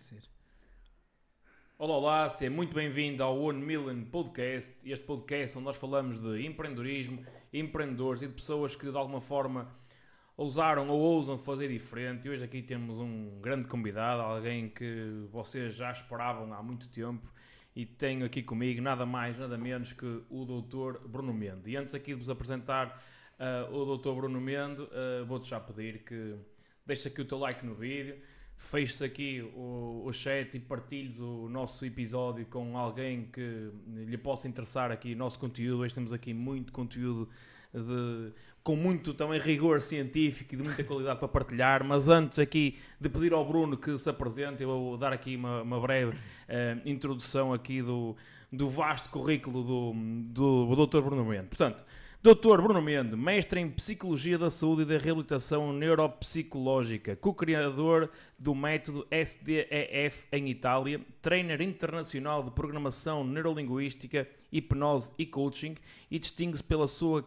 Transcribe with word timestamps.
esquecer. 0.00 0.22
Olá, 1.78 1.94
olá, 1.94 2.28
seja 2.28 2.50
muito 2.50 2.74
bem-vindo 2.74 3.22
ao 3.22 3.38
One 3.38 3.60
Million 3.60 4.02
Podcast. 4.04 4.72
Este 4.82 5.04
podcast 5.04 5.58
onde 5.58 5.66
nós 5.66 5.76
falamos 5.76 6.22
de 6.22 6.46
empreendedorismo, 6.46 7.24
empreendedores 7.52 8.22
e 8.22 8.26
de 8.26 8.32
pessoas 8.32 8.74
que 8.74 8.90
de 8.90 8.96
alguma 8.96 9.20
forma 9.20 9.68
ousaram 10.36 10.88
ou 10.88 10.98
ousam 10.98 11.36
fazer 11.36 11.68
diferente. 11.68 12.26
E 12.26 12.30
hoje 12.30 12.42
aqui 12.42 12.62
temos 12.62 12.98
um 12.98 13.40
grande 13.42 13.68
convidado, 13.68 14.22
alguém 14.22 14.70
que 14.70 15.26
vocês 15.30 15.74
já 15.74 15.92
esperavam 15.92 16.52
há 16.54 16.62
muito 16.62 16.88
tempo. 16.88 17.30
E 17.76 17.84
tenho 17.84 18.24
aqui 18.24 18.42
comigo 18.42 18.80
nada 18.80 19.04
mais, 19.04 19.38
nada 19.38 19.58
menos 19.58 19.92
que 19.92 20.22
o 20.30 20.44
Dr. 20.44 21.06
Bruno 21.06 21.32
Mendo. 21.32 21.68
E 21.68 21.76
antes 21.76 21.94
aqui 21.94 22.12
de 22.12 22.20
vos 22.20 22.30
apresentar 22.30 23.02
uh, 23.38 23.74
o 23.74 23.96
Dr. 23.96 24.12
Bruno 24.12 24.40
Mendo, 24.40 24.84
uh, 24.84 25.26
vou-te 25.26 25.48
já 25.48 25.60
pedir 25.60 26.04
que 26.04 26.36
deixes 26.86 27.06
aqui 27.06 27.20
o 27.20 27.24
teu 27.24 27.38
like 27.38 27.64
no 27.64 27.74
vídeo 27.74 28.16
feche 28.60 29.02
aqui 29.02 29.40
o, 29.56 30.02
o 30.04 30.12
chat 30.12 30.54
e 30.54 30.60
partilhes 30.60 31.18
o 31.18 31.48
nosso 31.48 31.84
episódio 31.84 32.44
com 32.44 32.76
alguém 32.76 33.24
que 33.32 33.70
lhe 33.88 34.18
possa 34.18 34.46
interessar 34.46 34.92
aqui 34.92 35.14
o 35.14 35.16
nosso 35.16 35.38
conteúdo. 35.38 35.80
Hoje 35.80 35.94
temos 35.94 36.12
aqui 36.12 36.34
muito 36.34 36.70
conteúdo 36.70 37.26
de, 37.72 38.32
com 38.62 38.76
muito 38.76 39.14
também 39.14 39.40
rigor 39.40 39.80
científico 39.80 40.54
e 40.54 40.58
de 40.58 40.62
muita 40.62 40.84
qualidade 40.84 41.18
para 41.18 41.26
partilhar. 41.26 41.82
Mas 41.82 42.08
antes 42.08 42.38
aqui 42.38 42.76
de 43.00 43.08
pedir 43.08 43.32
ao 43.32 43.44
Bruno 43.44 43.78
que 43.78 43.96
se 43.96 44.10
apresente, 44.10 44.62
eu 44.62 44.68
vou 44.68 44.96
dar 44.96 45.12
aqui 45.12 45.36
uma, 45.36 45.62
uma 45.62 45.80
breve 45.80 46.14
uh, 46.14 46.18
introdução 46.84 47.54
aqui 47.54 47.80
do, 47.80 48.14
do 48.52 48.68
vasto 48.68 49.08
currículo 49.08 49.64
do, 49.64 49.92
do, 50.26 50.76
do 50.76 50.86
Dr. 50.86 51.00
Bruno 51.00 51.24
Mendes. 51.24 51.48
Portanto, 51.48 51.82
Dr. 52.22 52.60
Bruno 52.60 52.82
Mendes, 52.82 53.14
mestre 53.14 53.60
em 53.60 53.70
Psicologia 53.70 54.36
da 54.36 54.50
Saúde 54.50 54.82
e 54.82 54.84
da 54.84 54.98
Reabilitação 54.98 55.72
Neuropsicológica, 55.72 57.16
co-criador 57.16 58.10
do 58.38 58.54
método 58.54 59.06
SDEF 59.10 60.26
em 60.30 60.50
Itália, 60.50 61.00
trainer 61.22 61.62
internacional 61.62 62.42
de 62.42 62.50
programação 62.50 63.24
neurolinguística, 63.24 64.28
hipnose 64.52 65.10
e 65.18 65.24
coaching 65.24 65.76
e 66.10 66.18
distingue-se 66.18 66.62
pela 66.62 66.86
sua, 66.86 67.24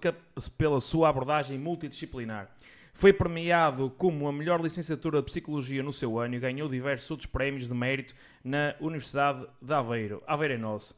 pela 0.60 0.80
sua 0.80 1.10
abordagem 1.10 1.58
multidisciplinar. 1.58 2.52
Foi 2.94 3.12
premiado 3.12 3.92
como 3.98 4.28
a 4.28 4.32
melhor 4.32 4.62
licenciatura 4.62 5.22
de 5.22 5.26
Psicologia 5.26 5.82
no 5.82 5.92
seu 5.92 6.20
ano 6.20 6.36
e 6.36 6.40
ganhou 6.40 6.70
diversos 6.70 7.10
outros 7.10 7.26
prémios 7.26 7.68
de 7.68 7.74
mérito 7.74 8.14
na 8.44 8.76
Universidade 8.80 9.48
de 9.60 9.74
Aveiro. 9.74 10.22
Aveiro 10.28 10.54
é 10.54 10.58
nosso. 10.60 10.96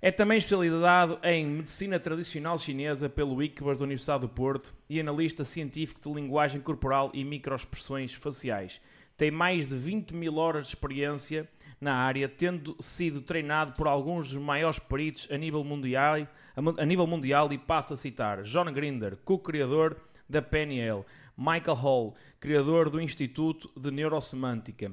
É 0.00 0.12
também 0.12 0.38
especializado 0.38 1.18
em 1.24 1.44
Medicina 1.44 1.98
Tradicional 1.98 2.56
Chinesa 2.56 3.08
pelo 3.08 3.42
ICBAS 3.42 3.78
da 3.78 3.84
Universidade 3.84 4.20
do 4.20 4.28
Porto 4.28 4.72
e 4.88 5.00
analista 5.00 5.44
científico 5.44 6.00
de 6.00 6.14
linguagem 6.14 6.60
corporal 6.60 7.10
e 7.12 7.24
microexpressões 7.24 8.14
faciais. 8.14 8.80
Tem 9.16 9.32
mais 9.32 9.70
de 9.70 9.76
20 9.76 10.14
mil 10.14 10.36
horas 10.36 10.68
de 10.68 10.68
experiência 10.68 11.48
na 11.80 11.96
área, 11.96 12.28
tendo 12.28 12.76
sido 12.78 13.20
treinado 13.20 13.72
por 13.72 13.88
alguns 13.88 14.28
dos 14.28 14.38
maiores 14.38 14.78
peritos 14.78 15.26
a 15.32 15.36
nível 15.36 15.64
mundial, 15.64 16.28
a 16.54 16.86
nível 16.86 17.06
mundial 17.06 17.52
e 17.52 17.58
passa 17.58 17.94
a 17.94 17.96
citar 17.96 18.44
John 18.44 18.72
Grinder, 18.72 19.16
co-criador 19.24 19.96
da 20.28 20.40
PNL, 20.40 21.04
Michael 21.36 21.76
Hall, 21.76 22.14
criador 22.38 22.88
do 22.88 23.00
Instituto 23.00 23.68
de 23.76 23.90
Neurosemântica, 23.90 24.92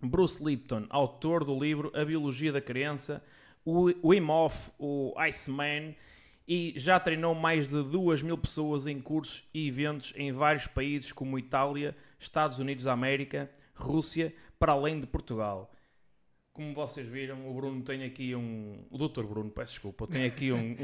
Bruce 0.00 0.42
Lipton, 0.42 0.86
autor 0.88 1.44
do 1.44 1.58
livro 1.58 1.92
A 1.94 2.02
Biologia 2.06 2.52
da 2.52 2.60
Crença, 2.62 3.22
o 3.64 3.90
Wim 4.08 4.28
Hof, 4.28 4.70
o 4.78 5.14
Iceman, 5.18 5.94
e 6.46 6.74
já 6.76 6.98
treinou 6.98 7.34
mais 7.34 7.70
de 7.70 7.82
2 7.82 8.22
mil 8.22 8.36
pessoas 8.36 8.86
em 8.86 9.00
cursos 9.00 9.48
e 9.54 9.68
eventos 9.68 10.12
em 10.16 10.32
vários 10.32 10.66
países 10.66 11.12
como 11.12 11.38
Itália, 11.38 11.96
Estados 12.18 12.58
Unidos 12.58 12.84
da 12.84 12.92
América, 12.92 13.48
Rússia, 13.74 14.34
para 14.58 14.72
além 14.72 14.98
de 14.98 15.06
Portugal. 15.06 15.72
Como 16.52 16.74
vocês 16.74 17.06
viram, 17.06 17.48
o 17.48 17.54
Bruno 17.54 17.82
tem 17.82 18.02
aqui 18.02 18.34
um. 18.34 18.84
O 18.90 18.98
Dr. 18.98 19.22
Bruno, 19.22 19.48
peço 19.48 19.74
desculpa, 19.74 20.06
tem 20.08 20.24
aqui 20.24 20.50
um, 20.50 20.58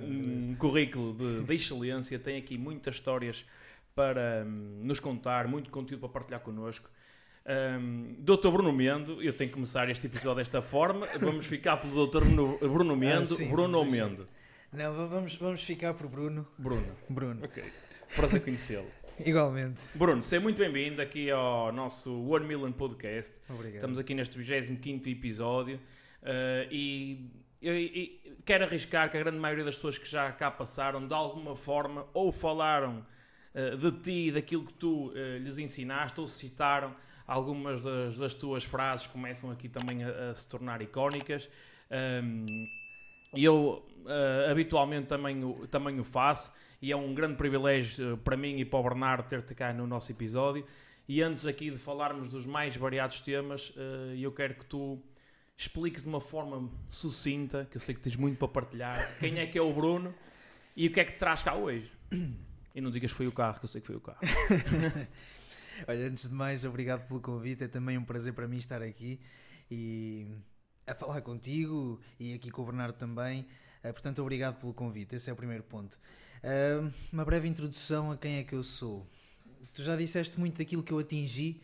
um, 0.00 0.50
um 0.50 0.54
currículo 0.56 1.12
de, 1.12 1.44
de, 1.44 1.54
excelência, 1.54 2.18
tem 2.18 2.38
aqui 2.38 2.56
muitas 2.56 2.94
histórias 2.94 3.44
para 3.94 4.44
hum, 4.46 4.80
nos 4.82 4.98
contar, 4.98 5.46
muito 5.46 5.70
conteúdo 5.70 6.00
para 6.00 6.08
partilhar 6.08 6.40
connosco. 6.40 6.88
Um, 7.44 8.14
Dr. 8.20 8.50
Bruno 8.50 8.72
Mendo, 8.72 9.20
eu 9.20 9.32
tenho 9.32 9.50
que 9.50 9.54
começar 9.54 9.88
este 9.90 10.06
episódio 10.06 10.36
desta 10.36 10.62
forma. 10.62 11.06
Vamos 11.18 11.44
ficar 11.46 11.76
pelo 11.78 12.06
Dr. 12.06 12.22
Bruno, 12.60 12.96
Mendo, 12.96 13.34
ah, 13.34 13.36
sim, 13.36 13.50
Bruno 13.50 13.78
ou 13.78 13.84
Mendo? 13.84 14.28
Não, 14.72 15.08
vamos, 15.08 15.34
vamos 15.36 15.62
ficar 15.62 15.94
por 15.94 16.06
Bruno. 16.08 16.46
Bruno. 16.56 16.94
Bruno. 17.08 17.44
Ok. 17.44 17.64
Prazer 18.14 18.42
conhecê-lo. 18.42 18.86
Igualmente. 19.24 19.80
Bruno, 19.94 20.22
seja 20.22 20.40
muito 20.40 20.56
bem-vindo 20.56 21.02
aqui 21.02 21.30
ao 21.30 21.72
nosso 21.72 22.12
One 22.28 22.46
Million 22.46 22.72
Podcast. 22.72 23.34
Obrigado. 23.48 23.74
Estamos 23.74 23.98
aqui 23.98 24.14
neste 24.14 24.38
25 24.38 25.08
episódio 25.08 25.76
uh, 26.22 26.68
e, 26.70 27.28
e, 27.60 28.36
quero 28.44 28.64
arriscar 28.64 29.10
que 29.10 29.16
a 29.16 29.20
grande 29.20 29.38
maioria 29.38 29.64
das 29.64 29.74
pessoas 29.76 29.98
que 29.98 30.08
já 30.08 30.30
cá 30.32 30.50
passaram, 30.50 31.06
de 31.06 31.12
alguma 31.12 31.54
forma, 31.56 32.06
ou 32.14 32.30
falaram 32.32 33.04
uh, 33.54 33.76
de 33.76 33.92
ti, 34.00 34.32
daquilo 34.32 34.64
que 34.64 34.74
tu 34.74 35.08
uh, 35.08 35.38
lhes 35.38 35.58
ensinaste, 35.58 36.20
ou 36.20 36.28
citaram 36.28 36.94
algumas 37.32 37.82
das, 37.82 38.18
das 38.18 38.34
tuas 38.34 38.62
frases 38.62 39.06
começam 39.06 39.50
aqui 39.50 39.68
também 39.68 40.04
a, 40.04 40.30
a 40.30 40.34
se 40.34 40.46
tornar 40.46 40.82
icónicas. 40.82 41.48
Um, 41.90 42.44
e 43.34 43.44
eu 43.44 43.86
uh, 44.04 44.50
habitualmente 44.50 45.06
também 45.06 45.42
o, 45.42 45.66
também 45.66 45.98
o 45.98 46.04
faço, 46.04 46.52
e 46.80 46.92
é 46.92 46.96
um 46.96 47.14
grande 47.14 47.36
privilégio 47.36 48.18
para 48.18 48.36
mim 48.36 48.58
e 48.58 48.64
para 48.64 48.78
o 48.78 48.82
Bernardo 48.82 49.26
ter-te 49.26 49.54
cá 49.54 49.72
no 49.72 49.86
nosso 49.86 50.12
episódio. 50.12 50.66
E 51.08 51.22
antes 51.22 51.46
aqui 51.46 51.70
de 51.70 51.78
falarmos 51.78 52.28
dos 52.28 52.44
mais 52.44 52.76
variados 52.76 53.20
temas, 53.20 53.70
uh, 53.70 54.14
eu 54.14 54.30
quero 54.30 54.54
que 54.54 54.66
tu 54.66 55.02
expliques 55.56 56.02
de 56.02 56.08
uma 56.08 56.20
forma 56.20 56.70
sucinta, 56.88 57.66
que 57.70 57.76
eu 57.78 57.80
sei 57.80 57.94
que 57.94 58.00
tens 58.02 58.16
muito 58.16 58.36
para 58.38 58.48
partilhar, 58.48 59.16
quem 59.18 59.38
é 59.38 59.46
que 59.46 59.56
é 59.56 59.62
o 59.62 59.72
Bruno 59.72 60.14
e 60.76 60.86
o 60.86 60.90
que 60.90 61.00
é 61.00 61.04
que 61.04 61.12
te 61.12 61.18
traz 61.18 61.42
cá 61.42 61.54
hoje. 61.54 61.90
E 62.74 62.80
não 62.80 62.90
digas 62.90 63.10
que 63.10 63.16
foi 63.16 63.26
o 63.26 63.32
carro, 63.32 63.58
que 63.58 63.64
eu 63.64 63.68
sei 63.68 63.80
que 63.80 63.86
foi 63.86 63.96
o 63.96 64.00
carro. 64.00 64.18
Olha, 65.86 66.08
antes 66.08 66.28
de 66.28 66.34
mais, 66.34 66.64
obrigado 66.64 67.06
pelo 67.06 67.20
convite. 67.20 67.64
É 67.64 67.68
também 67.68 67.98
um 67.98 68.04
prazer 68.04 68.32
para 68.32 68.46
mim 68.46 68.58
estar 68.58 68.82
aqui 68.82 69.20
e 69.70 70.26
a 70.86 70.94
falar 70.94 71.20
contigo 71.20 72.00
e 72.18 72.34
aqui 72.34 72.50
com 72.50 72.62
o 72.62 72.64
Bernardo 72.66 72.96
também. 72.96 73.46
Uh, 73.84 73.92
portanto, 73.92 74.20
obrigado 74.20 74.60
pelo 74.60 74.74
convite. 74.74 75.14
Esse 75.14 75.30
é 75.30 75.32
o 75.32 75.36
primeiro 75.36 75.62
ponto. 75.62 75.98
Uh, 76.42 76.92
uma 77.12 77.24
breve 77.24 77.48
introdução 77.48 78.12
a 78.12 78.16
quem 78.16 78.38
é 78.38 78.44
que 78.44 78.54
eu 78.54 78.62
sou. 78.62 79.06
Tu 79.74 79.82
já 79.82 79.96
disseste 79.96 80.38
muito 80.38 80.58
daquilo 80.58 80.82
que 80.82 80.92
eu 80.92 80.98
atingi. 80.98 81.60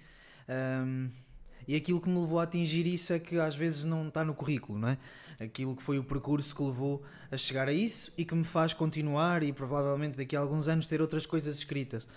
E 1.69 1.77
aquilo 1.77 2.01
que 2.01 2.09
me 2.09 2.19
levou 2.19 2.41
a 2.41 2.45
atingir 2.45 2.87
isso 2.87 3.13
é 3.13 3.19
que 3.19 3.39
às 3.39 3.55
vezes 3.55 3.85
não 3.85 4.09
está 4.09 4.25
no 4.25 4.35
currículo, 4.35 4.79
não 4.79 4.89
é? 4.89 4.99
Aquilo 5.39 5.77
que 5.77 5.83
foi 5.83 5.99
o 5.99 6.03
percurso 6.03 6.57
que 6.57 6.63
levou 6.63 7.05
a 7.31 7.37
chegar 7.37 7.69
a 7.69 7.73
isso 7.73 8.11
e 8.17 8.25
que 8.25 8.35
me 8.35 8.43
faz 8.43 8.73
continuar 8.73 9.43
e 9.43 9.53
provavelmente 9.53 10.17
daqui 10.17 10.35
a 10.35 10.41
alguns 10.41 10.67
anos 10.67 10.87
ter 10.87 11.03
outras 11.03 11.27
coisas 11.27 11.59
escritas. 11.59 12.09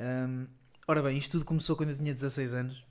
Um, 0.00 0.48
Ora 0.88 1.02
bem, 1.02 1.18
isto 1.18 1.32
tudo 1.32 1.44
começou 1.44 1.74
quando 1.74 1.90
eu 1.90 1.96
tinha 1.96 2.14
16 2.14 2.54
anos 2.54 2.84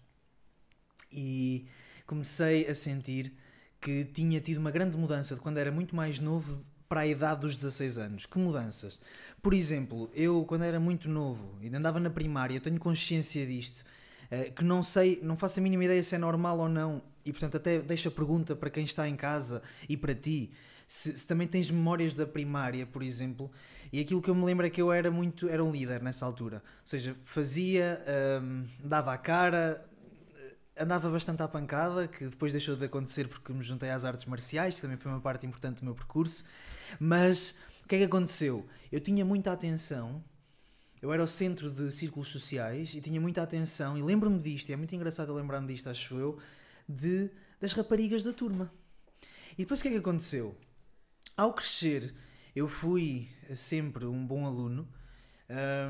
e 1.09 1.65
comecei 2.05 2.67
a 2.67 2.75
sentir 2.75 3.31
que 3.79 4.03
tinha 4.03 4.41
tido 4.41 4.57
uma 4.57 4.69
grande 4.69 4.97
mudança 4.97 5.33
de 5.33 5.39
quando 5.39 5.59
era 5.59 5.71
muito 5.71 5.95
mais 5.95 6.19
novo 6.19 6.61
para 6.89 7.01
a 7.01 7.07
idade 7.07 7.39
dos 7.39 7.55
16 7.55 7.97
anos. 7.97 8.25
Que 8.25 8.37
mudanças? 8.37 8.99
Por 9.41 9.53
exemplo, 9.53 10.11
eu 10.13 10.43
quando 10.43 10.63
era 10.63 10.77
muito 10.77 11.07
novo, 11.07 11.57
ainda 11.61 11.77
andava 11.77 11.97
na 11.97 12.09
primária, 12.09 12.57
eu 12.57 12.59
tenho 12.59 12.77
consciência 12.79 13.47
disto, 13.47 13.85
eh, 14.29 14.49
que 14.49 14.65
não 14.65 14.83
sei, 14.83 15.21
não 15.23 15.37
faço 15.37 15.61
a 15.61 15.63
mínima 15.63 15.85
ideia 15.85 16.03
se 16.03 16.15
é 16.15 16.17
normal 16.17 16.59
ou 16.59 16.67
não, 16.67 17.01
e 17.23 17.31
portanto 17.31 17.55
até 17.55 17.79
deixo 17.79 18.09
a 18.09 18.11
pergunta 18.11 18.57
para 18.57 18.69
quem 18.69 18.83
está 18.83 19.07
em 19.07 19.15
casa 19.15 19.63
e 19.87 19.95
para 19.95 20.13
ti, 20.13 20.51
se, 20.85 21.17
se 21.17 21.25
também 21.25 21.47
tens 21.47 21.71
memórias 21.71 22.13
da 22.13 22.25
primária, 22.25 22.85
por 22.85 23.01
exemplo, 23.01 23.49
e 23.95 24.01
aquilo 24.01 24.21
que 24.21 24.29
eu 24.29 24.35
me 24.35 24.43
lembro 24.43 24.65
é 24.65 24.69
que 24.69 24.81
eu 24.81 24.91
era 24.91 25.09
muito, 25.09 25.47
era 25.47 25.63
um 25.63 25.71
líder 25.71 26.03
nessa 26.03 26.25
altura. 26.25 26.57
Ou 26.57 26.61
seja, 26.83 27.15
fazia, 27.23 28.03
um, 28.41 28.67
dava 28.83 29.13
a 29.13 29.17
cara, 29.17 29.89
andava 30.77 31.09
bastante 31.09 31.41
à 31.41 31.47
pancada, 31.47 32.05
que 32.05 32.25
depois 32.25 32.51
deixou 32.51 32.75
de 32.75 32.83
acontecer 32.83 33.29
porque 33.29 33.53
me 33.53 33.63
juntei 33.63 33.89
às 33.89 34.03
artes 34.03 34.25
marciais, 34.25 34.73
que 34.73 34.81
também 34.81 34.97
foi 34.97 35.09
uma 35.09 35.21
parte 35.21 35.45
importante 35.45 35.79
do 35.79 35.85
meu 35.85 35.95
percurso. 35.95 36.43
Mas 36.99 37.55
o 37.85 37.87
que 37.87 37.95
é 37.95 37.99
que 37.99 38.03
aconteceu? 38.03 38.67
Eu 38.91 38.99
tinha 38.99 39.23
muita 39.23 39.53
atenção, 39.53 40.21
eu 41.01 41.13
era 41.13 41.23
o 41.23 41.27
centro 41.27 41.71
de 41.71 41.89
círculos 41.93 42.27
sociais 42.27 42.93
e 42.95 42.99
tinha 42.99 43.21
muita 43.21 43.43
atenção, 43.43 43.97
e 43.97 44.01
lembro-me 44.01 44.39
disto, 44.39 44.67
e 44.67 44.73
é 44.73 44.75
muito 44.75 44.93
engraçado 44.93 45.33
lembrar-me 45.33 45.67
disto, 45.67 45.89
acho 45.89 46.15
eu, 46.15 46.37
de, 46.85 47.29
das 47.61 47.71
raparigas 47.71 48.25
da 48.25 48.33
turma. 48.33 48.69
E 49.53 49.59
depois 49.59 49.79
o 49.79 49.83
que 49.83 49.87
é 49.87 49.91
que 49.91 49.97
aconteceu? 49.99 50.53
Ao 51.37 51.53
crescer 51.53 52.13
eu 52.55 52.69
fui 52.69 53.27
sempre 53.53 54.05
um 54.05 54.25
bom 54.25 54.45
aluno, 54.45 54.87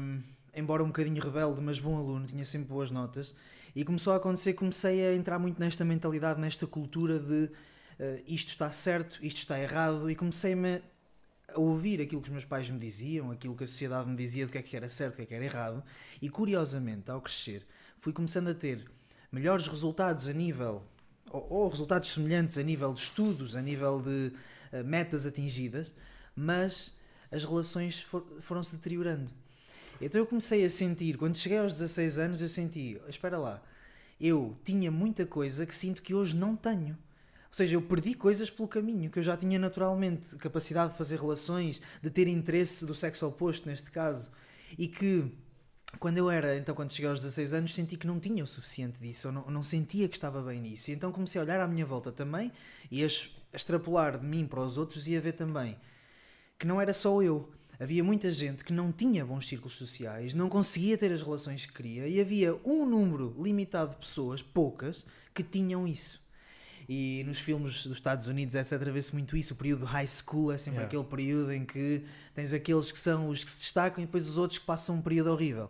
um, 0.01 0.23
embora 0.53 0.83
um 0.83 0.87
bocadinho 0.87 1.21
rebelde, 1.21 1.61
mas 1.61 1.77
bom 1.77 1.95
aluno, 1.95 2.25
tinha 2.25 2.43
sempre 2.43 2.69
boas 2.69 2.89
notas. 2.89 3.35
E 3.75 3.85
começou 3.85 4.13
a 4.13 4.15
acontecer, 4.15 4.53
comecei 4.53 5.05
a 5.05 5.13
entrar 5.13 5.37
muito 5.37 5.59
nesta 5.59 5.85
mentalidade, 5.85 6.41
nesta 6.41 6.65
cultura 6.65 7.19
de 7.19 7.43
uh, 7.43 8.23
isto 8.27 8.49
está 8.49 8.71
certo, 8.71 9.23
isto 9.23 9.37
está 9.37 9.59
errado, 9.59 10.09
e 10.09 10.15
comecei-me 10.15 10.81
a 11.53 11.59
ouvir 11.59 12.01
aquilo 12.01 12.21
que 12.21 12.29
os 12.29 12.31
meus 12.31 12.45
pais 12.45 12.67
me 12.69 12.79
diziam, 12.79 13.29
aquilo 13.29 13.55
que 13.55 13.63
a 13.63 13.67
sociedade 13.67 14.09
me 14.09 14.15
dizia 14.15 14.45
do 14.47 14.51
que 14.51 14.57
é 14.57 14.61
que 14.63 14.75
era 14.75 14.89
certo, 14.89 15.13
do 15.13 15.17
que 15.17 15.21
é 15.21 15.25
que 15.25 15.33
era 15.35 15.45
errado, 15.45 15.83
e 16.19 16.29
curiosamente, 16.29 17.11
ao 17.11 17.21
crescer, 17.21 17.63
fui 17.99 18.11
começando 18.11 18.47
a 18.47 18.55
ter 18.55 18.89
melhores 19.31 19.67
resultados 19.67 20.27
a 20.27 20.33
nível, 20.33 20.81
ou, 21.29 21.47
ou 21.47 21.69
resultados 21.69 22.11
semelhantes 22.11 22.57
a 22.57 22.63
nível 22.63 22.91
de 22.91 23.01
estudos, 23.01 23.55
a 23.55 23.61
nível 23.61 24.01
de 24.01 24.31
uh, 24.73 24.83
metas 24.83 25.27
atingidas, 25.27 25.93
mas 26.35 26.97
as 27.31 27.43
relações 27.43 28.01
for, 28.01 28.25
foram-se 28.41 28.75
deteriorando. 28.75 29.31
Então 30.01 30.19
eu 30.19 30.25
comecei 30.25 30.65
a 30.65 30.69
sentir, 30.69 31.17
quando 31.17 31.37
cheguei 31.37 31.57
aos 31.57 31.73
16 31.73 32.17
anos, 32.17 32.41
eu 32.41 32.49
senti, 32.49 32.99
espera 33.07 33.37
lá, 33.37 33.63
eu 34.19 34.53
tinha 34.63 34.91
muita 34.91 35.25
coisa 35.25 35.65
que 35.65 35.73
sinto 35.73 36.01
que 36.01 36.13
hoje 36.13 36.35
não 36.35 36.55
tenho. 36.55 36.93
Ou 36.93 37.57
seja, 37.57 37.75
eu 37.75 37.81
perdi 37.81 38.13
coisas 38.13 38.49
pelo 38.49 38.67
caminho 38.67 39.09
que 39.09 39.19
eu 39.19 39.23
já 39.23 39.37
tinha 39.37 39.57
naturalmente, 39.57 40.35
capacidade 40.35 40.91
de 40.91 40.97
fazer 40.97 41.19
relações, 41.19 41.81
de 42.01 42.09
ter 42.09 42.27
interesse 42.27 42.85
do 42.85 42.93
sexo 42.93 43.25
oposto, 43.25 43.69
neste 43.69 43.89
caso, 43.91 44.29
e 44.77 44.87
que 44.89 45.31
quando 45.97 46.17
eu 46.17 46.29
era, 46.29 46.57
então 46.57 46.75
quando 46.75 46.91
cheguei 46.91 47.09
aos 47.09 47.21
16 47.21 47.53
anos, 47.53 47.73
senti 47.73 47.95
que 47.95 48.05
não 48.05 48.19
tinha 48.19 48.43
o 48.43 48.47
suficiente 48.47 48.99
disso, 48.99 49.29
eu 49.29 49.31
não, 49.31 49.45
não 49.49 49.63
sentia 49.63 50.09
que 50.09 50.17
estava 50.17 50.41
bem 50.41 50.59
nisso. 50.59 50.91
E 50.91 50.93
então 50.93 51.13
comecei 51.13 51.39
a 51.39 51.43
olhar 51.45 51.61
à 51.61 51.67
minha 51.67 51.85
volta 51.85 52.11
também 52.11 52.51
e 52.91 53.01
a 53.01 53.07
extrapolar 53.53 54.19
de 54.19 54.25
mim 54.25 54.45
para 54.45 54.59
os 54.59 54.77
outros 54.77 55.07
e 55.07 55.15
a 55.15 55.21
ver 55.21 55.33
também 55.33 55.77
que 56.57 56.65
não 56.65 56.81
era 56.81 56.93
só 56.93 57.21
eu. 57.21 57.51
Havia 57.79 58.03
muita 58.03 58.31
gente 58.31 58.63
que 58.63 58.71
não 58.71 58.91
tinha 58.91 59.25
bons 59.25 59.47
círculos 59.47 59.75
sociais, 59.75 60.33
não 60.33 60.47
conseguia 60.47 60.97
ter 60.97 61.11
as 61.11 61.21
relações 61.21 61.65
que 61.65 61.73
queria 61.73 62.07
e 62.07 62.21
havia 62.21 62.55
um 62.63 62.85
número 62.85 63.35
limitado 63.37 63.91
de 63.91 63.97
pessoas, 63.97 64.41
poucas, 64.41 65.05
que 65.33 65.43
tinham 65.43 65.85
isso. 65.85 66.23
E 66.87 67.23
nos 67.25 67.39
filmes 67.39 67.83
dos 67.83 67.97
Estados 67.97 68.27
Unidos, 68.27 68.55
etc., 68.55 68.79
vê-se 68.91 69.11
muito 69.11 69.35
isso. 69.35 69.55
O 69.55 69.57
período 69.57 69.85
high 69.85 70.07
school 70.07 70.51
é 70.51 70.57
sempre 70.57 70.81
yeah. 70.81 70.87
aquele 70.87 71.03
período 71.03 71.51
em 71.51 71.65
que 71.65 72.03
tens 72.33 72.53
aqueles 72.53 72.91
que 72.91 72.99
são 72.99 73.27
os 73.27 73.43
que 73.43 73.49
se 73.49 73.59
destacam 73.59 74.03
e 74.03 74.05
depois 74.05 74.29
os 74.29 74.37
outros 74.37 74.59
que 74.59 74.65
passam 74.65 74.95
um 74.95 75.01
período 75.01 75.31
horrível. 75.31 75.69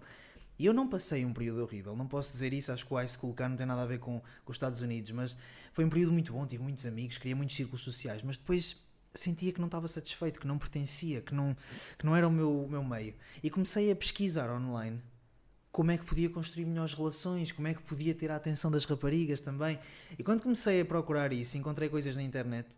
E 0.60 0.66
eu 0.66 0.74
não 0.74 0.88
passei 0.88 1.26
um 1.26 1.34
período 1.34 1.64
horrível, 1.64 1.96
não 1.96 2.08
posso 2.08 2.32
dizer 2.32 2.54
isso, 2.54 2.72
acho 2.72 2.86
que 2.86 2.94
o 2.94 2.98
high 2.98 3.08
school 3.08 3.34
cá 3.34 3.50
não 3.50 3.58
tem 3.58 3.66
nada 3.66 3.82
a 3.82 3.86
ver 3.86 4.00
com, 4.00 4.20
com 4.20 4.52
os 4.52 4.56
Estados 4.56 4.80
Unidos, 4.80 5.12
mas 5.12 5.38
foi 5.74 5.84
um 5.84 5.90
período 5.90 6.14
muito 6.14 6.32
bom, 6.32 6.46
tive 6.46 6.64
muitos 6.64 6.86
amigos, 6.86 7.18
queria 7.18 7.36
muitos 7.36 7.56
círculos 7.56 7.82
sociais, 7.82 8.22
mas 8.24 8.38
depois 8.38 8.78
sentia 9.20 9.52
que 9.52 9.60
não 9.60 9.68
estava 9.68 9.88
satisfeito, 9.88 10.40
que 10.40 10.48
não 10.48 10.58
pertencia, 10.58 11.22
que 11.22 11.34
não, 11.34 11.56
que 11.98 12.06
não 12.06 12.16
era 12.16 12.28
o 12.28 12.32
meu, 12.32 12.68
meu 12.70 12.84
meio. 12.84 13.14
E 13.44 13.50
comecei 13.50 13.92
a 13.92 13.96
pesquisar 13.96 14.50
online 14.50 15.02
como 15.72 15.92
é 15.92 15.98
que 15.98 16.06
podia 16.06 16.30
construir 16.30 16.66
melhores 16.66 16.94
relações, 16.94 17.52
como 17.52 17.68
é 17.68 17.74
que 17.74 17.82
podia 17.82 18.16
ter 18.16 18.32
a 18.32 18.38
atenção 18.38 18.72
das 18.72 18.86
raparigas 18.86 19.42
também. 19.42 19.78
E 20.18 20.24
quando 20.24 20.42
comecei 20.42 20.80
a 20.80 20.86
procurar 20.86 21.34
isso, 21.34 21.58
encontrei 21.58 21.90
coisas 21.90 22.16
na 22.16 22.24
internet 22.24 22.70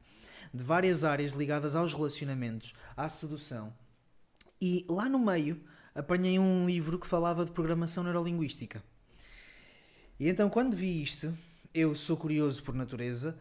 de 0.54 0.64
várias 0.64 1.04
áreas 1.04 1.34
ligadas 1.34 1.76
aos 1.76 1.94
relacionamentos, 1.94 2.74
à 2.96 3.08
sedução. 3.08 3.74
E 4.60 4.86
lá 4.90 5.08
no 5.08 5.20
meio 5.20 5.62
apanhei 5.94 6.40
um 6.40 6.66
livro 6.66 6.98
que 6.98 7.06
falava 7.06 7.46
de 7.46 7.52
programação 7.52 8.04
neurolinguística. 8.04 8.84
E 10.20 10.28
então, 10.28 10.50
quando 10.50 10.76
vi 10.76 11.04
isto, 11.04 11.38
eu 11.74 11.96
sou 11.96 12.18
curioso 12.18 12.64
por 12.64 12.74
natureza, 12.74 13.38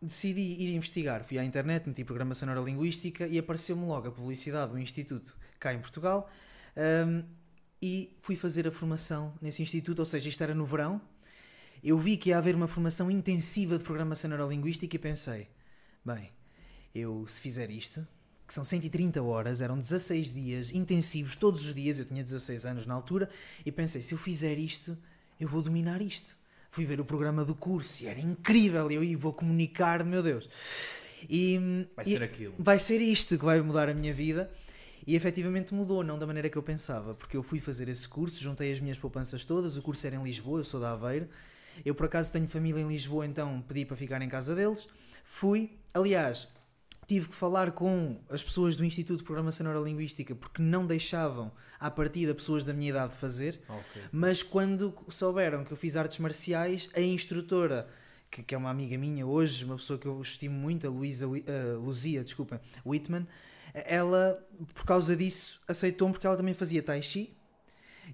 decidi 0.00 0.40
ir 0.40 0.74
investigar. 0.74 1.24
Fui 1.24 1.38
à 1.38 1.44
internet, 1.44 1.86
meti 1.86 2.04
programação 2.04 2.46
neurolinguística 2.46 3.26
e 3.26 3.38
apareceu-me 3.38 3.84
logo 3.84 4.08
a 4.08 4.12
publicidade 4.12 4.72
do 4.72 4.78
Instituto 4.78 5.36
cá 5.58 5.74
em 5.74 5.78
Portugal 5.78 6.30
um, 7.06 7.22
e 7.82 8.16
fui 8.22 8.34
fazer 8.34 8.66
a 8.66 8.70
formação 8.70 9.34
nesse 9.40 9.62
instituto, 9.62 9.98
ou 9.98 10.06
seja, 10.06 10.28
isto 10.28 10.42
era 10.42 10.54
no 10.54 10.64
verão. 10.64 11.00
Eu 11.82 11.98
vi 11.98 12.16
que 12.16 12.30
ia 12.30 12.38
haver 12.38 12.54
uma 12.54 12.68
formação 12.68 13.10
intensiva 13.10 13.78
de 13.78 13.84
programação 13.84 14.28
neurolinguística 14.28 14.96
e 14.96 14.98
pensei, 14.98 15.48
bem, 16.04 16.30
eu 16.94 17.26
se 17.26 17.40
fizer 17.40 17.70
isto, 17.70 18.06
que 18.46 18.52
são 18.52 18.64
130 18.64 19.22
horas, 19.22 19.60
eram 19.60 19.78
16 19.78 20.32
dias 20.32 20.70
intensivos 20.72 21.36
todos 21.36 21.64
os 21.64 21.74
dias, 21.74 21.98
eu 21.98 22.04
tinha 22.04 22.22
16 22.22 22.66
anos 22.66 22.86
na 22.86 22.94
altura, 22.94 23.30
e 23.64 23.72
pensei, 23.72 24.02
se 24.02 24.12
eu 24.12 24.18
fizer 24.18 24.58
isto, 24.58 24.96
eu 25.38 25.48
vou 25.48 25.62
dominar 25.62 26.02
isto 26.02 26.39
fui 26.70 26.84
ver 26.84 27.00
o 27.00 27.04
programa 27.04 27.44
do 27.44 27.54
curso 27.54 28.04
e 28.04 28.06
era 28.06 28.20
incrível. 28.20 28.90
Eu 28.90 29.18
vou 29.18 29.32
comunicar, 29.32 30.04
meu 30.04 30.22
Deus. 30.22 30.48
E, 31.28 31.86
vai 31.94 32.04
ser 32.04 32.22
aquilo. 32.22 32.54
Vai 32.58 32.78
ser 32.78 33.00
isto 33.00 33.38
que 33.38 33.44
vai 33.44 33.60
mudar 33.60 33.88
a 33.88 33.94
minha 33.94 34.14
vida. 34.14 34.50
E 35.06 35.16
efetivamente 35.16 35.74
mudou, 35.74 36.04
não 36.04 36.18
da 36.18 36.26
maneira 36.26 36.48
que 36.48 36.56
eu 36.56 36.62
pensava, 36.62 37.14
porque 37.14 37.36
eu 37.36 37.42
fui 37.42 37.58
fazer 37.58 37.88
esse 37.88 38.06
curso, 38.06 38.40
juntei 38.40 38.72
as 38.72 38.80
minhas 38.80 38.98
poupanças 38.98 39.44
todas. 39.44 39.76
O 39.76 39.82
curso 39.82 40.06
era 40.06 40.14
em 40.14 40.22
Lisboa, 40.22 40.60
eu 40.60 40.64
sou 40.64 40.78
da 40.78 40.92
Aveiro. 40.92 41.26
Eu 41.84 41.94
por 41.94 42.06
acaso 42.06 42.30
tenho 42.30 42.46
família 42.46 42.80
em 42.80 42.88
Lisboa, 42.88 43.26
então 43.26 43.62
pedi 43.66 43.84
para 43.84 43.96
ficar 43.96 44.20
em 44.20 44.28
casa 44.28 44.54
deles. 44.54 44.86
Fui, 45.24 45.70
aliás, 45.94 46.48
tive 47.10 47.28
que 47.28 47.34
falar 47.34 47.72
com 47.72 48.20
as 48.30 48.40
pessoas 48.40 48.76
do 48.76 48.84
Instituto 48.84 49.18
de 49.18 49.24
Programação 49.24 49.64
Neurolinguística 49.64 50.32
porque 50.32 50.62
não 50.62 50.86
deixavam 50.86 51.50
à 51.80 51.90
partida 51.90 52.32
pessoas 52.32 52.62
da 52.62 52.72
minha 52.72 52.90
idade 52.90 53.16
fazer, 53.16 53.60
okay. 53.68 54.02
mas 54.12 54.44
quando 54.44 54.94
souberam 55.08 55.64
que 55.64 55.72
eu 55.72 55.76
fiz 55.76 55.96
artes 55.96 56.20
marciais, 56.20 56.88
a 56.94 57.00
instrutora 57.00 57.88
que, 58.30 58.44
que, 58.44 58.54
é 58.54 58.58
uma 58.58 58.70
amiga 58.70 58.96
minha 58.96 59.26
hoje, 59.26 59.64
uma 59.64 59.74
pessoa 59.74 59.98
que 59.98 60.06
eu 60.06 60.22
estimo 60.22 60.54
muito, 60.54 60.86
a 60.86 60.90
Luísa, 60.90 61.26
uh, 61.26 61.40
Luzia, 61.84 62.22
desculpa, 62.22 62.60
Whitman, 62.86 63.26
ela, 63.74 64.40
por 64.72 64.84
causa 64.84 65.16
disso, 65.16 65.60
aceitou-me 65.66 66.12
porque 66.12 66.28
ela 66.28 66.36
também 66.36 66.54
fazia 66.54 66.80
Tai 66.80 67.02
Chi 67.02 67.36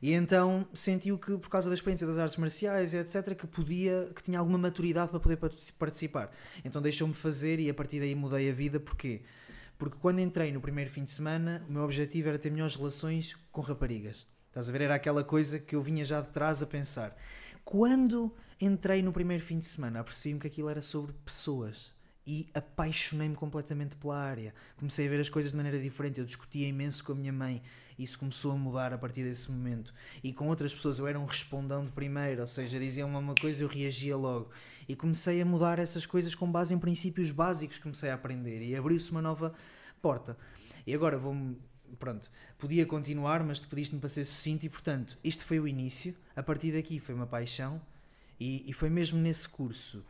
e 0.02 0.12
então 0.12 0.66
sentiu 0.74 1.18
que, 1.18 1.36
por 1.38 1.48
causa 1.48 1.68
da 1.68 1.74
experiência 1.74 2.06
das 2.06 2.18
artes 2.18 2.36
marciais, 2.36 2.92
etc., 2.94 3.34
que 3.34 3.46
podia, 3.46 4.10
que 4.14 4.22
tinha 4.22 4.38
alguma 4.38 4.58
maturidade 4.58 5.10
para 5.10 5.20
poder 5.20 5.38
participar. 5.78 6.30
Então 6.64 6.82
deixou-me 6.82 7.14
fazer 7.14 7.58
e 7.60 7.70
a 7.70 7.74
partir 7.74 8.00
daí 8.00 8.14
mudei 8.14 8.50
a 8.50 8.52
vida. 8.52 8.78
Porquê? 8.78 9.22
Porque 9.78 9.96
quando 10.00 10.20
entrei 10.20 10.52
no 10.52 10.60
primeiro 10.60 10.90
fim 10.90 11.04
de 11.04 11.10
semana, 11.10 11.64
o 11.68 11.72
meu 11.72 11.82
objetivo 11.82 12.28
era 12.28 12.38
ter 12.38 12.50
melhores 12.50 12.76
relações 12.76 13.36
com 13.52 13.60
raparigas. 13.60 14.26
Estás 14.48 14.68
a 14.68 14.72
ver? 14.72 14.82
Era 14.82 14.94
aquela 14.94 15.22
coisa 15.22 15.58
que 15.58 15.76
eu 15.76 15.82
vinha 15.82 16.04
já 16.04 16.20
de 16.20 16.28
trás 16.28 16.62
a 16.62 16.66
pensar. 16.66 17.16
Quando 17.64 18.34
entrei 18.60 19.02
no 19.02 19.12
primeiro 19.12 19.42
fim 19.42 19.58
de 19.58 19.66
semana, 19.66 20.00
apercebi-me 20.00 20.40
que 20.40 20.46
aquilo 20.46 20.70
era 20.70 20.80
sobre 20.80 21.12
pessoas 21.24 21.95
e 22.26 22.48
apaixonei-me 22.52 23.36
completamente 23.36 23.94
pela 23.96 24.18
área. 24.18 24.52
Comecei 24.76 25.06
a 25.06 25.10
ver 25.10 25.20
as 25.20 25.28
coisas 25.28 25.52
de 25.52 25.56
maneira 25.56 25.78
diferente. 25.78 26.18
Eu 26.18 26.26
discutia 26.26 26.66
imenso 26.66 27.04
com 27.04 27.12
a 27.12 27.14
minha 27.14 27.32
mãe. 27.32 27.62
Isso 27.96 28.18
começou 28.18 28.52
a 28.52 28.56
mudar 28.56 28.92
a 28.92 28.98
partir 28.98 29.22
desse 29.22 29.50
momento. 29.50 29.94
E 30.24 30.32
com 30.32 30.48
outras 30.48 30.74
pessoas 30.74 30.98
eu 30.98 31.06
era 31.06 31.18
um 31.18 31.24
respondão 31.24 31.86
primeiro, 31.86 32.40
ou 32.40 32.46
seja, 32.46 32.78
diziam-me 32.78 33.16
uma 33.16 33.34
coisa 33.34 33.62
eu 33.62 33.68
reagia 33.68 34.16
logo. 34.16 34.50
E 34.88 34.96
comecei 34.96 35.40
a 35.40 35.44
mudar 35.44 35.78
essas 35.78 36.04
coisas 36.04 36.34
com 36.34 36.50
base 36.50 36.74
em 36.74 36.78
princípios 36.78 37.30
básicos 37.30 37.78
comecei 37.78 38.10
a 38.10 38.14
aprender. 38.14 38.60
E 38.60 38.74
abriu-se 38.74 39.12
uma 39.12 39.22
nova 39.22 39.54
porta. 40.02 40.36
E 40.84 40.92
agora 40.92 41.16
vou-me. 41.16 41.56
Pronto, 42.00 42.28
podia 42.58 42.84
continuar, 42.84 43.44
mas 43.44 43.60
tu 43.60 43.68
pediste-me 43.68 44.00
para 44.00 44.08
ser 44.08 44.24
sucinto 44.24 44.66
e, 44.66 44.68
portanto, 44.68 45.16
isto 45.22 45.44
foi 45.44 45.60
o 45.60 45.68
início. 45.68 46.16
A 46.34 46.42
partir 46.42 46.72
daqui 46.72 46.98
foi 46.98 47.14
uma 47.14 47.26
paixão. 47.26 47.80
E, 48.38 48.68
e 48.68 48.72
foi 48.72 48.90
mesmo 48.90 49.18
nesse 49.18 49.48
curso 49.48 50.04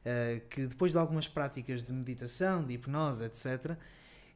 uh, 0.00 0.40
que 0.48 0.66
depois 0.66 0.92
de 0.92 0.98
algumas 0.98 1.28
práticas 1.28 1.82
de 1.82 1.92
meditação, 1.92 2.64
de 2.64 2.74
hipnose, 2.74 3.24
etc., 3.24 3.76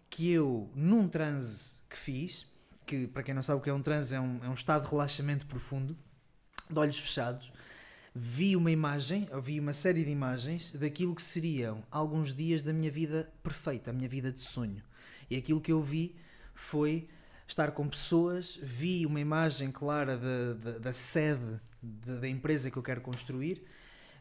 que 0.09 0.31
eu, 0.31 0.71
num 0.75 1.09
transe 1.09 1.73
que 1.89 1.97
fiz, 1.97 2.47
que 2.87 3.07
para 3.07 3.23
quem 3.23 3.35
não 3.35 3.43
sabe 3.43 3.59
o 3.59 3.63
que 3.63 3.71
é 3.71 3.75
um 3.75 3.83
transe, 3.83 4.15
é 4.15 4.21
um, 4.21 4.45
é 4.45 4.49
um 4.49 4.55
estado 4.55 4.85
de 4.85 4.91
relaxamento 4.91 5.47
profundo, 5.47 5.97
de 6.71 6.79
olhos 6.79 6.99
fechados, 6.99 7.53
vi 8.15 8.55
uma 8.55 8.71
imagem, 8.71 9.29
ou 9.33 9.43
vi 9.43 9.59
uma 9.59 9.73
série 9.73 10.05
de 10.05 10.11
imagens 10.11 10.71
daquilo 10.71 11.15
que 11.15 11.23
seriam 11.23 11.83
alguns 11.91 12.33
dias 12.33 12.63
da 12.63 12.73
minha 12.73 12.91
vida 12.91 13.33
perfeita, 13.43 13.91
a 13.91 13.93
minha 13.93 14.09
vida 14.09 14.31
de 14.31 14.41
sonho. 14.41 14.83
E 15.29 15.37
aquilo 15.37 15.61
que 15.61 15.73
eu 15.73 15.83
vi 15.83 16.15
foi 16.55 17.09
estar 17.47 17.73
com 17.73 17.89
pessoas, 17.89 18.59
vi 18.63 19.05
uma 19.05 19.21
imagem 19.21 19.71
clara 19.71 20.19
da 20.81 20.93
sede 20.93 21.61
da 21.83 22.29
empresa 22.29 22.71
que 22.71 22.77
eu 22.77 22.83
quero 22.83 23.01
construir 23.01 23.63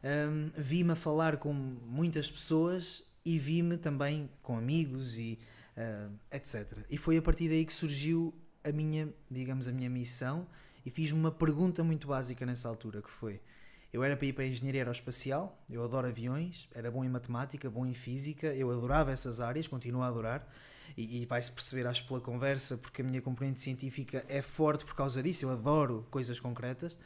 um, 0.03 0.51
vi-me 0.57 0.91
a 0.91 0.95
falar 0.95 1.37
com 1.37 1.53
muitas 1.53 2.29
pessoas 2.29 3.03
e 3.25 3.39
vi-me 3.39 3.77
também 3.77 4.29
com 4.41 4.57
amigos 4.57 5.17
e 5.17 5.39
uh, 5.77 6.13
etc. 6.31 6.77
E 6.89 6.97
foi 6.97 7.17
a 7.17 7.21
partir 7.21 7.49
daí 7.49 7.65
que 7.65 7.73
surgiu 7.73 8.33
a 8.63 8.71
minha, 8.71 9.13
digamos, 9.29 9.67
a 9.67 9.71
minha 9.71 9.89
missão 9.89 10.47
e 10.85 10.89
fiz-me 10.89 11.19
uma 11.19 11.31
pergunta 11.31 11.83
muito 11.83 12.07
básica 12.07 12.45
nessa 12.45 12.67
altura 12.67 13.01
que 13.01 13.09
foi 13.09 13.39
eu 13.93 14.03
era 14.03 14.17
para 14.17 14.25
ir 14.25 14.33
para 14.33 14.43
a 14.43 14.47
engenharia 14.47 14.81
aeroespacial, 14.81 15.63
eu 15.69 15.83
adoro 15.83 16.07
aviões, 16.07 16.67
era 16.73 16.89
bom 16.89 17.05
em 17.05 17.09
matemática, 17.09 17.69
bom 17.69 17.85
em 17.85 17.93
física, 17.93 18.47
eu 18.47 18.71
adorava 18.71 19.11
essas 19.11 19.39
áreas, 19.39 19.67
continuo 19.67 20.01
a 20.01 20.07
adorar, 20.07 20.51
e, 20.97 21.21
e 21.21 21.25
vai-se 21.27 21.51
perceber, 21.51 21.85
acho, 21.85 22.07
pela 22.07 22.19
conversa, 22.19 22.75
porque 22.75 23.03
a 23.03 23.05
minha 23.05 23.21
componente 23.21 23.59
científica 23.59 24.25
é 24.27 24.41
forte 24.41 24.83
por 24.83 24.95
causa 24.95 25.21
disso, 25.21 25.45
eu 25.45 25.51
adoro 25.51 26.07
coisas 26.09 26.39
concretas, 26.39 26.97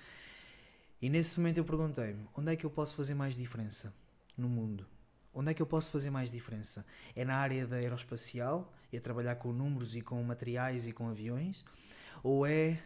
e 1.01 1.09
nesse 1.09 1.39
momento 1.39 1.57
eu 1.57 1.65
perguntei-me: 1.65 2.27
onde 2.35 2.53
é 2.53 2.55
que 2.55 2.65
eu 2.65 2.69
posso 2.69 2.95
fazer 2.95 3.13
mais 3.13 3.35
diferença 3.35 3.93
no 4.37 4.49
mundo? 4.49 4.85
Onde 5.33 5.51
é 5.51 5.53
que 5.53 5.61
eu 5.61 5.67
posso 5.67 5.91
fazer 5.91 6.09
mais 6.09 6.31
diferença? 6.31 6.85
É 7.15 7.23
na 7.23 7.35
área 7.35 7.67
da 7.67 7.75
aeroespacial, 7.75 8.73
é 8.91 8.99
trabalhar 8.99 9.35
com 9.35 9.53
números 9.53 9.95
e 9.95 10.01
com 10.01 10.21
materiais 10.23 10.87
e 10.87 10.91
com 10.91 11.07
aviões? 11.07 11.63
Ou 12.23 12.45
é 12.45 12.81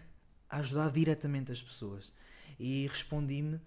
ajudar 0.50 0.92
diretamente 0.92 1.52
as 1.52 1.62
pessoas? 1.62 2.14
E 2.60 2.88
respondi-me 2.88 3.62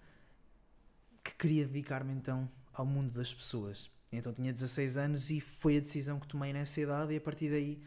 que 1.23 1.33
queria 1.35 1.65
dedicar-me 1.65 2.13
então 2.13 2.49
ao 2.71 2.85
mundo 2.85 3.11
das 3.11 3.33
pessoas. 3.33 3.89
Então 4.11 4.31
tinha 4.31 4.53
16 4.53 4.97
anos 4.97 5.29
e 5.31 5.41
foi 5.41 5.77
a 5.77 5.79
decisão 5.79 6.19
que 6.19 6.27
tomei 6.27 6.53
nessa 6.53 6.79
idade, 6.79 7.13
e 7.13 7.17
a 7.17 7.21
partir 7.21 7.49
daí, 7.49 7.81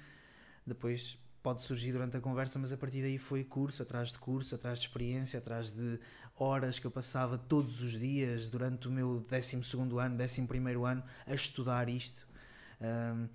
depois 0.67 1.17
pode 1.43 1.62
surgir 1.62 1.93
durante 1.93 2.17
a 2.17 2.21
conversa, 2.21 2.59
mas 2.59 2.73
a 2.73 2.77
partir 2.77 3.00
daí 3.00 3.17
foi 3.17 3.45
curso 3.45 3.83
atrás 3.83 4.11
de 4.11 4.19
curso, 4.19 4.55
atrás 4.55 4.79
de 4.79 4.87
experiência, 4.87 5.38
atrás 5.38 5.71
de 5.71 6.00
horas 6.38 6.78
que 6.78 6.87
eu 6.87 6.90
passava 6.90 7.37
todos 7.37 7.83
os 7.83 7.99
dias 7.99 8.49
durante 8.49 8.88
o 8.88 8.90
meu 8.90 9.23
12 9.28 9.57
ano, 9.99 10.16
11 10.23 10.49
ano 10.85 11.02
a 11.26 11.35
estudar 11.35 11.88
isto. 11.88 12.26
Um, 12.80 13.28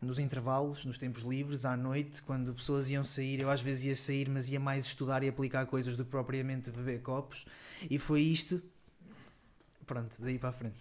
nos 0.00 0.18
intervalos, 0.18 0.84
nos 0.84 0.98
tempos 0.98 1.22
livres, 1.22 1.64
à 1.64 1.76
noite, 1.76 2.20
quando 2.22 2.52
pessoas 2.52 2.90
iam 2.90 3.04
sair, 3.04 3.40
eu 3.40 3.48
às 3.48 3.60
vezes 3.60 3.84
ia 3.84 3.96
sair, 3.96 4.28
mas 4.28 4.48
ia 4.48 4.58
mais 4.58 4.86
estudar 4.86 5.22
e 5.22 5.28
aplicar 5.28 5.64
coisas 5.66 5.96
do 5.96 6.04
que 6.04 6.10
propriamente 6.10 6.70
beber 6.72 7.00
copos, 7.02 7.46
e 7.88 7.98
foi 8.00 8.20
isto. 8.20 8.60
Pronto, 9.86 10.16
daí 10.18 10.38
para 10.38 10.48
a 10.48 10.52
frente. 10.52 10.74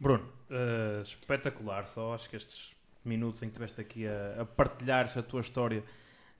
Bruno, 0.00 0.24
uh, 0.24 1.02
espetacular, 1.02 1.84
só 1.84 2.14
acho 2.14 2.30
que 2.30 2.36
estes 2.36 2.72
minutos 3.04 3.42
em 3.42 3.46
que 3.46 3.50
estiveste 3.50 3.80
aqui 3.80 4.06
a, 4.06 4.42
a 4.42 4.44
partilhar 4.46 5.12
a 5.18 5.22
tua 5.22 5.40
história 5.40 5.84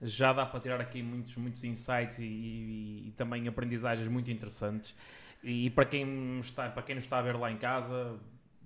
já 0.00 0.32
dá 0.32 0.46
para 0.46 0.60
tirar 0.60 0.80
aqui 0.80 1.02
muitos, 1.02 1.36
muitos 1.36 1.64
insights 1.64 2.18
e, 2.18 2.24
e, 2.24 3.08
e 3.08 3.10
também 3.16 3.48
aprendizagens 3.48 4.08
muito 4.08 4.30
interessantes. 4.30 4.94
E, 5.42 5.66
e 5.66 5.70
para 5.70 5.84
quem 5.84 6.40
está, 6.40 6.68
para 6.68 6.82
quem 6.82 6.94
nos 6.94 7.04
está 7.04 7.18
a 7.18 7.22
ver 7.22 7.36
lá 7.36 7.50
em 7.50 7.56
casa, 7.56 8.18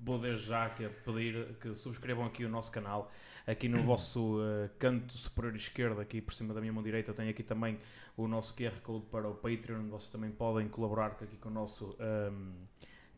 vou 0.02 0.18
desde 0.18 0.46
já 0.46 0.68
que 0.68 0.88
pedir 0.88 1.54
que 1.60 1.74
subscrevam 1.74 2.26
aqui 2.26 2.44
o 2.44 2.48
nosso 2.48 2.70
canal. 2.70 3.10
Aqui 3.46 3.68
no 3.68 3.78
vosso 3.82 4.38
uh, 4.40 4.68
canto 4.78 5.16
superior 5.16 5.54
esquerdo, 5.56 6.00
aqui 6.00 6.20
por 6.20 6.34
cima 6.34 6.52
da 6.52 6.60
minha 6.60 6.72
mão 6.72 6.82
direita, 6.82 7.12
tem 7.14 7.28
aqui 7.28 7.42
também 7.42 7.78
o 8.16 8.26
nosso 8.26 8.54
QR 8.54 8.80
Code 8.82 9.06
para 9.06 9.28
o 9.28 9.34
Patreon. 9.34 9.88
Vocês 9.88 10.10
também 10.10 10.30
podem 10.30 10.68
colaborar 10.68 11.12
aqui 11.12 11.36
com 11.36 11.48
o 11.48 11.52
nosso 11.52 11.96
um, 11.98 12.04
ehm, 12.04 12.52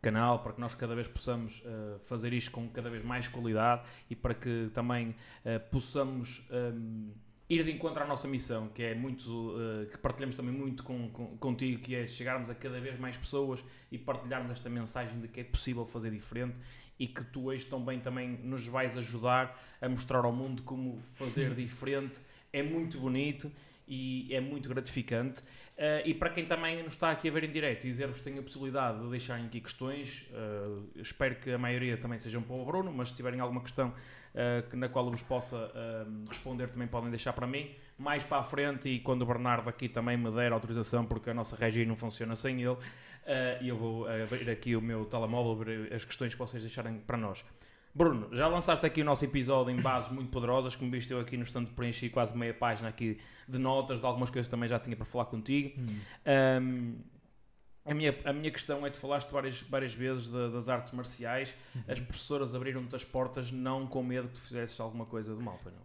canal 0.03 0.41
para 0.41 0.53
que 0.53 0.61
nós 0.61 0.75
cada 0.75 0.95
vez 0.95 1.09
possamos 1.09 1.61
uh, 1.61 1.99
fazer 2.01 2.33
isto 2.35 2.51
com 2.51 2.69
cada 2.69 2.91
vez 2.91 3.03
mais 3.03 3.27
qualidade 3.27 3.89
e 4.11 4.15
para 4.15 4.35
que 4.35 4.71
também 4.75 5.11
uh, 5.11 5.61
possamos 5.71 6.47
um, 6.51 6.55
ehm, 6.55 7.24
ir 7.49 7.63
de 7.63 7.73
encontro 7.73 8.03
à 8.03 8.07
nossa 8.07 8.27
missão, 8.27 8.69
que 8.69 8.83
é 8.83 8.95
muito 8.95 9.29
uh, 9.29 9.87
que 9.91 9.99
partilhamos 9.99 10.35
também 10.35 10.55
muito 10.55 10.83
com, 10.83 11.11
com, 11.11 11.37
contigo, 11.37 11.83
que 11.83 11.95
é 11.95 12.07
chegarmos 12.07 12.49
a 12.49 12.55
cada 12.55 12.81
vez 12.81 12.99
mais 12.99 13.17
pessoas 13.17 13.63
e 13.91 13.99
partilharmos 13.99 14.51
esta 14.51 14.71
mensagem 14.71 15.21
de 15.21 15.29
que 15.29 15.41
é 15.41 15.45
possível 15.45 15.85
fazer 15.85 16.11
diferente 16.11 16.57
e 16.99 17.07
que 17.07 17.25
tu 17.25 17.47
hoje 17.47 17.67
também, 17.67 18.01
também 18.01 18.29
nos 18.43 18.67
vais 18.67 18.97
ajudar 18.97 19.61
a 19.81 19.89
mostrar 19.89 20.25
ao 20.25 20.33
mundo 20.33 20.63
como 20.63 21.01
fazer 21.15 21.55
diferente. 21.55 22.21
É 22.53 22.63
muito 22.63 22.99
bonito 22.99 23.51
e 23.87 24.33
é 24.33 24.41
muito 24.41 24.69
gratificante. 24.69 25.41
Uh, 25.77 26.07
e 26.07 26.15
para 26.15 26.31
quem 26.31 26.47
também 26.47 26.83
nos 26.83 26.95
está 26.95 27.11
aqui 27.11 27.29
a 27.29 27.33
ver 27.33 27.45
em 27.45 27.51
direto, 27.51 27.83
dizer-vos 27.83 28.19
que 28.19 28.25
tenho 28.25 28.39
a 28.39 28.43
possibilidade 28.43 29.03
de 29.03 29.11
deixarem 29.11 29.47
aqui 29.47 29.61
questões. 29.61 30.27
Uh, 30.31 30.89
espero 30.97 31.35
que 31.37 31.51
a 31.51 31.59
maioria 31.59 31.97
também 31.97 32.19
sejam 32.19 32.43
para 32.43 32.55
o 32.55 32.65
Bruno, 32.65 32.93
mas 32.93 33.09
se 33.09 33.17
tiverem 33.17 33.41
alguma 33.41 33.61
questão 33.61 33.93
uh, 34.35 34.77
na 34.77 34.89
qual 34.89 35.07
eu 35.07 35.11
vos 35.13 35.23
possa 35.23 35.73
responder, 36.29 36.69
também 36.71 36.89
podem 36.89 37.11
deixar 37.11 37.33
para 37.33 37.47
mim. 37.47 37.71
Mais 37.97 38.25
para 38.25 38.39
a 38.39 38.43
frente, 38.43 38.89
e 38.89 39.01
quando 39.01 39.23
o 39.23 39.27
Bernardo 39.27 39.69
aqui 39.69 39.89
também 39.89 40.17
me 40.17 40.31
der 40.31 40.53
autorização, 40.53 41.07
porque 41.07 41.31
a 41.31 41.35
nossa 41.35 41.57
regi 41.57 41.87
não 41.87 41.97
funciona 41.97 42.35
sem 42.35 42.61
ele, 42.63 42.77
e 43.61 43.69
eu 43.69 43.77
vou 43.77 44.07
abrir 44.07 44.51
aqui 44.51 44.75
o 44.75 44.81
meu 44.81 45.05
telemóvel, 45.05 45.57
ver 45.57 45.95
as 45.95 46.05
questões 46.05 46.35
que 46.35 46.39
vocês 46.39 46.63
deixarem 46.63 46.99
para 46.99 47.17
nós. 47.17 47.45
Bruno, 47.95 48.29
já 48.33 48.49
lançaste 48.49 48.85
aqui 48.85 49.03
o 49.03 49.05
nosso 49.05 49.25
episódio 49.25 49.73
em 49.73 49.81
bases 49.81 50.11
muito 50.11 50.29
poderosas, 50.29 50.75
como 50.75 50.91
viste 50.91 51.13
eu 51.13 51.21
aqui 51.21 51.37
no 51.37 51.45
stand 51.45 51.67
preenchi 51.67 52.09
quase 52.09 52.37
meia 52.37 52.53
página 52.53 52.89
aqui 52.89 53.19
de 53.49 53.57
notas, 53.57 54.01
de 54.01 54.07
algumas 54.07 54.31
coisas 54.31 54.49
também 54.49 54.69
já 54.69 54.81
tinha 54.81 54.97
para 54.97 55.05
falar 55.05 55.27
contigo. 55.27 55.81
Hum. 55.81 56.01
Um, 56.61 56.97
a 57.85 57.95
minha, 57.95 58.15
a 58.25 58.33
minha 58.33 58.51
questão 58.51 58.87
é 58.87 58.91
que 58.91 58.97
falaste 58.97 59.31
várias, 59.31 59.61
várias 59.63 59.95
vezes 59.95 60.27
de, 60.31 60.51
das 60.51 60.69
artes 60.69 60.93
marciais, 60.93 61.55
uhum. 61.75 61.83
as 61.89 62.01
professoras 62.01 62.55
abriram-te 62.55 62.97
as 62.97 63.05
portas 63.05 63.53
não 63.53 63.87
com 63.87 64.03
medo 64.03 64.29
que 64.29 64.35
tu 64.35 64.41
fizesses 64.41 64.79
alguma 64.81 65.05
coisa 65.05 65.35
de 65.35 65.43
mal, 65.43 65.59
para 65.63 65.73
não? 65.73 65.83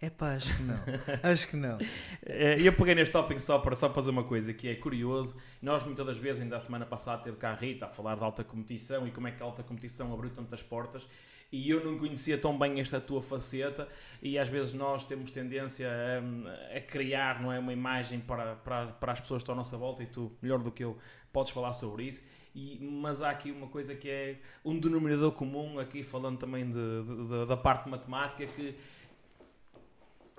É 0.00 0.08
pá, 0.08 0.34
acho 0.34 0.56
que 0.56 0.62
não. 0.62 0.78
acho 1.24 1.48
que 1.48 1.56
não. 1.56 1.78
É, 2.24 2.60
eu 2.60 2.72
peguei 2.72 2.94
neste 2.94 3.12
topping 3.12 3.40
só 3.40 3.58
para, 3.58 3.74
só 3.74 3.88
para 3.88 3.96
fazer 3.96 4.10
uma 4.10 4.22
coisa 4.22 4.52
que 4.54 4.68
é 4.68 4.74
curioso. 4.76 5.36
Nós, 5.60 5.84
muitas 5.84 6.06
das 6.06 6.18
vezes, 6.18 6.42
ainda 6.42 6.56
a 6.56 6.60
semana 6.60 6.86
passada, 6.86 7.22
teve 7.22 7.36
cá 7.36 7.50
a 7.50 7.54
Rita 7.54 7.86
a 7.86 7.88
falar 7.88 8.14
de 8.16 8.22
alta 8.22 8.44
competição 8.44 9.08
e 9.08 9.10
como 9.10 9.26
é 9.26 9.32
que 9.32 9.42
a 9.42 9.46
alta 9.46 9.64
competição 9.64 10.12
abriu 10.12 10.30
tantas 10.30 10.62
portas 10.62 11.04
e 11.50 11.70
eu 11.70 11.82
não 11.84 11.98
conhecia 11.98 12.36
tão 12.36 12.58
bem 12.58 12.78
esta 12.78 13.00
tua 13.00 13.22
faceta 13.22 13.88
e 14.20 14.38
às 14.38 14.48
vezes 14.48 14.74
nós 14.74 15.04
temos 15.04 15.30
tendência 15.30 15.88
a, 15.90 16.76
a, 16.76 16.80
criar 16.80 17.40
não 17.40 17.50
é, 17.50 17.58
uma 17.58 17.72
imagem 17.72 18.20
para, 18.20 18.56
para, 18.56 18.88
para 18.88 19.12
as 19.12 19.20
pessoas 19.20 19.38
que 19.38 19.44
estão 19.44 19.54
à 19.54 19.56
nossa 19.56 19.76
volta 19.76 20.02
e 20.02 20.06
tu, 20.06 20.30
melhor 20.42 20.58
do 20.58 20.70
que 20.70 20.84
eu, 20.84 20.98
podes 21.32 21.52
falar 21.52 21.72
sobre 21.72 22.04
isso. 22.04 22.22
E, 22.54 22.78
mas 22.80 23.22
há 23.22 23.30
aqui 23.30 23.50
uma 23.50 23.68
coisa 23.68 23.94
que 23.94 24.10
é 24.10 24.40
um 24.64 24.78
denominador 24.78 25.32
comum, 25.32 25.78
aqui 25.78 26.02
falando 26.02 26.38
também 26.38 26.68
de, 26.68 26.72
de, 26.72 27.28
de, 27.28 27.46
da 27.46 27.56
parte 27.56 27.88
matemática, 27.88 28.46
que, 28.46 28.76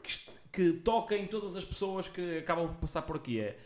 que, 0.03 0.31
que 0.51 0.73
toca 0.73 1.17
em 1.17 1.25
todas 1.25 1.55
as 1.55 1.65
pessoas 1.65 2.07
que 2.07 2.37
acabam 2.37 2.67
de 2.67 2.77
passar 2.77 3.01
por 3.01 3.15
aqui. 3.15 3.39
É 3.39 3.57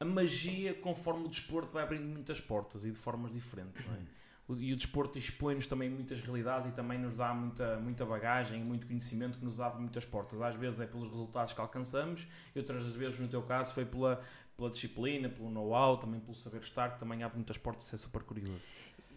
a 0.00 0.04
magia, 0.04 0.74
conforme 0.74 1.24
o 1.24 1.28
desporto, 1.28 1.72
vai 1.72 1.82
abrindo 1.82 2.06
muitas 2.06 2.40
portas 2.40 2.84
e 2.84 2.90
de 2.90 2.98
formas 2.98 3.32
diferentes. 3.32 3.84
Não 3.86 3.94
é? 3.94 4.17
E 4.56 4.72
o 4.72 4.76
desporto 4.76 5.18
expõe-nos 5.18 5.66
também 5.66 5.90
muitas 5.90 6.20
realidades 6.20 6.68
e 6.68 6.72
também 6.72 6.98
nos 6.98 7.16
dá 7.16 7.34
muita, 7.34 7.78
muita 7.78 8.06
bagagem 8.06 8.60
e 8.60 8.64
muito 8.64 8.86
conhecimento 8.86 9.38
que 9.38 9.44
nos 9.44 9.60
abre 9.60 9.80
muitas 9.80 10.06
portas. 10.06 10.40
Às 10.40 10.54
vezes 10.54 10.80
é 10.80 10.86
pelos 10.86 11.08
resultados 11.08 11.52
que 11.52 11.60
alcançamos 11.60 12.26
e 12.54 12.58
outras 12.58 12.84
vezes, 12.94 13.18
no 13.18 13.28
teu 13.28 13.42
caso, 13.42 13.74
foi 13.74 13.84
pela, 13.84 14.22
pela 14.56 14.70
disciplina, 14.70 15.28
pelo 15.28 15.50
know-how, 15.50 15.98
também 15.98 16.18
pelo 16.18 16.34
saber 16.34 16.62
estar, 16.62 16.94
que 16.94 17.00
também 17.00 17.22
abre 17.22 17.36
muitas 17.36 17.58
portas, 17.58 17.84
isso 17.84 17.96
é 17.96 17.98
super 17.98 18.22
curioso. 18.22 18.64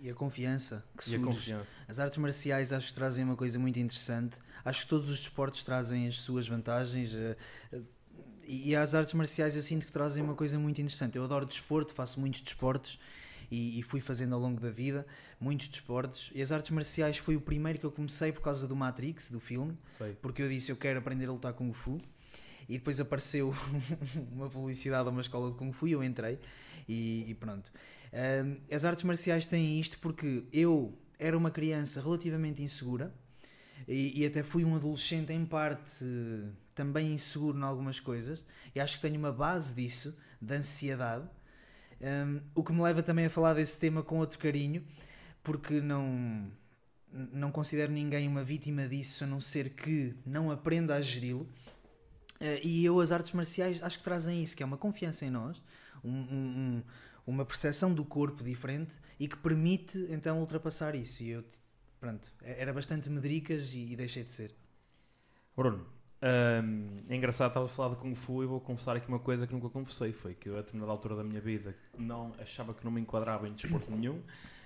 E 0.02 0.10
a 0.10 0.14
confiança 0.14 0.84
que 0.98 1.04
surge. 1.04 1.18
E 1.18 1.22
a 1.22 1.26
confiança. 1.26 1.72
As 1.88 2.00
artes 2.00 2.18
marciais 2.18 2.74
acho 2.74 2.88
que 2.88 2.94
trazem 2.94 3.24
uma 3.24 3.36
coisa 3.36 3.58
muito 3.58 3.80
interessante. 3.80 4.38
Acho 4.66 4.82
que 4.82 4.90
todos 4.90 5.10
os 5.10 5.20
desportos 5.20 5.64
trazem 5.64 6.08
as 6.08 6.20
suas 6.20 6.48
vantagens. 6.48 7.14
Eh, 7.14 7.38
eh, 7.72 7.82
e 8.48 8.76
as 8.76 8.96
artes 8.96 9.14
marciais 9.14 9.56
eu 9.56 9.62
sinto 9.62 9.86
que 9.86 9.92
trazem 9.92 10.24
uma 10.24 10.34
coisa 10.34 10.58
muito 10.58 10.82
interessante. 10.82 11.18
Eu 11.18 11.24
adoro 11.24 11.46
desporto, 11.46 11.94
faço 11.94 12.20
muitos 12.20 12.42
desportos 12.42 13.00
e, 13.52 13.80
e, 13.80 13.84
fui 13.84 14.00
fazendo 14.00 14.34
ao 14.34 14.40
longo 14.40 14.62
da 14.62 14.70
vida 14.70 15.06
muitos 15.40 15.68
desportos. 15.68 16.32
E 16.34 16.42
as 16.42 16.54
artes 16.54 16.72
marciais 16.72 17.18
foi 17.18 17.36
o 17.36 17.42
primeiro 17.42 17.78
que 17.78 17.86
eu 17.86 17.92
comecei 17.92 18.32
por 18.32 18.42
causa 18.42 18.66
do 18.66 18.76
Matrix, 18.76 19.30
do 19.30 19.42
filme, 19.42 19.78
Sei. 19.90 20.16
porque 20.22 20.42
eu 20.42 20.48
disse 20.48 20.72
eu 20.72 20.78
quero 20.78 21.00
aprender 21.00 21.28
a 21.28 21.32
lutar 21.34 21.54
Kung 21.54 21.74
Fu. 21.74 22.00
E 22.70 22.78
depois 22.78 23.02
apareceu 23.02 23.54
uma 24.32 24.50
publicidade 24.50 25.06
a 25.08 25.12
uma 25.12 25.20
escola 25.20 25.52
de 25.52 25.58
Kung 25.58 25.74
Fu 25.74 25.88
e 25.88 25.92
eu 25.92 26.02
entrei 26.02 26.40
e, 26.88 27.26
e 27.30 27.36
pronto. 27.36 27.72
Um, 28.14 28.58
as 28.74 28.86
artes 28.86 29.04
marciais 29.04 29.46
têm 29.46 29.80
isto 29.80 30.00
porque 30.00 30.46
eu 30.54 30.98
era 31.20 31.38
uma 31.38 31.52
criança 31.52 32.02
relativamente 32.02 32.62
insegura 32.62 33.14
e, 33.88 34.22
e, 34.22 34.26
até 34.26 34.44
fui 34.44 34.64
um 34.64 34.76
adolescente 34.76 35.34
em 35.34 35.46
parte 35.46 36.06
também 36.74 37.14
inseguro 37.14 37.58
em 37.58 37.64
algumas 37.64 38.00
coisas 38.00 38.46
e 38.74 38.80
acho 38.80 38.98
que 38.98 39.02
tenho 39.02 39.18
uma 39.18 39.32
base 39.32 39.74
disso, 39.74 40.16
de 40.42 40.54
ansiedade 40.54 41.28
um, 42.02 42.42
o 42.56 42.64
que 42.64 42.74
me 42.74 42.82
leva 42.82 43.04
também 43.04 43.26
a 43.26 43.30
falar 43.30 43.54
desse 43.54 43.78
tema 43.80 44.02
com 44.02 44.18
outro 44.18 44.40
carinho, 44.40 44.84
porque 45.44 45.80
não, 45.80 46.52
não 47.12 47.52
considero 47.52 47.92
ninguém 47.92 48.28
uma 48.28 48.44
vítima 48.44 48.88
disso, 48.88 49.24
a 49.24 49.28
não 49.28 49.40
ser 49.40 49.72
que 49.72 50.16
não 50.26 50.50
aprenda 50.50 50.96
a 50.96 51.02
geri-lo. 51.02 51.48
Uh, 52.40 52.60
e 52.64 52.84
eu, 52.84 53.00
as 53.00 53.12
artes 53.12 53.34
marciais, 53.34 53.84
acho 53.84 54.00
que 54.00 54.04
trazem 54.04 54.42
isso, 54.42 54.58
que 54.58 54.64
é 54.64 54.66
uma 54.66 54.78
confiança 54.78 55.26
em 55.26 55.30
nós, 55.30 55.62
um, 56.04 56.12
um, 56.12 56.84
uma 57.26 57.46
percepção 57.46 57.94
do 57.94 58.04
corpo 58.04 58.44
diferente 58.44 58.96
e 59.20 59.28
que 59.28 59.38
permite 59.38 60.08
então 60.10 60.40
ultrapassar 60.40 60.96
isso. 60.96 61.22
E 61.22 61.30
eu, 61.30 61.44
pronto, 62.00 62.28
era 62.42 62.74
bastante 62.74 63.10
medricas 63.10 63.76
e, 63.76 63.92
e 63.92 63.96
deixei 63.96 64.24
de 64.24 64.32
ser. 64.32 64.56
Bruno, 65.56 65.86
um, 66.24 67.02
é 67.10 67.16
engraçado, 67.16 67.48
estava 67.50 67.66
a 67.66 67.70
falar 67.70 67.90
de 67.90 67.96
Kung 67.96 68.14
Fu 68.14 68.44
e 68.44 68.46
vou 68.46 68.60
confessar 68.60 68.96
aqui 68.96 69.08
uma 69.08 69.20
coisa 69.20 69.48
que 69.48 69.54
nunca 69.54 69.70
confessei: 69.70 70.12
foi 70.12 70.36
que 70.36 70.50
eu, 70.50 70.54
a 70.56 70.58
determinada 70.58 70.92
altura 70.92 71.16
da 71.16 71.24
minha 71.24 71.42
vida, 71.42 71.74
não 71.98 72.32
achava 72.40 72.74
que 72.74 72.86
não 72.86 72.92
me 72.92 73.02
enquadrava 73.02 73.48
em 73.48 73.54
desporto 73.54 73.90
nenhum. 73.92 74.22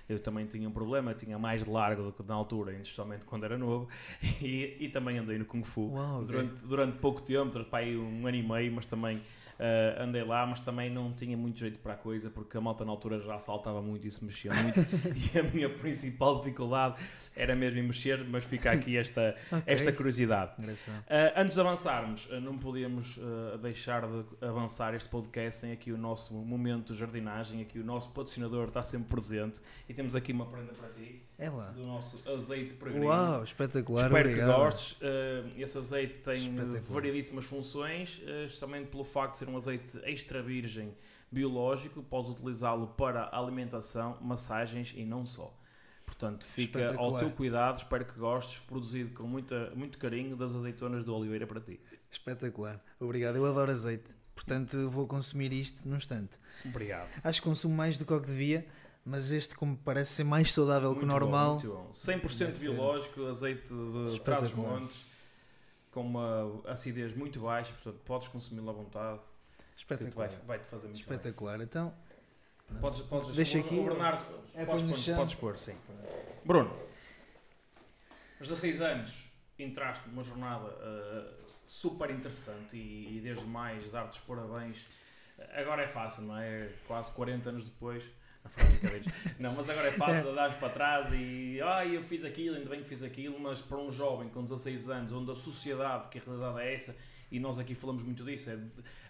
Eu 0.08 0.20
também 0.20 0.46
tinha 0.46 0.68
um 0.68 0.72
problema, 0.72 1.14
tinha 1.14 1.36
mais 1.36 1.64
de 1.64 1.70
largo 1.70 2.02
do 2.04 2.12
que 2.12 2.22
na 2.22 2.34
altura, 2.34 2.72
especialmente 2.74 3.24
quando 3.24 3.44
era 3.44 3.58
novo, 3.58 3.88
e, 4.40 4.76
e 4.78 4.88
também 4.88 5.18
andei 5.18 5.38
no 5.38 5.44
Kung 5.44 5.64
Fu 5.64 5.92
Uau, 5.92 6.24
durante, 6.24 6.52
okay. 6.54 6.68
durante 6.68 6.98
pouco 6.98 7.22
tempo, 7.22 7.50
durante 7.50 7.74
aí, 7.74 7.96
um 7.96 8.26
ano 8.26 8.36
e 8.36 8.42
meio, 8.42 8.72
mas 8.72 8.86
também 8.86 9.20
Uh, 9.58 10.02
andei 10.02 10.22
lá, 10.22 10.46
mas 10.46 10.60
também 10.60 10.90
não 10.90 11.12
tinha 11.12 11.36
muito 11.36 11.58
jeito 11.58 11.78
para 11.78 11.94
a 11.94 11.96
coisa, 11.96 12.30
porque 12.30 12.56
a 12.56 12.60
malta 12.60 12.84
na 12.84 12.90
altura 12.90 13.18
já 13.20 13.38
saltava 13.38 13.80
muito 13.82 14.06
e 14.06 14.10
se 14.10 14.24
mexia 14.24 14.52
muito. 14.54 14.78
e 15.34 15.38
a 15.38 15.42
minha 15.42 15.68
principal 15.68 16.38
dificuldade 16.38 16.96
era 17.34 17.54
mesmo 17.56 17.78
em 17.78 17.82
mexer, 17.82 18.24
mas 18.24 18.44
fica 18.44 18.70
aqui 18.70 18.96
esta, 18.96 19.36
okay. 19.50 19.74
esta 19.74 19.92
curiosidade. 19.92 20.52
Uh, 20.62 21.04
antes 21.36 21.54
de 21.54 21.60
avançarmos, 21.60 22.26
uh, 22.26 22.40
não 22.40 22.58
podíamos 22.58 23.18
deixar 23.62 24.06
de 24.06 24.24
avançar 24.46 24.94
este 24.94 25.08
podcast 25.08 25.60
sem 25.60 25.72
aqui 25.72 25.92
o 25.92 25.98
nosso 25.98 26.34
momento 26.34 26.92
de 26.92 26.98
jardinagem. 26.98 27.62
Aqui 27.62 27.78
o 27.78 27.84
nosso 27.84 28.08
patrocinador 28.10 28.68
está 28.68 28.82
sempre 28.82 29.08
presente 29.08 29.60
e 29.88 29.94
temos 29.94 30.14
aqui 30.14 30.32
uma 30.32 30.46
prenda 30.46 30.72
para 30.72 30.88
ti. 30.90 31.25
É 31.38 31.50
lá. 31.50 31.70
Do 31.70 31.86
nosso 31.86 32.30
azeite 32.30 32.74
peregrino. 32.74 33.06
Uau, 33.06 33.44
espetacular. 33.44 34.06
Espero 34.06 34.28
obrigado. 34.28 34.48
que 34.48 34.56
gostes. 34.56 34.92
Uh, 35.00 35.52
esse 35.58 35.78
azeite 35.78 36.20
tem 36.20 36.54
variedíssimas 36.88 37.44
funções, 37.44 38.18
uh, 38.18 38.48
justamente 38.48 38.88
pelo 38.88 39.04
facto 39.04 39.32
de 39.32 39.38
ser 39.38 39.48
um 39.48 39.56
azeite 39.56 39.98
extra 40.04 40.42
virgem 40.42 40.96
biológico. 41.30 42.02
Podes 42.02 42.30
utilizá-lo 42.32 42.88
para 42.88 43.28
alimentação, 43.32 44.16
massagens 44.22 44.94
e 44.96 45.04
não 45.04 45.26
só. 45.26 45.54
Portanto, 46.06 46.46
fica 46.46 46.96
ao 46.96 47.18
teu 47.18 47.30
cuidado, 47.30 47.78
espero 47.78 48.04
que 48.04 48.18
gostes, 48.18 48.60
produzido 48.60 49.12
com 49.12 49.24
muita, 49.24 49.70
muito 49.74 49.98
carinho 49.98 50.36
das 50.36 50.54
azeitonas 50.54 51.04
do 51.04 51.14
Oliveira 51.14 51.46
para 51.46 51.60
ti. 51.60 51.78
Espetacular. 52.10 52.80
Obrigado. 52.98 53.36
Eu 53.36 53.44
adoro 53.44 53.70
azeite. 53.70 54.14
Portanto, 54.34 54.88
vou 54.90 55.06
consumir 55.06 55.52
isto 55.52 55.86
num 55.86 55.96
instante. 55.96 56.38
Obrigado. 56.64 57.08
Acho 57.24 57.42
que 57.42 57.48
consumo 57.48 57.74
mais 57.74 57.98
do 57.98 58.04
que 58.04 58.12
o 58.12 58.20
que 58.20 58.28
devia, 58.28 58.66
mas 59.06 59.30
este, 59.30 59.54
como 59.54 59.76
parece 59.78 60.12
ser 60.14 60.24
mais 60.24 60.52
saudável 60.52 60.90
que 60.94 61.04
o 61.04 61.06
Muito 61.06 61.12
bom, 61.14 61.20
normal, 61.20 61.52
muito 61.54 61.68
bom. 61.68 61.90
100% 61.94 62.36
Deve 62.38 62.54
ser. 62.56 62.58
biológico, 62.70 63.26
azeite 63.26 63.72
de. 63.72 64.20
Trás-os-Montes, 64.20 65.04
com 65.92 66.00
uma 66.02 66.60
acidez 66.66 67.14
muito 67.14 67.40
baixa, 67.40 67.72
portanto, 67.72 68.02
podes 68.04 68.28
consumi-lo 68.28 68.68
à 68.68 68.72
vontade, 68.72 69.18
vai, 69.18 69.76
espetacular. 69.76 70.30
vai 70.46 70.58
te 70.58 70.64
fazer 70.66 70.88
muito 70.88 71.06
bem. 71.06 71.16
Espetacular. 71.16 71.60
Então, 71.62 71.94
Podes, 72.80 73.00
podes 73.02 73.36
Deixa 73.36 73.58
o- 73.58 73.60
aqui. 73.60 73.78
O 73.78 73.84
Bernardo, 73.84 74.24
É 74.52 74.64
podes, 74.64 74.98
chão. 75.00 75.16
podes 75.16 75.34
pôr, 75.36 75.56
sim. 75.56 75.76
Bruno, 76.44 76.68
aos 78.40 78.48
16 78.48 78.80
anos 78.80 79.28
entraste 79.58 80.08
numa 80.08 80.24
jornada 80.24 80.66
uh, 80.66 81.46
super 81.64 82.10
interessante 82.10 82.76
e, 82.76 83.16
e 83.16 83.20
desde 83.20 83.44
mais 83.46 83.88
dar-te 83.90 84.18
os 84.18 84.24
parabéns. 84.26 84.84
Agora 85.54 85.82
é 85.82 85.86
fácil, 85.86 86.24
não 86.24 86.36
é? 86.36 86.70
Quase 86.88 87.12
40 87.12 87.50
anos 87.50 87.64
depois. 87.64 88.04
Não, 88.46 88.48
foi 88.48 88.64
brincadeiras. 88.64 89.06
não, 89.40 89.54
mas 89.54 89.70
agora 89.70 89.88
é 89.88 89.92
fácil 89.92 90.34
dar 90.34 90.58
para 90.58 90.68
trás 90.68 91.12
e 91.12 91.60
ai 91.60 91.96
eu 91.96 92.02
fiz 92.02 92.24
aquilo, 92.24 92.56
ainda 92.56 92.70
bem 92.70 92.82
que 92.82 92.88
fiz 92.88 93.02
aquilo, 93.02 93.38
mas 93.40 93.60
para 93.60 93.78
um 93.78 93.90
jovem 93.90 94.28
com 94.28 94.42
16 94.42 94.88
anos, 94.88 95.12
onde 95.12 95.30
a 95.30 95.34
sociedade, 95.34 96.08
que 96.08 96.18
a 96.18 96.22
realidade 96.22 96.60
é 96.60 96.74
essa, 96.74 96.96
e 97.30 97.40
nós 97.40 97.58
aqui 97.58 97.74
falamos 97.74 98.02
muito 98.02 98.24
disso, 98.24 98.50
é 98.50 98.58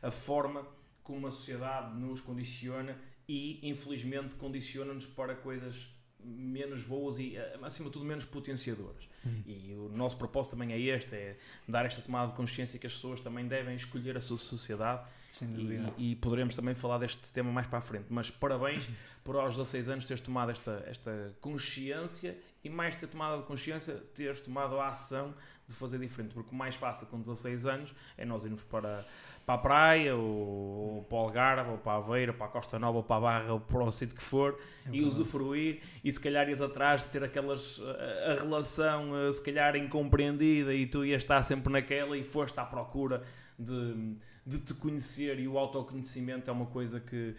a 0.02 0.10
forma 0.10 0.66
como 1.02 1.26
a 1.26 1.30
sociedade 1.30 1.94
nos 1.94 2.20
condiciona 2.20 2.96
e 3.28 3.60
infelizmente 3.68 4.34
condiciona-nos 4.36 5.06
para 5.06 5.34
coisas 5.34 5.88
menos 6.26 6.82
boas 6.82 7.18
e 7.18 7.36
eh, 7.36 7.58
acima 7.62 7.88
de 7.88 7.92
tudo 7.92 8.04
menos 8.04 8.24
potenciadoras. 8.24 9.08
Hum. 9.24 9.42
E 9.46 9.72
o 9.74 9.88
nosso 9.88 10.16
propósito 10.16 10.52
também 10.52 10.72
é 10.72 10.80
este, 10.80 11.14
é 11.14 11.36
dar 11.68 11.86
esta 11.86 12.02
tomada 12.02 12.28
de 12.30 12.36
consciência 12.36 12.78
que 12.78 12.86
as 12.86 12.94
pessoas 12.94 13.20
também 13.20 13.46
devem 13.46 13.74
escolher 13.74 14.16
a 14.16 14.20
sua 14.20 14.38
sociedade 14.38 15.06
sem 15.28 15.48
dúvida. 15.52 15.92
e, 15.96 16.12
e 16.12 16.16
poderemos 16.16 16.54
também 16.54 16.74
falar 16.74 16.98
deste 16.98 17.32
tema 17.32 17.50
mais 17.52 17.66
para 17.66 17.78
a 17.78 17.82
frente. 17.82 18.06
Mas 18.10 18.30
parabéns 18.30 18.88
por 19.22 19.36
aos 19.36 19.56
16 19.56 19.88
anos 19.88 20.04
teres 20.04 20.20
tomado 20.20 20.50
esta, 20.50 20.82
esta 20.86 21.34
consciência 21.40 22.36
e 22.64 22.68
mais 22.68 22.96
ter 22.96 23.06
tomado 23.06 23.40
a 23.40 23.42
consciência, 23.42 23.94
teres 24.14 24.40
tomado 24.40 24.78
a 24.78 24.88
ação 24.88 25.34
de 25.66 25.74
fazer 25.74 25.98
diferente. 25.98 26.32
Porque 26.34 26.54
o 26.54 26.54
mais 26.54 26.74
fácil 26.74 27.06
com 27.06 27.20
16 27.20 27.66
anos 27.66 27.94
é 28.16 28.24
nós 28.24 28.44
irmos 28.44 28.62
para, 28.62 29.04
para 29.44 29.54
a 29.54 29.58
praia, 29.58 30.14
ou, 30.14 30.96
ou 30.96 31.02
para 31.04 31.16
o 31.16 31.20
Algarve, 31.20 31.70
ou 31.70 31.78
para 31.78 31.92
a 31.92 31.96
Aveira, 31.96 32.32
ou 32.32 32.38
para 32.38 32.46
a 32.46 32.50
Costa 32.50 32.78
Nova, 32.78 32.98
ou 32.98 33.02
para 33.02 33.16
a 33.16 33.20
Barra, 33.20 33.52
ou 33.52 33.60
para 33.60 33.84
o 33.84 33.92
sítio 33.92 34.16
que 34.16 34.22
for, 34.22 34.58
É 34.86 34.96
e 34.96 35.02
usufruir 35.02 35.80
e 36.04 36.12
se 36.12 36.20
calhar 36.20 36.48
ias 36.48 36.62
atrás 36.62 37.02
de 37.02 37.08
ter 37.08 37.24
aquelas 37.24 37.80
a, 37.80 38.32
a 38.32 38.34
relação 38.34 39.16
eh, 39.16 39.32
se 39.32 39.42
calhar 39.42 39.76
incompreendida 39.76 40.72
e 40.72 40.86
tu 40.86 41.04
ias 41.04 41.22
estar 41.22 41.42
sempre 41.42 41.72
naquela 41.72 42.16
e 42.16 42.24
foste 42.24 42.58
à 42.58 42.64
procura 42.64 43.22
de, 43.58 44.16
de 44.46 44.58
te 44.58 44.74
conhecer 44.74 45.38
e 45.40 45.48
o 45.48 45.58
autoconhecimento 45.58 46.50
é 46.50 46.52
uma 46.52 46.66
coisa 46.66 47.00
que, 47.00 47.34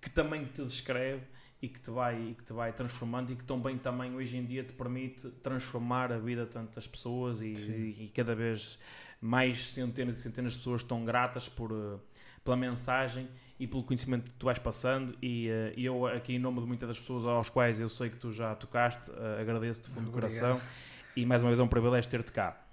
que 0.00 0.10
também 0.10 0.44
te 0.44 0.62
descreve 0.62 1.22
e 1.62 1.68
que 1.68 1.78
te 1.78 1.90
vai 1.90 2.30
e 2.30 2.34
que 2.34 2.44
te 2.44 2.52
vai 2.52 2.72
transformando 2.72 3.32
e 3.32 3.36
que 3.36 3.44
também 3.44 3.76
também 3.76 4.14
hoje 4.14 4.36
em 4.36 4.44
dia 4.44 4.64
te 4.64 4.72
permite 4.72 5.28
transformar 5.42 6.12
a 6.12 6.18
vida 6.18 6.44
de 6.44 6.50
tantas 6.50 6.86
pessoas 6.86 7.40
e, 7.40 7.52
e, 7.54 8.04
e 8.04 8.12
cada 8.14 8.34
vez 8.34 8.78
mais 9.20 9.70
centenas 9.72 10.16
e 10.16 10.20
centenas 10.22 10.52
de 10.52 10.58
pessoas 10.58 10.80
estão 10.80 11.04
gratas 11.04 11.48
por 11.48 11.70
eh, 11.72 11.98
pela 12.42 12.56
mensagem 12.56 13.28
e 13.58 13.66
pelo 13.66 13.84
conhecimento 13.84 14.32
que 14.32 14.38
tu 14.38 14.46
vais 14.46 14.58
passando 14.58 15.14
e, 15.22 15.48
e 15.76 15.84
eu 15.84 16.06
aqui 16.06 16.34
em 16.34 16.38
nome 16.38 16.60
de 16.60 16.66
muitas 16.66 16.88
das 16.88 16.98
pessoas 16.98 17.26
aos 17.26 17.50
quais 17.50 17.78
eu 17.78 17.88
sei 17.88 18.08
que 18.08 18.16
tu 18.16 18.32
já 18.32 18.54
tocaste 18.54 19.10
eh, 19.10 19.40
agradeço-te 19.42 19.88
de 19.88 19.94
fundo 19.94 20.06
do 20.06 20.12
coração 20.12 20.58
e 21.14 21.26
mais 21.26 21.42
uma 21.42 21.50
vez 21.50 21.60
é 21.60 21.62
um 21.62 21.68
privilégio 21.68 22.10
ter-te 22.10 22.32
cá 22.32 22.66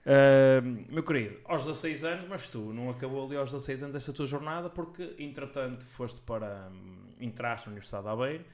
Uh, 0.00 0.92
meu 0.92 1.02
querido, 1.02 1.36
aos 1.44 1.66
16 1.66 2.04
anos, 2.04 2.28
mas 2.28 2.48
tu 2.48 2.72
não 2.72 2.88
acabou 2.88 3.26
ali 3.26 3.36
aos 3.36 3.50
16 3.52 3.82
anos 3.82 3.96
esta 3.96 4.12
tua 4.14 4.24
jornada 4.24 4.70
porque, 4.70 5.14
entretanto, 5.18 5.86
foste 5.86 6.20
para. 6.22 6.70
hum, 6.72 7.09
entraste 7.20 7.66
na 7.66 7.72
Universidade 7.72 8.04
de 8.04 8.10
Aveiro 8.10 8.44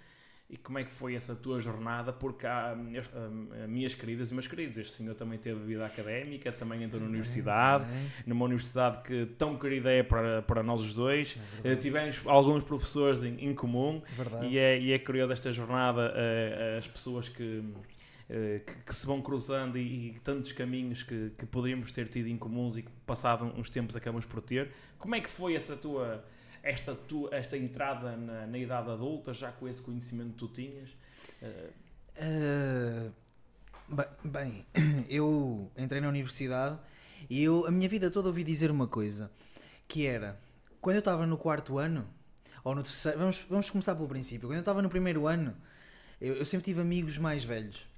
e 0.49 0.57
como 0.57 0.79
é 0.79 0.85
que 0.85 0.91
foi 0.93 1.17
essa 1.17 1.35
tua 1.35 1.61
jornada? 1.61 2.13
Porque 2.13 2.47
há 2.47 2.73
minhas, 2.77 3.11
hum, 3.13 3.49
minhas 3.67 3.97
queridas 3.97 4.31
e 4.31 4.35
meus 4.35 4.47
queridos, 4.47 4.79
este 4.79 4.93
senhor 4.93 5.17
também 5.17 5.41
teve 5.41 5.59
vida 5.65 5.85
académica, 5.85 6.53
também 6.53 6.85
entrou 6.85 7.03
na 7.03 7.09
universidade, 7.09 7.85
Também, 7.85 8.11
numa 8.27 8.45
universidade 8.45 9.03
que 9.03 9.27
tão 9.37 9.59
querida 9.59 9.91
é 9.91 10.05
para, 10.05 10.43
para 10.43 10.63
nós 10.63 10.81
os 10.83 10.95
dois. 10.95 11.37
é 11.37 11.63
verdade. 11.63 11.81
tivemos 11.81 12.23
alguns 12.27 12.63
professores 12.63 13.25
em, 13.25 13.45
em 13.45 13.53
comum 13.55 14.01
Verdade. 14.17 14.47
e 14.47 14.57
é, 14.57 14.79
e 14.79 14.93
é 14.93 14.99
curioso 15.01 15.33
esta 15.33 15.51
jornada, 15.53 16.13
eh, 16.15 16.77
as 16.79 16.87
pessoas 16.87 17.29
que, 17.29 17.65
eh, 18.31 18.61
que, 18.65 18.73
que 18.85 18.95
se 18.95 19.05
vão 19.05 19.21
cruzando 19.21 19.77
e, 19.77 20.11
e 20.11 20.19
tantos 20.21 20.53
caminhos 20.53 21.03
que, 21.03 21.33
que 21.37 21.45
poderíamos 21.45 21.91
ter 21.91 22.07
tido 22.07 22.29
em 22.29 22.37
comuns 22.37 22.77
e 22.77 22.83
que 22.83 22.91
passado 23.05 23.53
uns 23.57 23.69
tempos 23.69 23.97
acabamos 23.97 24.25
por 24.25 24.41
ter. 24.41 24.71
Como 24.97 25.13
é 25.17 25.21
que 25.21 25.29
foi 25.29 25.57
essa 25.57 25.75
tua, 25.75 26.25
esta, 26.69 26.95
tua, 26.95 27.35
esta 27.35 27.57
entrada 27.57 28.17
na, 28.17 28.47
na 28.47 28.59
idade 28.59 28.91
adulta, 28.91 29.33
já 29.33 29.53
com 29.53 29.69
esse 29.69 29.81
conhecimento 29.83 30.33
que 30.33 30.39
tu 30.39 30.49
tinhas? 30.49 30.91
Eh, 31.43 31.71
Ah, 32.19 33.11
bem, 34.25 34.67
eu 35.09 35.71
entrei 35.77 36.01
na 36.01 36.09
universidade 36.09 36.79
e 37.29 37.43
eu, 37.43 37.67
a 37.67 37.71
minha 37.71 37.89
vida 37.89 38.11
toda 38.11 38.29
ouvi 38.29 38.43
dizer 38.43 38.71
uma 38.71 38.87
coisa, 38.87 39.31
que 39.87 40.07
era, 40.07 40.41
quando 40.81 40.97
eu 40.97 41.01
estava 41.01 41.27
no 41.27 41.37
quarto 41.37 41.79
ano, 41.79 42.07
ou 42.65 42.75
no 42.75 42.83
terceiro, 42.83 43.19
vamos, 43.19 43.39
vamos 43.49 43.71
começar 43.71 43.95
pelo 43.95 44.09
princípio, 44.09 44.49
quando 44.49 44.57
eu 44.57 44.61
estava 44.61 44.83
no 44.83 44.89
primeiro 44.89 45.27
ano, 45.27 45.55
eu, 46.21 46.35
eu 46.35 46.47
sempre 46.47 46.65
tive 46.65 46.81
amigos 46.81 47.19
mais 47.19 47.45
velhos, 47.45 47.89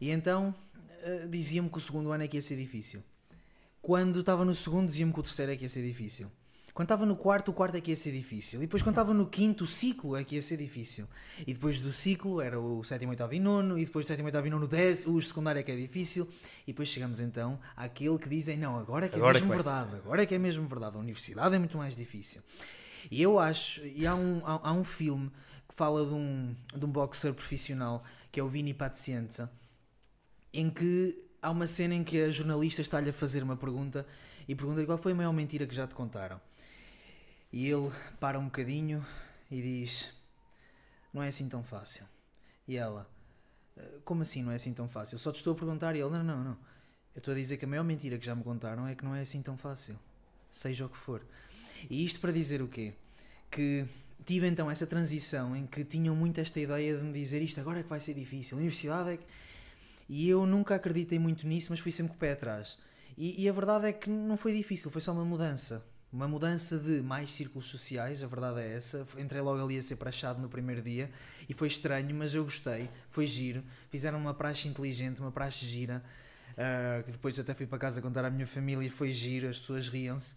e 0.00 0.10
então 0.10 0.54
ah, 1.02 1.26
diziam-me 1.28 1.70
que 1.70 1.78
o 1.78 1.80
segundo 1.80 2.12
ano 2.12 2.24
é 2.24 2.28
que 2.28 2.36
ia 2.36 2.42
ser 2.42 2.56
difícil. 2.56 3.02
Quando 3.82 4.20
estava 4.20 4.44
no 4.44 4.54
segundo, 4.54 4.88
diziam-me 4.88 5.12
que 5.12 5.20
o 5.20 5.22
terceiro 5.22 5.52
é 5.52 5.56
que 5.56 5.64
ia 5.64 5.68
ser 5.68 5.86
difícil. 5.86 6.30
Quando 6.76 6.88
estava 6.88 7.06
no 7.06 7.16
quarto, 7.16 7.52
o 7.52 7.54
quarto 7.54 7.74
é 7.74 7.80
que 7.80 7.90
ia 7.90 7.96
ser 7.96 8.12
difícil. 8.12 8.60
E 8.60 8.66
depois, 8.66 8.82
quando 8.82 8.92
estava 8.92 9.14
no 9.14 9.24
quinto, 9.24 9.64
o 9.64 9.66
ciclo 9.66 10.14
é 10.14 10.22
que 10.22 10.34
ia 10.34 10.42
ser 10.42 10.58
difícil. 10.58 11.08
E 11.46 11.54
depois 11.54 11.80
do 11.80 11.90
ciclo 11.90 12.38
era 12.38 12.60
o 12.60 12.84
sétimo, 12.84 13.12
oitavo 13.12 13.32
e 13.32 13.40
nono. 13.40 13.78
E 13.78 13.86
depois 13.86 14.04
do 14.04 14.08
sétimo, 14.08 14.26
oitavo 14.26 14.46
e 14.46 14.50
nono, 14.50 14.66
o 14.66 14.68
décimo. 14.68 15.16
O 15.16 15.22
secundário 15.22 15.58
é 15.58 15.62
que 15.62 15.72
é 15.72 15.74
difícil. 15.74 16.28
E 16.64 16.72
depois 16.72 16.90
chegamos 16.90 17.18
então 17.18 17.58
àquele 17.74 18.18
que 18.18 18.28
dizem: 18.28 18.58
não, 18.58 18.78
agora 18.78 19.06
é 19.06 19.08
que 19.08 19.14
é 19.14 19.18
Agora 19.18 19.38
é 19.38 19.40
mesmo 19.40 19.54
verdade. 19.54 19.96
Agora 19.96 20.22
é 20.22 20.26
que 20.26 20.34
é 20.34 20.38
mesmo 20.38 20.68
verdade. 20.68 20.96
A 20.96 20.98
universidade 20.98 21.54
é 21.54 21.58
muito 21.58 21.78
mais 21.78 21.96
difícil. 21.96 22.42
E 23.10 23.22
eu 23.22 23.38
acho. 23.38 23.80
E 23.82 24.06
há 24.06 24.14
um, 24.14 24.42
há, 24.44 24.68
há 24.68 24.72
um 24.74 24.84
filme 24.84 25.32
que 25.66 25.74
fala 25.74 26.04
de 26.04 26.12
um, 26.12 26.54
de 26.76 26.84
um 26.84 26.90
boxer 26.90 27.32
profissional 27.32 28.04
que 28.30 28.38
é 28.38 28.42
o 28.42 28.48
Vini 28.50 28.74
Pazienza 28.74 29.50
em 30.52 30.68
que 30.68 31.18
há 31.40 31.50
uma 31.50 31.66
cena 31.66 31.94
em 31.94 32.04
que 32.04 32.22
a 32.22 32.30
jornalista 32.30 32.82
está-lhe 32.82 33.08
a 33.08 33.14
fazer 33.14 33.42
uma 33.42 33.56
pergunta 33.56 34.06
e 34.46 34.54
pergunta 34.54 34.84
qual 34.84 34.98
foi 34.98 35.12
a 35.12 35.14
maior 35.14 35.32
mentira 35.32 35.66
que 35.66 35.74
já 35.74 35.86
te 35.86 35.94
contaram. 35.94 36.38
E 37.56 37.70
ele 37.70 37.90
para 38.20 38.38
um 38.38 38.44
bocadinho 38.44 39.02
e 39.50 39.62
diz: 39.62 40.12
Não 41.10 41.22
é 41.22 41.28
assim 41.28 41.48
tão 41.48 41.62
fácil. 41.62 42.04
E 42.68 42.76
ela: 42.76 43.10
"Eh, 43.78 44.00
Como 44.04 44.20
assim 44.20 44.42
não 44.42 44.52
é 44.52 44.56
assim 44.56 44.74
tão 44.74 44.86
fácil? 44.86 45.18
Só 45.18 45.32
te 45.32 45.36
estou 45.36 45.54
a 45.54 45.56
perguntar. 45.56 45.96
E 45.96 46.00
ele: 46.00 46.10
Não, 46.10 46.22
não, 46.22 46.44
não. 46.44 46.58
Eu 47.14 47.18
estou 47.18 47.32
a 47.32 47.34
dizer 47.34 47.56
que 47.56 47.64
a 47.64 47.68
maior 47.68 47.82
mentira 47.82 48.18
que 48.18 48.26
já 48.26 48.34
me 48.34 48.44
contaram 48.44 48.86
é 48.86 48.94
que 48.94 49.02
não 49.02 49.14
é 49.14 49.22
assim 49.22 49.40
tão 49.40 49.56
fácil. 49.56 49.98
Seja 50.52 50.84
o 50.84 50.90
que 50.90 50.98
for. 50.98 51.24
E 51.88 52.04
isto 52.04 52.20
para 52.20 52.30
dizer 52.30 52.60
o 52.60 52.68
quê? 52.68 52.92
Que 53.50 53.86
tive 54.26 54.46
então 54.46 54.70
essa 54.70 54.86
transição 54.86 55.56
em 55.56 55.66
que 55.66 55.82
tinham 55.82 56.14
muito 56.14 56.38
esta 56.38 56.60
ideia 56.60 56.98
de 56.98 57.02
me 57.02 57.12
dizer 57.14 57.40
isto 57.40 57.58
agora 57.58 57.80
é 57.80 57.82
que 57.82 57.88
vai 57.88 58.00
ser 58.00 58.12
difícil. 58.12 58.58
A 58.58 58.60
universidade 58.60 59.10
é 59.12 59.16
que. 59.16 59.24
E 60.10 60.28
eu 60.28 60.44
nunca 60.44 60.74
acreditei 60.74 61.18
muito 61.18 61.46
nisso, 61.46 61.68
mas 61.70 61.80
fui 61.80 61.90
sempre 61.90 62.10
com 62.10 62.16
o 62.16 62.20
pé 62.20 62.32
atrás. 62.32 62.76
E, 63.16 63.42
e 63.42 63.48
a 63.48 63.52
verdade 63.54 63.86
é 63.86 63.94
que 63.94 64.10
não 64.10 64.36
foi 64.36 64.52
difícil, 64.52 64.90
foi 64.90 65.00
só 65.00 65.12
uma 65.12 65.24
mudança. 65.24 65.82
Uma 66.12 66.28
mudança 66.28 66.78
de 66.78 67.02
mais 67.02 67.32
círculos 67.32 67.66
sociais, 67.66 68.22
a 68.22 68.26
verdade 68.26 68.60
é 68.60 68.72
essa. 68.74 69.06
Entrei 69.18 69.40
logo 69.40 69.62
ali 69.62 69.76
a 69.76 69.82
ser 69.82 69.96
prachado 69.96 70.40
no 70.40 70.48
primeiro 70.48 70.80
dia 70.80 71.10
e 71.48 71.54
foi 71.54 71.68
estranho, 71.68 72.14
mas 72.14 72.34
eu 72.34 72.44
gostei. 72.44 72.88
Foi 73.10 73.26
giro. 73.26 73.62
Fizeram 73.90 74.18
uma 74.18 74.32
praxe 74.32 74.68
inteligente, 74.68 75.20
uma 75.20 75.32
praxe 75.32 75.66
gira. 75.66 76.02
ah, 76.56 77.02
que 77.04 77.12
depois 77.12 77.38
até 77.38 77.54
fui 77.54 77.66
para 77.66 77.78
casa 77.78 78.00
contar 78.00 78.24
à 78.24 78.30
minha 78.30 78.46
família 78.46 78.86
e 78.86 78.90
foi 78.90 79.12
giro, 79.12 79.48
as 79.48 79.58
pessoas 79.58 79.88
riam-se. 79.88 80.34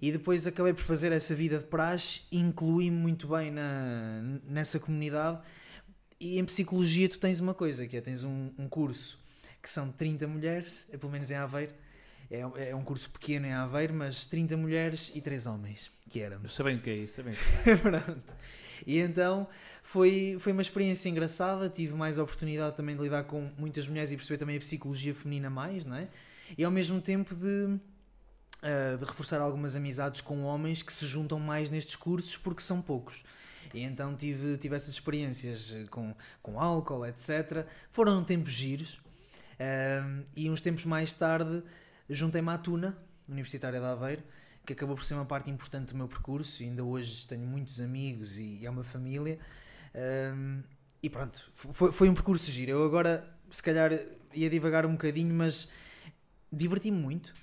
E 0.00 0.10
depois 0.10 0.46
acabei 0.46 0.72
por 0.72 0.82
fazer 0.82 1.12
essa 1.12 1.34
vida 1.34 1.58
de 1.58 1.66
praxe, 1.66 2.22
incluí-me 2.32 2.96
muito 2.96 3.28
bem 3.28 3.50
na, 3.50 4.22
nessa 4.44 4.78
comunidade. 4.78 5.40
E 6.20 6.38
em 6.38 6.44
psicologia 6.44 7.08
tu 7.08 7.18
tens 7.18 7.40
uma 7.40 7.54
coisa, 7.54 7.86
que 7.86 7.96
é 7.96 8.00
tens 8.00 8.24
um, 8.24 8.50
um 8.58 8.68
curso 8.68 9.18
que 9.62 9.70
são 9.70 9.92
30 9.92 10.26
mulheres, 10.26 10.86
pelo 10.98 11.12
menos 11.12 11.30
em 11.30 11.36
Aveiro. 11.36 11.72
É, 12.32 12.70
é 12.70 12.74
um 12.74 12.82
curso 12.82 13.10
pequeno 13.10 13.46
em 13.46 13.52
Aveiro, 13.52 13.92
mas 13.92 14.24
30 14.24 14.56
mulheres 14.56 15.12
e 15.14 15.20
3 15.20 15.44
homens, 15.46 15.90
que 16.08 16.18
éramos. 16.18 16.44
eu 16.44 16.48
sei 16.48 16.64
bem 16.64 16.76
o 16.76 16.80
que 16.80 16.88
é 16.88 16.94
isso, 16.94 17.16
sei 17.16 17.24
bem 17.24 17.34
o 17.34 17.36
que 17.36 17.70
é. 17.70 17.76
Pronto. 17.76 18.34
E 18.86 18.98
então 18.98 19.46
foi, 19.82 20.38
foi 20.40 20.52
uma 20.52 20.62
experiência 20.62 21.10
engraçada, 21.10 21.68
tive 21.68 21.92
mais 21.92 22.16
oportunidade 22.16 22.74
também 22.74 22.96
de 22.96 23.02
lidar 23.02 23.24
com 23.24 23.50
muitas 23.58 23.86
mulheres 23.86 24.10
e 24.12 24.16
perceber 24.16 24.38
também 24.38 24.56
a 24.56 24.60
psicologia 24.60 25.14
feminina 25.14 25.50
mais, 25.50 25.84
não 25.84 25.94
é? 25.94 26.08
E 26.56 26.64
ao 26.64 26.70
mesmo 26.70 27.02
tempo 27.02 27.34
de, 27.34 27.78
ah, 28.62 28.96
de 28.96 29.04
reforçar 29.04 29.40
algumas 29.42 29.76
amizades 29.76 30.22
com 30.22 30.42
homens 30.42 30.82
que 30.82 30.92
se 30.92 31.04
juntam 31.04 31.38
mais 31.38 31.68
nestes 31.68 31.96
cursos 31.96 32.34
porque 32.38 32.62
são 32.62 32.80
poucos. 32.80 33.22
E 33.74 33.82
então 33.82 34.16
tive, 34.16 34.56
tive 34.56 34.74
essas 34.74 34.94
experiências 34.94 35.70
com, 35.90 36.14
com 36.42 36.58
álcool, 36.58 37.04
etc. 37.06 37.66
Foram 37.90 38.24
tempos 38.24 38.52
giros. 38.52 39.00
Um, 39.60 40.24
e 40.36 40.50
uns 40.50 40.60
tempos 40.60 40.84
mais 40.84 41.12
tarde 41.14 41.62
juntei-me 42.14 42.50
à 42.50 42.58
Tuna, 42.58 42.96
Universitária 43.28 43.80
de 43.80 43.86
Aveiro, 43.86 44.22
que 44.64 44.72
acabou 44.72 44.96
por 44.96 45.04
ser 45.04 45.14
uma 45.14 45.24
parte 45.24 45.50
importante 45.50 45.92
do 45.92 45.96
meu 45.96 46.08
percurso. 46.08 46.62
E 46.62 46.66
ainda 46.66 46.84
hoje 46.84 47.26
tenho 47.26 47.46
muitos 47.46 47.80
amigos 47.80 48.38
e 48.38 48.64
é 48.64 48.70
uma 48.70 48.84
família. 48.84 49.38
Um, 50.34 50.62
e 51.02 51.10
pronto, 51.10 51.50
foi, 51.54 51.92
foi 51.92 52.08
um 52.08 52.14
percurso 52.14 52.50
giro. 52.50 52.72
Eu 52.72 52.84
agora, 52.84 53.28
se 53.50 53.62
calhar, 53.62 53.90
ia 54.32 54.48
divagar 54.48 54.86
um 54.86 54.92
bocadinho, 54.92 55.34
mas 55.34 55.68
diverti-me 56.50 56.98
muito, 56.98 57.34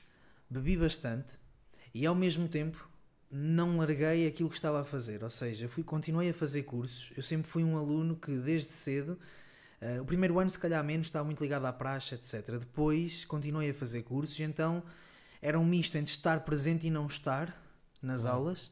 bebi 0.49 0.77
bastante 0.77 1.39
e 1.93 2.05
ao 2.05 2.15
mesmo 2.15 2.47
tempo 2.47 2.87
não 3.31 3.77
larguei 3.77 4.27
aquilo 4.27 4.49
que 4.49 4.55
estava 4.55 4.81
a 4.81 4.85
fazer. 4.85 5.23
Ou 5.23 5.29
seja, 5.29 5.67
fui, 5.67 5.83
continuei 5.83 6.29
a 6.29 6.33
fazer 6.33 6.63
cursos. 6.63 7.11
Eu 7.15 7.23
sempre 7.23 7.49
fui 7.49 7.63
um 7.63 7.77
aluno 7.77 8.15
que, 8.15 8.31
desde 8.31 8.71
cedo, 8.71 9.19
uh, 9.81 10.01
o 10.01 10.05
primeiro 10.05 10.39
ano, 10.39 10.49
se 10.49 10.59
calhar 10.59 10.83
menos, 10.83 11.07
estava 11.07 11.25
muito 11.25 11.41
ligado 11.41 11.65
à 11.65 11.73
praxe, 11.73 12.15
etc. 12.15 12.57
Depois, 12.59 13.25
continuei 13.25 13.69
a 13.71 13.73
fazer 13.73 14.03
cursos, 14.03 14.39
então 14.39 14.83
era 15.41 15.59
um 15.59 15.65
misto 15.65 15.97
entre 15.97 16.11
estar 16.11 16.41
presente 16.41 16.87
e 16.87 16.89
não 16.89 17.07
estar 17.07 17.53
nas 18.01 18.23
uhum. 18.23 18.31
aulas. 18.31 18.71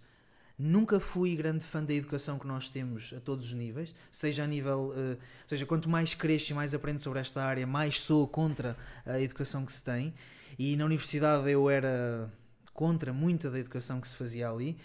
Nunca 0.59 0.99
fui 0.99 1.35
grande 1.35 1.63
fã 1.63 1.83
da 1.83 1.93
educação 1.93 2.39
que 2.39 2.47
nós 2.47 2.67
temos 2.67 3.13
a 3.15 3.19
todos 3.19 3.45
os 3.45 3.53
níveis, 3.53 3.93
seja 4.09 4.43
a 4.43 4.47
nível. 4.47 4.91
Uh, 4.95 5.17
seja, 5.45 5.65
quanto 5.65 5.87
mais 5.87 6.15
cresço 6.15 6.51
e 6.51 6.55
mais 6.55 6.73
aprendo 6.73 6.99
sobre 6.99 7.19
esta 7.19 7.43
área, 7.43 7.67
mais 7.67 7.99
sou 7.99 8.27
contra 8.27 8.75
a 9.05 9.21
educação 9.21 9.65
que 9.65 9.71
se 9.71 9.83
tem. 9.83 10.13
E 10.57 10.75
na 10.75 10.85
universidade 10.85 11.49
eu 11.51 11.69
era 11.69 12.31
contra 12.73 13.13
muita 13.13 13.51
da 13.51 13.59
educação 13.59 14.01
que 14.01 14.07
se 14.07 14.15
fazia 14.15 14.49
ali. 14.49 14.77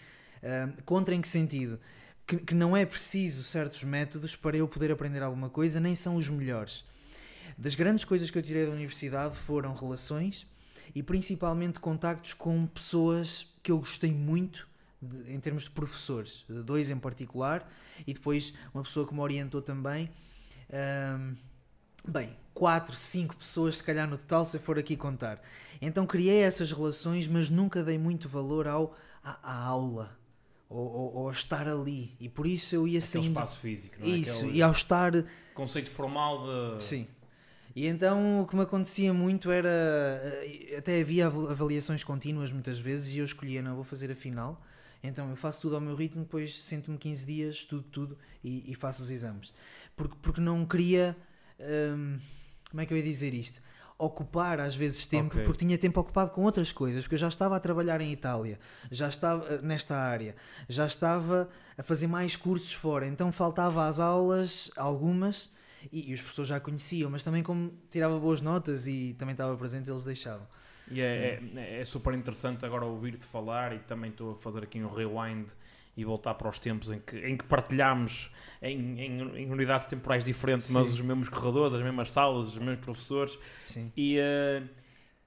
Uh, 0.42 0.82
contra 0.82 1.14
em 1.14 1.20
que 1.20 1.28
sentido? 1.28 1.80
Que, 2.26 2.36
que, 2.38 2.54
não 2.54 2.76
é 2.76 2.86
preciso 2.86 3.42
certos 3.42 3.82
métodos 3.82 4.36
para 4.36 4.56
eu 4.56 4.68
poder 4.68 4.90
aprender 4.90 5.22
alguma 5.22 5.50
coisa, 5.50 5.80
nem 5.80 5.94
são 5.94 6.16
os 6.16 6.28
melhores. 6.28 6.84
Das 7.58 7.74
grandes 7.74 8.04
coisas 8.04 8.30
que 8.30 8.38
eu 8.38 8.42
tirei 8.42 8.64
da 8.64 8.72
universidade 8.72 9.36
foram 9.36 9.74
relações 9.74 10.46
e 10.94 11.02
principalmente 11.02 11.80
contactos 11.80 12.34
com 12.34 12.66
pessoas 12.66 13.52
que 13.62 13.70
eu 13.70 13.78
gostei 13.78 14.12
muito 14.12 14.68
de, 15.00 15.32
em 15.32 15.40
termos 15.40 15.64
de 15.64 15.70
professores, 15.70 16.44
dois 16.48 16.90
em 16.90 16.98
particular, 16.98 17.68
e 18.06 18.14
depois 18.14 18.54
uma 18.72 18.82
pessoa 18.82 19.06
que 19.06 19.12
me 19.12 19.20
orientou 19.20 19.60
também. 19.60 20.10
Um, 20.70 21.34
bem, 22.08 22.36
quatro, 22.54 22.96
cinco 22.96 23.36
pessoas, 23.36 23.78
se 23.78 23.84
calhar 23.84 24.08
no 24.08 24.16
total, 24.16 24.44
se 24.44 24.56
eu 24.56 24.60
for 24.60 24.78
aqui 24.78 24.96
contar. 24.96 25.42
Então 25.80 26.06
criei 26.06 26.42
essas 26.42 26.70
relações, 26.70 27.26
mas 27.26 27.50
nunca 27.50 27.82
dei 27.82 27.98
muito 27.98 28.28
valor 28.28 28.66
ao, 28.66 28.96
à, 29.22 29.38
à 29.42 29.64
aula. 29.64 30.16
Ou, 30.74 30.92
ou, 30.92 31.14
ou, 31.16 31.30
estar 31.30 31.68
ali 31.68 32.16
e 32.18 32.28
por 32.28 32.46
isso 32.46 32.74
eu 32.74 32.88
ia 32.88 32.98
Aquele 32.98 33.02
saindo 33.02 33.28
espaço 33.28 33.58
físico 33.58 33.96
não 33.98 34.06
é? 34.06 34.10
isso 34.10 34.38
Aquele 34.38 34.58
e 34.58 34.62
ao 34.62 34.70
estar 34.70 35.12
conceito 35.54 35.90
formal 35.90 36.44
de 36.74 36.82
sim 36.82 37.06
e 37.76 37.86
então 37.86 38.40
o 38.40 38.46
que 38.46 38.56
me 38.56 38.62
acontecia 38.62 39.12
muito 39.12 39.50
era 39.50 39.68
eh, 39.68 40.76
até 40.78 41.00
havia 41.00 41.26
avaliações 41.26 42.02
contínuas 42.02 42.50
muitas 42.50 42.78
vezes 42.78 43.14
e 43.14 43.18
eu 43.18 43.24
escolhia 43.24 43.60
não 43.60 43.74
vou 43.74 43.84
fazer 43.84 44.10
a 44.10 44.14
final 44.14 44.58
então 45.02 45.28
eu 45.30 45.36
faço 45.36 45.62
tudo 45.62 45.74
ao 45.74 45.80
meu 45.80 45.96
ritmo, 45.96 46.22
depois 46.22 46.62
sento-me 46.62 46.96
15 46.96 47.26
dias, 47.26 47.54
estudo 47.56 47.84
tudo 47.90 48.18
e, 48.42 48.70
e, 48.70 48.74
faço 48.74 49.02
os 49.02 49.10
exames. 49.10 49.52
Porque, 49.96 50.16
porque 50.22 50.40
não 50.40 50.64
queria. 50.64 51.16
Hum, 51.58 52.18
como 52.70 52.80
é 52.80 52.86
que 52.86 52.92
eu 52.92 52.96
ia 52.96 53.02
dizer 53.02 53.34
isto? 53.34 53.60
Ocupar 53.98 54.58
às 54.60 54.74
vezes 54.74 55.06
tempo, 55.06 55.34
okay. 55.34 55.44
porque 55.44 55.64
tinha 55.64 55.78
tempo 55.78 56.00
ocupado 56.00 56.30
com 56.30 56.42
outras 56.42 56.72
coisas, 56.72 57.02
porque 57.02 57.14
eu 57.14 57.18
já 57.18 57.28
estava 57.28 57.56
a 57.56 57.60
trabalhar 57.60 58.00
em 58.00 58.10
Itália, 58.10 58.58
já 58.90 59.08
estava 59.08 59.46
eh, 59.46 59.60
nesta 59.62 59.96
área, 59.96 60.34
já 60.68 60.86
estava 60.86 61.48
a 61.76 61.82
fazer 61.82 62.06
mais 62.06 62.34
cursos 62.34 62.72
fora, 62.72 63.06
então 63.06 63.30
faltava 63.30 63.86
às 63.86 63.98
aulas 64.00 64.70
algumas 64.76 65.54
e, 65.92 66.10
e 66.10 66.14
os 66.14 66.20
professores 66.20 66.48
já 66.48 66.60
conheciam, 66.60 67.10
mas 67.10 67.22
também 67.22 67.42
como 67.42 67.72
tirava 67.90 68.18
boas 68.18 68.40
notas 68.40 68.86
e 68.86 69.14
também 69.18 69.32
estava 69.32 69.56
presente, 69.56 69.90
eles 69.90 70.04
deixavam. 70.04 70.46
E 70.90 71.00
é, 71.00 71.40
é, 71.54 71.80
é 71.80 71.84
super 71.84 72.12
interessante 72.12 72.66
agora 72.66 72.84
ouvir-te 72.84 73.24
falar 73.24 73.72
e 73.74 73.78
também 73.78 74.10
estou 74.10 74.32
a 74.32 74.34
fazer 74.36 74.64
aqui 74.64 74.82
um 74.82 74.88
rewind 74.88 75.48
e 75.96 76.04
voltar 76.04 76.34
para 76.34 76.48
os 76.48 76.58
tempos 76.58 76.90
em 76.90 76.98
que, 77.00 77.16
em 77.18 77.36
que 77.36 77.44
partilhámos 77.44 78.30
em, 78.62 78.98
em, 78.98 79.36
em 79.36 79.50
unidades 79.50 79.86
temporais 79.86 80.24
diferentes, 80.24 80.66
Sim. 80.66 80.74
mas 80.74 80.92
os 80.92 81.00
mesmos 81.00 81.28
corredores, 81.28 81.74
as 81.74 81.82
mesmas 81.82 82.10
salas, 82.10 82.48
os 82.48 82.58
mesmos 82.58 82.84
professores. 82.84 83.38
Sim. 83.60 83.92
E, 83.96 84.18
uh, 84.18 84.68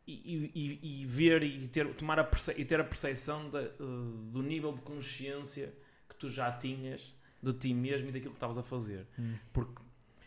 e, 0.07 0.51
e, 0.55 1.01
e, 1.01 1.05
ver 1.05 1.43
e 1.43 1.67
ter, 1.67 1.93
tomar 1.93 2.19
a 2.19 2.29
e 2.57 2.65
ter 2.65 2.79
a 2.79 2.83
percepção 2.83 3.49
de, 3.49 3.57
uh, 3.57 4.29
do 4.31 4.41
nível 4.41 4.71
de 4.71 4.81
consciência 4.81 5.73
que 6.07 6.15
tu 6.15 6.29
já 6.29 6.51
tinhas 6.51 7.15
de 7.41 7.53
ti 7.53 7.73
mesmo 7.73 8.09
e 8.09 8.11
daquilo 8.11 8.31
que 8.31 8.37
estavas 8.37 8.57
a 8.57 8.63
fazer. 8.63 9.05
Hum. 9.19 9.35
Porque 9.53 9.81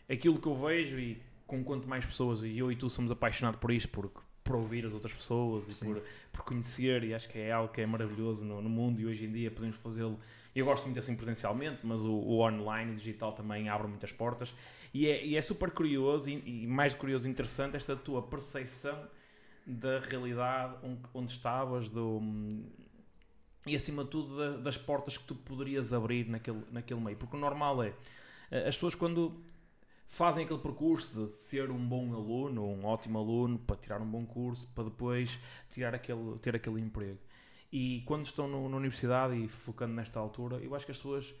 aquilo 0.09 0.39
que 0.39 0.47
eu 0.47 0.55
vejo 0.55 0.97
e 0.97 1.21
com 1.45 1.63
quanto 1.63 1.87
mais 1.87 2.05
pessoas, 2.05 2.43
e 2.43 2.57
eu 2.57 2.71
e 2.71 2.75
tu 2.75 2.87
somos 2.89 3.11
apaixonados 3.11 3.59
por 3.59 3.71
isto, 3.71 3.89
porque 3.89 4.19
por 4.49 4.55
ouvir 4.55 4.83
as 4.83 4.93
outras 4.93 5.13
pessoas 5.13 5.67
e 5.67 5.85
por, 5.85 6.01
por, 6.31 6.41
conhecer, 6.41 7.03
e 7.03 7.13
acho 7.13 7.29
que 7.29 7.37
é 7.37 7.51
algo 7.51 7.71
que 7.71 7.81
é 7.81 7.85
maravilhoso 7.85 8.43
no, 8.43 8.59
no 8.59 8.69
mundo 8.69 8.99
e 8.99 9.05
hoje 9.05 9.25
em 9.25 9.31
dia 9.31 9.51
podemos 9.51 9.77
fazê-lo. 9.77 10.19
Eu 10.55 10.65
gosto 10.65 10.85
muito 10.85 10.97
assim 10.97 11.15
presencialmente, 11.15 11.85
mas 11.85 12.01
o, 12.01 12.11
o 12.11 12.39
online, 12.39 12.93
o 12.93 12.95
digital 12.95 13.31
também 13.31 13.69
abre 13.69 13.87
muitas 13.87 14.11
portas. 14.11 14.51
E 14.91 15.07
é, 15.07 15.23
e 15.23 15.35
é 15.35 15.41
super 15.43 15.69
curioso 15.69 16.31
e, 16.31 16.63
e, 16.63 16.65
mais 16.65 16.95
curioso 16.95 17.29
interessante 17.29 17.77
esta 17.77 17.95
tua 17.95 18.23
percepção 18.23 18.99
da 19.67 19.99
realidade 19.99 20.77
onde, 20.81 20.99
onde 21.13 21.31
estavas, 21.31 21.87
do, 21.87 22.19
e 23.67 23.75
acima 23.75 24.03
de 24.03 24.09
tudo 24.09 24.35
da, 24.35 24.57
das 24.57 24.79
portas 24.79 25.15
que 25.15 25.25
tu 25.25 25.35
poderias 25.35 25.93
abrir 25.93 26.27
naquele, 26.27 26.63
naquele 26.71 26.99
meio, 26.99 27.17
porque 27.17 27.37
o 27.37 27.39
normal 27.39 27.83
é 27.83 27.93
eh, 28.49 28.67
as 28.67 28.73
pessoas 28.73 28.95
quando 28.95 29.43
fazem 30.09 30.43
aquele 30.43 30.59
percurso 30.59 31.25
de 31.25 31.31
ser 31.31 31.69
um 31.69 31.87
bom 31.87 32.13
aluno, 32.13 32.65
um 32.65 32.83
ótimo 32.83 33.19
aluno, 33.19 33.59
para 33.59 33.75
tirar 33.77 34.01
um 34.01 34.09
bom 34.09 34.25
curso, 34.25 34.67
para 34.73 34.85
depois 34.85 35.39
tirar 35.69 35.93
aquele, 35.93 36.37
ter 36.39 36.55
aquele 36.55 36.81
emprego. 36.81 37.19
E 37.71 38.01
quando 38.05 38.25
estão 38.25 38.47
no, 38.47 38.67
na 38.67 38.75
universidade 38.75 39.35
e 39.35 39.47
focando 39.47 39.93
nesta 39.93 40.19
altura, 40.19 40.57
eu 40.57 40.75
acho 40.75 40.85
que 40.85 40.91
as 40.91 40.97
pessoas 40.97 41.33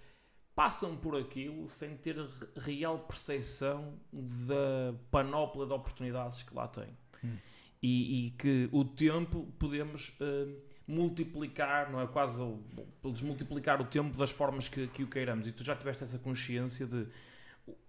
passam 0.53 0.95
por 0.95 1.17
aquilo 1.17 1.67
sem 1.67 1.97
ter 1.97 2.15
real 2.57 2.99
percepção 2.99 3.95
da 4.13 4.93
panóplia 5.09 5.65
de 5.65 5.73
oportunidades 5.73 6.43
que 6.43 6.53
lá 6.53 6.67
têm. 6.67 6.95
Hum. 7.23 7.37
E, 7.81 8.27
e, 8.27 8.31
que 8.31 8.69
o 8.71 8.85
tempo 8.85 9.47
podemos 9.57 10.09
uh, 10.19 10.61
multiplicar, 10.85 11.89
não 11.91 12.01
é? 12.01 12.05
Quase 12.07 12.43
desmultiplicar 13.03 13.81
o 13.81 13.85
tempo 13.85 14.15
das 14.17 14.29
formas 14.29 14.67
que, 14.67 14.87
que 14.89 15.01
o 15.01 15.07
queiramos. 15.07 15.47
E 15.47 15.51
tu 15.51 15.63
já 15.63 15.75
tiveste 15.75 16.03
essa 16.03 16.19
consciência 16.19 16.85
de 16.85 17.07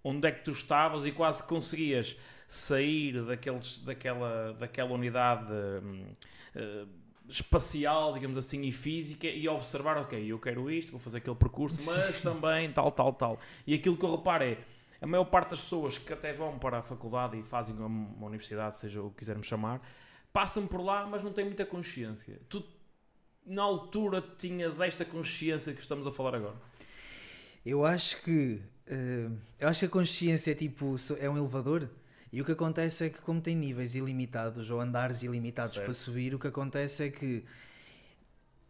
onde 0.03 0.27
é 0.27 0.31
que 0.31 0.43
tu 0.43 0.51
estavas 0.51 1.05
e 1.05 1.11
quase 1.11 1.43
conseguias 1.43 2.17
sair 2.47 3.23
daqueles, 3.23 3.77
daquela, 3.79 4.53
daquela 4.53 4.91
unidade 4.91 5.51
uh, 5.53 6.87
espacial, 7.29 8.13
digamos 8.13 8.37
assim, 8.37 8.63
e 8.63 8.71
física 8.71 9.27
e 9.27 9.47
observar, 9.47 9.97
ok, 9.97 10.31
eu 10.31 10.37
quero 10.37 10.69
isto, 10.69 10.91
vou 10.91 10.99
fazer 10.99 11.19
aquele 11.19 11.35
percurso, 11.35 11.77
mas 11.85 12.19
também 12.21 12.71
tal, 12.73 12.91
tal, 12.91 13.13
tal. 13.13 13.39
E 13.65 13.73
aquilo 13.73 13.95
que 13.95 14.03
eu 14.03 14.15
reparo 14.15 14.43
é, 14.43 14.57
a 15.01 15.07
maior 15.07 15.25
parte 15.25 15.51
das 15.51 15.61
pessoas 15.61 15.97
que 15.97 16.11
até 16.11 16.33
vão 16.33 16.59
para 16.59 16.79
a 16.79 16.81
faculdade 16.81 17.39
e 17.39 17.43
fazem 17.43 17.75
uma 17.75 18.25
universidade, 18.25 18.77
seja 18.77 19.01
o 19.01 19.09
que 19.11 19.19
quisermos 19.19 19.47
chamar, 19.47 19.81
passam 20.33 20.67
por 20.67 20.81
lá, 20.81 21.07
mas 21.07 21.23
não 21.23 21.31
têm 21.31 21.45
muita 21.45 21.65
consciência. 21.65 22.39
Tu, 22.49 22.63
na 23.45 23.63
altura, 23.63 24.21
tinhas 24.37 24.79
esta 24.79 25.05
consciência 25.05 25.73
que 25.73 25.81
estamos 25.81 26.05
a 26.05 26.11
falar 26.11 26.35
agora? 26.35 26.55
Eu 27.65 27.85
acho 27.85 28.21
que 28.23 28.61
Uh, 28.87 29.37
eu 29.59 29.67
acho 29.67 29.79
que 29.81 29.85
a 29.85 29.89
consciência 29.89 30.51
é 30.51 30.55
tipo 30.55 30.95
é 31.19 31.29
um 31.29 31.37
elevador 31.37 31.87
e 32.31 32.41
o 32.41 32.45
que 32.45 32.51
acontece 32.51 33.05
é 33.05 33.09
que 33.09 33.21
como 33.21 33.41
tem 33.41 33.55
níveis 33.55 33.93
ilimitados 33.95 34.71
ou 34.71 34.79
andares 34.79 35.21
ilimitados 35.21 35.73
certo. 35.73 35.85
para 35.85 35.93
subir, 35.93 36.33
o 36.33 36.39
que 36.39 36.47
acontece 36.47 37.03
é 37.03 37.09
que 37.09 37.43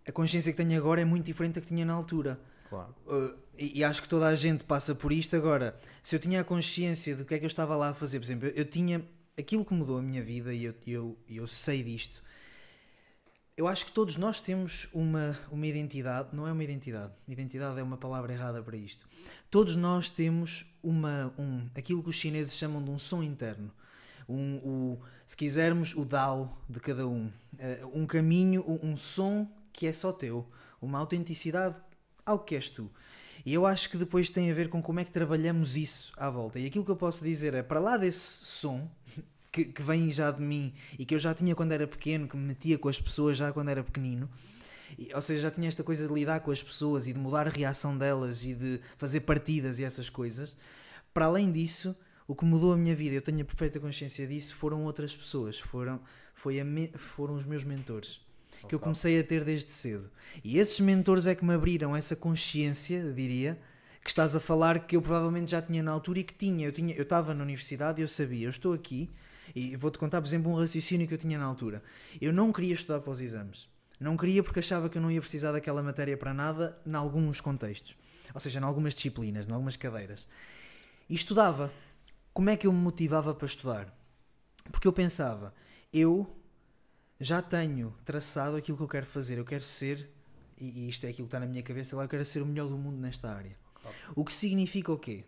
a 0.08 0.12
consciência 0.12 0.52
que 0.52 0.58
tenho 0.58 0.78
agora 0.78 1.02
é 1.02 1.06
muito 1.06 1.26
diferente 1.26 1.56
da 1.56 1.62
que 1.62 1.68
tinha 1.68 1.86
na 1.86 1.94
altura. 1.94 2.40
Claro. 2.70 2.96
Uh, 3.06 3.38
e, 3.58 3.80
e, 3.80 3.84
acho 3.84 4.02
que 4.02 4.10
toda 4.10 4.28
a 4.28 4.36
gente 4.36 4.64
passa 4.64 4.96
por 4.96 5.12
isto 5.12 5.36
agora. 5.36 5.78
Se 6.02 6.16
eu 6.16 6.20
tinha 6.20 6.42
a 6.42 6.44
consciência 6.44 7.16
do 7.16 7.24
que 7.24 7.36
é 7.36 7.40
que 7.40 7.46
eu 7.46 7.48
estava 7.48 7.76
lá 7.76 7.90
a 7.90 7.94
fazer, 7.94 8.18
por 8.20 8.26
exemplo, 8.26 8.48
eu, 8.48 8.54
eu 8.56 8.66
tinha 8.66 9.06
aquilo 9.38 9.64
que 9.64 9.74
mudou 9.74 10.00
a 10.00 10.02
minha 10.02 10.24
vida 10.24 10.54
e 10.54 10.66
eu, 10.66 10.74
eu, 10.88 11.18
eu 11.30 11.48
sei 11.48 11.84
disto 11.84 12.24
eu 13.62 13.68
acho 13.68 13.86
que 13.86 13.92
todos 13.92 14.16
nós 14.16 14.42
temos 14.42 14.88
uma, 14.92 15.38
uma 15.52 15.68
identidade, 15.68 16.30
não 16.34 16.48
é 16.48 16.52
uma 16.52 16.64
identidade, 16.64 17.14
identidade 17.28 17.80
é 17.80 17.84
uma 17.84 17.96
palavra 17.96 18.34
errada 18.34 18.60
para 18.64 18.76
isto. 18.76 19.08
Todos 19.52 19.76
nós 19.76 20.10
temos 20.10 20.66
uma, 20.82 21.32
um, 21.38 21.68
aquilo 21.76 22.02
que 22.02 22.10
os 22.10 22.16
chineses 22.16 22.56
chamam 22.56 22.84
de 22.84 22.90
um 22.90 22.98
som 22.98 23.22
interno. 23.22 23.72
Um, 24.28 24.56
o, 24.66 25.00
se 25.28 25.38
quisermos, 25.38 25.96
o 25.96 26.04
Dao 26.04 26.60
de 26.68 26.80
cada 26.80 27.08
um. 27.08 27.28
Uh, 27.28 28.00
um 28.00 28.08
caminho, 28.08 28.66
um, 28.68 28.94
um 28.94 28.98
som 28.98 29.48
que 29.72 29.86
é 29.86 29.94
só 29.94 30.12
teu. 30.12 30.50
Uma 30.82 30.98
autenticidade, 30.98 31.76
algo 32.26 32.44
que 32.44 32.56
és 32.56 32.68
tu. 32.68 32.90
E 33.46 33.54
eu 33.54 33.68
acho 33.68 33.92
que 33.92 33.98
depois 33.98 34.32
tem 34.32 34.50
a 34.50 34.56
ver 34.56 34.70
com 34.70 34.82
como 34.82 35.02
é 35.02 35.06
que 35.06 35.12
trabalhamos 35.12 35.78
isso 35.78 36.12
à 36.18 36.32
volta. 36.32 36.58
E 36.58 36.66
aquilo 36.66 36.84
que 36.84 36.90
eu 36.90 36.96
posso 36.96 37.24
dizer 37.24 37.54
é, 37.54 37.62
para 37.62 37.80
lá 37.80 37.96
desse 37.96 38.44
som, 38.44 38.90
que, 39.52 39.66
que 39.66 39.82
vem 39.82 40.12
já 40.12 40.32
de 40.32 40.42
mim 40.42 40.74
e 40.98 41.06
que 41.06 41.14
eu 41.14 41.20
já 41.20 41.34
tinha 41.34 41.54
quando 41.56 41.74
era 41.74 41.86
pequeno, 41.86 42.28
que 42.28 42.38
me 42.38 42.48
metia 42.48 42.78
com 42.78 42.88
as 42.88 43.00
pessoas 43.00 43.36
já 43.38 43.52
quando 43.52 43.70
era 43.70 43.84
pequenino, 43.84 44.30
E, 44.98 45.14
ou 45.14 45.22
seja, 45.22 45.44
já 45.44 45.52
tinha 45.52 45.68
esta 45.68 45.84
coisa 45.84 46.08
de 46.08 46.14
lidar 46.14 46.40
com 46.42 46.52
as 46.52 46.62
pessoas 46.62 47.08
e 47.08 47.14
de 47.14 47.20
mudar 47.20 47.48
a 47.48 47.50
reação 47.50 47.98
delas 47.98 48.44
e 48.44 48.54
de 48.54 48.80
fazer 48.98 49.22
partidas 49.22 49.80
e 49.80 49.84
essas 49.84 50.10
coisas. 50.10 50.56
Para 51.14 51.26
além 51.26 51.52
disso, 51.52 51.96
o 52.28 52.36
que 52.36 52.46
mudou 52.46 52.74
a 52.74 52.78
minha 52.78 52.96
vida, 52.96 53.16
eu 53.16 53.22
tenho 53.22 53.42
a 53.42 53.46
perfeita 53.46 53.80
consciência 53.80 54.28
disso, 54.28 54.56
foram 54.56 54.84
outras 54.84 55.16
pessoas, 55.16 55.60
foram, 55.60 56.00
foi 56.34 56.64
me, 56.64 56.90
foram 56.96 57.36
os 57.36 57.46
meus 57.46 57.64
mentores 57.64 58.22
que 58.68 58.76
eu 58.76 58.80
comecei 58.80 59.20
a 59.20 59.24
ter 59.24 59.44
desde 59.44 59.72
cedo. 59.72 60.10
E 60.44 60.60
esses 60.60 60.80
mentores 60.80 61.26
é 61.26 61.34
que 61.34 61.44
me 61.44 61.54
abriram 61.54 61.96
essa 61.96 62.16
consciência, 62.16 63.12
diria, 63.12 63.60
que 64.04 64.10
estás 64.10 64.36
a 64.36 64.40
falar 64.40 64.86
que 64.86 64.96
eu 64.96 65.02
provavelmente 65.02 65.52
já 65.52 65.62
tinha 65.62 65.82
na 65.82 65.92
altura 65.92 66.20
e 66.20 66.24
que 66.24 66.34
tinha. 66.34 66.68
Eu 66.68 66.72
tinha, 66.72 66.94
eu 66.96 67.04
estava 67.04 67.34
na 67.34 67.44
universidade 67.44 68.00
e 68.00 68.04
eu 68.04 68.08
sabia, 68.08 68.46
eu 68.46 68.50
estou 68.52 68.74
aqui 68.74 69.10
e 69.56 69.76
vou-te 69.76 69.98
contar, 69.98 70.22
por 70.22 70.28
exemplo, 70.28 70.52
um 70.52 70.56
raciocínio 70.56 71.08
que 71.08 71.14
eu 71.14 71.18
tinha 71.18 71.38
na 71.38 71.46
altura. 71.46 71.84
Eu 72.20 72.32
não 72.32 72.52
queria 72.52 72.74
estudar 72.74 73.00
para 73.00 73.12
os 73.12 73.22
exames. 73.22 73.68
Não 74.00 74.18
queria 74.18 74.42
porque 74.42 74.60
achava 74.60 74.90
que 74.90 74.98
eu 74.98 75.02
não 75.02 75.12
ia 75.12 75.22
precisar 75.22 75.52
daquela 75.52 75.84
matéria 75.84 76.18
para 76.18 76.34
nada 76.34 76.80
em 76.86 76.96
alguns 76.96 77.40
contextos. 77.40 77.96
Ou 78.34 78.40
seja, 78.40 78.60
em 78.60 78.64
algumas 78.64 78.96
disciplinas, 78.96 79.48
em 79.48 79.52
algumas 79.52 79.76
cadeiras. 79.76 80.28
E 81.10 81.16
estudava. 81.16 81.72
Como 82.34 82.50
é 82.50 82.58
que 82.58 82.66
eu 82.66 82.74
me 82.74 82.80
motivava 82.80 83.34
para 83.36 83.46
estudar? 83.46 83.94
Porque 84.72 84.88
eu 84.88 84.94
pensava, 84.94 85.54
eu 85.94 86.36
já 87.20 87.42
tenho 87.42 87.94
traçado 88.04 88.56
aquilo 88.56 88.78
que 88.78 88.84
eu 88.84 88.88
quero 88.88 89.06
fazer. 89.06 89.38
Eu 89.38 89.46
quero 89.46 89.64
ser, 89.64 90.10
e 90.58 90.90
isto 90.90 91.06
é 91.06 91.10
aquilo 91.10 91.28
que 91.28 91.36
está 91.36 91.40
na 91.40 91.46
minha 91.46 91.62
cabeça, 91.62 91.96
eu 91.96 92.08
quero 92.08 92.26
ser 92.26 92.42
o 92.42 92.46
melhor 92.46 92.68
do 92.68 92.78
mundo 92.78 92.98
nesta 92.98 93.30
área. 93.30 93.56
O 94.16 94.26
que 94.26 94.34
significa 94.34 94.92
o 94.92 94.98
quê? 94.98 95.26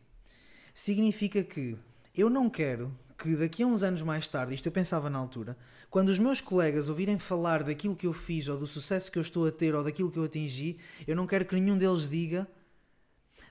Significa 0.73 1.43
que 1.43 1.77
eu 2.15 2.29
não 2.29 2.49
quero 2.49 2.97
que 3.23 3.37
daqui 3.37 3.63
a 3.63 3.67
uns 3.67 3.83
anos 3.83 4.01
mais 4.01 4.27
tarde, 4.27 4.53
isto 4.53 4.65
eu 4.65 4.71
pensava 4.71 5.09
na 5.09 5.17
altura, 5.17 5.57
quando 5.89 6.09
os 6.09 6.19
meus 6.19 6.41
colegas 6.41 6.89
ouvirem 6.89 7.17
falar 7.17 7.63
daquilo 7.63 7.95
que 7.95 8.05
eu 8.05 8.11
fiz, 8.11 8.49
ou 8.49 8.57
do 8.57 8.67
sucesso 8.67 9.09
que 9.09 9.17
eu 9.17 9.21
estou 9.21 9.47
a 9.47 9.51
ter, 9.51 9.73
ou 9.73 9.81
daquilo 9.81 10.11
que 10.11 10.19
eu 10.19 10.25
atingi, 10.25 10.77
eu 11.07 11.15
não 11.15 11.25
quero 11.25 11.45
que 11.45 11.55
nenhum 11.55 11.77
deles 11.77 12.09
diga 12.09 12.45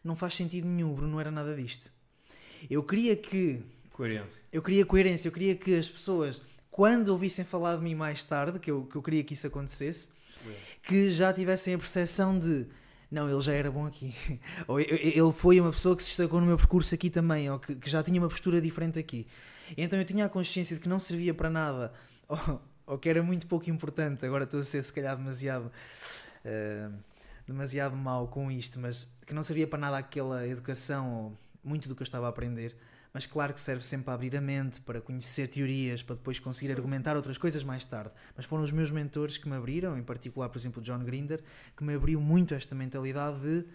não 0.05 0.15
faz 0.15 0.35
sentido 0.35 0.67
nenhum, 0.67 0.95
Bruno, 0.95 1.13
não 1.13 1.21
era 1.21 1.31
nada 1.31 1.55
disto. 1.55 1.91
Eu 2.69 2.83
queria 2.83 3.17
que. 3.17 3.63
Coerência. 3.93 4.43
Eu 4.53 4.63
queria 4.63 4.85
coerência, 4.85 5.29
eu 5.29 5.33
queria 5.33 5.55
que 5.55 5.75
as 5.75 5.89
pessoas, 5.89 6.43
quando 6.71 7.09
ouvissem 7.09 7.45
falar 7.45 7.77
de 7.77 7.83
mim 7.83 7.95
mais 7.95 8.23
tarde, 8.25 8.59
que 8.59 8.71
eu, 8.71 8.85
que 8.85 8.97
eu 8.97 9.03
queria 9.03 9.23
que 9.23 9.35
isso 9.35 9.47
acontecesse, 9.47 10.11
que 10.83 11.11
já 11.13 11.33
tivessem 11.33 11.75
a 11.75 11.79
percepção 11.79 12.39
de 12.39 12.67
não, 13.13 13.29
ele 13.29 13.41
já 13.41 13.53
era 13.53 13.71
bom 13.71 13.87
aqui. 13.87 14.15
ou 14.67 14.81
ele 14.81 15.33
foi 15.35 15.61
uma 15.61 15.71
pessoa 15.71 15.95
que 15.95 16.03
se 16.03 16.09
destacou 16.09 16.41
no 16.41 16.47
meu 16.47 16.57
percurso 16.57 16.95
aqui 16.95 17.11
também, 17.11 17.51
ou 17.51 17.59
que, 17.59 17.77
que, 17.77 17.91
já 17.91 18.03
tinha 18.03 18.19
uma 18.19 18.29
postura 18.29 18.61
diferente 18.61 18.99
aqui. 18.99 19.27
Então 19.77 19.99
eu 19.99 20.05
tinha 20.05 20.25
a 20.25 20.29
consciência 20.31 20.75
de 20.75 20.81
que 20.83 20.89
não 20.89 20.99
servia 20.99 21.35
para 21.35 21.51
nada, 21.51 21.93
ou, 22.27 22.63
ou 22.87 22.99
que 22.99 23.09
era 23.09 23.23
muito 23.23 23.47
pouco 23.47 23.69
importante. 23.69 24.25
Agora 24.25 24.45
estou 24.45 24.61
a 24.61 24.65
ser, 24.65 24.83
se 24.83 24.93
calhar, 24.93 25.17
demasiado. 25.17 25.71
Uh, 26.45 26.93
demasiado 27.47 27.97
mau 27.97 28.29
com 28.29 28.51
isto, 28.51 28.81
mas 28.81 29.07
que 29.27 29.35
não 29.35 29.43
servia 29.43 29.67
para 29.67 29.79
nada 29.79 29.99
aquela 29.99 30.47
educação, 30.47 31.13
ou 31.13 31.39
muito 31.63 31.89
do 31.89 31.95
que 31.95 32.03
eu 32.03 32.05
estava 32.05 32.27
a 32.27 32.29
aprender 32.31 32.75
mas 33.13 33.27
claro 33.27 33.53
que 33.53 33.61
serve 33.61 33.85
sempre 33.85 34.07
para 34.07 34.15
abrir 34.15 34.37
a 34.37 34.41
mente, 34.41 34.81
para 34.81 35.01
conhecer 35.01 35.49
teorias, 35.49 36.03
para 36.03 36.17
depois 36.17 36.39
conseguir 36.39 36.69
sim, 36.69 36.75
argumentar 36.75 37.17
outras 37.17 37.37
coisas 37.37 37.63
mais 37.63 37.85
tarde. 37.85 38.13
Mas 38.35 38.47
foram 38.47 38.65
os 38.65 38.73
meus 38.73 38.91
mentores 38.91 39.37
que 39.37 39.49
me 39.49 39.55
abriram, 39.55 39.99
em 39.99 40.03
particular, 40.03 40.49
por 40.49 40.59
exemplo, 40.59 40.81
John 40.83 41.05
Grinder, 41.05 41.43
que 41.77 41.85
me 41.85 41.95
abriu 41.95 42.21
muito 42.21 42.55
esta 42.55 42.75
mentalidade 42.75 43.41
de 43.41 43.67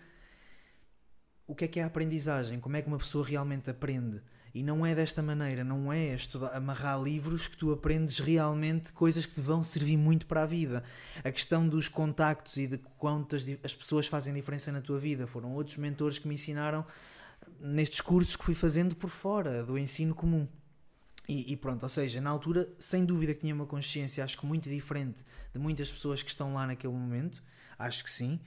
o 1.46 1.56
que 1.56 1.66
é 1.66 1.68
que 1.68 1.80
é 1.80 1.84
a 1.84 1.86
aprendizagem, 1.86 2.60
como 2.60 2.76
é 2.76 2.82
que 2.82 2.88
uma 2.88 2.98
pessoa 2.98 3.26
realmente 3.26 3.70
aprende. 3.70 4.22
E 4.54 4.64
não 4.64 4.84
é 4.84 4.96
desta 4.96 5.22
maneira, 5.22 5.64
não 5.64 5.94
é 5.94 6.16
estudar, 6.16 6.56
amarrar 6.56 7.02
livros 7.02 7.48
que 7.48 7.56
tu 7.56 7.72
aprendes 7.72 8.18
realmente 8.18 8.92
coisas 8.92 9.26
que 9.26 9.36
te 9.36 9.42
vão 9.42 9.64
servir 9.64 9.98
muito 9.98 10.26
para 10.26 10.42
a 10.42 10.46
vida. 10.48 10.84
A 11.24 11.32
questão 11.32 11.68
dos 11.68 11.88
contactos 11.88 12.58
e 12.58 12.66
de 12.66 12.80
quantas 12.98 13.46
as 13.64 13.76
pessoas 13.76 14.08
fazem 14.08 14.34
diferença 14.34 14.72
na 14.72 14.82
tua 14.82 14.98
vida 14.98 15.28
foram 15.28 15.54
outros 15.54 15.78
mentores 15.78 16.18
que 16.18 16.28
me 16.28 16.34
ensinaram 16.34 16.84
nestes 17.60 18.02
cursos 18.02 18.36
que 18.36 18.44
fui 18.44 18.56
fazendo 18.56 18.96
por 18.96 19.10
fora 19.10 19.64
do 19.64 19.78
ensino 19.78 20.14
comum. 20.14 20.48
E, 21.28 21.52
e, 21.52 21.58
pronto, 21.58 21.84
ou 21.84 21.90
seja, 21.90 22.22
na 22.22 22.30
altura, 22.30 22.70
sem 22.80 23.04
dúvida 23.04 23.34
que 23.34 23.42
tinha 23.42 23.54
uma 23.54 23.66
consciência, 23.66 24.24
acho 24.24 24.38
que 24.38 24.46
muito 24.46 24.70
diferente 24.70 25.20
de 25.54 25.60
muitas 25.60 25.92
pessoas 25.92 26.24
que 26.24 26.30
estão 26.30 26.54
lá 26.54 26.66
naquele 26.66 26.94
momento, 26.94 27.44
acho 27.78 28.04
que 28.04 28.10
sim. 28.10 28.40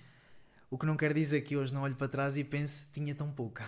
O 0.70 0.78
que 0.78 0.86
não 0.86 0.96
quer 0.96 1.12
dizer 1.12 1.42
que 1.42 1.56
hoje 1.56 1.74
não 1.74 1.82
olho 1.82 1.96
para 1.96 2.08
trás 2.08 2.38
e 2.38 2.44
pense 2.44 2.86
tinha 2.92 3.14
tão 3.14 3.30
pouca. 3.30 3.64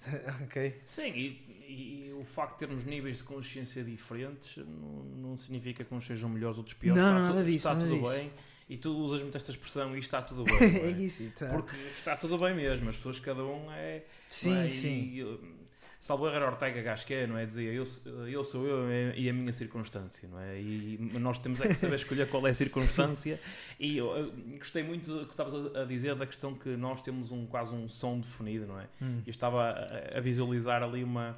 ok? 0.44 0.82
Sim, 0.84 1.12
e, 1.14 2.08
e, 2.08 2.12
o 2.12 2.24
facto 2.24 2.52
de 2.52 2.58
termos 2.58 2.84
níveis 2.84 3.18
de 3.18 3.22
consciência 3.22 3.82
diferentes 3.82 4.58
não, 4.58 5.04
não 5.30 5.38
significa 5.38 5.82
que 5.82 5.94
uns 5.94 6.04
sejam 6.04 6.28
melhores 6.28 6.58
ou 6.58 6.64
piores. 6.64 7.02
Não, 7.02 7.10
está, 7.10 7.20
nada 7.20 7.38
tudo, 7.38 7.44
disso, 7.46 7.56
está 7.56 7.74
nada 7.74 7.86
tudo 7.86 8.00
disso. 8.00 8.12
bem 8.12 8.30
e 8.70 8.76
tu 8.76 8.96
usas 8.96 9.20
muito 9.20 9.36
esta 9.36 9.50
expressão 9.50 9.96
e 9.96 9.98
está 9.98 10.22
tudo 10.22 10.44
bem. 10.44 10.60
É? 10.80 10.86
é 10.86 10.90
isso, 10.92 11.28
tá. 11.36 11.48
Porque 11.48 11.76
está 11.98 12.16
tudo 12.16 12.38
bem 12.38 12.54
mesmo, 12.54 12.88
as 12.88 12.96
pessoas, 12.96 13.18
cada 13.18 13.44
um 13.44 13.70
é. 13.72 14.04
Sim, 14.28 14.64
é? 14.64 14.68
sim. 14.68 15.10
E, 15.12 15.60
Salvo 15.98 16.26
Herrera 16.26 16.46
Ortega 16.46 16.92
acho 16.92 17.04
que 17.04 17.12
é, 17.12 17.26
não 17.26 17.36
é? 17.36 17.44
Dizia 17.44 17.70
eu, 17.72 17.84
eu 18.26 18.42
sou 18.42 18.66
eu 18.66 19.14
e 19.14 19.28
a 19.28 19.32
minha 19.34 19.52
circunstância, 19.52 20.26
não 20.28 20.40
é? 20.40 20.58
E 20.58 20.96
nós 21.18 21.38
temos 21.38 21.60
é 21.60 21.68
que 21.68 21.74
saber 21.74 21.96
escolher 22.00 22.26
qual 22.30 22.46
é 22.46 22.50
a 22.50 22.54
circunstância. 22.54 23.38
E 23.78 23.98
eu, 23.98 24.06
eu 24.16 24.32
gostei 24.56 24.82
muito 24.82 25.12
do 25.12 25.26
que 25.26 25.32
estavas 25.32 25.76
a 25.76 25.84
dizer 25.84 26.14
da 26.14 26.24
questão 26.24 26.54
que 26.54 26.70
nós 26.70 27.02
temos 27.02 27.32
um, 27.32 27.44
quase 27.44 27.74
um 27.74 27.86
som 27.86 28.18
definido, 28.18 28.66
não 28.66 28.80
é? 28.80 28.86
Hum. 29.02 29.20
Eu 29.26 29.30
estava 29.30 29.62
a, 29.62 30.16
a 30.16 30.20
visualizar 30.20 30.82
ali 30.82 31.04
uma, 31.04 31.36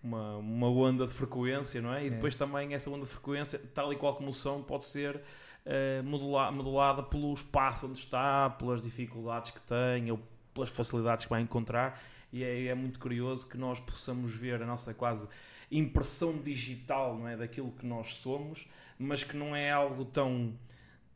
uma, 0.00 0.36
uma 0.36 0.68
onda 0.68 1.06
de 1.06 1.12
frequência, 1.12 1.82
não 1.82 1.92
é? 1.92 2.04
E 2.04 2.06
é. 2.06 2.10
depois 2.10 2.36
também 2.36 2.72
essa 2.72 2.88
onda 2.90 3.06
de 3.06 3.10
frequência, 3.10 3.60
tal 3.74 3.92
e 3.92 3.96
qual 3.96 4.14
como 4.14 4.30
o 4.30 4.34
som, 4.34 4.62
pode 4.62 4.84
ser 4.84 5.20
uh, 5.66 6.02
modula 6.04 6.50
modulada 6.50 7.02
pelo 7.02 7.32
espaço 7.32 7.86
onde 7.86 7.98
está, 7.98 8.50
pelas 8.50 8.82
dificuldades 8.82 9.50
que 9.50 9.60
tem 9.62 10.10
ou 10.10 10.20
pelas 10.52 10.68
facilidades 10.70 11.24
que 11.24 11.30
vai 11.30 11.40
encontrar. 11.40 12.00
E 12.32 12.42
é, 12.42 12.66
é, 12.66 12.74
muito 12.74 12.98
curioso 12.98 13.48
que 13.48 13.56
nós 13.56 13.78
possamos 13.80 14.34
ver 14.34 14.62
a 14.62 14.66
nossa 14.66 14.92
quase 14.92 15.28
impressão 15.70 16.36
digital 16.38 17.16
não 17.16 17.28
é, 17.28 17.36
daquilo 17.36 17.70
que 17.72 17.86
nós 17.86 18.14
somos, 18.16 18.68
mas 18.98 19.24
que 19.24 19.36
não 19.36 19.54
é 19.54 19.70
algo 19.70 20.04
tão, 20.04 20.52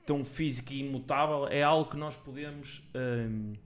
tão 0.06 0.24
físico 0.24 0.72
e 0.72 0.80
imutável, 0.80 1.46
é 1.48 1.62
algo 1.62 1.90
que 1.90 1.96
nós 1.96 2.16
podemos. 2.16 2.82
Uh, 2.94 3.56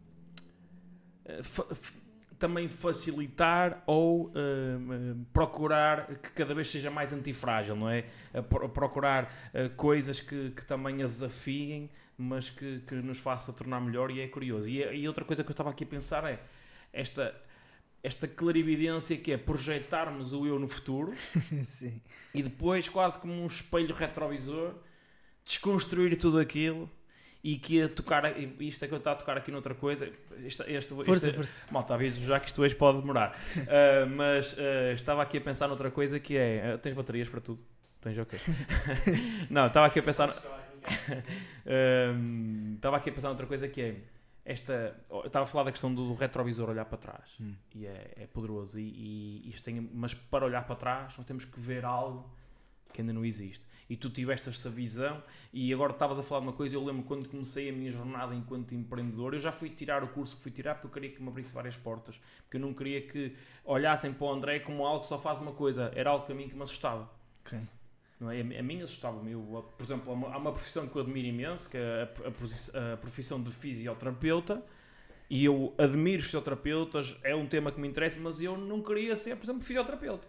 também 2.42 2.68
facilitar 2.68 3.84
ou 3.86 4.26
uh, 4.26 5.24
procurar 5.32 6.06
que 6.16 6.32
cada 6.32 6.52
vez 6.52 6.68
seja 6.68 6.90
mais 6.90 7.12
antifrágil, 7.12 7.76
não 7.76 7.88
é? 7.88 8.02
Procurar 8.74 9.32
uh, 9.54 9.70
coisas 9.76 10.20
que, 10.20 10.50
que 10.50 10.66
também 10.66 11.04
as 11.04 11.12
desafiem, 11.12 11.88
mas 12.18 12.50
que, 12.50 12.80
que 12.80 12.96
nos 12.96 13.20
faça 13.20 13.52
tornar 13.52 13.80
melhor 13.80 14.10
e 14.10 14.20
é 14.20 14.26
curioso. 14.26 14.68
E, 14.68 14.82
e 14.82 15.06
outra 15.06 15.24
coisa 15.24 15.44
que 15.44 15.50
eu 15.50 15.52
estava 15.52 15.70
aqui 15.70 15.84
a 15.84 15.86
pensar 15.86 16.24
é 16.24 16.40
esta 16.92 17.32
esta 18.02 18.26
clarividência 18.26 19.16
que 19.16 19.30
é 19.30 19.36
projetarmos 19.36 20.32
o 20.32 20.44
eu 20.44 20.58
no 20.58 20.66
futuro 20.66 21.12
e 22.34 22.42
depois 22.42 22.88
quase 22.88 23.16
como 23.20 23.32
um 23.32 23.46
espelho 23.46 23.94
retrovisor 23.94 24.74
desconstruir 25.44 26.18
tudo 26.18 26.40
aquilo 26.40 26.90
e 27.44 27.58
que 27.58 27.76
ia 27.76 27.88
tocar, 27.88 28.38
isto 28.60 28.84
é 28.84 28.88
que 28.88 28.94
eu 28.94 28.98
estou 28.98 29.12
a 29.12 29.16
tocar 29.16 29.36
aqui 29.36 29.50
noutra 29.50 29.74
coisa, 29.74 30.08
este, 30.44 30.62
este, 30.70 30.94
força, 30.94 31.12
este, 31.12 31.32
força. 31.32 31.52
Mal, 31.70 31.82
talvez 31.82 32.14
já 32.16 32.38
que 32.38 32.46
isto 32.46 32.62
hoje 32.62 32.76
pode 32.76 33.00
demorar, 33.00 33.36
uh, 33.56 34.06
mas 34.14 34.52
uh, 34.52 34.92
estava 34.94 35.22
aqui 35.22 35.38
a 35.38 35.40
pensar 35.40 35.66
noutra 35.66 35.90
coisa 35.90 36.20
que 36.20 36.36
é, 36.36 36.74
uh, 36.74 36.78
tens 36.78 36.94
baterias 36.94 37.28
para 37.28 37.40
tudo? 37.40 37.60
Tens, 38.00 38.16
ok. 38.16 38.38
Não, 39.50 39.66
estava 39.66 39.86
aqui 39.86 39.98
a 39.98 40.02
pensar, 40.02 40.30
estava 42.76 42.96
aqui 42.96 43.10
a 43.10 43.12
pensar 43.12 43.28
noutra 43.28 43.46
coisa 43.46 43.68
que 43.68 43.80
é, 43.80 43.96
esta, 44.44 44.96
eu 45.10 45.26
estava 45.26 45.44
a 45.44 45.46
falar 45.46 45.64
da 45.64 45.72
questão 45.72 45.92
do 45.92 46.14
retrovisor 46.14 46.70
olhar 46.70 46.84
para 46.84 46.98
trás 46.98 47.36
hum. 47.40 47.54
e 47.74 47.86
é, 47.86 48.12
é 48.16 48.26
poderoso 48.26 48.78
e, 48.78 49.42
e 49.44 49.48
isto 49.48 49.64
tem, 49.64 49.80
mas 49.92 50.14
para 50.14 50.44
olhar 50.44 50.64
para 50.64 50.74
trás 50.76 51.16
nós 51.16 51.24
temos 51.24 51.44
que 51.44 51.60
ver 51.60 51.84
algo 51.84 52.28
que 52.92 53.00
ainda 53.00 53.12
não 53.12 53.24
existe 53.24 53.66
e 53.92 53.96
tu 53.96 54.08
tiveste 54.08 54.48
essa 54.48 54.70
visão 54.70 55.22
e 55.52 55.70
agora 55.70 55.92
estavas 55.92 56.18
a 56.18 56.22
falar 56.22 56.40
de 56.40 56.46
uma 56.46 56.52
coisa, 56.54 56.74
eu 56.76 56.82
lembro 56.82 57.02
quando 57.02 57.28
comecei 57.28 57.68
a 57.68 57.72
minha 57.74 57.90
jornada 57.90 58.34
enquanto 58.34 58.74
empreendedor, 58.74 59.34
eu 59.34 59.40
já 59.40 59.52
fui 59.52 59.68
tirar 59.68 60.02
o 60.02 60.08
curso 60.08 60.34
que 60.36 60.42
fui 60.42 60.50
tirar 60.50 60.76
porque 60.76 60.86
eu 60.86 60.90
queria 60.90 61.10
que 61.10 61.22
me 61.22 61.28
abrisse 61.28 61.52
várias 61.52 61.76
portas, 61.76 62.18
porque 62.44 62.56
eu 62.56 62.60
não 62.62 62.72
queria 62.72 63.02
que 63.02 63.36
olhassem 63.64 64.10
para 64.10 64.24
o 64.26 64.32
André 64.32 64.60
como 64.60 64.86
algo 64.86 65.00
que 65.00 65.06
só 65.06 65.18
faz 65.18 65.40
uma 65.40 65.52
coisa, 65.52 65.92
era 65.94 66.08
algo 66.08 66.24
que 66.24 66.32
a 66.32 66.34
mim 66.34 66.48
que 66.48 66.54
me 66.54 66.62
assustava. 66.62 67.10
Okay. 67.44 67.60
Não 68.18 68.30
é? 68.30 68.40
A 68.40 68.62
mim 68.62 68.80
assustava-me. 68.80 69.34
Por 69.34 69.84
exemplo, 69.84 70.12
há 70.26 70.38
uma 70.38 70.52
profissão 70.52 70.86
que 70.86 70.96
eu 70.96 71.02
admiro 71.02 71.26
imenso, 71.26 71.68
que 71.68 71.76
é 71.76 72.08
a, 72.94 72.96
profissão 72.96 73.42
de 73.42 73.50
fisioterapeuta, 73.50 74.62
e 75.28 75.44
eu 75.44 75.74
admiro 75.76 76.22
fisioterapeutas, 76.22 77.16
é 77.22 77.34
um 77.34 77.46
tema 77.46 77.70
que 77.70 77.80
me 77.80 77.88
interessa, 77.88 78.18
mas 78.20 78.40
eu 78.40 78.56
não 78.56 78.80
queria 78.80 79.16
ser, 79.16 79.36
por 79.36 79.44
exemplo, 79.44 79.62
fisioterapeuta. 79.62 80.26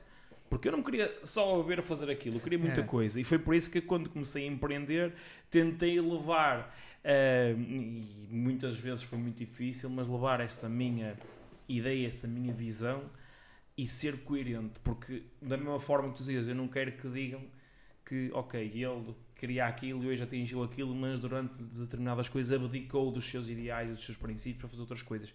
Porque 0.54 0.68
eu 0.68 0.72
não 0.72 0.84
queria 0.84 1.12
só 1.24 1.64
ver 1.64 1.80
a 1.80 1.82
fazer 1.82 2.12
aquilo, 2.12 2.36
eu 2.36 2.40
queria 2.40 2.60
muita 2.60 2.82
é. 2.82 2.84
coisa. 2.84 3.20
E 3.20 3.24
foi 3.24 3.40
por 3.40 3.56
isso 3.56 3.72
que 3.72 3.82
quando 3.82 4.08
comecei 4.08 4.48
a 4.48 4.52
empreender, 4.52 5.12
tentei 5.50 6.00
levar, 6.00 6.72
uh, 7.04 7.60
e 7.60 8.28
muitas 8.30 8.78
vezes 8.78 9.02
foi 9.02 9.18
muito 9.18 9.38
difícil, 9.38 9.90
mas 9.90 10.08
levar 10.08 10.42
esta 10.42 10.70
minha 10.70 11.18
ideia, 11.68 12.06
esta 12.06 12.28
minha 12.28 12.54
visão 12.54 13.02
e 13.76 13.88
ser 13.88 14.20
coerente. 14.20 14.80
Porque 14.84 15.24
da 15.42 15.58
mesma 15.58 15.80
forma 15.80 16.10
que 16.10 16.18
tu 16.18 16.20
dizias, 16.20 16.48
eu 16.48 16.54
não 16.54 16.68
quero 16.68 16.92
que 16.92 17.10
digam 17.10 17.42
que, 18.06 18.30
ok, 18.32 18.62
ele 18.62 19.16
queria 19.36 19.66
aquilo 19.66 20.04
e 20.04 20.08
hoje 20.10 20.22
atingiu 20.22 20.62
aquilo, 20.62 20.94
mas 20.94 21.20
durante 21.20 21.58
determinadas 21.64 22.30
coisas 22.30 22.52
abdicou 22.52 23.12
dos 23.12 23.26
seus 23.26 23.50
ideais 23.50 23.90
dos 23.90 24.06
seus 24.06 24.18
princípios 24.20 24.60
para 24.60 24.70
fazer 24.70 24.82
outras 24.82 25.02
coisas. 25.02 25.34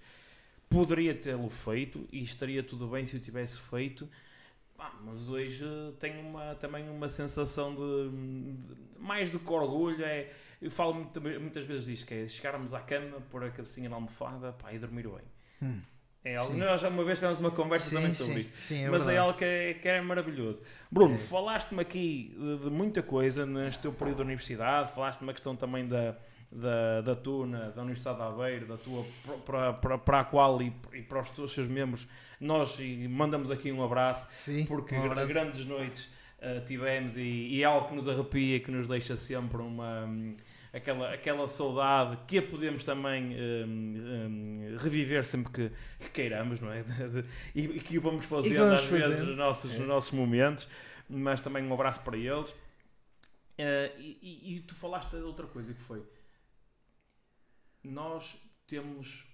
Poderia 0.70 1.12
tê-lo 1.12 1.50
feito 1.50 2.06
e 2.12 2.22
estaria 2.22 2.62
tudo 2.62 2.86
bem 2.86 3.04
se 3.04 3.16
o 3.16 3.18
tivesse 3.18 3.58
feito, 3.58 4.08
pá, 4.78 4.92
mas 5.04 5.28
hoje 5.28 5.62
tenho 5.98 6.20
uma, 6.20 6.54
também 6.54 6.88
uma 6.88 7.08
sensação 7.10 7.74
de, 7.74 8.08
de 8.92 8.98
mais 9.00 9.30
do 9.30 9.38
que 9.38 9.52
orgulho. 9.52 10.02
É, 10.04 10.30
eu 10.62 10.70
falo 10.70 10.94
muito- 10.94 11.20
muitas 11.20 11.64
vezes 11.64 11.84
disto, 11.86 12.06
que 12.06 12.14
é 12.14 12.28
chegarmos 12.28 12.72
à 12.72 12.80
cama, 12.80 13.20
pôr 13.28 13.44
a 13.44 13.50
cabecinha 13.50 13.88
na 13.90 13.96
almofada 13.96 14.52
pá, 14.52 14.72
e 14.72 14.78
dormir 14.78 15.02
bem. 15.08 15.20
Hum. 15.62 15.80
É 16.24 16.36
algo, 16.36 16.52
Sim. 16.52 16.58
nós 16.58 16.80
já 16.80 16.88
uma 16.88 17.04
vez 17.04 17.18
tivemos 17.18 17.38
uma 17.40 17.50
conversa 17.50 17.90
Sim, 17.90 17.96
também 17.96 18.14
sobre 18.14 18.34
sim, 18.34 18.40
isto. 18.40 18.56
sim, 18.60 18.84
é 18.84 18.90
mas 18.90 19.02
é 19.02 19.06
verdade. 19.06 19.18
algo 19.18 19.38
que 19.38 19.44
é, 19.44 19.74
que 19.74 19.88
é 19.88 20.00
maravilhoso. 20.00 20.62
Bruno, 20.90 21.14
É. 21.14 21.18
falaste-me 21.18 21.80
aqui 21.80 22.34
de, 22.36 22.58
de 22.64 22.70
muita 22.70 23.02
coisa 23.02 23.46
neste 23.46 23.80
teu 23.82 23.92
período 23.92 24.18
da 24.18 24.24
universidade, 24.24 24.92
falaste-me 24.94 25.30
a 25.30 25.32
questão 25.32 25.54
também 25.56 25.86
da, 25.86 26.16
da, 26.50 27.00
da 27.02 27.14
Tuna, 27.16 27.70
da 27.70 27.82
Universidade 27.82 28.16
de 28.18 28.24
Aveiro, 28.24 28.66
da 28.66 28.76
tua 28.76 29.04
para, 29.44 29.72
para, 29.74 29.98
para 29.98 30.20
a 30.20 30.24
qual 30.24 30.60
e, 30.62 30.72
e 30.94 31.02
para 31.02 31.20
os 31.20 31.30
teus 31.30 31.52
seus 31.52 31.68
membros, 31.68 32.06
nós 32.40 32.78
mandamos 33.08 33.50
aqui 33.50 33.70
um 33.70 33.82
abraço, 33.84 34.26
Sim, 34.32 34.64
porque 34.66 34.94
um 34.94 35.04
abraço. 35.04 35.28
grandes 35.28 35.64
noites 35.66 36.04
uh, 36.38 36.64
tivemos 36.64 37.16
e, 37.16 37.22
e 37.22 37.62
é 37.62 37.66
algo 37.66 37.88
que 37.88 37.94
nos 37.94 38.08
arrepia, 38.08 38.60
que 38.60 38.70
nos 38.70 38.88
deixa 38.88 39.16
sempre 39.16 39.60
uma. 39.62 40.04
hum, 40.06 40.34
Aquela, 40.70 41.14
aquela 41.14 41.48
saudade 41.48 42.18
que 42.26 42.36
a 42.38 42.42
podemos 42.42 42.84
também 42.84 43.34
hum, 43.34 43.96
hum, 43.96 44.76
reviver 44.78 45.24
sempre 45.24 45.50
que, 45.50 45.72
que 45.98 46.10
queiramos, 46.10 46.60
não 46.60 46.70
é? 46.70 46.82
De- 47.08 47.22
de- 47.22 47.28
e, 47.54 47.60
e 47.62 47.80
que 47.80 47.96
o 47.96 48.02
vamos 48.02 48.26
fazendo 48.26 48.58
vamos 48.66 48.80
às 48.80 48.86
vezes 48.86 49.06
fazendo. 49.08 49.26
nos 49.28 49.36
nossos, 49.38 49.74
É. 49.74 49.78
nos 49.78 49.88
nossos 49.88 50.10
momentos, 50.12 50.68
mas 51.08 51.40
também 51.40 51.64
um 51.64 51.72
abraço 51.72 52.02
para 52.02 52.18
eles. 52.18 52.54
E, 53.58 54.18
e- 54.22 54.56
e 54.56 54.60
tu 54.60 54.74
falaste 54.74 55.10
de 55.10 55.22
outra 55.22 55.46
coisa 55.46 55.72
que 55.72 55.80
foi 55.80 56.02
nós 57.88 58.36
temos 58.66 59.24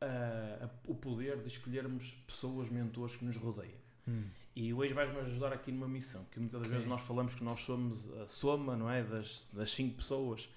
a- 0.00 0.68
o 0.86 0.94
poder 0.94 1.38
de 1.40 1.48
escolhermos 1.48 2.12
pessoas, 2.26 2.68
mentores 2.68 3.16
que 3.16 3.24
nos 3.24 3.36
rodeiam. 3.36 3.78
Hum. 4.06 4.24
E 4.54 4.72
hoje 4.74 4.92
vais-me 4.92 5.18
ajudar 5.20 5.52
aqui 5.52 5.70
numa 5.70 5.88
missão, 5.88 6.24
que 6.32 6.40
muitas 6.40 6.60
das 6.62 6.70
vezes 6.70 6.86
nós 6.86 7.00
falamos 7.02 7.34
que 7.34 7.44
nós 7.44 7.60
somos 7.60 8.10
a 8.18 8.26
soma, 8.26 8.76
não 8.76 8.90
é, 8.90 9.02
das, 9.04 9.46
das 9.52 9.70
cinco 9.70 9.96
pessoas 9.96 10.48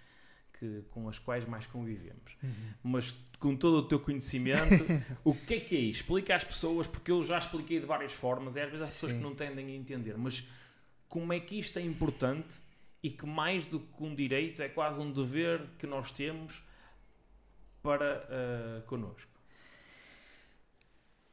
que, 0.57 0.83
com 0.91 1.07
as 1.07 1.19
quais 1.19 1.45
mais 1.45 1.67
convivemos. 1.67 2.35
Uhum. 2.41 2.73
Mas 2.83 3.11
com 3.39 3.55
todo 3.55 3.77
o 3.77 3.83
teu 3.87 3.99
conhecimento, 3.99 4.85
o 5.23 5.35
que 5.35 5.55
é 5.55 5.59
que 5.59 5.75
é 5.75 5.79
isto? 5.79 6.01
Explica 6.01 6.35
às 6.35 6.43
pessoas, 6.43 6.87
porque 6.87 7.11
eu 7.11 7.21
já 7.23 7.37
expliquei 7.37 7.79
de 7.79 7.85
várias 7.85 8.13
formas, 8.13 8.55
e 8.55 8.59
às 8.61 8.69
vezes 8.71 8.81
há 8.83 8.87
pessoas 8.91 9.11
Sim. 9.11 9.17
que 9.19 9.23
não 9.23 9.35
tendem 9.35 9.67
a 9.67 9.71
entender, 9.75 10.17
mas 10.17 10.47
como 11.07 11.33
é 11.33 11.39
que 11.39 11.59
isto 11.59 11.77
é 11.77 11.81
importante 11.83 12.55
e 13.03 13.09
que 13.11 13.25
mais 13.25 13.65
do 13.65 13.79
que 13.79 14.03
um 14.03 14.15
direito 14.15 14.61
é 14.63 14.69
quase 14.69 14.99
um 14.99 15.11
dever 15.11 15.67
que 15.77 15.85
nós 15.85 16.11
temos 16.11 16.63
para 17.81 18.27
ah, 18.29 18.81
connosco. 18.87 19.29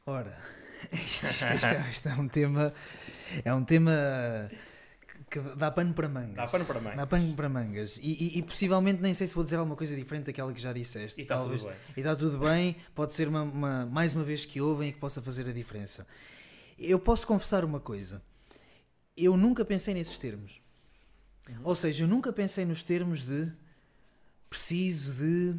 Ora, 0.06 0.38
isto, 0.92 1.26
isto- 1.26 1.44
isto 1.54 1.66
é, 1.66 1.90
isto 1.90 2.08
é 2.08 2.14
um 2.14 2.28
tema. 2.28 2.72
É 3.44 3.52
um 3.52 3.64
tema 3.64 3.92
que 5.30 5.38
dá 5.56 5.70
pano 5.70 5.92
para 5.92 6.08
mangas. 6.08 6.36
Dá 6.36 6.46
pano 6.46 6.64
para 6.64 6.80
mãe. 6.80 6.96
Dá 6.96 7.06
pano 7.06 7.34
para 7.36 7.48
mangas. 7.48 7.98
E, 7.98 8.12
e- 8.24 8.38
e 8.38 8.42
possivelmente 8.42 9.02
nem 9.02 9.12
sei 9.12 9.26
se 9.26 9.34
vou 9.34 9.44
dizer 9.44 9.56
alguma 9.56 9.76
coisa 9.76 9.94
diferente 9.94 10.24
daquela 10.26 10.52
que 10.52 10.60
já 10.60 10.72
disseste. 10.72 11.20
E 11.20 11.22
está 11.24 11.42
tudo 11.42 11.62
bem. 11.64 11.76
E 11.96 12.00
está 12.00 12.16
tudo 12.16 12.38
bem, 12.38 12.76
pode 12.94 13.12
ser 13.12 13.28
uma, 13.28 13.42
uma- 13.42 13.86
mais 13.86 14.14
uma 14.14 14.24
vez 14.24 14.46
que 14.46 14.60
ouvem 14.60 14.88
e 14.88 14.92
que 14.92 14.98
possa 14.98 15.20
fazer 15.20 15.46
a 15.48 15.52
diferença. 15.52 16.06
Eu 16.78 16.98
posso 16.98 17.26
confessar 17.26 17.64
uma 17.64 17.80
coisa. 17.80 18.22
Eu 19.16 19.36
nunca 19.36 19.64
pensei 19.64 19.92
nesses 19.92 20.16
termos. 20.16 20.62
Uhum. 21.48 21.60
Ou 21.64 21.74
seja, 21.74 22.04
eu 22.04 22.08
nunca 22.08 22.32
pensei 22.32 22.64
nos 22.64 22.82
termos 22.82 23.22
de 23.22 23.52
preciso 24.48 25.12
de 25.12 25.54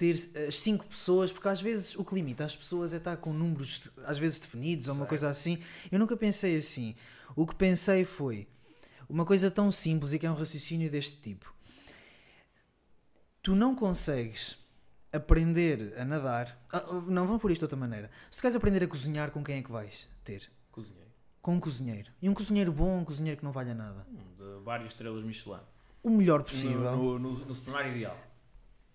ter 0.00 0.16
as 0.48 0.58
cinco 0.58 0.86
pessoas, 0.86 1.30
porque 1.30 1.46
às 1.46 1.60
vezes 1.60 1.94
o 1.94 2.02
que 2.02 2.14
limita 2.14 2.42
as 2.42 2.56
pessoas 2.56 2.94
é 2.94 2.96
estar 2.96 3.18
com 3.18 3.34
números 3.34 3.86
às 4.06 4.16
vezes 4.16 4.40
definidos 4.40 4.88
ou 4.88 4.94
uma 4.94 5.04
coisa 5.04 5.28
assim. 5.28 5.58
Eu 5.92 5.98
nunca 5.98 6.16
pensei 6.16 6.56
assim. 6.56 6.96
O 7.36 7.46
que 7.46 7.54
pensei 7.54 8.06
foi 8.06 8.48
uma 9.10 9.26
coisa 9.26 9.50
tão 9.50 9.70
simples 9.70 10.14
e 10.14 10.18
que 10.18 10.24
é 10.26 10.30
um 10.30 10.34
raciocínio 10.34 10.90
deste 10.90 11.18
tipo. 11.20 11.54
Tu 13.42 13.54
não 13.54 13.74
consegues 13.74 14.56
aprender 15.12 15.92
a 15.98 16.04
nadar. 16.04 16.58
Ah, 16.72 16.82
não, 17.06 17.26
vamos 17.26 17.42
por 17.42 17.50
isto 17.50 17.60
de 17.60 17.64
outra 17.66 17.76
maneira. 17.76 18.10
Se 18.30 18.38
tu 18.38 18.40
queres 18.40 18.56
aprender 18.56 18.82
a 18.82 18.88
cozinhar, 18.88 19.30
com 19.30 19.44
quem 19.44 19.58
é 19.58 19.62
que 19.62 19.70
vais 19.70 20.08
ter? 20.24 20.50
Cozinhei. 20.72 21.08
Com 21.42 21.56
um 21.56 21.60
cozinheiro. 21.60 22.10
E 22.22 22.28
um 22.28 22.32
cozinheiro 22.34 22.72
bom, 22.72 23.00
um 23.00 23.04
cozinheiro 23.04 23.38
que 23.38 23.44
não 23.44 23.52
valha 23.52 23.74
nada. 23.74 24.06
Hum, 24.10 24.16
De 24.38 24.64
várias 24.64 24.92
estrelas 24.92 25.22
Michelin. 25.22 25.60
O 26.02 26.08
melhor 26.08 26.42
possível. 26.42 26.96
No, 26.96 27.18
no, 27.18 27.32
no, 27.32 27.44
no 27.46 27.54
cenário 27.54 27.92
ideal. 27.94 28.16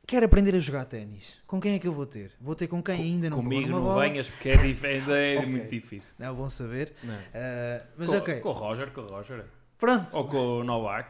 Quero 0.08 0.26
aprender 0.28 0.56
a 0.56 0.60
jogar 0.60 0.86
ténis. 0.86 1.40
Com 1.48 1.60
quem 1.60 1.76
é 1.76 1.80
que 1.80 1.88
eu 1.88 1.94
vou 1.94 2.06
ter? 2.06 2.32
Vou 2.40 2.54
ter 2.56 2.68
com 2.68 2.82
quem 2.82 2.96
ainda 3.02 3.30
não 3.30 3.38
Comigo 3.38 3.70
não 3.70 3.82
bola? 3.82 4.08
venhas 4.08 4.30
porque 4.30 4.50
é, 4.50 4.58
dif- 4.58 4.86
ainda 4.86 5.18
é 5.18 5.38
Ok. 5.40 5.50
muito 5.50 5.68
difícil. 5.70 6.14
É 6.20 6.32
bom 6.32 6.48
saber. 6.48 6.94
Ah, 7.34 7.82
mas 7.98 8.10
com, 8.10 8.18
ok. 8.18 8.40
com 8.40 8.50
o 8.50 8.52
Roger, 8.52 8.92
com 8.92 9.02
o 9.02 9.08
Roger. 9.08 9.46
Pronto, 9.80 10.08
Ou 10.16 10.28
com 10.28 10.60
o 10.60 10.64
Novak. 10.64 11.10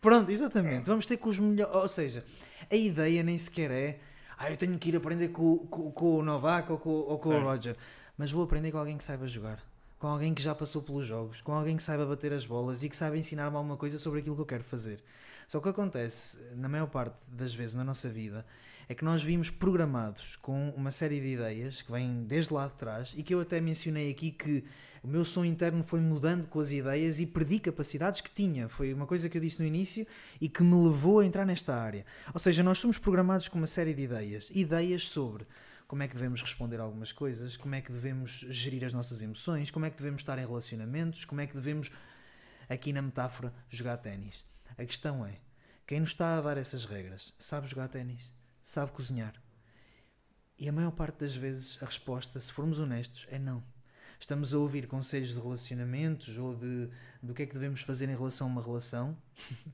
pronto, 0.00 0.30
exatamente. 0.30 0.86
Vamos 0.86 1.06
ter 1.06 1.16
com 1.16 1.30
os 1.30 1.38
melhores. 1.38 1.74
Ou 1.74 1.88
seja, 1.88 2.22
a 2.70 2.74
ideia 2.76 3.22
nem 3.22 3.38
sequer 3.38 3.70
é. 3.70 3.98
Ah, 4.36 4.50
eu 4.50 4.56
tenho 4.56 4.78
que 4.78 4.90
ir 4.90 4.96
aprender 4.96 5.28
com, 5.28 5.58
com, 5.58 5.90
com 5.90 6.16
o 6.18 6.22
Novak 6.22 6.70
ou 6.70 6.78
com, 6.78 6.90
ou 6.90 7.18
com 7.18 7.30
o. 7.30 7.42
Roger. 7.42 7.76
Mas 8.18 8.30
vou 8.30 8.44
aprender 8.44 8.70
com 8.70 8.78
alguém 8.78 8.98
que 8.98 9.04
saiba 9.04 9.26
jogar. 9.26 9.58
Com 9.98 10.06
alguém 10.06 10.34
que 10.34 10.42
já 10.42 10.54
passou 10.54 10.82
pelos 10.82 11.06
jogos. 11.06 11.40
Com 11.40 11.52
alguém 11.52 11.76
que 11.78 11.82
saiba 11.82 12.04
bater 12.04 12.32
as 12.32 12.44
bolas 12.44 12.82
e 12.82 12.90
que 12.90 12.96
saiba 12.96 13.16
ensinar-me 13.16 13.56
alguma 13.56 13.76
coisa 13.78 13.96
sobre 13.98 14.20
aquilo 14.20 14.34
que 14.36 14.42
eu 14.42 14.46
quero 14.46 14.64
fazer. 14.64 15.02
Só 15.46 15.58
que 15.58 15.68
o 15.68 15.72
que 15.72 15.80
acontece, 15.80 16.38
na 16.54 16.68
maior 16.68 16.86
parte 16.86 17.16
das 17.28 17.54
vezes 17.54 17.74
na 17.74 17.84
nossa 17.84 18.08
vida, 18.08 18.44
é 18.88 18.94
que 18.94 19.04
nós 19.04 19.22
vimos 19.22 19.50
programados 19.50 20.36
com 20.36 20.70
uma 20.70 20.90
série 20.90 21.20
de 21.20 21.28
ideias 21.28 21.82
que 21.82 21.90
vêm 21.90 22.24
desde 22.24 22.52
lá 22.52 22.66
de 22.66 22.74
trás 22.74 23.14
e 23.16 23.22
que 23.22 23.34
eu 23.34 23.40
até 23.40 23.60
mencionei 23.60 24.10
aqui 24.10 24.30
que 24.30 24.64
o 25.02 25.08
meu 25.08 25.24
som 25.24 25.44
interno 25.44 25.84
foi 25.84 26.00
mudando 26.00 26.46
com 26.46 26.60
as 26.60 26.72
ideias 26.72 27.20
e 27.20 27.26
perdi 27.26 27.58
capacidades 27.58 28.20
que 28.20 28.30
tinha. 28.30 28.68
Foi 28.68 28.92
uma 28.92 29.06
coisa 29.06 29.28
que 29.28 29.36
eu 29.36 29.42
disse 29.42 29.60
no 29.60 29.66
início 29.66 30.06
e 30.40 30.48
que 30.48 30.62
me 30.62 30.74
levou 30.74 31.20
a 31.20 31.26
entrar 31.26 31.44
nesta 31.44 31.74
área. 31.76 32.06
Ou 32.32 32.40
seja, 32.40 32.62
nós 32.62 32.78
somos 32.78 32.98
programados 32.98 33.48
com 33.48 33.58
uma 33.58 33.66
série 33.66 33.92
de 33.92 34.02
ideias. 34.02 34.50
Ideias 34.54 35.08
sobre 35.08 35.46
como 35.86 36.02
é 36.02 36.08
que 36.08 36.14
devemos 36.14 36.40
responder 36.40 36.80
a 36.80 36.84
algumas 36.84 37.12
coisas, 37.12 37.56
como 37.56 37.74
é 37.74 37.82
que 37.82 37.92
devemos 37.92 38.46
gerir 38.48 38.84
as 38.84 38.94
nossas 38.94 39.20
emoções, 39.20 39.70
como 39.70 39.84
é 39.84 39.90
que 39.90 39.96
devemos 39.98 40.22
estar 40.22 40.38
em 40.38 40.46
relacionamentos, 40.46 41.26
como 41.26 41.40
é 41.40 41.46
que 41.46 41.54
devemos, 41.54 41.92
aqui 42.68 42.92
na 42.92 43.02
metáfora, 43.02 43.52
jogar 43.68 43.98
ténis. 43.98 44.44
A 44.76 44.84
questão 44.84 45.24
é, 45.24 45.38
quem 45.86 46.00
nos 46.00 46.10
está 46.10 46.36
a 46.36 46.40
dar 46.40 46.56
essas 46.56 46.84
regras 46.84 47.32
sabe 47.38 47.66
jogar 47.66 47.88
ténis, 47.88 48.32
sabe 48.62 48.92
cozinhar. 48.92 49.34
E 50.58 50.68
a 50.68 50.72
maior 50.72 50.90
parte 50.92 51.20
das 51.20 51.34
vezes 51.34 51.80
a 51.82 51.86
resposta, 51.86 52.40
se 52.40 52.52
formos 52.52 52.78
honestos, 52.78 53.26
é 53.30 53.38
não. 53.38 53.62
Estamos 54.18 54.54
a 54.54 54.58
ouvir 54.58 54.86
conselhos 54.86 55.30
de 55.30 55.40
relacionamentos 55.40 56.38
ou 56.38 56.54
de 56.54 56.88
do 57.22 57.34
que 57.34 57.42
é 57.42 57.46
que 57.46 57.54
devemos 57.54 57.82
fazer 57.82 58.08
em 58.08 58.16
relação 58.16 58.46
a 58.46 58.50
uma 58.50 58.62
relação. 58.62 59.16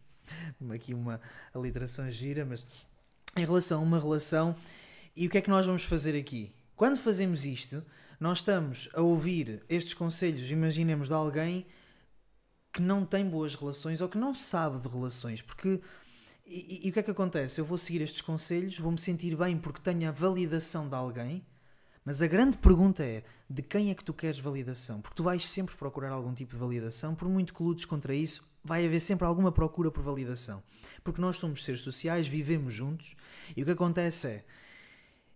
Aqui 0.74 0.94
uma 0.94 1.20
aliteração 1.52 2.10
gira, 2.10 2.44
mas 2.44 2.66
em 3.36 3.44
relação 3.44 3.80
a 3.80 3.82
uma 3.82 3.98
relação. 3.98 4.56
E 5.16 5.26
o 5.26 5.30
que 5.30 5.38
é 5.38 5.40
que 5.40 5.50
nós 5.50 5.66
vamos 5.66 5.84
fazer 5.84 6.18
aqui? 6.18 6.54
Quando 6.76 6.96
fazemos 6.96 7.44
isto, 7.44 7.84
nós 8.18 8.38
estamos 8.38 8.88
a 8.94 9.00
ouvir 9.00 9.62
estes 9.68 9.92
conselhos, 9.92 10.50
imaginemos, 10.50 11.08
de 11.08 11.14
alguém 11.14 11.66
que 12.72 12.83
não 12.83 13.04
tem 13.04 13.28
boas 13.28 13.54
relações 13.54 14.00
ou 14.00 14.09
que 14.09 14.18
não 14.18 14.35
sabe 14.35 14.80
de 14.80 14.88
relações, 14.88 15.42
porque 15.42 15.80
e, 16.46 16.80
e- 16.85 16.87
e 16.87 16.90
o 16.90 16.92
que 16.92 17.00
é 17.00 17.02
que 17.02 17.11
acontece? 17.11 17.61
Eu 17.61 17.64
vou 17.64 17.78
seguir 17.78 18.00
estes 18.02 18.22
conselhos, 18.22 18.78
vou-me 18.78 18.98
sentir 18.98 19.37
bem 19.37 19.56
porque 19.59 19.80
tenho 19.80 20.09
a 20.09 20.12
validação 20.12 20.88
de 20.88 20.94
alguém, 20.94 21.44
mas 22.04 22.22
a 22.22 22.26
grande 22.26 22.56
pergunta 22.59 23.02
é: 23.04 23.22
de 23.48 23.62
quem 23.62 23.90
é 23.90 23.94
que 23.94 24.04
tu 24.04 24.12
queres 24.14 24.38
validação? 24.38 25.00
Porque 25.00 25.16
tu 25.16 25.22
vais 25.22 25.46
sempre 25.48 25.76
procurar 25.76 26.11
algum 26.12 26.35
tipo 26.35 26.52
de 26.52 26.59
validação, 26.59 27.14
por 27.14 27.28
muito 27.28 27.54
que 27.54 27.62
lutes 27.62 27.85
contra 27.85 28.14
isso, 28.14 28.48
vai 28.64 28.85
haver 28.87 29.00
sempre 29.00 29.26
alguma 29.26 29.52
procura 29.52 29.90
por 29.90 30.02
validação. 30.02 30.62
Porque 31.04 31.20
nós 31.20 31.37
somos 31.37 31.64
seres 31.64 31.80
sociais, 31.83 32.26
vivemos 32.26 32.72
juntos, 32.72 33.14
e 33.56 33.62
o 33.62 33.64
que 33.64 33.72
acontece 33.72 34.26
é. 34.28 34.44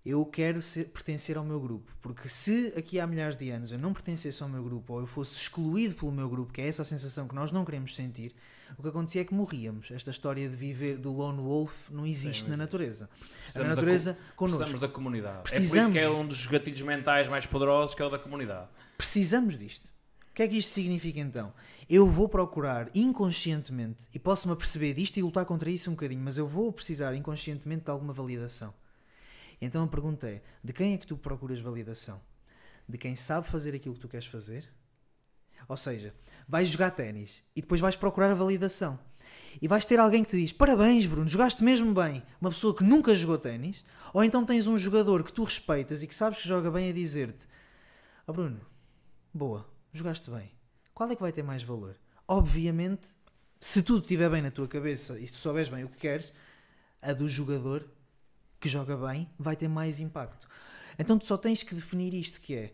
Eu 0.05 0.24
quero 0.26 0.61
ser- 0.61 0.84
pertencer 0.90 1.36
ao 1.38 1.44
meu 1.44 1.59
grupo, 1.59 1.90
porque 2.02 2.28
se 2.28 2.74
aqui 2.76 3.00
há 3.00 3.07
milhares 3.07 3.36
de 3.38 3.48
anos 3.48 3.72
eu 3.72 3.78
não 3.78 3.92
pertencesse 3.94 4.42
ao 4.42 4.48
meu 4.50 4.62
grupo 4.62 4.92
ou 4.92 5.00
eu 5.00 5.07
fosse 5.07 5.38
excluído 5.40 5.94
pelo 5.94 6.12
meu 6.12 6.28
grupo, 6.28 6.52
que 6.52 6.61
é 6.61 6.68
essa 6.68 6.82
a 6.82 6.84
sensação 6.84 7.26
que 7.26 7.34
nós 7.34 7.50
não 7.50 7.64
queremos 7.64 7.94
sentir, 7.96 8.34
o 8.76 8.82
que 8.82 8.88
acontecia 8.88 9.22
é 9.22 9.24
que 9.24 9.32
morríamos. 9.32 9.90
Esta 9.90 10.11
história 10.11 10.46
de 10.46 10.55
viver 10.57 10.98
do 10.98 11.11
lone 11.11 11.40
wolf 11.40 11.88
não 11.90 12.05
existe 12.07 12.44
Sim, 12.44 12.50
não 12.50 12.57
na 12.59 12.64
existe. 12.64 12.72
natureza. 12.74 13.09
Precisamos 13.44 13.57
a 13.57 13.62
da 13.62 13.74
natureza 13.76 14.12
co- 14.14 14.20
connosco. 14.36 14.59
Precisamos 14.59 14.80
da 14.88 14.94
comunidade. 14.94 15.34
É 15.34 15.40
por 15.40 15.42
Precisamos. 15.44 15.88
isso 15.88 15.92
que 15.92 15.98
é 15.98 16.11
um 16.11 16.26
dos 16.28 16.46
gatilhos 16.46 16.82
mentais 16.82 17.26
mais 17.28 17.46
poderosos, 17.46 17.94
que 17.94 18.02
é 18.02 18.05
o 18.05 18.11
da 18.11 18.18
comunidade. 18.18 18.68
Precisamos 18.98 19.57
disto. 19.57 19.86
O 20.30 20.34
que 20.34 20.42
é 20.42 20.48
que 20.48 20.59
isto 20.59 20.72
significa 20.72 21.20
então? 21.20 21.52
Eu 21.88 22.07
vou 22.09 22.28
procurar 22.28 22.90
inconscientemente, 22.94 24.02
e 24.14 24.18
posso-me 24.18 24.52
aperceber 24.52 24.94
disto 24.94 25.16
e 25.16 25.22
lutar 25.22 25.46
contra 25.46 25.70
isso 25.70 25.88
um 25.90 25.94
bocadinho, 25.94 26.20
mas 26.22 26.36
eu 26.36 26.46
vou 26.46 26.70
precisar 26.72 27.14
inconscientemente 27.14 27.84
de 27.84 27.90
alguma 27.90 28.12
validação. 28.12 28.74
Então 29.65 29.83
a 29.83 29.89
pergunta 29.89 30.29
é: 30.29 30.43
de 30.62 30.73
quem 30.73 30.95
é 30.95 30.99
que 30.99 31.07
tu 31.07 31.17
procuras 31.17 31.61
validação? 31.61 32.21
De 32.89 32.99
quem 32.99 33.17
sabe 33.17 33.49
fazer 33.49 33.75
aquilo 33.75 33.95
que 33.95 34.01
tu 34.01 34.09
queres 34.09 34.27
fazer? 34.27 34.69
Ou 35.67 35.77
seja, 35.77 36.15
vais 36.47 36.69
jogar 36.69 36.91
ténis 36.91 37.43
e 37.57 37.62
depois 37.62 37.81
vais 37.81 37.97
procurar 37.97 38.31
a 38.31 38.35
validação. 38.35 38.99
E 39.62 39.67
vais 39.67 39.87
ter 39.87 39.99
alguém 39.99 40.23
que 40.23 40.31
te 40.31 40.37
diz: 40.37 40.53
Parabéns, 40.53 41.07
Bruno, 41.07 41.27
jogaste 41.27 41.65
mesmo 41.65 41.95
bem. 41.95 42.23
Uma 42.41 42.51
pessoa 42.51 42.77
que 42.77 42.85
nunca 42.85 43.15
jogou 43.15 43.39
ténis. 43.39 43.85
Ou 44.12 44.23
então 44.23 44.45
tens 44.45 44.67
um 44.67 44.77
jogador 44.77 45.25
que 45.25 45.33
tu 45.33 45.45
respeitas 45.45 46.03
e 46.03 46.07
que 46.07 46.15
sabes 46.15 46.43
que 46.43 46.49
joga 46.49 46.71
bem 46.71 46.91
a 46.91 46.93
dizer-te: 46.93 47.47
Ó 48.27 48.33
Bruno, 48.33 48.61
boa, 49.33 49.67
jogaste 49.93 50.31
bem. 50.31 50.53
Qual 50.93 51.11
é 51.11 51.17
que 51.17 51.23
vai 51.23 51.33
ter 51.33 51.43
mais 51.43 51.62
valor? 51.62 51.97
Obviamente, 52.29 53.09
se 53.61 53.83
tudo 53.83 54.03
estiver 54.03 54.29
bem 54.29 54.43
na 54.43 54.51
tua 54.51 54.69
cabeça 54.69 55.19
e 55.19 55.27
se 55.27 55.33
tu 55.33 55.39
souberes 55.39 55.69
bem 55.71 55.85
o 55.85 55.89
que 55.89 55.99
queres, 55.99 56.33
a 57.01 57.12
do 57.12 57.29
jogador 57.29 57.89
que 58.65 58.69
joga 58.71 58.97
bem 58.97 59.29
vai 59.39 59.55
ter 59.55 59.69
mais 59.69 60.01
impacto. 60.01 60.49
Então 60.99 61.19
tu 61.19 61.27
só 61.27 61.37
tens 61.37 61.62
que 61.62 61.75
definir 61.75 62.15
isto 62.15 62.41
que 62.41 62.55
é 62.55 62.73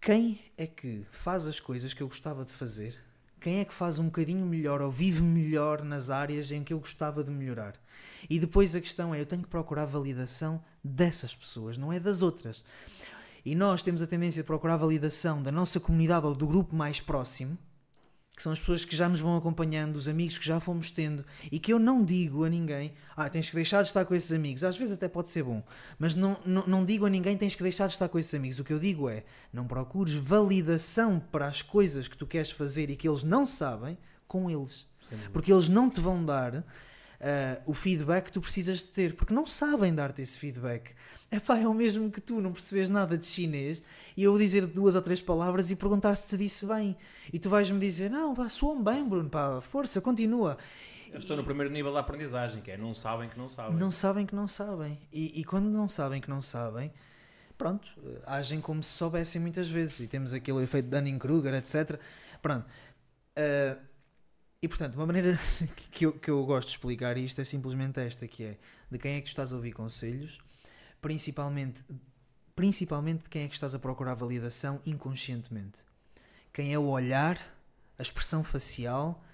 quem 0.00 0.40
é 0.56 0.66
que 0.66 1.04
faz 1.12 1.46
as 1.46 1.60
coisas 1.60 1.92
que 1.92 2.02
eu 2.02 2.08
gostava 2.08 2.42
de 2.42 2.50
fazer, 2.50 2.98
quem 3.38 3.58
é 3.58 3.66
que 3.66 3.74
faz 3.74 3.98
um 3.98 4.06
bocadinho 4.06 4.46
melhor 4.46 4.80
ou 4.80 4.90
vive 4.90 5.20
melhor 5.20 5.84
nas 5.84 6.08
áreas 6.08 6.50
em 6.50 6.64
que 6.64 6.72
eu 6.72 6.78
gostava 6.78 7.22
de 7.22 7.30
melhorar. 7.30 7.74
E 8.30 8.40
depois 8.40 8.74
a 8.74 8.80
questão 8.80 9.14
é, 9.14 9.20
eu 9.20 9.26
tenho 9.26 9.42
que 9.42 9.48
procurar 9.48 9.84
validação 9.84 10.64
dessas 10.82 11.34
pessoas, 11.34 11.76
não 11.76 11.92
é 11.92 12.00
das 12.00 12.22
outras. 12.22 12.64
E 13.44 13.54
nós 13.54 13.82
temos 13.82 14.00
a 14.00 14.06
tendência 14.06 14.42
de 14.42 14.46
procurar 14.46 14.78
validação 14.78 15.42
da 15.42 15.52
nossa 15.52 15.78
comunidade 15.78 16.24
ou 16.24 16.34
do 16.34 16.46
grupo 16.46 16.74
mais 16.74 16.98
próximo, 16.98 17.58
que 18.40 18.44
são 18.44 18.52
as 18.52 18.58
pessoas 18.58 18.86
que 18.86 18.96
já 18.96 19.06
nos 19.06 19.20
vão 19.20 19.36
acompanhando, 19.36 19.96
os 19.96 20.08
amigos 20.08 20.38
que 20.38 20.46
já 20.46 20.58
fomos 20.58 20.90
tendo, 20.90 21.22
e 21.52 21.58
que 21.58 21.70
eu 21.70 21.78
não 21.78 22.02
digo 22.02 22.42
a 22.42 22.48
ninguém, 22.48 22.94
ah, 23.14 23.28
tens 23.28 23.50
que 23.50 23.54
deixar 23.54 23.82
de 23.82 23.88
estar 23.88 24.02
com 24.06 24.14
esses 24.14 24.32
amigos. 24.32 24.64
Às 24.64 24.78
vezes 24.78 24.94
até 24.94 25.08
pode 25.08 25.28
ser 25.28 25.42
bom, 25.42 25.62
mas 25.98 26.14
não, 26.14 26.38
não, 26.46 26.66
não 26.66 26.82
digo 26.82 27.04
a 27.04 27.10
ninguém 27.10 27.36
tens 27.36 27.54
que 27.54 27.62
deixar 27.62 27.86
de 27.86 27.92
estar 27.92 28.08
com 28.08 28.18
esses 28.18 28.32
amigos. 28.32 28.58
O 28.58 28.64
que 28.64 28.72
eu 28.72 28.78
digo 28.78 29.10
é, 29.10 29.24
não 29.52 29.66
procures 29.66 30.14
validação 30.14 31.20
para 31.20 31.48
as 31.48 31.60
coisas 31.60 32.08
que 32.08 32.16
tu 32.16 32.26
queres 32.26 32.50
fazer 32.50 32.88
e 32.88 32.96
que 32.96 33.06
eles 33.06 33.22
não 33.22 33.46
sabem 33.46 33.98
com 34.26 34.50
eles. 34.50 34.86
Porque 35.34 35.52
eles 35.52 35.68
não 35.68 35.90
te 35.90 36.00
vão 36.00 36.24
dar 36.24 36.64
uh, 37.20 37.62
o 37.66 37.74
feedback 37.74 38.26
que 38.26 38.32
tu 38.32 38.40
precisas 38.40 38.78
de 38.78 38.86
ter, 38.86 39.14
porque 39.14 39.32
não 39.32 39.46
sabem 39.46 39.94
dar-te 39.94 40.22
esse 40.22 40.38
feedback. 40.38 40.92
Epá, 41.30 41.58
é 41.58 41.68
o 41.68 41.74
mesmo 41.74 42.10
que 42.10 42.20
tu 42.20 42.40
não 42.40 42.52
percebes 42.52 42.88
nada 42.88 43.16
de 43.16 43.26
chinês 43.26 43.82
e 44.16 44.24
eu 44.24 44.36
dizer 44.36 44.66
duas 44.66 44.94
ou 44.94 45.02
três 45.02 45.20
palavras 45.20 45.70
e 45.70 45.76
perguntar 45.76 46.16
se 46.16 46.28
te 46.28 46.36
disse 46.36 46.66
bem. 46.66 46.96
E 47.32 47.38
tu 47.38 47.48
vais-me 47.48 47.78
dizer, 47.78 48.10
não, 48.10 48.34
pá, 48.34 48.48
soam 48.48 48.82
bem, 48.82 49.06
Bruno, 49.08 49.30
pá, 49.30 49.60
força, 49.60 50.00
continua. 50.00 50.58
Eu 51.12 51.18
estou 51.18 51.36
no 51.36 51.44
primeiro 51.44 51.72
nível 51.72 51.92
da 51.92 52.00
aprendizagem, 52.00 52.62
que 52.62 52.70
é 52.70 52.76
não 52.76 52.94
sabem 52.94 53.28
que 53.28 53.38
não 53.38 53.48
sabem. 53.48 53.76
Não 53.76 53.90
sabem 53.90 54.26
que 54.26 54.34
não 54.34 54.48
sabem. 54.48 54.98
E, 55.12 55.40
e 55.40 55.44
quando 55.44 55.68
não 55.68 55.88
sabem 55.88 56.20
que 56.20 56.30
não 56.30 56.40
sabem, 56.40 56.92
pronto, 57.58 57.88
agem 58.26 58.60
como 58.60 58.82
se 58.82 58.92
soubessem 58.92 59.40
muitas 59.40 59.68
vezes. 59.68 60.00
E 60.00 60.06
temos 60.06 60.32
aquele 60.32 60.62
efeito 60.62 60.84
de 60.86 60.90
Dunning-Kruger, 60.90 61.54
etc. 61.54 62.00
Pronto. 62.40 62.64
Uh, 63.36 63.89
e 64.62 64.68
portanto, 64.68 64.94
uma 64.96 65.06
maneira 65.06 65.38
que 65.90 66.04
eu, 66.04 66.12
que 66.12 66.30
eu 66.30 66.44
gosto 66.44 66.68
de 66.68 66.74
explicar 66.74 67.16
isto 67.16 67.40
é 67.40 67.44
simplesmente 67.44 67.98
esta, 67.98 68.28
que 68.28 68.44
é 68.44 68.58
de 68.90 68.98
quem 68.98 69.14
é 69.14 69.20
que 69.20 69.28
estás 69.28 69.52
a 69.52 69.56
ouvir 69.56 69.72
conselhos, 69.72 70.38
principalmente, 71.00 71.82
principalmente 72.54 73.24
de 73.24 73.30
quem 73.30 73.44
é 73.44 73.48
que 73.48 73.54
estás 73.54 73.74
a 73.74 73.78
procurar 73.78 74.14
validação 74.14 74.80
inconscientemente. 74.84 75.78
Quem 76.52 76.74
é 76.74 76.78
o 76.78 76.88
olhar, 76.88 77.38
a 77.98 78.02
expressão 78.02 78.44
facial, 78.44 79.24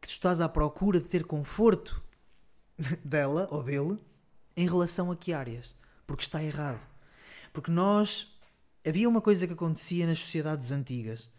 que 0.00 0.08
estás 0.08 0.40
à 0.42 0.48
procura 0.48 1.00
de 1.00 1.08
ter 1.08 1.24
conforto 1.24 2.02
dela 3.02 3.48
ou 3.50 3.62
dele 3.62 3.98
em 4.54 4.68
relação 4.68 5.10
a 5.10 5.16
que 5.16 5.32
áreas. 5.32 5.74
Porque 6.06 6.22
está 6.22 6.42
errado. 6.42 6.80
Porque 7.52 7.70
nós. 7.70 8.32
Havia 8.86 9.08
uma 9.08 9.22
coisa 9.22 9.46
que 9.46 9.54
acontecia 9.54 10.06
nas 10.06 10.18
sociedades 10.18 10.70
antigas 10.70 11.30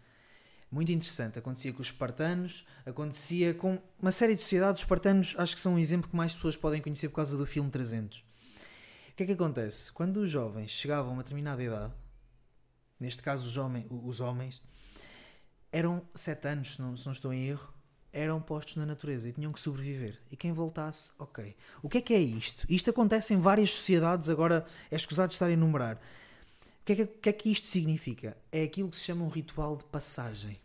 muito 0.70 0.92
interessante. 0.92 1.38
Acontecia 1.38 1.72
com 1.72 1.80
os 1.80 1.86
espartanos, 1.86 2.66
acontecia 2.84 3.54
com 3.54 3.80
uma 4.00 4.12
série 4.12 4.34
de 4.34 4.42
sociedades. 4.42 4.80
Os 4.80 4.84
espartanos 4.84 5.34
acho 5.38 5.54
que 5.54 5.60
são 5.60 5.74
um 5.74 5.78
exemplo 5.78 6.10
que 6.10 6.16
mais 6.16 6.32
pessoas 6.32 6.56
podem 6.56 6.80
conhecer 6.80 7.08
por 7.08 7.16
causa 7.16 7.36
do 7.36 7.46
filme 7.46 7.70
300. 7.70 8.18
O 8.18 8.24
que 9.16 9.22
é 9.22 9.26
que 9.26 9.32
acontece? 9.32 9.92
Quando 9.92 10.18
os 10.18 10.30
jovens 10.30 10.70
chegavam 10.70 11.10
a 11.10 11.14
uma 11.14 11.22
determinada 11.22 11.62
idade, 11.62 11.94
neste 13.00 13.22
caso 13.22 13.46
os, 13.46 13.56
homens, 13.56 13.86
os 13.90 14.20
homens, 14.20 14.62
eram 15.72 16.02
sete 16.14 16.48
anos, 16.48 16.74
se 16.74 16.82
não, 16.82 16.96
se 16.96 17.06
não 17.06 17.12
estou 17.12 17.32
em 17.32 17.48
erro, 17.48 17.72
eram 18.12 18.40
postos 18.40 18.76
na 18.76 18.86
natureza 18.86 19.28
e 19.28 19.32
tinham 19.32 19.52
que 19.52 19.60
sobreviver. 19.60 20.18
E 20.30 20.36
quem 20.36 20.52
voltasse, 20.52 21.12
ok. 21.18 21.54
O 21.82 21.88
que 21.88 21.98
é 21.98 22.00
que 22.00 22.14
é 22.14 22.18
isto? 22.18 22.66
Isto 22.68 22.90
acontece 22.90 23.34
em 23.34 23.40
várias 23.40 23.70
sociedades, 23.70 24.30
agora 24.30 24.66
é 24.90 24.96
escusado 24.96 25.32
estar 25.32 25.46
a 25.46 25.52
enumerar. 25.52 26.00
Que 26.86 26.92
é 26.92 26.96
que, 26.96 27.06
que 27.06 27.28
é 27.28 27.32
que 27.32 27.50
isto 27.50 27.66
significa? 27.66 28.36
É 28.52 28.62
aquilo 28.62 28.88
que 28.88 28.96
se 28.96 29.02
chama 29.02 29.24
um 29.24 29.28
ritual 29.28 29.76
de 29.76 29.84
passagem 29.86 30.56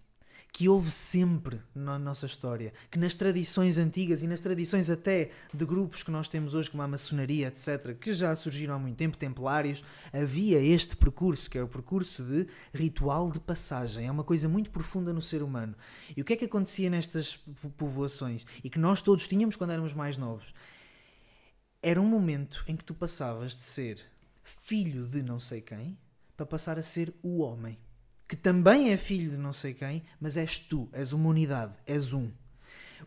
que 0.54 0.70
houve 0.70 0.92
sempre 0.92 1.60
na 1.74 1.98
nossa 1.98 2.28
história, 2.28 2.74
que 2.92 3.00
nas 3.00 3.16
tradições 3.16 3.80
antigas 3.80 4.22
e 4.22 4.28
nas 4.28 4.40
tradições 4.40 4.90
até 4.92 5.32
de 5.52 5.66
grupos 5.66 6.04
que 6.04 6.12
nós 6.12 6.28
temos 6.28 6.54
hoje, 6.54 6.70
como 6.70 6.84
a 6.84 6.88
maçonaria, 6.88 7.48
etc., 7.48 7.98
que 7.98 8.14
já 8.14 8.36
surgiram 8.36 8.76
há 8.76 8.78
muito 8.78 8.98
tempo, 8.98 9.18
templários, 9.18 9.84
havia 10.14 10.60
este 10.60 10.96
percurso, 10.96 11.50
que 11.50 11.58
é 11.58 11.64
o 11.64 11.68
percurso 11.68 12.22
de 12.24 12.48
ritual 12.72 13.32
de 13.32 13.40
passagem. 13.40 14.06
É 14.06 14.12
uma 14.12 14.24
coisa 14.24 14.48
muito 14.48 14.70
profunda 14.70 15.12
no 15.12 15.24
ser 15.24 15.42
humano. 15.42 15.74
E 16.16 16.22
o 16.22 16.26
que 16.26 16.34
é 16.34 16.36
que 16.36 16.46
acontecia 16.46 16.90
nestas 16.90 17.38
povoações 17.78 18.46
e 18.64 18.70
que 18.70 18.78
nós 18.78 19.02
todos 19.02 19.28
tínhamos 19.28 19.56
quando 19.56 19.72
éramos 19.72 19.94
mais 19.94 20.18
novos? 20.18 20.54
Era 21.82 22.00
um 22.00 22.08
momento 22.08 22.64
em 22.68 22.76
que 22.76 22.84
tu 22.84 22.94
passavas 22.94 23.56
de 23.56 23.64
ser 23.64 24.06
filho 24.44 25.08
de 25.08 25.24
não 25.24 25.40
sei 25.40 25.62
quem 25.62 25.98
para 26.42 26.46
passar 26.48 26.80
a 26.80 26.84
ser 26.84 27.14
o 27.22 27.40
homem, 27.42 27.78
que 28.28 28.36
também 28.36 28.92
é 28.92 28.98
filho 28.98 29.30
de 29.30 29.38
não 29.38 29.54
sei 29.54 29.74
quem, 29.76 30.04
mas 30.20 30.38
és 30.38 30.58
tu, 30.58 30.90
és 30.92 31.14
uma 31.14 31.30
unidade, 31.30 31.74
és 31.86 32.14
um. 32.14 32.32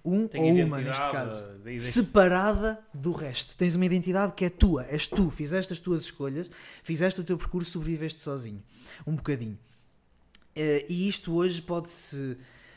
Um 0.05 0.29
Tem 0.29 0.41
ou 0.43 0.67
uma, 0.67 0.79
neste 0.79 1.11
caso, 1.11 1.43
de- 1.65 1.81
separada 1.81 2.79
do 2.93 3.11
resto. 3.13 3.57
Tens 3.57 3.75
uma 3.75 3.87
identidade 3.87 4.35
que 4.35 4.45
é 4.45 4.51
tua, 4.51 4.85
és 4.87 5.09
tu, 5.09 5.31
fizeste 5.31 5.73
as 5.73 5.81
tuas 5.81 6.03
escolhas, 6.03 6.51
fizeste 6.83 7.21
o 7.21 7.25
teu 7.25 7.37
percurso, 7.39 7.73
sobreviveste 7.73 8.21
sozinho, 8.21 8.63
um 9.07 9.17
bocadinho. 9.17 9.59
Eh, 10.55 10.85
e 10.89 11.09
isto 11.09 11.35
hoje 11.35 11.61
pode-se, 11.63 12.37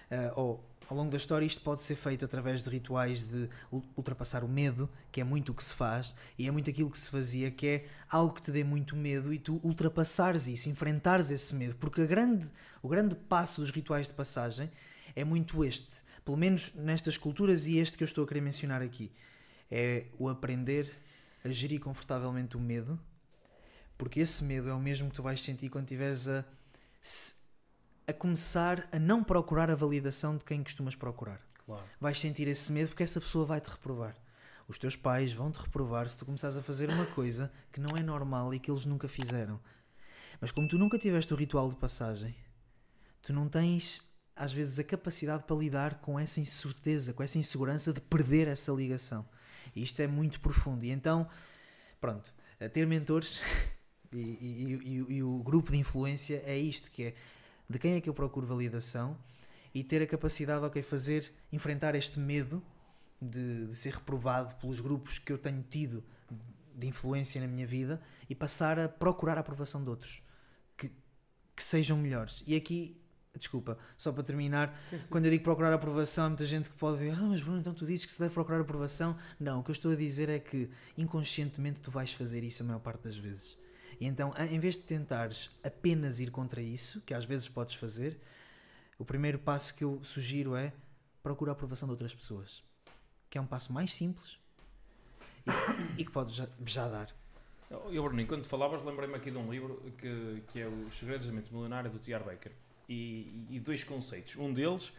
eh, 0.09 0.31
ou 0.35 0.63
ao 0.89 0.95
longo 0.95 1.11
da 1.11 1.17
história, 1.17 1.45
isto 1.45 1.61
pode 1.61 1.81
ser 1.81 1.95
feito 1.95 2.23
através 2.23 2.63
de 2.63 2.69
rituais 2.69 3.23
de 3.23 3.49
ul- 3.71 3.83
ultrapassar 3.95 4.43
o 4.43 4.47
medo, 4.47 4.89
que 5.11 5.19
é 5.19 5.23
muito 5.23 5.51
o 5.51 5.55
que 5.55 5.63
se 5.63 5.73
faz, 5.73 6.15
e 6.37 6.47
é 6.47 6.51
muito 6.51 6.69
aquilo 6.69 6.89
que 6.89 6.97
se 6.97 7.09
fazia, 7.09 7.51
que 7.51 7.67
é 7.67 7.85
algo 8.09 8.33
que 8.33 8.41
te 8.41 8.51
dê 8.51 8.63
muito 8.63 8.95
medo 8.95 9.33
e 9.33 9.39
tu 9.39 9.59
ultrapassares 9.63 10.47
isso, 10.47 10.69
enfrentares 10.69 11.29
esse 11.29 11.53
medo, 11.53 11.75
porque 11.75 12.05
grande, 12.05 12.49
o 12.81 12.87
grande 12.87 13.15
passo 13.15 13.61
dos 13.61 13.69
rituais 13.69 14.07
de 14.07 14.13
passagem 14.13 14.71
é 15.15 15.23
muito 15.23 15.63
este, 15.65 15.91
pelo 16.23 16.37
menos 16.37 16.73
nestas 16.75 17.17
culturas 17.17 17.67
e 17.67 17.77
este 17.77 17.97
que 17.97 18.03
eu 18.03 18.07
estou 18.07 18.23
a 18.23 18.27
querer 18.27 18.41
mencionar 18.41 18.81
aqui, 18.81 19.11
é 19.69 20.05
o 20.17 20.29
aprender 20.29 20.89
a 21.43 21.49
gerir 21.49 21.81
confortavelmente 21.81 22.55
o 22.55 22.59
medo, 22.59 22.99
porque 23.97 24.19
esse 24.21 24.43
medo 24.43 24.69
é 24.69 24.73
o 24.73 24.79
mesmo 24.79 25.09
que 25.09 25.15
tu 25.15 25.23
vais 25.23 25.41
sentir 25.41 25.69
quando 25.69 25.85
estiveres 25.85 26.27
a, 26.27 26.45
a 28.07 28.13
começar 28.13 28.87
a 28.91 28.97
não 28.97 29.23
procurar 29.23 29.69
a 29.69 29.75
validação 29.75 30.37
de 30.37 30.45
quem 30.45 30.63
costumas 30.63 30.95
procurar. 30.95 31.41
Claro. 31.65 31.83
Vais 31.99 32.19
sentir 32.19 32.47
esse 32.47 32.71
medo 32.71 32.89
porque 32.89 33.03
essa 33.03 33.19
pessoa 33.19 33.45
vai 33.45 33.59
te 33.59 33.69
reprovar. 33.69 34.15
Os 34.67 34.77
teus 34.79 34.95
pais 34.95 35.33
vão 35.33 35.51
te 35.51 35.59
reprovar 35.59 36.09
se 36.09 36.17
tu 36.17 36.25
começares 36.25 36.55
a 36.57 36.63
fazer 36.63 36.89
uma 36.89 37.05
coisa 37.07 37.51
que 37.71 37.79
não 37.79 37.95
é 37.97 38.01
normal 38.03 38.53
e 38.53 38.59
que 38.59 38.71
eles 38.71 38.85
nunca 38.85 39.07
fizeram. 39.07 39.59
Mas 40.39 40.51
como 40.51 40.67
tu 40.67 40.77
nunca 40.77 40.97
tiveste 40.97 41.33
o 41.33 41.37
ritual 41.37 41.69
de 41.69 41.75
passagem, 41.75 42.35
tu 43.21 43.33
não 43.33 43.47
tens 43.49 44.01
às 44.35 44.53
vezes 44.53 44.77
a 44.77 44.83
capacidade 44.83 45.43
para 45.43 45.55
lidar 45.55 45.95
com 45.95 46.17
essa 46.19 46.39
incerteza, 46.39 47.11
com 47.13 47.23
essa 47.23 47.37
insegurança 47.37 47.91
de 47.91 47.99
perder 47.99 48.47
essa 48.47 48.71
ligação. 48.71 49.27
E 49.75 49.83
isto 49.83 49.99
é 50.01 50.07
muito 50.07 50.39
profundo. 50.39 50.85
E 50.85 50.91
então, 50.91 51.27
pronto, 51.99 52.33
a 52.59 52.69
ter 52.69 52.85
mentores 52.85 53.41
e, 54.13 54.17
e- 54.19 54.79
e- 55.09 55.15
e 55.17 55.23
o 55.23 55.39
grupo 55.43 55.71
de 55.71 55.77
influência 55.77 56.41
é 56.45 56.57
isto, 56.57 56.89
que 56.91 57.03
é 57.03 57.15
de 57.69 57.79
quem 57.79 57.95
é 57.95 58.01
que 58.01 58.09
eu 58.09 58.13
procuro 58.13 58.45
validação 58.45 59.17
e 59.73 59.83
ter 59.83 60.01
a 60.01 60.07
capacidade, 60.07 60.65
ok, 60.65 60.81
fazer, 60.81 61.31
enfrentar 61.51 61.95
este 61.95 62.19
medo 62.19 62.63
de, 63.21 63.67
de 63.67 63.75
ser 63.75 63.93
reprovado 63.93 64.55
pelos 64.55 64.79
grupos 64.79 65.19
que 65.19 65.31
eu 65.31 65.37
tenho 65.37 65.63
tido 65.69 66.03
de 66.75 66.87
influência 66.87 67.41
na 67.41 67.47
minha 67.47 67.65
vida 67.65 68.01
e 68.29 68.35
passar 68.35 68.79
a 68.79 68.87
procurar 68.87 69.37
a 69.37 69.41
aprovação 69.41 69.83
de 69.83 69.89
outros 69.89 70.21
que, 70.77 70.91
que 71.55 71.63
sejam 71.63 71.97
melhores. 71.97 72.43
E 72.45 72.55
aqui, 72.55 73.01
desculpa, 73.35 73.77
só 73.97 74.11
para 74.11 74.23
terminar, 74.23 74.79
Sim, 74.89 75.01
sim. 75.01 75.09
quando 75.09 75.25
eu 75.25 75.31
digo 75.31 75.43
procurar 75.43 75.73
aprovação, 75.73 76.25
há 76.25 76.29
muita 76.29 76.45
gente 76.45 76.69
que 76.69 76.75
pode 76.75 76.99
ver, 76.99 77.11
ah, 77.11 77.21
mas 77.21 77.41
Bruno, 77.41 77.59
então 77.59 77.73
tu 77.73 77.85
dizes 77.85 78.05
que 78.05 78.11
se 78.11 78.19
deve 78.19 78.33
procurar 78.33 78.61
aprovação. 78.61 79.17
Não, 79.39 79.59
o 79.59 79.63
que 79.63 79.71
eu 79.71 79.73
estou 79.73 79.91
a 79.91 79.95
dizer 79.95 80.29
é 80.29 80.39
que 80.39 80.69
inconscientemente 80.95 81.81
tu 81.81 81.89
vais 81.89 82.11
fazer 82.13 82.43
isso 82.43 82.61
a 82.61 82.65
maior 82.65 82.79
parte 82.79 83.03
das 83.03 83.17
vezes. 83.17 83.57
E 83.99 84.05
então, 84.05 84.33
em 84.51 84.59
vez 84.59 84.75
de 84.75 84.83
tentares 84.83 85.49
apenas 85.63 86.19
ir 86.19 86.29
contra 86.29 86.61
isso, 86.61 87.01
que 87.01 87.13
às 87.13 87.25
vezes 87.25 87.47
podes 87.49 87.75
fazer, 87.75 88.19
o 88.99 89.05
primeiro 89.05 89.39
passo 89.39 89.73
que 89.75 89.83
eu 89.83 89.99
sugiro 90.03 90.55
é 90.55 90.71
procurar 91.23 91.51
a 91.51 91.53
aprovação 91.53 91.87
de 91.87 91.91
outras 91.91 92.13
pessoas. 92.13 92.63
Que 93.29 93.37
é 93.37 93.41
um 93.41 93.45
passo 93.47 93.73
mais 93.73 93.93
simples 93.93 94.37
e, 95.45 96.01
e 96.01 96.05
que 96.05 96.11
podes 96.11 96.35
já, 96.35 96.47
já 96.65 96.87
dar. 96.87 97.15
Eu, 97.69 98.03
Bruno, 98.03 98.21
enquanto 98.21 98.47
falavas, 98.47 98.81
lembrei-me 98.83 99.15
aqui 99.15 99.29
de 99.29 99.37
um 99.37 99.51
livro 99.51 99.83
que, 99.97 100.41
que 100.47 100.61
é 100.61 100.67
Os 100.67 100.97
Segredos 100.97 101.27
da 101.27 101.33
Mente 101.33 101.53
Milionária 101.53 101.89
do 101.89 101.99
T.R. 101.99 102.23
Baker. 102.23 102.51
e, 102.87 103.45
e 103.49 103.59
dois 103.59 103.83
conceitos. 103.83 104.37
Um 104.37 104.53
deles 104.53 104.93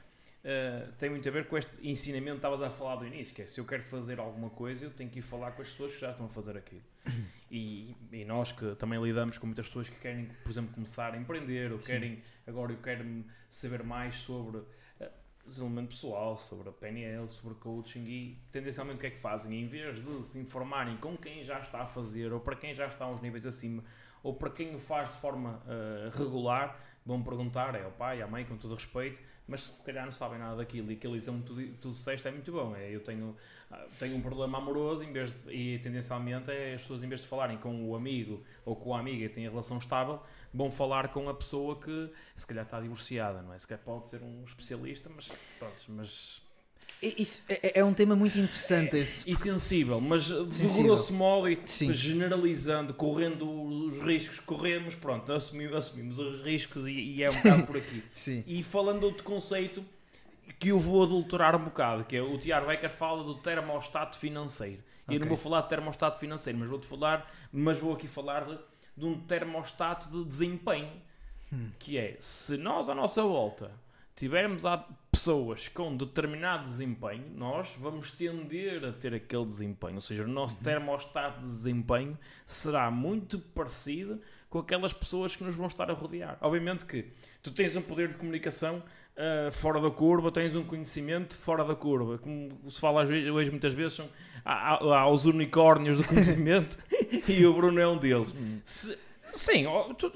uh, 0.48 0.92
tem 0.92 1.10
muito 1.10 1.28
a 1.28 1.32
ver 1.32 1.46
com 1.46 1.58
este 1.58 1.70
ensinamento 1.82 2.32
que 2.32 2.46
estavas 2.46 2.62
a 2.62 2.70
falar 2.70 2.96
do 2.96 3.06
início, 3.06 3.34
que 3.34 3.42
é 3.42 3.46
se 3.46 3.60
eu 3.60 3.64
quero 3.64 3.82
fazer 3.82 4.18
alguma 4.18 4.48
coisa, 4.50 4.84
eu 4.84 4.90
tenho 4.90 5.10
que 5.10 5.18
ir 5.18 5.22
falar 5.22 5.52
com 5.52 5.62
as 5.62 5.68
pessoas 5.68 5.92
que 5.92 6.00
já 6.00 6.10
estão 6.10 6.26
a 6.26 6.28
fazer 6.28 6.56
aquilo. 6.56 6.82
E, 7.50 7.96
e 8.12 8.26
nós 8.26 8.52
que 8.52 8.74
também 8.74 9.02
lidamos 9.02 9.38
com 9.38 9.46
muitas 9.46 9.68
pessoas 9.68 9.88
que 9.88 9.98
querem, 9.98 10.28
por 10.44 10.50
exemplo, 10.50 10.74
começar 10.74 11.14
a 11.14 11.16
empreender, 11.16 11.72
ou 11.72 11.80
Sim. 11.80 11.92
querem, 11.92 12.22
agora 12.46 12.72
eu 12.72 12.76
quero 12.76 13.24
saber 13.48 13.82
mais 13.82 14.16
sobre 14.16 14.58
uh, 14.58 14.66
desenvolvimento 15.46 15.88
pessoal, 15.88 16.36
sobre 16.36 16.68
a 16.68 16.72
PNL, 16.72 17.26
sobre 17.26 17.54
coaching 17.54 18.04
e 18.04 18.38
tendencialmente 18.52 18.98
o 18.98 19.00
que 19.00 19.06
é 19.06 19.10
que 19.12 19.18
fazem? 19.18 19.62
Em 19.62 19.66
vez 19.66 20.04
de 20.04 20.22
se 20.24 20.38
informarem 20.38 20.98
com 20.98 21.16
quem 21.16 21.42
já 21.42 21.58
está 21.58 21.80
a 21.80 21.86
fazer, 21.86 22.34
ou 22.34 22.40
para 22.40 22.54
quem 22.54 22.74
já 22.74 22.86
está 22.86 23.08
uns 23.08 23.22
níveis 23.22 23.46
acima, 23.46 23.82
ou 24.22 24.34
para 24.34 24.50
quem 24.50 24.74
o 24.74 24.78
faz 24.78 25.12
de 25.12 25.16
forma 25.18 25.62
uh, 25.64 26.18
regular, 26.18 26.78
vão 27.04 27.22
perguntar, 27.22 27.74
é 27.74 27.82
ao 27.82 27.90
pai, 27.90 28.20
à 28.22 28.26
mãe, 28.26 28.44
com 28.44 28.56
todo 28.56 28.74
respeito, 28.74 29.20
mas 29.46 29.62
se 29.62 29.82
calhar 29.82 30.04
não 30.04 30.12
sabem 30.12 30.38
nada 30.38 30.56
daquilo 30.56 30.90
e 30.90 30.94
aquilo 30.94 31.18
dizem 31.18 31.40
tu, 31.40 31.54
tu 31.80 31.90
disseste 31.90 32.28
é 32.28 32.30
muito 32.30 32.52
bom. 32.52 32.76
É, 32.76 32.94
eu 32.94 33.00
tenho, 33.00 33.34
ah, 33.70 33.86
tenho 33.98 34.16
um 34.16 34.20
problema 34.20 34.58
amoroso 34.58 35.02
em 35.02 35.10
vez 35.10 35.32
de, 35.32 35.50
e 35.50 35.78
tendencialmente 35.78 36.50
é 36.50 36.74
as 36.74 36.82
pessoas 36.82 37.02
em 37.02 37.08
vez 37.08 37.22
de 37.22 37.26
falarem 37.26 37.56
com 37.56 37.88
o 37.88 37.96
amigo 37.96 38.42
ou 38.64 38.76
com 38.76 38.94
a 38.94 39.00
amiga 39.00 39.26
que 39.26 39.34
tem 39.34 39.46
a 39.46 39.50
relação 39.50 39.78
estável, 39.78 40.22
vão 40.52 40.70
falar 40.70 41.08
com 41.08 41.28
a 41.28 41.34
pessoa 41.34 41.80
que 41.80 42.12
se 42.36 42.46
calhar 42.46 42.64
está 42.64 42.78
divorciada, 42.78 43.40
não 43.40 43.54
é? 43.54 43.58
Se 43.58 43.66
calhar 43.66 43.82
pode 43.82 44.08
ser 44.08 44.22
um 44.22 44.44
especialista, 44.44 45.10
mas 45.14 45.28
pronto, 45.58 45.82
mas 45.88 46.46
isso 47.02 47.42
é, 47.48 47.78
é, 47.78 47.84
um 47.84 47.94
tema 47.94 48.16
muito 48.16 48.36
interessante 48.38 48.96
é, 48.96 49.00
esse. 49.00 49.30
E 49.30 49.36
sensível, 49.36 50.00
mas 50.00 50.24
de 50.24 50.82
grosso 50.82 51.12
modo 51.12 51.48
e 51.48 51.58
Sim. 51.64 51.92
generalizando, 51.94 52.92
correndo 52.92 53.48
os 53.48 54.00
riscos 54.00 54.40
que 54.40 54.44
corremos, 54.44 54.94
pronto, 54.94 55.32
assumimos, 55.32 55.76
assumimos 55.76 56.18
os 56.18 56.44
riscos 56.44 56.86
e, 56.86 56.90
e, 56.90 57.22
é 57.22 57.30
um 57.30 57.34
bocado 57.34 57.66
por 57.66 57.76
aqui. 57.76 58.02
Sim. 58.12 58.42
E 58.46 58.62
falando 58.64 59.00
de 59.00 59.04
outro 59.04 59.22
conceito 59.22 59.84
que 60.58 60.68
eu 60.68 60.78
vou 60.78 61.04
adulterar 61.04 61.54
um 61.54 61.64
bocado, 61.64 62.04
que 62.04 62.16
é 62.16 62.22
o 62.22 62.36
Tiago 62.36 62.66
Becker 62.66 62.90
fala 62.90 63.22
do 63.22 63.36
termostato 63.36 64.18
financeiro. 64.18 64.82
Okay. 65.04 65.16
Eu 65.16 65.20
não 65.20 65.28
vou 65.28 65.36
falar 65.36 65.60
de 65.60 65.68
termostato 65.68 66.18
financeiro, 66.18 66.58
mas 66.58 66.68
vou-te 66.68 66.86
falar, 66.86 67.30
mas 67.52 67.78
vou 67.78 67.92
aqui 67.92 68.08
falar 68.08 68.44
de, 68.44 68.58
de 68.96 69.04
um 69.04 69.20
termostato 69.20 70.10
de 70.10 70.24
desempenho, 70.24 70.90
hum. 71.52 71.70
que 71.78 71.96
é 71.96 72.16
se 72.18 72.56
nós 72.56 72.88
à 72.88 72.94
nossa 72.94 73.22
volta 73.22 73.70
tivermos 74.18 74.66
a 74.66 74.84
pessoas 75.12 75.68
com 75.68 75.96
determinado 75.96 76.64
desempenho, 76.64 77.24
nós 77.36 77.76
vamos 77.78 78.10
tender 78.10 78.84
a 78.84 78.92
ter 78.92 79.14
aquele 79.14 79.46
desempenho. 79.46 79.94
Ou 79.94 80.00
seja, 80.00 80.24
o 80.24 80.26
nosso 80.26 80.56
uhum. 80.56 80.62
termostato 80.62 81.40
de 81.40 81.46
desempenho 81.46 82.18
será 82.44 82.90
muito 82.90 83.38
parecido 83.38 84.20
com 84.50 84.58
aquelas 84.58 84.92
pessoas 84.92 85.36
que 85.36 85.44
nos 85.44 85.54
vão 85.54 85.68
estar 85.68 85.88
a 85.88 85.94
rodear. 85.94 86.36
Obviamente 86.40 86.84
que 86.84 87.06
tu 87.40 87.52
tens 87.52 87.76
um 87.76 87.82
poder 87.82 88.08
de 88.08 88.18
comunicação 88.18 88.82
uh, 89.14 89.52
fora 89.52 89.80
da 89.80 89.90
curva, 89.90 90.32
tens 90.32 90.56
um 90.56 90.64
conhecimento 90.64 91.38
fora 91.38 91.64
da 91.64 91.76
curva. 91.76 92.18
Como 92.18 92.58
se 92.68 92.80
fala 92.80 93.04
hoje 93.04 93.50
muitas 93.52 93.72
vezes, 93.72 93.98
são, 93.98 94.08
há, 94.44 94.82
há, 94.82 95.08
os 95.08 95.26
unicórnios 95.26 95.98
do 95.98 96.04
conhecimento 96.04 96.76
e 97.28 97.46
o 97.46 97.54
Bruno 97.54 97.78
é 97.78 97.86
um 97.86 97.96
deles. 97.96 98.32
Uhum. 98.32 98.60
Se, 98.64 98.98
sim, 99.36 99.64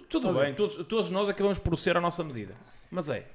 tudo 0.09 0.35
bem, 0.35 0.55
todos, 0.55 0.75
todos 0.89 1.09
nós 1.09 1.29
acabamos 1.29 1.61
por 1.61 1.79
ser 1.79 1.97
a 1.97 2.01
nossa 2.01 2.25
medida. 2.25 2.57
Mas 2.91 3.09
é, 3.09 3.27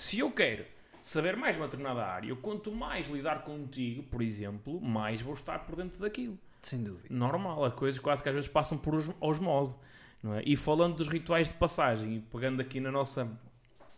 se 0.00 0.18
eu 0.18 0.30
quero 0.30 0.64
saber 1.02 1.36
mais 1.36 1.58
uma 1.58 1.66
determinada 1.66 2.02
área, 2.02 2.34
quanto 2.36 2.72
mais 2.72 3.06
lidar 3.06 3.44
contigo, 3.44 4.02
por 4.04 4.22
exemplo, 4.22 4.80
mais 4.80 5.20
vou 5.20 5.34
estar 5.34 5.58
por 5.58 5.76
dentro 5.76 6.00
daquilo. 6.00 6.38
Sem 6.62 6.82
dúvida. 6.82 7.06
Normal, 7.10 7.62
as 7.66 7.74
coisas 7.74 8.00
quase 8.00 8.22
que 8.22 8.28
às 8.30 8.34
vezes 8.34 8.48
passam 8.48 8.78
por 8.78 8.94
osmose. 9.20 9.76
Não 10.22 10.36
é? 10.36 10.42
E 10.46 10.56
falando 10.56 10.96
dos 10.96 11.06
rituais 11.06 11.48
de 11.48 11.54
passagem, 11.54 12.16
e 12.16 12.20
pegando 12.20 12.62
aqui 12.62 12.80
na 12.80 12.90
nossa, 12.90 13.30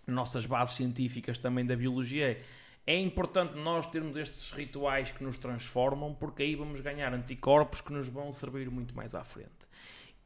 nossas 0.04 0.44
bases 0.44 0.74
científicas 0.74 1.38
também 1.38 1.64
da 1.64 1.76
biologia, 1.76 2.42
é 2.84 2.98
importante 2.98 3.54
nós 3.54 3.86
termos 3.86 4.16
estes 4.16 4.50
rituais 4.50 5.12
que 5.12 5.22
nos 5.22 5.38
transformam, 5.38 6.12
porque 6.12 6.42
aí 6.42 6.56
vamos 6.56 6.80
ganhar 6.80 7.14
anticorpos 7.14 7.80
que 7.80 7.92
nos 7.92 8.08
vão 8.08 8.32
servir 8.32 8.68
muito 8.68 8.92
mais 8.92 9.14
à 9.14 9.22
frente. 9.22 9.68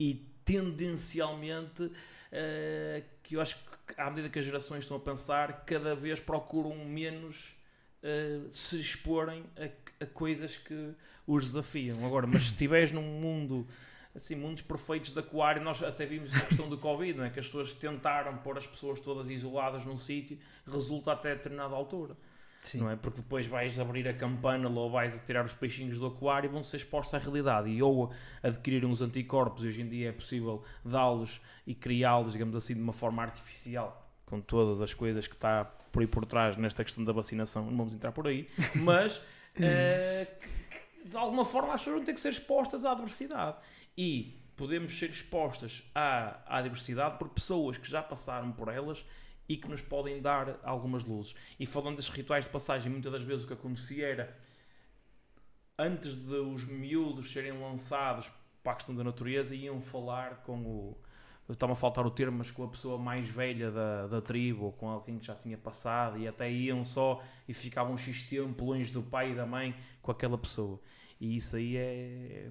E 0.00 0.26
tendencialmente, 0.42 1.82
uh, 1.82 3.04
que 3.22 3.36
eu 3.36 3.42
acho 3.42 3.56
que 3.56 3.75
à 3.96 4.10
medida 4.10 4.28
que 4.28 4.38
as 4.38 4.44
gerações 4.44 4.84
estão 4.84 4.96
a 4.96 5.00
pensar, 5.00 5.64
cada 5.64 5.94
vez 5.94 6.20
procuram 6.20 6.74
menos 6.84 7.56
uh, 8.02 8.50
se 8.50 8.80
exporem 8.80 9.44
a, 9.56 10.04
a, 10.04 10.06
coisas 10.06 10.56
que 10.56 10.94
os 11.26 11.46
desafiam. 11.46 12.04
Agora, 12.04 12.26
mas 12.26 12.44
se 12.44 12.48
estiveres 12.52 12.92
num 12.92 13.02
mundo, 13.02 13.66
assim, 14.14 14.34
mundos 14.34 14.62
perfeitos 14.62 15.12
de 15.12 15.18
aquário, 15.18 15.62
nós 15.62 15.82
até 15.82 16.06
vimos 16.06 16.32
na 16.32 16.40
questão 16.40 16.68
do 16.68 16.78
Covid, 16.78 17.18
não 17.18 17.24
é? 17.24 17.30
Que 17.30 17.40
as 17.40 17.46
pessoas 17.46 17.72
tentaram 17.72 18.36
pôr 18.38 18.58
as 18.58 18.66
pessoas 18.66 19.00
todas 19.00 19.30
isoladas 19.30 19.84
num 19.84 19.96
sítio, 19.96 20.38
resulta 20.66 21.12
até 21.12 21.32
a 21.32 21.34
determinada 21.34 21.74
altura. 21.74 22.16
Sim. 22.66 22.78
Não 22.80 22.90
é? 22.90 22.96
Porque 22.96 23.18
depois 23.18 23.46
vais 23.46 23.78
abrir 23.78 24.08
a 24.08 24.12
campana 24.12 24.68
ou 24.68 24.90
vais 24.90 25.20
tirar 25.20 25.44
os 25.44 25.54
peixinhos 25.54 26.00
do 26.00 26.06
aquário 26.06 26.48
e 26.48 26.50
vão 26.50 26.64
ser 26.64 26.78
expostos 26.78 27.14
à 27.14 27.18
realidade. 27.18 27.70
E 27.70 27.80
ou 27.80 28.12
adquirirem 28.42 28.90
os 28.90 29.00
anticorpos, 29.00 29.62
hoje 29.62 29.82
em 29.82 29.88
dia 29.88 30.08
é 30.08 30.12
possível 30.12 30.64
dá-los 30.84 31.40
e 31.64 31.76
criá-los, 31.76 32.32
digamos 32.32 32.56
assim, 32.56 32.74
de 32.74 32.80
uma 32.80 32.92
forma 32.92 33.22
artificial, 33.22 34.10
com 34.24 34.40
todas 34.40 34.80
as 34.80 34.92
coisas 34.92 35.28
que 35.28 35.36
está 35.36 35.64
por 35.92 36.00
aí 36.00 36.08
por 36.08 36.26
trás 36.26 36.56
nesta 36.56 36.82
questão 36.82 37.04
da 37.04 37.12
vacinação. 37.12 37.70
Não 37.70 37.76
vamos 37.76 37.94
entrar 37.94 38.10
por 38.10 38.26
aí, 38.26 38.48
mas 38.74 39.18
uh, 39.18 40.26
de 41.04 41.16
alguma 41.16 41.44
forma 41.44 41.72
as 41.72 41.80
pessoas 41.80 41.98
vão 41.98 42.04
ter 42.04 42.14
que 42.14 42.20
ser 42.20 42.30
expostas 42.30 42.84
à 42.84 42.90
adversidade. 42.90 43.58
E 43.96 44.40
podemos 44.56 44.98
ser 44.98 45.10
expostas 45.10 45.88
à, 45.94 46.40
à 46.46 46.62
diversidade 46.62 47.16
por 47.16 47.28
pessoas 47.28 47.78
que 47.78 47.88
já 47.88 48.02
passaram 48.02 48.50
por 48.50 48.68
elas 48.68 49.04
e 49.48 49.56
que 49.56 49.68
nos 49.68 49.82
podem 49.82 50.20
dar 50.20 50.58
algumas 50.62 51.04
luzes. 51.04 51.34
E 51.58 51.66
falando 51.66 51.96
desses 51.96 52.10
rituais 52.10 52.44
de 52.44 52.50
passagem, 52.50 52.90
muitas 52.90 53.12
das 53.12 53.22
vezes 53.22 53.44
o 53.44 53.48
que 53.48 53.54
acontecia 53.54 54.06
era 54.06 54.36
antes 55.78 56.26
de 56.26 56.34
os 56.34 56.64
miúdos 56.64 57.32
serem 57.32 57.52
lançados 57.52 58.30
para 58.62 58.72
a 58.72 58.76
questão 58.76 58.94
da 58.94 59.04
natureza, 59.04 59.54
iam 59.54 59.80
falar 59.80 60.42
com 60.42 60.58
o. 60.58 60.96
Estava 61.48 61.74
a 61.74 61.76
faltar 61.76 62.04
o 62.04 62.10
termo, 62.10 62.38
mas 62.38 62.50
com 62.50 62.64
a 62.64 62.68
pessoa 62.68 62.98
mais 62.98 63.28
velha 63.28 63.70
da, 63.70 64.08
da 64.08 64.20
tribo, 64.20 64.64
ou 64.64 64.72
com 64.72 64.88
alguém 64.88 65.16
que 65.16 65.26
já 65.26 65.34
tinha 65.36 65.56
passado, 65.56 66.18
e 66.18 66.26
até 66.26 66.50
iam 66.50 66.84
só 66.84 67.22
e 67.46 67.54
ficavam 67.54 67.94
um 67.94 67.96
X 67.96 68.24
tempo 68.24 68.64
longe 68.64 68.90
do 68.90 69.00
pai 69.00 69.30
e 69.30 69.34
da 69.36 69.46
mãe 69.46 69.76
com 70.02 70.10
aquela 70.10 70.36
pessoa. 70.36 70.80
E 71.20 71.36
isso 71.36 71.54
aí 71.54 71.76
é. 71.76 72.50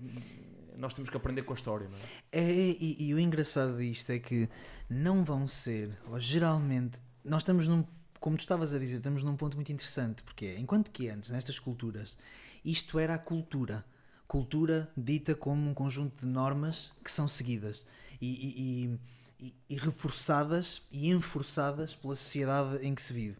Nós 0.78 0.94
temos 0.94 1.10
que 1.10 1.18
aprender 1.18 1.44
com 1.44 1.52
a 1.52 1.56
história, 1.56 1.90
não 1.90 1.98
é? 2.32 2.40
é 2.40 2.50
e, 2.50 3.08
e 3.08 3.14
o 3.14 3.20
engraçado 3.20 3.78
disto 3.78 4.12
é 4.12 4.20
que 4.20 4.50
não 4.90 5.24
vão 5.24 5.48
ser, 5.48 5.98
ou 6.08 6.20
geralmente, 6.20 7.00
nós 7.24 7.42
estamos 7.42 7.68
num, 7.68 7.86
como 8.20 8.38
tu 8.38 8.42
estavas 8.42 8.74
a 8.74 8.80
dizer, 8.80 8.98
estamos 8.98 9.24
num 9.24 9.36
ponto 9.36 9.56
muito 9.56 9.72
interessante, 9.72 10.24
porque 10.24 10.56
enquanto 10.58 10.92
que 10.92 11.10
antes, 11.10 11.30
nestas 11.30 11.60
culturas, 11.60 12.18
isto 12.64 13.00
era 13.00 13.16
a 13.16 13.20
cultura. 13.20 13.86
Cultura 14.28 14.92
dita 14.98 15.36
como 15.36 15.70
um 15.70 15.74
conjunto 15.74 16.22
de 16.22 16.28
normas 16.28 16.92
que 17.04 17.12
são 17.12 17.28
seguidas 17.28 17.86
e, 18.20 18.98
e, 18.98 19.00
e, 19.40 19.56
e 19.70 19.78
reforçadas 19.78 20.82
e 20.92 21.10
enforçadas 21.10 21.96
pela 21.96 22.16
sociedade 22.16 22.86
em 22.86 22.96
que 22.96 23.02
se 23.02 23.14
vive. 23.14 23.38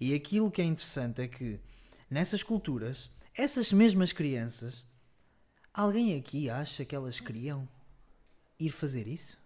E 0.00 0.14
aquilo 0.14 0.50
que 0.50 0.60
é 0.60 0.64
interessante 0.64 1.22
é 1.22 1.28
que 1.28 1.60
nessas 2.10 2.42
culturas, 2.42 3.08
essas 3.34 3.72
mesmas 3.72 4.12
crianças, 4.12 4.86
alguém 5.72 6.18
aqui 6.18 6.50
acha 6.50 6.84
que 6.84 6.94
elas 6.94 7.20
queriam 7.20 7.68
ir 8.58 8.70
fazer 8.70 9.06
isso? 9.06 9.38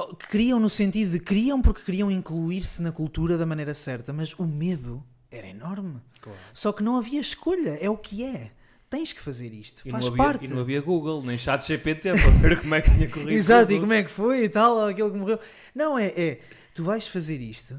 Oh, 0.00 0.14
queriam 0.14 0.60
no 0.60 0.70
sentido 0.70 1.10
de 1.10 1.18
queriam 1.18 1.60
porque 1.60 1.82
queriam 1.82 2.08
incluir-se 2.08 2.80
na 2.80 2.92
cultura 2.92 3.36
da 3.36 3.44
maneira 3.44 3.74
certa, 3.74 4.12
mas 4.12 4.32
o 4.34 4.46
medo 4.46 5.02
era 5.28 5.48
enorme. 5.48 6.00
Claro. 6.20 6.38
Só 6.54 6.72
que 6.72 6.84
não 6.84 6.96
havia 6.96 7.20
escolha, 7.20 7.76
é 7.80 7.90
o 7.90 7.96
que 7.96 8.22
é. 8.22 8.52
Tens 8.88 9.12
que 9.12 9.20
fazer 9.20 9.52
isto, 9.52 9.86
e 9.86 9.90
faz 9.90 10.04
não 10.04 10.12
havia, 10.12 10.24
parte. 10.24 10.44
E 10.46 10.48
não 10.48 10.60
havia 10.60 10.80
Google, 10.80 11.22
nem 11.22 11.36
chat 11.36 11.66
GPT 11.66 12.12
para 12.16 12.30
ver 12.30 12.60
como 12.60 12.74
é 12.76 12.80
que 12.80 12.90
tinha 12.90 13.10
corrido. 13.10 13.32
Exato, 13.32 13.72
e 13.72 13.80
como 13.80 13.92
é 13.92 14.02
que 14.04 14.10
foi 14.10 14.44
e 14.44 14.48
tal, 14.48 14.86
aquele 14.86 15.10
que 15.10 15.16
morreu. 15.16 15.40
Não, 15.74 15.98
é, 15.98 16.06
é 16.06 16.40
tu 16.74 16.84
vais 16.84 17.06
fazer 17.06 17.40
isto 17.42 17.78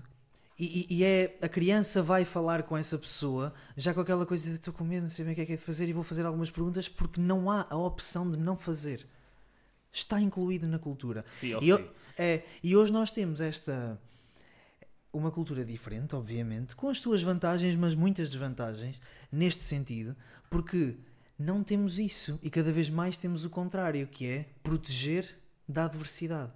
e, 0.59 0.85
e, 0.89 1.03
é 1.05 1.37
a 1.41 1.47
criança 1.47 2.03
vai 2.03 2.25
falar 2.25 2.63
com 2.63 2.75
essa 2.75 2.97
pessoa 2.97 3.53
já 3.77 3.93
com 3.93 4.01
aquela 4.01 4.25
coisa 4.25 4.49
de 4.49 4.57
estou 4.57 4.73
com 4.73 4.83
medo, 4.83 5.03
não 5.03 5.09
sei 5.09 5.23
bem 5.23 5.31
o 5.31 5.35
que 5.35 5.41
é 5.41 5.45
que 5.45 5.53
é 5.53 5.55
de 5.55 5.61
fazer 5.61 5.87
e 5.87 5.93
vou 5.93 6.03
fazer 6.03 6.25
algumas 6.25 6.51
perguntas 6.51 6.89
porque 6.89 7.21
não 7.21 7.49
há 7.49 7.65
a 7.69 7.77
opção 7.77 8.29
de 8.29 8.37
não 8.37 8.57
fazer. 8.57 9.07
Está 9.91 10.19
incluído 10.19 10.67
na 10.67 10.79
cultura. 10.79 11.25
Sim, 11.27 11.57
e, 11.61 11.69
eu, 11.69 11.93
é, 12.17 12.43
e 12.63 12.75
hoje 12.75 12.91
nós 12.91 13.11
temos 13.11 13.41
esta. 13.41 13.99
Uma 15.11 15.31
cultura 15.31 15.65
diferente, 15.65 16.15
obviamente, 16.15 16.75
com 16.75 16.87
as 16.87 16.99
suas 16.99 17.23
vantagens, 17.23 17.75
mas 17.75 17.95
muitas 17.95 18.29
desvantagens, 18.29 19.01
neste 19.31 19.63
sentido, 19.63 20.15
porque 20.51 20.97
não 21.37 21.63
temos 21.63 21.97
isso 21.97 22.37
e 22.43 22.49
cada 22.49 22.71
vez 22.71 22.91
mais 22.91 23.17
temos 23.17 23.43
o 23.43 23.49
contrário, 23.49 24.05
que 24.05 24.27
é 24.27 24.45
proteger 24.61 25.35
da 25.67 25.85
adversidade. 25.85 26.51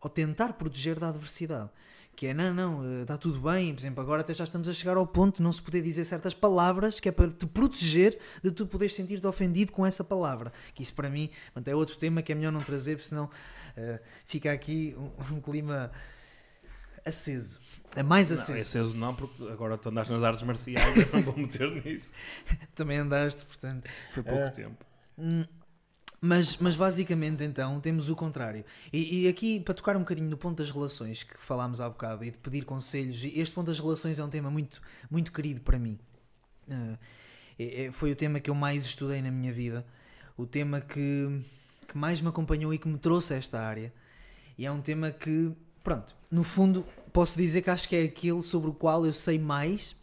Ou 0.00 0.08
tentar 0.08 0.54
proteger 0.54 0.98
da 0.98 1.10
adversidade 1.10 1.68
que 2.16 2.26
é 2.26 2.34
não, 2.34 2.52
não, 2.52 3.00
está 3.02 3.14
eh, 3.14 3.16
tudo 3.16 3.40
bem, 3.40 3.74
por 3.74 3.80
exemplo, 3.80 4.00
agora 4.02 4.20
até 4.20 4.34
já 4.34 4.44
estamos 4.44 4.68
a 4.68 4.72
chegar 4.74 4.96
ao 4.96 5.06
ponto 5.06 5.36
de 5.38 5.42
não 5.42 5.52
se 5.52 5.62
poder 5.62 5.82
dizer 5.82 6.04
certas 6.04 6.34
palavras 6.34 7.00
que 7.00 7.08
é 7.08 7.12
para 7.12 7.30
te 7.30 7.46
proteger 7.46 8.18
de 8.42 8.50
tu 8.50 8.66
poderes 8.66 8.94
sentir-te 8.94 9.26
ofendido 9.26 9.72
com 9.72 9.86
essa 9.86 10.04
palavra. 10.04 10.52
Que 10.74 10.82
isso 10.82 10.92
para 10.94 11.08
mim 11.08 11.30
é 11.64 11.74
outro 11.74 11.96
tema 11.96 12.20
que 12.20 12.30
é 12.30 12.34
melhor 12.34 12.52
não 12.52 12.62
trazer, 12.62 12.96
porque 12.96 13.08
senão 13.08 13.24
uh, 13.24 13.98
fica 14.26 14.52
aqui 14.52 14.94
um, 14.98 15.36
um 15.36 15.40
clima 15.40 15.90
aceso. 17.04 17.58
É 17.96 18.02
mais 18.02 18.30
Não, 18.30 18.36
aceso. 18.36 18.58
aceso 18.60 18.96
não, 18.96 19.14
porque 19.14 19.42
agora 19.48 19.76
tu 19.76 19.88
andaste 19.88 20.12
nas 20.12 20.22
artes 20.22 20.42
marciais, 20.44 20.96
eu 20.96 21.08
não 21.12 21.22
vou 21.22 21.36
meter 21.36 21.70
nisso. 21.84 22.12
Também 22.74 22.98
andaste, 22.98 23.44
portanto. 23.44 23.88
Foi 24.12 24.22
pouco 24.22 24.44
É. 24.44 24.50
tempo. 24.50 24.84
Mas, 26.22 26.56
mas 26.58 26.76
basicamente 26.76 27.42
então 27.44 27.80
temos 27.80 28.10
o 28.10 28.16
contrário. 28.16 28.64
E, 28.92 29.24
e 29.24 29.28
aqui 29.28 29.58
para 29.58 29.72
tocar 29.72 29.96
um 29.96 30.00
bocadinho 30.00 30.28
no 30.28 30.36
ponto 30.36 30.58
das 30.58 30.70
relações 30.70 31.22
que 31.22 31.34
falámos 31.38 31.80
há 31.80 31.88
bocado 31.88 32.24
e 32.24 32.30
de 32.30 32.36
pedir 32.36 32.64
conselhos, 32.64 33.24
este 33.24 33.54
ponto 33.54 33.68
das 33.68 33.80
relações 33.80 34.18
é 34.18 34.24
um 34.24 34.28
tema 34.28 34.50
muito, 34.50 34.82
muito 35.10 35.32
querido 35.32 35.60
para 35.62 35.78
mim. 35.78 35.98
Ah, 36.70 36.98
é- 37.58 37.90
foi 37.92 38.12
o 38.12 38.16
tema 38.16 38.40
que 38.40 38.50
eu 38.50 38.54
mais 38.54 38.84
estudei 38.84 39.22
na 39.22 39.30
minha 39.30 39.52
vida, 39.52 39.86
o 40.36 40.46
tema 40.46 40.80
que, 40.80 41.42
que 41.88 41.96
mais 41.96 42.20
me 42.20 42.28
acompanhou 42.28 42.72
e 42.74 42.78
que 42.78 42.88
me 42.88 42.98
trouxe 42.98 43.34
a 43.34 43.36
esta 43.36 43.60
área. 43.60 43.92
E 44.58 44.66
é 44.66 44.70
um 44.72 44.80
tema 44.82 45.10
que, 45.10 45.52
pronto, 45.82 46.14
no 46.30 46.44
fundo 46.44 46.86
posso 47.12 47.38
dizer 47.38 47.62
que 47.62 47.70
acho 47.70 47.88
que 47.88 47.96
é 47.96 48.02
aquele 48.04 48.42
sobre 48.42 48.70
o 48.70 48.74
qual 48.74 49.06
eu 49.06 49.12
sei 49.12 49.38
mais, 49.38 49.96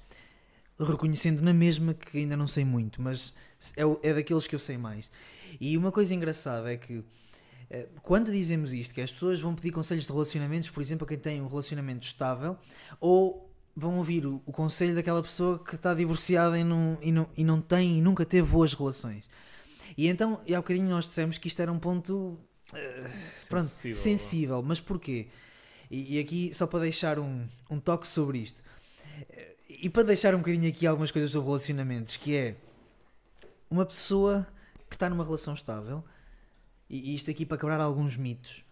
reconhecendo 0.79 1.41
na 1.41 1.53
mesma 1.53 1.93
que 1.93 2.17
ainda 2.19 2.37
não 2.37 2.47
sei 2.47 2.65
muito, 2.65 3.01
mas 3.01 3.33
é, 3.75 4.09
é 4.09 4.13
daqueles 4.13 4.47
que 4.47 4.55
eu 4.55 4.59
sei 4.59 4.77
mais. 4.77 5.09
E 5.59 5.77
uma 5.77 5.91
coisa 5.91 6.13
engraçada 6.13 6.71
é 6.71 6.77
que 6.77 7.03
eh, 7.69 7.87
quando 8.01 8.31
dizemos 8.31 8.73
isto, 8.73 8.93
que 8.93 9.01
as 9.01 9.11
pessoas 9.11 9.39
vão 9.39 9.53
pedir 9.53 9.71
conselhos 9.71 10.05
de 10.05 10.11
relacionamentos, 10.11 10.69
por 10.69 10.81
exemplo, 10.81 11.05
a 11.05 11.07
quem 11.07 11.17
tem 11.17 11.41
um 11.41 11.47
relacionamento 11.47 12.05
estável, 12.05 12.57
ou 12.99 13.49
vão 13.75 13.97
ouvir 13.97 14.25
o, 14.25 14.41
o 14.45 14.51
conselho 14.51 14.95
daquela 14.95 15.21
pessoa 15.21 15.59
que 15.59 15.75
está 15.75 15.93
divorciada 15.93 16.57
e 16.57 16.63
não, 16.63 16.97
e, 17.01 17.11
não, 17.11 17.29
e 17.37 17.43
não 17.43 17.61
tem 17.61 17.97
e 17.97 18.01
nunca 18.01 18.25
teve 18.25 18.47
boas 18.47 18.73
relações. 18.73 19.29
E 19.97 20.07
então, 20.07 20.39
e 20.45 20.55
há 20.55 20.59
bocadinho 20.59 20.89
nós 20.89 21.05
dissemos 21.05 21.37
que 21.37 21.47
isto 21.47 21.61
era 21.61 21.71
um 21.71 21.79
ponto 21.79 22.39
eh, 22.73 23.11
pronto, 23.49 23.67
Sensível. 23.67 23.97
sensível. 23.97 24.63
Mas 24.63 24.79
porquê? 24.79 25.27
E, 25.89 26.17
e 26.17 26.19
aqui, 26.19 26.53
só 26.53 26.67
para 26.67 26.79
deixar 26.79 27.19
um, 27.19 27.47
um 27.69 27.79
toque 27.79 28.07
sobre 28.07 28.39
isto, 28.39 28.61
eh, 29.29 29.55
e 29.69 29.89
para 29.89 30.03
deixar 30.03 30.33
um 30.35 30.39
bocadinho 30.39 30.67
aqui 30.69 30.85
algumas 30.85 31.11
coisas 31.11 31.31
sobre 31.31 31.47
relacionamentos, 31.47 32.17
que 32.17 32.35
é 32.35 32.55
uma 33.69 33.85
pessoa 33.85 34.47
que 34.89 34.95
está 34.95 35.09
numa 35.09 35.23
relação 35.23 35.53
estável, 35.53 36.03
e, 36.89 37.15
isto 37.15 37.29
aqui 37.29 37.45
para 37.45 37.57
quebrar 37.57 37.79
alguns 37.79 38.15
mitos, 38.17 38.63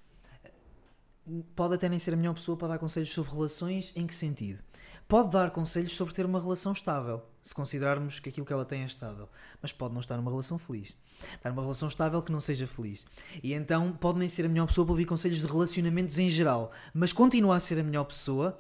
pode 1.55 1.75
até 1.75 1.89
nem 1.89 1.99
ser 1.99 2.13
a 2.13 2.17
melhor 2.17 2.33
pessoa 2.33 2.57
para 2.57 2.69
dar 2.69 2.79
conselhos 2.79 3.11
sobre 3.11 3.31
relações, 3.31 3.91
em 3.95 4.05
que 4.05 4.13
sentido? 4.13 4.59
Pode 5.07 5.31
dar 5.31 5.51
conselhos 5.51 5.95
sobre 5.95 6.13
ter 6.13 6.25
uma 6.25 6.39
relação 6.39 6.71
estável, 6.71 7.23
se 7.43 7.53
considerarmos 7.53 8.19
que 8.19 8.29
aquilo 8.29 8.45
que 8.45 8.51
ela 8.51 8.65
tem 8.65 8.81
é 8.81 8.87
estável, 8.87 9.29
mas 9.61 9.71
pode 9.71 9.93
não 9.93 10.01
estar 10.01 10.17
numa 10.17 10.31
relação 10.31 10.57
feliz. 10.57 10.97
Estar 11.35 11.51
numa 11.51 11.61
relação 11.61 11.87
estável 11.87 12.21
que 12.23 12.31
não 12.31 12.39
seja 12.39 12.65
feliz. 12.65 13.05
E 13.43 13.53
então 13.53 13.91
pode 13.91 14.17
nem 14.17 14.27
ser 14.27 14.45
a 14.45 14.49
melhor 14.49 14.65
pessoa 14.65 14.83
para 14.83 14.93
ouvir 14.93 15.05
conselhos 15.05 15.39
de 15.39 15.45
relacionamentos 15.45 16.17
em 16.17 16.29
geral, 16.29 16.71
mas 16.91 17.13
continua 17.13 17.55
a 17.55 17.59
ser 17.59 17.79
a 17.79 17.83
melhor 17.83 18.05
pessoa 18.05 18.59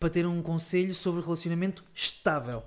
para 0.00 0.10
ter 0.10 0.26
um 0.26 0.42
conselho 0.42 0.94
sobre 0.94 1.22
relacionamento 1.22 1.84
estável. 1.94 2.64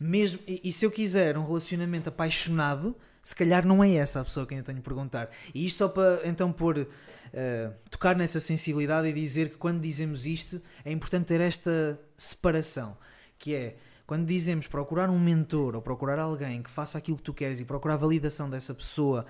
Mesmo, 0.00 0.40
e, 0.46 0.60
e 0.64 0.72
se 0.72 0.84
eu 0.84 0.90
quiser 0.90 1.38
um 1.38 1.44
relacionamento 1.44 2.08
apaixonado, 2.08 2.96
se 3.28 3.34
calhar 3.34 3.66
não 3.66 3.84
é 3.84 3.92
essa 3.92 4.22
a 4.22 4.24
pessoa 4.24 4.44
a 4.44 4.46
quem 4.46 4.56
eu 4.56 4.64
tenho 4.64 4.78
de 4.78 4.82
perguntar. 4.82 5.28
E 5.54 5.66
isto 5.66 5.76
só 5.76 5.88
para 5.88 6.26
então 6.26 6.50
pôr, 6.50 6.88
eh, 7.30 7.70
tocar 7.90 8.16
nessa 8.16 8.40
sensibilidade 8.40 9.06
e 9.06 9.12
dizer 9.12 9.50
que 9.50 9.58
quando 9.58 9.82
dizemos 9.82 10.24
isto 10.24 10.62
é 10.82 10.90
importante 10.90 11.26
ter 11.26 11.38
esta 11.38 12.00
separação, 12.16 12.96
que 13.38 13.54
é 13.54 13.76
quando 14.06 14.24
dizemos 14.24 14.66
procurar 14.66 15.10
um 15.10 15.18
mentor 15.18 15.76
ou 15.76 15.82
procurar 15.82 16.18
alguém 16.18 16.62
que 16.62 16.70
faça 16.70 16.96
aquilo 16.96 17.18
que 17.18 17.22
tu 17.22 17.34
queres 17.34 17.60
e 17.60 17.66
procurar 17.66 17.94
a 17.94 17.98
validação 17.98 18.48
dessa 18.48 18.72
pessoa, 18.72 19.26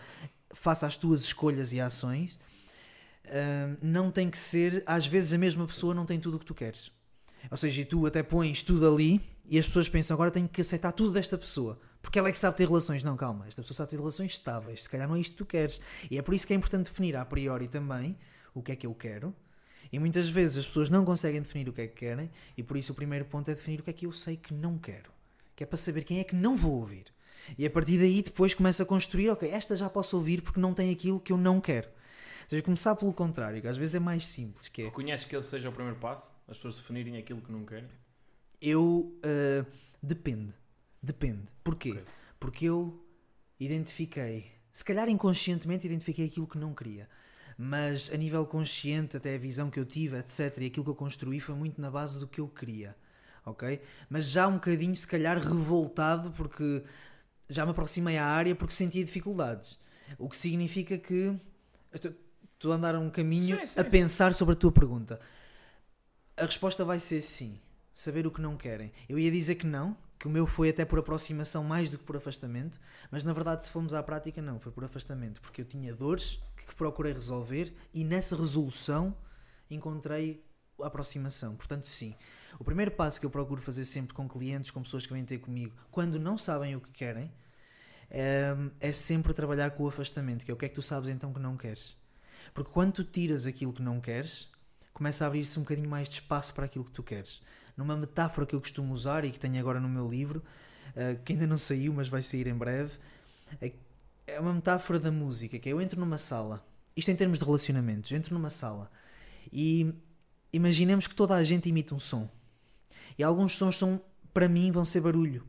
faça 0.52 0.86
as 0.86 0.96
tuas 0.96 1.22
escolhas 1.22 1.72
e 1.72 1.80
ações, 1.80 2.38
eh, 3.24 3.70
não 3.82 4.12
tem 4.12 4.30
que 4.30 4.38
ser, 4.38 4.84
às 4.86 5.08
vezes 5.08 5.32
a 5.32 5.38
mesma 5.38 5.66
pessoa 5.66 5.92
não 5.92 6.06
tem 6.06 6.20
tudo 6.20 6.36
o 6.36 6.38
que 6.38 6.46
tu 6.46 6.54
queres. 6.54 6.92
Ou 7.50 7.56
seja, 7.56 7.84
tu 7.84 8.06
até 8.06 8.22
pões 8.22 8.62
tudo 8.62 8.86
ali 8.88 9.20
e 9.44 9.58
as 9.58 9.66
pessoas 9.66 9.88
pensam 9.88 10.14
agora 10.14 10.30
tenho 10.30 10.48
que 10.48 10.60
aceitar 10.60 10.92
tudo 10.92 11.14
desta 11.14 11.36
pessoa. 11.36 11.80
Porque 12.08 12.18
ela 12.18 12.30
é 12.30 12.32
que 12.32 12.38
sabe 12.38 12.56
ter 12.56 12.66
relações. 12.66 13.04
Não, 13.04 13.18
calma, 13.18 13.46
esta 13.46 13.60
pessoa 13.60 13.76
sabe 13.76 13.90
ter 13.90 13.98
relações 13.98 14.32
estáveis. 14.32 14.84
Se 14.84 14.88
calhar 14.88 15.06
não 15.06 15.14
é 15.14 15.20
isto 15.20 15.32
que 15.32 15.36
tu 15.36 15.44
queres. 15.44 15.78
E 16.10 16.16
é 16.16 16.22
por 16.22 16.32
isso 16.32 16.46
que 16.46 16.54
é 16.54 16.56
importante 16.56 16.86
definir 16.86 17.14
a 17.14 17.22
priori 17.22 17.68
também 17.68 18.16
o 18.54 18.62
que 18.62 18.72
é 18.72 18.76
que 18.76 18.86
eu 18.86 18.94
quero. 18.94 19.36
E 19.92 19.98
muitas 19.98 20.26
vezes 20.26 20.56
as 20.56 20.66
pessoas 20.66 20.88
não 20.88 21.04
conseguem 21.04 21.42
definir 21.42 21.68
o 21.68 21.72
que 21.72 21.82
é 21.82 21.86
que 21.86 21.94
querem. 21.94 22.30
E 22.56 22.62
por 22.62 22.78
isso 22.78 22.92
o 22.92 22.94
primeiro 22.94 23.26
ponto 23.26 23.50
é 23.50 23.54
definir 23.54 23.80
o 23.80 23.82
que 23.82 23.90
é 23.90 23.92
que 23.92 24.06
eu 24.06 24.12
sei 24.12 24.38
que 24.38 24.54
não 24.54 24.78
quero. 24.78 25.10
Que 25.54 25.64
é 25.64 25.66
para 25.66 25.76
saber 25.76 26.02
quem 26.02 26.18
é 26.18 26.24
que 26.24 26.34
não 26.34 26.56
vou 26.56 26.76
ouvir. 26.76 27.12
E 27.58 27.66
a 27.66 27.70
partir 27.70 27.98
daí 27.98 28.22
depois 28.22 28.54
começa 28.54 28.84
a 28.84 28.86
construir, 28.86 29.28
ok, 29.28 29.46
esta 29.50 29.76
já 29.76 29.90
posso 29.90 30.16
ouvir 30.16 30.40
porque 30.40 30.58
não 30.58 30.72
tem 30.72 30.90
aquilo 30.90 31.20
que 31.20 31.30
eu 31.30 31.36
não 31.36 31.60
quero. 31.60 31.88
Ou 31.88 32.48
seja, 32.48 32.62
começar 32.62 32.96
pelo 32.96 33.12
contrário, 33.12 33.60
que 33.60 33.68
às 33.68 33.76
vezes 33.76 33.94
é 33.94 34.00
mais 34.00 34.26
simples, 34.26 34.66
que 34.66 34.80
é 34.80 34.84
Reconheces 34.86 35.26
que 35.26 35.36
esse 35.36 35.50
seja 35.50 35.68
o 35.68 35.72
primeiro 35.72 36.00
passo? 36.00 36.32
As 36.48 36.56
pessoas 36.56 36.76
definirem 36.76 37.18
aquilo 37.18 37.42
que 37.42 37.52
não 37.52 37.66
querem? 37.66 37.90
Eu. 38.62 39.14
uh, 39.22 39.66
depende. 40.02 40.54
Depende. 41.02 41.46
Porquê? 41.62 41.90
Ok. 41.92 42.04
Porque 42.38 42.64
eu 42.66 43.04
identifiquei. 43.58 44.52
Se 44.72 44.84
calhar 44.84 45.08
inconscientemente 45.08 45.86
identifiquei 45.86 46.26
aquilo 46.26 46.46
que 46.46 46.58
não 46.58 46.74
queria. 46.74 47.08
Mas 47.56 48.10
a 48.12 48.16
nível 48.16 48.46
consciente, 48.46 49.16
até 49.16 49.34
a 49.34 49.38
visão 49.38 49.68
que 49.68 49.80
eu 49.80 49.84
tive, 49.84 50.16
etc., 50.16 50.58
e 50.58 50.66
aquilo 50.66 50.84
que 50.84 50.90
eu 50.90 50.94
construí 50.94 51.40
foi 51.40 51.56
muito 51.56 51.80
na 51.80 51.90
base 51.90 52.18
do 52.18 52.28
que 52.28 52.40
eu 52.40 52.46
queria. 52.48 52.96
Ok? 53.44 53.80
Mas 54.08 54.30
já 54.30 54.46
um 54.46 54.54
bocadinho, 54.54 54.94
se 54.94 55.06
calhar, 55.06 55.36
revoltado, 55.38 56.30
porque 56.32 56.84
já 57.48 57.64
me 57.64 57.72
aproximei 57.72 58.16
à 58.16 58.26
área 58.26 58.54
porque 58.54 58.74
sentia 58.74 59.04
dificuldades. 59.04 59.78
O 60.18 60.28
que 60.28 60.36
significa 60.36 60.96
que. 60.96 61.34
Estou 61.92 62.72
a 62.72 62.76
andar 62.76 62.94
um 62.96 63.10
caminho 63.10 63.58
Sim, 63.60 63.66
sim, 63.66 63.80
a 63.80 63.84
sim. 63.84 63.90
pensar 63.90 64.34
sobre 64.34 64.54
a 64.54 64.56
tua 64.56 64.70
pergunta. 64.70 65.18
A 66.36 66.44
resposta 66.44 66.84
vai 66.84 67.00
ser 67.00 67.20
sim. 67.22 67.60
Saber 67.92 68.26
o 68.26 68.30
que 68.30 68.40
não 68.40 68.56
querem. 68.56 68.92
Eu 69.08 69.18
ia 69.18 69.30
dizer 69.30 69.56
que 69.56 69.66
não, 69.66 69.96
que 70.18 70.26
o 70.26 70.30
meu 70.30 70.46
foi 70.46 70.70
até 70.70 70.84
por 70.84 70.98
aproximação 70.98 71.62
mais 71.62 71.88
do 71.88 71.96
que 71.96 72.04
por 72.04 72.16
afastamento, 72.16 72.80
mas 73.10 73.22
na 73.22 73.32
verdade, 73.32 73.64
se 73.64 73.70
formos 73.70 73.94
à 73.94 74.02
prática, 74.02 74.42
não, 74.42 74.58
foi 74.58 74.72
por 74.72 74.84
afastamento, 74.84 75.40
porque 75.40 75.60
eu 75.60 75.64
tinha 75.64 75.94
dores 75.94 76.42
que 76.56 76.74
procurei 76.74 77.12
resolver 77.12 77.72
e 77.94 78.02
nessa 78.04 78.36
resolução 78.36 79.16
encontrei 79.70 80.44
a 80.80 80.86
aproximação. 80.86 81.54
Portanto, 81.56 81.86
sim. 81.86 82.14
O 82.58 82.64
primeiro 82.64 82.90
passo 82.90 83.20
que 83.20 83.26
eu 83.26 83.30
procuro 83.30 83.60
fazer 83.60 83.84
sempre 83.84 84.14
com 84.14 84.28
clientes, 84.28 84.70
com 84.70 84.82
pessoas 84.82 85.06
que 85.06 85.12
vêm 85.12 85.24
ter 85.24 85.38
comigo, 85.38 85.74
quando 85.90 86.18
não 86.18 86.36
sabem 86.36 86.74
o 86.74 86.80
que 86.80 86.90
querem, 86.90 87.30
é, 88.10 88.56
é 88.80 88.92
sempre 88.92 89.32
trabalhar 89.32 89.70
com 89.72 89.84
o 89.84 89.88
afastamento, 89.88 90.44
que 90.44 90.50
é 90.50 90.54
o 90.54 90.56
que 90.56 90.64
é 90.64 90.68
que 90.68 90.74
tu 90.74 90.82
sabes 90.82 91.08
então 91.08 91.32
que 91.32 91.40
não 91.40 91.56
queres. 91.56 91.96
Porque 92.54 92.70
quando 92.72 92.92
tu 92.92 93.04
tiras 93.04 93.46
aquilo 93.46 93.72
que 93.72 93.82
não 93.82 94.00
queres, 94.00 94.50
começa 94.92 95.24
a 95.24 95.28
abrir-se 95.28 95.58
um 95.58 95.62
bocadinho 95.62 95.88
mais 95.88 96.08
de 96.08 96.14
espaço 96.14 96.52
para 96.54 96.64
aquilo 96.64 96.84
que 96.84 96.90
tu 96.90 97.02
queres. 97.02 97.40
Numa 97.78 97.96
metáfora 97.96 98.46
que 98.46 98.54
eu 98.54 98.60
costumo 98.60 98.92
usar 98.92 99.24
e 99.24 99.30
que 99.30 99.38
tenho 99.38 99.58
agora 99.58 99.80
no 99.80 99.88
meu 99.88 100.06
livro, 100.06 100.42
eh, 100.96 101.16
que 101.24 101.32
ainda 101.32 101.46
não 101.46 101.56
saiu, 101.56 101.94
mas 101.94 102.08
vai 102.08 102.20
sair 102.20 102.48
em 102.48 102.54
breve, 102.54 102.98
é- 103.62 103.72
é 104.26 104.40
uma 104.40 104.52
metáfora 104.52 104.98
da 104.98 105.12
música, 105.12 105.58
que 105.60 105.68
é 105.68 105.72
eu 105.72 105.80
entro 105.80 105.98
numa 105.98 106.18
sala, 106.18 106.66
isto 106.96 107.10
em 107.10 107.16
termos 107.16 107.38
de 107.38 107.44
relacionamentos, 107.44 108.10
eu 108.10 108.18
entro 108.18 108.34
numa 108.34 108.50
sala 108.50 108.90
e 109.52 109.94
imaginemos 110.52 111.06
que 111.06 111.14
toda 111.14 111.36
a 111.36 111.44
gente 111.44 111.68
imita 111.68 111.94
um 111.94 112.00
som. 112.00 112.28
E 113.16 113.22
alguns 113.22 113.56
sons 113.56 113.78
são, 113.78 114.00
para 114.34 114.48
mim, 114.48 114.72
vão 114.72 114.84
ser 114.84 115.00
barulho. 115.00 115.46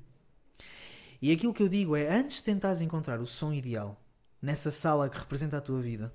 E 1.22 1.32
aquilo 1.32 1.54
que 1.54 1.64
eu 1.64 1.68
digo 1.68 1.96
é, 1.96 2.16
antes 2.16 2.38
de 2.38 2.44
tentares 2.44 2.80
encontrar 2.80 3.20
o 3.20 3.26
som 3.26 3.52
ideal 3.52 4.00
nessa 4.42 4.72
sala 4.72 5.10
que 5.10 5.18
representa 5.18 5.58
a 5.58 5.62
tua 5.62 5.82
vida, 5.82 6.14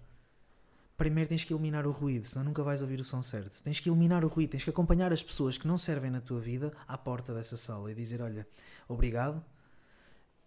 primeiro 0.97 1.29
tens 1.29 1.45
que 1.45 1.53
eliminar 1.53 1.87
o 1.87 1.91
ruído, 1.91 2.27
senão 2.27 2.45
nunca 2.45 2.63
vais 2.63 2.83
ouvir 2.83 3.01
o 3.01 3.05
som 3.05 3.23
certo. 3.23 3.63
Tens 3.63 3.81
que 3.81 3.89
eliminar 3.89 4.25
o 4.25 4.29
ruído, 4.29 4.51
tens 4.51 4.65
que 4.65 4.71
acompanhar 4.71 5.13
as 5.13 5.23
pessoas 5.23 5.59
que 5.59 5.67
não 5.67 5.79
servem 5.79 6.11
na 6.11 6.21
tua 6.21 6.41
vida 6.41 6.73
à 6.87 6.97
porta 6.97 7.35
dessa 7.35 7.57
sala 7.57 7.91
e 7.91 7.95
dizer: 7.95 8.21
Olha, 8.21 8.47
obrigado, 8.89 9.45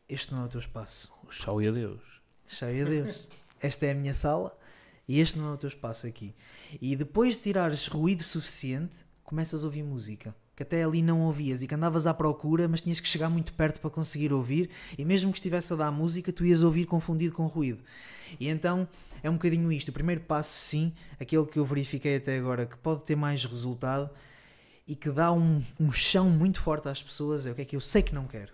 este 0.08 0.34
não 0.34 0.44
é 0.44 0.46
o 0.46 0.50
teu 0.50 0.60
espaço. 0.60 1.12
Tchau 1.30 1.62
e 1.62 1.68
adeus. 1.68 2.02
Cheio 2.48 2.86
a 2.86 2.90
Deus. 2.90 3.28
Esta 3.60 3.88
é 3.88 3.92
a 3.92 3.96
minha 3.96 4.14
sala 4.14 4.58
e 5.08 5.20
este 5.20 5.40
não 5.40 5.50
é 5.50 5.54
o 5.54 5.58
teu 5.58 5.68
espaço 5.68 6.06
aqui. 6.06 6.36
E 6.82 6.96
depois 6.96 7.36
de 7.36 7.44
tirares 7.44 7.88
ruído 7.88 8.24
suficiente, 8.24 8.98
começas 9.24 9.64
a 9.64 9.66
ouvir 9.66 9.84
música. 9.84 10.36
Que 10.56 10.64
até 10.64 10.84
ali 10.84 11.04
não 11.04 11.22
ouvias 11.22 11.62
e 11.62 11.68
que 11.68 11.76
andavas 11.76 12.08
à 12.08 12.14
procura, 12.14 12.68
mas 12.68 12.82
tinhas 12.82 13.00
que 13.00 13.08
chegar 13.08 13.30
muito 13.30 13.54
perto 13.54 13.80
para 13.80 13.90
conseguir 13.90 14.34
ouvir. 14.34 14.70
E 14.98 15.06
mesmo 15.06 15.32
que 15.32 15.38
estivesse 15.38 15.72
a 15.74 15.76
dar 15.76 15.92
música, 15.92 16.34
tu 16.34 16.46
ias 16.46 16.62
ouvir 16.62 16.86
confundido 16.86 17.36
com 17.36 17.46
ruído. 17.46 17.84
E 18.40 18.48
então 18.48 18.88
é 19.22 19.30
um 19.30 19.34
bocadinho 19.34 19.72
isto. 19.72 19.90
O 19.90 19.94
primeiro 19.94 20.22
passo, 20.22 20.50
sim, 20.50 20.94
aquele 21.20 21.46
que 21.46 21.60
eu 21.60 21.66
verifiquei 21.66 22.18
até 22.18 22.38
agora, 22.38 22.66
que 22.66 22.78
pode 22.78 23.04
ter 23.04 23.16
mais 23.16 23.44
resultado 23.46 24.10
e 24.88 24.96
que 24.96 25.10
dá 25.10 25.32
um, 25.32 25.64
um 25.80 25.92
chão 25.92 26.30
muito 26.30 26.62
forte 26.62 26.88
às 26.88 27.04
pessoas, 27.04 27.46
é 27.46 27.52
o 27.52 27.56
que 27.56 27.62
é 27.62 27.66
que 27.66 27.76
eu 27.76 27.82
sei 27.82 28.02
que 28.02 28.16
não 28.16 28.26
quero. 28.26 28.54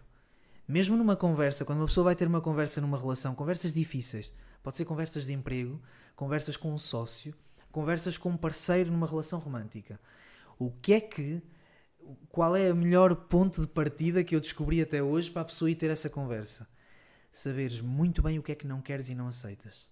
Mesmo 0.68 0.95
numa 0.95 1.16
conversa, 1.16 1.66
quando 1.66 1.80
uma 1.80 1.88
pessoa 1.88 2.05
vai 2.05 2.16
ter 2.16 2.28
uma 2.28 2.41
conversa 2.41 2.80
numa 2.80 2.97
relação, 2.97 3.36
conversas 3.36 3.74
difíceis, 3.74 4.34
pode 4.64 4.78
ser 4.78 4.86
conversas 4.86 5.26
de 5.26 5.34
emprego, 5.34 5.82
conversas 6.16 6.55
com 6.55 6.74
um 6.74 6.78
sócio, 6.78 7.36
conversas 7.72 8.18
com 8.18 8.30
um 8.30 8.38
parceiro 8.38 8.91
numa 8.91 9.05
relação 9.05 9.39
romântica. 9.39 9.99
O 10.57 10.72
que 10.72 10.93
é 10.93 11.01
que. 11.01 11.41
Qual 12.30 12.55
é 12.55 12.72
o 12.72 12.76
melhor 12.76 13.16
ponto 13.16 13.61
de 13.61 13.68
partida 13.68 14.24
que 14.24 14.36
eu 14.36 14.41
descobri 14.41 14.82
até 14.82 15.01
hoje 15.01 15.32
para 15.32 15.41
a 15.41 15.45
pessoa 15.45 15.72
ir 15.72 15.76
ter 15.76 15.89
essa 15.89 16.09
conversa? 16.09 16.68
Saberes 17.32 17.80
muito 17.80 18.22
bem 18.22 18.38
o 18.38 18.43
que 18.43 18.51
é 18.51 18.55
que 18.55 18.68
não 18.68 18.82
queres 18.82 19.07
e 19.09 19.16
não 19.16 19.28
aceitas. 19.28 19.88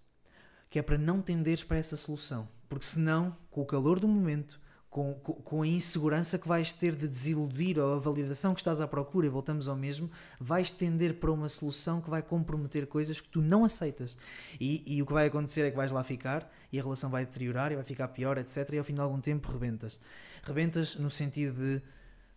Que 0.71 0.79
é 0.79 0.81
para 0.81 0.97
não 0.97 1.21
tenderes 1.21 1.63
para 1.63 1.77
essa 1.77 1.95
solução. 1.95 2.49
Porque 2.67 2.85
senão, 2.85 3.37
com 3.51 3.61
o 3.61 3.65
calor 3.65 3.99
do 3.99 4.07
momento, 4.07 4.59
com, 4.91 5.13
com, 5.15 5.33
com 5.33 5.61
a 5.61 5.67
insegurança 5.67 6.37
que 6.37 6.47
vais 6.47 6.73
ter 6.73 6.95
de 6.95 7.07
desiludir 7.07 7.79
ou 7.79 7.93
a 7.93 7.97
validação 7.97 8.53
que 8.53 8.59
estás 8.59 8.81
à 8.81 8.87
procura, 8.87 9.25
e 9.25 9.29
voltamos 9.29 9.67
ao 9.69 9.75
mesmo, 9.75 10.11
vais 10.39 10.69
tender 10.69 11.15
para 11.15 11.31
uma 11.31 11.47
solução 11.47 12.01
que 12.01 12.09
vai 12.09 12.21
comprometer 12.21 12.85
coisas 12.87 13.21
que 13.21 13.29
tu 13.29 13.41
não 13.41 13.63
aceitas. 13.63 14.17
E, 14.59 14.83
e 14.85 15.01
o 15.01 15.05
que 15.05 15.13
vai 15.13 15.27
acontecer 15.27 15.61
é 15.61 15.71
que 15.71 15.77
vais 15.77 15.91
lá 15.91 16.03
ficar 16.03 16.51
e 16.71 16.79
a 16.79 16.83
relação 16.83 17.09
vai 17.09 17.25
deteriorar 17.25 17.71
e 17.71 17.75
vai 17.75 17.85
ficar 17.85 18.07
pior, 18.09 18.37
etc. 18.37 18.69
E 18.73 18.77
ao 18.77 18.83
fim 18.83 18.93
de 18.93 19.01
algum 19.01 19.21
tempo 19.21 19.49
rebentas. 19.49 19.97
Rebentas 20.43 20.95
no 20.95 21.09
sentido 21.09 21.55
de 21.55 21.81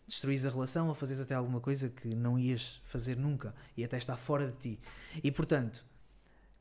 destruís 0.06 0.44
a 0.44 0.50
relação 0.50 0.88
ou 0.88 0.94
fazes 0.94 1.18
até 1.18 1.34
alguma 1.34 1.60
coisa 1.60 1.88
que 1.88 2.14
não 2.14 2.38
ias 2.38 2.80
fazer 2.84 3.16
nunca 3.16 3.52
e 3.76 3.84
até 3.84 3.98
está 3.98 4.16
fora 4.16 4.46
de 4.46 4.56
ti. 4.56 4.80
E 5.24 5.30
portanto, 5.32 5.84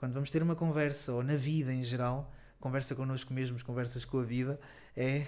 quando 0.03 0.15
vamos 0.15 0.29
ter 0.29 0.43
uma 0.43 0.53
conversa 0.53 1.13
ou 1.13 1.23
na 1.23 1.37
vida 1.37 1.73
em 1.73 1.81
geral, 1.81 2.29
conversa 2.59 2.93
connosco 2.93 3.33
mesmos, 3.33 3.63
conversas 3.63 4.03
com 4.03 4.19
a 4.19 4.23
vida, 4.23 4.59
é 4.97 5.25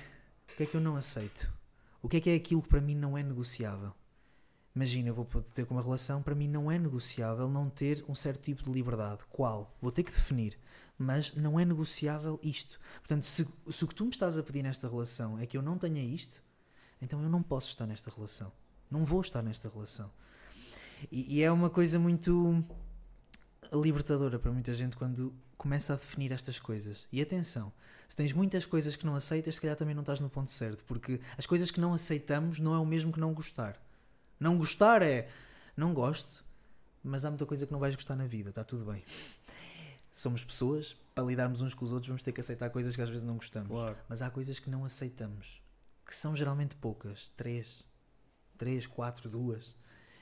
o 0.52 0.58
que 0.58 0.64
é 0.64 0.66
que 0.66 0.76
eu 0.76 0.82
não 0.82 0.98
aceito? 0.98 1.50
O 2.02 2.10
que 2.10 2.18
é 2.18 2.20
que 2.20 2.30
é 2.30 2.36
aquilo 2.36 2.62
que 2.62 2.68
para 2.68 2.82
mim 2.82 2.94
não 2.94 3.18
é 3.18 3.24
negociável? 3.24 3.94
Imagina, 4.76 5.08
eu 5.08 5.14
vou 5.14 5.26
ter 5.54 5.66
com 5.66 5.76
uma 5.76 5.82
relação, 5.82 6.22
para 6.22 6.36
mim 6.36 6.50
não 6.50 6.70
é 6.70 6.78
negociável 6.78 7.48
não 7.48 7.70
ter 7.70 8.04
um 8.10 8.14
certo 8.14 8.42
tipo 8.42 8.64
de 8.64 8.70
liberdade. 8.70 9.22
Qual? 9.30 9.74
Vou 9.82 9.94
ter 9.94 10.04
que 10.04 10.12
definir. 10.12 10.60
Mas 10.98 11.34
não 11.34 11.58
é 11.58 11.64
negociável 11.64 12.38
isto. 12.44 12.78
Portanto, 12.96 13.26
se, 13.26 13.48
se 13.70 13.86
o 13.86 13.88
que 13.88 13.96
tu 13.96 14.04
me 14.04 14.10
estás 14.10 14.38
a 14.38 14.44
pedir 14.44 14.62
nesta 14.62 14.90
relação 14.90 15.40
é 15.40 15.46
que 15.46 15.56
eu 15.56 15.62
não 15.62 15.78
tenha 15.78 16.04
isto, 16.04 16.44
então 17.02 17.24
eu 17.24 17.30
não 17.30 17.42
posso 17.42 17.70
estar 17.70 17.88
nesta 17.88 18.12
relação. 18.14 18.52
Não 18.92 19.06
vou 19.06 19.22
estar 19.22 19.42
nesta 19.42 19.70
relação. 19.70 20.12
E, 21.10 21.38
e 21.38 21.44
é 21.44 21.50
uma 21.50 21.70
coisa 21.70 21.98
muito 21.98 22.62
libertadora 23.82 24.40
para 24.40 24.52
muita 24.52 24.74
gente 24.74 24.96
quando 24.96 25.34
começa 25.58 25.94
a 25.94 25.96
definir 25.96 26.32
estas 26.32 26.60
coisas. 26.60 27.08
E 27.12 27.22
atenção, 27.22 27.72
se 28.08 28.16
tens 28.16 28.34
muitas 28.34 28.66
coisas 28.66 28.96
que 28.96 29.06
não 29.06 29.16
aceitas, 29.16 29.56
se 29.56 29.62
calhar 29.62 29.76
também 29.76 29.96
não 29.96 30.02
estás 30.02 30.20
no 30.20 30.30
ponto 30.30 30.52
certo, 30.52 30.84
porque 30.86 31.20
as 31.38 31.46
coisas 31.46 31.72
que 31.72 31.80
não 31.80 31.94
aceitamos 31.94 32.60
não 32.60 32.74
é 32.74 32.80
o 32.80 32.86
mesmo 32.86 33.12
que 33.12 33.20
não 33.20 33.34
gostar. 33.34 33.82
Não 34.40 34.58
gostar 34.58 35.02
é 35.02 35.30
não 35.76 35.94
gosto, 35.94 36.44
mas 37.04 37.26
há 37.26 37.30
muita 37.30 37.46
coisa 37.46 37.66
que 37.66 37.72
não 37.72 37.80
vais 37.80 37.96
gostar 37.96 38.16
na 38.16 38.26
vida, 38.26 38.50
está 38.50 38.64
tudo 38.64 38.86
bem. 38.86 39.04
Somos 40.12 40.44
pessoas, 40.44 40.96
para 41.14 41.26
lidarmos 41.26 41.62
uns 41.62 41.74
com 41.74 41.84
os 41.84 41.92
outros, 41.92 42.08
vamos 42.08 42.24
ter 42.24 42.32
que 42.32 42.40
aceitar 42.40 42.70
coisas 42.70 42.96
que 42.96 43.02
às 43.02 43.10
vezes 43.10 43.24
não 43.24 43.36
gostamos. 43.36 43.70
Claro. 43.70 43.98
Mas 44.08 44.22
há 44.22 44.30
coisas 44.30 44.60
que 44.60 44.70
não 44.70 44.86
aceitamos, 44.86 45.62
que 46.06 46.16
são 46.16 46.36
geralmente 46.36 46.76
poucas 46.76 47.30
três, 47.36 47.84
três, 48.58 48.88
quatro, 48.88 49.30
duas. 49.30 49.76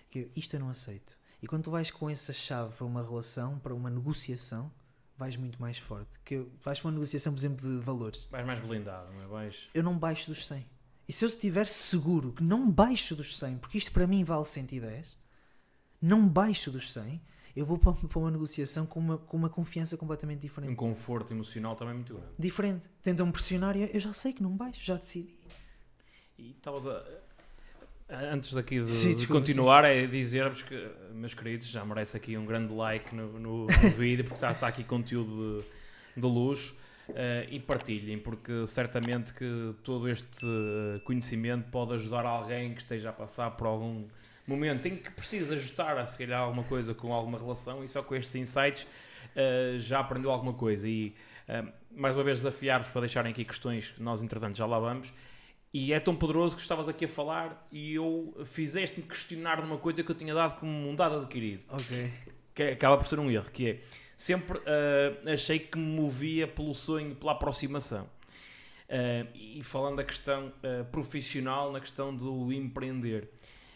Que 0.09 0.29
isto 0.35 0.55
eu 0.55 0.59
não 0.59 0.69
aceito. 0.69 1.17
E 1.43 1.47
quando 1.47 1.65
tu 1.65 1.71
vais 1.71 1.91
com 1.91 2.09
essa 2.09 2.31
chave 2.31 2.73
para 2.73 2.85
uma 2.85 3.03
relação, 3.03 3.59
para 3.59 3.75
uma 3.75 3.89
negociação, 3.89 4.71
vais 5.17 5.35
muito 5.35 5.61
mais 5.61 5.77
forte. 5.77 6.17
Que 6.23 6.47
vais 6.63 6.79
para 6.79 6.87
uma 6.87 6.93
negociação, 6.93 7.33
por 7.33 7.39
exemplo, 7.39 7.69
de 7.69 7.83
valores. 7.83 8.25
Vais 8.31 8.45
mais 8.45 8.61
blindado, 8.61 9.11
não 9.11 9.21
é? 9.21 9.27
Vais... 9.27 9.67
Eu 9.73 9.83
não 9.83 9.99
baixo 9.99 10.29
dos 10.29 10.47
100. 10.47 10.65
E 11.05 11.11
se 11.11 11.25
eu 11.25 11.27
estiver 11.27 11.67
seguro 11.67 12.31
que 12.31 12.41
não 12.41 12.71
baixo 12.71 13.13
dos 13.13 13.37
100, 13.37 13.57
porque 13.57 13.77
isto 13.77 13.91
para 13.91 14.07
mim 14.07 14.23
vale 14.23 14.45
110, 14.45 15.17
não 16.01 16.25
baixo 16.25 16.71
dos 16.71 16.93
100, 16.93 17.21
eu 17.57 17.65
vou 17.65 17.77
para 17.77 17.91
uma 18.19 18.31
negociação 18.31 18.85
com 18.85 19.01
uma, 19.01 19.17
com 19.17 19.35
uma 19.35 19.49
confiança 19.49 19.97
completamente 19.97 20.39
diferente. 20.39 20.71
Um 20.71 20.75
conforto 20.77 21.33
emocional 21.33 21.75
também 21.75 21.95
muito 21.95 22.13
grande. 22.13 22.31
Diferente. 22.39 22.89
Tentam 23.01 23.29
pressionar 23.29 23.75
e 23.75 23.93
eu 23.93 23.99
já 23.99 24.13
sei 24.13 24.31
que 24.31 24.41
não 24.41 24.55
baixo, 24.55 24.81
já 24.81 24.95
decidi. 24.95 25.37
E 26.37 26.51
estavas 26.51 26.87
a 26.87 27.03
Antes 28.09 28.53
daqui 28.53 28.79
de, 28.79 28.91
Sim, 28.91 29.15
de 29.15 29.27
continuar, 29.27 29.85
é 29.85 30.05
dizer-vos 30.05 30.61
que, 30.61 30.75
meus 31.13 31.33
queridos, 31.33 31.67
já 31.67 31.85
merece 31.85 32.17
aqui 32.17 32.37
um 32.37 32.45
grande 32.45 32.73
like 32.73 33.13
no, 33.15 33.39
no, 33.39 33.65
no 33.65 33.67
vídeo, 33.97 34.23
porque 34.23 34.35
está, 34.35 34.51
está, 34.51 34.67
aqui 34.67 34.83
conteúdo 34.83 35.63
de, 36.15 36.21
de 36.21 36.27
luxo. 36.27 36.75
Uh, 37.09 37.43
e 37.49 37.59
partilhem, 37.59 38.17
porque 38.17 38.65
certamente 38.65 39.33
que 39.33 39.75
todo 39.83 40.07
este 40.07 40.47
conhecimento 41.03 41.69
pode 41.69 41.95
ajudar 41.95 42.25
alguém 42.25 42.73
que 42.73 42.79
esteja 42.79 43.09
a 43.09 43.13
passar 43.13 43.51
por 43.51 43.67
algum 43.67 44.05
momento 44.47 44.87
em 44.87 44.95
que 44.95 45.11
precisa 45.11 45.53
ajustar 45.53 45.97
a 45.97 46.07
se 46.07 46.17
calhar 46.17 46.39
alguma 46.39 46.63
coisa 46.63 46.93
com 46.93 47.13
alguma 47.13 47.37
relação 47.37 47.83
e 47.83 47.89
só 47.89 48.01
com 48.01 48.15
estes 48.15 48.35
insights 48.35 48.83
uh, 48.83 49.77
já 49.79 49.99
aprendeu 49.99 50.31
alguma 50.31 50.53
coisa. 50.53 50.87
E 50.87 51.13
uh, 51.49 51.69
mais 51.91 52.15
uma 52.15 52.23
vez 52.23 52.37
desafiar-vos 52.37 52.89
para 52.89 53.01
deixarem 53.01 53.33
aqui 53.33 53.43
questões 53.43 53.91
que 53.91 54.01
nós, 54.01 54.23
entretanto, 54.23 54.57
já 54.57 54.65
lá 54.65 54.79
vamos 54.79 55.11
e 55.73 55.91
é 55.91 55.99
tão 55.99 56.15
poderoso 56.15 56.55
que 56.55 56.61
estavas 56.61 56.87
aqui 56.87 57.05
a 57.05 57.07
falar 57.07 57.65
e 57.71 57.95
eu 57.95 58.31
fizeste-me 58.45 59.07
questionar 59.07 59.59
de 59.59 59.63
uma 59.63 59.77
coisa 59.77 60.03
que 60.03 60.11
eu 60.11 60.15
tinha 60.15 60.33
dado 60.33 60.59
como 60.59 60.71
um 60.71 60.95
dado 60.95 61.15
adquirido. 61.15 61.63
Ok. 61.67 62.11
Que 62.53 62.63
acaba 62.63 62.97
por 62.97 63.07
ser 63.07 63.17
um 63.17 63.31
erro, 63.31 63.49
que 63.51 63.69
é 63.71 63.79
sempre 64.15 64.59
uh, 64.59 65.33
achei 65.33 65.57
que 65.57 65.75
me 65.75 65.99
movia 65.99 66.47
pelo 66.47 66.75
sonho, 66.75 67.15
pela 67.15 67.31
aproximação. 67.31 68.03
Uh, 68.87 69.27
e 69.33 69.63
falando 69.63 69.95
da 69.95 70.03
questão 70.03 70.53
uh, 70.63 70.85
profissional, 70.91 71.71
na 71.71 71.79
questão 71.79 72.15
do 72.15 72.53
empreender. 72.53 73.27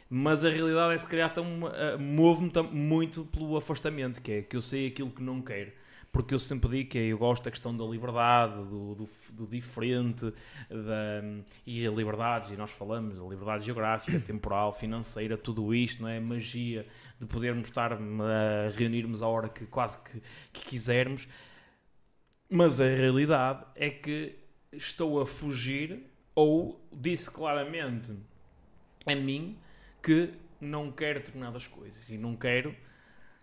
Mas 0.07 0.45
a 0.45 0.49
realidade 0.49 0.93
é 0.93 0.95
que 0.97 1.01
se 1.01 1.07
calhar 1.07 1.33
uh, 1.39 1.99
move-me 1.99 2.51
muito 2.71 3.25
pelo 3.25 3.57
afastamento, 3.57 4.21
que 4.21 4.31
é 4.31 4.41
que 4.43 4.55
eu 4.55 4.61
sei 4.61 4.87
aquilo 4.87 5.09
que 5.09 5.23
não 5.23 5.41
quero 5.41 5.71
porque 6.17 6.33
eu 6.33 6.39
sempre 6.39 6.67
digo 6.67 6.89
que 6.89 6.97
eu 6.97 7.15
gosto 7.15 7.43
da 7.43 7.51
questão 7.51 7.77
da 7.77 7.85
liberdade, 7.85 8.67
do, 8.67 8.95
do, 8.95 9.09
do 9.33 9.45
diferente, 9.45 10.33
da, 10.67 11.21
e 11.63 11.85
a 11.85 11.91
liberdade, 11.91 12.55
e 12.55 12.57
nós 12.57 12.71
falamos 12.71 13.19
da 13.19 13.23
liberdade 13.23 13.63
geográfica, 13.63 14.19
temporal, 14.25 14.71
financeira, 14.71 15.37
tudo 15.37 15.75
isto, 15.75 16.01
não 16.01 16.09
é? 16.09 16.19
Magia 16.19 16.87
de 17.19 17.27
podermos 17.27 17.67
estar 17.67 17.93
a 17.93 17.97
reunirmos 18.75 19.21
à 19.21 19.27
hora 19.27 19.47
que 19.47 19.67
quase 19.67 20.03
que, 20.03 20.19
que 20.51 20.65
quisermos, 20.65 21.27
mas 22.49 22.81
a 22.81 22.87
realidade 22.87 23.63
é 23.75 23.91
que 23.91 24.39
estou 24.71 25.21
a 25.21 25.25
fugir, 25.25 26.01
ou 26.33 26.83
disse 26.91 27.29
claramente 27.29 28.11
a 29.05 29.13
mim 29.13 29.55
que 30.01 30.31
não 30.59 30.91
quero 30.91 31.19
determinadas 31.19 31.67
coisas 31.67 32.09
e 32.09 32.17
não 32.17 32.35
quero 32.35 32.75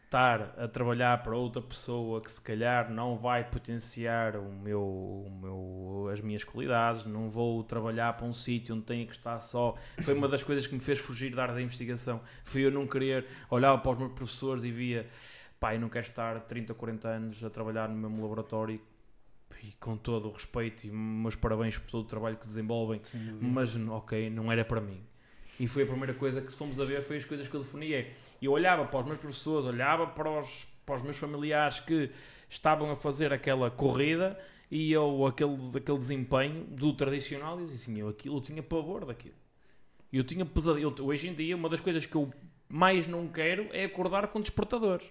estar 0.05 0.55
a 0.59 0.69
trabalhar 0.69 1.23
para 1.23 1.37
outra 1.37 1.61
pessoa 1.61 2.21
que 2.21 2.31
se 2.31 2.41
calhar 2.41 2.91
não 2.91 3.17
vai 3.17 3.45
potenciar 3.45 4.37
o 4.37 4.53
meu, 4.53 4.83
o 4.83 5.31
meu, 5.31 6.11
as 6.13 6.21
minhas 6.21 6.45
qualidades, 6.45 7.05
não 7.05 7.29
vou 7.29 7.63
trabalhar 7.65 8.13
para 8.13 8.27
um 8.27 8.33
sítio 8.33 8.75
onde 8.75 8.85
tenho 8.85 9.07
que 9.07 9.13
estar 9.13 9.39
só. 9.41 9.75
Foi 10.03 10.15
uma 10.15 10.29
das 10.29 10.43
coisas 10.43 10.67
que 10.67 10.75
me 10.75 10.81
fez 10.81 10.99
fugir 10.99 11.35
da 11.35 11.43
área 11.43 11.55
da 11.55 11.63
investigação. 11.63 12.21
Foi 12.45 12.63
eu 12.63 12.71
não 12.71 12.87
querer 12.87 13.27
olhar 13.51 13.77
para 13.79 13.93
os 13.93 13.99
meus 13.99 14.13
professores 14.13 14.65
e 14.65 14.71
via, 14.71 15.09
pá, 15.59 15.75
eu 15.75 15.81
não 15.81 15.89
quero 15.89 16.07
estar 16.07 16.41
30 16.41 16.73
ou 16.73 16.79
40 16.79 17.09
anos 17.09 17.45
a 17.45 17.51
trabalhar 17.51 17.89
no 17.89 17.97
mesmo 17.97 18.23
laboratório 18.23 18.81
e 19.63 19.73
com 19.81 19.97
todo 19.97 20.29
o 20.29 20.33
respeito 20.33 20.87
e 20.87 20.91
meus 20.91 21.35
parabéns 21.35 21.79
por 21.79 21.91
todo 21.91 22.05
o 22.05 22.09
trabalho 22.09 22.37
que 22.37 22.47
desenvolvem, 22.47 23.01
mas 23.41 23.75
ok, 23.77 24.29
não 24.29 24.53
era 24.53 24.65
para 24.65 24.81
mim. 24.81 25.03
E 25.59 25.69
foi 25.69 25.85
a 25.85 25.87
primeira 25.87 26.15
coisa 26.15 26.41
que 26.41 26.53
fomos 26.53 26.81
a 26.81 26.85
ver, 26.85 27.03
foi 27.03 27.17
as 27.17 27.25
coisas 27.25 27.47
que 27.47 27.55
eu 27.55 27.63
defini. 27.63 27.95
É, 27.95 28.13
eu 28.43 28.53
olhava 28.53 28.85
para 28.85 29.01
os 29.01 29.07
meus 29.07 29.19
professores, 29.19 29.67
olhava 29.67 30.07
para 30.07 30.31
os, 30.39 30.67
para 30.85 30.97
os 30.97 31.03
meus 31.03 31.17
familiares 31.17 31.81
que 31.81 32.11
estavam 32.49 32.91
a 32.91 32.97
fazer 32.97 33.33
aquela 33.33 33.71
corrida 33.71 34.39
e 34.71 34.91
eu, 34.91 35.27
aquele, 35.27 35.57
aquele 35.77 35.99
desempenho 35.99 36.65
do 36.65 36.93
tradicional, 36.93 37.61
e 37.61 37.65
assim, 37.65 37.99
eu 38.01 38.09
aquilo, 38.09 38.37
eu 38.37 38.41
tinha 38.41 38.63
pavor 38.63 39.05
daquilo. 39.05 39.35
Eu 40.13 40.25
tinha 40.25 40.45
pesadelo. 40.45 40.95
Hoje 41.01 41.29
em 41.29 41.35
dia, 41.35 41.55
uma 41.57 41.69
das 41.69 41.81
coisas 41.81 42.07
que 42.07 42.17
eu 42.17 42.33
mais 42.69 43.07
não 43.07 43.29
quero 43.29 43.69
é 43.73 43.85
acordar 43.85 44.29
com 44.29 44.41
despertadores. 44.41 45.07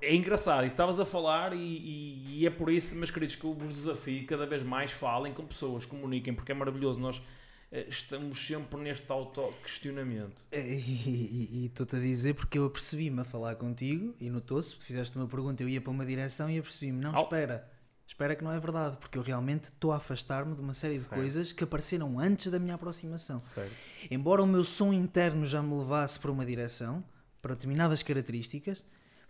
É 0.00 0.14
engraçado, 0.14 0.64
e 0.64 0.68
estavas 0.68 0.98
a 0.98 1.04
falar, 1.04 1.52
e, 1.52 1.58
e, 1.58 2.40
e, 2.40 2.46
é 2.46 2.50
por 2.50 2.70
isso, 2.70 2.94
meus 2.96 3.10
queridos, 3.10 3.36
que 3.36 3.44
eu 3.44 3.54
vos 3.54 3.72
desafio 3.72 4.26
cada 4.26 4.46
vez 4.46 4.62
mais 4.62 4.90
falem 4.90 5.32
com 5.32 5.46
pessoas, 5.46 5.86
comuniquem, 5.86 6.34
porque 6.34 6.52
é 6.52 6.54
maravilhoso. 6.54 6.98
Nós 6.98 7.22
eh, 7.70 7.86
estamos 7.88 8.44
sempre 8.46 8.80
neste 8.80 9.10
auto-questionamento. 9.10 10.44
E 10.52 11.66
estou-te 11.66 11.96
a 11.96 11.98
dizer 11.98 12.34
porque 12.34 12.58
eu 12.58 12.66
apercebi-me 12.66 13.20
a 13.20 13.24
falar 13.24 13.56
contigo 13.56 14.14
e 14.20 14.30
notou-se, 14.30 14.76
fizeste 14.76 15.16
uma 15.16 15.26
pergunta, 15.26 15.62
eu 15.62 15.68
ia 15.68 15.80
para 15.80 15.90
uma 15.90 16.06
direção 16.06 16.50
e 16.50 16.58
apercebi-me, 16.58 17.00
não, 17.00 17.14
Alto. 17.14 17.34
espera, 17.34 17.68
espera 18.06 18.36
que 18.36 18.44
não 18.44 18.52
é 18.52 18.58
verdade, 18.60 18.96
porque 18.98 19.18
eu 19.18 19.22
realmente 19.22 19.64
estou 19.64 19.92
a 19.92 19.96
afastar-me 19.96 20.54
de 20.54 20.60
uma 20.60 20.74
série 20.74 20.98
certo. 20.98 21.10
de 21.10 21.14
coisas 21.16 21.52
que 21.52 21.64
apareceram 21.64 22.18
antes 22.18 22.50
da 22.50 22.58
minha 22.58 22.74
aproximação. 22.74 23.40
Certo. 23.40 23.72
Embora 24.10 24.42
o 24.42 24.46
meu 24.46 24.62
som 24.62 24.92
interno 24.92 25.44
já 25.44 25.62
me 25.62 25.76
levasse 25.76 26.18
para 26.20 26.30
uma 26.30 26.46
direção, 26.46 27.04
para 27.42 27.54
determinadas 27.54 28.02
características 28.02 28.84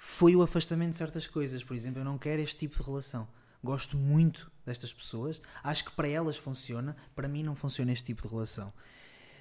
foi 0.07 0.37
o 0.37 0.41
afastamento 0.41 0.93
de 0.93 0.97
certas 0.97 1.27
coisas. 1.27 1.65
Por 1.65 1.75
exemplo, 1.75 2.01
eu 2.01 2.05
não 2.05 2.17
quero 2.17 2.41
este 2.41 2.57
tipo 2.57 2.77
de 2.77 2.83
relação. 2.83 3.29
Gosto 3.63 3.97
muito 3.97 4.51
destas 4.65 4.93
pessoas, 4.93 5.43
acho 5.63 5.85
que 5.85 5.91
para 5.91 6.09
elas 6.09 6.37
funciona, 6.37 6.97
para 7.15 7.29
mim 7.29 7.43
não 7.43 7.57
funciona 7.57 7.93
este 7.93 8.05
tipo 8.05 8.23
de 8.23 8.29
relação. 8.29 8.73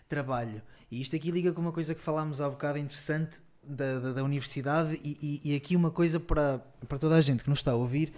Trabalho. 0.10 0.62
E 0.90 1.00
isto 1.00 1.16
aqui 1.16 1.30
liga 1.30 1.54
com 1.54 1.62
uma 1.62 1.72
coisa 1.72 1.94
que 1.94 2.02
falámos 2.02 2.42
há 2.42 2.50
bocado 2.50 2.80
interessante 2.80 3.38
da, 3.64 4.00
da, 4.00 4.14
da 4.14 4.24
universidade, 4.24 5.00
e, 5.04 5.42
e, 5.44 5.52
e, 5.52 5.56
aqui 5.56 5.76
uma 5.76 5.92
coisa 5.92 6.20
para, 6.20 6.60
para 6.88 6.98
toda 6.98 7.16
a 7.16 7.22
gente 7.22 7.44
que 7.44 7.50
nos 7.50 7.60
está 7.60 7.72
a 7.72 7.76
ouvir. 7.76 8.12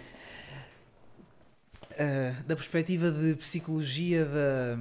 Uh, 1.91 2.43
da 2.43 2.55
perspectiva 2.55 3.11
de 3.11 3.35
psicologia 3.35 4.25
da 4.25 4.79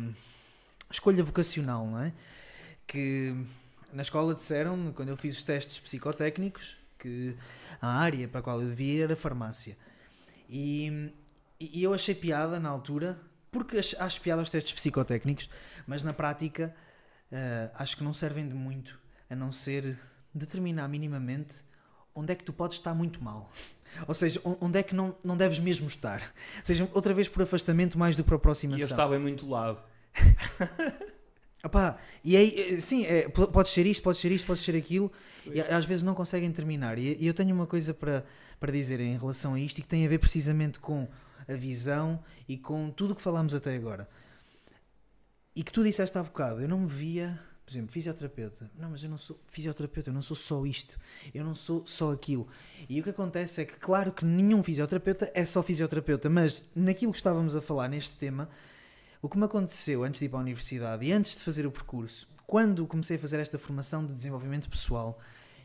escolha 0.90 1.22
vocacional, 1.22 1.86
não 1.86 2.00
é? 2.00 2.12
Que 2.86 3.34
na 3.92 4.02
escola 4.02 4.34
disseram, 4.34 4.92
quando 4.92 5.08
eu 5.08 5.16
fiz 5.16 5.36
os 5.36 5.42
testes 5.42 5.78
psicotécnicos, 5.80 6.76
que 7.06 7.36
a 7.80 7.88
área 7.88 8.26
para 8.26 8.40
a 8.40 8.42
qual 8.42 8.60
eu 8.60 8.68
devia 8.68 8.94
ir 8.94 9.02
era 9.02 9.16
farmácia. 9.16 9.76
E, 10.48 11.12
e 11.60 11.82
eu 11.82 11.94
achei 11.94 12.14
piada 12.14 12.58
na 12.58 12.68
altura, 12.68 13.18
porque 13.52 13.78
acho 13.78 14.20
piada 14.20 14.42
aos 14.42 14.50
testes 14.50 14.72
psicotécnicos, 14.72 15.48
mas 15.86 16.02
na 16.02 16.12
prática 16.12 16.74
uh, 17.30 17.70
acho 17.74 17.96
que 17.96 18.02
não 18.02 18.12
servem 18.12 18.48
de 18.48 18.54
muito, 18.54 18.98
a 19.30 19.36
não 19.36 19.52
ser 19.52 19.98
determinar 20.34 20.88
minimamente 20.88 21.64
onde 22.14 22.32
é 22.32 22.34
que 22.34 22.44
tu 22.44 22.52
podes 22.52 22.78
estar 22.78 22.94
muito 22.94 23.22
mal. 23.22 23.52
Ou 24.08 24.14
seja, 24.14 24.40
onde 24.60 24.78
é 24.78 24.82
que 24.82 24.94
não, 24.94 25.16
não 25.22 25.36
deves 25.36 25.58
mesmo 25.58 25.86
estar. 25.86 26.20
Ou 26.58 26.64
seja, 26.64 26.90
outra 26.92 27.14
vez 27.14 27.28
por 27.28 27.42
afastamento 27.42 27.98
mais 27.98 28.16
do 28.16 28.22
que 28.22 28.28
por 28.28 28.34
aproximação. 28.34 28.80
E 28.80 28.82
eu 28.82 28.90
estava 28.90 29.16
em 29.16 29.18
muito 29.18 29.48
lado. 29.48 29.80
Opa, 31.66 31.98
e 32.22 32.36
aí, 32.36 32.54
eh, 32.56 32.80
sim, 32.80 33.04
é, 33.06 33.28
pode 33.28 33.68
ser 33.68 33.86
isto, 33.86 34.00
pode 34.00 34.18
ser 34.18 34.30
isto, 34.30 34.46
pode 34.46 34.60
ser 34.60 34.76
aquilo, 34.76 35.10
e 35.44 35.60
às 35.60 35.84
vezes 35.84 36.04
não 36.04 36.14
conseguem 36.14 36.50
terminar. 36.52 36.96
E, 36.96 37.16
e 37.18 37.26
eu 37.26 37.34
tenho 37.34 37.52
uma 37.52 37.66
coisa 37.66 37.92
para, 37.92 38.24
para 38.60 38.70
dizer 38.70 39.00
em 39.00 39.18
relação 39.18 39.54
a 39.54 39.60
isto 39.60 39.78
e 39.78 39.82
que 39.82 39.88
tem 39.88 40.06
a 40.06 40.08
ver 40.08 40.18
precisamente 40.18 40.78
com 40.78 41.08
a 41.48 41.54
visão 41.54 42.22
e 42.48 42.56
com 42.56 42.88
tudo 42.90 43.12
o 43.12 43.16
que 43.16 43.22
falámos 43.22 43.52
até 43.52 43.74
agora. 43.74 44.08
E 45.56 45.64
que 45.64 45.72
tu 45.72 45.82
disseste 45.82 46.16
há 46.16 46.22
bocado, 46.22 46.60
eu 46.60 46.68
não 46.68 46.78
me 46.78 46.86
via, 46.86 47.36
por 47.64 47.72
exemplo, 47.72 47.90
fisioterapeuta. 47.90 48.70
Não, 48.78 48.90
mas 48.90 49.02
eu 49.02 49.10
não 49.10 49.18
sou 49.18 49.40
fisioterapeuta, 49.48 50.10
eu 50.10 50.14
não 50.14 50.22
sou 50.22 50.36
só 50.36 50.64
isto, 50.64 50.96
eu 51.34 51.44
não 51.44 51.56
sou 51.56 51.84
só 51.84 52.12
aquilo. 52.12 52.46
E 52.88 53.00
o 53.00 53.02
que 53.02 53.10
acontece 53.10 53.62
é 53.62 53.64
que, 53.64 53.74
claro 53.74 54.12
que 54.12 54.24
nenhum 54.24 54.62
fisioterapeuta 54.62 55.32
é 55.34 55.44
só 55.44 55.64
fisioterapeuta, 55.64 56.30
mas 56.30 56.62
naquilo 56.76 57.10
que 57.10 57.18
estávamos 57.18 57.56
a 57.56 57.60
falar 57.60 57.88
neste 57.88 58.16
tema 58.16 58.48
o 59.26 59.28
que 59.28 59.36
me 59.36 59.44
aconteceu 59.44 60.04
antes 60.04 60.20
de 60.20 60.26
ir 60.26 60.28
para 60.28 60.38
a 60.38 60.42
universidade 60.42 61.04
e 61.04 61.10
antes 61.10 61.34
de 61.34 61.42
fazer 61.42 61.66
o 61.66 61.70
percurso, 61.72 62.28
quando 62.46 62.86
comecei 62.86 63.16
a 63.16 63.18
fazer 63.18 63.40
esta 63.40 63.58
formação 63.58 64.06
de 64.06 64.12
desenvolvimento 64.12 64.70
pessoal 64.70 65.18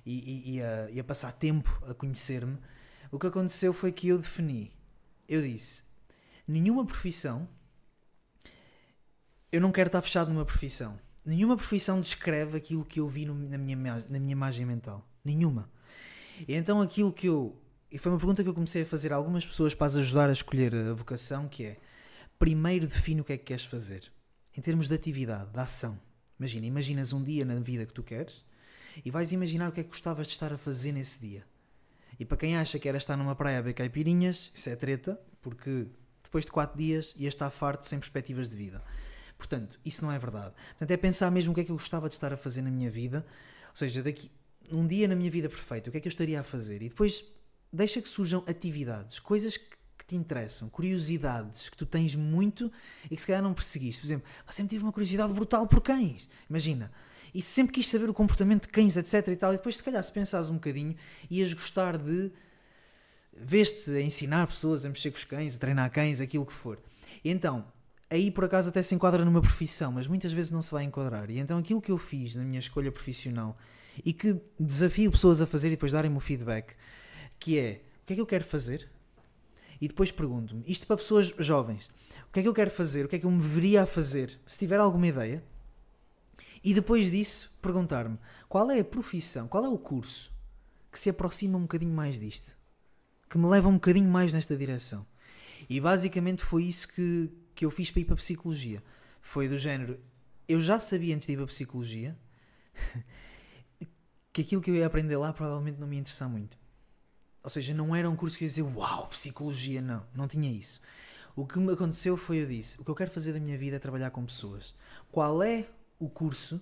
e, 0.04 0.18
e, 0.18 0.56
e, 0.56 0.62
a, 0.64 0.90
e 0.90 1.00
a, 1.00 1.04
passar 1.04 1.32
tempo 1.32 1.80
a 1.88 1.94
conhecer-me, 1.94 2.58
o 3.12 3.20
que 3.20 3.28
aconteceu 3.28 3.72
foi 3.72 3.92
que 3.92 4.08
eu 4.08 4.18
defini, 4.18 4.72
eu 5.30 5.44
disse, 5.44 5.84
nenhuma 6.48 6.84
profissão, 6.84 7.48
eu 9.52 9.62
não 9.62 9.72
quero 9.72 9.90
estar 9.90 10.02
fechado 10.02 10.34
numa 10.34 10.44
profissão. 10.44 11.00
Nenhuma 11.24 11.56
profissão 11.56 12.02
descreve 12.02 12.58
aquilo 12.58 12.84
que 12.84 13.00
eu 13.00 13.08
vi 13.08 13.28
no, 13.28 13.36
na, 13.36 13.60
minha, 13.60 14.04
na 14.10 14.20
minha 14.20 14.32
imagem 14.32 14.66
mental. 14.66 15.08
Nenhuma. 15.24 15.70
E 16.48 16.56
então 16.56 16.82
aquilo 16.82 17.14
que 17.14 17.28
eu. 17.28 17.56
E 17.92 18.00
foi 18.00 18.12
uma 18.12 18.18
pergunta 18.18 18.42
que 18.42 18.50
eu 18.50 18.56
comecei 18.56 18.82
a 18.82 18.86
fazer 18.88 19.14
a 19.14 19.18
algumas 19.18 19.46
pessoas 19.46 19.76
para 19.76 19.86
as 19.86 19.96
ajudar 19.98 20.30
a 20.30 20.34
escolher 20.34 20.74
a 20.74 20.94
vocação, 20.94 21.48
que 21.48 21.64
é 21.66 21.78
primeiro 22.42 22.88
define 22.88 23.22
o 23.22 23.24
que 23.24 23.34
é 23.34 23.38
que 23.38 23.44
queres 23.44 23.66
fazer. 23.66 24.12
Em 24.58 24.62
termos 24.62 24.88
de 24.88 24.96
atividade, 24.96 25.52
de 25.52 25.60
ação. 25.60 26.02
Imagina, 26.40 26.66
imaginas 26.66 27.14
um 27.14 27.24
dia 27.24 27.46
na 27.46 27.60
vida 27.60 27.86
que 27.86 27.94
tu 27.94 28.02
queres 28.02 28.44
e 29.06 29.12
vais 29.12 29.32
imaginar 29.32 29.70
o 29.70 29.72
que 29.72 29.80
é 29.80 29.84
que 29.84 29.92
gostavas 29.92 30.26
de 30.26 30.34
estar 30.34 30.52
a 30.52 30.58
fazer 30.58 30.92
nesse 30.92 31.20
dia. 31.20 31.46
E 32.20 32.26
para 32.26 32.38
quem 32.38 32.58
acha 32.58 32.80
que 32.80 32.90
era 32.90 32.98
estar 32.98 33.16
numa 33.16 33.36
praia 33.36 33.60
a 33.60 33.62
beber 33.62 33.76
caipirinhas, 33.76 34.50
isso 34.56 34.68
é 34.70 34.76
treta, 34.76 35.22
porque 35.40 35.86
depois 36.24 36.44
de 36.44 36.52
4 36.52 36.76
dias 36.76 37.14
ia 37.16 37.30
estar 37.30 37.52
farto 37.52 37.86
sem 37.86 38.00
perspectivas 38.00 38.50
de 38.50 38.58
vida. 38.58 38.84
Portanto, 39.38 39.80
isso 39.86 40.04
não 40.04 40.12
é 40.12 40.18
verdade. 40.18 40.56
Portanto, 40.70 40.90
é 40.90 40.98
pensar 40.98 41.30
mesmo 41.30 41.52
o 41.52 41.56
que 41.56 41.62
é 41.62 41.64
que 41.64 41.72
eu 41.72 41.78
gostava 41.78 42.10
de 42.10 42.16
estar 42.16 42.34
a 42.34 42.38
fazer 42.38 42.64
na 42.64 42.72
minha 42.72 42.90
vida, 42.90 43.24
ou 43.70 43.76
seja, 43.76 44.02
daqui 44.02 44.32
um 44.72 44.88
dia 44.88 45.08
na 45.08 45.16
minha 45.16 45.30
vida 45.30 45.48
perfeita, 45.48 45.90
o 45.90 45.92
que 45.92 46.00
é 46.00 46.02
que 46.02 46.08
eu 46.08 46.12
estaria 46.12 46.40
a 46.40 46.44
fazer? 46.44 46.82
E 46.82 46.90
depois 46.90 47.24
deixa 47.72 48.02
que 48.02 48.10
surjam 48.10 48.44
atividades, 48.48 49.20
coisas 49.20 49.58
que 49.58 49.81
que 50.02 50.06
te 50.06 50.16
interessam, 50.16 50.68
curiosidades 50.68 51.70
que 51.70 51.78
tu 51.78 51.86
tens 51.86 52.16
muito 52.16 52.72
e 53.06 53.16
que 53.16 53.22
se 53.22 53.28
calhar 53.28 53.42
não 53.42 53.54
perseguiste. 53.54 54.02
Por 54.02 54.08
exemplo, 54.08 54.28
eu 54.46 54.52
sempre 54.52 54.72
tive 54.72 54.84
uma 54.84 54.92
curiosidade 54.92 55.32
brutal 55.32 55.68
por 55.68 55.80
cães. 55.80 56.28
Imagina. 56.50 56.92
E 57.34 57.42
sempre 57.42 57.74
quis 57.74 57.88
saber 57.88 58.10
o 58.10 58.14
comportamento 58.14 58.64
de 58.64 58.70
cães, 58.70 58.98
etc. 58.98 59.28
e 59.28 59.36
tal. 59.36 59.54
E 59.54 59.58
depois, 59.58 59.78
se 59.78 59.84
calhar, 59.84 60.04
se 60.04 60.12
pensares 60.12 60.50
um 60.50 60.56
bocadinho, 60.56 60.96
ias 61.30 61.54
gostar 61.54 61.98
de. 61.98 62.32
Veste 63.34 63.90
a 63.92 64.02
ensinar 64.02 64.46
pessoas 64.48 64.84
a 64.84 64.90
mexer 64.90 65.12
com 65.12 65.18
os 65.18 65.24
cães, 65.24 65.56
a 65.56 65.60
treinar 65.60 65.90
cães, 65.92 66.20
aquilo 66.20 66.46
que 66.46 66.52
for. 66.52 66.78
E 67.24 67.30
então, 67.30 67.66
aí 68.10 68.30
por 68.30 68.44
acaso 68.44 68.70
até 68.70 68.84
se 68.84 68.94
enquadra 68.94 69.24
numa 69.24 69.42
profissão, 69.42 69.92
mas 69.94 70.06
muitas 70.06 70.34
vezes 70.34 70.52
não 70.52 70.62
se 70.62 70.72
vai 70.72 70.84
enquadrar. 70.84 71.30
E 71.30 71.40
então 71.40 71.58
aquilo 71.58 71.82
que 71.82 71.92
eu 71.92 71.98
fiz 71.98 72.36
na 72.36 72.44
minha 72.44 72.60
escolha 72.60 72.92
profissional 72.92 73.58
e 74.04 74.12
que 74.12 74.36
desafio 74.60 75.10
pessoas 75.12 75.40
a 75.40 75.48
fazer 75.48 75.68
e 75.68 75.72
depois 75.72 75.94
darem-me 75.94 76.18
o 76.18 76.20
feedback, 76.20 76.76
que 77.40 77.58
é 77.58 77.82
o 78.04 78.06
que 78.06 78.14
é 78.14 78.16
que 78.16 78.22
eu 78.22 78.26
quero 78.26 78.44
fazer? 78.44 78.90
E 79.82 79.88
depois 79.88 80.12
pergunto-me, 80.12 80.64
isto 80.68 80.86
para 80.86 80.96
pessoas 80.96 81.34
jovens, 81.40 81.90
o 82.30 82.32
que 82.32 82.40
é 82.40 82.44
que 82.44 82.48
eu 82.48 82.54
quero 82.54 82.70
fazer, 82.70 83.04
o 83.04 83.10
que 83.10 83.16
é 83.16 83.20
que 83.20 83.26
eu 83.26 83.32
me 83.32 83.42
veria 83.42 83.82
a 83.82 83.86
fazer, 83.88 84.40
se 84.46 84.60
tiver 84.60 84.80
alguma 84.80 85.08
ideia, 85.08 85.44
e 86.64 86.74
depois 86.74 87.10
disso 87.10 87.52
perguntar-me 87.60 88.20
qual 88.48 88.70
é 88.70 88.80
a 88.80 88.86
profissão, 88.86 89.48
qual 89.48 89.66
é 89.66 89.68
o 89.68 89.80
curso 89.80 90.32
que 90.92 91.00
se 91.00 91.10
aproxima 91.10 91.58
um 91.58 91.64
bocadinho 91.64 91.94
mais 91.94 92.20
disto, 92.20 92.56
que 93.28 93.38
me 93.38 93.48
leva 93.48 93.70
um 93.70 93.74
bocadinho 93.74 94.10
mais 94.10 94.34
nesta 94.34 94.56
direção. 94.56 95.06
E 95.68 95.80
basicamente 95.80 96.44
foi 96.44 96.66
isso 96.66 96.88
que, 96.88 97.32
que 97.56 97.66
eu 97.66 97.72
fiz 97.72 97.90
para 97.90 98.02
ir 98.02 98.06
para 98.06 98.14
a 98.14 98.18
psicologia. 98.18 98.84
Foi 99.20 99.48
do 99.48 99.58
género, 99.58 100.00
eu 100.48 100.60
já 100.60 100.80
sabia 100.80 101.16
antes 101.16 101.26
de 101.26 101.34
ir 101.34 101.38
para 101.38 101.46
a 101.46 101.48
psicologia 101.48 102.18
que 104.32 104.42
aquilo 104.42 104.62
que 104.62 104.70
eu 104.70 104.76
ia 104.76 104.86
aprender 104.86 105.18
lá 105.18 105.34
provavelmente 105.34 105.80
não 105.80 105.88
me 105.88 105.96
ia 105.96 106.02
interessar 106.02 106.30
muito. 106.30 106.61
Ou 107.44 107.50
seja, 107.50 107.74
não 107.74 107.96
era 107.96 108.10
um 108.10 108.16
curso 108.16 108.38
que 108.38 108.44
eu 108.44 108.46
ia 108.46 108.50
dizer, 108.50 108.62
uau, 108.62 109.08
psicologia, 109.08 109.82
não, 109.82 110.06
não 110.14 110.28
tinha 110.28 110.50
isso. 110.52 110.82
O 111.36 111.46
que 111.46 111.58
me 111.60 111.72
aconteceu 111.72 112.18
foi 112.18 112.44
eu 112.44 112.48
disse, 112.48 112.80
o 112.80 112.84
que 112.84 112.92
eu 112.92 112.96
quero 112.96 113.10
fazer 113.10 113.34
da 113.34 113.40
minha 113.40 113.58
vida 113.58 113.78
é 113.78 113.80
trabalhar 113.80 114.12
com 114.12 114.26
pessoas. 114.26 114.76
Qual 115.12 115.42
é 115.42 115.68
o 116.00 116.10
curso 116.10 116.62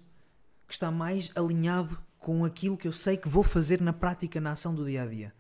que 0.68 0.74
está 0.74 0.92
mais 0.92 1.32
alinhado 1.36 2.00
com 2.20 2.46
aquilo 2.46 2.78
que 2.78 2.88
eu 2.88 2.94
sei 2.94 3.18
que 3.18 3.28
vou 3.28 3.44
fazer 3.44 3.82
na 3.82 3.92
prática, 3.92 4.40
na 4.40 4.52
ação 4.52 4.74
do 4.74 4.86
dia 4.86 5.04
a 5.04 5.06
dia? 5.06 5.34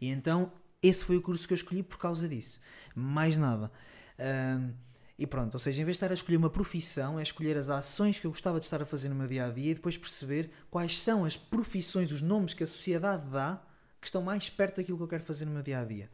E 0.00 0.08
então, 0.08 0.52
esse 0.82 1.04
foi 1.04 1.16
o 1.16 1.22
curso 1.22 1.46
que 1.46 1.54
eu 1.54 1.56
escolhi 1.56 1.82
por 1.82 1.98
causa 1.98 2.28
disso. 2.28 2.60
Mais 2.94 3.38
nada. 3.38 3.70
Um, 4.18 4.74
e 5.16 5.26
pronto, 5.26 5.54
ou 5.54 5.60
seja, 5.60 5.80
em 5.80 5.84
vez 5.84 5.96
de 5.96 5.98
estar 5.98 6.10
a 6.10 6.14
escolher 6.14 6.36
uma 6.36 6.50
profissão, 6.50 7.18
é 7.18 7.22
escolher 7.22 7.56
as 7.56 7.68
ações 7.68 8.18
que 8.18 8.26
eu 8.26 8.32
gostava 8.32 8.58
de 8.58 8.66
estar 8.66 8.82
a 8.82 8.84
fazer 8.84 9.08
no 9.08 9.14
meu 9.14 9.28
dia 9.28 9.46
a 9.46 9.50
dia 9.50 9.70
e 9.70 9.74
depois 9.74 9.96
perceber 9.96 10.50
quais 10.70 11.00
são 11.00 11.24
as 11.24 11.36
profissões, 11.36 12.10
os 12.10 12.20
nomes 12.20 12.52
que 12.52 12.64
a 12.64 12.66
sociedade 12.66 13.30
dá 13.30 13.62
que 14.04 14.08
estão 14.08 14.22
mais 14.22 14.50
perto 14.50 14.76
daquilo 14.76 14.98
que 14.98 15.04
eu 15.04 15.08
quero 15.08 15.22
fazer 15.22 15.46
no 15.46 15.52
meu 15.52 15.62
dia 15.62 15.80
a 15.80 15.84
dia. 15.84 16.10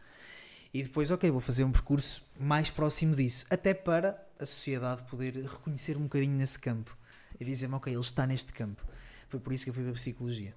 E 0.73 0.85
depois, 0.85 1.11
ok, 1.11 1.29
vou 1.31 1.41
fazer 1.41 1.65
um 1.65 1.73
percurso 1.73 2.25
mais 2.39 2.71
próximo 2.71 3.17
disso, 3.17 3.45
até 3.51 3.75
para 3.75 4.25
a 4.39 4.47
sociedade 4.47 5.03
poder 5.03 5.35
reconhecer 5.35 5.97
um 5.97 6.05
bocadinho 6.05 6.37
nesse 6.37 6.59
campo 6.59 6.97
e 7.41 7.45
dizer-me, 7.45 7.75
ok, 7.75 7.93
ele 7.93 8.01
está 8.01 8.25
neste 8.27 8.53
campo. 8.53 8.85
Foi 9.29 9.41
por 9.41 9.53
isso 9.53 9.65
que 9.65 9.71
eu 9.71 9.75
fui 9.75 9.83
para 9.83 9.93
a 9.93 9.95
psicologia. 9.95 10.55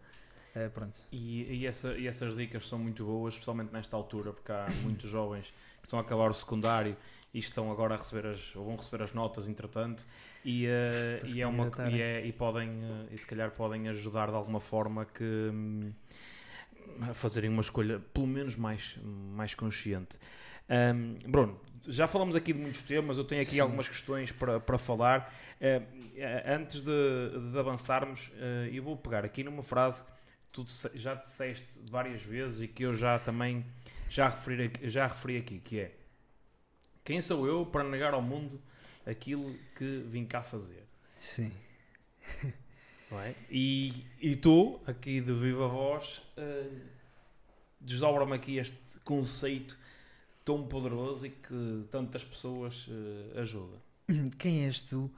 Uh, 0.56 0.70
pronto. 0.70 1.00
E, 1.12 1.62
e, 1.62 1.66
essa, 1.66 1.98
e, 1.98 2.06
essas 2.06 2.36
dicas 2.36 2.68
são 2.68 2.78
muito 2.78 3.04
boas, 3.04 3.34
especialmente 3.34 3.74
nesta 3.74 3.96
altura, 3.96 4.32
porque 4.32 4.52
há 4.52 4.68
muitos 4.84 5.10
jovens 5.10 5.52
que 5.82 5.88
estão 5.88 5.98
a 5.98 6.04
acabar 6.04 6.30
o 6.30 6.34
secundário 6.34 6.96
e 7.34 7.40
estão 7.40 7.72
agora 7.72 7.96
a 7.96 7.98
receber 7.98 8.28
as, 8.28 8.56
ou 8.56 8.64
vão 8.64 8.76
receber 8.76 9.04
as 9.04 9.12
notas 9.12 9.48
entretanto 9.48 10.06
e, 10.46 10.68
uh, 10.68 11.36
e, 11.36 11.42
é 11.42 11.48
uma, 11.48 11.72
e, 11.90 12.00
é, 12.00 12.24
e 12.24 12.32
podem 12.32 12.70
uh, 12.70 13.08
e 13.12 13.18
se 13.18 13.26
calhar 13.26 13.50
podem 13.50 13.90
ajudar 13.90 14.30
de 14.30 14.36
alguma 14.36 14.60
forma 14.60 15.04
que 15.06 15.24
hum, 15.24 15.92
a 17.02 17.14
fazerem 17.14 17.50
uma 17.50 17.62
escolha 17.62 18.00
pelo 18.14 18.28
menos 18.28 18.56
mais, 18.56 18.98
mais 19.04 19.56
consciente. 19.56 20.18
Um, 20.70 21.16
Bruno, 21.30 21.60
já 21.88 22.08
falamos 22.08 22.36
aqui 22.36 22.54
de 22.54 22.60
muitos 22.60 22.84
temas, 22.84 23.18
eu 23.18 23.24
tenho 23.24 23.42
aqui 23.42 23.52
Sim. 23.52 23.60
algumas 23.60 23.88
questões 23.88 24.32
para, 24.32 24.60
para 24.60 24.78
falar. 24.78 25.34
Uh, 25.60 25.86
antes 26.46 26.84
de, 26.84 27.52
de 27.52 27.60
avançarmos, 27.60 28.30
uh, 28.30 28.68
eu 28.72 28.84
vou 28.84 28.98
pegar 28.98 29.26
aqui 29.26 29.44
numa 29.44 29.64
frase 29.64 30.04
que 30.04 30.54
tu 30.54 30.66
já 30.94 31.16
disseste 31.16 31.80
várias 31.90 32.24
vezes 32.24 32.62
e 32.62 32.68
que 32.68 32.84
eu 32.84 32.94
já 32.94 33.20
também 33.20 33.66
já 34.10 34.28
referi, 34.30 34.72
já 34.84 35.08
referi 35.08 35.38
aqui, 35.38 35.60
que 35.60 35.80
é 35.80 35.92
quem 37.04 37.20
sou 37.20 37.46
eu 37.46 37.66
para 37.66 37.84
negar 37.84 38.14
ao 38.14 38.22
mundo 38.22 38.62
aquilo 39.06 39.54
que 39.76 40.04
vim 40.08 40.26
cá 40.26 40.42
fazer? 40.42 40.86
Sim. 41.18 41.52
É? 43.22 43.36
E, 43.50 44.06
e 44.22 44.36
tu, 44.36 44.80
aqui 44.86 45.22
de 45.22 45.34
viva 45.34 45.68
voz, 45.68 46.22
uh, 46.38 46.82
desdobra-me 47.80 48.34
aqui 48.34 48.58
este 48.58 48.78
conceito 49.04 49.78
tão 50.44 50.66
poderoso 50.68 51.26
e 51.26 51.30
que 51.30 51.86
tantas 51.92 52.24
pessoas 52.24 52.88
uh, 52.88 53.40
ajuda. 53.40 53.78
Quem 54.38 54.66
és 54.66 54.82
tu 54.82 55.12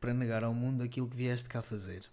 para 0.00 0.14
negar 0.14 0.44
ao 0.44 0.54
mundo 0.54 0.82
aquilo 0.82 1.08
que 1.08 1.16
vieste 1.16 1.48
cá 1.48 1.62
fazer? 1.62 2.04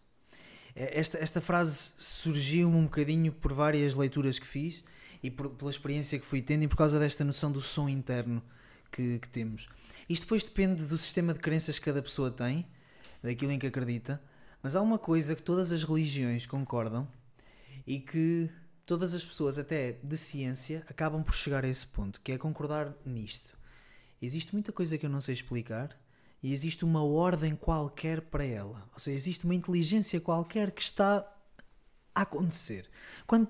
É, 0.75 0.99
esta, 0.99 1.17
esta 1.17 1.41
frase 1.41 1.93
surgiu-me 1.97 2.75
um 2.75 2.83
bocadinho 2.83 3.31
por 3.31 3.53
várias 3.53 3.95
leituras 3.95 4.37
que 4.37 4.45
fiz 4.45 4.83
e 5.23 5.31
por, 5.31 5.49
pela 5.49 5.71
experiência 5.71 6.19
que 6.19 6.25
fui 6.25 6.41
tendo 6.41 6.63
e 6.63 6.67
por 6.67 6.75
causa 6.75 6.99
desta 6.99 7.23
noção 7.23 7.51
do 7.51 7.61
som 7.61 7.87
interno 7.87 8.43
que, 8.91 9.19
que 9.19 9.29
temos. 9.29 9.67
Isto 10.09 10.23
depois 10.23 10.43
depende 10.43 10.83
do 10.83 10.97
sistema 10.97 11.33
de 11.33 11.39
crenças 11.39 11.79
que 11.79 11.85
cada 11.85 12.01
pessoa 12.01 12.29
tem, 12.29 12.65
daquilo 13.23 13.51
em 13.51 13.59
que 13.59 13.65
acredita 13.65 14.21
mas 14.65 14.75
há 14.75 14.81
uma 14.81 14.97
coisa 14.97 15.35
que 15.35 15.43
todas 15.43 15.71
as 15.71 15.83
religiões 15.83 16.47
concordam 16.47 17.07
e 17.85 17.99
que 17.99 18.49
todas 18.83 19.13
as 19.13 19.23
pessoas, 19.23 19.59
até 19.59 19.91
de 19.91 20.17
ciência, 20.17 20.83
acabam 20.89 21.21
por 21.21 21.35
chegar 21.35 21.63
a 21.63 21.67
esse 21.67 21.85
ponto, 21.85 22.19
que 22.19 22.31
é 22.31 22.37
concordar 22.39 22.91
nisto. 23.05 23.55
Existe 24.19 24.53
muita 24.53 24.71
coisa 24.71 24.97
que 24.97 25.05
eu 25.05 25.09
não 25.11 25.21
sei 25.21 25.35
explicar 25.35 25.95
e 26.41 26.51
existe 26.51 26.83
uma 26.83 27.03
ordem 27.03 27.55
qualquer 27.55 28.21
para 28.21 28.43
ela. 28.43 28.89
Ou 28.91 28.97
seja, 28.97 29.15
existe 29.15 29.45
uma 29.45 29.53
inteligência 29.53 30.19
qualquer 30.19 30.71
que 30.71 30.81
está 30.81 31.31
a 32.15 32.21
acontecer. 32.23 32.89
Quando, 33.27 33.47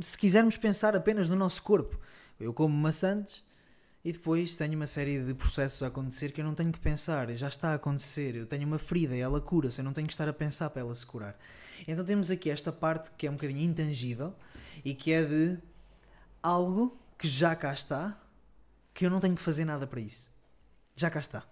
se 0.00 0.16
quisermos 0.16 0.56
pensar 0.56 0.96
apenas 0.96 1.28
no 1.28 1.36
nosso 1.36 1.62
corpo, 1.62 2.00
eu 2.40 2.54
como 2.54 2.74
maçãs 2.74 3.44
e 4.08 4.12
depois 4.12 4.54
tenho 4.54 4.72
uma 4.72 4.86
série 4.86 5.22
de 5.22 5.34
processos 5.34 5.82
a 5.82 5.88
acontecer 5.88 6.32
que 6.32 6.40
eu 6.40 6.44
não 6.46 6.54
tenho 6.54 6.72
que 6.72 6.78
pensar, 6.78 7.30
já 7.36 7.46
está 7.46 7.72
a 7.72 7.74
acontecer. 7.74 8.34
Eu 8.34 8.46
tenho 8.46 8.66
uma 8.66 8.78
ferida 8.78 9.14
e 9.14 9.20
ela 9.20 9.38
cura-se, 9.38 9.80
eu 9.80 9.84
não 9.84 9.92
tenho 9.92 10.06
que 10.06 10.14
estar 10.14 10.26
a 10.26 10.32
pensar 10.32 10.70
para 10.70 10.80
ela 10.80 10.94
se 10.94 11.04
curar. 11.04 11.38
Então 11.86 12.02
temos 12.02 12.30
aqui 12.30 12.48
esta 12.48 12.72
parte 12.72 13.10
que 13.18 13.26
é 13.26 13.30
um 13.30 13.34
bocadinho 13.34 13.60
intangível 13.60 14.34
e 14.82 14.94
que 14.94 15.12
é 15.12 15.22
de 15.22 15.58
algo 16.42 16.98
que 17.18 17.28
já 17.28 17.54
cá 17.54 17.70
está, 17.74 18.18
que 18.94 19.04
eu 19.04 19.10
não 19.10 19.20
tenho 19.20 19.34
que 19.34 19.42
fazer 19.42 19.66
nada 19.66 19.86
para 19.86 20.00
isso. 20.00 20.30
Já 20.96 21.10
cá 21.10 21.20
está. 21.20 21.46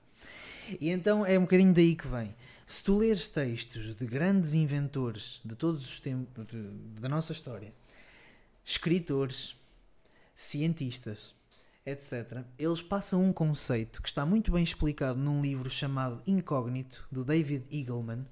E 0.81 0.89
então 0.89 1.27
é 1.27 1.39
um 1.39 1.43
bocadinho 1.43 1.75
daí 1.75 1.95
que 1.95 2.09
vem. 2.09 2.35
Se 2.67 2.83
tu 2.83 2.97
leres 2.97 3.29
textos 3.29 3.95
de 3.95 4.07
grandes 4.07 4.55
inventores 4.55 5.43
de 5.45 5.55
todos 5.55 5.85
os 5.85 6.01
tempos 6.01 6.47
da 6.99 7.07
nossa 7.11 7.33
história, 7.33 7.75
escritores, 8.65 9.55
cientistas, 10.35 11.36
etc., 11.87 12.43
eles 12.59 12.83
passam 12.83 13.25
um 13.25 13.33
conceito 13.33 14.03
que 14.03 14.09
está 14.09 14.27
muito 14.27 14.51
bem 14.51 14.65
explicado 14.65 15.19
num 15.19 15.41
livro 15.41 15.71
chamado 15.71 16.21
Incógnito, 16.27 17.07
do 17.11 17.25
David 17.25 17.65
Eagleman, 17.71 18.27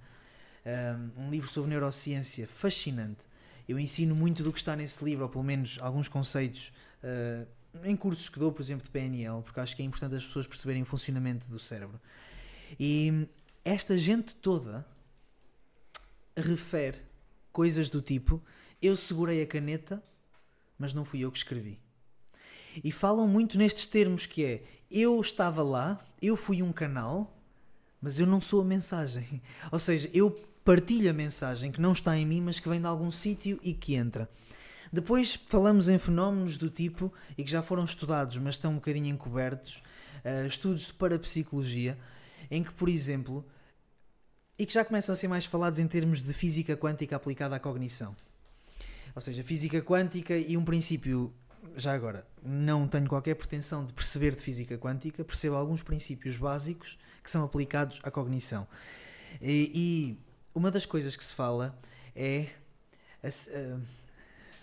um 1.17 1.31
livro 1.31 1.49
sobre 1.49 1.71
neurociência 1.71 2.49
fascinante. 2.49 3.23
Eu 3.69 3.79
ensino 3.79 4.15
muito 4.15 4.43
do 4.43 4.53
que 4.53 4.59
está 4.59 4.75
nesse 4.75 5.05
livro, 5.05 5.25
ou 5.25 5.31
pelo 5.31 5.45
menos 5.45 5.79
alguns 5.81 6.09
conceitos, 6.09 6.73
uh, 7.03 7.47
em 7.85 7.97
cursos 7.97 8.29
que 8.29 8.39
dou, 8.39 8.53
por 8.53 8.63
exemplo, 8.63 8.85
de 8.85 8.91
PNL, 8.91 9.43
porque 9.43 9.61
acho 9.61 9.75
que 9.75 9.83
é 9.83 9.85
importante 9.85 10.15
as 10.15 10.25
pessoas 10.25 10.47
perceberem 10.47 10.83
o 10.83 10.87
funcionamento 10.87 11.47
do 11.49 11.59
cérebro. 11.59 12.01
E 12.79 13.29
esta 13.65 13.97
gente 13.97 14.35
toda 14.35 14.87
refere 16.37 17.01
coisas 17.53 17.89
do 17.89 18.03
tipo: 18.03 18.43
eu 18.83 18.97
segurei 18.97 19.43
a 19.43 19.47
caneta, 19.47 20.03
mas 20.79 20.93
não 20.93 21.05
fui 21.05 21.21
eu 21.21 21.33
que 21.33 21.39
escrevi. 21.39 21.84
E 22.83 22.91
falam 22.91 23.29
muito 23.29 23.59
nestes 23.59 23.87
termos 23.87 24.27
que 24.27 24.45
é 24.45 24.62
eu 24.91 25.20
estava 25.20 25.62
lá, 25.62 26.05
eu 26.20 26.37
fui 26.37 26.62
um 26.62 26.72
canal, 26.72 27.37
mas 28.01 28.18
eu 28.18 28.27
não 28.27 28.41
sou 28.41 28.61
a 28.61 28.64
mensagem. 28.64 29.43
Ou 29.70 29.79
seja, 29.79 30.09
eu 30.12 30.31
partilho 30.64 31.11
a 31.11 31.12
mensagem 31.12 31.70
que 31.70 31.81
não 31.81 31.93
está 31.93 32.16
em 32.16 32.27
mim, 32.27 32.41
mas 32.41 32.59
que 32.59 32.68
vem 32.68 32.81
de 32.81 32.87
algum 32.87 33.11
sítio 33.11 33.59
e 33.62 33.75
que 33.75 33.95
entra. 33.95 34.29
Depois 34.93 35.35
falamos 35.49 35.89
em 35.89 35.99
fenómenos 35.99 36.57
do 36.57 36.70
tipo, 36.70 37.12
e 37.37 37.43
que 37.43 37.51
já 37.51 37.62
foram 37.62 37.85
estudados, 37.85 38.37
mas 38.39 38.55
estão 38.55 38.72
um 38.72 38.77
bocadinho 38.77 39.09
encobertos, 39.09 39.83
uh, 40.25 40.47
estudos 40.47 40.87
de 40.87 40.95
parapsicologia, 40.95 41.99
em 42.51 42.62
que, 42.62 42.72
por 42.72 42.89
exemplo, 42.89 43.45
e 44.59 44.64
que 44.64 44.72
já 44.72 44.85
começam 44.85 45.12
a 45.12 45.16
ser 45.16 45.27
mais 45.27 45.45
falados 45.45 45.81
em 45.81 45.89
termos 45.89 46.22
de 46.22 46.33
física 46.33 46.77
quântica 46.77 47.16
aplicada 47.16 47.57
à 47.57 47.59
cognição. 47.59 48.14
Ou 49.14 49.20
seja, 49.20 49.43
física 49.43 49.83
quântica 49.83 50.37
e 50.37 50.57
um 50.57 50.64
princípio 50.64 51.33
já 51.77 51.93
agora, 51.93 52.27
não 52.43 52.87
tenho 52.87 53.09
qualquer 53.09 53.35
pretensão 53.35 53.85
de 53.85 53.93
perceber 53.93 54.35
de 54.35 54.43
física 54.43 54.77
quântica, 54.79 55.25
percebo 55.25 55.57
alguns 55.57 55.83
princípios 55.83 56.37
básicos 56.37 56.99
que 57.23 57.31
são 57.31 57.45
aplicados 57.45 58.01
à 58.03 58.11
cognição. 58.11 58.67
E, 59.41 59.71
e 59.75 60.19
uma 60.55 60.71
das 60.71 60.87
coisas 60.87 61.17
que 61.17 61.25
se 61.25 61.33
fala 61.33 61.79
é. 62.15 62.49
Uh, 63.25 63.81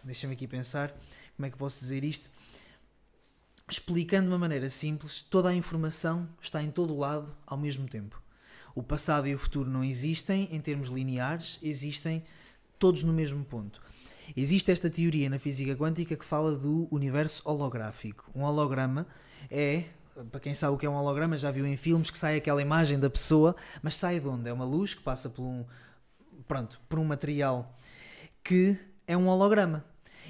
Deixa-me 0.04 0.34
aqui 0.34 0.48
pensar 0.48 0.92
como 1.36 1.46
é 1.46 1.50
que 1.50 1.58
posso 1.58 1.80
dizer 1.80 2.04
isto. 2.04 2.30
Explicando 3.70 4.28
de 4.28 4.34
uma 4.34 4.40
maneira 4.40 4.70
simples, 4.70 5.22
toda 5.22 5.50
a 5.50 5.54
informação 5.54 6.28
está 6.42 6.62
em 6.62 6.72
todo 6.72 6.94
o 6.94 6.98
lado 6.98 7.36
ao 7.46 7.58
mesmo 7.58 7.88
tempo. 7.88 8.22
O 8.74 8.82
passado 8.82 9.28
e 9.28 9.36
o 9.36 9.38
futuro 9.38 9.70
não 9.70 9.84
existem 9.84 10.48
em 10.52 10.60
termos 10.60 10.90
lineares, 10.90 11.60
existem 11.62 12.24
todos 12.80 13.04
no 13.04 13.14
mesmo 13.14 13.46
ponto. 13.46 13.82
Existe 14.36 14.72
esta 14.72 14.90
teoria 14.90 15.30
na 15.30 15.40
física 15.40 15.76
quântica 15.76 16.16
que 16.16 16.26
fala 16.26 16.56
do 16.56 16.88
universo 16.92 17.42
holográfico. 17.46 18.30
Um 18.34 18.44
holograma 18.44 19.08
é, 19.50 19.86
para 20.32 20.40
quem 20.40 20.56
sabe 20.56 20.76
o 20.76 20.78
que 20.78 20.86
é 20.86 20.90
um 20.90 20.96
holograma, 20.96 21.38
já 21.38 21.52
viu 21.52 21.66
em 21.66 21.76
filmes 21.76 22.10
que 22.10 22.18
sai 22.18 22.38
aquela 22.38 22.62
imagem 22.62 23.00
da 23.00 23.10
pessoa, 23.10 23.56
mas 23.82 23.96
sai 23.96 24.20
de 24.20 24.28
onde? 24.28 24.50
É 24.50 24.54
uma 24.54 24.66
luz 24.66 24.94
que 24.94 25.02
passa 25.02 25.30
por 25.30 25.44
um, 25.44 25.66
pronto, 26.48 26.80
por 26.88 27.00
um 27.00 27.04
material 27.04 27.78
que 28.44 28.78
é 29.08 29.16
um 29.16 29.28
holograma 29.28 29.86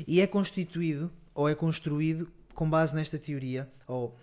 e 0.07 0.21
é 0.21 0.27
constituído 0.27 1.11
ou 1.33 1.49
é 1.49 1.55
construído 1.55 2.31
com 2.53 2.69
base 2.69 2.95
nesta 2.95 3.17
teoria 3.17 3.69
ou 3.87 4.17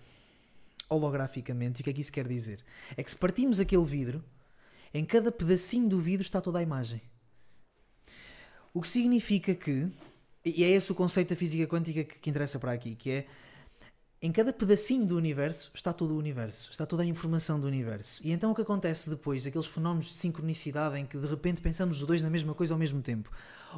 holograficamente. 0.89 1.81
E 1.81 1.83
o 1.83 1.85
que 1.85 1.91
é 1.91 1.93
que 1.93 2.01
isso 2.01 2.13
quer 2.13 2.27
dizer? 2.27 2.65
É 2.97 3.03
que 3.03 3.11
se 3.11 3.17
partimos 3.17 3.61
aquele 3.61 3.85
vidro, 3.85 4.25
em 4.93 5.05
cada 5.05 5.31
pedacinho 5.31 5.89
do 5.89 6.01
vidro 6.01 6.23
está 6.23 6.41
toda 6.41 6.59
a 6.59 6.63
imagem. 6.63 7.01
O 8.73 8.81
que 8.81 8.89
significa 8.89 9.55
que, 9.55 9.91
e 10.45 10.65
é 10.65 10.71
esse 10.71 10.91
o 10.93 10.95
conceito 10.95 11.31
da 11.31 11.37
física 11.37 11.67
quântica 11.67 12.05
que, 12.05 12.19
que 12.19 12.31
interessa 12.31 12.59
para 12.59 12.73
aqui, 12.73 12.95
que 12.95 13.11
é 13.11 13.27
em 14.21 14.33
cada 14.33 14.53
pedacinho 14.53 15.07
do 15.07 15.17
universo 15.17 15.71
está 15.73 15.93
todo 15.93 16.13
o 16.15 16.19
universo, 16.19 16.73
está 16.73 16.85
toda 16.85 17.05
a 17.05 17.07
informação 17.07 17.61
do 17.61 17.69
universo. 17.69 18.21
E 18.25 18.33
então 18.33 18.51
o 18.51 18.55
que 18.55 18.63
acontece 18.63 19.09
depois, 19.09 19.47
aqueles 19.47 19.69
fenómenos 19.69 20.07
de 20.07 20.15
sincronicidade 20.15 20.99
em 20.99 21.07
que 21.07 21.17
de 21.17 21.27
repente 21.29 21.61
pensamos 21.61 22.01
os 22.01 22.07
dois 22.07 22.21
na 22.21 22.29
mesma 22.29 22.53
coisa 22.53 22.75
ao 22.75 22.79
mesmo 22.79 23.01
tempo, 23.01 23.31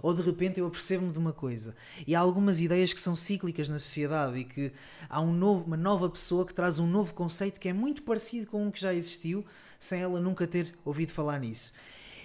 ou 0.02 0.14
de 0.14 0.22
repente 0.22 0.58
eu 0.58 0.66
apercebo-me 0.66 1.12
de 1.12 1.18
uma 1.18 1.34
coisa, 1.34 1.76
e 2.06 2.14
há 2.14 2.20
algumas 2.20 2.58
ideias 2.58 2.90
que 2.94 3.00
são 3.00 3.14
cíclicas 3.14 3.68
na 3.68 3.78
sociedade 3.78 4.38
e 4.38 4.44
que 4.44 4.72
há 5.10 5.20
um 5.20 5.30
novo, 5.30 5.66
uma 5.66 5.76
nova 5.76 6.08
pessoa 6.08 6.46
que 6.46 6.54
traz 6.54 6.78
um 6.78 6.86
novo 6.86 7.12
conceito 7.12 7.60
que 7.60 7.68
é 7.68 7.72
muito 7.74 8.02
parecido 8.02 8.46
com 8.46 8.66
um 8.66 8.70
que 8.70 8.80
já 8.80 8.94
existiu, 8.94 9.44
sem 9.78 10.00
ela 10.00 10.20
nunca 10.20 10.46
ter 10.46 10.74
ouvido 10.86 11.12
falar 11.12 11.38
nisso. 11.38 11.70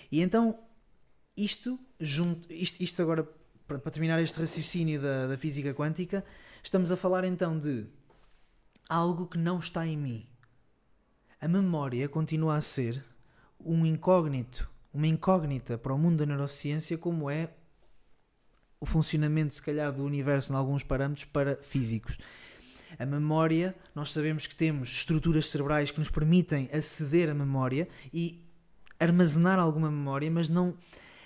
E 0.10 0.22
então 0.22 0.58
isto, 1.36 1.78
junto, 2.00 2.52
isto, 2.52 2.82
isto 2.82 3.02
agora, 3.02 3.28
para, 3.68 3.80
para 3.80 3.92
terminar 3.92 4.22
este 4.22 4.40
raciocínio 4.40 5.02
da, 5.02 5.28
da 5.28 5.38
física 5.38 5.74
quântica, 5.74 6.24
estamos 6.64 6.92
a 6.92 6.98
falar 6.98 7.24
então 7.24 7.58
de 7.58 7.86
algo 8.90 9.28
que 9.28 9.38
não 9.38 9.60
está 9.60 9.86
em 9.86 9.98
mim. 9.98 10.26
A 11.42 11.48
memória 11.48 12.08
continua 12.08 12.56
a 12.56 12.62
ser 12.62 13.04
um 13.60 13.86
incógnito, 13.86 14.70
uma 14.94 15.08
incógnita 15.08 15.78
para 15.78 15.94
o 15.94 15.98
mundo 15.98 16.18
da 16.18 16.26
neurociência, 16.26 16.98
como 16.98 17.30
é 17.30 17.50
o 18.80 18.86
funcionamento, 18.86 19.56
se 19.56 19.62
calhar, 19.62 19.92
do 19.92 20.04
universo 20.04 20.54
em 20.54 20.56
alguns 20.56 20.84
parâmetros 20.84 21.26
para 21.26 21.56
físicos. 21.58 22.18
A 22.98 23.06
memória, 23.06 23.76
nós 23.94 24.12
sabemos 24.12 24.48
que 24.48 24.56
temos 24.56 24.90
estruturas 24.90 25.48
cerebrais 25.48 25.92
que 25.92 26.00
nos 26.00 26.10
permitem 26.10 26.70
aceder 26.72 27.30
à 27.30 27.34
memória 27.34 27.88
e 28.14 28.46
armazenar 29.00 29.60
alguma 29.60 29.92
memória, 29.92 30.30
mas 30.32 30.48
não 30.48 30.74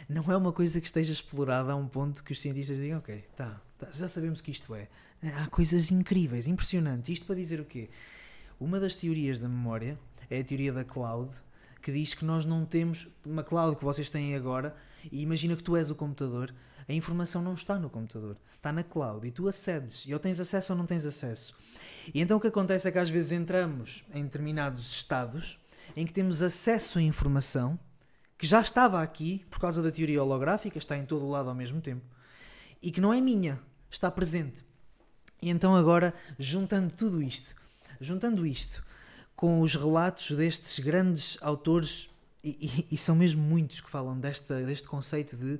não 0.10 0.24
é 0.24 0.36
uma 0.36 0.51
coisa 0.51 0.82
que 0.82 0.88
esteja 0.88 1.14
explorada 1.14 1.72
a 1.72 1.76
um 1.76 1.88
ponto 1.88 2.24
que 2.24 2.32
os 2.32 2.41
cientistas 2.41 2.80
digam, 2.80 2.97
ok, 2.97 3.24
tá, 3.36 3.62
tá, 3.78 3.89
já 3.93 4.10
sabemos 4.10 4.41
que 4.41 4.49
isto 4.49 4.74
é. 4.74 4.88
Há 5.22 5.47
coisas 5.47 5.91
incríveis, 5.91 6.47
impressionantes. 6.47 7.10
Isto 7.10 7.28
para 7.28 7.36
dizer 7.36 7.60
o 7.60 7.66
quê? 7.66 7.89
Uma 8.60 8.80
das 8.80 8.95
teorias 8.95 9.38
da 9.38 9.47
memória 9.47 9.99
é 10.28 10.39
a 10.39 10.43
teoria 10.43 10.74
da 10.74 10.84
cloud, 10.84 11.30
que 11.80 11.91
diz 11.91 12.16
que 12.16 12.26
nós 12.26 12.43
não 12.43 12.66
temos 12.66 13.07
uma 13.24 13.43
cloud 13.43 13.78
que 13.78 13.86
vocês 13.86 14.10
têm 14.10 14.36
agora, 14.36 14.76
e 15.12 15.22
imagina 15.22 15.55
que 15.55 15.64
tu 15.64 15.78
és 15.78 15.91
o 15.91 15.95
computador, 15.95 16.53
a 16.88 16.93
informação 16.93 17.43
não 17.43 17.53
está 17.53 17.78
no 17.78 17.89
computador, 17.89 18.36
está 18.55 18.72
na 18.72 18.84
cloud, 18.84 19.28
e 19.28 19.32
tu 19.32 19.47
acedes, 19.47 20.05
e 20.07 20.14
ou 20.14 20.20
tens 20.20 20.39
acesso 20.39 20.74
ou 20.74 20.78
não 20.78 20.88
tens 20.88 21.05
acesso. 21.05 21.55
E 22.12 22.20
então 22.20 22.38
o 22.38 22.41
que 22.41 22.47
acontece 22.47 22.88
é 22.88 22.91
que 22.91 22.97
às 22.97 23.12
vezes 23.12 23.32
entramos 23.32 24.03
em 24.12 24.24
determinados 24.24 24.91
estados 24.91 25.60
em 25.95 26.05
que 26.05 26.14
temos 26.14 26.41
acesso 26.41 26.97
à 26.97 27.01
informação 27.01 27.80
que 28.39 28.47
já 28.47 28.61
estava 28.61 29.03
aqui 29.03 29.45
por 29.51 29.59
causa 29.59 29.83
da 29.83 29.91
teoria 29.91 30.23
holográfica, 30.23 30.77
está 30.77 30.97
em 30.97 31.05
todo 31.05 31.25
o 31.25 31.29
lado 31.29 31.49
ao 31.49 31.53
mesmo 31.53 31.81
tempo, 31.81 32.05
e 32.81 32.89
que 32.89 33.01
não 33.01 33.13
é 33.13 33.19
minha, 33.19 33.59
está 33.91 34.09
presente. 34.09 34.63
E 35.41 35.49
então 35.49 35.75
agora, 35.75 36.13
juntando 36.39 36.93
tudo 36.93 37.21
isto, 37.21 37.53
juntando 37.99 38.47
isto 38.47 38.81
com 39.35 39.59
os 39.59 39.75
relatos 39.75 40.31
destes 40.31 40.79
grandes 40.79 41.37
autores, 41.41 42.09
e, 42.41 42.85
e, 42.89 42.95
e 42.95 42.97
são 42.97 43.13
mesmo 43.13 43.41
muitos 43.41 43.81
que 43.81 43.89
falam 43.89 44.17
desta, 44.17 44.63
deste 44.63 44.87
conceito 44.87 45.35
de 45.35 45.59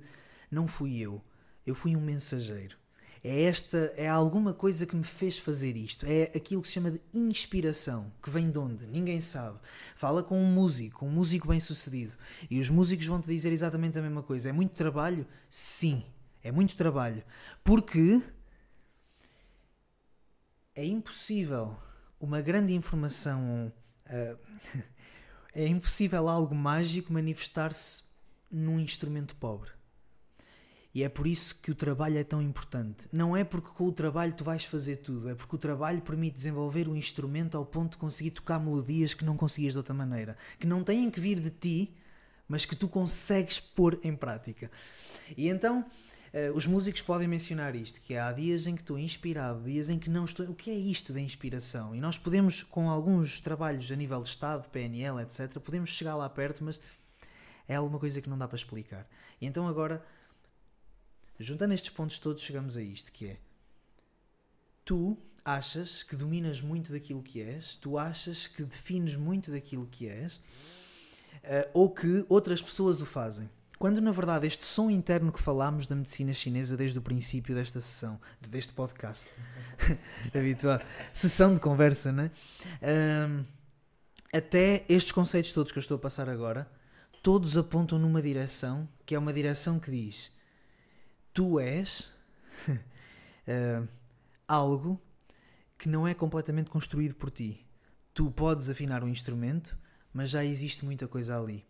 não 0.50 0.66
fui 0.66 1.00
eu, 1.00 1.22
eu 1.68 1.76
fui 1.76 1.98
um 1.98 2.02
mensageiro. 2.02 2.79
É 3.24 3.44
esta, 3.44 3.94
é 3.98 4.08
alguma 4.08 4.54
coisa 4.54 4.86
que 4.86 4.96
me 4.96 5.04
fez 5.04 5.38
fazer 5.38 5.76
isto. 5.76 6.06
É 6.06 6.32
aquilo 6.36 6.62
que 6.62 6.68
se 6.68 6.76
chama 6.76 6.92
de 6.92 7.02
inspiração, 7.14 8.12
que 8.24 8.30
vem 8.30 8.50
de 8.50 8.58
onde? 8.58 8.86
Ninguém 8.88 9.20
sabe. 9.20 9.60
Fala 9.96 10.24
com 10.24 10.42
um 10.42 10.46
músico, 10.46 11.06
um 11.06 11.10
músico 11.10 11.48
bem 11.48 11.60
sucedido, 11.60 12.14
e 12.50 12.62
os 12.62 12.70
músicos 12.70 13.06
vão 13.06 13.20
te 13.20 13.28
dizer 13.28 13.52
exatamente 13.52 13.98
a 13.98 14.02
mesma 14.02 14.24
coisa. 14.24 14.50
É 14.50 14.52
muito 14.52 14.74
trabalho? 14.74 15.28
Sim, 15.50 16.06
é 16.42 16.52
muito 16.52 16.76
trabalho. 16.76 17.24
Porque 17.64 18.22
é 20.74 20.86
impossível 20.86 21.76
uma 22.20 22.42
grande 22.42 22.74
informação. 22.74 23.72
Uh, 24.06 24.84
é 25.54 25.68
impossível 25.68 26.30
algo 26.30 26.56
mágico 26.56 27.12
manifestar-se 27.12 28.04
num 28.50 28.80
instrumento 28.80 29.36
pobre. 29.36 29.79
E 30.94 31.04
é 31.04 31.10
por 31.10 31.28
isso 31.28 31.56
que 31.62 31.70
o 31.70 31.76
trabalho 31.76 32.18
é 32.18 32.24
tão 32.24 32.42
importante. 32.42 33.08
Não 33.12 33.38
é 33.38 33.44
porque 33.44 33.70
com 33.70 33.86
o 33.86 33.92
trabalho 33.92 34.34
tu 34.34 34.44
vais 34.44 34.66
fazer 34.66 34.98
tudo, 34.98 35.30
é 35.30 35.36
porque 35.36 35.56
o 35.56 35.60
trabalho 35.60 36.02
permite 36.02 36.36
desenvolver 36.36 36.88
o 36.88 36.96
instrumento 36.96 37.58
ao 37.58 37.66
ponto 37.66 37.92
de 37.92 37.98
conseguir 37.98 38.32
tocar 38.32 38.60
melodias 38.60 39.14
que 39.14 39.24
não 39.24 39.38
conseguias 39.38 39.74
de 39.74 39.78
outra 39.78 39.94
maneira, 39.94 40.36
que 40.60 40.66
não 40.66 40.84
têm 40.84 41.12
que 41.12 41.20
vir 41.20 41.40
de 41.40 41.52
ti, 41.52 41.96
mas 42.48 42.66
que 42.66 42.76
tu 42.76 42.88
consegues 42.88 43.60
pôr 43.60 44.00
em 44.04 44.16
prática. 44.16 44.72
E 45.38 45.48
então, 45.48 45.86
Uh, 46.32 46.54
os 46.56 46.68
músicos 46.68 47.02
podem 47.02 47.28
mencionar 47.28 47.76
isto, 47.76 48.00
que 48.02 48.16
há 48.16 48.32
dias 48.32 48.68
em 48.68 48.76
que 48.76 48.84
estou 48.84 49.00
inspirado, 49.00 49.64
dias 49.64 49.90
em 49.90 49.98
que 49.98 50.12
não 50.12 50.26
estou. 50.26 50.46
O 50.46 50.54
que 50.54 50.70
é 50.70 50.76
isto 50.76 51.12
da 51.12 51.20
inspiração? 51.20 51.96
E 51.96 52.00
nós 52.00 52.20
podemos, 52.20 52.62
com 52.62 52.88
alguns 52.88 53.40
trabalhos 53.40 53.92
a 53.92 53.96
nível 53.96 54.22
de 54.22 54.30
Estado, 54.30 54.70
PNL, 54.70 55.20
etc., 55.22 55.60
podemos 55.60 55.90
chegar 55.90 56.16
lá 56.16 56.30
perto, 56.30 56.64
mas 56.64 56.80
é 57.68 57.76
alguma 57.76 57.98
coisa 57.98 58.22
que 58.22 58.30
não 58.30 58.38
dá 58.38 58.48
para 58.48 58.58
explicar. 58.58 59.08
E 59.42 59.48
então 59.48 59.68
agora, 59.68 60.06
juntando 61.40 61.74
estes 61.74 61.90
pontos 61.90 62.20
todos, 62.20 62.44
chegamos 62.44 62.76
a 62.76 62.82
isto, 62.82 63.12
que 63.12 63.28
é 63.28 63.38
tu 64.84 65.18
achas 65.46 66.04
que 66.04 66.16
dominas 66.16 66.62
muito 66.62 66.92
daquilo 66.92 67.22
que 67.22 67.42
és, 67.42 67.76
tu 67.76 67.98
achas 67.98 68.48
que 68.48 68.64
defines 68.64 69.16
muito 69.16 69.52
daquilo 69.52 69.88
que 69.88 70.08
és, 70.08 70.38
uh, 70.38 71.70
ou 71.74 71.90
que 71.90 72.26
outras 72.28 72.62
pessoas 72.62 73.02
o 73.02 73.06
fazem. 73.06 73.50
Quando 73.78 74.02
na 74.02 74.12
verdade 74.12 74.46
este 74.46 74.66
som 74.66 74.90
interno 74.90 75.32
que 75.32 75.42
falámos 75.42 75.88
da 75.88 75.96
medicina 75.96 76.34
chinesa 76.34 76.76
desde 76.76 77.00
o 77.00 77.02
princípio 77.02 77.56
desta 77.56 77.80
sessão, 77.80 78.20
deste 78.42 78.74
podcast, 78.74 79.30
habitual, 80.36 80.82
sessão 81.14 81.54
de 81.54 81.62
conversa, 81.62 82.12
né? 82.12 82.32
Um, 83.30 83.46
até 84.34 84.86
estes 84.90 85.12
conceitos 85.12 85.54
todos 85.54 85.72
que 85.72 85.78
eu 85.78 85.82
estou 85.82 85.96
a 85.96 86.00
passar 86.00 86.28
agora, 86.28 86.70
todos 87.24 87.56
apontam 87.56 87.98
numa 87.98 88.22
direção 88.22 88.90
que 89.06 89.16
é 89.16 89.20
uma 89.20 89.32
direção 89.32 89.80
que 89.80 89.90
diz: 89.90 90.32
tu 91.40 91.58
és 91.58 92.12
uh, 92.68 93.88
algo 94.46 95.02
que 95.78 95.88
não 95.88 96.06
é 96.06 96.14
completamente 96.14 96.70
construído 96.70 97.16
por 97.16 97.32
ti. 97.32 97.66
Tu 98.14 98.30
podes 98.30 98.70
afinar 98.70 99.06
um 99.06 99.08
instrumento, 99.08 99.78
mas 100.14 100.30
já 100.30 100.44
existe 100.44 100.84
muita 100.84 101.08
coisa 101.08 101.40
ali. 101.40 101.66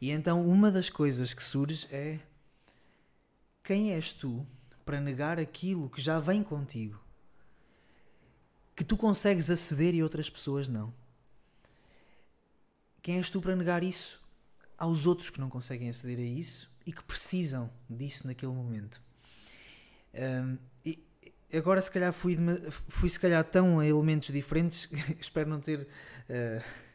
E 0.00 0.12
então 0.12 0.48
uma 0.48 0.70
das 0.70 0.88
coisas 0.88 1.34
que 1.34 1.42
surge 1.42 1.88
é 1.90 2.20
quem 3.64 3.92
és 3.92 4.12
tu 4.12 4.46
para 4.84 5.00
negar 5.00 5.40
aquilo 5.40 5.90
que 5.90 6.00
já 6.00 6.20
vem 6.20 6.44
contigo? 6.44 7.02
Que 8.76 8.84
tu 8.84 8.96
consegues 8.96 9.50
aceder 9.50 9.96
e 9.96 10.02
outras 10.04 10.30
pessoas 10.30 10.68
não. 10.68 10.94
Quem 13.02 13.16
és 13.16 13.28
tu 13.30 13.40
para 13.40 13.56
negar 13.56 13.82
isso 13.82 14.22
aos 14.78 15.06
outros 15.06 15.28
que 15.28 15.40
não 15.40 15.50
conseguem 15.50 15.88
aceder 15.88 16.20
a 16.20 16.22
isso 16.22 16.70
e 16.86 16.92
que 16.92 17.02
precisam 17.02 17.68
disso 17.90 18.24
naquele 18.28 18.52
momento? 18.52 19.07
Um, 20.18 20.58
e 20.84 21.06
agora 21.56 21.80
se 21.80 21.90
calhar 21.90 22.12
fui, 22.12 22.36
fui 22.88 23.08
se 23.08 23.20
calhar 23.20 23.44
tão 23.44 23.78
a 23.78 23.86
elementos 23.86 24.32
diferentes, 24.32 24.90
espero 25.20 25.48
não 25.48 25.60
ter 25.60 25.80
uh, 26.28 26.62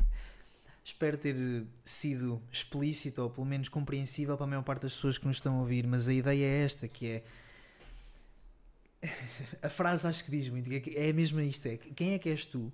Espero 0.85 1.17
ter 1.17 1.65
sido 1.85 2.41
explícito 2.51 3.21
ou 3.21 3.29
pelo 3.29 3.45
menos 3.45 3.69
compreensível 3.69 4.35
para 4.35 4.43
a 4.45 4.47
maior 4.47 4.63
parte 4.63 4.81
das 4.81 4.93
pessoas 4.93 5.17
que 5.17 5.25
nos 5.25 5.37
estão 5.37 5.55
a 5.55 5.59
ouvir, 5.61 5.87
mas 5.87 6.09
a 6.09 6.13
ideia 6.13 6.45
é 6.45 6.65
esta, 6.65 6.89
que 6.89 7.07
é 7.07 7.23
a 9.63 9.69
frase 9.69 10.05
acho 10.05 10.25
que 10.25 10.31
diz 10.31 10.49
muito, 10.49 10.69
é 10.71 11.13
mesmo 11.13 11.39
isto, 11.39 11.65
é 11.67 11.77
quem 11.77 12.13
é 12.13 12.19
que 12.19 12.29
és 12.29 12.43
tu 12.43 12.71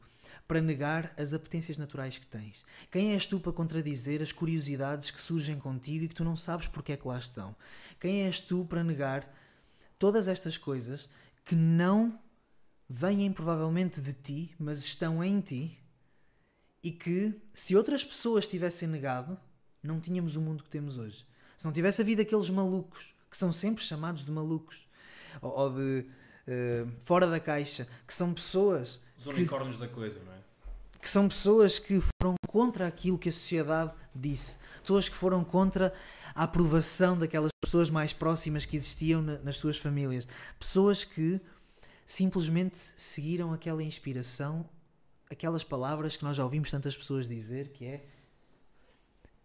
para 0.47 0.59
negar 0.59 1.13
as 1.17 1.33
apetências 1.33 1.77
naturais 1.77 2.17
que 2.17 2.25
tens? 2.25 2.65
Quem 2.91 3.13
és 3.13 3.27
tu 3.27 3.39
para 3.39 3.53
contradizer 3.53 4.23
as 4.23 4.31
curiosidades 4.31 5.11
que 5.11 5.21
surgem 5.21 5.59
contigo 5.59 6.05
e 6.05 6.07
que 6.07 6.15
tu 6.15 6.23
não 6.23 6.35
sabes 6.35 6.65
porque 6.65 6.93
é 6.93 6.97
que 6.97 7.07
lá 7.07 7.19
estão? 7.19 7.55
Quem 7.99 8.23
és 8.23 8.41
tu 8.41 8.65
para 8.65 8.83
negar 8.83 9.31
todas 9.99 10.27
estas 10.27 10.57
coisas 10.57 11.09
que 11.45 11.55
não 11.55 12.17
vêm 12.89 13.31
provavelmente 13.31 14.01
de 14.01 14.13
ti, 14.13 14.55
mas 14.57 14.81
estão 14.81 15.23
em 15.23 15.39
ti 15.41 15.77
e 16.81 16.91
que 16.91 17.39
se 17.53 17.75
outras 17.75 18.03
pessoas 18.03 18.47
tivessem 18.47 18.87
negado, 18.87 19.37
não 19.83 19.99
tínhamos 19.99 20.35
o 20.35 20.41
mundo 20.41 20.63
que 20.63 20.69
temos 20.69 20.97
hoje. 20.97 21.25
Se 21.57 21.65
não 21.65 21.73
tivesse 21.73 22.01
havido 22.01 22.21
aqueles 22.21 22.49
malucos, 22.49 23.13
que 23.29 23.37
são 23.37 23.51
sempre 23.51 23.83
chamados 23.83 24.23
de 24.23 24.31
malucos, 24.31 24.87
ou, 25.41 25.51
ou 25.51 25.69
de 25.71 26.05
uh, 26.47 26.91
fora 27.03 27.27
da 27.27 27.39
caixa, 27.39 27.87
que 28.07 28.13
são 28.13 28.33
pessoas. 28.33 29.01
Os 29.19 29.27
unicórnios 29.27 29.75
que, 29.75 29.81
da 29.81 29.87
coisa, 29.87 30.19
não 30.23 30.33
é? 30.33 30.39
Que 31.01 31.09
são 31.09 31.27
pessoas 31.27 31.77
que 31.77 32.01
foram 32.21 32.35
contra 32.47 32.87
aquilo 32.87 33.19
que 33.19 33.29
a 33.29 33.31
sociedade 33.31 33.93
disse. 34.19 34.57
Pessoas 34.81 35.09
que 35.09 35.15
foram 35.15 35.43
contra 35.43 35.93
a 36.35 36.43
aprovação 36.43 37.17
daquelas 37.17 37.51
pessoas 37.61 37.89
mais 37.89 38.13
próximas 38.13 38.65
que 38.65 38.75
existiam 38.75 39.21
na, 39.21 39.39
nas 39.39 39.57
suas 39.57 39.77
famílias. 39.77 40.27
Pessoas 40.59 41.03
que 41.03 41.39
simplesmente 42.05 42.77
seguiram 42.97 43.53
aquela 43.53 43.83
inspiração 43.83 44.67
aquelas 45.29 45.63
palavras 45.63 46.17
que 46.17 46.23
nós 46.23 46.35
já 46.35 46.43
ouvimos 46.43 46.71
tantas 46.71 46.97
pessoas 46.97 47.29
dizer, 47.29 47.69
que 47.69 47.85
é 47.85 48.05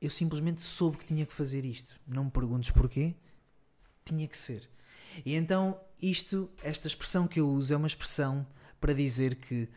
eu 0.00 0.10
simplesmente 0.10 0.62
soube 0.62 0.98
que 0.98 1.04
tinha 1.04 1.24
que 1.24 1.32
fazer 1.32 1.64
isto. 1.64 1.98
Não 2.06 2.24
me 2.24 2.30
perguntes 2.30 2.70
porquê, 2.70 3.14
tinha 4.04 4.26
que 4.26 4.36
ser. 4.36 4.68
E 5.24 5.34
então 5.34 5.80
isto, 6.00 6.50
esta 6.62 6.88
expressão 6.88 7.28
que 7.28 7.40
eu 7.40 7.48
uso 7.48 7.72
é 7.72 7.76
uma 7.76 7.86
expressão 7.86 8.46
para 8.80 8.92
dizer 8.92 9.36
que 9.36 9.68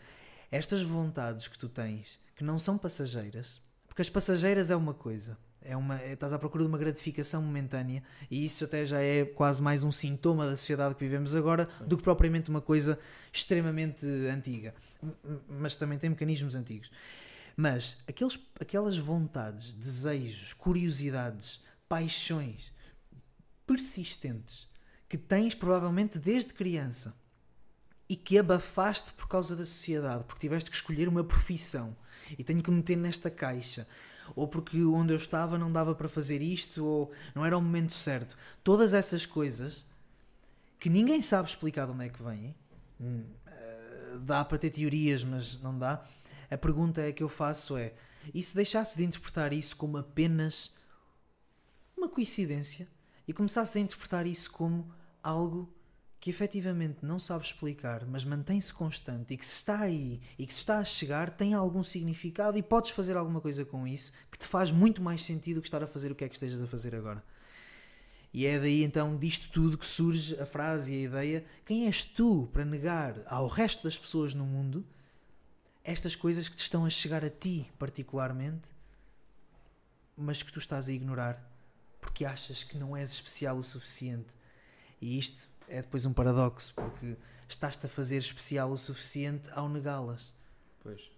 estas 0.52 0.82
vontades 0.82 1.48
que 1.48 1.58
tu 1.58 1.70
tens, 1.70 2.20
que 2.36 2.44
não 2.44 2.58
são 2.58 2.78
passageiras, 2.78 3.62
porque 3.98 4.04
as 4.04 4.10
passageiras 4.12 4.70
é 4.70 4.76
uma 4.76 4.94
coisa, 4.94 5.36
é 5.60 5.76
uma, 5.76 6.00
é, 6.00 6.14
estás 6.14 6.32
à 6.32 6.38
procura 6.38 6.64
de 6.64 6.70
uma 6.70 6.78
gratificação 6.78 7.42
momentânea 7.42 8.04
e 8.30 8.46
isso 8.46 8.64
até 8.64 8.86
já 8.86 9.02
é 9.02 9.26
quase 9.26 9.60
mais 9.60 9.82
um 9.82 9.92
sintoma 9.92 10.46
da 10.46 10.56
sociedade 10.56 10.94
que 10.94 11.04
vivemos 11.04 11.34
agora 11.34 11.68
Sim. 11.68 11.88
do 11.88 11.98
que 11.98 12.04
propriamente 12.04 12.48
uma 12.52 12.62
coisa 12.62 13.00
extremamente 13.34 14.06
antiga. 14.32 14.76
Mas 15.50 15.76
também 15.76 15.98
tem 15.98 16.12
mecanismos 16.12 16.54
antigos. 16.54 16.92
Mas 17.56 17.98
aqueles, 18.08 18.38
aquelas 18.62 19.00
vontades, 19.00 19.74
desejos, 19.74 20.54
curiosidades, 20.54 21.60
paixões 21.90 22.72
persistentes 23.66 24.70
que 25.10 25.18
tens 25.18 25.56
provavelmente 25.56 26.20
desde 26.20 26.54
criança 26.54 27.16
e 28.08 28.16
que 28.16 28.38
abafaste 28.38 29.12
por 29.14 29.28
causa 29.28 29.56
da 29.56 29.66
sociedade, 29.66 30.24
porque 30.26 30.42
tiveste 30.42 30.70
que 30.70 30.76
escolher 30.76 31.10
uma 31.10 31.24
profissão 31.24 31.98
e 32.38 32.44
tenho 32.44 32.64
que 32.64 32.70
me 32.70 32.78
meter 32.78 32.98
nesta 32.98 33.30
caixa 33.30 33.88
ou 34.36 34.48
porque 34.48 34.84
onde 34.84 35.14
eu 35.14 35.18
estava 35.18 35.58
não 35.58 35.72
dava 35.72 35.96
para 35.96 36.10
fazer 36.10 36.42
isto, 36.42 36.84
ou 36.86 37.12
não 37.34 37.46
era 37.46 37.58
o 37.58 37.62
momento 37.62 37.94
certo. 37.94 38.38
Todas 38.64 38.94
essas 38.94 39.26
coisas 39.26 39.86
que 40.80 40.90
ninguém 40.90 41.22
sabe 41.22 41.50
explicar 41.50 41.86
de 41.86 41.92
onde 41.92 42.06
é 42.06 42.10
que 42.10 42.22
vêm, 42.22 42.56
hum, 43.00 43.24
uh, 43.48 44.20
dá 44.20 44.44
para 44.44 44.58
ter 44.58 44.70
teorias, 44.70 45.24
mas 45.24 45.62
não 45.62 45.78
dá. 45.78 46.06
A 46.50 46.58
pergunta 46.58 47.02
é 47.02 47.12
que 47.12 47.24
eu 47.24 47.30
faço 47.30 47.78
é: 47.78 47.94
e 48.34 48.42
se 48.42 48.56
deixasse 48.56 48.98
de 48.98 49.04
interpretar 49.04 49.54
isso 49.54 49.76
como 49.76 49.98
apenas 49.98 50.74
uma 51.96 52.10
coincidência 52.10 52.88
e 53.28 53.34
começasse 53.34 53.78
a 53.78 53.82
interpretar 53.82 54.26
isso 54.28 54.52
como 54.52 54.94
algo 55.24 55.74
que 56.20 56.30
efetivamente 56.30 57.06
não 57.06 57.20
sabe 57.20 57.46
explicar, 57.46 58.06
mas 58.06 58.24
mantém-se 58.24 58.74
constante 58.74 59.34
e 59.34 59.38
que 59.38 59.46
se 59.46 59.56
está 59.56 59.82
aí 59.82 60.20
e 60.38 60.48
que 60.48 60.54
se 60.54 60.60
está 60.60 60.80
a 60.80 60.84
chegar 60.84 61.30
tem 61.30 61.54
algum 61.54 61.84
significado 61.84 62.58
e 62.58 62.64
podes 62.64 62.92
fazer 62.92 63.16
alguma 63.16 63.40
coisa 63.40 63.64
com 63.64 63.88
isso 63.88 64.12
que 64.32 64.38
te 64.38 64.48
faz 64.48 64.72
muito 64.72 65.02
mais 65.02 65.24
sentido 65.24 65.62
que 65.62 65.68
estar 65.68 65.84
a 65.84 65.88
fazer 65.88 66.12
o 66.12 66.16
que 66.16 66.24
é 66.24 66.30
que 66.30 66.36
estejas 66.36 66.62
a 66.62 66.68
fazer 66.68 66.96
agora. 66.96 67.24
E 68.34 68.46
é 68.46 68.60
daí 68.60 68.84
então 68.84 69.16
disto 69.18 69.50
tudo 69.52 69.78
que 69.78 69.86
surge 69.86 70.40
a 70.40 70.46
frase 70.46 70.92
e 70.92 70.96
a 70.98 71.06
ideia: 71.08 71.46
quem 71.66 71.86
és 71.86 72.04
tu 72.04 72.50
para 72.52 72.66
negar 72.66 73.22
ao 73.28 73.48
resto 73.48 73.84
das 73.84 73.98
pessoas 73.98 74.34
no 74.34 74.46
mundo 74.46 74.86
estas 75.84 76.16
coisas 76.16 76.50
que 76.50 76.56
te 76.56 76.64
estão 76.64 76.86
a 76.86 76.90
chegar 76.90 77.24
a 77.24 77.30
ti 77.30 77.72
particularmente, 77.80 78.70
mas 80.18 80.44
que 80.44 80.52
tu 80.52 80.60
estás 80.60 80.90
a 80.90 80.92
ignorar 80.92 81.42
porque 82.02 82.26
achas 82.26 82.64
que 82.64 82.78
não 82.78 82.98
és 82.98 83.12
especial 83.12 83.58
o 83.58 83.64
suficiente? 83.64 84.36
E 85.00 85.18
isto 85.18 85.48
é 85.68 85.82
depois 85.82 86.06
um 86.06 86.14
paradoxo, 86.14 86.74
porque 86.74 87.16
estás-te 87.48 87.86
a 87.86 87.90
fazer 87.90 88.18
especial 88.18 88.72
o 88.72 88.78
suficiente 88.78 89.50
ao 89.52 89.70
negá-las. 89.70 90.34
Pois. 90.82 91.12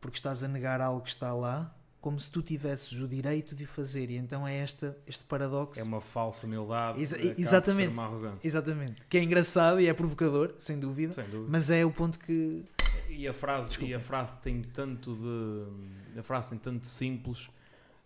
Porque 0.00 0.16
estás 0.16 0.42
a 0.42 0.48
negar 0.48 0.80
algo 0.80 1.02
que 1.02 1.10
está 1.10 1.32
lá, 1.32 1.74
como 2.00 2.18
se 2.18 2.28
tu 2.30 2.42
tivesses 2.42 2.92
o 3.00 3.06
direito 3.06 3.54
de 3.54 3.64
o 3.64 3.66
fazer. 3.66 4.10
E 4.10 4.16
então 4.16 4.46
é 4.46 4.56
esta, 4.56 4.98
este 5.06 5.24
paradoxo. 5.24 5.80
É 5.80 5.84
uma 5.84 6.00
falsa 6.00 6.46
humildade. 6.46 7.00
Exa 7.00 7.16
exatamente. 7.38 7.92
Uma 7.92 8.04
arrogância. 8.04 8.46
Exatamente. 8.46 9.06
Que 9.08 9.18
é 9.18 9.22
engraçado 9.22 9.80
e 9.80 9.86
é 9.86 9.94
provocador, 9.94 10.54
sem 10.58 10.78
dúvida. 10.78 11.12
Sem 11.12 11.24
dúvida. 11.24 11.48
Mas 11.48 11.70
é 11.70 11.84
o 11.84 11.90
ponto 11.90 12.18
que. 12.18 12.64
E 13.08 13.28
a 13.28 13.32
frase, 13.32 13.84
e 13.84 13.94
a 13.94 14.00
frase 14.00 14.32
tem 14.42 14.62
tanto 14.62 15.14
de. 15.14 16.18
A 16.18 16.22
frase 16.22 16.50
tem 16.50 16.58
tanto 16.58 16.86
simples 16.86 17.48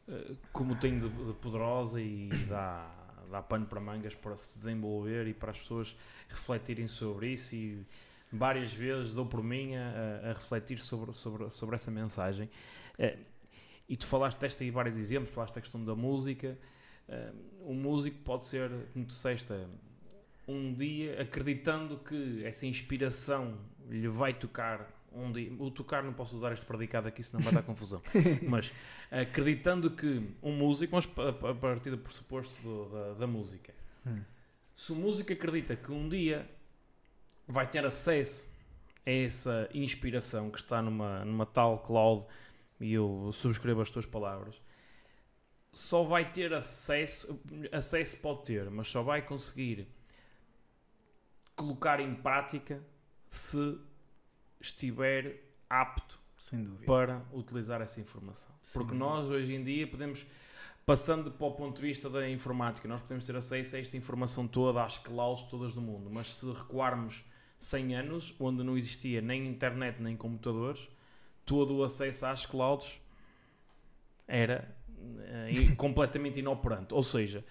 uh, 0.09 0.37
como 0.53 0.77
tem 0.77 0.99
de, 0.99 1.09
de 1.09 1.33
poderosa 1.35 2.01
e 2.01 2.29
dá 2.49 2.96
dá 3.31 3.43
pano 3.43 3.67
para 3.67 3.81
mangas 3.81 4.15
para 4.15 4.37
se 4.37 4.59
desenvolver 4.59 5.27
e 5.27 5.35
para 5.35 5.51
as 5.51 5.59
pessoas 5.59 5.97
refletirem 6.29 6.89
sobre 6.89 7.33
isso 7.33 7.55
e 7.55 7.85
várias 8.33 8.73
vezes 8.73 9.15
dou 9.15 9.27
por 9.27 9.43
mim 9.43 9.75
a, 9.77 10.31
a 10.31 10.33
refletir 10.33 10.79
sobre, 10.79 11.13
sobre, 11.13 11.49
sobre 11.51 11.77
essa 11.77 11.91
mensagem. 11.91 12.51
Uh, 12.99 13.19
e 13.89 13.97
tu 13.97 14.07
falaste 14.07 14.39
desta 14.39 14.65
e 14.65 14.71
vários 14.71 14.97
exemplos, 14.97 15.33
falaste 15.33 15.55
da 15.55 15.61
questão 15.61 15.85
da 15.85 15.95
música. 15.95 16.59
Uh, 17.09 17.71
um 17.71 17.75
músico 17.75 18.19
pode 18.25 18.47
ser, 18.47 18.71
como 18.93 19.05
tu 19.05 19.09
disseste, 19.09 19.53
um 20.49 20.73
dia 20.73 21.21
acreditando 21.21 21.99
que 21.99 22.45
essa 22.45 22.67
inspiração 22.67 23.59
lhe 23.89 24.09
vai 24.09 24.33
tocar 24.33 24.96
um 25.17 25.33
dia, 25.33 25.53
o 25.59 25.71
tocar 25.71 26.03
não 26.03 26.13
posso 26.13 26.37
usar 26.37 26.53
este 26.53 26.65
predicado 26.67 27.09
aqui, 27.09 27.23
senão 27.23 27.43
vai 27.43 27.53
dar 27.53 27.63
confusão. 27.63 28.03
Mas 28.49 28.73
acreditando 29.11 29.91
que 29.91 30.31
um 30.43 30.53
músico, 30.53 30.95
mas 30.95 31.09
a 31.17 31.55
partir 31.55 31.91
do 31.91 31.99
pressuposto 31.99 32.61
do, 32.63 32.89
da, 32.89 33.15
da, 33.15 33.27
música, 33.27 33.73
hum. 34.07 34.21
Se 34.77 34.93
o 34.93 34.95
músico 34.95 35.33
acredita 35.33 35.75
que 35.75 35.91
um 35.91 36.07
dia 36.07 36.47
vai 37.49 37.67
ter 37.67 37.85
acesso 37.87 38.47
a 39.07 39.11
essa 39.11 39.71
inspiração 39.73 40.51
que 40.51 40.59
está 40.59 40.83
numa, 40.83 41.25
numa 41.25 41.47
tal 41.47 41.79
cloud, 41.79 42.27
e 42.79 42.93
eu 42.93 43.31
subscrevo 43.33 43.81
as 43.81 43.89
tuas 43.89 44.05
palavras, 44.05 44.61
só 45.73 46.03
vai 46.03 46.31
ter 46.31 46.53
acesso, 46.53 47.41
acesso 47.73 48.19
pode 48.19 48.45
ter, 48.45 48.69
mas 48.69 48.89
só 48.89 49.03
vai 49.03 49.23
conseguir 49.23 49.89
colocar 51.55 51.99
em 51.99 52.15
prática 52.15 52.83
se 53.29 53.79
estiver 54.67 55.43
apto 55.69 56.19
para 56.85 57.23
utilizar 57.33 57.81
essa 57.81 58.01
informação. 58.01 58.55
Sem 58.63 58.81
Porque 58.81 58.97
dúvida. 58.97 59.11
nós 59.11 59.29
hoje 59.29 59.55
em 59.55 59.65
dia 59.65 59.87
podemos, 59.87 60.27
passando 60.85 61.31
para 61.31 61.47
o 61.47 61.53
ponto 61.53 61.77
de 61.77 61.83
vista 61.83 62.11
da 62.11 62.29
informática, 62.29 62.87
nós 62.87 63.01
podemos 63.01 63.25
ter 63.25 63.35
acesso 63.37 63.77
a 63.77 63.79
esta 63.79 63.97
informação 63.97 64.47
toda, 64.47 64.85
às 64.85 64.99
clouds 64.99 65.45
todas 65.45 65.75
do 65.75 65.81
mundo, 65.81 66.11
mas 66.11 66.35
se 66.35 66.47
recuarmos 66.47 67.25
100 67.59 67.97
anos, 67.97 68.35
onde 68.39 68.63
não 68.63 68.77
existia 68.77 69.21
nem 69.21 69.47
internet 69.47 70.01
nem 70.01 70.17
computadores, 70.17 70.89
todo 71.45 71.77
o 71.77 71.85
acesso 71.85 72.27
às 72.27 72.45
clouds 72.45 73.01
era 74.29 74.77
eh, 75.19 75.75
completamente 75.77 76.39
inoperante. 76.41 76.93
Ou 76.93 77.03
seja, 77.03 77.45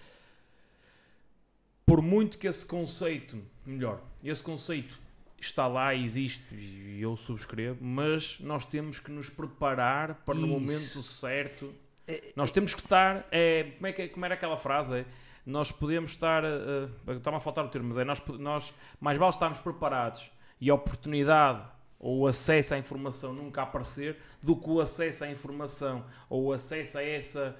por 1.84 2.00
muito 2.00 2.38
que 2.38 2.46
esse 2.46 2.64
conceito, 2.64 3.42
melhor, 3.64 4.02
esse 4.22 4.42
conceito 4.42 5.05
está 5.38 5.66
lá, 5.66 5.94
existe 5.94 6.42
e 6.54 7.00
eu 7.02 7.16
subscrevo, 7.16 7.78
mas 7.84 8.38
nós 8.40 8.64
temos 8.66 8.98
que 8.98 9.10
nos 9.10 9.28
preparar 9.30 10.14
para 10.24 10.34
no 10.34 10.46
Isso. 10.46 10.52
momento 10.60 11.02
certo. 11.02 11.74
É- 12.08 12.32
Nós 12.36 12.50
temos 12.50 12.72
que 12.74 12.80
estar. 12.80 13.26
É, 13.30 13.72
como, 13.76 13.86
é 13.86 13.92
que, 13.92 14.08
como 14.08 14.24
era 14.24 14.34
aquela 14.34 14.56
frase? 14.56 14.94
É, 15.00 15.06
nós 15.44 15.70
podemos 15.72 16.10
estar. 16.12 16.44
eh, 16.44 16.88
eh, 17.08 17.12
Está-me 17.12 17.36
a 17.36 17.40
faltar 17.40 17.64
o 17.64 17.68
termo, 17.68 17.88
mas 17.88 17.98
é 17.98 18.04
nós, 18.04 18.22
nós 18.38 18.72
mais 19.00 19.16
vale 19.18 19.30
estarmos 19.30 19.58
preparados 19.58 20.30
e 20.60 20.70
a 20.70 20.74
oportunidade 20.74 21.62
ou 21.98 22.20
o 22.20 22.26
acesso 22.26 22.74
à 22.74 22.78
informação 22.78 23.32
nunca 23.32 23.62
aparecer 23.62 24.16
do 24.42 24.54
que 24.56 24.68
o 24.70 24.80
acesso 24.80 25.24
à 25.24 25.30
informação 25.30 26.04
ou 26.28 26.44
o 26.46 26.52
acesso 26.52 26.98
a 26.98 27.02
essa 27.02 27.56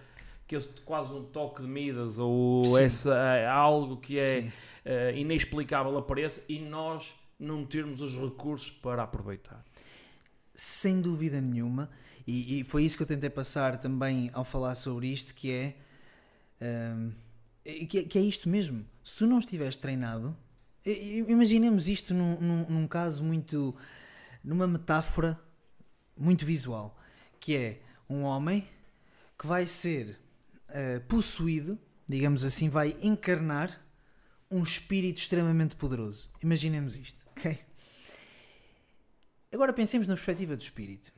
que 0.46 0.54
esse 0.54 0.68
quase 0.82 1.12
um 1.12 1.24
toque 1.24 1.62
de 1.62 1.68
Midas 1.68 2.18
ou 2.18 2.64
Sim. 2.64 2.82
essa, 2.84 3.14
a 3.14 3.52
algo 3.52 3.96
que 3.96 4.18
é 4.18 4.50
eh, 4.84 5.12
inexplicável 5.16 5.96
apareça 5.98 6.42
e 6.48 6.60
nós 6.60 7.14
não 7.38 7.64
termos 7.64 8.00
os 8.00 8.14
recursos 8.14 8.70
para 8.70 9.02
aproveitar. 9.02 9.64
Sem 10.54 11.00
dúvida 11.00 11.40
nenhuma. 11.40 11.90
E, 12.26 12.60
e 12.60 12.64
foi 12.64 12.84
isso 12.84 12.96
que 12.96 13.02
eu 13.02 13.06
tentei 13.06 13.30
passar 13.30 13.78
também 13.80 14.30
ao 14.32 14.44
falar 14.44 14.74
sobre 14.74 15.08
isto, 15.08 15.34
que 15.34 15.52
é, 15.52 15.76
é- 17.64 17.84
que, 17.86 17.98
é 17.98 18.04
que 18.04 18.18
é 18.18 18.22
isto 18.22 18.48
mesmo. 18.48 18.84
Se 19.02 19.16
tu 19.16 19.26
não 19.26 19.38
estiveres 19.38 19.76
treinado, 19.76 20.36
imaginemos 21.28 21.88
isto 21.88 22.14
num, 22.14 22.40
num- 22.40 22.66
num 22.68 22.88
caso 22.88 23.22
muito, 23.22 23.74
numa 24.42 24.66
metáfora 24.66 25.38
muito 26.16 26.44
visual, 26.46 26.98
que 27.40 27.56
é 27.56 27.80
um 28.08 28.22
homem 28.22 28.66
que 29.38 29.46
vai 29.46 29.66
ser 29.66 30.18
eh, 30.68 31.00
possuído, 31.00 31.78
digamos 32.08 32.44
assim, 32.44 32.68
vai 32.68 32.96
encarnar 33.02 33.84
um 34.50 34.62
espírito 34.62 35.18
extremamente 35.18 35.76
poderoso. 35.76 36.30
Imaginemos 36.42 36.96
isto, 36.96 37.25
ok? 37.36 37.58
Agora 39.52 39.72
pensemos 39.72 40.08
na 40.08 40.14
perspectiva 40.14 40.56
do 40.56 40.62
espírito. 40.62 41.12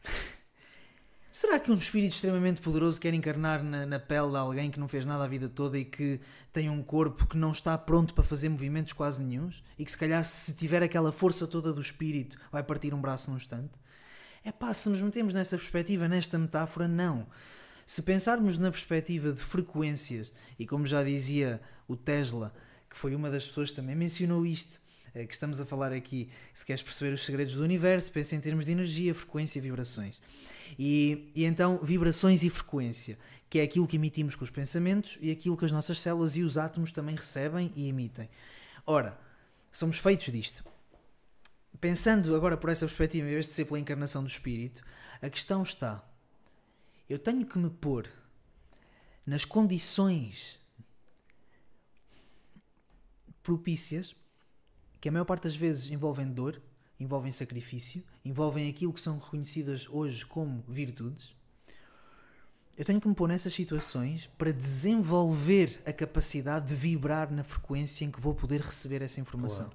Será 1.30 1.58
que 1.60 1.70
um 1.70 1.76
espírito 1.76 2.14
extremamente 2.14 2.60
poderoso 2.60 3.00
quer 3.00 3.14
encarnar 3.14 3.62
na, 3.62 3.86
na 3.86 3.98
pele 4.00 4.30
de 4.30 4.36
alguém 4.36 4.70
que 4.70 4.80
não 4.80 4.88
fez 4.88 5.06
nada 5.06 5.24
a 5.24 5.28
vida 5.28 5.48
toda 5.48 5.78
e 5.78 5.84
que 5.84 6.20
tem 6.52 6.68
um 6.68 6.82
corpo 6.82 7.26
que 7.26 7.36
não 7.36 7.52
está 7.52 7.78
pronto 7.78 8.12
para 8.12 8.24
fazer 8.24 8.48
movimentos 8.48 8.92
quase 8.92 9.22
nenhuns? 9.22 9.62
E 9.78 9.84
que 9.84 9.90
se 9.90 9.98
calhar 9.98 10.24
se 10.24 10.56
tiver 10.56 10.82
aquela 10.82 11.12
força 11.12 11.46
toda 11.46 11.72
do 11.72 11.80
espírito 11.80 12.36
vai 12.50 12.62
partir 12.62 12.92
um 12.92 13.00
braço 13.00 13.30
num 13.30 13.36
instante? 13.36 13.72
É 14.44 14.50
pá, 14.50 14.72
se 14.74 14.88
nos 14.88 15.00
metemos 15.00 15.32
nessa 15.32 15.56
perspectiva, 15.56 16.08
nesta 16.08 16.38
metáfora, 16.38 16.88
não. 16.88 17.26
Se 17.86 18.02
pensarmos 18.02 18.58
na 18.58 18.70
perspectiva 18.70 19.32
de 19.32 19.40
frequências, 19.40 20.32
e 20.58 20.66
como 20.66 20.86
já 20.86 21.02
dizia 21.02 21.60
o 21.86 21.96
Tesla, 21.96 22.52
que 22.90 22.96
foi 22.96 23.14
uma 23.14 23.30
das 23.30 23.46
pessoas 23.46 23.70
que 23.70 23.76
também 23.76 23.94
mencionou 23.94 24.44
isto, 24.44 24.80
que 25.26 25.32
estamos 25.32 25.60
a 25.60 25.66
falar 25.66 25.92
aqui, 25.92 26.28
se 26.52 26.64
queres 26.64 26.82
perceber 26.82 27.12
os 27.12 27.24
segredos 27.24 27.54
do 27.54 27.62
universo, 27.62 28.10
pensa 28.12 28.36
em 28.36 28.40
termos 28.40 28.66
de 28.66 28.72
energia, 28.72 29.14
frequência 29.14 29.58
e 29.58 29.62
vibrações. 29.62 30.20
E, 30.78 31.30
e 31.34 31.44
então, 31.44 31.78
vibrações 31.82 32.42
e 32.42 32.50
frequência, 32.50 33.18
que 33.48 33.58
é 33.58 33.62
aquilo 33.62 33.86
que 33.86 33.96
emitimos 33.96 34.36
com 34.36 34.44
os 34.44 34.50
pensamentos 34.50 35.18
e 35.20 35.30
aquilo 35.30 35.56
que 35.56 35.64
as 35.64 35.72
nossas 35.72 36.00
células 36.00 36.36
e 36.36 36.42
os 36.42 36.58
átomos 36.58 36.92
também 36.92 37.14
recebem 37.14 37.72
e 37.74 37.88
emitem. 37.88 38.28
Ora, 38.86 39.18
somos 39.72 39.98
feitos 39.98 40.32
disto. 40.32 40.64
Pensando 41.80 42.34
agora 42.34 42.56
por 42.56 42.70
essa 42.70 42.86
perspectiva, 42.86 43.26
em 43.26 43.30
vez 43.30 43.46
de 43.46 43.52
ser 43.52 43.64
pela 43.64 43.78
encarnação 43.78 44.22
do 44.22 44.28
espírito, 44.28 44.82
a 45.22 45.30
questão 45.30 45.62
está: 45.62 46.04
eu 47.08 47.18
tenho 47.18 47.46
que 47.46 47.58
me 47.58 47.70
pôr 47.70 48.08
nas 49.24 49.44
condições 49.44 50.58
propícias, 53.42 54.14
que 55.00 55.08
a 55.08 55.12
maior 55.12 55.24
parte 55.24 55.44
das 55.44 55.56
vezes 55.56 55.90
envolvem 55.90 56.26
dor, 56.26 56.60
envolvem 56.98 57.30
sacrifício, 57.30 58.02
envolvem 58.24 58.68
aquilo 58.68 58.92
que 58.92 59.00
são 59.00 59.18
reconhecidas 59.18 59.86
hoje 59.88 60.26
como 60.26 60.64
virtudes. 60.68 61.32
Eu 62.76 62.84
tenho 62.84 63.00
que 63.00 63.08
me 63.08 63.14
pôr 63.14 63.28
nessas 63.28 63.54
situações 63.54 64.30
para 64.38 64.52
desenvolver 64.52 65.80
a 65.84 65.92
capacidade 65.92 66.68
de 66.68 66.74
vibrar 66.74 67.30
na 67.32 67.42
frequência 67.42 68.04
em 68.04 68.10
que 68.10 68.20
vou 68.20 68.34
poder 68.34 68.60
receber 68.60 69.02
essa 69.02 69.20
informação. 69.20 69.70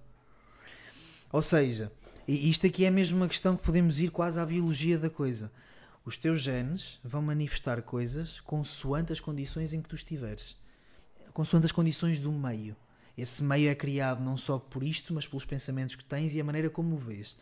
Ou 1.31 1.41
seja, 1.41 1.91
e 2.27 2.49
isto 2.49 2.65
aqui 2.65 2.85
é 2.85 2.89
mesmo 2.89 3.17
uma 3.17 3.27
questão 3.27 3.57
que 3.57 3.63
podemos 3.63 3.99
ir 3.99 4.09
quase 4.09 4.39
à 4.39 4.45
biologia 4.45 4.97
da 4.97 5.09
coisa. 5.09 5.51
Os 6.05 6.15
teus 6.15 6.41
genes 6.41 6.99
vão 7.03 7.21
manifestar 7.21 7.81
coisas 7.81 8.39
consoante 8.41 9.11
as 9.11 9.19
condições 9.19 9.73
em 9.73 9.81
que 9.81 9.89
tu 9.89 9.95
estiveres, 9.95 10.55
consoante 11.33 11.65
as 11.65 11.71
condições 11.71 12.19
do 12.19 12.31
meio. 12.31 12.75
Esse 13.17 13.43
meio 13.43 13.69
é 13.69 13.75
criado 13.75 14.23
não 14.23 14.35
só 14.35 14.57
por 14.57 14.83
isto, 14.83 15.13
mas 15.13 15.27
pelos 15.27 15.45
pensamentos 15.45 15.95
que 15.95 16.03
tens 16.03 16.33
e 16.33 16.41
a 16.41 16.43
maneira 16.43 16.69
como 16.69 16.95
o 16.95 16.97
vês. 16.97 17.37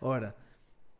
Ora, 0.00 0.34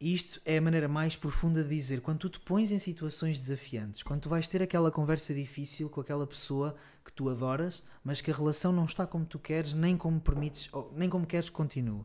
isto 0.01 0.41
é 0.45 0.59
a 0.59 0.61
maneira 0.61 0.89
mais 0.89 1.17
profunda 1.17 1.63
de 1.63 1.71
dizer 1.71 2.01
quando 2.01 2.19
tu 2.19 2.29
te 2.29 2.41
pões 2.41 2.71
em 2.71 2.79
situações 2.79 3.41
desafiantes, 3.41 4.03
quando 4.03 4.23
tu 4.23 4.29
vais 4.29 4.47
ter 4.47 4.63
aquela 4.63 4.91
conversa 4.91 5.33
difícil 5.33 5.89
com 5.89 6.01
aquela 6.01 6.27
pessoa 6.27 6.77
que 7.05 7.13
tu 7.13 7.29
adoras, 7.29 7.83
mas 8.03 8.21
que 8.21 8.31
a 8.31 8.35
relação 8.35 8.73
não 8.73 8.85
está 8.85 9.07
como 9.07 9.25
tu 9.25 9.39
queres, 9.39 9.73
nem 9.73 9.97
como 9.97 10.21
permites, 10.21 10.69
nem 10.93 11.09
como 11.09 11.27
queres 11.27 11.49
que 11.49 11.57
continue. 11.57 12.05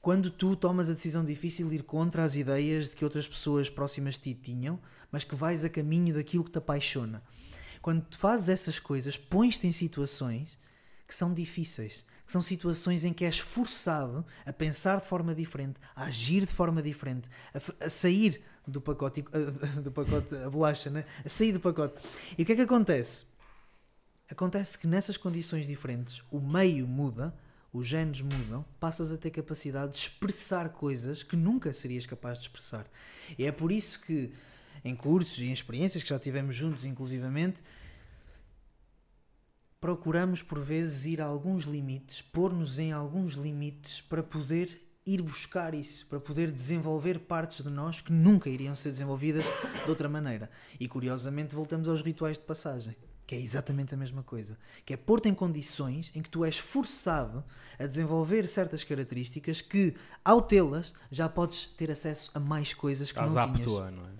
Quando 0.00 0.30
tu 0.30 0.56
tomas 0.56 0.88
a 0.88 0.94
decisão 0.94 1.24
difícil 1.24 1.68
de 1.68 1.76
ir 1.76 1.82
contra 1.82 2.24
as 2.24 2.34
ideias 2.34 2.88
de 2.88 2.96
que 2.96 3.04
outras 3.04 3.28
pessoas 3.28 3.68
próximas 3.68 4.14
de 4.14 4.20
ti 4.20 4.34
tinham, 4.34 4.80
mas 5.10 5.24
que 5.24 5.34
vais 5.34 5.64
a 5.64 5.68
caminho 5.68 6.14
daquilo 6.14 6.44
que 6.44 6.50
te 6.50 6.58
apaixona. 6.58 7.22
Quando 7.82 8.04
tu 8.04 8.18
fazes 8.18 8.48
essas 8.48 8.78
coisas, 8.78 9.16
pões-te 9.16 9.66
em 9.66 9.72
situações 9.72 10.58
que 11.08 11.14
são 11.14 11.32
difíceis, 11.32 12.04
que 12.26 12.30
são 12.30 12.42
situações 12.42 13.02
em 13.02 13.14
que 13.14 13.24
és 13.24 13.38
forçado 13.38 14.24
a 14.44 14.52
pensar 14.52 15.00
de 15.00 15.06
forma 15.06 15.34
diferente, 15.34 15.80
a 15.96 16.04
agir 16.04 16.40
de 16.40 16.52
forma 16.52 16.82
diferente, 16.82 17.30
a, 17.54 17.86
a 17.86 17.90
sair 17.90 18.42
do 18.66 18.78
pacote, 18.78 19.24
do 19.82 19.90
pacote, 19.90 20.36
a 20.36 20.50
bolacha, 20.50 20.90
né? 20.90 21.06
a 21.24 21.28
sair 21.30 21.52
do 21.52 21.60
pacote. 21.60 21.98
E 22.36 22.42
o 22.42 22.46
que 22.46 22.52
é 22.52 22.56
que 22.56 22.62
acontece? 22.62 23.24
Acontece 24.30 24.78
que 24.78 24.86
nessas 24.86 25.16
condições 25.16 25.66
diferentes 25.66 26.22
o 26.30 26.38
meio 26.38 26.86
muda, 26.86 27.34
os 27.72 27.88
genes 27.88 28.20
mudam, 28.20 28.62
passas 28.78 29.10
a 29.10 29.16
ter 29.16 29.30
capacidade 29.30 29.92
de 29.92 29.98
expressar 29.98 30.68
coisas 30.68 31.22
que 31.22 31.36
nunca 31.36 31.72
serias 31.72 32.04
capaz 32.04 32.38
de 32.38 32.44
expressar. 32.44 32.86
E 33.38 33.46
é 33.46 33.52
por 33.52 33.72
isso 33.72 34.00
que 34.00 34.30
em 34.84 34.94
cursos 34.94 35.38
e 35.38 35.46
em 35.46 35.52
experiências 35.52 36.02
que 36.02 36.10
já 36.10 36.18
tivemos 36.18 36.54
juntos, 36.54 36.84
inclusivamente, 36.84 37.62
procuramos 39.80 40.42
por 40.42 40.60
vezes 40.60 41.06
ir 41.06 41.20
a 41.20 41.26
alguns 41.26 41.64
limites, 41.64 42.20
pôr-nos 42.20 42.78
em 42.78 42.92
alguns 42.92 43.34
limites 43.34 44.00
para 44.00 44.22
poder 44.22 44.80
ir 45.06 45.22
buscar 45.22 45.72
isso, 45.72 46.06
para 46.06 46.20
poder 46.20 46.50
desenvolver 46.50 47.20
partes 47.20 47.62
de 47.62 47.70
nós 47.70 48.00
que 48.00 48.12
nunca 48.12 48.50
iriam 48.50 48.74
ser 48.74 48.90
desenvolvidas 48.90 49.44
de 49.84 49.88
outra 49.88 50.08
maneira. 50.08 50.50
E 50.78 50.86
curiosamente 50.86 51.54
voltamos 51.54 51.88
aos 51.88 52.02
rituais 52.02 52.38
de 52.38 52.44
passagem, 52.44 52.94
que 53.26 53.34
é 53.34 53.40
exatamente 53.40 53.94
a 53.94 53.96
mesma 53.96 54.22
coisa, 54.22 54.58
que 54.84 54.92
é 54.92 54.96
pôr-te 54.96 55.28
em 55.28 55.34
condições 55.34 56.12
em 56.14 56.20
que 56.20 56.28
tu 56.28 56.44
és 56.44 56.58
forçado 56.58 57.42
a 57.78 57.86
desenvolver 57.86 58.48
certas 58.48 58.84
características 58.84 59.62
que, 59.62 59.94
ao 60.22 60.42
tê-las, 60.42 60.94
já 61.10 61.28
podes 61.28 61.66
ter 61.66 61.90
acesso 61.90 62.30
a 62.34 62.40
mais 62.40 62.74
coisas 62.74 63.10
que 63.10 63.18
Estás 63.18 63.34
não 63.34 63.52
tinhas. 63.54 63.72
a, 63.78 63.90
não 63.90 64.04
é? 64.04 64.10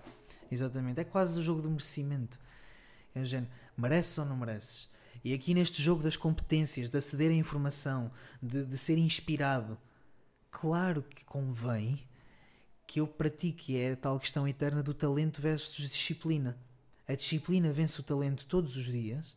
Exatamente. 0.50 1.00
É 1.00 1.04
quase 1.04 1.38
o 1.38 1.42
jogo 1.42 1.60
do 1.60 1.68
merecimento. 1.68 2.38
É 3.14 3.20
o 3.20 3.24
género, 3.24 3.50
mereces 3.76 4.16
ou 4.16 4.24
não 4.24 4.36
mereces? 4.38 4.88
E 5.28 5.34
aqui 5.34 5.52
neste 5.52 5.82
jogo 5.82 6.02
das 6.02 6.16
competências, 6.16 6.88
de 6.88 6.96
aceder 6.96 7.30
à 7.30 7.34
informação, 7.34 8.10
de, 8.42 8.64
de 8.64 8.78
ser 8.78 8.96
inspirado, 8.96 9.76
claro 10.50 11.02
que 11.02 11.22
convém 11.22 12.02
que 12.86 12.98
eu 12.98 13.06
pratique 13.06 13.76
é 13.76 13.92
a 13.92 13.96
tal 13.96 14.18
questão 14.18 14.48
eterna 14.48 14.82
do 14.82 14.94
talento 14.94 15.42
versus 15.42 15.86
disciplina. 15.86 16.56
A 17.06 17.14
disciplina 17.14 17.70
vence 17.70 18.00
o 18.00 18.02
talento 18.02 18.46
todos 18.46 18.74
os 18.78 18.86
dias. 18.86 19.36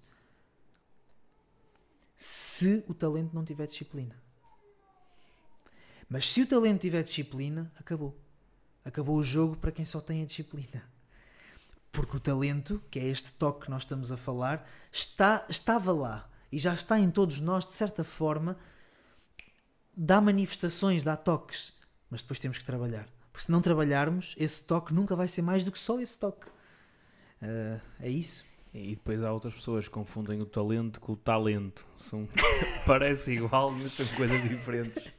se 2.16 2.86
o 2.88 2.94
talento 2.94 3.34
não 3.34 3.44
tiver 3.44 3.68
disciplina. 3.68 4.16
Mas 6.08 6.32
se 6.32 6.42
o 6.44 6.48
talento 6.48 6.80
tiver 6.80 7.04
disciplina, 7.04 7.70
acabou. 7.76 8.18
Acabou 8.86 9.18
o 9.18 9.24
jogo 9.26 9.58
para 9.58 9.74
quem 9.74 9.84
só 9.84 10.00
tem 10.00 10.22
a 10.22 10.26
disciplina. 10.26 10.90
Porque 11.92 12.18
o 12.18 12.20
talento, 12.20 12.82
que 12.90 13.00
é 13.00 13.06
este 13.06 13.34
toque 13.34 13.66
que 13.66 13.72
nós 13.72 13.84
estamos 13.84 14.12
a 14.12 14.18
falar, 14.18 14.66
está, 14.92 15.46
estava 15.50 15.92
lá 15.92 16.30
e 16.52 16.60
já 16.60 16.74
está 16.74 17.00
em 17.00 17.10
todos 17.10 17.40
nós, 17.40 17.66
de 17.66 17.74
certa 17.74 18.04
forma, 18.04 18.58
dá 19.96 20.22
manifestações, 20.22 21.04
dá 21.04 21.16
toques, 21.18 21.74
mas 22.10 22.22
depois 22.22 22.40
temos 22.40 22.58
que 22.58 22.66
trabalhar. 22.66 23.08
Porque 23.32 23.46
se 23.46 23.52
não 23.52 23.62
trabalharmos, 23.62 24.36
esse 24.38 24.66
toque 24.66 24.94
nunca 24.94 25.16
vai 25.16 25.28
ser 25.28 25.42
mais 25.42 25.64
do 25.64 25.72
que 25.72 25.80
só 25.80 26.00
esse 26.00 26.18
toque. 26.18 26.48
Uh, 27.42 27.80
é 28.00 28.10
isso. 28.10 28.44
E 28.74 28.96
depois 28.96 29.22
há 29.22 29.32
outras 29.34 29.54
pessoas 29.54 29.88
que 29.88 29.94
confundem 29.94 30.42
o 30.42 30.46
talento 30.46 31.02
com 31.02 31.12
o 31.12 31.16
talento. 31.18 31.86
São, 31.98 32.28
parece 32.88 33.34
igual, 33.34 33.70
mas 33.72 33.92
são 33.92 34.06
coisas 34.16 34.42
diferentes. 34.48 35.14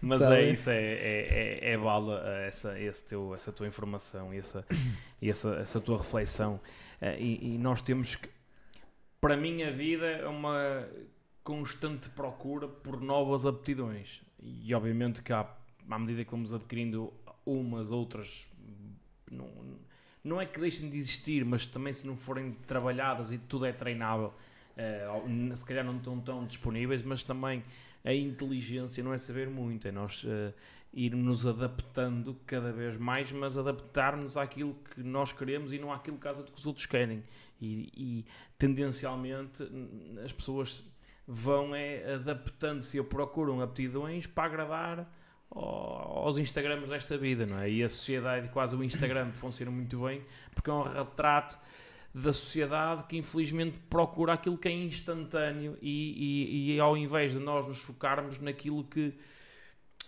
Mas 0.00 0.20
tá 0.20 0.36
é 0.36 0.50
isso, 0.50 0.70
é, 0.70 0.76
é, 0.76 1.60
é, 1.60 1.72
é 1.72 1.78
bala 1.78 2.22
essa, 2.42 2.78
esse 2.78 3.04
teu, 3.04 3.34
essa 3.34 3.50
tua 3.52 3.66
informação 3.66 4.32
e 4.32 4.38
essa, 4.38 4.64
essa, 5.20 5.54
essa 5.56 5.80
tua 5.80 5.98
reflexão. 5.98 6.60
Uh, 7.02 7.18
e, 7.18 7.54
e 7.54 7.58
nós 7.58 7.82
temos 7.82 8.14
que. 8.14 8.28
Para 9.20 9.36
mim, 9.36 9.62
a 9.62 9.70
vida 9.70 10.06
é 10.06 10.28
uma 10.28 10.86
constante 11.42 12.08
procura 12.10 12.68
por 12.68 13.00
novas 13.00 13.44
aptidões. 13.44 14.22
E 14.40 14.74
obviamente 14.74 15.22
que 15.22 15.32
há, 15.32 15.48
à 15.90 15.98
medida 15.98 16.24
que 16.24 16.30
vamos 16.30 16.52
adquirindo 16.52 17.12
umas, 17.44 17.90
outras. 17.90 18.48
Não, 19.30 19.50
não 20.24 20.40
é 20.40 20.46
que 20.46 20.58
deixem 20.58 20.88
de 20.88 20.96
existir, 20.96 21.44
mas 21.44 21.66
também 21.66 21.92
se 21.92 22.06
não 22.06 22.16
forem 22.16 22.52
trabalhadas 22.66 23.30
e 23.30 23.38
tudo 23.38 23.66
é 23.66 23.72
treinável, 23.72 24.32
uh, 24.76 25.56
se 25.56 25.64
calhar 25.64 25.84
não 25.84 25.98
estão 25.98 26.18
tão 26.18 26.46
disponíveis, 26.46 27.02
mas 27.02 27.22
também 27.22 27.62
a 28.02 28.12
inteligência 28.12 29.04
não 29.04 29.12
é 29.12 29.18
saber 29.18 29.48
muito, 29.48 29.86
é 29.86 29.92
nós 29.92 30.24
uh, 30.24 30.52
irmos 30.94 31.46
adaptando 31.46 32.36
cada 32.46 32.72
vez 32.72 32.96
mais, 32.96 33.30
mas 33.32 33.58
adaptarmos 33.58 34.36
àquilo 34.36 34.74
que 34.94 35.02
nós 35.02 35.32
queremos 35.32 35.72
e 35.72 35.78
não 35.78 35.92
àquilo 35.92 36.18
que 36.18 36.28
os 36.56 36.66
outros 36.66 36.86
querem. 36.86 37.22
E, 37.60 37.90
e 37.96 38.24
tendencialmente 38.58 39.62
as 40.24 40.32
pessoas 40.32 40.84
vão 41.26 41.74
é, 41.74 42.14
adaptando-se 42.14 42.98
ou 42.98 43.04
procuram 43.04 43.60
aptidões 43.60 44.26
para 44.26 44.44
agradar 44.44 45.12
aos 45.54 46.38
Instagrams 46.38 46.90
desta 46.90 47.16
vida, 47.16 47.46
não 47.46 47.60
é? 47.60 47.70
E 47.70 47.82
a 47.82 47.88
sociedade, 47.88 48.48
quase 48.48 48.74
o 48.74 48.82
Instagram, 48.82 49.32
funciona 49.32 49.70
muito 49.70 50.04
bem 50.04 50.22
porque 50.54 50.70
é 50.70 50.72
um 50.72 50.82
retrato 50.82 51.56
da 52.14 52.32
sociedade 52.32 53.04
que 53.04 53.16
infelizmente 53.16 53.76
procura 53.90 54.34
aquilo 54.34 54.56
que 54.56 54.68
é 54.68 54.72
instantâneo 54.72 55.76
e, 55.82 56.70
e, 56.70 56.74
e 56.74 56.80
ao 56.80 56.96
invés 56.96 57.32
de 57.32 57.40
nós 57.40 57.66
nos 57.66 57.82
focarmos 57.82 58.38
naquilo 58.38 58.84
que 58.84 59.12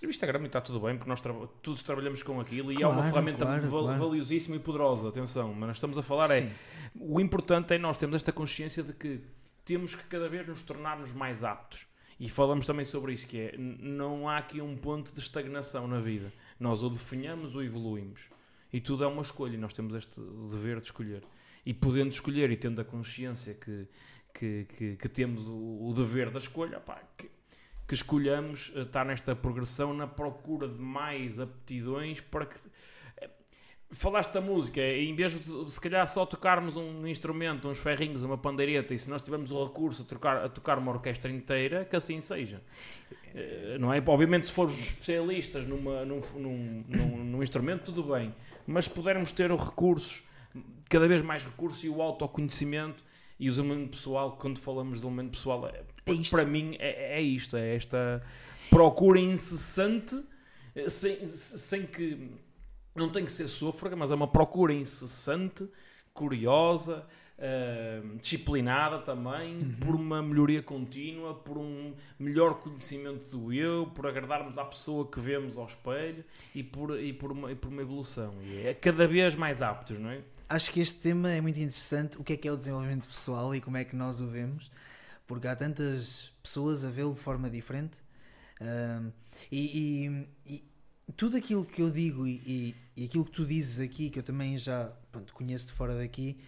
o 0.02 0.06
Instagram 0.06 0.44
está 0.44 0.60
tudo 0.60 0.78
bem 0.78 0.96
porque 0.96 1.08
nós 1.08 1.20
tra 1.20 1.32
todos 1.62 1.82
trabalhamos 1.82 2.22
com 2.22 2.40
aquilo 2.40 2.72
e 2.72 2.76
claro, 2.76 2.92
é 2.92 2.96
uma 2.96 3.02
ferramenta 3.02 3.44
claro, 3.44 3.68
val 3.68 3.84
claro. 3.84 3.98
valiosíssima 3.98 4.54
e 4.54 4.60
poderosa, 4.60 5.08
atenção, 5.08 5.52
mas 5.52 5.68
nós 5.68 5.76
estamos 5.78 5.98
a 5.98 6.02
falar 6.02 6.30
é, 6.30 6.42
Sim. 6.42 6.46
é 6.46 6.52
o 6.94 7.20
importante 7.20 7.74
é 7.74 7.78
nós 7.78 7.96
termos 7.96 8.16
esta 8.16 8.32
consciência 8.32 8.84
de 8.84 8.92
que 8.92 9.20
temos 9.64 9.96
que 9.96 10.04
cada 10.04 10.28
vez 10.28 10.46
nos 10.46 10.62
tornarmos 10.62 11.12
mais 11.12 11.42
aptos 11.42 11.86
e 12.18 12.28
falamos 12.30 12.66
também 12.66 12.84
sobre 12.84 13.12
isso, 13.12 13.26
que 13.26 13.38
é, 13.38 13.54
não 13.58 14.28
há 14.28 14.38
aqui 14.38 14.60
um 14.60 14.76
ponto 14.76 15.12
de 15.12 15.20
estagnação 15.20 15.86
na 15.86 16.00
vida. 16.00 16.32
Nós 16.58 16.82
ou 16.82 16.88
definhamos 16.88 17.54
ou 17.54 17.62
evoluímos. 17.62 18.22
E 18.72 18.80
tudo 18.80 19.04
é 19.04 19.06
uma 19.06 19.22
escolha 19.22 19.54
e 19.54 19.58
nós 19.58 19.74
temos 19.74 19.94
este 19.94 20.20
dever 20.50 20.80
de 20.80 20.86
escolher. 20.86 21.22
E 21.64 21.74
podendo 21.74 22.10
escolher 22.10 22.50
e 22.50 22.56
tendo 22.56 22.80
a 22.80 22.84
consciência 22.84 23.54
que, 23.54 23.86
que, 24.32 24.66
que, 24.76 24.96
que 24.96 25.08
temos 25.08 25.46
o, 25.46 25.88
o, 25.88 25.92
dever 25.94 26.30
da 26.30 26.38
escolha, 26.38 26.80
pá, 26.80 27.02
que, 27.18 27.30
que 27.86 27.94
escolhamos 27.94 28.72
eh, 28.74 28.82
estar 28.82 29.04
nesta 29.04 29.36
progressão 29.36 29.92
na 29.92 30.06
procura 30.06 30.68
de 30.68 30.80
mais 30.80 31.38
aptidões 31.38 32.20
para 32.20 32.46
que 32.46 32.56
falaste 33.90 34.32
da 34.32 34.40
música, 34.40 34.80
em 34.80 35.14
vez 35.14 35.32
de 35.32 35.72
se 35.72 35.80
calhar 35.80 36.06
só 36.08 36.26
tocarmos 36.26 36.76
um 36.76 37.06
instrumento, 37.06 37.68
uns 37.68 37.78
ferrinhos, 37.78 38.22
uma 38.22 38.36
pandeireta, 38.36 38.94
e 38.94 38.98
se 38.98 39.08
nós 39.08 39.22
tivermos 39.22 39.52
o 39.52 39.64
recurso 39.64 40.02
a 40.02 40.04
tocar, 40.04 40.44
a 40.44 40.48
tocar 40.48 40.78
uma 40.78 40.92
orquestra 40.92 41.30
inteira, 41.30 41.84
que 41.84 41.94
assim 41.94 42.20
seja. 42.20 42.60
Eh, 43.34 43.76
não 43.78 43.92
é? 43.92 44.02
Obviamente, 44.04 44.46
se 44.46 44.52
formos 44.52 44.78
especialistas 44.78 45.66
numa, 45.66 46.04
num, 46.04 46.20
num, 46.34 46.84
num, 46.88 47.24
num 47.24 47.42
instrumento, 47.42 47.92
tudo 47.92 48.14
bem, 48.14 48.34
mas 48.66 48.88
pudermos 48.88 49.30
ter 49.30 49.52
os 49.52 49.62
recursos, 49.62 50.22
cada 50.88 51.06
vez 51.06 51.22
mais 51.22 51.44
recursos 51.44 51.82
e 51.84 51.88
o 51.88 52.02
autoconhecimento 52.02 53.04
e 53.38 53.48
o 53.48 53.52
desenvolvimento 53.52 53.90
pessoal, 53.90 54.32
quando 54.32 54.58
falamos 54.58 54.94
de 54.94 54.94
desenvolvimento 54.96 55.32
pessoal, 55.32 55.68
é, 55.68 55.78
é 55.78 56.30
para 56.30 56.44
mim 56.44 56.76
é, 56.78 57.18
é 57.18 57.22
isto, 57.22 57.56
é 57.56 57.76
esta 57.76 58.22
procura 58.68 59.20
incessante, 59.20 60.20
eh, 60.74 60.88
sem, 60.88 61.28
sem 61.28 61.86
que 61.86 62.45
não 62.96 63.08
tem 63.08 63.24
que 63.24 63.32
ser 63.32 63.48
sôfrega, 63.48 63.96
mas 63.96 64.10
é 64.10 64.14
uma 64.14 64.28
procura 64.28 64.72
incessante, 64.72 65.68
curiosa, 66.12 67.06
uh, 67.38 68.16
disciplinada 68.16 68.98
também, 68.98 69.56
uhum. 69.56 69.76
por 69.80 69.94
uma 69.94 70.22
melhoria 70.22 70.62
contínua, 70.62 71.34
por 71.34 71.58
um 71.58 71.94
melhor 72.18 72.54
conhecimento 72.54 73.26
do 73.26 73.52
eu, 73.52 73.86
por 73.94 74.06
agradarmos 74.06 74.58
à 74.58 74.64
pessoa 74.64 75.08
que 75.10 75.20
vemos 75.20 75.56
ao 75.58 75.66
espelho 75.66 76.24
e 76.54 76.62
por, 76.62 76.98
e 76.98 77.12
por, 77.12 77.32
uma, 77.32 77.52
e 77.52 77.54
por 77.54 77.68
uma 77.68 77.82
evolução. 77.82 78.34
E 78.42 78.66
é 78.66 78.74
cada 78.74 79.06
vez 79.06 79.34
mais 79.34 79.62
aptos, 79.62 79.98
não 79.98 80.10
é? 80.10 80.20
Acho 80.48 80.70
que 80.70 80.80
este 80.80 81.00
tema 81.00 81.30
é 81.30 81.40
muito 81.40 81.58
interessante. 81.58 82.16
O 82.18 82.24
que 82.24 82.32
é 82.32 82.36
que 82.36 82.46
é 82.46 82.52
o 82.52 82.56
desenvolvimento 82.56 83.06
pessoal 83.06 83.54
e 83.54 83.60
como 83.60 83.76
é 83.76 83.84
que 83.84 83.96
nós 83.96 84.20
o 84.20 84.26
vemos? 84.26 84.70
Porque 85.26 85.48
há 85.48 85.56
tantas 85.56 86.32
pessoas 86.40 86.84
a 86.84 86.90
vê-lo 86.90 87.12
de 87.12 87.20
forma 87.20 87.50
diferente. 87.50 87.98
Uh, 88.60 89.12
e, 89.50 90.26
e, 90.46 90.54
e 90.54 90.64
tudo 91.14 91.36
aquilo 91.36 91.64
que 91.64 91.82
eu 91.82 91.90
digo 91.90 92.26
e, 92.26 92.74
e, 92.96 93.04
aquilo 93.04 93.24
que 93.24 93.30
tu 93.30 93.44
dizes 93.44 93.78
aqui, 93.78 94.10
que 94.10 94.18
eu 94.18 94.22
também 94.22 94.58
já 94.58 94.92
pronto, 95.12 95.32
conheço 95.32 95.66
de 95.66 95.72
fora 95.72 95.96
daqui, 95.96 96.38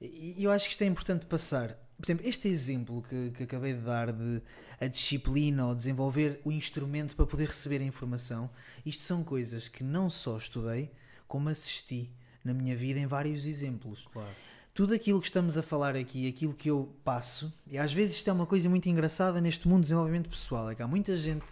e 0.00 0.42
eu 0.42 0.50
acho 0.50 0.66
que 0.66 0.72
isto 0.72 0.82
é 0.82 0.86
importante 0.86 1.26
passar. 1.26 1.78
Por 1.96 2.06
exemplo, 2.06 2.26
este 2.26 2.48
exemplo 2.48 3.02
que, 3.02 3.30
que 3.30 3.42
acabei 3.44 3.74
de 3.74 3.80
dar 3.80 4.12
de 4.12 4.42
a 4.80 4.88
disciplina 4.88 5.66
ou 5.66 5.74
desenvolver 5.74 6.40
o 6.44 6.50
instrumento 6.50 7.14
para 7.14 7.24
poder 7.24 7.46
receber 7.46 7.80
a 7.80 7.84
informação, 7.84 8.50
isto 8.84 9.04
são 9.04 9.22
coisas 9.22 9.68
que 9.68 9.84
não 9.84 10.10
só 10.10 10.36
estudei, 10.36 10.90
como 11.28 11.48
assisti 11.48 12.10
na 12.44 12.52
minha 12.52 12.74
vida 12.74 12.98
em 12.98 13.06
vários 13.06 13.46
exemplos. 13.46 14.08
Claro. 14.12 14.34
Tudo 14.74 14.94
aquilo 14.94 15.20
que 15.20 15.26
estamos 15.26 15.56
a 15.56 15.62
falar 15.62 15.94
aqui, 15.94 16.26
aquilo 16.26 16.54
que 16.54 16.68
eu 16.68 16.92
passo, 17.04 17.52
e 17.66 17.78
às 17.78 17.92
vezes 17.92 18.16
isto 18.16 18.28
é 18.28 18.32
uma 18.32 18.46
coisa 18.46 18.68
muito 18.68 18.88
engraçada 18.88 19.40
neste 19.40 19.68
mundo 19.68 19.80
de 19.80 19.84
desenvolvimento 19.84 20.28
pessoal, 20.28 20.70
é 20.70 20.74
que 20.74 20.82
há 20.82 20.88
muita 20.88 21.16
gente 21.16 21.46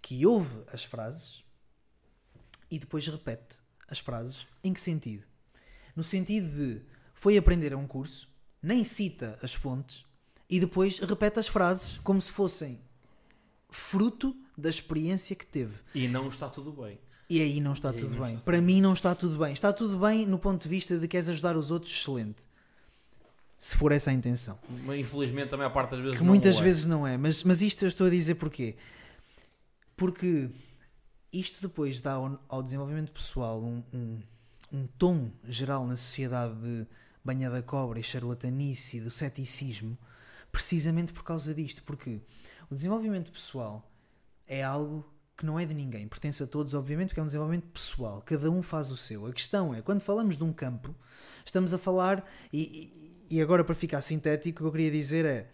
que 0.00 0.24
ouve 0.24 0.62
as 0.72 0.82
frases, 0.82 1.41
e 2.72 2.78
depois 2.78 3.06
repete 3.06 3.58
as 3.86 3.98
frases. 3.98 4.46
Em 4.64 4.72
que 4.72 4.80
sentido? 4.80 5.24
No 5.94 6.02
sentido 6.02 6.48
de 6.48 6.80
foi 7.12 7.36
aprender 7.36 7.74
a 7.74 7.76
um 7.76 7.86
curso, 7.86 8.26
nem 8.62 8.82
cita 8.82 9.38
as 9.42 9.52
fontes 9.52 10.06
e 10.48 10.58
depois 10.58 10.98
repete 10.98 11.38
as 11.38 11.46
frases 11.46 11.98
como 12.02 12.20
se 12.20 12.32
fossem 12.32 12.80
fruto 13.68 14.34
da 14.56 14.70
experiência 14.70 15.36
que 15.36 15.44
teve. 15.44 15.74
E 15.94 16.08
não 16.08 16.28
está 16.28 16.48
tudo 16.48 16.72
bem. 16.72 16.98
E 17.28 17.42
aí 17.42 17.60
não 17.60 17.74
está 17.74 17.92
tudo 17.92 18.08
não 18.08 18.24
bem. 18.24 18.34
Está 18.34 18.44
Para 18.44 18.56
tudo 18.56 18.64
mim 18.64 18.80
não 18.80 18.92
está 18.94 19.14
tudo 19.14 19.38
bem. 19.38 19.52
Está 19.52 19.72
tudo 19.72 19.98
bem 19.98 20.24
no 20.26 20.38
ponto 20.38 20.62
de 20.62 20.68
vista 20.70 20.94
de 20.94 21.02
que 21.02 21.08
queres 21.08 21.28
ajudar 21.28 21.54
os 21.56 21.70
outros, 21.70 21.92
excelente. 21.92 22.42
Se 23.58 23.76
for 23.76 23.92
essa 23.92 24.10
a 24.10 24.14
intenção. 24.14 24.58
Mas 24.84 24.98
infelizmente 24.98 25.50
também 25.50 25.66
a 25.66 25.70
parte 25.70 25.90
das 25.90 26.00
vezes 26.00 26.16
que 26.16 26.24
não 26.24 26.30
muitas 26.30 26.56
é. 26.56 26.62
vezes 26.62 26.86
não 26.86 27.06
é. 27.06 27.18
Mas, 27.18 27.42
mas 27.42 27.60
isto 27.60 27.84
eu 27.84 27.88
estou 27.88 28.06
a 28.06 28.10
dizer 28.10 28.36
porquê? 28.36 28.76
Porque 29.94 30.50
isto 31.32 31.62
depois 31.62 32.00
dá 32.00 32.12
ao, 32.12 32.38
ao 32.48 32.62
desenvolvimento 32.62 33.10
pessoal 33.10 33.62
um, 33.62 33.82
um, 33.92 34.22
um, 34.72 34.86
tom 34.98 35.30
geral 35.48 35.86
na 35.86 35.96
sociedade 35.96 36.54
de 36.60 36.86
banha 37.24 37.48
da 37.48 37.62
cobra 37.62 37.98
e 37.98 38.02
charlatanice 38.02 38.98
e 38.98 39.00
do 39.00 39.10
ceticismo, 39.10 39.96
precisamente 40.50 41.12
por 41.12 41.24
causa 41.24 41.54
disto, 41.54 41.82
porque 41.84 42.20
o 42.70 42.74
desenvolvimento 42.74 43.32
pessoal 43.32 43.90
é 44.46 44.62
algo 44.62 45.10
que 45.36 45.46
não 45.46 45.58
é 45.58 45.64
de 45.64 45.72
ninguém, 45.72 46.06
pertence 46.06 46.42
a 46.42 46.46
todos, 46.46 46.74
obviamente, 46.74 47.08
porque 47.08 47.20
é 47.20 47.22
um 47.22 47.26
desenvolvimento 47.26 47.68
pessoal, 47.68 48.20
cada 48.22 48.50
um 48.50 48.62
faz 48.62 48.90
o 48.90 48.96
seu. 48.96 49.26
A 49.26 49.32
questão 49.32 49.74
é, 49.74 49.80
quando 49.80 50.02
falamos 50.02 50.36
de 50.36 50.44
um 50.44 50.52
campo, 50.52 50.94
estamos 51.44 51.72
a 51.72 51.78
falar, 51.78 52.28
e, 52.52 53.26
e 53.30 53.40
agora 53.40 53.64
para 53.64 53.74
ficar 53.74 54.02
sintético, 54.02 54.58
o 54.58 54.62
que 54.62 54.68
eu 54.68 54.72
queria 54.72 54.90
dizer 54.90 55.24
é: 55.24 55.50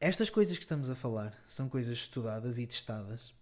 estas 0.00 0.30
coisas 0.30 0.56
que 0.56 0.64
estamos 0.64 0.88
a 0.88 0.94
falar 0.94 1.36
são 1.46 1.68
coisas 1.68 1.98
estudadas 1.98 2.58
e 2.58 2.66
testadas 2.66 3.34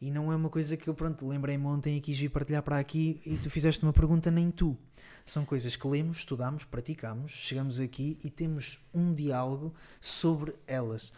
e 0.00 0.10
não 0.10 0.30
é 0.30 0.36
uma 0.36 0.50
coisa 0.50 0.76
que 0.76 0.88
eu, 0.88 0.94
pronto, 0.94 1.26
lembrei-me 1.26 1.64
ontem 1.64 1.96
e 1.96 2.00
quis 2.00 2.18
vir 2.18 2.28
partilhar 2.28 2.62
para 2.62 2.78
aqui 2.78 3.20
e 3.24 3.36
tu 3.38 3.48
fizeste 3.48 3.82
uma 3.82 3.92
pergunta, 3.92 4.30
nem 4.30 4.50
tu. 4.50 4.76
São 5.24 5.44
coisas 5.44 5.74
que 5.74 5.86
lemos, 5.88 6.18
estudamos, 6.18 6.64
praticamos, 6.64 7.32
chegamos 7.32 7.80
aqui 7.80 8.18
e 8.22 8.30
temos 8.30 8.78
um 8.94 9.12
diálogo 9.12 9.74
sobre 10.00 10.54
elas. 10.66 11.12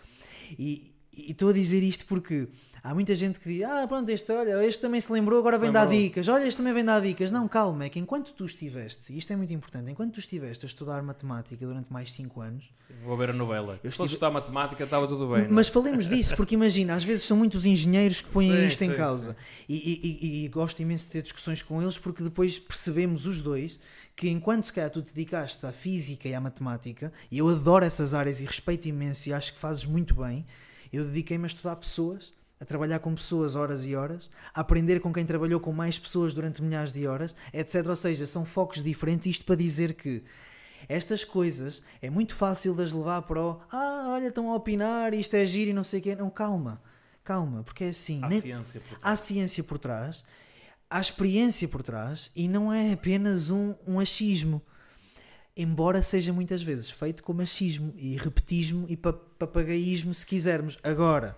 E 0.59 0.94
estou 1.12 1.50
a 1.50 1.52
dizer 1.52 1.82
isto 1.82 2.06
porque 2.06 2.48
Há 2.82 2.94
muita 2.94 3.14
gente 3.14 3.38
que 3.40 3.48
diz: 3.48 3.62
Ah, 3.64 3.86
pronto, 3.86 4.09
este, 4.09 4.30
olha, 4.32 4.64
este 4.64 4.80
também 4.80 5.00
se 5.00 5.10
lembrou, 5.12 5.38
agora 5.38 5.59
vem 5.59 5.70
dar 5.72 5.82
Lembrou. 5.82 6.00
dicas. 6.00 6.28
Olha, 6.28 6.46
este 6.46 6.59
também 6.59 6.72
vem 6.72 6.84
dar 6.84 7.00
dicas. 7.00 7.30
Não, 7.32 7.46
calma, 7.48 7.84
é 7.84 7.88
que 7.88 7.98
enquanto 7.98 8.32
tu 8.32 8.44
estiveste, 8.44 9.02
e 9.12 9.18
isto 9.18 9.32
é 9.32 9.36
muito 9.36 9.52
importante, 9.52 9.90
enquanto 9.90 10.14
tu 10.14 10.20
estiveste 10.20 10.64
a 10.64 10.68
estudar 10.68 11.02
matemática 11.02 11.66
durante 11.66 11.92
mais 11.92 12.12
5 12.12 12.40
anos, 12.40 12.64
Vou 13.05 13.16
ver 13.16 13.30
a 13.30 13.32
novela. 13.32 13.78
Eu 13.82 13.90
estive- 13.90 14.06
estudar 14.06 14.30
matemática, 14.30 14.84
estava 14.84 15.06
tudo 15.06 15.26
bem. 15.28 15.42
não 15.42 15.44
é? 15.44 15.48
mas 15.52 15.68
falemos 15.68 16.06
disso, 16.06 16.34
porque 16.36 16.55
imagina, 16.55 16.94
às 16.94 17.05
vezes 17.05 17.24
são 17.24 17.36
muitos 17.36 17.66
engenheiros 17.66 18.20
que 18.20 18.28
põem 18.30 18.50
Sim, 18.50 18.66
isto 18.66 18.82
em 18.84 18.90
sim, 18.90 18.96
causa. 18.96 19.36
E, 19.68 19.74
e- 19.76 20.26
e- 20.42 20.44
e 20.44 20.48
gosto 20.48 20.80
imenso 20.80 21.06
de 21.06 21.10
ter 21.12 21.22
discussões 21.22 21.62
com 21.62 21.82
eles, 21.82 21.98
porque 21.98 22.22
depois 22.22 22.59
percebemos 22.59 23.26
os 23.26 23.40
dois 23.40 23.78
que 24.16 24.28
enquanto 24.28 24.64
se 24.64 24.72
calhar 24.72 24.90
tu 24.90 25.00
te 25.00 25.14
dedicaste 25.14 25.64
à 25.64 25.70
física 25.70 26.28
e 26.28 26.34
à 26.34 26.40
matemática, 26.40 27.12
e 27.30 27.38
eu 27.38 27.48
adoro 27.48 27.84
essas 27.84 28.14
áreas 28.14 28.40
e 28.40 28.44
respeito 28.44 28.88
imenso 28.88 29.28
e 29.28 29.32
acho 29.32 29.52
que 29.52 29.59
fazes 29.60 29.84
muito 29.84 30.12
bem, 30.14 30.44
eu 30.92 31.05
dediquei-me 31.05 31.44
a 31.44 31.46
estudar 31.46 31.76
pessoas, 31.76 32.32
a 32.60 32.64
trabalhar 32.64 32.98
com 32.98 33.14
pessoas 33.14 33.55
horas 33.55 33.86
e 33.86 33.94
horas, 33.94 34.28
a 34.55 34.60
aprender 34.60 35.01
com 35.01 35.12
quem 35.12 35.24
trabalhou 35.24 35.60
com 35.60 35.72
mais 35.72 35.98
pessoas 35.98 36.35
durante 36.35 36.60
milhares 36.62 36.93
de 36.93 37.06
horas, 37.06 37.35
etc. 37.52 37.86
Ou 37.86 37.97
seja, 37.97 38.26
são 38.26 38.44
focos 38.44 38.82
diferentes, 38.82 39.26
isto 39.28 39.44
para 39.44 39.55
dizer 39.56 39.94
que 39.94 40.22
estas 40.89 41.24
coisas 41.24 41.82
é 42.01 42.09
muito 42.10 42.35
fácil 42.35 42.74
de 42.74 42.82
as 42.82 42.93
levar 42.93 43.22
para 43.22 43.43
o 43.43 43.60
ah, 43.70 44.06
olha, 44.10 44.28
estão 44.28 44.51
a 44.51 44.55
opinar, 44.56 45.12
isto 45.14 45.35
é 45.35 45.44
giro 45.47 45.70
e 45.70 45.74
não 45.74 45.85
sei 45.85 46.01
o 46.01 46.02
quê. 46.02 46.16
Não, 46.16 46.30
calma, 46.30 46.82
calma, 47.24 47.62
porque 47.62 47.85
é 47.85 47.89
assim, 47.90 48.20
Há 48.22 48.28
nem- 48.28 48.40
ciência 48.40 48.80
por 48.80 48.89
trás. 48.98 49.02
há 49.05 49.16
ciência 49.16 49.64
por 49.64 49.78
trás, 49.78 50.24
há 50.90 51.01
experiência 51.01 51.68
por 51.68 51.82
trás 51.82 52.30
e 52.35 52.48
não 52.48 52.72
é 52.72 52.93
apenas 52.93 53.51
um, 53.51 53.74
um 53.86 54.01
achismo. 54.01 54.60
Embora 55.56 56.02
seja 56.05 56.32
muitas 56.32 56.62
vezes 56.62 56.89
feito 56.89 57.22
como 57.22 57.43
achismo 57.43 57.93
e 57.97 58.16
repetismo 58.16 58.86
e 58.89 58.97
pa- 58.97 59.12
papagaísmo, 59.12 60.14
se 60.14 60.24
quisermos. 60.24 60.78
Agora, 60.85 61.36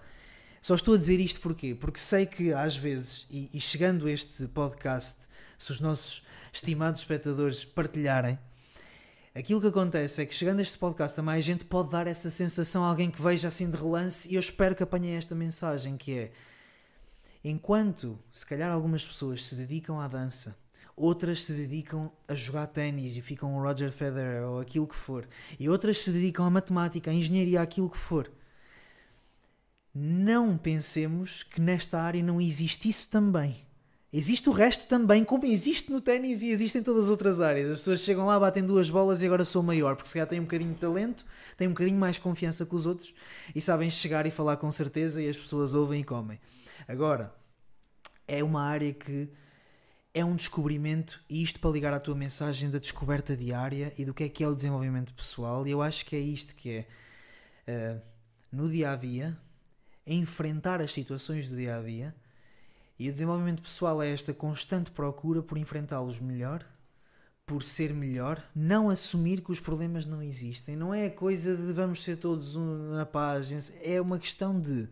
só 0.61 0.75
estou 0.75 0.95
a 0.95 0.99
dizer 0.99 1.19
isto 1.21 1.41
porquê? 1.41 1.75
Porque 1.75 1.99
sei 1.99 2.27
que 2.27 2.53
às 2.53 2.77
vezes, 2.77 3.27
e, 3.31 3.49
e 3.53 3.61
chegando 3.61 4.09
este 4.09 4.47
podcast, 4.47 5.21
se 5.59 5.73
os 5.73 5.81
nossos 5.81 6.23
estimados 6.53 7.01
espectadores 7.01 7.65
partilharem, 7.65 8.39
aquilo 9.35 9.61
que 9.61 9.69
acontece 9.69 10.21
é 10.23 10.27
que 10.27 10.35
chegando 10.35 10.61
este 10.61 10.77
podcast 10.77 11.19
a 11.19 11.23
mais 11.23 11.45
gente 11.45 11.65
pode 11.65 11.91
dar 11.91 12.07
essa 12.07 12.31
sensação 12.31 12.85
a 12.85 12.89
alguém 12.89 13.11
que 13.11 13.23
veja 13.23 13.49
assim 13.49 13.71
de 13.71 13.77
relance 13.77 14.31
e 14.31 14.35
eu 14.35 14.41
espero 14.41 14.75
que 14.75 14.83
apanhem 14.83 15.17
esta 15.17 15.35
mensagem 15.35 15.97
que 15.97 16.19
é 16.19 16.33
enquanto 17.43 18.19
se 18.31 18.45
calhar 18.45 18.71
algumas 18.71 19.05
pessoas 19.05 19.45
se 19.45 19.55
dedicam 19.55 19.99
à 19.99 20.07
dança, 20.09 20.57
outras 20.95 21.45
se 21.45 21.55
dedicam 21.55 22.13
a 22.29 22.35
jogar 22.35 22.67
ténis 22.67 23.17
e 23.17 23.23
ficam 23.23 23.57
o 23.57 23.63
Roger 23.63 23.91
Federer 23.91 24.43
ou 24.43 24.61
aquilo 24.61 24.87
que 24.87 24.95
for, 24.95 25.27
e 25.59 25.69
outras 25.69 25.99
se 25.99 26.11
dedicam 26.11 26.45
à 26.45 26.51
matemática, 26.51 27.11
à 27.11 27.15
engenharia, 27.15 27.63
aquilo 27.63 27.89
que 27.89 27.97
for. 27.97 28.31
Não 29.95 30.57
pensemos 30.57 31.43
que 31.43 31.61
nesta 31.61 32.01
área 32.01 32.23
não 32.23 32.41
existe 32.41 32.89
isso 32.89 33.09
também. 33.09 33.67
Existe 34.13 34.49
o 34.49 34.53
resto 34.53 34.89
também, 34.89 35.25
como 35.25 35.47
existe 35.47 35.93
no 35.93 36.01
ténis 36.01 36.43
e 36.43 36.51
existe 36.51 36.79
em 36.79 36.83
todas 36.83 37.05
as 37.05 37.11
outras 37.11 37.41
áreas. 37.41 37.71
As 37.71 37.79
pessoas 37.79 38.01
chegam 38.01 38.27
lá, 38.27 38.39
batem 38.41 38.65
duas 38.65 38.91
bolas 38.91 39.23
e 39.23 39.27
agora 39.27 39.45
sou 39.45 39.63
maior, 39.63 39.95
porque 39.95 40.09
se 40.09 40.15
calhar 40.15 40.29
têm 40.29 40.41
um 40.41 40.45
bocadinho 40.45 40.75
de 40.75 40.81
talento, 40.81 41.25
têm 41.57 41.69
um 41.69 41.73
bocadinho 41.73 41.99
mais 41.99 42.19
confiança 42.19 42.67
que 42.67 42.75
os 42.75 42.87
outros 42.87 43.15
e 43.55 43.61
sabem 43.61 43.89
chegar 43.89 44.27
e 44.27 44.31
falar 44.31 44.57
com 44.57 44.71
certeza 44.73 45.23
e 45.23 45.29
as 45.29 45.37
pessoas 45.37 45.75
ouvem 45.75 46.01
e 46.01 46.05
comem. 46.05 46.41
Agora, 46.89 47.33
é 48.27 48.43
uma 48.43 48.63
área 48.63 48.93
que 48.93 49.29
é 50.13 50.25
um 50.25 50.35
descobrimento, 50.35 51.23
e 51.31 51.43
isto 51.43 51.61
para 51.61 51.71
ligar 51.71 51.93
à 51.93 52.01
tua 52.01 52.17
mensagem 52.17 52.69
da 52.69 52.79
descoberta 52.79 53.37
diária 53.37 53.93
e 53.97 54.05
do 54.05 54.13
que 54.13 54.25
é 54.25 54.29
que 54.29 54.43
é 54.43 54.49
o 54.49 54.55
desenvolvimento 54.55 55.15
pessoal, 55.15 55.65
e 55.67 55.71
eu 55.71 55.81
acho 55.81 56.05
que 56.05 56.17
é 56.17 56.19
isto 56.19 56.55
que 56.57 56.71
é 56.71 56.87
eh, 57.67 58.01
no 58.51 58.69
dia 58.69 58.91
a 58.93 58.97
dia, 58.97 59.39
enfrentar 60.07 60.81
as 60.81 60.93
situações 60.93 61.49
do 61.49 61.57
dia 61.57 61.77
a 61.77 61.83
dia, 61.83 62.15
e 62.99 63.09
o 63.09 63.13
desenvolvimento 63.13 63.63
pessoal 63.63 64.03
é 64.03 64.13
esta 64.13 64.35
constante 64.35 64.91
procura 64.91 65.43
por 65.43 65.57
enfrentá-los 65.57 66.19
melhor, 66.19 66.65
por 67.47 67.63
ser 67.63 67.93
melhor, 67.93 68.43
não 68.55 68.91
assumir 68.91 69.41
que 69.41 69.51
os 69.51 69.59
problemas 69.59 70.07
não 70.07 70.23
existem. 70.23 70.77
Não 70.77 70.95
é 70.95 71.07
a 71.07 71.11
coisa 71.11 71.57
de 71.57 71.73
vamos 71.73 72.05
ser 72.05 72.17
todos 72.17 72.55
na 72.55 73.05
paz, 73.07 73.73
é 73.83 74.01
uma 74.01 74.19
questão 74.19 74.61
de 74.61 74.89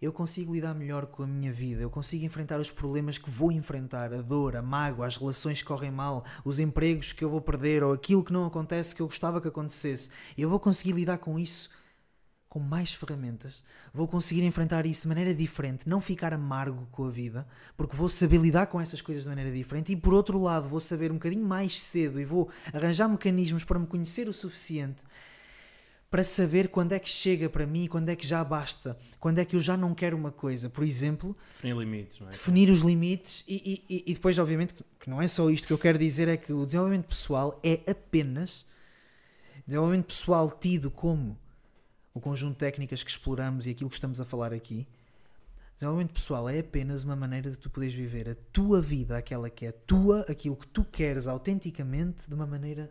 eu 0.00 0.12
consigo 0.12 0.54
lidar 0.54 0.72
melhor 0.72 1.04
com 1.06 1.22
a 1.22 1.26
minha 1.26 1.52
vida, 1.52 1.82
eu 1.82 1.90
consigo 1.90 2.24
enfrentar 2.24 2.58
os 2.58 2.70
problemas 2.70 3.18
que 3.18 3.28
vou 3.28 3.52
enfrentar, 3.52 4.14
a 4.14 4.22
dor, 4.22 4.56
a 4.56 4.62
mágoa, 4.62 5.06
as 5.06 5.18
relações 5.18 5.60
que 5.60 5.68
correm 5.68 5.90
mal, 5.90 6.24
os 6.42 6.58
empregos 6.58 7.12
que 7.12 7.22
eu 7.22 7.28
vou 7.28 7.40
perder 7.42 7.82
ou 7.82 7.92
aquilo 7.92 8.24
que 8.24 8.32
não 8.32 8.46
acontece 8.46 8.94
que 8.94 9.02
eu 9.02 9.06
gostava 9.06 9.40
que 9.40 9.48
acontecesse. 9.48 10.10
Eu 10.38 10.48
vou 10.48 10.58
conseguir 10.58 10.92
lidar 10.92 11.18
com 11.18 11.38
isso 11.38 11.68
com 12.50 12.58
mais 12.58 12.92
ferramentas, 12.92 13.62
vou 13.94 14.08
conseguir 14.08 14.42
enfrentar 14.42 14.84
isso 14.84 15.02
de 15.02 15.08
maneira 15.08 15.32
diferente, 15.32 15.88
não 15.88 16.00
ficar 16.00 16.34
amargo 16.34 16.86
com 16.90 17.04
a 17.04 17.10
vida, 17.10 17.46
porque 17.76 17.96
vou 17.96 18.08
saber 18.08 18.38
lidar 18.40 18.66
com 18.66 18.80
essas 18.80 19.00
coisas 19.00 19.22
de 19.22 19.28
maneira 19.30 19.52
diferente 19.52 19.92
e 19.92 19.96
por 19.96 20.12
outro 20.12 20.38
lado 20.42 20.68
vou 20.68 20.80
saber 20.80 21.12
um 21.12 21.14
bocadinho 21.14 21.46
mais 21.46 21.80
cedo 21.80 22.20
e 22.20 22.24
vou 22.24 22.50
arranjar 22.74 23.08
mecanismos 23.08 23.62
para 23.62 23.78
me 23.78 23.86
conhecer 23.86 24.26
o 24.28 24.32
suficiente 24.32 25.00
para 26.10 26.24
saber 26.24 26.70
quando 26.70 26.90
é 26.90 26.98
que 26.98 27.08
chega 27.08 27.48
para 27.48 27.64
mim, 27.64 27.86
quando 27.86 28.08
é 28.08 28.16
que 28.16 28.26
já 28.26 28.42
basta, 28.42 28.98
quando 29.20 29.38
é 29.38 29.44
que 29.44 29.54
eu 29.54 29.60
já 29.60 29.76
não 29.76 29.94
quero 29.94 30.16
uma 30.16 30.32
coisa. 30.32 30.68
Por 30.68 30.82
exemplo, 30.82 31.36
Definir 31.54 31.76
limites, 31.76 32.18
não 32.18 32.26
é? 32.26 32.30
definir 32.30 32.68
os 32.68 32.80
limites 32.80 33.44
e, 33.46 33.84
e- 33.88 34.04
e 34.08 34.14
depois, 34.14 34.36
obviamente, 34.40 34.74
que 34.98 35.08
não 35.08 35.22
é 35.22 35.28
só 35.28 35.48
isto 35.50 35.68
que 35.68 35.72
eu 35.72 35.78
quero 35.78 35.96
dizer, 35.96 36.26
é 36.26 36.36
que 36.36 36.52
o 36.52 36.66
desenvolvimento 36.66 37.06
pessoal 37.06 37.60
é 37.62 37.80
apenas 37.88 38.66
desenvolvimento 39.64 40.06
pessoal 40.06 40.50
tido 40.50 40.90
como 40.90 41.38
o 42.20 42.22
conjunto 42.22 42.52
de 42.52 42.58
técnicas 42.58 43.02
que 43.02 43.10
exploramos 43.10 43.66
e 43.66 43.70
aquilo 43.70 43.88
que 43.88 43.96
estamos 43.96 44.20
a 44.20 44.24
falar 44.26 44.52
aqui. 44.52 44.86
Desenvolvimento 45.74 46.12
pessoal 46.12 46.48
é 46.50 46.58
apenas 46.58 47.02
uma 47.02 47.16
maneira 47.16 47.50
de 47.50 47.56
tu 47.56 47.70
poderes 47.70 47.94
viver 47.94 48.28
a 48.28 48.34
tua 48.52 48.82
vida, 48.82 49.16
aquela 49.16 49.48
que 49.48 49.64
é 49.64 49.72
tua, 49.72 50.20
aquilo 50.28 50.54
que 50.54 50.68
tu 50.68 50.84
queres 50.84 51.26
autenticamente, 51.26 52.28
de 52.28 52.34
uma 52.34 52.46
maneira 52.46 52.90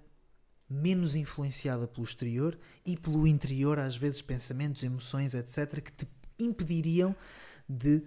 menos 0.67 1.15
influenciada 1.15 1.87
pelo 1.87 2.03
exterior 2.03 2.57
e 2.83 2.97
pelo 2.97 3.27
interior, 3.27 3.77
às 3.77 3.95
vezes 3.95 4.19
pensamentos, 4.19 4.83
emoções, 4.83 5.35
etc., 5.35 5.79
que 5.79 5.91
te 5.91 6.07
impediriam 6.39 7.15
de 7.67 8.03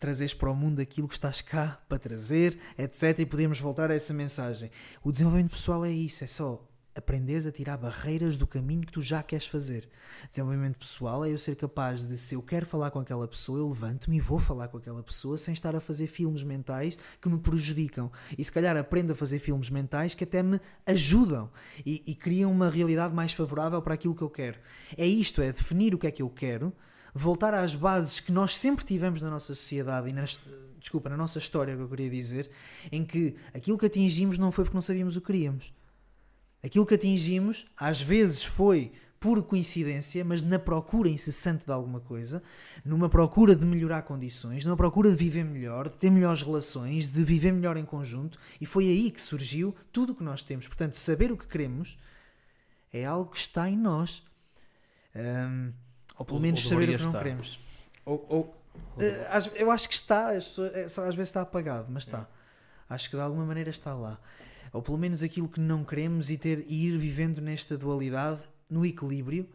trazeres 0.00 0.34
para 0.34 0.50
o 0.50 0.56
mundo 0.56 0.80
aquilo 0.80 1.06
que 1.06 1.14
estás 1.14 1.40
cá 1.40 1.80
para 1.88 1.98
trazer, 1.98 2.58
etc. 2.76 3.20
E 3.20 3.26
podemos 3.26 3.60
voltar 3.60 3.92
a 3.92 3.94
essa 3.94 4.12
mensagem. 4.12 4.70
O 5.04 5.12
desenvolvimento 5.12 5.52
pessoal 5.52 5.84
é 5.84 5.92
isso, 5.92 6.24
é 6.24 6.26
só 6.26 6.67
aprenderes 6.98 7.46
a 7.46 7.52
tirar 7.52 7.76
barreiras 7.76 8.36
do 8.36 8.46
caminho 8.46 8.82
que 8.82 8.92
tu 8.92 9.00
já 9.00 9.22
queres 9.22 9.46
fazer. 9.46 9.88
Desenvolvimento 10.28 10.78
pessoal 10.78 11.24
é 11.24 11.32
eu 11.32 11.38
ser 11.38 11.54
capaz 11.56 12.02
de, 12.02 12.18
se 12.18 12.34
eu 12.34 12.42
quero 12.42 12.66
falar 12.66 12.90
com 12.90 12.98
aquela 12.98 13.26
pessoa, 13.26 13.60
eu 13.60 13.68
levanto-me 13.68 14.16
e 14.16 14.20
vou 14.20 14.38
falar 14.38 14.68
com 14.68 14.76
aquela 14.76 15.02
pessoa 15.02 15.38
sem 15.38 15.54
estar 15.54 15.76
a 15.76 15.80
fazer 15.80 16.08
filmes 16.08 16.42
mentais 16.42 16.98
que 17.20 17.28
me 17.28 17.38
prejudicam. 17.38 18.10
E 18.36 18.44
se 18.44 18.50
calhar 18.50 18.76
aprendo 18.76 19.12
a 19.12 19.16
fazer 19.16 19.38
filmes 19.38 19.70
mentais 19.70 20.14
que 20.14 20.24
até 20.24 20.42
me 20.42 20.60
ajudam 20.86 21.50
e, 21.86 22.02
e 22.06 22.14
criam 22.14 22.50
uma 22.50 22.68
realidade 22.68 23.14
mais 23.14 23.32
favorável 23.32 23.80
para 23.80 23.94
aquilo 23.94 24.14
que 24.14 24.22
eu 24.22 24.30
quero. 24.30 24.58
É 24.96 25.06
isto, 25.06 25.40
é 25.40 25.52
definir 25.52 25.94
o 25.94 25.98
que 25.98 26.06
é 26.06 26.10
que 26.10 26.22
eu 26.22 26.28
quero, 26.28 26.72
voltar 27.14 27.54
às 27.54 27.74
bases 27.74 28.20
que 28.20 28.32
nós 28.32 28.56
sempre 28.56 28.84
tivemos 28.84 29.22
na 29.22 29.30
nossa 29.30 29.54
sociedade 29.54 30.08
e 30.08 30.12
nas, 30.12 30.40
desculpa, 30.80 31.08
na 31.08 31.16
nossa 31.16 31.38
história, 31.38 31.76
que 31.76 31.82
eu 31.82 31.88
queria 31.88 32.10
dizer, 32.10 32.50
em 32.90 33.04
que 33.04 33.36
aquilo 33.54 33.78
que 33.78 33.86
atingimos 33.86 34.36
não 34.36 34.50
foi 34.50 34.64
porque 34.64 34.76
não 34.76 34.82
sabíamos 34.82 35.16
o 35.16 35.20
que 35.20 35.28
queríamos. 35.28 35.72
Aquilo 36.62 36.84
que 36.86 36.94
atingimos, 36.94 37.66
às 37.76 38.00
vezes 38.00 38.42
foi 38.42 38.92
por 39.20 39.42
coincidência, 39.42 40.24
mas 40.24 40.42
na 40.44 40.58
procura 40.60 41.08
incessante 41.08 41.64
de 41.64 41.72
alguma 41.72 41.98
coisa, 42.00 42.40
numa 42.84 43.08
procura 43.08 43.54
de 43.56 43.64
melhorar 43.64 44.02
condições, 44.02 44.64
numa 44.64 44.76
procura 44.76 45.10
de 45.10 45.16
viver 45.16 45.44
melhor, 45.44 45.88
de 45.88 45.98
ter 45.98 46.08
melhores 46.10 46.42
relações, 46.42 47.08
de 47.08 47.24
viver 47.24 47.50
melhor 47.52 47.76
em 47.76 47.84
conjunto, 47.84 48.38
e 48.60 48.66
foi 48.66 48.84
aí 48.84 49.10
que 49.10 49.20
surgiu 49.20 49.74
tudo 49.92 50.12
o 50.12 50.14
que 50.14 50.22
nós 50.22 50.42
temos. 50.44 50.66
Portanto, 50.68 50.96
saber 50.96 51.32
o 51.32 51.36
que 51.36 51.48
queremos 51.48 51.98
é 52.92 53.04
algo 53.04 53.30
que 53.32 53.38
está 53.38 53.68
em 53.68 53.76
nós. 53.76 54.22
Ahm, 55.14 55.72
ou 56.16 56.24
pelo 56.24 56.36
Ou- 56.38 56.42
menos 56.42 56.62
ou 56.64 56.68
saber 56.70 56.88
o 56.90 56.96
que 56.96 57.02
não 57.02 57.08
estar. 57.08 57.18
queremos. 57.22 57.60
Ou, 58.04 58.26
ou- 58.28 58.54
Eh, 59.00 59.26
eu 59.56 59.70
acho 59.72 59.88
que 59.88 59.94
está, 59.94 60.32
é 60.34 60.40
só 60.40 61.02
às 61.02 61.14
vezes 61.16 61.30
está 61.30 61.40
apagado, 61.40 61.88
mas 61.90 62.04
está. 62.04 62.28
Acho 62.88 63.10
que 63.10 63.16
de 63.16 63.22
alguma 63.22 63.44
maneira 63.44 63.70
está 63.70 63.94
lá. 63.94 64.20
Ou 64.72 64.82
pelo 64.82 64.98
menos 64.98 65.22
aquilo 65.22 65.48
que 65.48 65.60
não 65.60 65.84
queremos 65.84 66.30
e, 66.30 66.38
ter, 66.38 66.64
e 66.68 66.86
ir 66.86 66.98
vivendo 66.98 67.40
nesta 67.40 67.76
dualidade, 67.76 68.42
no 68.68 68.84
equilíbrio, 68.84 69.48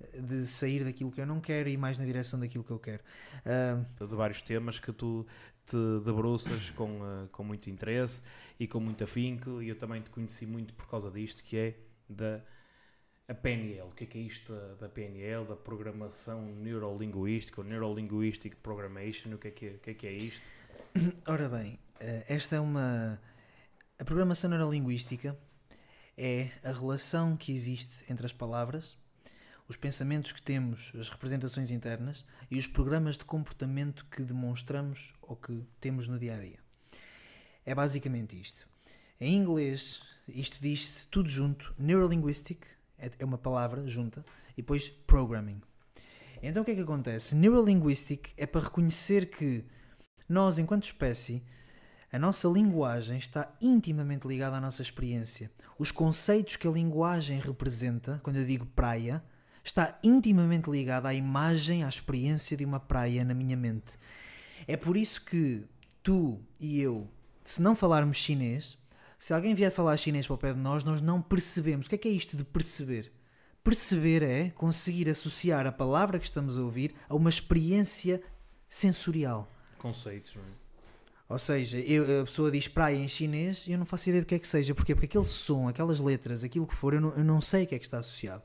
eh, 0.00 0.20
de 0.20 0.46
sair 0.46 0.84
daquilo 0.84 1.10
que 1.10 1.20
eu 1.20 1.26
não 1.26 1.40
quero 1.40 1.68
e 1.68 1.72
ir 1.72 1.76
mais 1.76 1.98
na 1.98 2.04
direção 2.04 2.40
daquilo 2.40 2.64
que 2.64 2.70
eu 2.70 2.78
quero. 2.78 3.02
Ah, 3.44 3.84
de 3.98 4.14
vários 4.14 4.40
temas 4.40 4.78
que 4.78 4.92
tu 4.92 5.26
te 5.64 5.76
debruças 6.04 6.70
com, 6.70 7.00
eh, 7.04 7.28
com 7.30 7.44
muito 7.44 7.68
interesse 7.68 8.22
e 8.58 8.66
com 8.66 8.80
muito 8.80 9.04
afinco 9.04 9.60
e 9.62 9.68
eu 9.68 9.76
também 9.76 10.00
te 10.00 10.10
conheci 10.10 10.46
muito 10.46 10.72
por 10.74 10.88
causa 10.88 11.10
disto 11.10 11.44
que 11.44 11.56
é 11.56 11.74
da 12.08 12.40
a 13.28 13.34
PNL, 13.34 13.82
o 13.82 13.94
que 13.94 14.04
é 14.04 14.06
que 14.06 14.18
é 14.18 14.22
isto 14.22 14.54
da, 14.80 14.88
PNL, 14.88 15.44
da 15.44 15.54
programação 15.54 16.40
neurolinguística, 16.40 17.60
ou 17.60 17.66
Neurolinguistic 17.66 18.56
Programmation, 18.62 19.34
o 19.34 19.38
que 19.38 19.48
é 19.48 19.50
que 19.50 19.66
é, 19.66 19.70
que 19.82 19.90
é, 19.90 19.94
que 19.94 20.06
é 20.06 20.12
isto? 20.12 20.46
Ora 21.28 21.46
bem, 21.46 21.78
eh, 22.00 22.24
esta 22.26 22.56
é 22.56 22.60
uma. 22.60 23.20
A 24.00 24.04
programação 24.04 24.48
neurolinguística 24.48 25.36
é 26.16 26.50
a 26.62 26.70
relação 26.70 27.36
que 27.36 27.50
existe 27.50 27.92
entre 28.08 28.24
as 28.24 28.32
palavras, 28.32 28.96
os 29.68 29.76
pensamentos 29.76 30.30
que 30.30 30.40
temos, 30.40 30.92
as 30.94 31.08
representações 31.08 31.72
internas 31.72 32.24
e 32.48 32.60
os 32.60 32.66
programas 32.68 33.18
de 33.18 33.24
comportamento 33.24 34.06
que 34.08 34.22
demonstramos 34.22 35.12
ou 35.20 35.34
que 35.34 35.66
temos 35.80 36.06
no 36.06 36.16
dia 36.16 36.36
a 36.36 36.38
dia. 36.38 36.60
É 37.66 37.74
basicamente 37.74 38.40
isto. 38.40 38.68
Em 39.20 39.34
inglês, 39.34 40.00
isto 40.28 40.58
diz-se 40.60 41.08
tudo 41.08 41.28
junto, 41.28 41.74
neurolinguistic, 41.76 42.66
é, 42.96 43.10
é 43.18 43.24
uma 43.24 43.36
palavra 43.36 43.84
junta, 43.88 44.24
e 44.52 44.62
depois 44.62 44.88
programming. 44.88 45.60
Então 46.40 46.62
o 46.62 46.64
que 46.64 46.70
é 46.70 46.74
que 46.76 46.82
acontece? 46.82 47.34
Neurolinguistic 47.34 48.32
é 48.36 48.46
para 48.46 48.60
reconhecer 48.60 49.28
que 49.28 49.64
nós, 50.28 50.56
enquanto 50.56 50.84
espécie, 50.84 51.42
a 52.10 52.18
nossa 52.18 52.48
linguagem 52.48 53.18
está 53.18 53.54
intimamente 53.60 54.26
ligada 54.26 54.56
à 54.56 54.60
nossa 54.60 54.80
experiência. 54.80 55.50
Os 55.78 55.90
conceitos 55.90 56.56
que 56.56 56.66
a 56.66 56.70
linguagem 56.70 57.38
representa, 57.38 58.18
quando 58.22 58.36
eu 58.36 58.46
digo 58.46 58.64
praia, 58.64 59.22
está 59.62 59.98
intimamente 60.02 60.70
ligada 60.70 61.08
à 61.08 61.14
imagem, 61.14 61.84
à 61.84 61.88
experiência 61.88 62.56
de 62.56 62.64
uma 62.64 62.80
praia 62.80 63.24
na 63.24 63.34
minha 63.34 63.56
mente. 63.56 63.98
É 64.66 64.76
por 64.76 64.96
isso 64.96 65.22
que 65.22 65.66
tu 66.02 66.40
e 66.58 66.80
eu, 66.80 67.06
se 67.44 67.60
não 67.60 67.76
falarmos 67.76 68.16
chinês, 68.16 68.78
se 69.18 69.34
alguém 69.34 69.54
vier 69.54 69.70
falar 69.70 69.96
chinês 69.98 70.26
para 70.26 70.34
o 70.34 70.38
pé 70.38 70.54
de 70.54 70.60
nós, 70.60 70.84
nós 70.84 71.02
não 71.02 71.20
percebemos. 71.20 71.86
O 71.86 71.88
que 71.90 71.96
é 71.96 71.98
que 71.98 72.08
é 72.08 72.12
isto 72.12 72.36
de 72.36 72.44
perceber? 72.44 73.12
Perceber 73.62 74.22
é 74.22 74.50
conseguir 74.50 75.10
associar 75.10 75.66
a 75.66 75.72
palavra 75.72 76.18
que 76.18 76.24
estamos 76.24 76.56
a 76.56 76.62
ouvir 76.62 76.94
a 77.06 77.14
uma 77.14 77.28
experiência 77.28 78.22
sensorial. 78.66 79.52
Conceitos, 79.76 80.34
não 80.36 80.42
é? 80.42 80.67
Ou 81.28 81.38
seja, 81.38 81.78
eu, 81.78 82.22
a 82.22 82.24
pessoa 82.24 82.50
diz 82.50 82.68
praia 82.68 82.96
em 82.96 83.06
chinês 83.06 83.66
e 83.66 83.72
eu 83.72 83.78
não 83.78 83.84
faço 83.84 84.08
ideia 84.08 84.22
do 84.22 84.26
que 84.26 84.34
é 84.34 84.38
que 84.38 84.48
seja. 84.48 84.74
Porquê? 84.74 84.94
Porque 84.94 85.04
aquele 85.04 85.24
som, 85.24 85.68
aquelas 85.68 86.00
letras, 86.00 86.42
aquilo 86.42 86.66
que 86.66 86.74
for, 86.74 86.94
eu 86.94 87.00
não, 87.02 87.10
eu 87.10 87.24
não 87.24 87.38
sei 87.40 87.64
o 87.64 87.66
que 87.66 87.74
é 87.74 87.78
que 87.78 87.84
está 87.84 87.98
associado. 87.98 88.42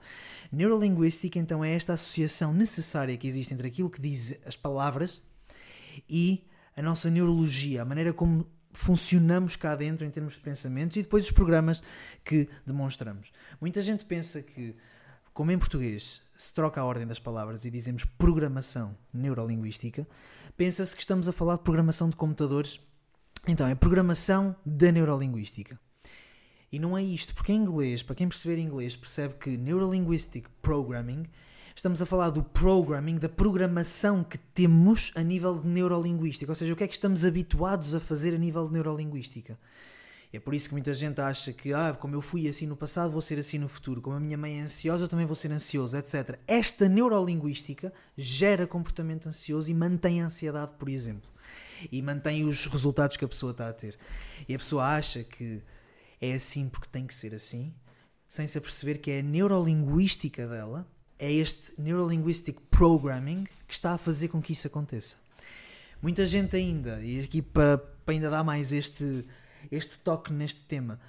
Neurolinguística, 0.52 1.40
então, 1.40 1.64
é 1.64 1.74
esta 1.74 1.94
associação 1.94 2.54
necessária 2.54 3.16
que 3.16 3.26
existe 3.26 3.54
entre 3.54 3.68
aquilo 3.68 3.90
que 3.90 4.02
diz 4.02 4.38
as 4.46 4.58
palavras 4.58 5.22
e 6.10 6.44
a 6.76 6.82
nossa 6.82 7.10
neurologia, 7.10 7.84
a 7.84 7.86
maneira 7.86 8.12
como 8.12 8.46
funcionamos 8.74 9.56
cá 9.56 9.76
dentro 9.76 10.06
em 10.06 10.10
termos 10.10 10.34
de 10.34 10.40
pensamentos 10.40 10.98
e 10.98 11.04
depois 11.04 11.26
os 11.26 11.32
programas 11.32 11.82
que 12.24 12.50
demonstramos. 12.66 13.32
Muita 13.62 13.82
gente 13.82 14.04
pensa 14.04 14.42
que, 14.42 14.76
como 15.34 15.52
em 15.52 15.58
português 15.58 16.22
se 16.36 16.54
troca 16.54 16.82
a 16.82 16.86
ordem 16.86 17.08
das 17.08 17.20
palavras 17.20 17.64
e 17.64 17.72
dizemos 17.72 18.04
programação 18.04 18.98
neurolinguística, 19.14 20.06
pensa-se 20.56 20.96
que 20.96 21.02
estamos 21.02 21.28
a 21.28 21.34
falar 21.34 21.58
de 21.58 21.64
programação 21.64 22.10
de 22.10 22.16
computadores. 22.16 22.80
Então, 23.48 23.68
é 23.68 23.76
programação 23.76 24.56
da 24.66 24.92
neurolinguística. 24.92 25.80
E 26.72 26.80
não 26.80 26.98
é 26.98 27.04
isto, 27.04 27.36
porque 27.36 27.52
em 27.52 27.58
inglês, 27.58 28.02
para 28.02 28.16
quem 28.16 28.28
perceber 28.28 28.58
inglês, 28.58 28.96
percebe 28.96 29.36
que 29.36 29.58
Neurolinguistic 29.58 30.48
Programming, 30.60 31.28
estamos 31.76 32.02
a 32.02 32.06
falar 32.06 32.32
do 32.32 32.42
programming, 32.42 33.18
da 33.18 33.30
programação 33.30 34.24
que 34.24 34.40
temos 34.40 35.12
a 35.16 35.22
nível 35.22 35.60
de 35.60 35.68
neurolinguística, 35.68 36.52
ou 36.52 36.56
seja, 36.56 36.74
o 36.74 36.76
que 36.76 36.84
é 36.84 36.88
que 36.88 36.96
estamos 36.96 37.24
habituados 37.24 37.94
a 37.94 38.00
fazer 38.00 38.34
a 38.34 38.40
nível 38.40 38.66
de 38.66 38.74
neurolinguística. 38.74 39.60
É 40.34 40.40
por 40.40 40.56
isso 40.56 40.68
que 40.68 40.74
muita 40.74 40.96
gente 40.96 41.22
acha 41.22 41.54
que, 41.54 41.72
ah, 41.74 41.94
como 41.94 42.16
eu 42.16 42.22
fui 42.22 42.50
assim 42.50 42.66
no 42.66 42.76
passado, 42.76 43.12
vou 43.12 43.22
ser 43.22 43.38
assim 43.38 43.60
no 43.60 43.70
futuro. 43.70 44.02
Como 44.02 44.16
a 44.16 44.20
minha 44.20 44.36
mãe 44.36 44.60
é 44.60 44.64
ansiosa, 44.64 45.04
eu 45.04 45.08
também 45.08 45.28
vou 45.28 45.36
ser 45.36 45.52
ansioso, 45.52 45.96
etc. 45.96 46.40
Esta 46.48 46.90
neurolinguística 46.90 47.94
gera 48.18 48.66
comportamento 48.66 49.30
ansioso 49.30 49.70
e 49.70 49.76
mantém 49.76 50.24
a 50.24 50.26
ansiedade, 50.26 50.72
por 50.80 50.90
exemplo. 50.90 51.30
E 51.92 52.02
mantém 52.02 52.46
os 52.46 52.66
resultados 52.66 53.16
que 53.16 53.24
a 53.24 53.28
pessoa 53.28 53.52
está 53.52 53.70
a 53.70 53.74
ter. 53.74 53.96
E 54.50 54.56
a 54.56 54.58
pessoa 54.58 54.84
acha 54.96 55.24
que 55.24 55.62
é 56.20 56.34
assim 56.34 56.68
porque 56.68 56.88
tem 56.92 57.06
que 57.06 57.14
ser 57.14 57.36
assim, 57.36 57.72
sem 58.28 58.48
se 58.48 58.58
aperceber 58.58 59.00
que 59.00 59.12
é 59.12 59.20
a 59.20 59.24
neurolinguística 59.24 60.48
dela, 60.48 60.88
é 61.20 61.32
este 61.32 61.80
neurolinguistic 61.80 62.60
programming 62.72 63.44
que 63.68 63.74
está 63.74 63.94
a 63.94 63.98
fazer 64.00 64.30
com 64.30 64.42
que 64.42 64.54
isso 64.54 64.66
aconteça. 64.66 65.16
Muita 66.02 66.26
gente 66.26 66.56
ainda, 66.56 67.00
e 67.04 67.20
aqui 67.20 67.40
para, 67.40 67.78
para 67.78 68.16
ainda 68.16 68.32
dar 68.32 68.44
mais 68.44 68.72
este 68.72 69.24
este 69.72 69.98
toque 70.00 70.32
neste 70.32 70.62
tema. 70.62 71.00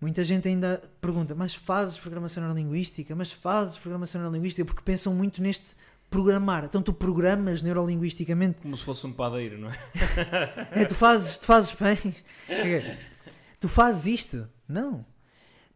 Muita 0.00 0.22
gente 0.22 0.46
ainda 0.46 0.82
pergunta, 1.00 1.34
mas 1.34 1.54
fazes 1.54 1.98
programação 1.98 2.42
neurolinguística? 2.42 3.14
Mas 3.16 3.32
fazes 3.32 3.76
programação 3.76 4.20
neurolinguística? 4.20 4.64
Porque 4.64 4.82
pensam 4.82 5.12
muito 5.12 5.42
neste 5.42 5.74
programar. 6.08 6.64
Então 6.64 6.80
tu 6.80 6.92
programas 6.92 7.62
neurolinguisticamente. 7.62 8.60
Como 8.60 8.76
se 8.76 8.84
fosse 8.84 9.06
um 9.06 9.12
padeiro, 9.12 9.58
não 9.58 9.70
é? 9.70 9.78
é 10.82 10.84
tu 10.84 10.94
fazes, 10.94 11.38
tu 11.38 11.46
fazes 11.46 11.72
bem. 11.72 12.14
tu 13.60 13.68
fazes 13.68 14.06
isto? 14.06 14.48
Não. 14.68 15.04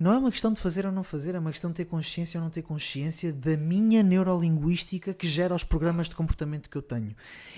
Não 0.03 0.13
é 0.13 0.19
uma 0.19 0.33
questão 0.33 0.53
de 0.53 0.61
fazer 0.61 0.85
ou 0.85 0.91
não 0.91 1.05
fazer, 1.05 1.37
é 1.37 1.39
uma 1.39 1.53
questão 1.53 1.71
de 1.71 1.77
ter 1.77 1.85
consciência 1.85 2.37
ou 2.37 2.43
não 2.43 2.51
ter 2.51 2.63
consciência 2.63 3.33
da 3.33 3.57
minha 3.57 4.03
neurolinguística 4.03 5.15
que 5.15 5.29
gera 5.29 5.55
os 5.55 5.63
programas 5.63 6.09
de 6.09 6.17
comportamento 6.17 6.69
que 6.69 6.77
eu 6.77 6.83
tenho. 6.83 7.15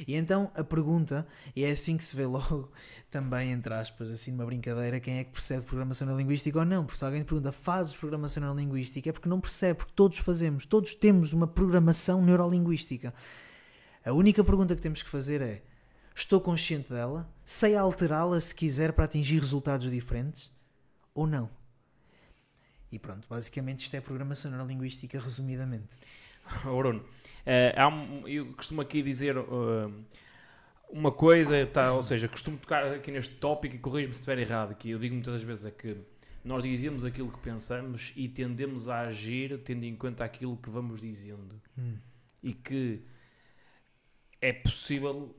E 0.06 0.14
então 0.14 0.50
a 0.54 0.62
pergunta, 0.62 1.26
e 1.56 1.64
é 1.64 1.70
assim 1.70 1.96
que 1.96 2.04
se 2.04 2.14
vê 2.14 2.26
logo, 2.28 2.70
também 3.10 3.50
entre 3.50 3.72
aspas, 3.72 4.10
assim 4.10 4.30
numa 4.30 4.44
brincadeira, 4.44 5.00
quem 5.00 5.20
é 5.20 5.24
que 5.24 5.30
percebe 5.30 5.64
programação 5.64 6.06
neurolinguística 6.06 6.58
ou 6.58 6.66
não? 6.66 6.84
Porque 6.84 6.98
se 6.98 7.04
alguém 7.06 7.22
te 7.22 7.28
pergunta, 7.28 7.50
fazes 7.50 7.96
programação 7.96 8.42
neurolinguística? 8.42 9.08
É 9.08 9.12
porque 9.14 9.28
não 9.30 9.40
percebe, 9.40 9.78
porque 9.78 9.94
todos 9.96 10.18
fazemos, 10.18 10.66
todos 10.66 10.94
temos 10.94 11.32
uma 11.32 11.46
programação 11.46 12.22
neurolinguística. 12.22 13.14
A 14.04 14.12
única 14.12 14.44
pergunta 14.44 14.76
que 14.76 14.82
temos 14.82 15.02
que 15.02 15.08
fazer 15.08 15.40
é: 15.40 15.62
estou 16.14 16.42
consciente 16.42 16.92
dela? 16.92 17.26
Sei 17.42 17.74
alterá-la 17.74 18.38
se 18.38 18.54
quiser 18.54 18.92
para 18.92 19.06
atingir 19.06 19.40
resultados 19.40 19.90
diferentes? 19.90 20.52
Ou 21.14 21.26
não? 21.26 21.64
E 22.94 22.98
pronto, 23.00 23.26
basicamente 23.28 23.80
isto 23.80 23.96
é 23.96 24.00
programação 24.00 24.52
neurolinguística 24.52 25.18
resumidamente. 25.18 25.98
Oh, 26.66 26.76
Bruno, 26.76 27.00
uh, 27.00 27.88
um, 27.88 28.28
eu 28.28 28.52
costumo 28.52 28.82
aqui 28.82 29.02
dizer 29.02 29.38
uh, 29.38 30.04
uma 30.90 31.10
coisa, 31.10 31.66
tá, 31.66 31.90
ou 31.94 32.02
seja, 32.02 32.28
costumo 32.28 32.58
tocar 32.58 32.84
aqui 32.84 33.10
neste 33.10 33.34
tópico 33.36 33.74
e 33.74 33.78
corrijo-me 33.78 34.12
se 34.12 34.20
estiver 34.20 34.38
errado, 34.38 34.74
que 34.76 34.90
eu 34.90 34.98
digo 34.98 35.14
muitas 35.14 35.42
vezes 35.42 35.64
é 35.64 35.70
que 35.70 35.96
nós 36.44 36.62
dizemos 36.62 37.02
aquilo 37.02 37.32
que 37.32 37.38
pensamos 37.38 38.12
e 38.14 38.28
tendemos 38.28 38.90
a 38.90 39.00
agir 39.00 39.58
tendo 39.64 39.84
em 39.84 39.96
conta 39.96 40.22
aquilo 40.22 40.54
que 40.58 40.68
vamos 40.68 41.00
dizendo. 41.00 41.58
Hum. 41.78 41.96
E 42.42 42.52
que 42.52 43.02
é 44.38 44.52
possível 44.52 45.34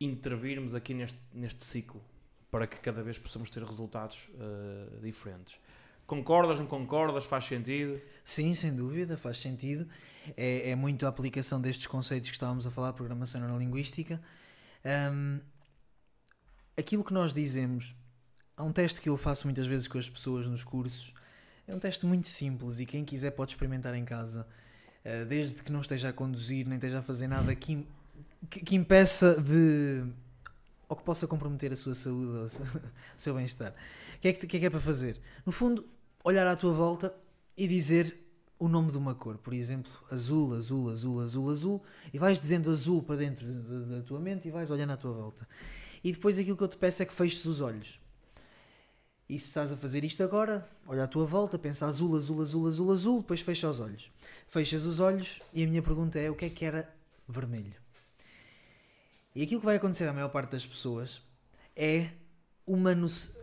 intervirmos 0.00 0.74
aqui 0.74 0.94
neste, 0.94 1.20
neste 1.34 1.66
ciclo 1.66 2.02
para 2.50 2.66
que 2.66 2.78
cada 2.78 3.02
vez 3.02 3.18
possamos 3.18 3.50
ter 3.50 3.62
resultados 3.62 4.28
uh, 4.34 5.00
diferentes. 5.02 5.60
Concordas, 6.06 6.58
não 6.58 6.66
concordas? 6.66 7.24
Faz 7.24 7.44
sentido? 7.46 8.00
Sim, 8.24 8.54
sem 8.54 8.74
dúvida, 8.74 9.16
faz 9.16 9.38
sentido. 9.38 9.88
É, 10.36 10.70
é 10.70 10.74
muito 10.74 11.06
a 11.06 11.08
aplicação 11.08 11.60
destes 11.60 11.86
conceitos 11.86 12.30
que 12.30 12.36
estávamos 12.36 12.66
a 12.66 12.70
falar, 12.70 12.92
programação 12.92 13.40
neurolinguística. 13.40 14.20
Um, 14.84 15.40
aquilo 16.76 17.04
que 17.04 17.12
nós 17.12 17.32
dizemos, 17.32 17.94
há 18.56 18.62
um 18.62 18.72
teste 18.72 19.00
que 19.00 19.08
eu 19.08 19.16
faço 19.16 19.46
muitas 19.46 19.66
vezes 19.66 19.88
com 19.88 19.98
as 19.98 20.08
pessoas 20.08 20.46
nos 20.46 20.64
cursos. 20.64 21.12
É 21.66 21.74
um 21.74 21.78
teste 21.78 22.04
muito 22.04 22.26
simples 22.26 22.80
e 22.80 22.86
quem 22.86 23.04
quiser 23.04 23.30
pode 23.30 23.52
experimentar 23.52 23.94
em 23.94 24.04
casa, 24.04 24.46
uh, 25.04 25.24
desde 25.26 25.62
que 25.62 25.72
não 25.72 25.80
esteja 25.80 26.10
a 26.10 26.12
conduzir 26.12 26.66
nem 26.66 26.76
esteja 26.76 26.98
a 26.98 27.02
fazer 27.02 27.26
nada 27.26 27.54
que, 27.54 27.86
que, 28.50 28.60
que 28.60 28.74
impeça 28.74 29.40
de. 29.40 30.04
Ou 30.94 30.96
que 30.96 31.02
possa 31.02 31.26
comprometer 31.26 31.72
a 31.72 31.76
sua 31.76 31.92
saúde 31.92 32.30
ou 32.38 32.44
o 32.46 32.50
seu 33.16 33.34
bem-estar. 33.34 33.74
O 34.16 34.20
que, 34.20 34.28
é 34.28 34.32
que, 34.32 34.46
que 34.46 34.56
é 34.56 34.60
que 34.60 34.66
é 34.66 34.70
para 34.70 34.80
fazer? 34.80 35.20
No 35.44 35.50
fundo, 35.50 35.84
olhar 36.22 36.46
à 36.46 36.56
tua 36.56 36.72
volta 36.72 37.12
e 37.56 37.66
dizer 37.66 38.16
o 38.58 38.68
nome 38.68 38.92
de 38.92 38.98
uma 38.98 39.14
cor, 39.14 39.36
por 39.38 39.52
exemplo, 39.52 39.90
azul, 40.08 40.54
azul, 40.54 40.90
azul, 40.90 41.20
azul, 41.20 41.50
azul, 41.50 41.82
e 42.12 42.18
vais 42.18 42.40
dizendo 42.40 42.70
azul 42.70 43.02
para 43.02 43.16
dentro 43.16 43.44
da 43.44 44.02
tua 44.02 44.20
mente 44.20 44.46
e 44.46 44.52
vais 44.52 44.70
olhando 44.70 44.92
à 44.92 44.96
tua 44.96 45.12
volta. 45.12 45.46
E 46.02 46.12
depois 46.12 46.38
aquilo 46.38 46.56
que 46.56 46.62
eu 46.62 46.68
te 46.68 46.76
peço 46.76 47.02
é 47.02 47.06
que 47.06 47.12
feches 47.12 47.44
os 47.44 47.60
olhos. 47.60 47.98
E 49.28 49.38
se 49.38 49.48
estás 49.48 49.72
a 49.72 49.76
fazer 49.76 50.04
isto 50.04 50.22
agora, 50.22 50.68
olha 50.86 51.04
à 51.04 51.06
tua 51.08 51.26
volta, 51.26 51.58
pensa 51.58 51.86
azul, 51.86 52.16
azul, 52.16 52.40
azul, 52.40 52.68
azul, 52.68 52.92
azul, 52.92 53.20
depois 53.20 53.40
fecha 53.40 53.68
os 53.68 53.80
olhos. 53.80 54.12
Fechas 54.46 54.84
os 54.84 55.00
olhos 55.00 55.42
e 55.52 55.64
a 55.64 55.66
minha 55.66 55.82
pergunta 55.82 56.20
é: 56.20 56.30
o 56.30 56.36
que 56.36 56.44
é 56.44 56.50
que 56.50 56.64
era 56.64 56.88
vermelho? 57.28 57.83
E 59.34 59.42
aquilo 59.42 59.60
que 59.60 59.66
vai 59.66 59.76
acontecer 59.76 60.06
à 60.06 60.12
maior 60.12 60.28
parte 60.28 60.52
das 60.52 60.64
pessoas 60.64 61.20
é 61.74 62.10
uma 62.66 62.96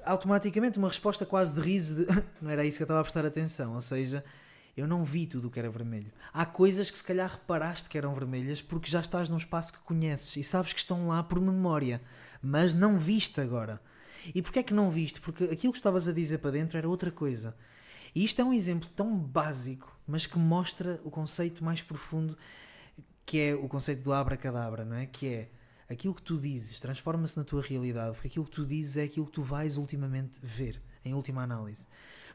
automaticamente 0.05 0.77
uma 0.79 0.87
resposta 0.87 1.25
quase 1.25 1.53
de 1.53 1.59
riso 1.59 2.05
de 2.05 2.23
não 2.41 2.49
era 2.49 2.65
isso 2.65 2.77
que 2.77 2.83
eu 2.83 2.85
estava 2.85 3.01
a 3.01 3.03
prestar 3.03 3.25
atenção, 3.25 3.75
ou 3.75 3.81
seja, 3.81 4.23
eu 4.75 4.87
não 4.87 5.03
vi 5.03 5.27
tudo 5.27 5.47
o 5.47 5.51
que 5.51 5.59
era 5.59 5.69
vermelho. 5.69 6.11
Há 6.33 6.45
coisas 6.45 6.89
que 6.89 6.97
se 6.97 7.03
calhar 7.03 7.29
reparaste 7.29 7.89
que 7.89 7.97
eram 7.97 8.13
vermelhas 8.13 8.61
porque 8.61 8.89
já 8.89 9.01
estás 9.01 9.27
num 9.27 9.37
espaço 9.37 9.73
que 9.73 9.79
conheces 9.79 10.35
e 10.37 10.43
sabes 10.43 10.71
que 10.71 10.79
estão 10.79 11.07
lá 11.07 11.21
por 11.21 11.41
memória, 11.41 12.01
mas 12.41 12.73
não 12.73 12.97
viste 12.97 13.41
agora. 13.41 13.81
E 14.33 14.41
porquê 14.41 14.59
é 14.59 14.63
que 14.63 14.73
não 14.73 14.89
viste? 14.89 15.19
Porque 15.19 15.43
aquilo 15.45 15.73
que 15.73 15.79
estavas 15.79 16.07
a 16.07 16.13
dizer 16.13 16.37
para 16.37 16.51
dentro 16.51 16.77
era 16.77 16.87
outra 16.87 17.11
coisa. 17.11 17.55
E 18.15 18.23
isto 18.23 18.41
é 18.41 18.45
um 18.45 18.53
exemplo 18.53 18.89
tão 18.95 19.17
básico, 19.17 19.93
mas 20.07 20.25
que 20.25 20.37
mostra 20.37 21.01
o 21.03 21.11
conceito 21.11 21.63
mais 21.63 21.81
profundo 21.81 22.37
que 23.25 23.39
é 23.39 23.55
o 23.55 23.67
conceito 23.67 24.03
do 24.03 24.11
abracadabra, 24.13 24.83
não 24.83 24.95
é? 24.95 25.05
Que 25.05 25.27
é 25.27 25.49
aquilo 25.91 26.15
que 26.15 26.21
tu 26.21 26.37
dizes 26.39 26.79
transforma-se 26.79 27.37
na 27.37 27.43
tua 27.43 27.61
realidade, 27.61 28.13
porque 28.13 28.29
aquilo 28.29 28.45
que 28.45 28.51
tu 28.51 28.65
dizes 28.65 28.97
é 28.97 29.03
aquilo 29.03 29.25
que 29.25 29.33
tu 29.33 29.43
vais 29.43 29.77
ultimamente 29.77 30.39
ver, 30.41 30.81
em 31.03 31.13
última 31.13 31.43
análise. 31.43 31.85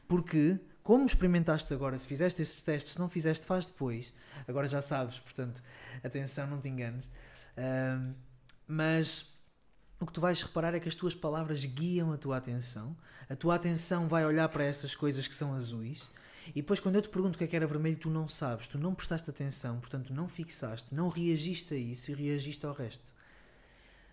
Porque 0.07 0.59
Como 0.87 1.05
experimentaste 1.05 1.73
agora, 1.73 1.99
se 1.99 2.07
fizeste 2.07 2.41
esses 2.41 2.61
testes, 2.61 2.93
se 2.93 2.99
não 2.99 3.09
fizeste, 3.09 3.45
faz 3.45 3.65
depois. 3.65 4.13
Agora 4.47 4.69
já 4.69 4.81
sabes, 4.81 5.19
portanto, 5.19 5.61
atenção, 6.01 6.47
não 6.47 6.61
te 6.61 6.69
enganes. 6.69 7.11
Mas 8.65 9.33
o 9.99 10.05
que 10.05 10.13
tu 10.13 10.21
vais 10.21 10.41
reparar 10.41 10.73
é 10.73 10.79
que 10.79 10.87
as 10.87 10.95
tuas 10.95 11.13
palavras 11.13 11.65
guiam 11.65 12.13
a 12.13 12.17
tua 12.17 12.37
atenção. 12.37 12.95
A 13.29 13.35
tua 13.35 13.55
atenção 13.55 14.07
vai 14.07 14.25
olhar 14.25 14.47
para 14.47 14.63
essas 14.63 14.95
coisas 14.95 15.27
que 15.27 15.35
são 15.35 15.53
azuis. 15.53 16.09
E 16.55 16.61
depois, 16.61 16.79
quando 16.79 16.95
eu 16.95 17.01
te 17.01 17.09
pergunto 17.09 17.35
o 17.35 17.37
que 17.37 17.43
é 17.43 17.47
que 17.47 17.55
era 17.57 17.67
vermelho, 17.67 17.97
tu 17.97 18.09
não 18.09 18.29
sabes, 18.29 18.65
tu 18.65 18.77
não 18.77 18.95
prestaste 18.95 19.29
atenção, 19.29 19.81
portanto, 19.81 20.13
não 20.13 20.29
fixaste, 20.29 20.95
não 20.95 21.09
reagiste 21.09 21.73
a 21.73 21.77
isso 21.77 22.11
e 22.11 22.13
reagiste 22.13 22.65
ao 22.65 22.71
resto. 22.71 23.03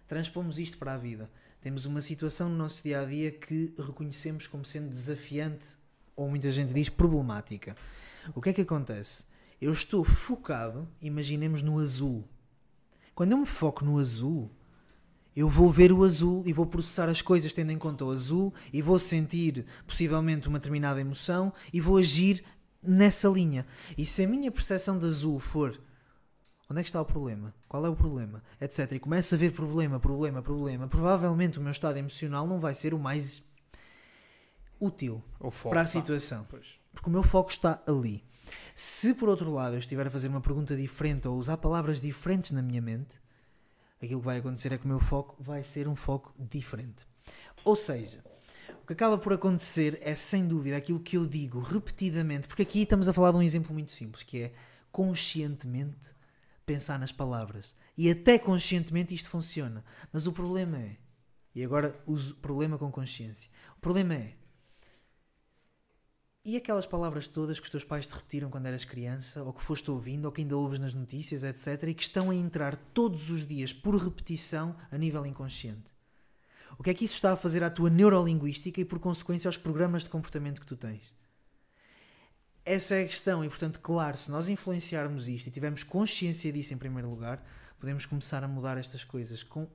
Transpomos 0.07 0.59
isto 0.59 0.79
para 0.79 0.95
a 0.95 0.99
vida. 0.99 1.31
Temos 1.61 1.87
uma 1.87 2.03
situação 2.03 2.49
no 2.49 2.57
nosso 2.57 2.83
dia 2.83 3.01
a 3.01 3.05
dia 3.05 3.31
que 3.31 3.75
reconhecemos 3.79 4.47
como 4.47 4.65
sendo 4.65 4.91
desafiante 4.91 5.77
ou 6.15 6.29
muita 6.29 6.51
gente 6.51 6.75
diz 6.75 6.89
problemática. 6.89 7.77
O 8.35 8.41
que 8.41 8.51
é 8.51 8.53
que 8.53 8.61
acontece? 8.61 9.25
Eu 9.61 9.73
estou 9.73 10.05
focado, 10.05 10.87
imaginemos 11.01 11.63
no 11.63 11.79
azul. 11.79 12.29
Quando 13.15 13.33
eu 13.33 13.39
me 13.39 13.47
foco 13.47 13.85
no 13.85 13.99
azul, 13.99 14.51
eu 15.35 15.49
vou 15.49 15.73
ver 15.73 15.91
o 15.91 16.05
azul 16.05 16.43
e 16.47 16.53
vou 16.53 16.67
processar 16.67 17.09
as 17.09 17.23
coisas 17.23 17.53
tendo 17.53 17.73
em 17.73 17.79
conta 17.79 18.05
o 18.05 18.11
azul 18.11 18.53
e 18.73 18.83
vou 18.83 18.99
sentir 18.99 19.65
possivelmente 19.87 20.49
uma 20.49 20.59
determinada 20.59 21.01
emoção 21.01 21.53
e 21.73 21.81
vou 21.81 21.97
agir 21.97 22.45
nessa 22.83 23.29
linha. 23.29 23.67
E 23.97 24.05
se 24.05 24.25
a 24.25 24.29
minha 24.29 24.51
percepção 24.51 24.99
de 24.99 25.07
azul 25.07 25.41
for 25.41 25.81
onde 26.71 26.81
é 26.81 26.83
que 26.83 26.89
está 26.89 27.01
o 27.01 27.05
problema? 27.05 27.55
Qual 27.69 27.85
é 27.85 27.89
o 27.89 27.97
problema? 27.97 28.43
Etc. 28.61 28.93
E 28.93 28.99
começo 28.99 29.35
a 29.35 29.39
ver 29.39 29.53
problema, 29.53 30.01
problema, 30.01 30.43
problema, 30.43 30.89
provavelmente 30.89 31.59
o 31.59 31.63
meu 31.63 31.73
estado 31.73 31.99
emocional 31.99 32.47
não 32.47 32.59
vai 32.59 32.75
ser 32.75 32.95
o 32.95 32.99
mais 32.99 33.45
útil 34.81 35.23
foco, 35.51 35.71
para 35.71 35.83
a 35.83 35.87
situação. 35.87 36.47
Pois. 36.49 36.79
Porque 36.93 37.09
o 37.09 37.13
meu 37.13 37.23
foco 37.23 37.51
está 37.51 37.83
ali. 37.87 38.25
Se 38.75 39.15
por 39.15 39.29
outro 39.29 39.51
lado 39.53 39.75
eu 39.75 39.79
estiver 39.79 40.07
a 40.07 40.11
fazer 40.11 40.29
uma 40.29 40.41
pergunta 40.41 40.77
diferente 40.77 41.27
ou 41.29 41.37
usar 41.37 41.57
palavras 41.57 42.01
diferentes 42.01 42.51
na 42.51 42.63
minha 42.63 42.83
mente, 42.83 43.21
aquilo 44.03 44.21
que 44.21 44.27
vai 44.27 44.39
acontecer 44.39 44.73
é 44.73 44.79
que 44.79 44.85
o 44.85 44.89
meu 44.89 45.01
foco 45.01 45.37
vai 45.43 45.63
ser 45.65 45.89
um 45.89 45.97
foco 45.97 46.35
diferente. 46.39 47.07
Ou 47.65 47.75
seja, 47.75 48.23
o 48.83 48.87
que 48.87 48.93
acaba 48.93 49.17
por 49.17 49.33
acontecer 49.33 49.99
é 50.03 50.15
sem 50.15 50.47
dúvida 50.47 50.77
aquilo 50.77 51.01
que 51.01 51.17
eu 51.17 51.27
digo 51.27 51.61
repetidamente, 51.61 52.47
porque 52.47 52.63
aqui 52.63 52.83
estamos 52.83 53.09
a 53.09 53.13
falar 53.13 53.33
de 53.33 53.39
um 53.39 53.43
exemplo 53.43 53.73
muito 53.73 53.91
simples, 53.91 54.23
que 54.23 54.43
é 54.43 54.53
conscientemente 54.93 56.14
pensar 56.65 56.99
nas 56.99 57.13
palavras. 57.13 57.75
E 57.97 58.11
até 58.11 58.39
conscientemente 58.39 59.15
isto 59.15 59.31
funciona. 59.31 59.85
Mas 60.13 60.27
o 60.27 60.33
problema 60.33 60.79
é, 60.79 60.97
e 61.55 61.65
agora 61.65 62.01
uso 62.07 62.35
problema 62.37 62.79
com 62.79 62.91
consciência. 62.91 63.51
O 63.77 63.81
problema 63.81 64.15
é, 64.15 64.35
e 66.47 66.59
aquelas 66.59 66.85
palavras 66.85 67.27
todas 67.27 67.59
que 67.59 67.65
os 67.65 67.71
teus 67.71 67.85
pais 67.85 68.07
te 68.07 68.15
repetiram 68.15 68.51
quando 68.51 68.67
eras 68.67 68.85
criança, 68.85 69.43
ou 69.43 69.51
que 69.51 69.63
foste 69.63 69.91
ouvindo, 69.91 70.27
ou 70.27 70.33
que 70.33 70.43
ainda 70.43 70.55
ouves 70.55 70.79
nas 70.79 70.93
notícias, 70.93 71.43
etc., 71.43 71.89
e 71.89 71.95
que 71.95 72.03
estão 72.03 72.29
a 72.29 72.35
entrar 72.35 72.77
todos 72.77 73.31
os 73.31 73.47
dias 73.47 73.73
por 73.73 73.97
repetição 73.97 74.77
a 74.91 74.99
nível 74.99 75.25
inconsciente? 75.25 75.91
O 76.79 76.83
que 76.83 76.91
é 76.91 76.95
que 76.95 77.07
isso 77.07 77.15
está 77.15 77.33
a 77.33 77.37
fazer 77.37 77.65
à 77.65 77.71
tua 77.71 77.89
neurolinguística 77.89 78.79
e, 78.79 78.85
por 78.85 78.99
consequência, 78.99 79.49
aos 79.49 79.57
programas 79.57 80.03
de 80.03 80.11
comportamento 80.11 80.61
que 80.61 80.67
tu 80.67 80.77
tens? 80.77 81.15
Essa 82.65 82.95
é 82.95 83.03
a 83.03 83.07
questão, 83.07 83.45
e 83.45 83.49
portanto, 83.49 83.79
claro, 83.79 84.17
se 84.17 84.31
nós 84.31 84.49
influenciarmos 84.49 85.29
isto 85.29 85.49
e 85.49 85.51
tivermos 85.51 85.83
consciência 85.83 86.51
disso 86.51 86.73
em 86.73 86.79
primeiro 86.79 87.11
lugar, 87.11 87.45
podemos 87.79 88.07
começar 88.07 88.43
a 88.43 88.49
mudar 88.49 88.79
estas 88.79 89.05
coisas 89.05 89.43
com, 89.43 89.69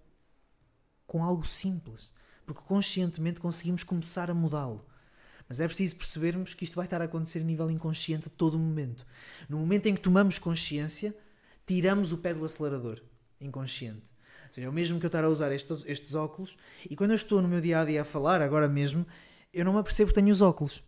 com 1.06 1.24
algo 1.24 1.46
simples, 1.46 2.12
porque 2.48 2.64
conscientemente 2.64 3.40
conseguimos 3.40 3.84
começar 3.84 4.32
a 4.32 4.34
mudá-lo. 4.34 4.84
Mas 5.48 5.60
é 5.60 5.68
preciso 5.68 5.98
percebermos 5.98 6.56
que 6.56 6.64
isto 6.64 6.76
vai 6.76 6.86
estar 6.86 7.00
a 7.00 7.06
acontecer 7.06 7.40
a 7.40 7.44
nível 7.44 7.70
inconsciente 7.70 8.28
a 8.28 8.32
todo 8.32 8.58
momento. 8.58 9.06
No 9.48 9.60
momento 9.60 9.86
em 9.86 9.94
que 9.94 10.02
tomamos 10.02 10.40
consciência, 10.40 11.16
tiramos 11.68 12.12
o 12.12 12.18
pé 12.18 12.34
do 12.34 12.44
acelerador 12.44 13.04
inconsciente. 13.40 14.12
Ou 14.48 14.54
seja, 14.54 14.66
é 14.66 14.70
o 14.70 14.74
mesmo 14.74 15.00
que 15.00 15.06
eu 15.06 15.10
estar 15.10 15.24
a 15.24 15.30
usar 15.30 15.52
estes, 15.52 15.84
estes 15.86 16.16
óculos 16.16 16.58
e 16.90 16.96
quando 16.96 17.12
eu 17.12 17.16
estou 17.16 17.40
no 17.40 17.48
meu 17.48 17.62
dia 17.62 17.82
a 17.82 17.86
dia 17.86 18.02
a 18.02 18.06
falar, 18.06 18.42
agora 18.42 18.68
mesmo, 18.68 19.06
eu 19.54 19.64
não 19.64 19.74
me 19.74 19.80
apercebo 19.80 20.10
que 20.10 20.16
tenho 20.16 20.32
os 20.32 20.42
óculos. 20.42 20.84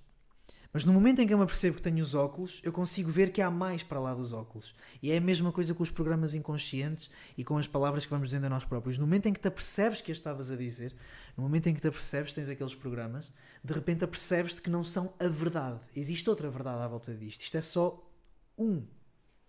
Mas 0.73 0.85
no 0.85 0.93
momento 0.93 1.19
em 1.19 1.27
que 1.27 1.34
eu 1.34 1.38
me 1.38 1.43
apercebo 1.43 1.76
que 1.76 1.81
tenho 1.81 2.02
os 2.02 2.15
óculos, 2.15 2.61
eu 2.64 2.72
consigo 2.72 3.11
ver 3.11 3.31
que 3.31 3.41
há 3.41 3.52
mais 3.52 3.84
para 3.84 3.99
lá 3.99 4.14
dos 4.14 4.31
óculos. 4.31 4.73
E 5.03 5.11
é 5.11 5.18
a 5.18 5.22
mesma 5.22 5.52
coisa 5.52 5.73
com 5.73 5.84
os 5.84 5.89
programas 5.89 6.34
inconscientes 6.34 7.10
e 7.38 7.43
com 7.43 7.57
as 7.57 7.68
palavras 7.68 8.06
que 8.06 8.11
vamos 8.11 8.30
dizendo 8.30 8.45
a 8.45 8.49
nós 8.49 8.64
próprios. 8.64 8.98
No 8.98 9.06
momento 9.06 9.26
em 9.26 9.34
que 9.34 9.39
te 9.39 9.49
apercebes 9.49 9.99
que 9.99 10.11
as 10.11 10.18
estavas 10.18 10.49
a 10.49 10.56
dizer, 10.56 10.95
no 11.35 11.43
momento 11.43 11.68
em 11.68 11.73
que 11.73 11.81
te 11.81 11.88
apercebes, 11.88 12.34
tens 12.34 12.48
aqueles 12.48 12.73
programas, 12.73 13.34
de 13.61 13.73
repente 13.73 14.06
apercebes-te 14.06 14.61
que 14.61 14.69
não 14.69 14.84
são 14.84 15.14
a 15.19 15.27
verdade. 15.27 15.81
Existe 15.93 16.30
outra 16.30 16.49
verdade 16.49 16.81
à 16.81 16.88
volta 16.88 17.14
disto. 17.14 17.41
Isto 17.41 17.57
é 17.57 17.61
só 17.61 18.10
um 18.57 18.85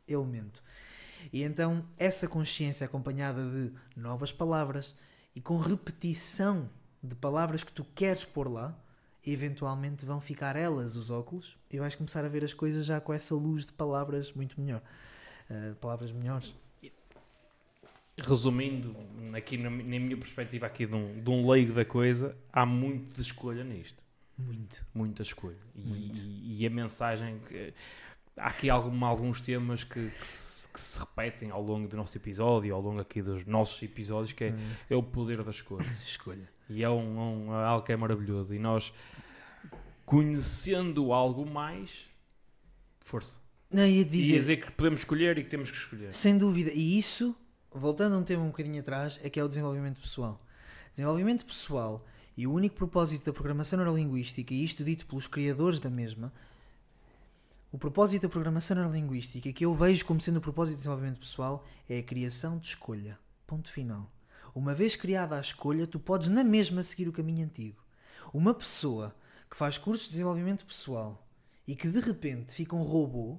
elemento. 0.09 0.61
E 1.33 1.45
então, 1.45 1.87
essa 1.97 2.27
consciência 2.27 2.85
acompanhada 2.85 3.49
de 3.49 3.73
novas 3.97 4.33
palavras 4.33 4.97
e 5.37 5.41
com 5.41 5.57
repetição 5.57 6.69
de 7.03 7.15
palavras 7.15 7.63
que 7.63 7.73
tu 7.73 7.85
queres 7.95 8.25
pôr 8.25 8.49
lá, 8.49 8.77
eventualmente 9.25 10.05
vão 10.05 10.21
ficar 10.21 10.57
elas 10.57 10.97
os 10.97 11.11
óculos 11.11 11.57
e 11.71 11.79
vais 11.79 11.95
começar 11.95 12.25
a 12.25 12.29
ver 12.29 12.43
as 12.45 12.53
coisas 12.55 12.85
já 12.85 13.01
com 13.01 13.13
essa 13.13 13.35
luz 13.35 13.65
de 13.67 13.73
palavras 13.73 14.33
muito 14.33 14.61
melhor. 14.61 14.83
Uh, 15.51 15.75
palavras 15.77 16.11
melhores. 16.13 16.55
Resumindo, 18.19 18.95
aqui 19.35 19.57
na, 19.57 19.71
na 19.71 19.79
minha 19.81 20.17
perspectiva 20.17 20.67
aqui 20.67 20.85
de 20.87 20.95
um, 20.95 21.23
de 21.23 21.31
um 21.31 21.49
leigo 21.51 21.73
da 21.73 21.85
coisa, 21.85 22.37
há 22.53 22.67
muito 22.67 23.15
de 23.17 23.23
escolha 23.23 23.65
nisto. 23.65 24.05
Muito. 24.37 24.85
Muita 24.95 25.23
escolha. 25.23 25.57
E, 25.75 25.81
Muito. 25.81 26.19
e- 26.21 26.63
e 26.63 26.67
a 26.67 26.71
mensagem 26.71 27.39
que... 27.49 27.73
Há 28.37 28.47
aqui 28.49 28.69
algum- 28.71 29.05
alguns 29.05 29.41
temas 29.41 29.85
que, 29.85 30.11
que 30.11 30.27
se, 30.27 30.69
que 30.69 30.81
se 30.81 30.99
repetem 30.99 31.51
ao 31.51 31.63
longo 31.63 31.87
do 31.89 31.97
nosso 31.97 32.17
episódio, 32.17 32.75
ao 32.75 32.81
longo 32.81 33.01
aqui 33.01 33.23
dos 33.23 33.45
nossos 33.47 33.83
episódios, 33.83 34.33
que 34.33 34.45
é, 34.45 34.51
Uh, 34.51 34.57
é 34.91 34.97
o 34.97 35.03
poder 35.03 35.43
da 35.43 35.51
escolha. 35.51 35.85
escolha. 36.05 36.49
E 36.73 36.83
é 36.83 36.89
um, 36.91 37.49
um- 37.49 37.53
algo 37.53 37.85
que 37.85 37.93
é 37.93 37.97
maravilhoso. 37.97 38.55
E 38.55 38.59
nós, 38.59 38.93
conhecendo 40.05 41.13
algo 41.13 41.45
mais, 41.47 42.07
força. 43.01 43.35
Não, 43.71 43.87
ia 43.87 44.01
E 44.01 44.05
dizer, 44.05 44.39
dizer 44.39 44.57
que 44.65 44.73
podemos 44.73 45.01
escolher 45.01 45.39
e 45.39 45.45
que 45.45 45.51
temos 45.51 45.71
que 45.71 45.77
escolher. 45.77 46.13
sem 46.13 46.37
dúvida, 46.37 46.71
e 46.75 46.99
isso, 46.99 47.35
voltando 47.73 48.15
a 48.15 48.19
um 48.19 48.23
tema 48.25 48.43
um 48.43 48.49
bocadinho 48.49 48.81
atrás, 48.81 49.19
é 49.23 49.31
que 49.31 49.41
é 49.41 49.45
o 49.45 49.49
desenvolvimento 49.49 49.99
pessoal. 50.01 50.45
Desenvolvimento 50.93 51.45
pessoal 51.47 52.05
e 52.37 52.47
o 52.47 52.53
único 52.53 52.77
propósito 52.77 53.25
da 53.25 53.33
programação 53.33 53.79
neurolinguística, 53.79 54.53
e 54.53 54.65
isto 54.65 54.85
dito 54.85 55.07
pelos 55.07 55.27
criadores 55.27 55.79
da 55.79 55.89
mesma, 55.89 56.33
o 57.71 57.79
propósito 57.79 58.23
da 58.23 58.29
programação 58.29 58.77
neurolinguística, 58.77 59.51
que 59.53 59.65
eu 59.65 59.75
vejo 59.75 60.05
como 60.05 60.21
sendo 60.21 60.37
o 60.37 60.41
propósito 60.43 60.73
de 60.75 60.79
desenvolvimento 60.79 61.21
pessoal, 61.21 61.65
é 61.89 61.99
a 61.99 62.03
criação 62.03 62.59
de 62.59 62.67
escolha. 62.69 63.19
Ponto 63.47 63.71
final. 63.71 64.11
Uma 64.55 64.75
vez 64.75 64.97
criada 64.97 65.37
a 65.37 65.41
escolha, 65.41 65.87
tu 65.87 65.99
podes 65.99 66.29
na 66.29 66.45
mesma 66.45 66.83
seguir 66.83 67.09
o 67.09 67.13
caminho 67.13 67.45
antigo. 67.45 67.83
Uma 68.33 68.53
pessoa 68.53 69.17
que 69.51 69.57
faz 69.57 69.79
cursos 69.79 70.07
de 70.07 70.13
desenvolvimento 70.13 70.67
pessoal 70.67 71.27
e 71.67 71.75
que 71.75 71.89
de 71.89 72.01
repente 72.01 72.53
fica 72.53 72.77
um 72.77 72.83
robô, 72.83 73.39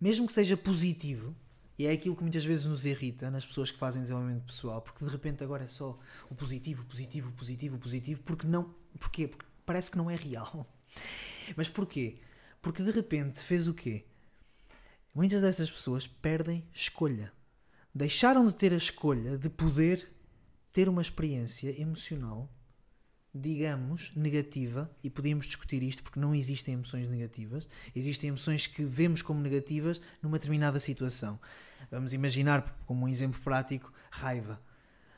mesmo 0.00 0.26
que 0.26 0.32
seja 0.32 0.56
positivo, 0.56 1.34
e 1.78 1.86
é 1.86 1.92
aquilo 1.92 2.16
que 2.16 2.22
muitas 2.22 2.44
vezes 2.44 2.66
nos 2.66 2.86
irrita 2.86 3.30
nas 3.30 3.44
pessoas 3.44 3.70
que 3.70 3.78
fazem 3.78 4.02
desenvolvimento 4.02 4.44
pessoal, 4.44 4.80
porque 4.80 5.04
de 5.04 5.10
repente 5.10 5.42
agora 5.42 5.64
é 5.64 5.68
só 5.68 5.98
o 6.30 6.34
positivo, 6.34 6.82
o 6.82 6.86
positivo, 6.86 7.28
o 7.28 7.32
positivo, 7.32 7.76
o 7.76 7.78
positivo, 7.78 8.22
porque 8.22 8.46
não. 8.46 8.74
Porquê? 8.98 9.26
Porque 9.26 9.44
parece 9.66 9.90
que 9.90 9.98
não 9.98 10.10
é 10.10 10.14
real. 10.14 10.66
Mas 11.56 11.68
porquê? 11.68 12.18
Porque 12.62 12.82
de 12.82 12.90
repente 12.90 13.40
fez 13.40 13.66
o 13.66 13.74
quê? 13.74 14.06
Muitas 15.14 15.42
dessas 15.42 15.70
pessoas 15.70 16.06
perdem 16.06 16.64
escolha. 16.72 17.32
Deixaram 17.94 18.44
de 18.44 18.54
ter 18.54 18.72
a 18.72 18.76
escolha 18.76 19.38
de 19.38 19.48
poder 19.48 20.10
ter 20.72 20.88
uma 20.88 21.00
experiência 21.00 21.80
emocional, 21.80 22.50
digamos, 23.32 24.12
negativa, 24.16 24.90
e 25.02 25.08
podíamos 25.08 25.46
discutir 25.46 25.82
isto 25.82 26.02
porque 26.02 26.18
não 26.18 26.34
existem 26.34 26.74
emoções 26.74 27.08
negativas, 27.08 27.68
existem 27.94 28.28
emoções 28.28 28.66
que 28.66 28.84
vemos 28.84 29.22
como 29.22 29.40
negativas 29.40 30.00
numa 30.20 30.38
determinada 30.38 30.80
situação. 30.80 31.38
Vamos 31.90 32.12
imaginar, 32.12 32.76
como 32.86 33.04
um 33.04 33.08
exemplo 33.08 33.40
prático, 33.42 33.92
raiva. 34.10 34.60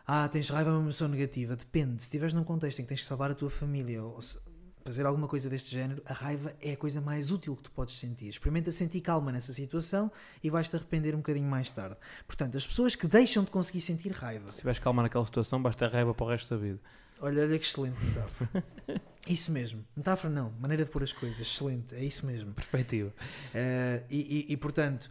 Ah, 0.07 0.29
tens 0.29 0.49
raiva 0.51 0.71
é 0.71 0.73
uma 0.75 0.83
emoção 0.83 1.09
negativa. 1.09 1.57
Depende. 1.57 2.03
Se 2.03 2.07
estiveres 2.09 2.35
num 2.35 2.45
contexto 2.45 2.79
em 2.79 2.83
que 2.83 2.89
tens 2.91 3.01
que 3.01 3.07
salvar 3.07 3.31
a 3.31 3.35
tua 3.35 3.51
família 3.51 4.03
ou 4.03 4.21
se- 4.21 4.39
fazer 4.87 5.05
alguma 5.07 5.27
coisa 5.29 5.51
deste 5.51 5.71
género, 5.71 6.03
a 6.07 6.13
raiva 6.13 6.55
é 6.61 6.73
a 6.73 6.77
coisa 6.77 7.01
mais 7.01 7.31
útil 7.31 7.57
que 7.57 7.65
tu 7.65 7.71
podes 7.71 7.99
sentir. 7.99 8.29
Experimenta 8.29 8.71
sentir 8.73 9.01
calma 9.01 9.31
nessa 9.33 9.53
situação 9.53 10.11
e 10.43 10.49
vais-te 10.49 10.75
arrepender 10.77 11.15
um 11.15 11.19
bocadinho 11.19 11.49
mais 11.49 11.71
tarde. 11.71 11.97
Portanto, 12.27 12.57
as 12.57 12.67
pessoas 12.67 12.95
que 12.97 13.07
deixam 13.07 13.45
de 13.45 13.51
conseguir 13.51 13.81
sentir 13.81 14.11
raiva, 14.13 14.51
Se 14.51 14.59
tiveres 14.59 14.79
calma 14.79 15.03
naquela 15.03 15.25
situação, 15.25 15.61
basta 15.63 15.87
raiva 15.89 16.15
para 16.15 16.25
o 16.25 16.29
resto 16.29 16.55
da 16.55 16.57
vida. 16.61 16.81
olha, 17.21 17.43
olha 17.43 17.59
que 17.59 17.65
excelente 17.67 17.99
metáfora. 18.05 18.65
isso 19.27 19.51
mesmo. 19.53 19.85
Metáfora 19.97 20.33
não, 20.33 20.53
maneira 20.61 20.85
de 20.85 20.91
pôr 20.91 21.03
as 21.03 21.13
coisas. 21.13 21.41
Excelente, 21.41 21.95
é 21.95 22.05
isso 22.05 22.25
mesmo. 22.25 22.53
Perspectiva. 22.55 23.13
Eh, 23.55 24.05
e, 24.09 24.47
e- 24.49 24.53
e, 24.53 24.57
portanto, 24.57 25.11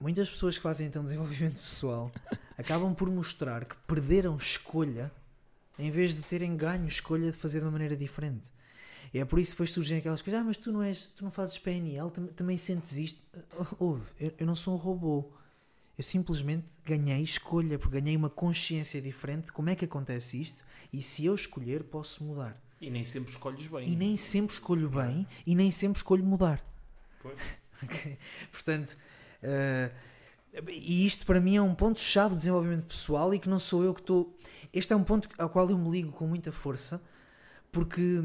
muitas 0.00 0.30
pessoas 0.30 0.56
que 0.56 0.62
fazem 0.62 0.86
então 0.86 1.02
desenvolvimento 1.02 1.60
pessoal 1.60 2.12
acabam 2.56 2.94
por 2.94 3.10
mostrar 3.10 3.64
que 3.64 3.76
perderam 3.86 4.36
escolha 4.36 5.10
em 5.78 5.90
vez 5.90 6.14
de 6.14 6.22
terem 6.22 6.56
ganho 6.56 6.86
escolha 6.88 7.30
de 7.30 7.36
fazer 7.36 7.58
de 7.60 7.64
uma 7.66 7.72
maneira 7.72 7.96
diferente. 7.96 8.48
E 9.14 9.18
é 9.18 9.24
por 9.24 9.38
isso 9.38 9.50
que 9.52 9.54
depois 9.56 9.70
surgem 9.70 9.98
aquelas 9.98 10.20
coisas, 10.22 10.40
ah, 10.40 10.44
mas 10.44 10.58
tu 10.58 10.72
não, 10.72 10.82
és, 10.82 11.06
tu 11.06 11.24
não 11.24 11.30
fazes 11.30 11.58
PNL, 11.58 12.10
tam- 12.10 12.26
também 12.28 12.58
sentes 12.58 12.96
isto. 12.96 13.20
Ouve, 13.78 14.04
eu, 14.18 14.32
eu 14.38 14.46
não 14.46 14.56
sou 14.56 14.74
um 14.74 14.76
robô. 14.78 15.30
Eu 15.96 16.04
simplesmente 16.04 16.66
ganhei 16.84 17.22
escolha, 17.22 17.78
porque 17.78 17.98
ganhei 18.00 18.16
uma 18.16 18.28
consciência 18.28 19.00
diferente 19.00 19.46
de 19.46 19.52
como 19.52 19.70
é 19.70 19.74
que 19.76 19.84
acontece 19.84 20.40
isto 20.40 20.62
e 20.92 21.00
se 21.02 21.24
eu 21.24 21.34
escolher 21.34 21.84
posso 21.84 22.22
mudar. 22.22 22.60
E 22.80 22.90
nem 22.90 23.04
sempre 23.04 23.30
escolhes 23.30 23.66
bem. 23.68 23.90
E 23.92 23.96
nem 23.96 24.16
sempre 24.18 24.52
escolho 24.52 24.90
bem 24.90 25.26
e 25.46 25.54
nem 25.54 25.70
sempre 25.70 25.96
escolho 25.98 26.24
mudar. 26.24 26.62
Pois. 27.22 27.40
Portanto, 28.52 28.96
eh, 29.42 29.90
e 30.68 31.06
isto 31.06 31.24
para 31.24 31.40
mim 31.40 31.56
é 31.56 31.62
um 31.62 31.74
ponto-chave 31.74 32.34
do 32.34 32.38
desenvolvimento 32.38 32.84
pessoal 32.86 33.32
e 33.32 33.38
que 33.38 33.48
não 33.48 33.58
sou 33.58 33.82
eu 33.82 33.94
que 33.94 34.00
estou. 34.00 34.36
Este 34.72 34.92
é 34.92 34.96
um 34.96 35.04
ponto 35.04 35.28
ao 35.38 35.48
qual 35.48 35.68
eu 35.70 35.78
me 35.78 35.90
ligo 35.90 36.12
com 36.12 36.26
muita 36.26 36.52
força, 36.52 37.02
porque 37.70 38.24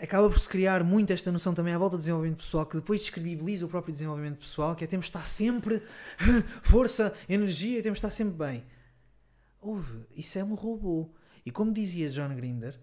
acaba 0.00 0.28
por 0.28 0.38
se 0.38 0.48
criar 0.48 0.82
muito 0.82 1.12
esta 1.12 1.30
noção 1.30 1.54
também 1.54 1.74
à 1.74 1.78
volta 1.78 1.96
do 1.96 2.00
desenvolvimento 2.00 2.38
pessoal, 2.38 2.66
que 2.66 2.76
depois 2.76 3.00
descredibiliza 3.00 3.66
o 3.66 3.68
próprio 3.68 3.92
desenvolvimento 3.92 4.38
pessoal, 4.38 4.74
que 4.74 4.84
é 4.84 4.86
temos 4.86 5.06
de 5.06 5.10
estar 5.10 5.26
sempre 5.26 5.82
força, 6.62 7.14
energia, 7.28 7.82
temos 7.82 7.98
de 7.98 8.06
estar 8.06 8.10
sempre 8.10 8.34
bem. 8.34 8.64
Houve, 9.60 10.06
isso 10.14 10.38
é 10.38 10.44
um 10.44 10.54
robô. 10.54 11.10
E 11.44 11.50
como 11.50 11.72
dizia 11.72 12.10
John 12.10 12.34
Grinder, 12.34 12.78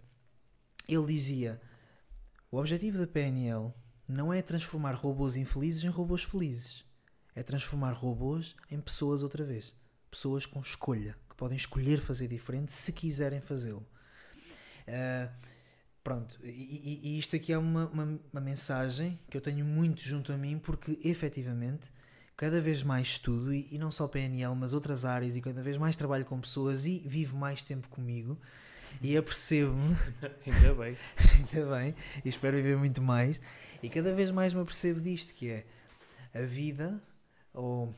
ele 0.87 1.05
dizia: 1.05 1.61
o 2.51 2.57
objetivo 2.57 2.97
da 2.97 3.07
PNL 3.07 3.73
não 4.07 4.33
é 4.33 4.41
transformar 4.41 4.93
robôs 4.93 5.35
infelizes 5.35 5.83
em 5.83 5.89
robôs 5.89 6.23
felizes. 6.23 6.83
É 7.35 7.41
transformar 7.41 7.93
robôs 7.93 8.55
em 8.69 8.79
pessoas 8.79 9.23
outra 9.23 9.43
vez. 9.43 9.73
Pessoas 10.11 10.45
com 10.45 10.59
escolha, 10.59 11.17
podem 11.43 11.57
escolher 11.57 11.99
fazer 11.99 12.29
diferente 12.29 12.71
se 12.71 12.93
quiserem 12.93 13.41
fazê-lo. 13.41 13.85
Ah, 14.87 15.29
pronto, 16.01 16.39
e, 16.41 16.47
e- 16.49 16.99
e 17.09 17.19
isto 17.19 17.35
aqui 17.35 17.51
é 17.51 17.57
uma, 17.57 17.87
uma, 17.87 18.19
uma 18.31 18.41
mensagem 18.41 19.19
que 19.29 19.35
eu 19.35 19.41
tenho 19.41 19.65
muito 19.65 20.01
junto 20.01 20.31
a 20.31 20.37
mim, 20.37 20.57
porque 20.57 20.97
efetivamente 21.03 21.91
cada 22.37 22.61
vez 22.61 22.81
mais 22.81 23.09
estudo, 23.09 23.53
e, 23.53 23.67
e 23.73 23.77
não 23.77 23.91
só 23.91 24.07
PNL, 24.07 24.55
mas 24.55 24.71
outras 24.71 25.03
áreas, 25.03 25.35
e 25.35 25.41
cada 25.41 25.61
vez 25.61 25.77
mais 25.77 25.97
trabalho 25.97 26.23
com 26.23 26.39
pessoas 26.39 26.85
e 26.85 26.99
vivo 27.05 27.35
mais 27.35 27.61
tempo 27.61 27.89
comigo, 27.89 28.39
e 29.01 29.17
apercebo-me 29.17 29.97
Ainda 30.47 30.73
bem. 30.75 30.97
ainda 31.53 31.75
bem, 31.75 31.95
e 32.23 32.29
espero 32.29 32.55
viver 32.55 32.77
muito 32.77 33.01
mais. 33.01 33.41
E 33.81 33.89
cada 33.89 34.13
vez 34.13 34.31
mais 34.31 34.53
me 34.53 34.61
apercebo 34.61 35.01
disto, 35.01 35.33
que 35.35 35.49
é 35.49 35.65
a 36.33 36.43
vida, 36.43 37.03
ou 37.53 37.93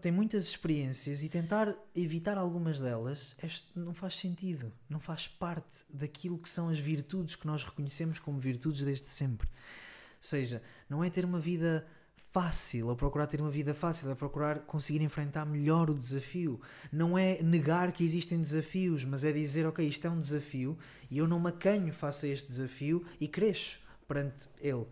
tem 0.00 0.10
muitas 0.12 0.44
experiências 0.44 1.22
e 1.22 1.28
tentar 1.28 1.74
evitar 1.94 2.38
algumas 2.38 2.80
delas 2.80 3.36
não 3.74 3.94
faz 3.94 4.16
sentido, 4.16 4.72
não 4.88 5.00
faz 5.00 5.28
parte 5.28 5.84
daquilo 5.92 6.38
que 6.38 6.50
são 6.50 6.68
as 6.68 6.78
virtudes 6.78 7.36
que 7.36 7.46
nós 7.46 7.64
reconhecemos 7.64 8.18
como 8.18 8.38
virtudes 8.38 8.82
desde 8.82 9.08
sempre. 9.08 9.48
Ou 9.48 10.22
seja, 10.28 10.62
não 10.88 11.04
é 11.04 11.10
ter 11.10 11.24
uma 11.24 11.38
vida 11.38 11.86
fácil, 12.32 12.88
ou 12.88 12.96
procurar 12.96 13.26
ter 13.26 13.40
uma 13.40 13.50
vida 13.50 13.72
fácil, 13.72 14.10
é 14.10 14.14
procurar 14.14 14.60
conseguir 14.60 15.02
enfrentar 15.02 15.46
melhor 15.46 15.88
o 15.88 15.94
desafio. 15.94 16.60
Não 16.92 17.16
é 17.16 17.42
negar 17.42 17.92
que 17.92 18.04
existem 18.04 18.40
desafios, 18.40 19.04
mas 19.04 19.24
é 19.24 19.32
dizer, 19.32 19.66
ok, 19.66 19.86
isto 19.86 20.06
é 20.06 20.10
um 20.10 20.18
desafio 20.18 20.76
e 21.10 21.18
eu 21.18 21.26
não 21.26 21.40
me 21.40 21.48
acanho 21.48 21.92
face 21.92 22.26
a 22.26 22.28
este 22.28 22.48
desafio 22.48 23.04
e 23.20 23.26
cresço 23.26 23.78
perante 24.06 24.46
ele. 24.60 24.86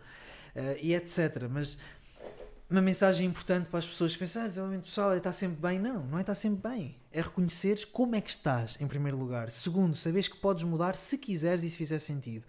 Eh, 0.54 0.78
e 0.82 0.94
etc. 0.94 1.48
Mas 1.50 1.78
uma 2.70 2.80
mensagem 2.80 3.26
importante 3.26 3.68
para 3.68 3.78
as 3.78 3.86
pessoas 3.86 4.12
que 4.14 4.18
pensam, 4.18 4.42
ah, 4.42 4.48
desenvolvimento 4.48 4.84
pessoal 4.86 5.12
é 5.12 5.18
estar 5.18 5.32
sempre 5.32 5.56
bem. 5.60 5.78
Não, 5.78 6.04
não 6.06 6.18
é 6.18 6.22
estar 6.22 6.34
sempre 6.34 6.68
bem. 6.70 6.96
É 7.12 7.20
reconheceres 7.20 7.84
como 7.84 8.14
é 8.16 8.20
que 8.20 8.30
estás, 8.30 8.76
em 8.80 8.86
primeiro 8.86 9.16
lugar. 9.18 9.50
Segundo, 9.50 9.94
saberes 9.96 10.28
que 10.28 10.36
podes 10.38 10.64
mudar 10.64 10.96
se 10.96 11.18
quiseres 11.18 11.62
e 11.62 11.70
se 11.70 11.76
fizer 11.76 11.98
sentido. 11.98 12.44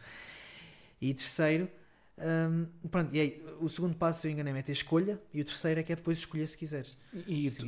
E 1.01 1.13
terceiro, 1.13 1.69
hum, 2.17 2.65
pronto, 2.89 3.13
e 3.13 3.19
aí, 3.19 3.45
o 3.59 3.67
segundo 3.69 3.95
passo, 3.95 4.25
eu 4.25 4.31
enganei-me, 4.31 4.59
é 4.59 4.61
ter 4.63 4.71
escolha. 4.71 5.21
E 5.33 5.41
o 5.41 5.45
terceiro 5.45 5.79
é 5.79 5.83
que 5.83 5.91
é 5.91 5.95
depois 5.95 6.17
escolher 6.17 6.47
se 6.47 6.57
quiseres. 6.57 6.97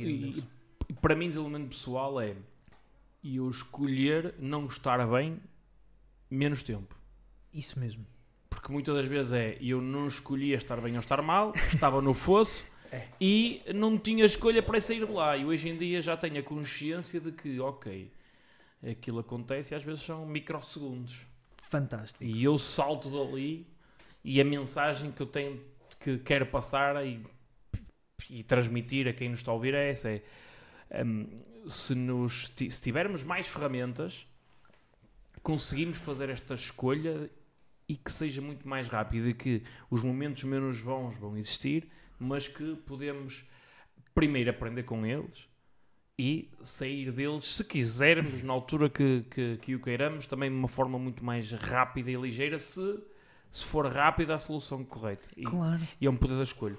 E, 0.00 0.12
e- 0.38 0.44
e 0.88 0.92
para 0.94 1.14
mim, 1.14 1.28
desenvolvimento 1.28 1.68
pessoal 1.68 2.20
é 2.20 2.34
eu 3.22 3.48
escolher 3.50 4.34
não 4.38 4.66
estar 4.66 5.06
bem 5.06 5.38
menos 6.30 6.62
tempo. 6.62 6.96
Isso 7.52 7.78
mesmo. 7.78 8.06
Porque 8.58 8.72
muitas 8.72 8.92
das 8.92 9.06
vezes 9.06 9.32
é 9.32 9.56
eu 9.60 9.80
não 9.80 10.08
escolhia 10.08 10.56
estar 10.56 10.80
bem 10.80 10.94
ou 10.94 10.98
estar 10.98 11.22
mal, 11.22 11.52
estava 11.72 12.02
no 12.02 12.12
fosso 12.12 12.64
É. 12.90 13.06
e 13.20 13.62
não 13.74 13.98
tinha 13.98 14.24
escolha 14.24 14.62
para 14.62 14.80
sair 14.80 15.04
de 15.04 15.12
lá. 15.12 15.36
E 15.36 15.44
hoje 15.44 15.68
em 15.68 15.76
dia 15.76 16.00
já 16.00 16.16
tenho 16.16 16.40
a 16.40 16.42
consciência 16.42 17.20
de 17.20 17.30
que, 17.30 17.60
ok, 17.60 18.10
aquilo 18.82 19.18
acontece 19.18 19.74
e 19.74 19.76
às 19.76 19.82
vezes 19.82 20.02
são 20.02 20.26
microsegundos. 20.26 21.20
Fantástico. 21.68 22.24
E 22.24 22.42
eu 22.42 22.58
salto 22.58 23.10
dali 23.10 23.66
e 24.24 24.40
a 24.40 24.44
mensagem 24.44 25.12
que 25.12 25.20
eu 25.20 25.26
tenho 25.26 25.60
que 26.00 26.16
quero 26.16 26.46
passar 26.46 27.06
e, 27.06 27.22
e 28.30 28.42
transmitir 28.42 29.06
a 29.06 29.12
quem 29.12 29.28
nos 29.28 29.40
está 29.40 29.52
a 29.52 29.54
ouvir 29.54 29.74
é 29.74 29.90
essa: 29.90 30.08
é, 30.08 30.22
hum, 31.04 31.28
se, 31.68 31.94
nos, 31.94 32.50
se 32.56 32.80
tivermos 32.80 33.22
mais 33.22 33.46
ferramentas, 33.46 34.26
conseguimos 35.42 35.98
fazer 35.98 36.30
esta 36.30 36.54
escolha 36.54 37.30
e 37.88 37.96
que 37.96 38.12
seja 38.12 38.40
muito 38.42 38.68
mais 38.68 38.86
rápido 38.88 39.28
e 39.28 39.34
que 39.34 39.62
os 39.90 40.02
momentos 40.02 40.44
menos 40.44 40.80
bons 40.82 41.16
vão 41.16 41.36
existir, 41.36 41.88
mas 42.18 42.46
que 42.46 42.76
podemos 42.86 43.44
primeiro 44.14 44.50
aprender 44.50 44.82
com 44.82 45.06
eles 45.06 45.48
e 46.18 46.50
sair 46.62 47.12
deles, 47.12 47.44
se 47.44 47.64
quisermos, 47.64 48.42
na 48.42 48.52
altura 48.52 48.90
que, 48.90 49.24
que, 49.30 49.56
que 49.58 49.74
o 49.76 49.80
queiramos, 49.80 50.26
também 50.26 50.50
de 50.50 50.56
uma 50.56 50.66
forma 50.66 50.98
muito 50.98 51.24
mais 51.24 51.52
rápida 51.52 52.10
e 52.10 52.16
ligeira, 52.16 52.58
se, 52.58 53.00
se 53.50 53.64
for 53.64 53.86
rápida 53.86 54.34
a 54.34 54.38
solução 54.38 54.84
correta. 54.84 55.28
E, 55.36 55.44
Claro. 55.44 55.80
e 56.00 56.06
é 56.06 56.10
um 56.10 56.16
poder 56.16 56.36
da 56.36 56.42
escolha. 56.42 56.76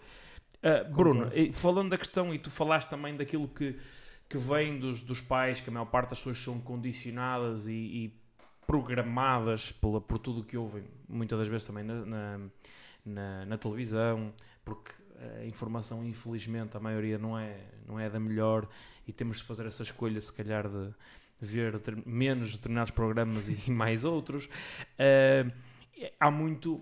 Ah, 0.61 0.83
Bruno, 0.83 1.31
falando 1.53 1.91
da 1.91 1.97
questão, 1.97 2.33
e 2.33 2.37
tu 2.37 2.49
falaste 2.49 2.89
também 2.89 3.15
daquilo 3.15 3.47
que, 3.47 3.79
que 4.27 4.37
vem 4.37 4.77
dos, 4.77 5.01
dos 5.01 5.21
pais, 5.21 5.61
que 5.61 5.69
a 5.69 5.73
maior 5.73 5.85
parte 5.85 6.09
das 6.09 6.19
pessoas 6.19 6.37
são 6.37 6.59
condicionadas 6.59 7.65
e, 7.65 7.71
e 7.71 8.18
programadas 8.69 9.71
pela, 9.71 9.99
por 9.99 10.19
tudo 10.19 10.41
o 10.41 10.43
que 10.43 10.55
ouvem, 10.55 10.83
muitas 11.07 11.39
das 11.39 11.47
vezes 11.47 11.65
também 11.65 11.83
na, 11.83 12.05
na, 12.05 12.39
na- 13.03 13.45
na 13.47 13.57
televisão, 13.57 14.31
porque 14.63 14.91
a 15.41 15.43
informação, 15.45 16.05
infelizmente, 16.05 16.77
a 16.77 16.79
maioria 16.79 17.17
não 17.17 17.35
é, 17.37 17.57
não 17.87 17.99
é 17.99 18.07
da 18.07 18.19
melhor 18.19 18.67
e 19.07 19.11
temos 19.11 19.37
de 19.39 19.43
fazer 19.43 19.65
essa 19.65 19.81
escolha, 19.81 20.21
se 20.21 20.31
calhar, 20.31 20.69
de 20.69 20.93
ver 21.41 21.81
menos 22.05 22.51
determinados 22.55 22.91
programas 22.91 23.49
e 23.49 23.57
mais 23.71 24.05
outros. 24.05 24.47
Ah, 24.99 25.51
há 26.19 26.29
muito. 26.29 26.79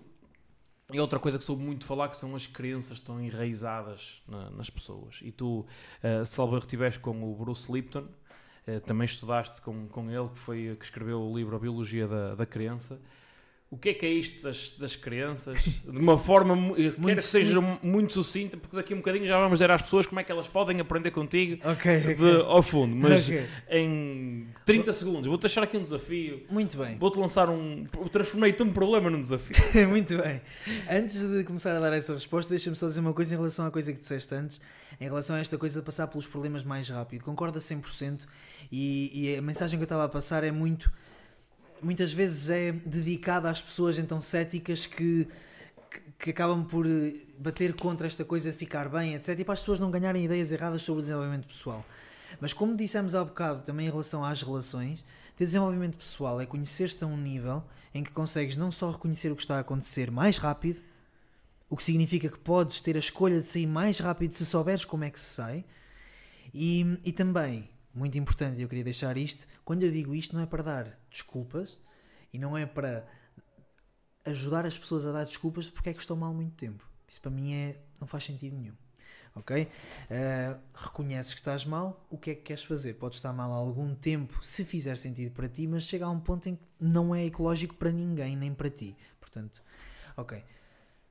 E 0.92 0.98
outra 1.00 1.18
coisa 1.18 1.36
que 1.38 1.44
soube 1.44 1.62
muito 1.62 1.84
falar 1.86 2.08
que 2.08 2.16
são 2.16 2.34
as 2.34 2.46
crenças 2.46 2.98
que 2.98 3.02
estão 3.02 3.20
enraizadas 3.22 4.22
na- 4.28 4.50
nas 4.50 4.70
pessoas. 4.70 5.20
E 5.22 5.30
tu, 5.32 5.66
uh, 6.02 6.24
salvo 6.26 6.54
erro, 6.56 6.64
estiveste 6.64 6.98
com 7.00 7.30
o 7.30 7.34
Bruce 7.36 7.70
Lipton, 7.70 8.00
uh, 8.00 8.08
também 8.86 9.04
estudaste 9.06 9.60
com, 9.62 9.86
com 9.88 10.10
ele, 10.10 10.28
que 10.28 10.38
foi 10.38 10.76
que 10.78 10.84
escreveu 10.84 11.20
o 11.20 11.36
livro 11.36 11.56
A 11.56 11.58
Biologia 11.58 12.06
da, 12.06 12.34
da 12.34 12.46
Crença. 12.46 12.98
O 13.70 13.76
que 13.76 13.90
é 13.90 13.92
que 13.94 14.06
é 14.06 14.08
isto 14.08 14.42
das, 14.44 14.70
das 14.78 14.96
crenças? 14.96 15.58
De 15.62 15.98
uma 15.98 16.16
forma, 16.16 16.56
mu- 16.56 16.74
eu 16.74 16.90
quero 16.94 17.16
que 17.16 17.22
seja 17.22 17.60
muito 17.82 18.14
sucinta, 18.14 18.56
porque 18.56 18.74
daqui 18.74 18.94
a 18.94 18.96
um 18.96 19.00
bocadinho 19.00 19.26
já 19.26 19.36
vamos 19.36 19.58
dizer 19.58 19.70
às 19.70 19.82
pessoas 19.82 20.06
como 20.06 20.18
é 20.18 20.24
que 20.24 20.32
elas 20.32 20.48
podem 20.48 20.80
aprender 20.80 21.10
contigo 21.10 21.60
Ok, 21.68 21.98
ok. 22.00 22.14
de- 22.14 22.40
ao 22.46 22.62
fundo. 22.62 22.96
Mas 22.96 23.26
Ok. 23.28 23.46
em 23.70 24.48
30 24.64 24.90
segundos, 24.94 25.26
vou-te 25.26 25.42
deixar 25.42 25.62
aqui 25.62 25.76
um 25.76 25.82
desafio. 25.82 26.46
Muito 26.50 26.78
bem. 26.78 26.96
Vou-te 26.96 27.18
lançar 27.18 27.50
um. 27.50 27.84
Transformei-te 28.10 28.62
um 28.62 28.72
problema 28.72 29.10
num 29.10 29.20
desafio. 29.20 29.54
Muito 29.86 30.16
bem. 30.16 30.40
Antes 30.90 31.20
de 31.28 31.44
começar 31.44 31.76
a 31.76 31.80
dar 31.80 31.92
essa 31.92 32.14
resposta, 32.14 32.48
deixa-me 32.48 32.74
só 32.74 32.86
dizer 32.88 33.00
uma 33.00 33.12
coisa 33.12 33.34
em 33.34 33.36
relação 33.36 33.66
à 33.66 33.70
coisa 33.70 33.92
que 33.92 33.98
disseste 33.98 34.34
antes, 34.34 34.62
em 34.98 35.04
relação 35.04 35.36
a 35.36 35.40
esta 35.40 35.58
coisa 35.58 35.80
de 35.80 35.84
passar 35.84 36.06
pelos 36.06 36.26
problemas 36.26 36.64
mais 36.64 36.88
rápido. 36.88 37.22
Concordo 37.22 37.58
a 37.58 37.60
100% 37.60 38.26
e, 38.70 39.30
e 39.32 39.36
a 39.36 39.42
mensagem 39.42 39.78
que 39.78 39.82
eu 39.82 39.86
estava 39.86 40.04
a 40.04 40.08
passar 40.08 40.44
é 40.44 40.50
muito. 40.50 40.92
Muitas 41.80 42.12
vezes 42.12 42.48
é 42.48 42.72
dedicada 42.72 43.48
às 43.48 43.62
pessoas 43.62 43.98
então 43.98 44.20
céticas 44.20 44.86
que, 44.86 45.28
que, 45.90 46.00
que 46.18 46.30
acabam 46.30 46.64
por 46.64 46.86
eh, 46.86 47.14
bater 47.38 47.72
contra 47.74 48.06
esta 48.06 48.24
coisa 48.24 48.50
de 48.50 48.56
ficar 48.56 48.88
bem, 48.88 49.14
etc. 49.14 49.38
E 49.38 49.44
para 49.44 49.54
as 49.54 49.60
pessoas 49.60 49.78
não 49.78 49.90
ganharem 49.90 50.24
ideias 50.24 50.50
erradas 50.50 50.82
sobre 50.82 51.00
o 51.00 51.02
desenvolvimento 51.02 51.46
pessoal. 51.46 51.84
Mas 52.40 52.52
como 52.52 52.76
dissemos 52.76 53.14
há 53.14 53.24
bocado 53.24 53.62
também 53.62 53.86
em 53.86 53.90
relação 53.90 54.24
às 54.24 54.42
relações, 54.42 55.04
ter 55.36 55.44
desenvolvimento 55.44 55.96
pessoal 55.96 56.40
é 56.40 56.46
conhecer-te 56.46 57.04
a 57.04 57.06
um 57.06 57.16
nível 57.16 57.62
em 57.94 58.02
que 58.02 58.10
consegues 58.10 58.56
não 58.56 58.70
só 58.70 58.90
reconhecer 58.90 59.30
o 59.30 59.36
que 59.36 59.42
está 59.42 59.56
a 59.56 59.60
acontecer 59.60 60.10
mais 60.10 60.36
rápido, 60.36 60.80
o 61.70 61.76
que 61.76 61.84
significa 61.84 62.28
que 62.28 62.38
podes 62.38 62.80
ter 62.80 62.96
a 62.96 62.98
escolha 62.98 63.38
de 63.38 63.46
sair 63.46 63.66
mais 63.66 63.98
rápido 64.00 64.32
se 64.32 64.44
souberes 64.44 64.84
como 64.84 65.04
é 65.04 65.10
que 65.10 65.20
se 65.20 65.34
sai, 65.34 65.64
e, 66.52 66.98
e 67.04 67.12
também, 67.12 67.68
muito 67.94 68.18
importante, 68.18 68.60
eu 68.60 68.68
queria 68.68 68.84
deixar 68.84 69.16
isto, 69.16 69.46
quando 69.64 69.82
eu 69.82 69.90
digo 69.90 70.14
isto 70.14 70.34
não 70.36 70.42
é 70.42 70.46
para 70.46 70.62
dar 70.62 70.98
desculpas 71.10 71.78
e 72.32 72.38
não 72.38 72.56
é 72.56 72.66
para 72.66 73.06
ajudar 74.24 74.66
as 74.66 74.78
pessoas 74.78 75.06
a 75.06 75.12
dar 75.12 75.24
desculpas 75.24 75.66
de 75.66 75.72
porque 75.72 75.90
é 75.90 75.94
que 75.94 76.00
estou 76.00 76.16
mal 76.16 76.32
muito 76.32 76.54
tempo. 76.54 76.86
Isso 77.08 77.20
para 77.20 77.30
mim 77.30 77.54
é, 77.54 77.80
não 78.00 78.06
faz 78.06 78.24
sentido 78.24 78.56
nenhum. 78.56 78.74
Ok? 79.34 79.64
Uh, 79.64 80.58
reconheces 80.74 81.32
que 81.32 81.40
estás 81.40 81.64
mal, 81.64 82.04
o 82.10 82.18
que 82.18 82.30
é 82.30 82.34
que 82.34 82.42
queres 82.42 82.64
fazer? 82.64 82.94
Podes 82.94 83.18
estar 83.18 83.32
mal 83.32 83.52
há 83.52 83.56
algum 83.56 83.94
tempo, 83.94 84.44
se 84.44 84.64
fizer 84.64 84.96
sentido 84.96 85.32
para 85.32 85.48
ti, 85.48 85.66
mas 85.66 85.84
chega 85.84 86.06
a 86.06 86.10
um 86.10 86.18
ponto 86.18 86.48
em 86.48 86.56
que 86.56 86.62
não 86.80 87.14
é 87.14 87.24
ecológico 87.24 87.74
para 87.76 87.92
ninguém, 87.92 88.36
nem 88.36 88.52
para 88.52 88.68
ti. 88.68 88.96
Portanto, 89.20 89.62
ok. 90.16 90.42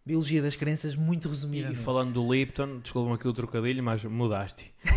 Biologia 0.07 0.41
das 0.41 0.55
crenças, 0.55 0.95
muito 0.95 1.27
resumidamente. 1.27 1.81
E 1.81 1.83
falando 1.83 2.13
do 2.13 2.33
Lipton, 2.33 2.79
desculpa-me 2.79 3.15
aqui 3.15 3.27
o 3.27 3.33
trocadilho, 3.33 3.83
mas 3.83 4.05
mudaste. 4.05 4.73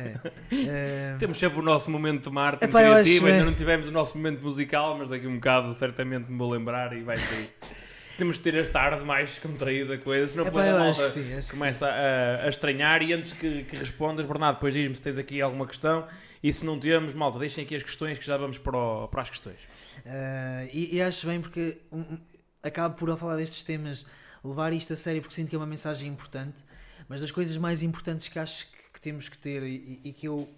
é, 0.00 0.14
uh... 0.16 1.16
Temos 1.16 1.38
sempre 1.38 1.60
o 1.60 1.62
nosso 1.62 1.92
momento 1.92 2.24
de 2.24 2.34
marketing 2.34 2.70
Epá, 2.70 2.80
criativo, 2.80 3.26
acho, 3.26 3.34
ainda 3.34 3.44
é... 3.44 3.44
não 3.44 3.54
tivemos 3.54 3.86
o 3.86 3.92
nosso 3.92 4.16
momento 4.16 4.42
musical, 4.42 4.98
mas 4.98 5.10
daqui 5.10 5.26
a 5.26 5.28
um 5.28 5.36
bocado 5.36 5.72
certamente 5.74 6.28
me 6.28 6.36
vou 6.36 6.50
lembrar 6.50 6.92
e 6.92 7.02
vai 7.04 7.16
sair. 7.18 7.48
Temos 8.18 8.34
de 8.34 8.42
ter 8.42 8.56
esta 8.56 8.72
tarde 8.72 9.04
mais 9.04 9.38
contraída 9.38 9.96
coisa, 9.96 10.26
senão 10.26 10.46
depois 10.46 10.66
a 10.66 10.76
malta 10.80 11.08
sim, 11.08 11.24
começa 11.52 11.86
a, 11.86 12.46
a, 12.46 12.48
estranhar 12.48 13.00
e 13.00 13.12
antes 13.12 13.30
que, 13.32 13.62
que 13.62 13.76
respondas, 13.76 14.26
Bernardo, 14.26 14.56
depois 14.56 14.74
diz-me 14.74 14.96
se 14.96 15.02
tens 15.02 15.18
aqui 15.18 15.40
alguma 15.40 15.68
questão 15.68 16.04
e 16.42 16.52
se 16.52 16.66
não 16.66 16.80
temos, 16.80 17.14
malta, 17.14 17.38
deixem 17.38 17.62
aqui 17.62 17.76
as 17.76 17.82
questões 17.84 18.18
que 18.18 18.26
já 18.26 18.36
vamos 18.36 18.58
para, 18.58 18.76
o, 18.76 19.06
para 19.06 19.22
as 19.22 19.30
questões. 19.30 19.60
Uh, 20.04 20.68
e, 20.72 20.96
e, 20.96 21.02
acho 21.02 21.28
bem 21.28 21.40
porque 21.40 21.78
um, 21.92 22.18
acabo 22.62 22.96
por, 22.96 23.10
ao 23.10 23.16
falar 23.16 23.36
destes 23.36 23.62
temas, 23.62 24.06
levar 24.44 24.72
isto 24.72 24.92
a 24.92 24.96
sério 24.96 25.20
porque 25.20 25.34
sinto 25.34 25.48
que 25.48 25.56
é 25.56 25.58
uma 25.58 25.66
mensagem 25.66 26.08
importante, 26.08 26.64
mas 27.08 27.20
das 27.20 27.30
coisas 27.30 27.56
mais 27.56 27.82
importantes 27.82 28.28
que 28.28 28.38
acho 28.38 28.66
que, 28.70 28.92
que 28.94 29.00
temos 29.00 29.28
que 29.28 29.38
ter 29.38 29.62
e, 29.62 30.00
e, 30.04 30.12
que 30.12 30.26
eu 30.28 30.48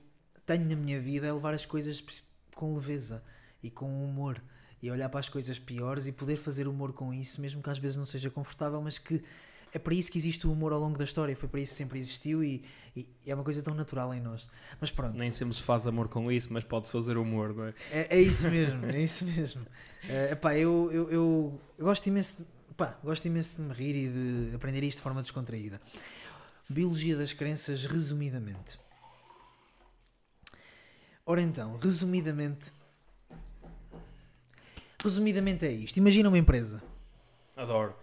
tenho 0.47 0.69
na 0.69 0.77
minha 0.77 1.01
vida 1.01 1.27
é 1.27 1.33
levar 1.33 1.55
as 1.55 1.65
coisas 1.65 2.03
com 2.55 2.75
leveza 2.75 3.23
e 3.63 3.71
com 3.71 4.05
humor 4.05 4.43
e 4.83 4.91
olhar 4.91 5.09
para 5.09 5.21
as 5.21 5.29
coisas 5.29 5.59
piores 5.59 6.07
e 6.07 6.13
poder 6.13 6.37
fazer 6.37 6.67
humor 6.67 6.93
com 6.93 7.13
isso, 7.13 7.41
mesmo 7.41 7.63
que 7.63 7.71
às 7.71 7.79
vezes 7.79 7.97
não 7.97 8.07
seja 8.07 8.31
confortável, 8.31 8.81
mas 8.81 8.99
que 8.99 9.23
é 9.73 9.79
para 9.79 9.95
isso 9.95 10.11
que 10.11 10.19
existe 10.19 10.47
o 10.47 10.53
humor 10.53 10.73
ao 10.73 10.81
longo 10.81 10.99
da 10.99 11.05
história, 11.05 11.35
foi 11.37 11.49
para 11.49 11.61
isso 11.61 11.73
que 11.73 11.79
sempre 11.79 11.99
existiu 11.99 12.43
e, 12.43 12.65
e, 12.97 13.09
é 13.27 13.35
uma 13.35 13.45
coisa 13.45 13.63
tão 13.63 13.75
natural 13.75 14.13
em 14.13 14.21
nós. 14.21 14.51
Mas 14.81 14.91
pronto. 14.91 15.17
Nem 15.17 15.31
sempre 15.31 15.55
se 15.55 15.63
faz 15.63 15.87
amor 15.87 16.09
com 16.09 16.31
isso, 16.31 16.53
mas 16.53 16.65
pode-se 16.65 16.93
fazer 16.93 17.17
humor, 17.17 17.55
não 17.55 17.67
é? 17.67 17.75
É, 17.91 18.17
é 18.17 18.21
isso 18.21 18.51
mesmo, 18.51 18.87
é 18.87 19.01
isso 19.01 19.25
mesmo. 19.25 19.63
Uh, 19.63 20.33
epá, 20.33 20.57
eu, 20.57 20.91
eu, 20.93 21.11
eu, 21.11 21.61
eu 21.79 21.85
gosto 21.85 22.07
imenso 22.07 22.37
de, 22.39 22.47
epá, 22.71 22.99
gosto 23.03 23.25
imenso 23.27 23.57
de 23.57 23.63
me 23.63 23.75
rir 23.75 23.95
e 23.95 24.09
de 24.49 24.57
aprender 24.57 24.83
isto 24.83 24.99
de 24.99 25.03
forma 25.03 25.23
descontraída. 25.23 25.81
Biologia 26.69 27.17
das 27.17 27.33
crenças, 27.33 27.85
resumidamente. 27.85 28.79
Ora 31.25 31.43
então, 31.43 31.77
resumidamente. 31.77 32.73
Resumidamente 35.03 35.65
é 35.65 35.73
isto. 35.73 35.97
Imagina 35.97 36.29
uma 36.29 36.39
empresa. 36.39 36.83
Adoro. 37.57 37.95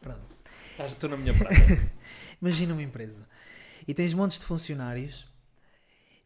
Pronto. 0.00 0.33
Estou 0.78 1.08
na 1.08 1.16
minha 1.16 1.32
praia. 1.32 1.92
Imagina 2.42 2.72
uma 2.72 2.82
empresa. 2.82 3.26
E 3.86 3.94
tens 3.94 4.12
montes 4.12 4.38
de 4.38 4.46
funcionários. 4.46 5.26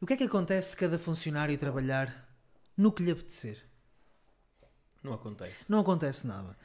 O 0.01 0.07
que 0.07 0.15
é 0.15 0.17
que 0.17 0.25
acontece 0.25 0.71
se 0.71 0.77
cada 0.77 0.99
funcionário 0.99 1.57
trabalhar 1.59 2.27
no 2.77 2.91
que 2.91 3.03
lhe 3.03 3.11
apetecer? 3.11 3.63
Não 5.03 5.13
acontece. 5.13 5.71
Não 5.71 5.81
acontece 5.81 6.27
nada. 6.27 6.57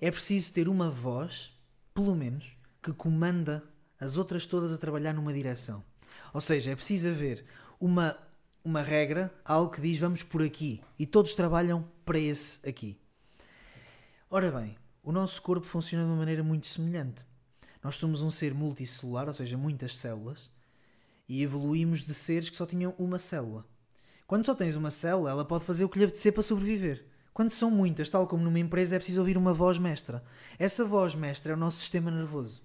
É 0.00 0.10
preciso 0.10 0.52
ter 0.52 0.68
uma 0.68 0.90
voz, 0.90 1.52
pelo 1.92 2.14
menos, 2.14 2.56
que 2.82 2.92
comanda 2.92 3.62
as 3.98 4.16
outras 4.16 4.46
todas 4.46 4.72
a 4.72 4.78
trabalhar 4.78 5.12
numa 5.12 5.32
direção. 5.32 5.84
Ou 6.32 6.40
seja, 6.40 6.70
é 6.70 6.76
preciso 6.76 7.08
haver 7.08 7.44
uma, 7.80 8.16
uma 8.64 8.82
regra, 8.82 9.32
algo 9.44 9.72
que 9.72 9.80
diz 9.80 9.98
vamos 9.98 10.22
por 10.22 10.42
aqui 10.42 10.82
e 10.98 11.06
todos 11.06 11.34
trabalham 11.34 11.88
para 12.04 12.18
esse 12.18 12.66
aqui. 12.68 12.98
Ora 14.30 14.50
bem, 14.50 14.76
o 15.02 15.12
nosso 15.12 15.42
corpo 15.42 15.66
funciona 15.66 16.04
de 16.04 16.10
uma 16.10 16.16
maneira 16.16 16.42
muito 16.42 16.66
semelhante. 16.66 17.24
Nós 17.82 17.96
somos 17.96 18.22
um 18.22 18.30
ser 18.30 18.54
multicelular, 18.54 19.26
ou 19.28 19.34
seja, 19.34 19.58
muitas 19.58 19.96
células, 19.96 20.50
e 21.28 21.42
evoluímos 21.42 22.02
de 22.02 22.14
seres 22.14 22.48
que 22.48 22.56
só 22.56 22.66
tinham 22.66 22.94
uma 22.98 23.18
célula. 23.18 23.66
Quando 24.26 24.46
só 24.46 24.54
tens 24.54 24.76
uma 24.76 24.90
célula, 24.90 25.30
ela 25.30 25.44
pode 25.44 25.64
fazer 25.64 25.84
o 25.84 25.88
que 25.88 25.98
lhe 25.98 26.04
apetecer 26.04 26.32
para 26.32 26.42
sobreviver. 26.42 27.06
Quando 27.34 27.50
são 27.50 27.70
muitas, 27.70 28.08
tal 28.08 28.26
como 28.26 28.44
numa 28.44 28.58
empresa, 28.58 28.96
é 28.96 28.98
preciso 28.98 29.20
ouvir 29.20 29.36
uma 29.36 29.54
voz 29.54 29.78
mestra. 29.78 30.22
Essa 30.58 30.84
voz 30.84 31.14
mestra 31.14 31.52
é 31.52 31.54
o 31.54 31.58
nosso 31.58 31.78
sistema 31.78 32.10
nervoso. 32.10 32.62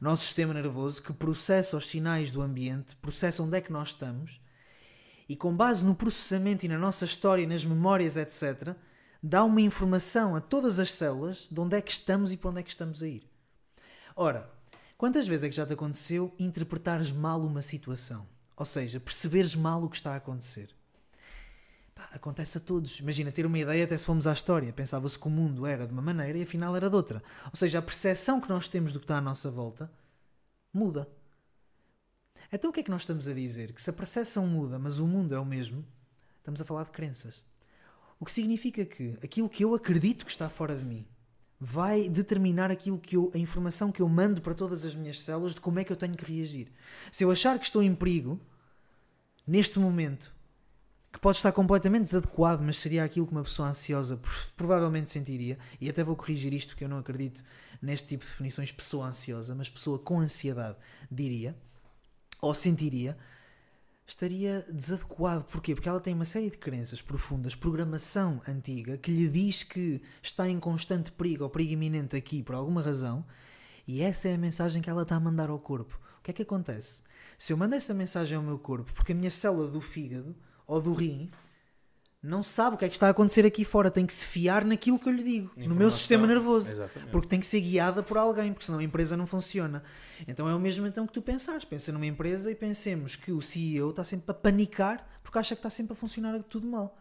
O 0.00 0.04
nosso 0.04 0.24
sistema 0.24 0.52
nervoso 0.52 1.02
que 1.02 1.12
processa 1.12 1.76
os 1.76 1.86
sinais 1.86 2.32
do 2.32 2.42
ambiente, 2.42 2.96
processa 2.96 3.42
onde 3.42 3.56
é 3.56 3.60
que 3.60 3.72
nós 3.72 3.90
estamos 3.90 4.40
e, 5.28 5.36
com 5.36 5.56
base 5.56 5.84
no 5.84 5.94
processamento 5.94 6.66
e 6.66 6.68
na 6.68 6.78
nossa 6.78 7.04
história, 7.04 7.46
nas 7.46 7.64
memórias, 7.64 8.16
etc., 8.16 8.74
dá 9.22 9.42
uma 9.42 9.60
informação 9.60 10.36
a 10.36 10.40
todas 10.40 10.78
as 10.78 10.92
células 10.92 11.48
de 11.50 11.58
onde 11.58 11.76
é 11.76 11.80
que 11.80 11.92
estamos 11.92 12.32
e 12.32 12.36
para 12.36 12.50
onde 12.50 12.60
é 12.60 12.62
que 12.62 12.70
estamos 12.70 13.02
a 13.02 13.08
ir. 13.08 13.33
Ora, 14.16 14.48
quantas 14.96 15.26
vezes 15.26 15.44
é 15.44 15.48
que 15.48 15.56
já 15.56 15.66
te 15.66 15.72
aconteceu 15.72 16.32
interpretares 16.38 17.10
mal 17.10 17.40
uma 17.40 17.62
situação? 17.62 18.26
Ou 18.56 18.64
seja, 18.64 19.00
perceberes 19.00 19.56
mal 19.56 19.82
o 19.82 19.88
que 19.90 19.96
está 19.96 20.12
a 20.12 20.16
acontecer? 20.16 20.70
Pá, 21.94 22.08
acontece 22.12 22.58
a 22.58 22.60
todos. 22.60 23.00
Imagina 23.00 23.32
ter 23.32 23.44
uma 23.44 23.58
ideia 23.58 23.84
até 23.84 23.98
se 23.98 24.06
fomos 24.06 24.28
à 24.28 24.32
história. 24.32 24.72
Pensava-se 24.72 25.18
que 25.18 25.26
o 25.26 25.30
mundo 25.30 25.66
era 25.66 25.84
de 25.84 25.92
uma 25.92 26.02
maneira 26.02 26.38
e 26.38 26.42
afinal 26.42 26.76
era 26.76 26.88
de 26.88 26.94
outra. 26.94 27.22
Ou 27.46 27.56
seja, 27.56 27.80
a 27.80 27.82
percepção 27.82 28.40
que 28.40 28.48
nós 28.48 28.68
temos 28.68 28.92
do 28.92 29.00
que 29.00 29.04
está 29.04 29.18
à 29.18 29.20
nossa 29.20 29.50
volta 29.50 29.90
muda. 30.72 31.08
Então 32.52 32.70
o 32.70 32.72
que 32.72 32.80
é 32.80 32.82
que 32.84 32.90
nós 32.90 33.02
estamos 33.02 33.26
a 33.26 33.34
dizer? 33.34 33.72
Que 33.72 33.82
se 33.82 33.90
a 33.90 33.92
percepção 33.92 34.46
muda, 34.46 34.78
mas 34.78 35.00
o 35.00 35.08
mundo 35.08 35.34
é 35.34 35.40
o 35.40 35.44
mesmo, 35.44 35.84
estamos 36.38 36.60
a 36.60 36.64
falar 36.64 36.84
de 36.84 36.92
crenças. 36.92 37.44
O 38.20 38.24
que 38.24 38.30
significa 38.30 38.84
que 38.84 39.18
aquilo 39.24 39.48
que 39.48 39.64
eu 39.64 39.74
acredito 39.74 40.24
que 40.24 40.30
está 40.30 40.48
fora 40.48 40.76
de 40.76 40.84
mim 40.84 41.04
vai 41.60 42.08
determinar 42.08 42.70
aquilo 42.70 42.98
que 42.98 43.16
eu, 43.16 43.30
a 43.34 43.38
informação 43.38 43.90
que 43.90 44.02
eu 44.02 44.08
mando 44.08 44.40
para 44.40 44.54
todas 44.54 44.84
as 44.84 44.94
minhas 44.94 45.20
células 45.20 45.54
de 45.54 45.60
como 45.60 45.78
é 45.78 45.84
que 45.84 45.92
eu 45.92 45.96
tenho 45.96 46.16
que 46.16 46.24
reagir. 46.24 46.72
Se 47.10 47.24
eu 47.24 47.30
achar 47.30 47.58
que 47.58 47.64
estou 47.64 47.82
em 47.82 47.94
perigo, 47.94 48.40
neste 49.46 49.78
momento, 49.78 50.34
que 51.12 51.18
pode 51.20 51.36
estar 51.36 51.52
completamente 51.52 52.04
desadequado, 52.04 52.62
mas 52.62 52.78
seria 52.78 53.04
aquilo 53.04 53.26
que 53.26 53.32
uma 53.32 53.44
pessoa 53.44 53.68
ansiosa 53.68 54.20
provavelmente 54.56 55.10
sentiria, 55.10 55.58
e 55.80 55.88
até 55.88 56.02
vou 56.02 56.16
corrigir 56.16 56.52
isto 56.52 56.70
porque 56.70 56.84
eu 56.84 56.88
não 56.88 56.98
acredito 56.98 57.42
neste 57.80 58.08
tipo 58.08 58.24
de 58.24 58.30
definições 58.30 58.72
pessoa 58.72 59.06
ansiosa, 59.06 59.54
mas 59.54 59.68
pessoa 59.68 59.98
com 59.98 60.18
ansiedade 60.18 60.76
diria, 61.10 61.56
ou 62.40 62.52
sentiria, 62.52 63.16
estaria 64.06 64.66
desadequado. 64.70 65.44
Porquê? 65.44 65.74
Porque 65.74 65.88
ela 65.88 66.00
tem 66.00 66.14
uma 66.14 66.24
série 66.24 66.50
de 66.50 66.58
crenças 66.58 67.00
profundas, 67.00 67.54
programação 67.54 68.40
antiga, 68.46 68.98
que 68.98 69.10
lhe 69.10 69.28
diz 69.28 69.62
que 69.62 70.02
está 70.22 70.48
em 70.48 70.60
constante 70.60 71.10
perigo 71.12 71.44
ou 71.44 71.50
perigo 71.50 71.72
iminente 71.72 72.16
aqui 72.16 72.42
por 72.42 72.54
alguma 72.54 72.82
razão, 72.82 73.24
e 73.86 74.02
essa 74.02 74.28
é 74.28 74.34
a 74.34 74.38
mensagem 74.38 74.80
que 74.80 74.88
ela 74.88 75.02
está 75.02 75.16
a 75.16 75.20
mandar 75.20 75.50
ao 75.50 75.58
corpo. 75.58 75.98
O 76.18 76.22
que 76.22 76.30
é 76.30 76.34
que 76.34 76.42
acontece? 76.42 77.02
Se 77.36 77.52
eu 77.52 77.56
mando 77.56 77.74
essa 77.74 77.92
mensagem 77.92 78.36
ao 78.36 78.42
meu 78.42 78.58
corpo, 78.58 78.92
porque 78.94 79.12
a 79.12 79.14
minha 79.14 79.30
célula 79.30 79.68
do 79.68 79.80
fígado 79.80 80.34
ou 80.66 80.80
do 80.80 80.94
rim 80.94 81.30
não 82.24 82.42
sabe 82.42 82.74
o 82.74 82.78
que 82.78 82.86
é 82.86 82.88
que 82.88 82.96
está 82.96 83.08
a 83.08 83.10
acontecer 83.10 83.44
aqui 83.44 83.66
fora, 83.66 83.90
tem 83.90 84.06
que 84.06 84.12
se 84.12 84.24
fiar 84.24 84.64
naquilo 84.64 84.98
que 84.98 85.06
eu 85.06 85.12
lhe 85.12 85.22
digo, 85.22 85.52
no 85.58 85.74
meu 85.74 85.90
sistema 85.90 86.26
nervoso, 86.26 86.72
Exatamente. 86.72 87.12
porque 87.12 87.28
tem 87.28 87.38
que 87.38 87.46
ser 87.46 87.60
guiada 87.60 88.02
por 88.02 88.16
alguém, 88.16 88.50
porque 88.50 88.64
senão 88.64 88.78
a 88.78 88.82
empresa 88.82 89.14
não 89.14 89.26
funciona. 89.26 89.82
Então 90.26 90.48
é 90.48 90.54
o 90.54 90.58
mesmo 90.58 90.86
então 90.86 91.06
que 91.06 91.12
tu 91.12 91.20
pensares, 91.20 91.66
pensa 91.66 91.92
numa 91.92 92.06
empresa 92.06 92.50
e 92.50 92.54
pensemos 92.54 93.14
que 93.14 93.30
o 93.30 93.42
CEO 93.42 93.90
está 93.90 94.04
sempre 94.04 94.30
a 94.30 94.34
panicar 94.34 95.06
porque 95.22 95.38
acha 95.38 95.54
que 95.54 95.58
está 95.58 95.68
sempre 95.68 95.92
a 95.92 95.96
funcionar 95.96 96.42
tudo 96.44 96.66
mal. 96.66 96.96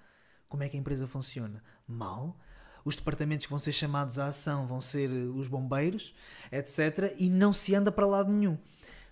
Como 0.50 0.62
é 0.62 0.68
que 0.68 0.76
a 0.76 0.80
empresa 0.80 1.08
funciona? 1.08 1.64
Mal. 1.88 2.38
Os 2.84 2.98
departamentos 2.98 3.46
que 3.46 3.50
vão 3.50 3.60
ser 3.60 3.72
chamados 3.72 4.20
à 4.20 4.28
ação 4.28 4.68
vão 4.68 4.82
ser 4.82 5.10
os 5.10 5.48
bombeiros, 5.48 6.14
etc. 6.52 7.16
E 7.18 7.30
não 7.30 7.54
se 7.54 7.74
anda 7.74 7.94
para 7.94 8.06
lado 8.06 8.30
nenhum. 8.30 8.58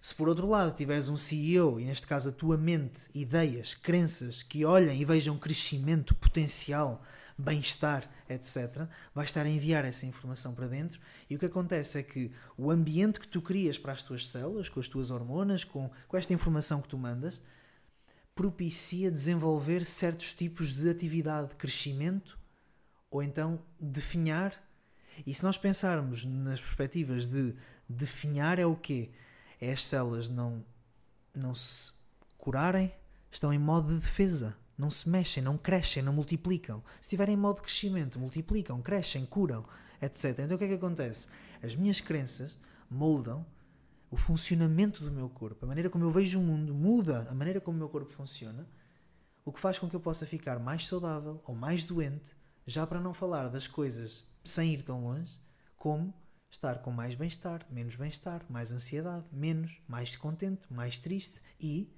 Se 0.01 0.15
por 0.15 0.27
outro 0.27 0.47
lado 0.47 0.75
tiveres 0.75 1.07
um 1.07 1.15
CEO, 1.15 1.79
e 1.79 1.85
neste 1.85 2.07
caso 2.07 2.29
a 2.29 2.31
tua 2.31 2.57
mente, 2.57 3.01
ideias, 3.13 3.75
crenças 3.75 4.41
que 4.41 4.65
olhem 4.65 4.99
e 4.99 5.05
vejam 5.05 5.37
crescimento, 5.37 6.15
potencial, 6.15 7.03
bem-estar, 7.37 8.09
etc., 8.27 8.87
vais 9.13 9.29
estar 9.29 9.45
a 9.45 9.49
enviar 9.49 9.85
essa 9.85 10.07
informação 10.07 10.55
para 10.55 10.67
dentro 10.67 10.99
e 11.29 11.35
o 11.35 11.39
que 11.39 11.45
acontece 11.45 11.99
é 11.99 12.03
que 12.03 12.31
o 12.57 12.71
ambiente 12.71 13.19
que 13.19 13.27
tu 13.27 13.43
crias 13.43 13.77
para 13.77 13.93
as 13.93 14.01
tuas 14.01 14.27
células, 14.27 14.69
com 14.69 14.79
as 14.79 14.87
tuas 14.87 15.11
hormonas, 15.11 15.63
com, 15.63 15.91
com 16.07 16.17
esta 16.17 16.33
informação 16.33 16.81
que 16.81 16.89
tu 16.89 16.97
mandas, 16.97 17.39
propicia 18.33 19.11
desenvolver 19.11 19.85
certos 19.85 20.33
tipos 20.33 20.73
de 20.73 20.89
atividade, 20.89 21.55
crescimento 21.55 22.39
ou 23.11 23.21
então 23.21 23.61
definhar. 23.79 24.51
E 25.27 25.31
se 25.31 25.43
nós 25.43 25.59
pensarmos 25.59 26.25
nas 26.25 26.59
perspectivas 26.59 27.27
de 27.27 27.53
definhar 27.87 28.57
é 28.57 28.65
o 28.65 28.75
quê? 28.75 29.11
É 29.61 29.71
as 29.71 29.85
células 29.85 30.27
não, 30.27 30.65
não 31.33 31.53
se 31.53 31.93
curarem, 32.37 32.91
estão 33.31 33.53
em 33.53 33.59
modo 33.59 33.93
de 33.93 33.99
defesa. 33.99 34.57
Não 34.77 34.89
se 34.89 35.07
mexem, 35.07 35.43
não 35.43 35.59
crescem, 35.59 36.01
não 36.01 36.11
multiplicam. 36.11 36.83
Se 36.95 37.01
estiverem 37.01 37.35
em 37.35 37.37
modo 37.37 37.57
de 37.57 37.61
crescimento, 37.61 38.19
multiplicam, 38.19 38.81
crescem, 38.81 39.25
curam, 39.27 39.63
etc. 40.01 40.39
Então 40.39 40.55
o 40.55 40.57
que 40.57 40.65
é 40.65 40.67
que 40.69 40.73
acontece? 40.73 41.27
As 41.61 41.75
minhas 41.75 42.01
crenças 42.01 42.57
moldam 42.89 43.45
o 44.09 44.17
funcionamento 44.17 45.03
do 45.03 45.11
meu 45.11 45.29
corpo. 45.29 45.63
A 45.63 45.67
maneira 45.67 45.89
como 45.89 46.03
eu 46.03 46.11
vejo 46.11 46.39
o 46.39 46.43
mundo 46.43 46.73
muda 46.73 47.27
a 47.29 47.35
maneira 47.35 47.61
como 47.61 47.75
o 47.75 47.79
meu 47.79 47.89
corpo 47.89 48.11
funciona, 48.11 48.67
o 49.45 49.51
que 49.51 49.59
faz 49.59 49.77
com 49.77 49.87
que 49.87 49.95
eu 49.95 49.99
possa 49.99 50.25
ficar 50.25 50.59
mais 50.59 50.87
saudável 50.87 51.39
ou 51.45 51.55
mais 51.55 51.83
doente, 51.83 52.35
já 52.65 52.85
para 52.85 52.99
não 52.99 53.13
falar 53.13 53.49
das 53.49 53.67
coisas 53.67 54.25
sem 54.43 54.73
ir 54.73 54.81
tão 54.81 55.03
longe, 55.03 55.39
como 55.77 56.13
estar 56.51 56.79
com 56.79 56.91
mais 56.91 57.15
bem-estar, 57.15 57.65
menos 57.69 57.95
bem-estar, 57.95 58.43
mais 58.49 58.71
ansiedade, 58.73 59.25
menos, 59.31 59.81
mais 59.87 60.17
contente, 60.17 60.67
mais 60.69 60.99
triste 60.99 61.41
e 61.59 61.89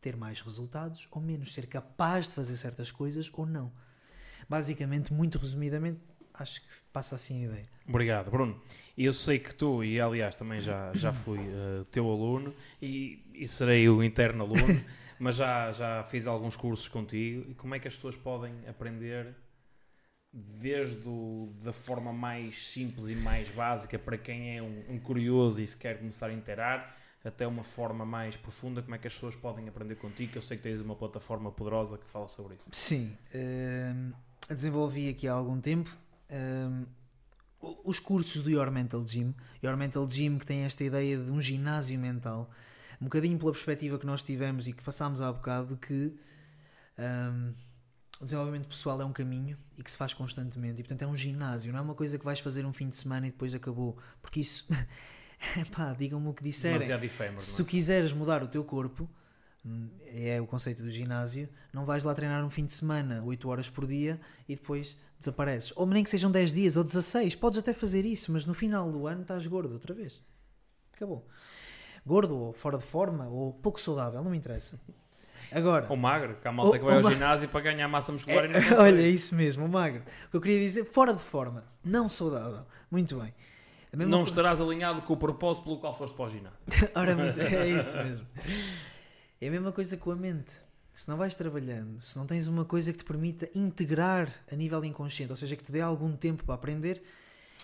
ter 0.00 0.16
mais 0.16 0.40
resultados 0.40 1.08
ou 1.10 1.20
menos, 1.20 1.54
ser 1.54 1.66
capaz 1.66 2.28
de 2.28 2.34
fazer 2.34 2.56
certas 2.56 2.90
coisas 2.90 3.30
ou 3.32 3.46
não. 3.46 3.72
Basicamente, 4.48 5.14
muito 5.14 5.38
resumidamente, 5.38 6.00
acho 6.34 6.60
que 6.60 6.68
passa 6.92 7.16
assim 7.16 7.42
a 7.42 7.48
ideia. 7.48 7.66
Obrigado, 7.88 8.30
Bruno. 8.30 8.60
Eu 8.98 9.14
sei 9.14 9.38
que 9.38 9.54
tu, 9.54 9.82
e 9.82 9.98
aliás 9.98 10.34
também 10.34 10.60
já, 10.60 10.92
já 10.92 11.12
fui 11.12 11.38
uh, 11.38 11.84
teu 11.90 12.08
aluno 12.10 12.54
e, 12.80 13.24
e, 13.32 13.48
serei 13.48 13.88
o 13.88 14.02
interno 14.02 14.44
aluno, 14.44 14.84
mas 15.18 15.36
já, 15.36 15.72
já 15.72 16.04
fiz 16.04 16.26
alguns 16.26 16.56
cursos 16.56 16.86
contigo. 16.86 17.50
E 17.50 17.54
como 17.54 17.74
é 17.74 17.78
que 17.78 17.88
as 17.88 17.94
pessoas 17.94 18.16
podem 18.16 18.52
aprender 18.68 19.34
desde 20.32 21.06
o, 21.06 21.52
da 21.62 21.72
forma 21.72 22.12
mais 22.12 22.68
simples 22.68 23.10
e 23.10 23.14
mais 23.14 23.48
básica 23.50 23.98
para 23.98 24.16
quem 24.16 24.56
é 24.56 24.62
um, 24.62 24.94
um, 24.94 24.98
curioso 24.98 25.60
e 25.60 25.66
se 25.66 25.76
quer 25.76 25.98
começar 25.98 26.28
a 26.28 26.32
interar, 26.32 26.96
até 27.22 27.46
uma 27.46 27.62
forma 27.62 28.04
mais 28.06 28.34
profunda, 28.34 28.82
como 28.82 28.94
é 28.94 28.98
que 28.98 29.06
as 29.06 29.14
pessoas 29.14 29.36
podem 29.36 29.68
aprender 29.68 29.96
contigo? 29.96 30.32
Eu 30.34 30.42
sei 30.42 30.56
que 30.56 30.62
tens 30.62 30.80
uma 30.80 30.96
plataforma 30.96 31.52
poderosa 31.52 31.98
que 31.98 32.06
fala 32.06 32.26
sobre 32.28 32.54
isso. 32.54 32.70
Sim, 32.72 33.16
uh, 33.34 34.54
desenvolvi 34.54 35.10
aqui 35.10 35.28
há 35.28 35.32
algum 35.32 35.60
tempo. 35.60 35.94
Uh, 36.30 36.86
os 37.84 38.00
cursos 38.00 38.42
do 38.42 38.50
Your 38.50 38.70
Mental 38.70 39.04
Gym, 39.06 39.34
Your 39.62 39.76
Mental 39.76 40.08
Gym 40.08 40.38
que 40.38 40.46
tem 40.46 40.64
esta 40.64 40.82
ideia 40.82 41.16
de 41.16 41.30
um 41.30 41.40
ginásio 41.40 41.98
mental, 41.98 42.50
um 43.00 43.04
bocadinho 43.04 43.38
pela 43.38 43.52
perspectiva 43.52 43.98
que 43.98 44.06
nós 44.06 44.22
tivemos 44.22 44.66
e 44.66 44.72
que 44.72 44.82
passámos 44.82 45.20
há 45.20 45.32
bocado, 45.32 45.76
que 45.76 46.16
um, 46.98 47.54
o 48.22 48.24
desenvolvimento 48.24 48.68
pessoal 48.68 49.02
é 49.02 49.04
um 49.04 49.12
caminho 49.12 49.58
e 49.76 49.82
que 49.82 49.90
se 49.90 49.96
faz 49.96 50.14
constantemente, 50.14 50.80
e 50.80 50.84
portanto 50.84 51.02
é 51.02 51.06
um 51.08 51.16
ginásio, 51.16 51.72
não 51.72 51.80
é 51.80 51.82
uma 51.82 51.94
coisa 51.94 52.16
que 52.16 52.24
vais 52.24 52.38
fazer 52.38 52.64
um 52.64 52.72
fim 52.72 52.88
de 52.88 52.94
semana 52.94 53.26
e 53.26 53.32
depois 53.32 53.52
acabou, 53.52 53.98
porque 54.22 54.40
isso, 54.40 54.64
pá, 55.74 55.92
digam-me 55.92 56.28
o 56.28 56.32
que 56.32 56.44
disserem. 56.44 56.88
Efêmero, 56.88 57.40
se 57.40 57.56
tu 57.56 57.64
quiseres 57.64 58.12
mudar 58.12 58.40
o 58.44 58.46
teu 58.46 58.62
corpo, 58.62 59.10
hum, 59.66 59.90
é 60.06 60.40
o 60.40 60.46
conceito 60.46 60.84
do 60.84 60.90
ginásio, 60.90 61.48
não 61.72 61.84
vais 61.84 62.04
lá 62.04 62.14
treinar 62.14 62.44
um 62.44 62.48
fim 62.48 62.64
de 62.64 62.72
semana, 62.72 63.20
8 63.24 63.48
horas 63.48 63.68
por 63.68 63.88
dia, 63.88 64.20
e 64.48 64.54
depois 64.54 64.96
desapareces. 65.18 65.72
Ou 65.74 65.84
nem 65.84 66.04
que 66.04 66.10
sejam 66.10 66.30
10 66.30 66.52
dias 66.52 66.76
ou 66.76 66.84
16, 66.84 67.34
podes 67.34 67.58
até 67.58 67.74
fazer 67.74 68.04
isso, 68.04 68.30
mas 68.30 68.46
no 68.46 68.54
final 68.54 68.88
do 68.92 69.04
ano 69.08 69.22
estás 69.22 69.44
gordo 69.48 69.72
outra 69.72 69.92
vez. 69.92 70.22
Acabou. 70.92 71.26
Gordo 72.06 72.36
ou 72.36 72.52
fora 72.52 72.78
de 72.78 72.84
forma 72.84 73.26
ou 73.26 73.52
pouco 73.52 73.80
saudável, 73.80 74.22
não 74.22 74.30
me 74.30 74.38
interessa. 74.38 74.80
Agora, 75.54 75.86
ou 75.88 75.96
magro, 75.96 76.36
que 76.40 76.48
há 76.48 76.52
malta 76.52 76.78
que 76.78 76.84
vai 76.84 76.96
ao 76.96 77.10
ginásio 77.10 77.48
para 77.48 77.60
ganhar 77.60 77.88
massa 77.88 78.12
muscular 78.12 78.44
é, 78.44 78.48
e 78.48 78.70
não 78.70 78.78
Olha, 78.80 79.00
é 79.00 79.08
isso 79.08 79.34
mesmo, 79.34 79.64
o 79.64 79.68
magro. 79.68 80.02
O 80.26 80.30
que 80.30 80.36
eu 80.36 80.40
queria 80.40 80.60
dizer, 80.60 80.84
fora 80.84 81.12
de 81.12 81.22
forma, 81.22 81.64
não 81.84 82.08
saudável. 82.08 82.66
Muito 82.90 83.16
bem. 83.16 83.34
Não 83.92 84.08
coisa... 84.08 84.30
estarás 84.30 84.60
alinhado 84.60 85.02
com 85.02 85.12
o 85.12 85.16
propósito 85.16 85.64
pelo 85.64 85.78
qual 85.78 85.96
foste 85.96 86.14
para 86.14 86.24
o 86.24 86.30
ginásio. 86.30 86.58
Ora, 86.94 87.14
muito, 87.14 87.40
é 87.40 87.68
isso 87.68 87.98
mesmo. 87.98 88.26
É 89.40 89.48
a 89.48 89.50
mesma 89.50 89.72
coisa 89.72 89.96
com 89.96 90.10
a 90.10 90.16
mente 90.16 90.52
se 90.92 91.08
não 91.08 91.16
vais 91.16 91.34
trabalhando, 91.34 92.00
se 92.00 92.16
não 92.18 92.26
tens 92.26 92.46
uma 92.46 92.64
coisa 92.64 92.92
que 92.92 92.98
te 92.98 93.04
permita 93.04 93.48
integrar 93.54 94.30
a 94.50 94.54
nível 94.54 94.84
inconsciente, 94.84 95.30
ou 95.30 95.36
seja, 95.36 95.56
que 95.56 95.64
te 95.64 95.72
dê 95.72 95.80
algum 95.80 96.14
tempo 96.14 96.44
para 96.44 96.54
aprender, 96.54 97.02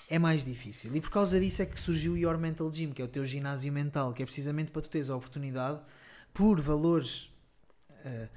é 0.09 0.19
mais 0.19 0.44
difícil. 0.44 0.94
E 0.97 1.01
por 1.01 1.10
causa 1.10 1.39
disso 1.39 1.60
é 1.60 1.66
que 1.66 1.78
surgiu 1.78 2.12
o 2.15 2.16
Your 2.16 2.39
Mental 2.39 2.73
Gym, 2.73 2.93
que 2.93 3.02
é 3.02 3.05
o 3.05 3.09
teu 3.09 3.24
ginásio 3.24 3.70
mental, 3.70 4.15
que 4.15 4.23
é 4.23 4.27
precisamente 4.27 4.70
para 4.70 4.81
tu 4.81 4.89
teres 4.89 5.10
a 5.10 5.16
oportunidade, 5.16 5.81
por 6.32 6.60
valores 6.60 7.31
uh, 8.09 8.28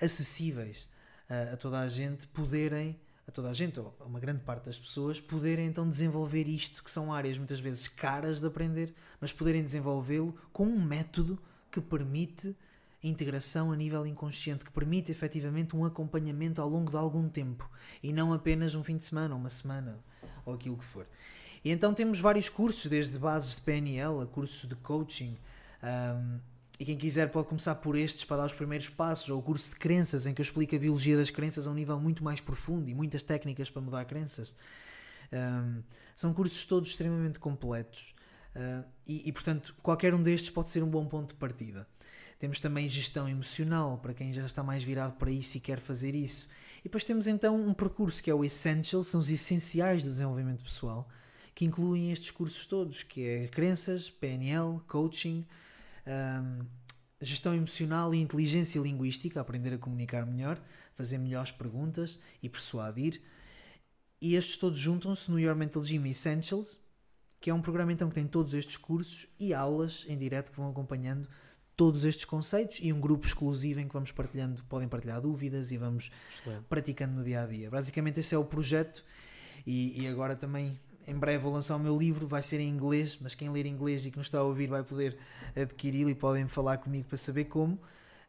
acessíveis 0.00 0.88
uh, 1.28 1.54
a 1.54 1.56
toda 1.56 1.80
a 1.80 1.88
gente, 1.88 2.26
poderem, 2.28 2.98
a 3.26 3.30
toda 3.30 3.50
a 3.50 3.54
gente, 3.54 3.78
ou 3.78 3.94
a 4.00 4.04
uma 4.04 4.18
grande 4.18 4.42
parte 4.42 4.64
das 4.64 4.78
pessoas, 4.78 5.20
poderem 5.20 5.66
então 5.66 5.88
desenvolver 5.88 6.48
isto, 6.48 6.82
que 6.82 6.90
são 6.90 7.12
áreas 7.12 7.38
muitas 7.38 7.60
vezes 7.60 7.88
caras 7.88 8.40
de 8.40 8.46
aprender, 8.46 8.94
mas 9.20 9.32
poderem 9.32 9.62
desenvolvê-lo 9.62 10.34
com 10.52 10.64
um 10.64 10.82
método 10.82 11.38
que 11.70 11.80
permite 11.80 12.56
integração 13.02 13.70
a 13.70 13.76
nível 13.76 14.06
inconsciente 14.06 14.64
que 14.64 14.72
permite 14.72 15.12
efetivamente 15.12 15.76
um 15.76 15.84
acompanhamento 15.84 16.60
ao 16.60 16.68
longo 16.68 16.90
de 16.90 16.96
algum 16.96 17.28
tempo 17.28 17.70
e 18.02 18.12
não 18.12 18.32
apenas 18.32 18.74
um 18.74 18.82
fim 18.82 18.96
de 18.96 19.04
semana, 19.04 19.34
uma 19.34 19.50
semana 19.50 19.98
ou 20.44 20.54
aquilo 20.54 20.76
que 20.76 20.84
for. 20.84 21.06
E 21.64 21.70
então 21.70 21.94
temos 21.94 22.18
vários 22.18 22.48
cursos, 22.48 22.86
desde 22.86 23.18
bases 23.18 23.56
de 23.56 23.62
PNL 23.62 24.22
a 24.22 24.26
cursos 24.26 24.68
de 24.68 24.74
coaching. 24.76 25.36
Um, 25.82 26.40
e 26.78 26.84
quem 26.84 26.96
quiser 26.96 27.30
pode 27.30 27.48
começar 27.48 27.74
por 27.76 27.96
estes 27.96 28.24
para 28.24 28.38
dar 28.38 28.46
os 28.46 28.52
primeiros 28.52 28.88
passos, 28.88 29.28
ou 29.28 29.38
o 29.38 29.42
curso 29.42 29.70
de 29.70 29.76
crenças, 29.76 30.26
em 30.26 30.34
que 30.34 30.40
eu 30.40 30.44
explico 30.44 30.76
a 30.76 30.78
biologia 30.78 31.16
das 31.16 31.28
crenças 31.28 31.66
a 31.66 31.70
um 31.70 31.74
nível 31.74 31.98
muito 31.98 32.22
mais 32.22 32.40
profundo 32.40 32.88
e 32.88 32.94
muitas 32.94 33.22
técnicas 33.22 33.68
para 33.68 33.82
mudar 33.82 34.04
crenças. 34.04 34.54
Um, 35.32 35.82
são 36.14 36.32
cursos 36.32 36.64
todos 36.64 36.90
extremamente 36.90 37.38
completos 37.40 38.14
uh, 38.54 38.84
e, 39.06 39.28
e, 39.28 39.32
portanto, 39.32 39.74
qualquer 39.82 40.14
um 40.14 40.22
destes 40.22 40.50
pode 40.50 40.68
ser 40.68 40.82
um 40.84 40.88
bom 40.88 41.04
ponto 41.06 41.28
de 41.28 41.34
partida. 41.34 41.86
Temos 42.38 42.60
também 42.60 42.88
gestão 42.88 43.28
emocional, 43.28 43.98
para 43.98 44.14
quem 44.14 44.32
já 44.32 44.46
está 44.46 44.62
mais 44.62 44.84
virado 44.84 45.14
para 45.14 45.32
isso 45.32 45.56
e 45.56 45.60
quer 45.60 45.80
fazer 45.80 46.14
isso. 46.14 46.48
E 46.80 46.84
depois 46.84 47.02
temos 47.02 47.26
então 47.26 47.60
um 47.60 47.74
percurso 47.74 48.22
que 48.22 48.30
é 48.30 48.34
o 48.34 48.44
Essential, 48.44 49.02
são 49.02 49.20
os 49.20 49.28
essenciais 49.28 50.04
do 50.04 50.10
desenvolvimento 50.10 50.62
pessoal, 50.62 51.08
que 51.52 51.64
incluem 51.64 52.12
estes 52.12 52.30
cursos 52.30 52.64
todos, 52.66 53.02
que 53.02 53.26
é 53.26 53.48
crenças, 53.48 54.08
PNL, 54.08 54.80
coaching, 54.86 55.44
um, 56.08 56.66
gestão 57.20 57.54
emocional 57.54 58.14
e 58.14 58.18
inteligência 58.18 58.80
linguística, 58.80 59.40
aprender 59.40 59.74
a 59.74 59.78
comunicar 59.78 60.24
melhor, 60.26 60.60
fazer 60.96 61.18
melhores 61.18 61.50
perguntas 61.50 62.18
e 62.42 62.48
persuadir. 62.48 63.20
E 64.20 64.34
estes 64.34 64.56
todos 64.56 64.78
juntam-se 64.78 65.30
no 65.30 65.38
Your 65.38 65.54
Mental 65.54 65.82
Gym 65.82 66.06
Essentials, 66.06 66.80
que 67.40 67.50
é 67.50 67.54
um 67.54 67.62
programa 67.62 67.92
então 67.92 68.08
que 68.08 68.14
tem 68.14 68.26
todos 68.26 68.54
estes 68.54 68.76
cursos 68.76 69.28
e 69.38 69.54
aulas 69.54 70.04
em 70.08 70.18
direto 70.18 70.50
que 70.50 70.56
vão 70.56 70.70
acompanhando 70.70 71.28
todos 71.76 72.04
estes 72.04 72.24
conceitos 72.24 72.80
e 72.82 72.92
um 72.92 73.00
grupo 73.00 73.24
exclusivo 73.24 73.78
em 73.78 73.86
que 73.86 73.94
vamos 73.94 74.10
partilhando, 74.10 74.64
podem 74.64 74.88
partilhar 74.88 75.20
dúvidas 75.20 75.70
e 75.70 75.76
vamos 75.76 76.10
Excelente. 76.40 76.64
praticando 76.68 77.14
no 77.14 77.24
dia 77.24 77.42
a 77.42 77.46
dia. 77.46 77.70
Basicamente, 77.70 78.18
esse 78.18 78.34
é 78.34 78.38
o 78.38 78.44
projeto. 78.44 79.04
E, 79.64 80.02
e, 80.02 80.08
agora 80.08 80.34
também, 80.34 80.80
em 81.08 81.14
breve, 81.14 81.38
vou 81.38 81.52
lançar 81.52 81.74
o 81.76 81.78
meu 81.78 81.96
livro. 81.96 82.26
Vai 82.26 82.42
ser 82.42 82.60
em 82.60 82.68
inglês, 82.68 83.18
mas 83.20 83.34
quem 83.34 83.50
ler 83.50 83.66
inglês 83.66 84.04
e 84.04 84.10
que 84.10 84.18
nos 84.18 84.26
está 84.26 84.38
a 84.38 84.42
ouvir 84.42 84.68
vai 84.68 84.82
poder 84.82 85.16
adquiri-lo 85.56 86.10
e 86.10 86.14
podem 86.14 86.46
falar 86.46 86.78
comigo 86.78 87.08
para 87.08 87.16
saber 87.16 87.44
como. 87.44 87.78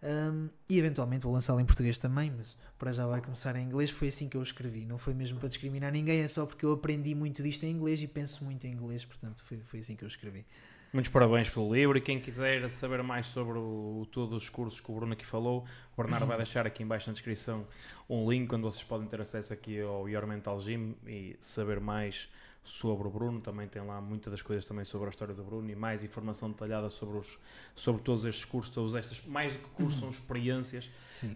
Um, 0.02 0.48
e 0.70 0.80
eventualmente 0.80 1.24
vou 1.24 1.34
lançá-lo 1.34 1.60
em 1.60 1.66
português 1.66 1.98
também, 1.98 2.32
mas 2.36 2.56
para 2.78 2.94
já 2.94 3.06
vai 3.06 3.22
começar 3.22 3.56
em 3.58 3.64
inglês, 3.66 3.92
porque 3.92 4.00
foi 4.00 4.08
assim 4.08 4.30
que 4.30 4.38
eu 4.38 4.42
escrevi. 4.42 4.86
Não 4.86 4.98
foi 4.98 5.14
mesmo 5.14 5.40
para 5.40 5.50
discriminar 5.50 5.92
ninguém, 5.92 6.22
é 6.22 6.28
só 6.28 6.46
porque 6.46 6.66
eu 6.66 6.72
aprendi 6.72 7.14
muito 7.14 7.44
disto 7.44 7.64
em 7.66 7.72
inglês 7.72 8.02
e 8.02 8.08
penso 8.08 8.46
muito 8.46 8.66
em 8.66 8.72
inglês, 8.72 9.04
portanto 9.04 9.44
foi, 9.44 9.58
foi 9.60 9.80
assim 9.80 9.96
que 9.96 10.04
eu 10.04 10.08
escrevi. 10.08 10.46
Muitos 10.92 11.12
parabéns 11.12 11.50
pelo 11.50 11.72
livro 11.72 11.98
e 11.98 12.02
quem 12.02 12.20
quiser 12.20 12.68
saber 12.70 13.04
mais 13.04 13.28
sobre 13.28 13.60
o, 13.60 14.08
todos 14.12 14.42
os 14.42 14.50
cursos 14.50 14.82
que 14.82 14.90
o 14.90 14.96
Bruno 14.96 15.14
aqui 15.14 15.26
falou, 15.26 15.66
o 15.96 16.02
Bernardo 16.02 16.26
vai 16.26 16.38
deixar 16.38 16.66
aqui 16.66 16.82
embaixo 16.82 17.08
na 17.10 17.14
descrição 17.14 17.68
um 18.10 18.28
link 18.28 18.52
onde 18.52 18.64
vocês 18.64 18.84
podem 18.84 19.08
ter 19.08 19.22
acesso 19.22 19.54
aqui 19.54 19.80
ao 19.82 20.10
Your 20.10 20.26
Mental 20.26 20.60
Gym 20.60 20.96
e 21.06 21.38
saber 21.42 21.80
mais 21.80 22.28
sobre 22.64 23.08
o 23.08 23.12
Bruno. 23.12 23.42
Também 23.42 23.68
tem 23.68 23.82
lá 23.84 24.00
muitas 24.02 24.32
das 24.32 24.42
coisas 24.42 24.66
também 24.66 24.84
sobre 24.84 25.08
a 25.08 25.10
história 25.10 25.34
do 25.34 25.44
Bruno 25.44 25.70
e 25.70 25.76
mais 25.76 26.04
informação 26.04 26.50
detalhada 26.50 26.90
sobre, 26.90 27.18
os, 27.18 27.40
sobre 27.76 28.02
todos 28.02 28.26
estes 28.26 28.46
cursos, 28.46 28.74
todos 28.74 28.96
estas, 28.96 29.24
mais 29.26 29.56
do 29.56 29.64
que 29.64 29.70
cursos, 29.70 30.00
são 30.00 30.10
experiências 30.10 30.90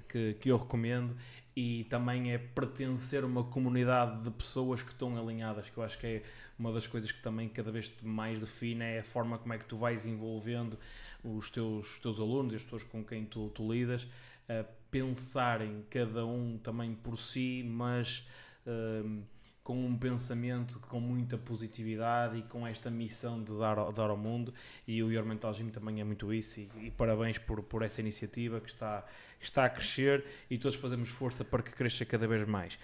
que, 0.07 0.35
que 0.35 0.49
eu 0.49 0.57
recomendo 0.57 1.15
e 1.55 1.83
também 1.85 2.33
é 2.33 2.37
pertencer 2.37 3.23
a 3.23 3.27
uma 3.27 3.43
comunidade 3.43 4.23
de 4.23 4.31
pessoas 4.31 4.81
que 4.81 4.91
estão 4.91 5.15
alinhadas, 5.17 5.69
que 5.69 5.77
eu 5.77 5.83
acho 5.83 5.99
que 5.99 6.07
é 6.07 6.23
uma 6.57 6.71
das 6.71 6.87
coisas 6.87 7.11
que 7.11 7.21
também 7.21 7.47
cada 7.47 7.71
vez 7.71 7.91
mais 8.01 8.39
define 8.39 8.83
é 8.83 8.99
a 8.99 9.03
forma 9.03 9.37
como 9.37 9.53
é 9.53 9.57
que 9.57 9.65
tu 9.65 9.77
vais 9.77 10.07
envolvendo 10.07 10.79
os 11.23 11.51
teus, 11.51 11.99
teus 11.99 12.19
alunos 12.19 12.53
e 12.53 12.55
as 12.55 12.63
pessoas 12.63 12.83
com 12.83 13.03
quem 13.03 13.25
tu, 13.25 13.49
tu 13.49 13.71
lidas, 13.71 14.07
a 14.49 14.65
pensarem 14.89 15.85
cada 15.89 16.25
um 16.25 16.57
também 16.57 16.95
por 16.95 17.17
si, 17.17 17.63
mas 17.65 18.27
uh, 18.65 19.23
com 19.63 19.85
um 19.85 19.97
pensamento 19.97 20.77
com 20.89 20.99
muita 20.99 21.37
positividade 21.37 22.37
e 22.37 22.43
com 22.43 22.67
esta 22.67 22.91
missão 22.91 23.41
de 23.41 23.57
dar, 23.57 23.75
dar 23.93 24.09
ao 24.09 24.17
mundo 24.17 24.53
e 24.85 25.01
o 25.01 25.11
Your 25.11 25.25
Mental 25.25 25.53
Gym 25.53 25.69
também 25.69 26.01
é 26.01 26.03
muito 26.03 26.33
isso 26.33 26.59
e, 26.59 26.69
e, 26.81 26.91
parabéns 26.91 27.37
por, 27.37 27.63
por 27.63 27.81
essa 27.81 28.01
iniciativa 28.01 28.59
que 28.59 28.69
está, 28.69 29.05
está 29.39 29.65
a 29.65 29.69
crescer 29.69 30.25
e 30.49 30.57
todos 30.57 30.77
fazemos 30.77 31.09
força 31.09 31.45
para 31.45 31.63
que 31.63 31.71
cresça 31.71 32.05
cada 32.05 32.27
vez 32.27 32.45
mais. 32.45 32.77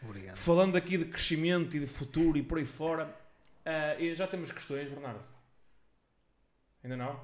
Obrigado. 0.00 0.36
Falando 0.36 0.76
aqui 0.76 0.96
de 0.96 1.06
crescimento 1.06 1.76
e 1.76 1.80
de 1.80 1.86
futuro 1.88 2.38
e 2.38 2.42
por 2.42 2.58
aí 2.58 2.64
fora, 2.64 3.06
uh, 3.66 4.14
já 4.14 4.26
temos 4.26 4.52
questões, 4.52 4.88
Bernardo? 4.88 5.24
Ainda 6.84 6.96
não? 6.96 7.20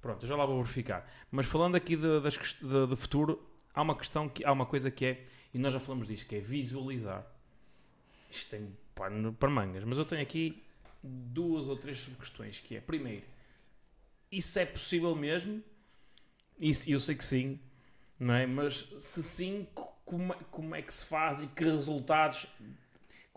Pronto, 0.00 0.26
já 0.26 0.36
lá 0.36 0.46
vou 0.46 0.62
verificar. 0.62 1.10
Mas 1.30 1.46
falando 1.46 1.74
aqui 1.74 1.96
de, 1.96 2.20
de, 2.20 2.86
de 2.86 2.96
futuro, 2.96 3.50
há 3.74 3.82
uma 3.82 3.96
questão, 3.96 4.28
que, 4.28 4.44
há 4.44 4.52
uma 4.52 4.64
coisa 4.64 4.90
que 4.90 5.04
é, 5.04 5.24
e 5.52 5.58
nós 5.58 5.72
já 5.72 5.80
falamos 5.80 6.06
disto, 6.06 6.26
que 6.26 6.36
é 6.36 6.40
visualizar 6.40 7.26
isto 8.30 8.50
tem 8.50 8.76
pano 8.94 9.32
para 9.32 9.48
mangas, 9.48 9.84
mas 9.84 9.98
eu 9.98 10.04
tenho 10.04 10.22
aqui 10.22 10.62
duas 11.02 11.68
ou 11.68 11.76
três 11.76 12.06
questões 12.18 12.60
que 12.60 12.76
é, 12.76 12.80
primeiro, 12.80 13.24
isso 14.30 14.58
é 14.58 14.66
possível 14.66 15.14
mesmo? 15.14 15.62
Isso, 16.58 16.90
eu 16.90 16.98
sei 16.98 17.14
que 17.14 17.24
sim, 17.24 17.60
não 18.18 18.34
é? 18.34 18.46
Mas 18.46 18.92
se 18.98 19.22
sim, 19.22 19.66
como, 20.04 20.32
é, 20.32 20.36
como 20.50 20.74
é 20.74 20.82
que 20.82 20.92
se 20.92 21.04
faz 21.04 21.42
e 21.42 21.46
que 21.46 21.64
resultados 21.64 22.46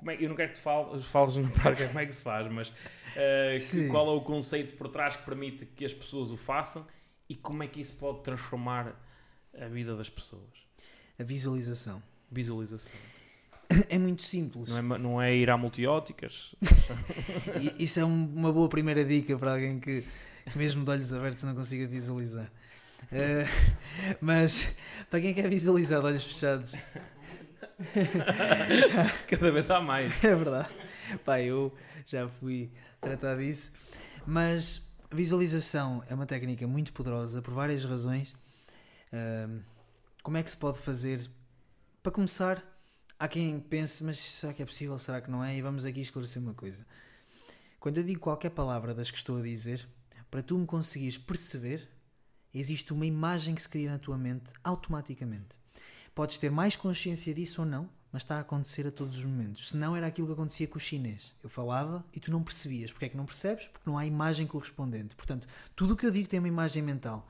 como 0.02 0.10
é, 0.10 0.18
eu 0.20 0.28
não 0.28 0.36
quero 0.36 0.52
que 0.52 0.58
tu 0.58 0.64
fales, 0.64 1.06
fales 1.06 1.36
na 1.36 1.48
prática 1.52 1.88
como 1.88 2.00
é 2.00 2.06
que 2.08 2.16
se 2.16 2.24
faz, 2.24 2.52
mas 2.52 2.70
uh, 2.70 3.92
qual 3.92 4.08
é 4.08 4.18
o 4.18 4.22
conceito 4.22 4.76
por 4.76 4.90
trás 4.90 5.16
que 5.16 5.24
permite 5.24 5.64
que 5.64 5.86
as 5.86 5.94
pessoas 5.94 6.32
o 6.32 6.38
façam 6.38 6.88
e 7.30 7.36
como 7.36 7.62
é 7.62 7.68
que 7.68 7.80
isso 7.80 7.96
pode 7.98 8.24
transformar 8.24 9.00
a 9.56 9.68
vida 9.68 9.96
das 9.96 10.10
pessoas? 10.10 10.50
A 11.20 11.24
visualização. 11.24 12.02
Visualização. 12.32 13.00
É 13.90 13.98
muito 13.98 14.24
simples. 14.24 14.70
Não 14.70 14.96
é, 14.96 14.98
não 14.98 15.22
é 15.22 15.36
ir 15.36 15.50
à 15.50 15.58
multióticas? 15.58 16.56
Isso 17.78 18.00
é 18.00 18.06
uma 18.06 18.52
boa 18.52 18.68
primeira 18.68 19.04
dica 19.04 19.38
para 19.38 19.54
alguém 19.54 19.80
que, 19.80 20.04
mesmo 20.56 20.84
de 20.84 20.92
olhos 20.92 21.14
abertos, 21.14 21.44
não 21.44 21.56
consiga 21.56 21.88
visualizar. 21.88 22.52
Uh, 23.12 24.16
mas 24.22 24.76
para 25.10 25.22
quem 25.22 25.34
quer 25.34 25.50
visualizar 25.50 26.00
de 26.00 26.06
olhos 26.06 26.24
fechados, 26.24 26.74
Cada 29.28 29.52
vez 29.52 29.70
há 29.70 29.82
mais. 29.82 30.24
É 30.24 30.36
verdade. 30.36 30.70
Pá, 31.26 31.42
eu 31.42 31.74
já 32.06 32.28
fui 32.28 32.72
tratar 33.00 33.38
disso. 33.38 33.72
Mas 34.26 34.92
visualização 35.12 36.04
é 36.10 36.14
uma 36.14 36.26
técnica 36.26 36.68
muito 36.68 36.94
poderosa 36.94 37.42
por 37.42 37.54
várias 37.54 37.84
razões. 37.84 38.32
Uh, 39.12 39.62
como 40.24 40.38
é 40.38 40.44
que 40.44 40.52
se 40.52 40.58
pode 40.58 40.78
fazer? 40.78 41.30
Para 42.04 42.12
começar, 42.12 42.64
há 43.22 43.28
quem 43.28 43.60
pense, 43.60 44.04
mas 44.04 44.18
será 44.18 44.52
que 44.52 44.64
é 44.64 44.66
possível? 44.66 44.98
Será 44.98 45.22
que 45.22 45.30
não 45.30 45.44
é? 45.44 45.56
E 45.56 45.62
vamos 45.62 45.86
aqui 45.86 46.02
esclarecer 46.02 46.42
uma 46.42 46.56
coisa. 46.56 46.84
Quando 47.80 47.98
eu 47.98 48.04
digo 48.04 48.20
qualquer 48.20 48.50
palavra 48.50 48.96
das 48.96 49.12
que 49.12 49.18
estou 49.18 49.38
a 49.38 49.42
dizer, 49.44 49.88
para 50.32 50.42
tu 50.42 50.58
me 50.58 50.66
conseguires 50.66 51.20
perceber, 51.20 51.88
existe 52.52 52.92
uma 52.92 53.06
imagem 53.06 53.54
que 53.54 53.62
se 53.62 53.70
cria 53.70 53.92
na 53.92 54.00
tua 54.00 54.18
mente 54.18 54.52
automaticamente. 54.64 55.56
Podes 56.16 56.40
ter 56.40 56.50
mais 56.50 56.76
consciência 56.76 57.32
disso 57.32 57.62
ou 57.62 57.68
não, 57.68 57.88
mas 58.12 58.24
está 58.24 58.38
a 58.38 58.42
acontecer 58.42 58.88
a 58.88 58.92
todos 58.92 59.20
os 59.20 59.24
momentos. 59.24 59.70
Se 59.70 59.78
não, 59.78 59.96
era 59.96 60.08
aquilo 60.08 60.26
que 60.26 60.34
acontecia 60.34 60.68
com 60.68 60.78
o 60.78 60.82
chinês. 60.82 61.32
Eu 61.44 61.50
falava 61.50 62.04
e 62.12 62.20
tu 62.20 62.32
não 62.32 62.42
percebias. 62.42 62.92
Porquê 62.92 63.06
é 63.06 63.10
que 63.10 63.18
não 63.18 63.26
percebes? 63.26 63.68
Porque 63.68 63.88
não 63.88 64.00
há 64.00 64.06
imagem 64.06 64.48
correspondente. 64.48 65.16
Portanto, 65.16 65.48
tudo 65.76 65.94
o 65.94 65.98
que 65.98 66.08
eu 66.08 66.12
digo 66.12 66.28
tem 66.28 66.40
uma 66.40 66.48
imagem 66.48 66.82
mental. 66.82 67.28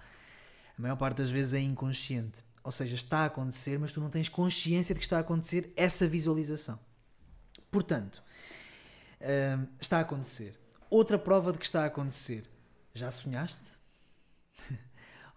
A 0.78 0.82
maior 0.82 0.96
parte 0.96 1.18
das 1.18 1.30
vezes 1.30 1.54
é 1.54 1.60
inconsciente. 1.60 2.44
Ou 2.64 2.72
seja, 2.72 2.96
está 2.96 3.20
a 3.20 3.26
acontecer, 3.26 3.80
mas 3.80 3.92
tu 3.92 4.00
não 4.00 4.10
tens 4.10 4.30
consciência 4.30 4.94
de 4.94 5.00
que 5.00 5.06
está 5.06 5.18
a 5.18 5.22
acontecer 5.22 5.74
essa 5.76 6.08
visualização. 6.08 6.80
Portanto, 7.72 8.22
hum, 9.22 9.68
está 9.80 9.98
a 9.98 10.02
acontecer. 10.02 10.60
Outra 10.90 11.18
prova 11.18 11.52
de 11.52 11.58
que 11.58 11.66
está 11.66 11.84
a 11.84 11.88
acontecer. 11.88 12.50
Já 12.94 13.12
sonhaste? 13.12 13.64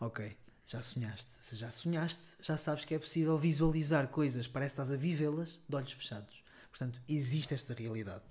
ok. 0.00 0.36
Já 0.66 0.82
sonhaste. 0.82 1.30
Se 1.40 1.56
já 1.56 1.70
sonhaste, 1.70 2.22
já 2.40 2.56
sabes 2.56 2.84
que 2.84 2.94
é 2.94 2.98
possível 2.98 3.38
visualizar 3.38 4.08
coisas, 4.08 4.48
parece 4.48 4.74
que 4.74 4.80
estás 4.80 4.92
a 4.92 5.00
vivê-las 5.00 5.60
de 5.68 5.76
olhos 5.76 5.92
fechados. 5.92 6.42
Portanto, 6.70 7.00
existe 7.08 7.54
esta 7.54 7.74
realidade. 7.74 8.24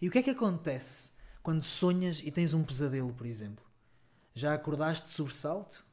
E 0.00 0.08
o 0.08 0.10
que 0.10 0.18
é 0.18 0.22
que 0.22 0.30
acontece 0.30 1.14
quando 1.42 1.64
sonhas 1.64 2.20
e 2.22 2.30
tens 2.30 2.54
um 2.54 2.62
pesadelo, 2.62 3.12
por 3.12 3.26
exemplo? 3.26 3.64
Já 4.34 4.54
acordaste 4.54 5.08
de 5.08 5.14
sobressalto? 5.14 5.84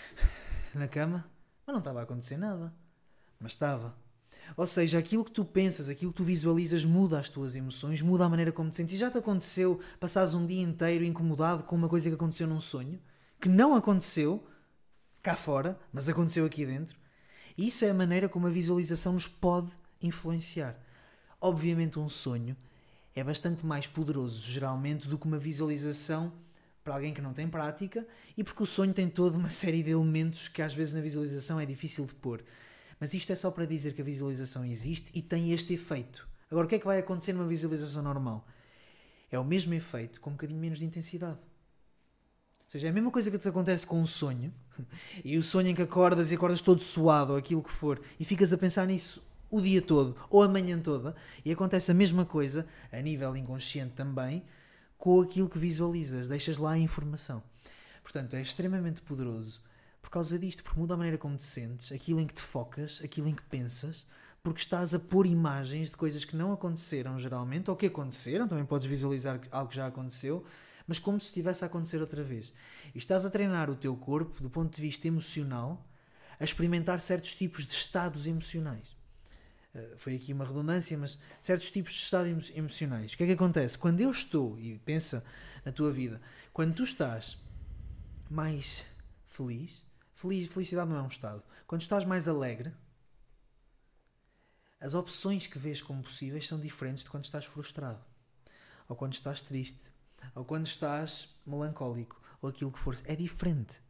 Na 0.74 0.86
cama? 0.86 1.24
Mas 1.70 1.74
não 1.74 1.78
estava 1.78 2.00
a 2.00 2.02
acontecer 2.02 2.36
nada. 2.36 2.74
Mas 3.38 3.52
estava. 3.52 3.96
Ou 4.56 4.66
seja, 4.66 4.98
aquilo 4.98 5.24
que 5.24 5.30
tu 5.30 5.44
pensas, 5.44 5.88
aquilo 5.88 6.10
que 6.10 6.16
tu 6.16 6.24
visualizas 6.24 6.84
muda 6.84 7.16
as 7.16 7.28
tuas 7.28 7.54
emoções, 7.54 8.02
muda 8.02 8.24
a 8.24 8.28
maneira 8.28 8.50
como 8.50 8.70
te 8.70 8.76
sentes. 8.76 8.98
Já 8.98 9.08
te 9.08 9.18
aconteceu 9.18 9.78
passares 10.00 10.34
um 10.34 10.44
dia 10.44 10.60
inteiro 10.60 11.04
incomodado 11.04 11.62
com 11.62 11.76
uma 11.76 11.88
coisa 11.88 12.08
que 12.08 12.16
aconteceu 12.16 12.48
num 12.48 12.58
sonho, 12.58 13.00
que 13.40 13.48
não 13.48 13.76
aconteceu, 13.76 14.44
cá 15.22 15.36
fora, 15.36 15.78
mas 15.92 16.08
aconteceu 16.08 16.44
aqui 16.44 16.66
dentro. 16.66 16.98
E 17.56 17.68
isso 17.68 17.84
é 17.84 17.90
a 17.90 17.94
maneira 17.94 18.28
como 18.28 18.48
a 18.48 18.50
visualização 18.50 19.12
nos 19.12 19.28
pode 19.28 19.70
influenciar. 20.02 20.76
Obviamente, 21.40 22.00
um 22.00 22.08
sonho 22.08 22.56
é 23.14 23.22
bastante 23.22 23.64
mais 23.64 23.86
poderoso, 23.86 24.42
geralmente, 24.42 25.06
do 25.06 25.16
que 25.16 25.26
uma 25.26 25.38
visualização 25.38 26.32
para 26.82 26.94
alguém 26.94 27.12
que 27.12 27.20
não 27.20 27.32
tem 27.32 27.48
prática 27.48 28.06
e 28.36 28.42
porque 28.42 28.62
o 28.62 28.66
sonho 28.66 28.92
tem 28.92 29.08
toda 29.08 29.36
uma 29.36 29.48
série 29.48 29.82
de 29.82 29.90
elementos 29.90 30.48
que 30.48 30.62
às 30.62 30.74
vezes 30.74 30.94
na 30.94 31.00
visualização 31.00 31.60
é 31.60 31.66
difícil 31.66 32.06
de 32.06 32.14
pôr. 32.14 32.42
Mas 32.98 33.14
isto 33.14 33.32
é 33.32 33.36
só 33.36 33.50
para 33.50 33.64
dizer 33.64 33.94
que 33.94 34.02
a 34.02 34.04
visualização 34.04 34.64
existe 34.64 35.10
e 35.14 35.22
tem 35.22 35.52
este 35.52 35.72
efeito. 35.74 36.28
Agora, 36.50 36.66
o 36.66 36.68
que 36.68 36.74
é 36.74 36.78
que 36.78 36.86
vai 36.86 36.98
acontecer 36.98 37.32
numa 37.32 37.46
visualização 37.46 38.02
normal? 38.02 38.46
É 39.30 39.38
o 39.38 39.44
mesmo 39.44 39.72
efeito 39.72 40.20
com 40.20 40.30
um 40.30 40.32
bocadinho 40.34 40.60
menos 40.60 40.78
de 40.78 40.84
intensidade. 40.84 41.38
Ou 41.38 42.72
seja, 42.72 42.88
é 42.88 42.90
a 42.90 42.92
mesma 42.92 43.10
coisa 43.10 43.30
que 43.30 43.38
te 43.38 43.48
acontece 43.48 43.86
com 43.86 44.00
um 44.00 44.06
sonho, 44.06 44.52
e 45.24 45.38
o 45.38 45.42
sonho 45.42 45.68
em 45.68 45.74
que 45.74 45.82
acordas 45.82 46.30
e 46.30 46.34
acordas 46.34 46.60
todo 46.60 46.82
suado, 46.82 47.32
ou 47.32 47.38
aquilo 47.38 47.62
que 47.62 47.70
for, 47.70 48.00
e 48.18 48.24
ficas 48.24 48.52
a 48.52 48.58
pensar 48.58 48.86
nisso 48.86 49.22
o 49.50 49.60
dia 49.60 49.82
todo, 49.82 50.16
ou 50.28 50.42
a 50.42 50.48
manhã 50.48 50.78
toda, 50.78 51.16
e 51.44 51.50
acontece 51.50 51.90
a 51.90 51.94
mesma 51.94 52.24
coisa, 52.24 52.66
a 52.92 53.00
nível 53.00 53.36
inconsciente 53.36 53.94
também, 53.94 54.44
com 55.00 55.18
aquilo 55.22 55.48
que 55.48 55.58
visualizas, 55.58 56.28
deixas 56.28 56.58
lá 56.58 56.72
a 56.72 56.78
informação. 56.78 57.42
Portanto, 58.02 58.34
é 58.36 58.42
extremamente 58.42 59.00
poderoso 59.00 59.62
por 60.02 60.10
causa 60.10 60.38
disto, 60.38 60.62
porque 60.62 60.78
muda 60.78 60.92
a 60.92 60.96
maneira 60.96 61.16
como 61.16 61.36
te 61.36 61.42
sentes, 61.42 61.90
aquilo 61.90 62.20
em 62.20 62.26
que 62.26 62.34
te 62.34 62.42
focas, 62.42 63.00
aquilo 63.02 63.28
em 63.28 63.34
que 63.34 63.42
pensas, 63.44 64.06
porque 64.42 64.60
estás 64.60 64.94
a 64.94 64.98
pôr 64.98 65.26
imagens 65.26 65.90
de 65.90 65.96
coisas 65.96 66.24
que 66.24 66.36
não 66.36 66.52
aconteceram 66.52 67.18
geralmente, 67.18 67.70
ou 67.70 67.76
que 67.76 67.86
aconteceram, 67.86 68.46
também 68.46 68.64
podes 68.64 68.86
visualizar 68.86 69.40
algo 69.50 69.70
que 69.70 69.76
já 69.76 69.86
aconteceu, 69.86 70.44
mas 70.86 70.98
como 70.98 71.18
se 71.18 71.26
estivesse 71.26 71.64
a 71.64 71.66
acontecer 71.66 71.98
outra 72.00 72.22
vez. 72.22 72.52
E 72.94 72.98
estás 72.98 73.24
a 73.24 73.30
treinar 73.30 73.70
o 73.70 73.76
teu 73.76 73.96
corpo, 73.96 74.42
do 74.42 74.50
ponto 74.50 74.74
de 74.74 74.82
vista 74.82 75.08
emocional, 75.08 75.82
a 76.38 76.44
experimentar 76.44 77.00
certos 77.00 77.34
tipos 77.34 77.66
de 77.66 77.72
estados 77.72 78.26
emocionais. 78.26 78.99
Uh, 79.74 79.96
foi 79.98 80.16
aqui 80.16 80.32
uma 80.32 80.44
redundância, 80.44 80.96
mas 80.98 81.18
certos 81.40 81.70
tipos 81.70 81.92
de 81.92 82.00
estados 82.00 82.50
emocionais. 82.50 83.12
O 83.12 83.16
que 83.16 83.22
é 83.22 83.26
que 83.26 83.32
acontece? 83.32 83.78
Quando 83.78 84.00
eu 84.00 84.10
estou, 84.10 84.58
e 84.58 84.78
pensa 84.78 85.24
na 85.64 85.72
tua 85.72 85.92
vida, 85.92 86.20
quando 86.52 86.74
tu 86.74 86.82
estás 86.82 87.38
mais 88.28 88.84
feliz, 89.28 89.84
feliz 90.14 90.48
felicidade 90.48 90.90
não 90.90 90.96
é 90.96 91.02
um 91.02 91.08
estado, 91.08 91.42
quando 91.66 91.82
estás 91.82 92.04
mais 92.04 92.26
alegre, 92.26 92.72
as 94.80 94.94
opções 94.94 95.46
que 95.46 95.58
vês 95.58 95.82
como 95.82 96.02
possíveis 96.02 96.48
são 96.48 96.58
diferentes 96.58 97.04
de 97.04 97.10
quando 97.10 97.24
estás 97.24 97.44
frustrado 97.44 98.02
ou 98.88 98.96
quando 98.96 99.12
estás 99.12 99.42
triste 99.42 99.90
ou 100.34 100.44
quando 100.44 100.66
estás 100.66 101.28
melancólico, 101.46 102.20
ou 102.40 102.48
aquilo 102.48 102.72
que 102.72 102.78
for, 102.78 102.96
é 103.04 103.16
diferente. 103.16 103.80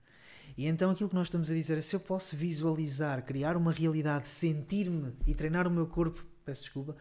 E 0.61 0.66
então 0.66 0.91
aquilo 0.91 1.09
que 1.09 1.15
nós 1.15 1.28
estamos 1.28 1.51
a 1.51 1.55
dizer 1.55 1.78
é 1.78 1.81
se 1.81 1.97
eu 1.97 2.01
posso 2.01 2.37
visualizar, 2.37 3.24
criar 3.24 3.57
uma 3.57 3.73
realidade, 3.73 4.28
sentir-me 4.28 5.16
e 5.27 5.35
treinar 5.35 5.66
o 5.66 5.70
meu 5.70 5.87
corpo, 5.87 6.23
peço 6.45 6.65
desculpa, 6.65 6.95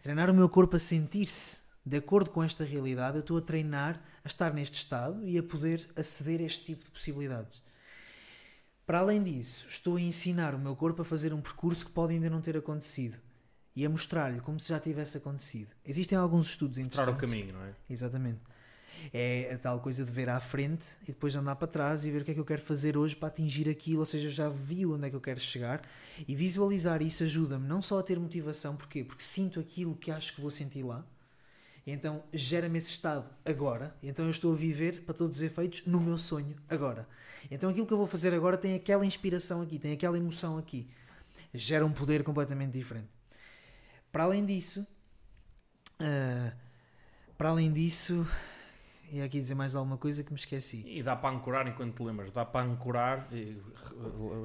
treinar 0.00 0.30
o 0.30 0.32
meu 0.32 0.48
corpo 0.48 0.76
a 0.76 0.78
sentir-se 0.78 1.62
de 1.84 1.96
acordo 1.96 2.30
com 2.30 2.44
esta 2.44 2.62
realidade, 2.62 3.16
eu 3.16 3.22
estou 3.22 3.38
a 3.38 3.40
treinar 3.40 4.00
a 4.24 4.28
estar 4.28 4.54
neste 4.54 4.74
estado 4.78 5.26
e 5.26 5.36
a 5.36 5.42
poder 5.42 5.90
aceder 5.96 6.42
a 6.42 6.44
este 6.44 6.64
tipo 6.64 6.84
de 6.84 6.92
possibilidades. 6.92 7.60
Para 8.86 9.00
além 9.00 9.20
disso, 9.20 9.66
estou 9.68 9.96
a 9.96 10.00
ensinar 10.00 10.54
o 10.54 10.58
meu 10.60 10.76
corpo 10.76 11.02
a 11.02 11.04
fazer 11.04 11.34
um 11.34 11.40
percurso 11.40 11.84
que 11.84 11.90
pode 11.90 12.14
ainda 12.14 12.30
não 12.30 12.40
ter 12.40 12.56
acontecido 12.56 13.18
e 13.74 13.84
a 13.84 13.90
mostrar-lhe 13.90 14.38
como 14.38 14.60
se 14.60 14.68
já 14.68 14.78
tivesse 14.78 15.18
acontecido. 15.18 15.74
Existem 15.84 16.16
alguns 16.16 16.50
estudos 16.50 16.78
interessantes. 16.78 17.14
Mostrar 17.14 17.26
o 17.26 17.30
caminho, 17.30 17.52
não 17.52 17.64
é? 17.64 17.74
Exatamente 17.90 18.51
é 19.12 19.52
a 19.54 19.58
tal 19.58 19.80
coisa 19.80 20.04
de 20.04 20.12
ver 20.12 20.28
à 20.28 20.38
frente 20.40 20.86
e 21.02 21.06
depois 21.06 21.34
andar 21.34 21.56
para 21.56 21.66
trás 21.66 22.04
e 22.04 22.10
ver 22.10 22.22
o 22.22 22.24
que 22.24 22.30
é 22.32 22.34
que 22.34 22.40
eu 22.40 22.44
quero 22.44 22.62
fazer 22.62 22.96
hoje 22.96 23.16
para 23.16 23.28
atingir 23.28 23.68
aquilo, 23.68 24.00
ou 24.00 24.06
seja, 24.06 24.28
já 24.28 24.48
vi 24.48 24.84
onde 24.84 25.06
é 25.06 25.10
que 25.10 25.16
eu 25.16 25.20
quero 25.20 25.40
chegar 25.40 25.82
e 26.26 26.34
visualizar 26.34 27.02
isso 27.02 27.24
ajuda-me 27.24 27.66
não 27.66 27.80
só 27.80 27.98
a 27.98 28.02
ter 28.02 28.18
motivação, 28.18 28.76
porquê? 28.76 29.02
Porque 29.02 29.22
sinto 29.22 29.58
aquilo 29.58 29.96
que 29.96 30.10
acho 30.10 30.34
que 30.34 30.40
vou 30.40 30.50
sentir 30.50 30.82
lá, 30.82 31.04
então 31.86 32.22
gera-me 32.32 32.78
esse 32.78 32.90
estado 32.90 33.28
agora, 33.44 33.94
então 34.02 34.26
eu 34.26 34.30
estou 34.30 34.52
a 34.52 34.56
viver, 34.56 35.02
para 35.02 35.14
todos 35.14 35.38
os 35.38 35.42
efeitos, 35.42 35.82
no 35.84 36.00
meu 36.00 36.16
sonho 36.16 36.54
agora. 36.68 37.08
Então 37.50 37.70
aquilo 37.70 37.86
que 37.86 37.92
eu 37.92 37.98
vou 37.98 38.06
fazer 38.06 38.32
agora 38.32 38.56
tem 38.56 38.74
aquela 38.74 39.04
inspiração 39.04 39.62
aqui, 39.62 39.78
tem 39.78 39.92
aquela 39.92 40.16
emoção 40.16 40.58
aqui, 40.58 40.88
gera 41.52 41.84
um 41.84 41.92
poder 41.92 42.22
completamente 42.22 42.72
diferente. 42.72 43.08
Para 44.12 44.24
além 44.24 44.44
disso, 44.44 44.86
uh, 46.00 46.56
para 47.36 47.48
além 47.48 47.72
disso, 47.72 48.26
ia 49.12 49.24
aqui 49.24 49.38
dizer 49.38 49.54
mais 49.54 49.74
alguma 49.74 49.98
coisa 49.98 50.24
que 50.24 50.32
me 50.32 50.38
esqueci. 50.38 50.82
E 50.86 51.02
dá 51.02 51.14
para 51.14 51.34
ancorar 51.34 51.68
enquanto 51.68 51.96
te 51.96 52.02
lembras, 52.02 52.32
dá 52.32 52.44
para 52.44 52.64
ancorar. 52.64 53.28
E, 53.30 53.58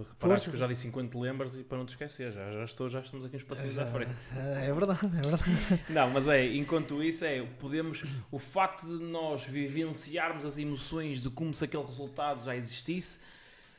reparaste 0.09 0.49
que 0.49 0.55
eu 0.55 0.59
já 0.59 0.67
disse 0.67 0.87
enquanto 0.87 1.11
te 1.11 1.17
lembras 1.17 1.55
e 1.55 1.63
para 1.63 1.77
não 1.77 1.85
te 1.85 1.89
esquecer, 1.89 2.31
já, 2.33 2.51
já, 2.51 2.63
estou, 2.65 2.89
já 2.89 2.99
estamos 2.99 3.25
aqui 3.25 3.37
uns 3.37 3.43
passinhos 3.43 3.79
à 3.79 3.85
frente. 3.85 4.11
É 4.35 4.73
verdade, 4.73 5.05
é 5.05 5.07
verdade. 5.07 5.43
Não, 5.89 6.09
mas 6.09 6.27
é, 6.27 6.45
enquanto 6.53 7.01
isso 7.01 7.23
é, 7.23 7.41
podemos, 7.41 8.03
o 8.29 8.37
facto 8.37 8.85
de 8.85 9.03
nós 9.05 9.45
vivenciarmos 9.45 10.43
as 10.43 10.57
emoções 10.57 11.21
de 11.21 11.29
como 11.29 11.53
se 11.53 11.63
aquele 11.63 11.83
resultado 11.83 12.43
já 12.43 12.55
existisse, 12.55 13.21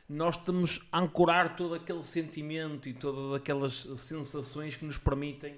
nós 0.07 0.35
estamos 0.35 0.81
a 0.91 0.99
ancorar 0.99 1.55
todo 1.55 1.75
aquele 1.75 2.03
sentimento 2.03 2.89
e 2.89 2.93
todas 2.93 3.39
aquelas 3.39 3.73
sensações 3.73 4.75
que 4.75 4.83
nos 4.83 4.97
permitem 4.97 5.55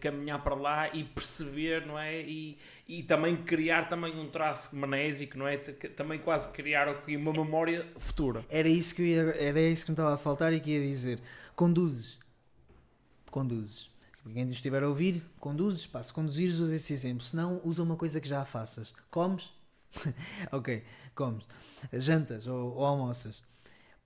caminhar 0.00 0.42
para 0.42 0.54
lá 0.54 0.94
e 0.94 1.04
perceber, 1.04 1.86
não 1.86 1.98
é? 1.98 2.22
E, 2.22 2.58
e 2.88 3.02
também 3.02 3.36
criar 3.36 3.88
também 3.88 4.18
um 4.18 4.28
traço 4.28 4.74
manésico, 4.76 5.38
não 5.38 5.46
é? 5.46 5.56
Também 5.56 6.18
quase 6.18 6.50
criar 6.50 6.88
uma 7.06 7.32
memória 7.32 7.86
futura. 7.98 8.44
Era 8.48 8.68
isso 8.68 8.94
que 8.94 9.02
ia, 9.02 9.22
era 9.38 9.60
isso 9.60 9.84
que 9.84 9.90
me 9.90 9.94
estava 9.94 10.14
a 10.14 10.18
faltar 10.18 10.52
e 10.52 10.60
que 10.60 10.70
ia 10.70 10.80
dizer. 10.80 11.18
Conduzes. 11.54 12.18
Conduzes. 13.30 13.90
Quem 14.32 14.48
estiver 14.48 14.82
a 14.82 14.88
ouvir, 14.88 15.22
conduzes, 15.38 15.86
pá, 15.86 16.02
se 16.02 16.12
conduzires, 16.12 16.58
usa 16.58 16.74
esse 16.74 16.92
exemplo. 16.92 17.22
Se 17.22 17.36
não, 17.36 17.60
usa 17.62 17.82
uma 17.82 17.96
coisa 17.96 18.20
que 18.20 18.28
já 18.28 18.44
faças. 18.44 18.94
Comes? 19.10 19.50
ok, 20.50 20.82
comes. 21.14 21.44
Jantas 21.92 22.46
ou, 22.46 22.74
ou 22.74 22.84
almoças. 22.84 23.42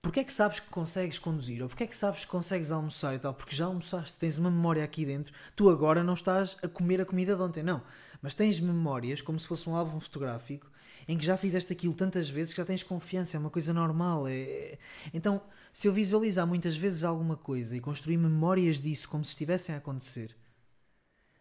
Porquê 0.01 0.21
é 0.21 0.23
que 0.23 0.33
sabes 0.33 0.59
que 0.59 0.69
consegues 0.69 1.19
conduzir? 1.19 1.61
Ou 1.61 1.67
porquê 1.67 1.83
é 1.83 1.87
que 1.87 1.95
sabes 1.95 2.23
que 2.23 2.31
consegues 2.31 2.71
almoçar 2.71 3.15
e 3.15 3.19
tal? 3.19 3.33
Porque 3.33 3.55
já 3.55 3.65
almoçaste, 3.65 4.17
tens 4.17 4.37
uma 4.37 4.49
memória 4.49 4.83
aqui 4.83 5.05
dentro. 5.05 5.33
Tu 5.55 5.69
agora 5.69 6.03
não 6.03 6.13
estás 6.13 6.57
a 6.63 6.67
comer 6.69 7.01
a 7.01 7.05
comida 7.05 7.35
de 7.35 7.41
ontem, 7.41 7.61
não. 7.61 7.83
Mas 8.21 8.33
tens 8.33 8.59
memórias, 8.59 9.21
como 9.21 9.39
se 9.39 9.45
fosse 9.45 9.69
um 9.69 9.75
álbum 9.75 9.99
fotográfico, 9.99 10.71
em 11.07 11.17
que 11.17 11.25
já 11.25 11.35
fizeste 11.35 11.73
aquilo 11.73 11.93
tantas 11.93 12.29
vezes 12.29 12.53
que 12.53 12.61
já 12.61 12.65
tens 12.65 12.81
confiança, 12.81 13.35
é 13.35 13.39
uma 13.39 13.49
coisa 13.49 13.73
normal. 13.73 14.27
É... 14.27 14.33
é 14.33 14.79
então, 15.13 15.41
se 15.71 15.87
eu 15.87 15.93
visualizar 15.93 16.47
muitas 16.47 16.77
vezes 16.77 17.03
alguma 17.03 17.35
coisa 17.35 17.75
e 17.75 17.81
construir 17.81 18.17
memórias 18.17 18.79
disso 18.79 19.09
como 19.09 19.25
se 19.25 19.31
estivessem 19.31 19.75
a 19.75 19.79
acontecer, 19.79 20.35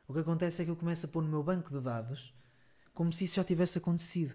o 0.09 0.13
que 0.13 0.21
acontece 0.21 0.63
é 0.63 0.65
que 0.65 0.71
eu 0.71 0.77
começo 0.77 1.07
a 1.07 1.09
pôr 1.09 1.23
no 1.23 1.29
meu 1.29 1.43
banco 1.43 1.71
de 1.73 1.81
dados 1.81 2.35
como 2.99 3.13
se 3.13 3.25
isso 3.25 3.37
já 3.37 3.45
tivesse 3.45 3.79
acontecido. 3.79 4.35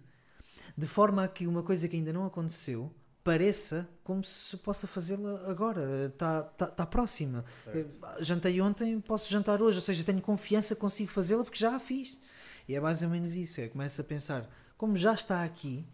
De 0.78 0.88
forma 0.88 1.26
a 1.26 1.28
que 1.28 1.45
uma 1.45 1.62
coisa 1.62 1.86
que 1.90 1.98
ainda 1.98 2.14
não 2.14 2.26
aconteceu 2.26 2.95
pareça 3.24 3.90
como 4.04 4.24
se 4.24 4.58
possa 4.58 4.86
fazê-la 4.86 5.50
agora, 5.50 6.08
está 6.08 6.44
tá, 6.44 6.68
tá 6.68 6.86
próxima. 6.86 7.45
Certo. 7.64 8.00
Jantei 8.20 8.60
ontem, 8.60 9.00
posso 9.00 9.32
jantar 9.32 9.62
hoje, 9.62 9.78
ou 9.78 9.82
seja, 9.82 10.04
tenho 10.04 10.22
confiança, 10.22 10.76
consigo 10.76 11.10
fazê-la 11.10 11.44
porque 11.44 11.58
já 11.58 11.76
a 11.76 11.80
fiz. 11.80 12.20
E 12.68 12.76
é 12.76 12.80
mais 12.80 13.02
ou 13.02 13.10
menos 13.10 13.36
isso, 13.36 13.62
é, 13.62 13.68
começo 13.68 14.00
a 14.00 14.04
pensar, 14.04 14.50
como 14.78 14.98
já 14.98 15.14
está 15.14 15.44
aqui, 15.44 15.86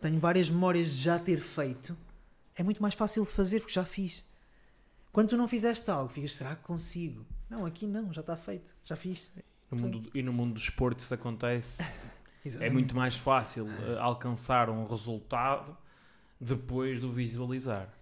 tenho 0.00 0.18
várias 0.18 0.48
memórias 0.48 0.90
de 0.90 1.02
já 1.02 1.18
ter 1.18 1.40
feito, 1.40 1.96
é 2.54 2.62
muito 2.62 2.80
mais 2.80 2.94
fácil 2.94 3.24
fazer 3.24 3.60
porque 3.60 3.72
já 3.72 3.84
fiz. 3.84 4.24
Quando 5.12 5.30
tu 5.30 5.36
não 5.36 5.48
fizeste 5.48 5.90
algo, 5.90 6.08
ficas, 6.10 6.34
será 6.34 6.54
que 6.54 6.62
consigo? 6.62 7.26
Não, 7.48 7.64
aqui 7.64 7.86
não, 7.86 8.12
já 8.12 8.20
está 8.20 8.36
feito, 8.36 8.74
já 8.84 8.96
fiz. 8.96 9.30
No 9.70 9.76
mundo, 9.76 10.10
e 10.14 10.22
no 10.22 10.32
mundo 10.32 10.54
do 10.54 10.58
esporte 10.60 11.00
isso 11.00 11.12
acontece. 11.12 11.82
é 12.60 12.70
muito 12.70 12.94
mais 12.94 13.16
fácil 13.16 13.66
uh, 13.66 13.98
alcançar 14.00 14.70
um 14.70 14.84
resultado 14.84 15.76
depois 16.40 17.00
do 17.00 17.10
visualizar. 17.10 17.92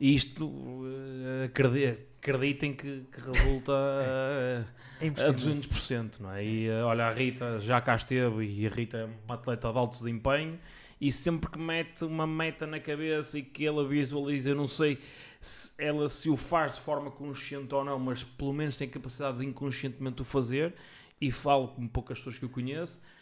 E 0.00 0.14
isto, 0.14 0.46
uh, 0.46 1.44
acreditem 1.44 2.72
que, 2.72 3.04
que 3.10 3.20
resulta 3.20 3.72
uh, 3.72 4.64
é 5.00 5.06
a 5.06 5.32
200%, 5.32 6.20
não 6.20 6.32
é? 6.32 6.44
E 6.44 6.70
uh, 6.70 6.86
olha, 6.86 7.06
a 7.06 7.12
Rita 7.12 7.58
já 7.58 7.80
cá 7.80 7.96
esteve 7.96 8.44
e 8.44 8.66
a 8.66 8.70
Rita 8.70 8.96
é 8.98 9.04
uma 9.24 9.34
atleta 9.34 9.70
de 9.72 9.78
alto 9.78 9.96
desempenho 9.96 10.58
e 11.00 11.10
sempre 11.12 11.50
que 11.50 11.58
mete 11.58 12.04
uma 12.04 12.26
meta 12.26 12.66
na 12.66 12.80
cabeça 12.80 13.38
e 13.38 13.42
que 13.42 13.66
ela 13.66 13.86
visualiza, 13.86 14.50
eu 14.50 14.56
não 14.56 14.66
sei 14.66 14.98
se 15.40 15.72
ela 15.78 16.08
se 16.08 16.28
o 16.28 16.36
faz 16.36 16.74
de 16.74 16.80
forma 16.80 17.10
consciente 17.10 17.72
ou 17.74 17.84
não, 17.84 17.98
mas 17.98 18.24
pelo 18.24 18.52
menos 18.52 18.76
tem 18.76 18.88
capacidade 18.88 19.38
de 19.38 19.46
inconscientemente 19.46 20.22
o 20.22 20.24
fazer 20.24 20.74
e 21.20 21.30
falo 21.30 21.68
com 21.68 21.86
poucas 21.86 22.18
pessoas 22.18 22.38
que 22.38 22.44
eu 22.44 22.48
conheço 22.48 23.00
é, 23.00 23.00
é, 23.00 23.17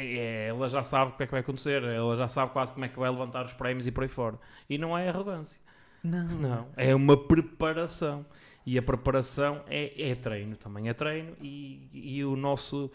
ela 0.00 0.68
já 0.68 0.82
sabe 0.82 1.12
o 1.12 1.16
que 1.16 1.22
é 1.22 1.26
que 1.26 1.32
vai 1.32 1.40
acontecer, 1.40 1.82
ela 1.82 2.16
já 2.16 2.28
sabe 2.28 2.52
quase 2.52 2.72
como 2.72 2.84
é 2.84 2.88
que 2.88 2.98
vai 2.98 3.10
levantar 3.10 3.44
os 3.44 3.52
prémios 3.52 3.86
e 3.86 3.90
por 3.90 4.02
aí 4.02 4.08
fora. 4.08 4.38
E 4.68 4.78
não 4.78 4.96
é 4.96 5.08
arrogância. 5.08 5.60
Não. 6.02 6.26
Não. 6.26 6.68
É 6.76 6.94
uma 6.94 7.16
preparação. 7.16 8.24
E 8.64 8.78
a 8.78 8.82
preparação 8.82 9.62
é, 9.66 10.10
é 10.10 10.14
treino, 10.14 10.56
também 10.56 10.88
é 10.88 10.94
treino. 10.94 11.36
E, 11.40 11.88
e 11.92 12.24
o 12.24 12.36
nosso. 12.36 12.90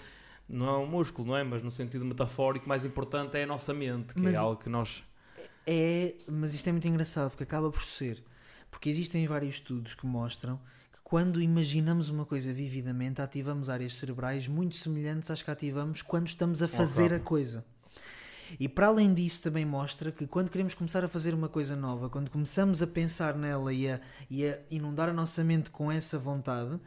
Não 0.48 0.68
é 0.68 0.78
um 0.78 0.86
músculo, 0.86 1.30
não 1.30 1.38
é? 1.38 1.44
Mas 1.44 1.64
no 1.64 1.72
sentido 1.72 2.06
metafórico, 2.06 2.70
mais 2.70 2.86
importante 2.86 3.36
é 3.38 3.44
a 3.44 3.48
nossa 3.48 3.74
mente, 3.74 4.14
que 4.14 4.20
é 4.20 4.24
mas 4.24 4.36
é 4.36 4.38
algo 4.38 4.62
que 4.62 4.70
nós. 4.70 5.04
É, 5.66 6.14
mas 6.28 6.54
isto 6.54 6.68
é 6.68 6.72
muito 6.72 6.88
engraçado 6.88 7.32
porque 7.32 7.44
acaba 7.44 7.72
por 7.72 7.84
ser. 7.84 8.24
Porque 8.70 8.90
existem 8.90 9.26
vários 9.26 9.56
estudos 9.56 9.96
que 9.96 10.06
mostram 10.06 10.60
quando 11.06 11.40
imaginamos 11.40 12.10
uma 12.10 12.26
coisa 12.26 12.52
vividamente, 12.52 13.22
ativamos 13.22 13.70
áreas 13.70 13.94
cerebrais 13.94 14.48
muito 14.48 14.76
semelhantes 14.76 15.30
às 15.30 15.40
que 15.40 15.52
ativamos 15.52 16.02
quando 16.02 16.26
estamos 16.26 16.64
a 16.64 16.68
fazer 16.68 17.14
a 17.14 17.20
coisa. 17.20 17.64
E 18.60 18.68
para 18.68 18.88
além 18.88 19.14
disso, 19.14 19.44
também 19.44 19.64
mostra 19.64 20.12
que 20.12 20.26
quando 20.26 20.50
queremos 20.50 20.74
começar 20.74 21.06
a 21.06 21.08
fazer 21.08 21.36
uma 21.36 21.48
coisa 21.48 21.76
nova, 21.76 22.10
quando 22.10 22.32
começamos 22.32 22.82
a 22.82 22.88
pensar 22.88 23.36
nela 23.36 23.72
e 23.72 23.88
a, 23.88 24.02
e 24.32 24.48
a 24.48 24.58
inundar 24.72 25.08
a 25.08 25.14
nossa 25.14 25.44
mente 25.44 25.70
com 25.70 25.92
essa 25.92 26.18
vontade, 26.18 26.80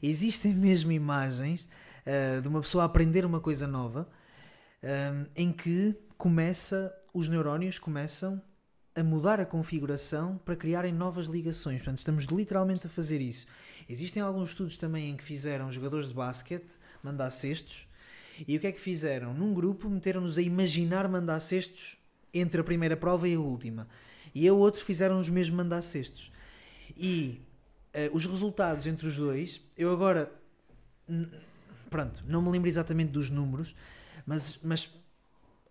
existem 0.00 0.54
mesmo 0.54 0.92
imagens 0.92 1.68
uh, 2.06 2.40
de 2.40 2.46
uma 2.46 2.60
pessoa 2.60 2.84
a 2.84 2.86
aprender 2.86 3.24
uma 3.24 3.40
coisa 3.40 3.66
nova 3.66 4.08
um, 4.84 5.26
em 5.34 5.50
que 5.50 5.98
começa, 6.16 6.94
os 7.12 7.28
neurónios 7.28 7.80
começam 7.80 8.40
a 8.96 9.02
mudar 9.02 9.40
a 9.40 9.46
configuração 9.46 10.38
para 10.44 10.54
criarem 10.54 10.92
novas 10.92 11.26
ligações. 11.26 11.78
Portanto, 11.78 11.98
estamos 11.98 12.24
literalmente 12.24 12.86
a 12.86 12.90
fazer 12.90 13.20
isso. 13.20 13.46
Existem 13.88 14.22
alguns 14.22 14.50
estudos 14.50 14.76
também 14.76 15.10
em 15.10 15.16
que 15.16 15.24
fizeram 15.24 15.70
jogadores 15.70 16.06
de 16.08 16.14
basquete 16.14 16.70
mandar 17.02 17.30
cestos. 17.30 17.88
E 18.46 18.56
o 18.56 18.60
que 18.60 18.66
é 18.66 18.72
que 18.72 18.80
fizeram? 18.80 19.34
Num 19.34 19.52
grupo 19.52 19.88
meteram-nos 19.88 20.38
a 20.38 20.42
imaginar 20.42 21.08
mandar 21.08 21.40
cestos 21.40 21.96
entre 22.32 22.60
a 22.60 22.64
primeira 22.64 22.96
prova 22.96 23.28
e 23.28 23.34
a 23.34 23.40
última. 23.40 23.88
E 24.34 24.48
a 24.48 24.52
outro 24.52 24.84
fizeram-nos 24.84 25.28
mesmo 25.28 25.56
mandar 25.56 25.82
cestos. 25.82 26.32
E 26.96 27.40
uh, 27.94 28.16
os 28.16 28.26
resultados 28.26 28.86
entre 28.86 29.06
os 29.06 29.16
dois, 29.16 29.60
eu 29.76 29.92
agora. 29.92 30.32
Pronto, 31.90 32.24
não 32.26 32.42
me 32.42 32.50
lembro 32.50 32.68
exatamente 32.68 33.12
dos 33.12 33.30
números, 33.30 33.74
mas, 34.26 34.58
mas 34.64 34.90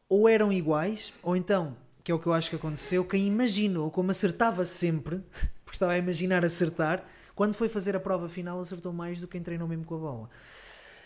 ou 0.08 0.30
eram 0.30 0.54
iguais, 0.54 1.12
ou 1.22 1.36
então, 1.36 1.76
que 2.04 2.12
é 2.12 2.16
o 2.16 2.20
que 2.20 2.28
eu 2.28 2.34
acho 2.34 2.50
que 2.50 2.56
aconteceu, 2.56 3.06
quem 3.06 3.26
imaginou 3.26 3.90
como 3.90 4.12
acertava 4.12 4.66
sempre, 4.66 5.24
porque 5.64 5.76
estava 5.76 5.94
a 5.94 5.98
imaginar 5.98 6.44
acertar, 6.44 7.06
quando 7.34 7.56
foi 7.56 7.70
fazer 7.70 7.96
a 7.96 8.00
prova 8.00 8.30
final, 8.30 8.60
acertou 8.60 8.94
mais 8.94 9.20
do 9.20 9.28
que 9.28 9.34
quem 9.34 9.42
treinou 9.42 9.68
mesmo 9.68 9.86
com 9.86 9.96
a 9.96 10.00
bola. 10.00 10.30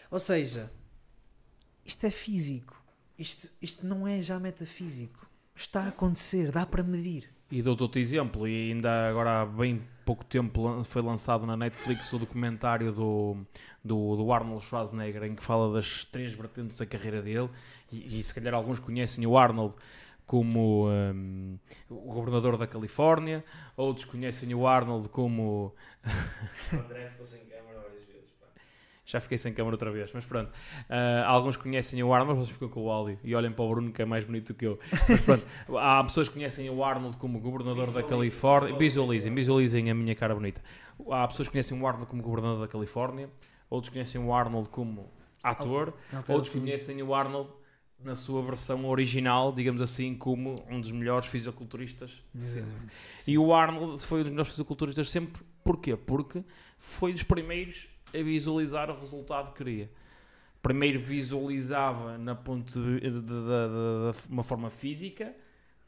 Ou 0.10 0.20
seja, 0.20 0.72
isto 1.86 2.06
é 2.06 2.10
físico. 2.10 2.76
Isto, 3.18 3.50
isto 3.62 3.86
não 3.86 4.08
é 4.08 4.22
já 4.22 4.40
metafísico. 4.40 5.28
Está 5.56 5.84
a 5.84 5.88
acontecer, 5.88 6.52
dá 6.52 6.66
para 6.66 6.84
medir. 6.84 7.30
E 7.50 7.62
dou-te 7.62 7.82
outro 7.82 8.00
exemplo, 8.00 8.48
e 8.48 8.72
ainda 8.72 9.08
agora 9.08 9.42
há 9.42 9.46
bem 9.46 9.82
pouco 10.06 10.26
tempo 10.26 10.84
foi 10.84 11.02
lançado 11.02 11.46
na 11.46 11.56
Netflix 11.56 12.12
o 12.12 12.20
documentário 12.20 12.92
do, 12.92 13.38
do, 13.84 14.18
do 14.18 14.34
Arnold 14.34 14.64
Schwarzenegger, 14.66 15.24
em 15.24 15.34
que 15.34 15.42
fala 15.42 15.74
das 15.74 16.04
três 16.06 16.34
vertentes 16.34 16.78
da 16.78 16.86
carreira 16.86 17.22
dele, 17.22 17.50
e, 17.90 18.20
e 18.20 18.24
se 18.24 18.36
calhar 18.36 18.54
alguns 18.54 18.80
conhecem 18.80 19.26
o 19.26 19.38
Arnold 19.38 19.76
como 20.28 20.90
um, 20.90 21.58
o 21.90 22.14
governador 22.14 22.58
da 22.58 22.68
Califórnia, 22.68 23.44
outros 23.78 24.06
conhecem 24.06 24.54
o 24.54 24.68
Arnold 24.68 25.08
como. 25.08 25.74
o 26.74 26.76
André 26.76 27.10
ficou 27.12 27.26
sem 27.26 27.46
câmara 27.46 27.80
várias 27.80 28.04
vezes. 28.04 28.32
Pá. 28.38 28.48
Já 29.06 29.22
fiquei 29.22 29.38
sem 29.38 29.54
câmara 29.54 29.76
outra 29.76 29.90
vez, 29.90 30.12
mas 30.14 30.26
pronto. 30.26 30.50
Uh, 30.50 31.26
alguns 31.26 31.56
conhecem 31.56 32.04
o 32.04 32.14
Arnold, 32.14 32.42
vocês 32.42 32.52
ficam 32.52 32.68
com 32.68 32.84
o 32.84 32.92
áudio 32.92 33.18
e 33.24 33.34
olhem 33.34 33.54
para 33.54 33.64
o 33.64 33.70
Bruno 33.70 33.92
que 33.94 34.02
é 34.02 34.06
mais 34.06 34.26
bonito 34.26 34.54
que 34.54 34.68
eu. 34.68 34.78
Mas 35.08 35.22
pronto, 35.22 35.46
há 35.78 36.04
pessoas 36.04 36.28
que 36.28 36.36
conhecem 36.36 36.70
o 36.70 36.84
Arnold 36.84 37.16
como 37.16 37.40
governador 37.40 37.90
da 37.92 38.04
Califórnia. 38.04 38.78
Visualizem, 38.78 39.34
visualizem 39.34 39.90
a 39.90 39.96
minha 39.96 40.14
cara 40.14 40.36
bonita. 40.36 40.62
Há 41.10 41.26
pessoas 41.30 41.48
que 41.48 41.54
conhecem 41.54 41.82
o 41.82 41.88
Arnold 41.88 42.08
como 42.08 42.22
governador 42.22 42.60
da 42.60 42.68
Califórnia, 42.68 43.30
outros 43.70 43.94
conhecem 43.94 44.22
o 44.22 44.34
Arnold 44.34 44.68
como 44.68 45.10
ator, 45.42 45.94
outros 46.28 46.50
conhecem 46.50 47.02
o 47.02 47.16
Arnold 47.16 47.50
na 48.00 48.16
sua 48.16 48.42
versão 48.42 48.86
original, 48.86 49.52
digamos 49.52 49.82
assim, 49.82 50.16
como 50.16 50.64
um 50.70 50.80
dos 50.80 50.92
melhores 50.92 51.28
fisiculturistas 51.28 52.22
de 52.34 52.44
sempre. 52.44 52.88
E 53.28 53.38
o 53.38 53.54
Arnold 53.54 54.00
foi 54.06 54.20
um 54.20 54.24
dos 54.24 54.32
melhores 54.32 54.52
fisiculturistas 54.52 55.10
sempre. 55.10 55.42
Porquê? 55.64 55.96
Porque 55.96 56.44
foi 56.78 57.12
dos 57.12 57.24
primeiros 57.24 57.88
a 58.14 58.24
visualizar 58.24 58.90
o 58.90 59.00
resultado 59.00 59.52
que 59.52 59.58
queria. 59.58 59.92
Primeiro 60.62 61.00
visualizava 61.00 62.18
na 62.18 62.36
ponto 62.36 62.72
de, 62.74 63.00
de, 63.00 63.10
de, 63.10 63.22
de, 63.22 64.30
uma 64.30 64.44
forma 64.44 64.70
física, 64.70 65.34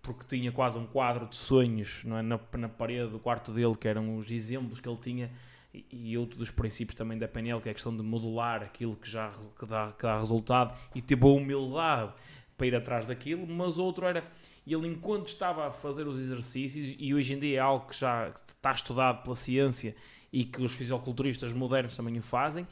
porque 0.01 0.25
tinha 0.25 0.51
quase 0.51 0.77
um 0.77 0.85
quadro 0.85 1.27
de 1.27 1.35
sonhos 1.35 2.01
é? 2.05 2.21
na, 2.21 2.39
na 2.57 2.69
parede 2.69 3.11
do 3.11 3.19
quarto 3.19 3.51
dele, 3.51 3.75
que 3.75 3.87
eram 3.87 4.15
os 4.17 4.29
exemplos 4.31 4.79
que 4.79 4.89
ele 4.89 4.97
tinha 4.97 5.31
e, 5.73 6.17
outro 6.17 6.37
dos 6.37 6.51
princípios 6.51 6.95
também 6.95 7.17
da 7.17 7.27
PNL, 7.27 7.61
que 7.61 7.69
é 7.69 7.71
a 7.71 7.75
questão 7.75 7.95
de 7.95 8.01
modular 8.01 8.63
aquilo 8.63 8.95
que 8.95 9.09
já 9.09 9.31
que 9.57 9.65
dá, 9.65 9.91
que 9.91 10.03
dá 10.03 10.17
resultado 10.17 10.75
e 10.95 11.01
ter 11.01 11.15
boa 11.15 11.39
humildade 11.39 12.11
para 12.57 12.67
ir 12.67 12.75
atrás 12.75 13.07
daquilo, 13.07 13.47
mas 13.47 13.77
outro 13.77 14.05
era 14.05 14.23
ele 14.67 14.87
enquanto 14.87 15.27
estava 15.27 15.67
a 15.67 15.71
fazer 15.71 16.07
os 16.07 16.19
exercícios, 16.19 16.95
e 16.99 17.13
hoje 17.13 17.33
em 17.33 17.39
dia 17.39 17.57
é 17.57 17.59
algo 17.59 17.87
que 17.87 17.97
já 17.97 18.29
está 18.29 18.71
estudado 18.71 19.23
pela 19.23 19.35
ciência 19.35 19.95
e 20.31 20.43
que 20.43 20.61
os 20.61 20.73
fisiculturistas 20.73 21.53
modernos 21.53 21.95
também 21.95 22.17
o 22.17 22.21
fazem, 22.21 22.67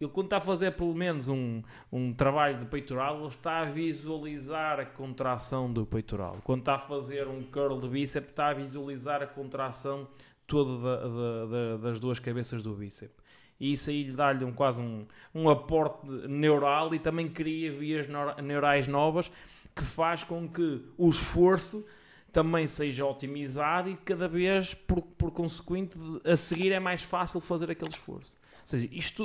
ele 0.00 0.10
quando 0.10 0.26
está 0.26 0.36
a 0.36 0.40
fazer 0.40 0.72
pelo 0.72 0.94
menos 0.94 1.28
um, 1.28 1.60
um 1.90 2.14
trabalho 2.14 2.60
de 2.60 2.66
peitoral, 2.66 3.18
ele 3.18 3.28
está 3.28 3.60
a 3.60 3.64
visualizar 3.64 4.78
a 4.78 4.86
contração 4.86 5.72
do 5.72 5.84
peitoral. 5.84 6.38
Quando 6.44 6.60
está 6.60 6.76
a 6.76 6.78
fazer 6.78 7.26
um 7.26 7.42
curl 7.42 7.78
de 7.78 7.88
bíceps, 7.88 8.30
está 8.30 8.48
a 8.48 8.54
visualizar 8.54 9.22
a 9.22 9.26
contração 9.26 10.06
todo 10.48 10.82
da, 10.82 10.96
da, 10.96 11.46
da, 11.46 11.76
das 11.76 12.00
duas 12.00 12.18
cabeças 12.18 12.62
do 12.62 12.74
bíceps. 12.74 13.14
E 13.60 13.72
isso 13.72 13.90
aí 13.90 14.04
lhe 14.04 14.12
dá-lhe 14.12 14.44
um, 14.44 14.52
quase 14.52 14.80
um, 14.80 15.06
um 15.34 15.48
aporte 15.48 16.06
neural 16.26 16.94
e 16.94 16.98
também 16.98 17.28
cria 17.28 17.70
vias 17.72 18.06
neurais 18.42 18.88
novas 18.88 19.30
que 19.76 19.84
faz 19.84 20.24
com 20.24 20.48
que 20.48 20.82
o 20.96 21.10
esforço 21.10 21.86
também 22.32 22.66
seja 22.66 23.04
otimizado 23.04 23.90
e 23.90 23.96
cada 23.96 24.26
vez, 24.26 24.74
por, 24.74 25.02
por 25.02 25.30
consequente, 25.30 25.96
a 26.24 26.36
seguir 26.36 26.72
é 26.72 26.80
mais 26.80 27.02
fácil 27.02 27.40
fazer 27.40 27.70
aquele 27.70 27.90
esforço. 27.90 28.36
Ou 28.60 28.66
seja, 28.66 28.88
isto, 28.90 29.24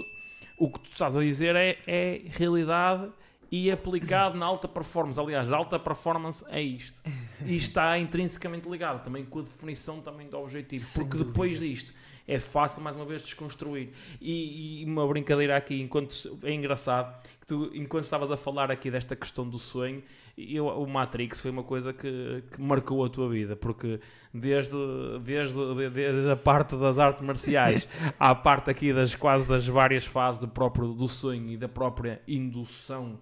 o 0.58 0.70
que 0.70 0.80
tu 0.80 0.91
estás 0.91 1.16
a 1.16 1.22
dizer 1.22 1.56
é, 1.56 1.78
é 1.88 2.22
realidade 2.26 3.12
e 3.56 3.70
aplicado 3.70 4.36
na 4.36 4.48
alta 4.48 4.68
performance. 4.68 5.20
Aliás, 5.20 5.52
a 5.52 5.56
alta 5.56 5.78
performance 5.78 6.44
é 6.50 6.60
isto. 6.60 7.00
E 7.46 7.56
está 7.56 8.00
intrinsecamente 8.00 8.68
ligado 8.68 9.04
também 9.04 9.24
com 9.24 9.38
a 9.38 9.42
definição 9.44 10.02
também 10.02 10.28
do 10.28 10.40
objetivo. 10.40 10.82
Sem 10.82 11.04
porque 11.04 11.24
depois 11.24 11.60
dúvida. 11.60 11.72
disto 11.72 11.94
é 12.28 12.40
fácil, 12.40 12.82
mais 12.82 12.96
uma 12.96 13.06
vez, 13.06 13.22
desconstruir. 13.22 13.90
E, 14.20 14.82
e 14.82 14.86
uma 14.86 15.08
brincadeira 15.08 15.56
aqui, 15.56 15.80
enquanto 15.80 16.36
é 16.42 16.52
engraçado, 16.52 17.16
que 17.42 17.46
tu, 17.46 17.70
enquanto 17.76 18.06
estavas 18.06 18.32
a 18.32 18.38
falar 18.38 18.72
aqui 18.72 18.90
desta 18.90 19.16
questão 19.16 19.48
do 19.48 19.60
sonho, 19.60 20.02
eu, 20.36 20.66
o 20.66 20.90
Matrix 20.90 21.40
foi 21.40 21.52
uma 21.52 21.64
coisa 21.64 21.94
que, 21.94 22.44
que 22.52 22.60
marcou 22.60 23.06
a 23.06 23.10
tua 23.10 23.30
vida, 23.30 23.56
porque 23.56 24.00
desde, 24.34 24.76
desde, 25.22 25.60
desde 25.92 26.32
a 26.32 26.36
parte 26.36 26.76
das 26.76 26.98
artes 26.98 27.22
marciais 27.22 27.88
à 28.18 28.34
parte 28.34 28.72
aqui 28.72 28.92
das 28.92 29.14
quase 29.14 29.48
das 29.48 29.68
várias 29.68 30.06
fases 30.06 30.42
do 30.42 30.48
próprio 30.48 30.88
do 30.94 31.08
sonho 31.08 31.52
e 31.52 31.58
da 31.58 31.70
própria 31.70 32.20
indução 32.28 33.20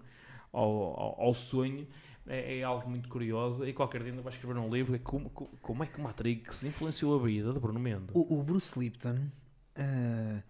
ao, 0.52 0.70
ao, 0.70 1.20
ao 1.22 1.34
sonho, 1.34 1.86
é, 2.26 2.58
é 2.58 2.62
algo 2.62 2.88
muito 2.88 3.08
curioso 3.08 3.66
e 3.66 3.72
qualquer 3.72 4.02
dia 4.02 4.10
ainda 4.12 4.22
vai 4.22 4.32
escrever 4.32 4.56
um 4.58 4.68
livro 4.72 4.94
é 4.94 4.98
como, 4.98 5.30
como- 5.30 5.82
é 5.82 5.86
que 5.86 6.00
Matrix 6.00 6.62
influenciou 6.62 7.18
a 7.18 7.24
vida 7.24 7.52
de 7.52 7.58
Bruno 7.58 7.80
Mendes. 7.80 8.14
O, 8.14 8.38
o 8.38 8.42
Bruce 8.42 8.78
Lipton 8.78 9.28
ah, 9.76 10.42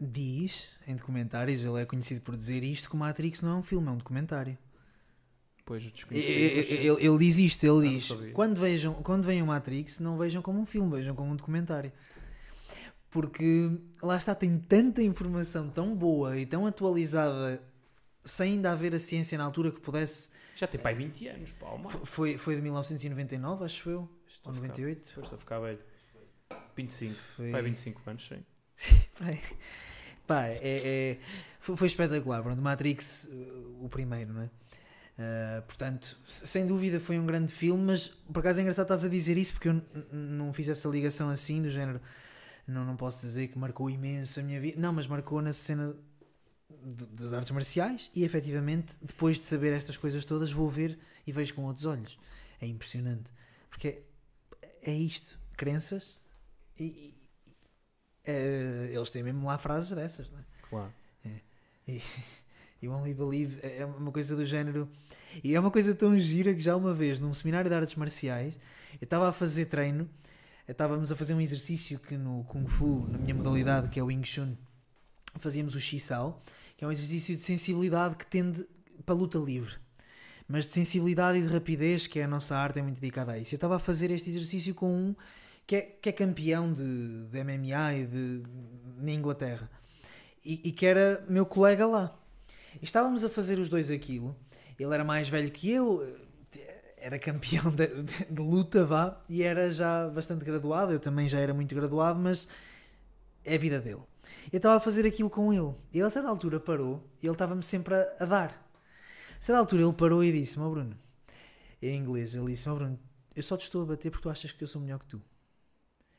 diz 0.00 0.68
em 0.86 0.96
documentários, 0.96 1.62
ele 1.64 1.80
é 1.80 1.84
conhecido 1.86 2.20
por 2.22 2.36
dizer 2.36 2.64
isto, 2.64 2.90
que 2.90 2.96
Matrix 2.96 3.42
não 3.42 3.52
é 3.52 3.54
um 3.56 3.62
filme, 3.62 3.86
é 3.88 3.90
um 3.90 3.98
documentário. 3.98 4.56
Pois 5.64 5.82
E- 5.82 5.86
e- 5.88 5.92
mas- 6.10 6.70
Ele, 6.70 7.06
ele 7.06 7.18
diz 7.18 7.38
isto, 7.38 7.64
ele 7.64 7.72
não 7.72 7.82
diz: 7.82 8.08
quando 8.32 8.60
vejam, 8.60 8.94
quando 8.94 9.24
vejam 9.24 9.44
o 9.44 9.48
Matrix, 9.48 9.98
não 10.00 10.16
vejam 10.16 10.40
como 10.40 10.60
um 10.60 10.66
filme, 10.66 10.90
vejam 10.96 11.14
como 11.14 11.32
um 11.32 11.36
documentário. 11.36 11.92
Porque 13.10 13.70
lá 14.02 14.16
está, 14.16 14.34
tem 14.34 14.58
tanta 14.58 15.02
informação 15.02 15.68
tão 15.70 15.94
boa 15.96 16.38
e 16.38 16.44
tão 16.46 16.66
atualizada, 16.66 17.62
sem 18.26 18.52
ainda 18.54 18.72
haver 18.72 18.94
a 18.94 18.98
ciência 19.00 19.38
na 19.38 19.44
altura 19.44 19.70
que 19.70 19.80
pudesse. 19.80 20.30
Já 20.56 20.66
tem 20.66 20.80
pai 20.80 20.94
20 20.94 21.28
anos, 21.28 21.52
pá, 21.52 21.66
Foi, 22.04 22.36
foi 22.38 22.56
de 22.56 22.62
1999, 22.62 23.64
acho 23.64 23.90
eu, 23.90 24.08
Estou 24.28 24.52
ou 24.52 24.58
a 24.58 24.62
ficar- 24.62 24.68
98. 24.68 25.08
Depois 25.08 25.24
estou 25.24 25.36
a 25.36 25.38
ficar 25.38 25.58
velho. 25.60 25.78
25. 26.76 27.14
Foi... 27.36 27.50
Pai, 27.50 27.62
25 27.62 28.10
anos, 28.10 28.26
sim. 28.28 28.44
Peraí. 29.18 29.40
Pá, 30.26 30.46
é, 30.46 30.60
é- 30.62 31.18
foi, 31.60 31.76
foi 31.76 31.86
espetacular. 31.86 32.42
Pronto, 32.42 32.60
Matrix, 32.60 33.24
uh, 33.30 33.84
o 33.84 33.88
primeiro, 33.88 34.32
não 34.32 34.42
é? 34.42 34.50
Uh, 35.18 35.62
portanto, 35.62 36.16
sem 36.26 36.66
dúvida 36.66 37.00
foi 37.00 37.18
um 37.18 37.24
grande 37.24 37.50
filme, 37.50 37.82
mas 37.84 38.08
por 38.08 38.40
acaso 38.40 38.58
é 38.58 38.62
engraçado 38.62 38.84
estás 38.84 39.04
a 39.04 39.08
dizer 39.08 39.38
isso 39.38 39.54
porque 39.54 39.68
eu 39.68 39.82
não 40.12 40.52
fiz 40.52 40.68
essa 40.68 40.88
ligação 40.88 41.30
assim, 41.30 41.62
do 41.62 41.70
género. 41.70 42.00
Não, 42.66 42.84
não 42.84 42.96
posso 42.96 43.20
dizer 43.24 43.48
que 43.48 43.58
marcou 43.58 43.88
imenso 43.88 44.40
a 44.40 44.42
minha 44.42 44.60
vida. 44.60 44.78
Não, 44.80 44.92
mas 44.92 45.06
marcou 45.06 45.40
na 45.40 45.52
cena 45.52 45.94
de- 46.70 47.06
das 47.06 47.32
artes 47.32 47.50
marciais 47.50 48.10
e 48.14 48.24
efetivamente, 48.24 48.94
depois 49.02 49.36
de 49.38 49.44
saber 49.44 49.72
estas 49.72 49.96
coisas 49.96 50.24
todas, 50.24 50.50
vou 50.52 50.68
ver 50.70 50.98
e 51.26 51.32
vejo 51.32 51.54
com 51.54 51.64
outros 51.64 51.84
olhos. 51.86 52.18
É 52.60 52.66
impressionante. 52.66 53.30
Porque 53.70 54.02
é, 54.62 54.90
é 54.90 54.94
isto: 54.94 55.38
crenças 55.56 56.18
e. 56.78 56.84
e- 56.84 57.16
é, 58.28 58.90
eles 58.92 59.08
têm 59.10 59.22
mesmo 59.22 59.46
lá 59.46 59.56
frases 59.56 59.90
dessas, 59.92 60.30
não 60.32 60.40
é? 60.40 60.44
Claro. 60.68 60.92
You 62.82 62.92
only 62.92 63.14
believe 63.14 63.58
é 63.62 63.78
é 63.78 63.86
uma 63.86 64.10
coisa 64.12 64.34
do 64.36 64.44
género. 64.44 64.88
E 65.42 65.54
é 65.54 65.60
uma 65.60 65.70
coisa 65.70 65.94
tão 65.94 66.18
gira 66.18 66.52
que 66.54 66.60
já 66.60 66.76
uma 66.76 66.92
vez, 66.92 67.18
num 67.20 67.32
seminário 67.32 67.70
de 67.70 67.76
artes 67.76 67.94
marciais, 67.94 68.58
eu 69.00 69.04
estava 69.04 69.28
a 69.28 69.32
fazer 69.32 69.66
treino, 69.66 70.08
estávamos 70.68 71.10
a 71.12 71.16
fazer 71.16 71.34
um 71.34 71.40
exercício 71.40 71.98
que 71.98 72.16
no 72.16 72.44
Kung 72.44 72.66
Fu, 72.66 73.06
na 73.08 73.18
minha 73.18 73.34
modalidade, 73.34 73.88
que 73.88 73.98
é 73.98 74.02
o 74.02 74.06
Wing 74.06 74.24
Chun, 74.26 74.56
fazíamos 75.40 75.74
o 75.74 75.80
Shisao, 75.80 76.42
que 76.76 76.84
é 76.84 76.88
um 76.88 76.92
exercício 76.92 77.34
de 77.34 77.42
sensibilidade 77.42 78.16
que 78.16 78.26
tende 78.26 78.66
para 79.04 79.14
a 79.14 79.18
luta 79.18 79.38
livre. 79.38 79.74
Mas 80.48 80.66
de 80.66 80.72
sensibilidade 80.72 81.38
e 81.38 81.42
de 81.42 81.48
rapidez, 81.48 82.06
que 82.06 82.20
é 82.20 82.24
a 82.24 82.28
nossa 82.28 82.56
arte, 82.56 82.78
é 82.78 82.82
muito 82.82 83.00
dedicada 83.00 83.32
a 83.32 83.38
isso. 83.38 83.54
Eu 83.54 83.56
estava 83.56 83.76
a 83.76 83.78
fazer 83.78 84.10
este 84.10 84.30
exercício 84.30 84.74
com 84.74 84.92
um 84.92 85.14
que 85.66 85.76
é, 85.76 85.80
que 85.82 86.08
é 86.08 86.12
campeão 86.12 86.72
de, 86.72 87.24
de 87.26 87.42
MMA 87.44 87.94
e 87.94 88.06
de, 88.06 88.42
na 88.98 89.10
Inglaterra. 89.10 89.68
E, 90.44 90.60
e 90.68 90.72
que 90.72 90.86
era 90.86 91.24
meu 91.28 91.44
colega 91.44 91.84
lá. 91.86 92.16
E 92.80 92.84
estávamos 92.84 93.24
a 93.24 93.28
fazer 93.28 93.58
os 93.58 93.68
dois 93.68 93.90
aquilo. 93.90 94.36
Ele 94.78 94.94
era 94.94 95.02
mais 95.04 95.28
velho 95.28 95.50
que 95.50 95.68
eu, 95.70 96.06
era 96.96 97.18
campeão 97.18 97.70
de, 97.70 97.86
de- 98.02 98.24
de 98.30 98.40
luta, 98.42 98.84
vá, 98.84 99.20
e 99.28 99.42
era 99.42 99.70
já 99.72 100.08
bastante 100.08 100.44
graduado. 100.44 100.92
Eu 100.92 101.00
também 101.00 101.28
já 101.28 101.40
era 101.40 101.52
muito 101.54 101.74
graduado, 101.74 102.18
mas 102.20 102.46
é 103.44 103.54
a 103.54 103.58
vida 103.58 103.80
dele. 103.80 104.02
Eu 104.52 104.58
estava 104.58 104.76
a 104.76 104.80
fazer 104.80 105.06
aquilo 105.06 105.30
com 105.30 105.52
ele. 105.52 105.74
E 105.92 105.98
ele, 105.98 106.06
a 106.06 106.10
certa 106.10 106.28
altura, 106.28 106.60
parou 106.60 107.08
e 107.22 107.26
ele 107.26 107.32
estava-me 107.34 107.62
sempre 107.62 107.94
a, 107.94 108.16
a 108.20 108.24
dar. 108.26 108.70
A 109.38 109.42
certa 109.42 109.58
altura, 109.60 109.82
ele 109.82 109.92
parou 109.92 110.22
e 110.24 110.32
disse: 110.32 110.58
Meu 110.58 110.70
Bruno, 110.70 110.96
em 111.82 111.96
inglês, 111.98 112.34
ele 112.34 112.46
disse: 112.46 112.68
Meu 112.68 112.76
Bruno, 112.76 112.98
eu 113.34 113.42
só 113.42 113.56
te 113.56 113.62
estou 113.64 113.82
a 113.82 113.86
bater 113.86 114.10
porque 114.10 114.22
tu 114.22 114.30
achas 114.30 114.52
que 114.52 114.62
eu 114.64 114.68
sou 114.68 114.80
melhor 114.80 114.98
que 115.00 115.06
tu. 115.06 115.22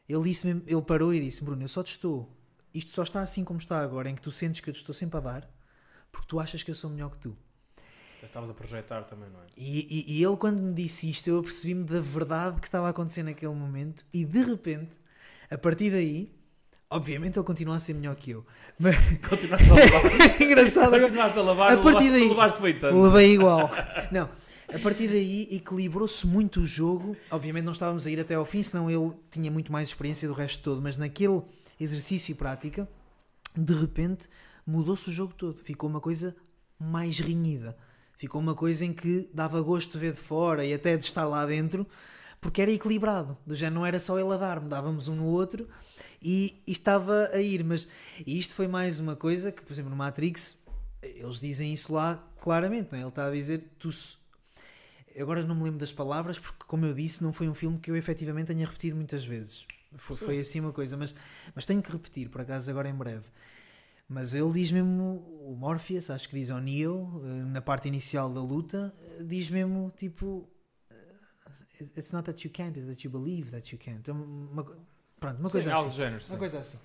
Ele, 0.08 0.24
disse 0.24 0.48
ele 0.48 0.82
parou 0.82 1.14
e 1.14 1.20
disse: 1.20 1.44
Bruno, 1.44 1.64
eu 1.64 1.68
só 1.68 1.84
te 1.84 1.92
estou. 1.92 2.30
Isto 2.74 2.92
só 2.92 3.04
está 3.04 3.22
assim 3.22 3.44
como 3.44 3.60
está 3.60 3.80
agora, 3.82 4.10
em 4.10 4.16
que 4.16 4.22
tu 4.22 4.32
sentes 4.32 4.62
que 4.62 4.70
eu 4.70 4.74
te 4.74 4.78
estou 4.78 4.94
sempre 4.94 5.18
a 5.18 5.22
dar, 5.22 5.50
porque 6.12 6.28
tu 6.28 6.40
achas 6.40 6.64
que 6.64 6.72
eu 6.72 6.76
sou 6.76 6.90
melhor 6.90 7.10
que 7.12 7.20
tu. 7.20 7.36
Já 8.20 8.26
estavas 8.28 8.50
a 8.50 8.54
projetar 8.54 9.04
também, 9.04 9.30
não 9.30 9.42
é? 9.42 9.46
E, 9.56 9.80
e- 10.10 10.20
e 10.20 10.24
ele, 10.24 10.38
quando 10.38 10.62
me 10.62 10.74
disse 10.74 11.10
isto, 11.10 11.28
eu 11.28 11.40
apercebi-me 11.40 11.84
da 11.84 12.00
verdade 12.02 12.60
que 12.62 12.68
estava 12.68 12.88
a 12.88 12.90
acontecer 12.90 13.24
naquele 13.24 13.54
momento, 13.54 14.06
e 14.14 14.26
de 14.26 14.44
repente, 14.44 14.98
a 15.50 15.58
partir 15.58 15.92
daí, 15.92 16.37
obviamente 16.90 17.38
ele 17.38 17.46
continua 17.46 17.76
a 17.76 17.80
ser 17.80 17.94
melhor 17.94 18.16
que 18.16 18.32
eu. 18.32 18.46
Mas 18.80 18.96
Continuaste 19.28 19.70
a 19.70 19.74
lavar. 19.74 20.42
engraçado. 20.42 21.00
Continuaste 21.00 21.40
a 21.40 21.42
lavar. 21.42 21.72
A 21.72 21.78
partir 21.78 22.12
daí- 22.12 22.28
Levaste 22.30 22.62
feitando. 22.62 23.02
Levei 23.02 23.34
igual. 23.34 23.70
Não, 24.12 24.30
a 24.74 24.80
partir 24.80 25.08
daí 25.08 25.48
equilibrou-se 25.52 26.26
muito 26.28 26.62
o 26.62 26.66
jogo. 26.66 27.16
Obviamente 27.32 27.66
não 27.66 27.72
estávamos 27.74 28.06
a 28.06 28.12
ir 28.12 28.20
até 28.20 28.36
ao 28.36 28.46
fim, 28.46 28.62
senão 28.64 28.90
ele 28.90 29.14
tinha 29.32 29.50
muito 29.52 29.72
mais 29.72 29.90
experiência 29.90 30.28
do 30.28 30.34
resto 30.34 30.64
todo, 30.64 30.82
mas 30.82 30.98
naquele 30.98 31.42
exercício 31.80 32.32
e 32.32 32.36
prática, 32.36 32.88
de 33.56 33.74
repente 33.74 34.28
mudou-se 34.66 35.10
o 35.10 35.14
jogo 35.14 35.34
todo. 35.34 35.60
Ficou 35.64 35.90
uma 35.90 36.02
coisa 36.02 36.36
mais 36.80 37.20
renhida. 37.20 37.78
Ficou 38.18 38.42
uma 38.42 38.56
coisa 38.56 38.84
em 38.84 38.92
que 38.94 39.30
dava 39.34 39.62
gosto 39.62 39.92
de 39.94 40.00
ver 40.00 40.14
de 40.14 40.20
fora 40.20 40.66
e 40.66 40.74
até 40.74 40.98
de 40.98 41.06
estar 41.06 41.26
lá 41.26 41.46
dentro, 41.46 41.86
porque 42.42 42.62
era 42.62 42.72
equilibrado. 42.72 43.38
Já 43.50 43.70
não 43.70 43.86
era 43.86 44.00
só 44.00 44.20
ele 44.20 44.34
a 44.34 44.38
dar-me, 44.38 44.70
dávamos 44.70 45.08
um 45.08 45.16
no 45.16 45.26
outro 45.26 45.68
e, 46.22 46.62
e 46.66 46.72
estava 46.72 47.30
a 47.34 47.40
ir. 47.42 47.64
Mas 47.64 47.88
e 48.26 48.40
isto 48.40 48.56
foi 48.56 48.68
mais 48.68 49.00
uma 49.00 49.16
coisa 49.16 49.52
que, 49.52 49.62
por 49.62 49.72
exemplo, 49.74 49.90
no 49.90 49.96
Matrix, 49.98 50.58
eles 51.02 51.40
dizem 51.40 51.74
isso 51.74 51.94
lá 51.94 52.24
claramente. 52.42 52.92
Não 52.92 52.98
é? 53.00 53.02
Ele 53.02 53.10
está 53.10 53.28
a 53.28 53.32
dizer: 53.32 53.64
tu. 53.80 53.92
se- 53.92 54.18
Agora 55.20 55.42
não 55.44 55.56
me 55.56 55.64
lembro 55.64 55.80
das 55.80 55.92
palavras, 55.92 56.38
porque, 56.38 56.64
como 56.68 56.86
eu 56.86 56.94
disse, 56.94 57.24
não 57.24 57.34
foi 57.34 57.50
um 57.50 57.54
filme 57.56 57.80
que 57.80 57.90
eu 57.90 57.96
efetivamente 57.96 58.48
tenha 58.54 58.64
repetido 58.66 58.96
muitas 58.96 59.26
vezes. 59.26 59.66
Foi, 59.96 60.16
foi 60.16 60.38
assim 60.40 60.60
uma 60.60 60.72
coisa, 60.72 60.96
mas, 60.96 61.16
mas 61.56 61.66
tenho 61.66 61.82
que 61.82 61.92
repetir, 61.92 62.30
por 62.30 62.42
acaso, 62.42 62.70
agora 62.70 62.88
em 62.88 62.94
breve. 62.94 63.26
Mas 64.08 64.36
ele 64.36 64.52
diz 64.54 64.72
mesmo, 64.72 65.26
o 65.44 65.56
Morpheus, 65.58 66.12
acho 66.12 66.30
que 66.30 66.36
diz 66.36 66.52
ao 66.52 66.60
Neo, 66.60 67.20
eh, 67.26 67.44
na 67.46 67.62
parte 67.62 67.88
inicial 67.88 68.32
da 68.32 68.40
luta, 68.42 68.94
eh, 69.20 69.24
diz 69.24 69.50
mesmo 69.50 69.92
tipo: 69.98 70.48
It's 71.80 72.12
not 72.12 72.26
that 72.26 72.46
you 72.46 72.52
can't, 72.52 72.78
it's 72.78 72.88
that 72.88 73.04
you 73.06 73.12
believe 73.12 73.52
that 73.52 73.72
you 73.74 73.78
can't. 73.80 74.00
Então, 74.00 74.16
Uma, 74.16 74.64
pronto, 75.20 75.40
uma 75.40 75.50
Sim, 75.50 75.52
coisa 75.52 75.74
assim. 75.74 75.92
género. 75.92 76.24
Uma 76.30 76.38
coisa 76.38 76.60
assim. 76.60 76.78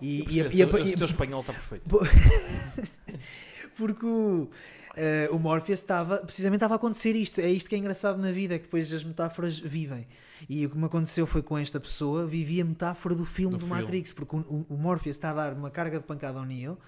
E, 0.00 0.22
e 0.28 0.40
e 0.40 0.56
e 0.56 0.62
a- 0.62 0.96
teu 0.96 1.04
espanhol 1.04 1.40
está 1.42 1.52
perfeito. 1.52 1.84
porque 3.76 4.04
o, 4.04 4.48
eh, 4.96 5.28
o 5.30 5.38
Morpheus 5.38 5.78
estava, 5.80 6.18
precisamente 6.18 6.58
estava 6.58 6.74
a 6.74 6.76
acontecer 6.76 7.14
isto. 7.14 7.40
É 7.40 7.48
isto 7.50 7.68
que 7.68 7.74
é 7.74 7.78
engraçado 7.78 8.18
na 8.18 8.32
vida, 8.32 8.54
é 8.54 8.58
que 8.58 8.64
depois 8.64 8.92
as 8.92 9.04
metáforas 9.04 9.58
vivem. 9.58 10.06
E 10.48 10.66
o 10.66 10.70
que 10.70 10.76
me 10.76 10.84
aconteceu 10.86 11.26
foi 11.26 11.42
com 11.42 11.56
esta 11.56 11.78
pessoa, 11.78 12.26
vivi 12.26 12.60
a 12.60 12.64
metáfora 12.64 13.14
do 13.14 13.24
filme 13.24 13.56
Do 13.56 13.60
do, 13.60 13.66
filme. 13.66 13.80
Matrix, 13.82 14.12
porque 14.12 14.36
o, 14.36 14.40
o, 14.40 14.66
o 14.70 14.76
Morpheus 14.76 15.16
está 15.16 15.30
a 15.30 15.34
dar 15.34 15.52
uma 15.52 15.70
carga 15.70 15.98
de 16.00 16.04
pancada 16.04 16.38
ao 16.38 16.44
Neo 16.44 16.78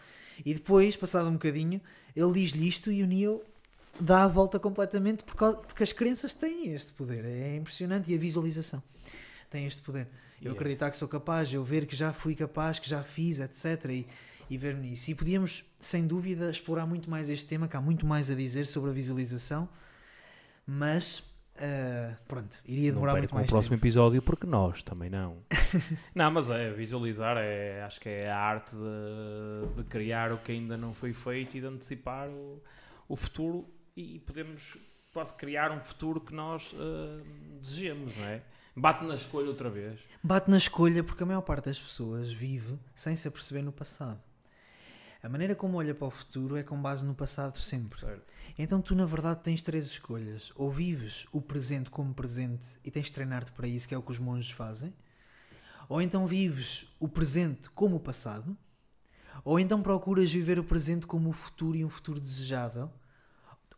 e 0.44 0.52
depois, 0.52 0.97
passado 0.97 1.28
um 1.28 1.35
bocadinho, 1.35 1.81
ele 2.16 2.32
diz-lhe 2.32 2.66
isto 2.68 2.90
e 2.90 3.02
o 3.02 3.06
Neo 3.06 3.43
dá 4.01 4.25
a 4.25 4.29
volta 4.29 4.59
completamente 4.59 5.23
por 5.25 5.35
causa- 5.37 5.59
porque 5.59 5.83
as 5.83 5.93
crenças 5.93 6.35
têm 6.35 6.73
este 6.73 6.93
poder. 6.93 7.25
É 7.25 7.57
impressionante. 7.57 8.11
E 8.11 8.15
a 8.15 8.19
visualização 8.19 8.83
tem 9.51 9.66
este 9.66 9.83
poder. 9.83 10.07
Eu 10.41 10.49
Yeah. 10.51 10.61
acreditar 10.61 10.91
que 10.91 10.97
sou 10.97 11.09
capaz, 11.09 11.53
eu 11.55 11.65
ver 11.65 11.87
que 11.87 11.97
já 11.97 12.12
fui 12.12 12.35
capaz, 12.35 12.79
que 12.79 12.89
já 12.89 13.03
fiz, 13.03 13.39
etc. 13.41 13.87
E, 13.91 14.07
e 14.51 14.59
ver-me 14.59 14.91
nisso. 14.91 15.11
E 15.11 15.15
podíamos, 15.15 15.65
sem 15.81 16.07
dúvida, 16.07 16.51
explorar 16.51 16.85
muito 16.87 17.09
mais 17.09 17.31
este 17.31 17.47
tema, 17.47 17.66
que 17.66 17.77
há 17.77 17.81
muito 17.81 18.05
mais 18.05 18.29
a 18.31 18.35
dizer 18.35 18.66
sobre 18.66 18.91
a 18.91 18.93
visualização, 18.93 19.66
mas 20.66 21.23
ah, 21.59 22.15
pronto, 22.27 22.59
iria 22.66 22.89
Não 22.91 22.97
demorar 22.97 23.12
muito 23.12 23.23
percam 23.23 23.37
o 23.37 23.41
mais 23.41 23.51
próximo 23.51 23.77
tempo. 23.77 23.87
episódio 23.87 24.21
porque 24.23 24.47
nós 24.47 24.83
também 24.83 25.09
não. 25.09 25.39
não, 26.15 26.31
mas 26.31 26.51
é, 26.51 26.73
visualizar 26.73 27.37
é, 27.39 27.83
acho 27.83 28.01
que 28.01 28.09
é 28.09 28.31
a 28.31 28.37
arte 28.39 28.75
de, 28.75 29.77
de 29.83 29.85
criar 29.85 30.33
o 30.33 30.39
que 30.39 30.53
ainda 30.53 30.77
não 30.77 30.93
foi 30.93 31.12
feito 31.12 31.57
e 31.57 31.61
de 31.61 31.66
antecipar 31.66 32.29
o, 32.29 32.61
o 33.09 33.16
futuro 33.16 33.66
e 33.97 34.19
podemos 34.21 34.77
quase 35.12 35.33
criar 35.35 35.71
um 35.71 35.79
futuro 35.79 36.21
que 36.21 36.35
nós 36.35 36.75
eh, 36.75 37.25
desejamos, 37.61 38.16
não 38.16 38.25
é? 38.25 38.43
Bate 38.77 39.05
na 39.05 39.15
escolha 39.15 39.49
outra 39.49 39.71
vez. 39.71 40.01
Bate 40.23 40.51
na 40.51 40.59
escolha 40.59 41.05
porque 41.05 41.23
a 41.23 41.27
maior 41.27 41.43
parte 41.43 41.66
das 41.66 41.81
pessoas 41.81 42.33
vive 42.33 42.77
sem 42.95 43.15
se 43.15 43.29
aperceber 43.29 43.62
no 43.62 43.71
passado. 43.71 44.21
A 45.23 45.29
maneira 45.29 45.55
como 45.55 45.79
olha 45.79 45.95
para 45.95 46.09
o 46.09 46.11
futuro 46.11 46.57
é 46.57 46.62
com 46.62 46.81
base 46.83 47.07
no 47.07 47.15
passado 47.15 47.59
sempre. 47.59 48.01
Certo. 48.01 48.35
Então 48.59 48.83
tu 48.83 48.95
na 48.95 49.07
verdade 49.07 49.41
tens 49.43 49.62
três 49.62 49.87
escolhas. 49.87 50.53
Ou 50.57 50.71
vives 50.71 51.27
o 51.33 51.41
presente 51.41 51.89
como 51.89 52.12
presente 52.12 52.65
e 52.85 52.91
tens 52.91 53.07
de 53.07 53.12
treinar-te 53.12 53.53
para 53.53 53.69
isso, 53.69 53.89
que 53.89 53.95
é 53.95 53.99
o 53.99 54.03
que 54.03 54.11
os 54.11 54.19
monges 54.19 54.51
fazem. 54.51 54.93
Ou 55.89 56.03
então 56.03 56.27
vives 56.27 56.93
o 56.99 57.09
presente 57.09 57.71
como 57.71 57.97
o 57.97 58.01
passado. 58.01 58.57
Ou 59.45 59.61
então 59.61 59.81
procuras 59.81 60.31
viver 60.31 60.59
o 60.59 60.65
presente 60.65 61.07
como 61.07 61.31
o 61.31 61.33
futuro 61.33 61.77
e 61.77 61.85
um 61.85 61.91
futuro 61.91 62.21
desejável. 62.21 62.91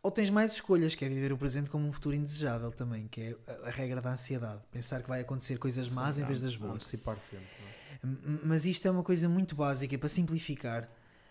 Ou 0.07 0.11
tens 0.13 0.31
mais 0.31 0.53
escolhas, 0.53 0.95
que 0.95 1.05
é 1.05 1.09
viver 1.09 1.33
o 1.33 1.37
presente 1.37 1.69
como 1.69 1.85
um 1.89 1.91
futuro 1.93 2.15
indesejável 2.15 2.71
também, 2.71 3.09
que 3.09 3.21
é 3.23 3.37
a- 3.67 3.71
regra 3.71 4.01
da 4.01 4.13
ansiedade. 4.13 4.63
Pensar 4.71 5.03
que 5.03 5.09
vai 5.09 5.21
acontecer 5.21 5.59
coisas 5.59 5.89
más 5.89 6.17
em 6.17 6.25
vez 6.25 6.41
das 6.41 6.55
boas. 6.55 6.75
Antecipar 6.77 7.17
sempre. 7.17 7.43
é? 7.43 8.07
Mas 8.45 8.65
isto 8.67 8.87
é 8.87 8.91
uma 8.93 9.03
coisa 9.03 9.29
muito 9.29 9.57
básica. 9.57 9.99
Para 9.99 10.09
simplificar, 10.09 10.89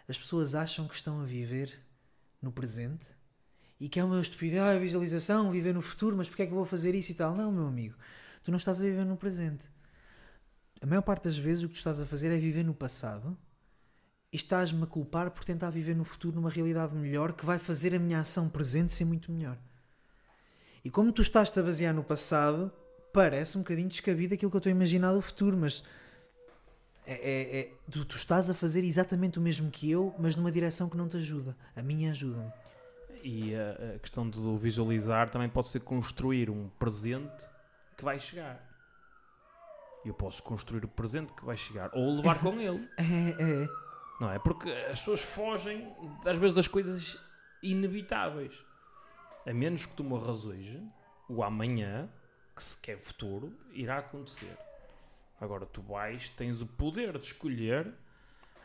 as 0.10 0.18
pessoas 0.18 0.53
acham 0.53 0.89
que 0.89 0.93
estão 0.93 1.22
a 1.22 1.23
viver 1.23 1.72
no 2.41 2.52
presente 2.52 3.06
e 3.80 3.88
que 3.88 3.97
é 3.97 4.03
uma 4.03 4.19
estupidez, 4.19 4.61
ah, 4.61 4.77
visualização, 4.77 5.52
viver 5.52 5.73
no 5.73 5.81
futuro, 5.81 6.18
mas 6.18 6.27
porque 6.27 6.41
é 6.41 6.45
que 6.45 6.52
eu 6.52 6.57
vou 6.57 6.65
fazer 6.65 6.93
isso 6.95 7.11
e 7.14 7.15
tal? 7.15 7.34
Não, 7.34 7.53
meu 7.53 7.68
amigo, 7.68 7.95
tu 8.43 8.52
não 8.52 8.57
estás 8.57 8.81
a 8.81 8.84
viver 8.84 9.06
no 9.06 9.15
presente. 9.15 9.64
A 10.81 10.85
maior 10.85 11.02
parte 11.02 11.23
das 11.23 11.38
vezes 11.38 11.64
o 11.64 11.69
que 11.69 11.76
tu 11.76 11.77
estás 11.77 12.02
a 12.02 12.06
fazer 12.06 12.30
é 12.30 12.38
viver 12.38 12.65
no 12.65 12.73
passado 12.73 13.38
estás-me 14.31 14.84
a 14.84 14.88
culpar 14.88 15.31
por 15.31 15.43
tentar 15.43 15.69
viver 15.69 15.95
no 15.95 16.03
futuro 16.03 16.35
numa 16.35 16.49
realidade 16.49 16.93
melhor 16.95 17.34
que 17.34 17.45
vai 17.45 17.57
fazer 17.57 17.95
a 17.95 17.99
minha 17.99 18.19
ação 18.19 18.49
presente 18.49 18.91
ser 18.91 19.06
muito 19.06 19.31
melhor. 19.31 19.57
E 20.84 20.89
como 20.89 21.11
tu 21.11 21.22
estás-te 21.22 21.60
a 21.60 21.64
basear 21.64 21.93
no 21.93 22.03
passado, 22.03 22.72
parece 23.14 23.57
um 23.57 23.61
bocadinho 23.61 23.88
descabido 23.88 24.34
aquilo 24.34 24.52
que 24.52 24.57
eu 24.57 24.60
estou 24.60 24.69
a 24.69 24.76
imaginar 24.76 25.14
do 25.14 25.22
futuro, 25.22 25.57
mas 25.57 25.84
é, 27.07 27.14
é- 27.14 27.60
é- 27.60 27.72
tu, 27.89 28.03
tu 28.06 28.15
estás 28.18 28.49
a 28.49 28.53
fazer 28.53 28.84
exatamente 28.84 29.39
o 29.39 29.41
mesmo 29.41 29.72
que 29.72 29.89
eu, 29.89 30.14
mas 30.19 30.35
numa 30.35 30.52
direção 30.52 30.89
que 30.89 30.97
não 30.97 31.07
te 31.07 31.18
ajuda. 31.18 31.56
A 31.76 31.81
minha 31.81 32.11
ajuda-me. 32.11 32.52
E 33.23 33.56
a, 33.56 33.95
a 33.95 33.99
questão 33.99 34.30
do 34.30 34.56
visualizar 34.57 35.30
também 35.30 35.49
pode 35.49 35.69
ser 35.69 35.80
construir 35.80 36.49
um 36.49 36.69
presente 36.77 37.47
que 37.97 38.03
vai 38.03 38.19
chegar. 38.19 38.64
Eu 40.06 40.14
posso 40.14 40.43
construir 40.43 40.85
o 40.85 40.88
presente 40.88 41.34
que 41.34 41.43
vai 41.43 41.57
chegar 41.57 41.89
ou 41.93 42.18
levar 42.18 42.38
com 42.41 42.60
ele. 42.60 42.88
É, 42.97 43.64
é. 43.64 43.68
Não 44.20 44.32
é? 44.32 44.40
Porque 44.40 44.70
as 44.70 45.00
pessoas 45.00 45.22
fogem, 45.22 45.94
às 46.26 46.38
vezes, 46.38 46.56
das 46.56 46.68
coisas 46.68 47.20
inevitáveis. 47.62 48.54
A 49.46 49.54
menos 49.54 49.86
que 49.86 49.94
tu 49.94 50.04
morras 50.04 50.46
hoje, 50.46 50.82
o 51.28 51.44
amanhã, 51.44 52.10
que 52.56 52.64
se 52.64 52.78
quer 52.78 52.98
futuro, 52.98 53.54
irá 53.72 53.98
acontecer. 53.98 54.58
Agora, 55.40 55.66
tu 55.66 55.82
vais, 55.82 56.30
tens 56.30 56.62
o 56.62 56.66
poder 56.66 57.18
de 57.18 57.28
escolher. 57.28 57.94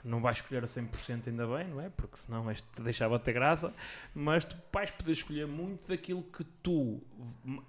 Não 0.05 0.23
vais 0.23 0.39
escolher 0.39 0.65
a 0.65 0.67
100% 0.67 1.29
ainda 1.29 1.47
bem, 1.47 1.69
não 1.69 1.81
é? 1.81 1.91
Porque 1.91 2.17
senão 2.17 2.51
este 2.51 2.67
te 2.71 2.81
deixava 2.81 3.19
ter 3.19 3.33
graça. 3.33 3.75
Mas 4.15 4.45
tu 4.45 4.57
vais 4.73 4.91
poder 4.91 5.13
escolher 5.13 5.47
muito 5.47 5.89
daquilo 5.89 6.23
que 6.23 6.45
tu, 6.63 7.03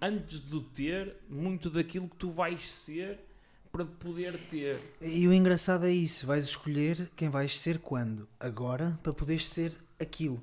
antes 0.02 0.40
de 0.40 0.62
ter, 0.62 1.18
muito 1.28 1.70
daquilo 1.70 2.08
que 2.08 2.16
tu 2.16 2.32
vais 2.32 2.72
ser 2.72 3.20
para 3.72 3.85
poder 3.85 4.38
ter. 4.49 4.80
E 5.02 5.27
o 5.27 5.34
engraçado 5.34 5.85
é 5.85 5.91
isso: 5.91 6.26
vais 6.27 6.45
escolher 6.45 7.10
quem 7.15 7.30
vais 7.30 7.57
ser 7.60 7.80
quando? 7.80 8.27
Agora, 8.39 8.99
para 9.02 9.14
poderes 9.14 9.48
ser 9.48 9.73
aquilo. 9.99 10.41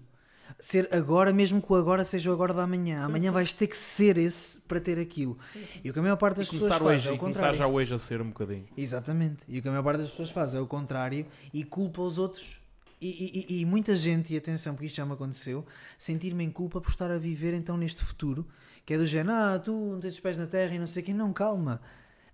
Ser 0.59 0.89
agora, 0.93 1.31
mesmo 1.33 1.61
que 1.61 1.71
o 1.71 1.77
agora 1.77 2.05
seja 2.07 2.31
o 2.31 2.33
agora 2.33 2.55
da 2.55 2.63
amanhã. 2.63 3.05
Amanhã 3.05 3.31
vais 3.31 3.53
ter 3.53 3.67
que 3.67 3.77
ser 3.77 4.17
esse 4.17 4.59
para 4.63 4.81
ter 4.81 4.99
aquilo. 4.99 5.39
E 5.85 5.91
o 5.91 5.93
que 5.93 5.99
a 5.99 6.03
maior 6.03 6.17
parte 6.17 6.39
das 6.39 6.49
pessoas 6.49 6.71
começar, 6.71 6.85
faz 6.85 7.01
hoje, 7.01 7.09
é 7.09 7.13
o 7.13 7.15
e 7.15 7.19
começar 7.19 7.39
contrário. 7.41 7.59
já 7.59 7.67
hoje 7.67 7.95
a 7.95 7.99
ser 7.99 8.21
um 8.23 8.29
bocadinho. 8.29 8.67
Exatamente. 8.77 9.43
E 9.47 9.59
o 9.59 9.63
que 9.63 9.69
a 9.69 9.71
maior 9.71 9.85
parte 9.85 10.01
das 10.01 10.11
pessoas 10.11 10.31
faz 10.31 10.55
é 10.55 10.61
o 10.61 10.67
contrário 10.67 11.27
e 11.53 11.63
culpa 11.65 12.01
os 12.01 12.17
outros. 12.19 12.61
E, 13.01 13.47
e- 13.49 13.61
e- 13.61 13.65
muita 13.67 13.95
gente, 13.95 14.33
e 14.35 14.37
atenção, 14.39 14.73
porque 14.75 14.87
isto 14.87 14.97
já 14.97 15.07
me 15.07 15.13
aconteceu, 15.13 15.65
sentir-me 15.97 16.43
em 16.43 16.51
culpa 16.51 16.81
por 16.81 16.89
estar 16.91 17.11
a 17.11 17.19
viver 17.19 17.55
então 17.55 17.77
neste 17.77 18.03
futuro, 18.03 18.45
que 18.85 18.95
é 18.95 18.99
do 18.99 19.07
género, 19.07 19.31
ah, 19.37 19.59
tu 19.63 19.71
não 19.71 20.01
tens 20.01 20.15
os 20.15 20.21
pés 20.21 20.37
na 20.39 20.47
terra 20.47 20.75
e 20.75 20.79
não 20.79 20.87
sei 20.87 21.03
quem. 21.03 21.15
Não, 21.15 21.33
calma. 21.33 21.81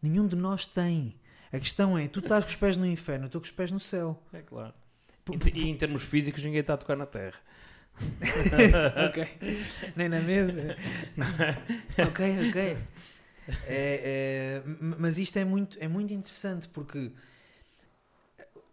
Nenhum 0.04 0.26
de 0.28 0.36
nós 0.36 0.66
tem. 0.66 1.14
A 1.50 1.58
questão 1.58 1.96
é, 1.96 2.06
tu 2.06 2.18
estás 2.20 2.44
com 2.44 2.50
os 2.50 2.56
pés 2.56 2.76
no 2.76 2.84
inferno, 2.84 3.24
eu 3.24 3.26
estou 3.26 3.40
com 3.40 3.46
os 3.46 3.50
pés 3.50 3.70
no 3.70 3.80
céu. 3.80 4.22
É 4.34 4.42
claro. 4.42 4.74
P- 5.24 5.50
E, 5.54 5.60
e 5.60 5.70
em 5.70 5.74
termos 5.76 6.02
físicos, 6.04 6.42
ninguém 6.42 6.60
está 6.60 6.74
a 6.74 6.76
tocar 6.76 6.94
na 6.94 7.06
terra. 7.06 7.38
ok. 9.08 9.26
Nem 9.96 10.10
na 10.10 10.20
mesa. 10.20 10.76
ok, 12.06 12.48
ok. 12.50 12.76
É, 13.66 13.66
é, 13.66 14.62
mas 14.98 15.16
isto 15.18 15.38
é 15.38 15.44
muito, 15.44 15.78
é 15.80 15.88
muito 15.88 16.12
interessante 16.12 16.68
porque 16.68 17.10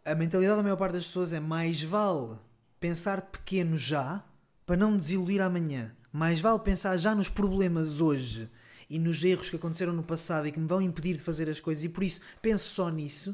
a 0.03 0.13
mentalidade 0.13 0.57
da 0.57 0.63
maior 0.63 0.75
parte 0.75 0.93
das 0.93 1.05
pessoas 1.05 1.31
é 1.31 1.39
mais 1.39 1.81
vale 1.81 2.35
pensar 2.77 3.21
pequeno 3.21 3.77
já 3.77 4.21
para 4.65 4.75
não 4.75 4.91
me 4.91 4.97
desiludir 4.97 5.39
amanhã. 5.41 5.95
Mais 6.11 6.41
vale 6.41 6.59
pensar 6.59 6.97
já 6.97 7.15
nos 7.15 7.29
problemas 7.29 8.01
hoje 8.01 8.49
e 8.91 8.99
nos 8.99 9.23
erros 9.23 9.49
que 9.49 9.55
aconteceram 9.55 9.93
no 9.93 10.03
passado 10.03 10.45
e 10.47 10.51
que 10.51 10.59
me 10.59 10.67
vão 10.67 10.81
impedir 10.81 11.13
de 11.13 11.23
fazer 11.23 11.49
as 11.49 11.61
coisas 11.61 11.85
e 11.85 11.89
por 11.89 12.03
isso 12.03 12.19
penso 12.41 12.67
só 12.67 12.89
nisso 12.89 13.33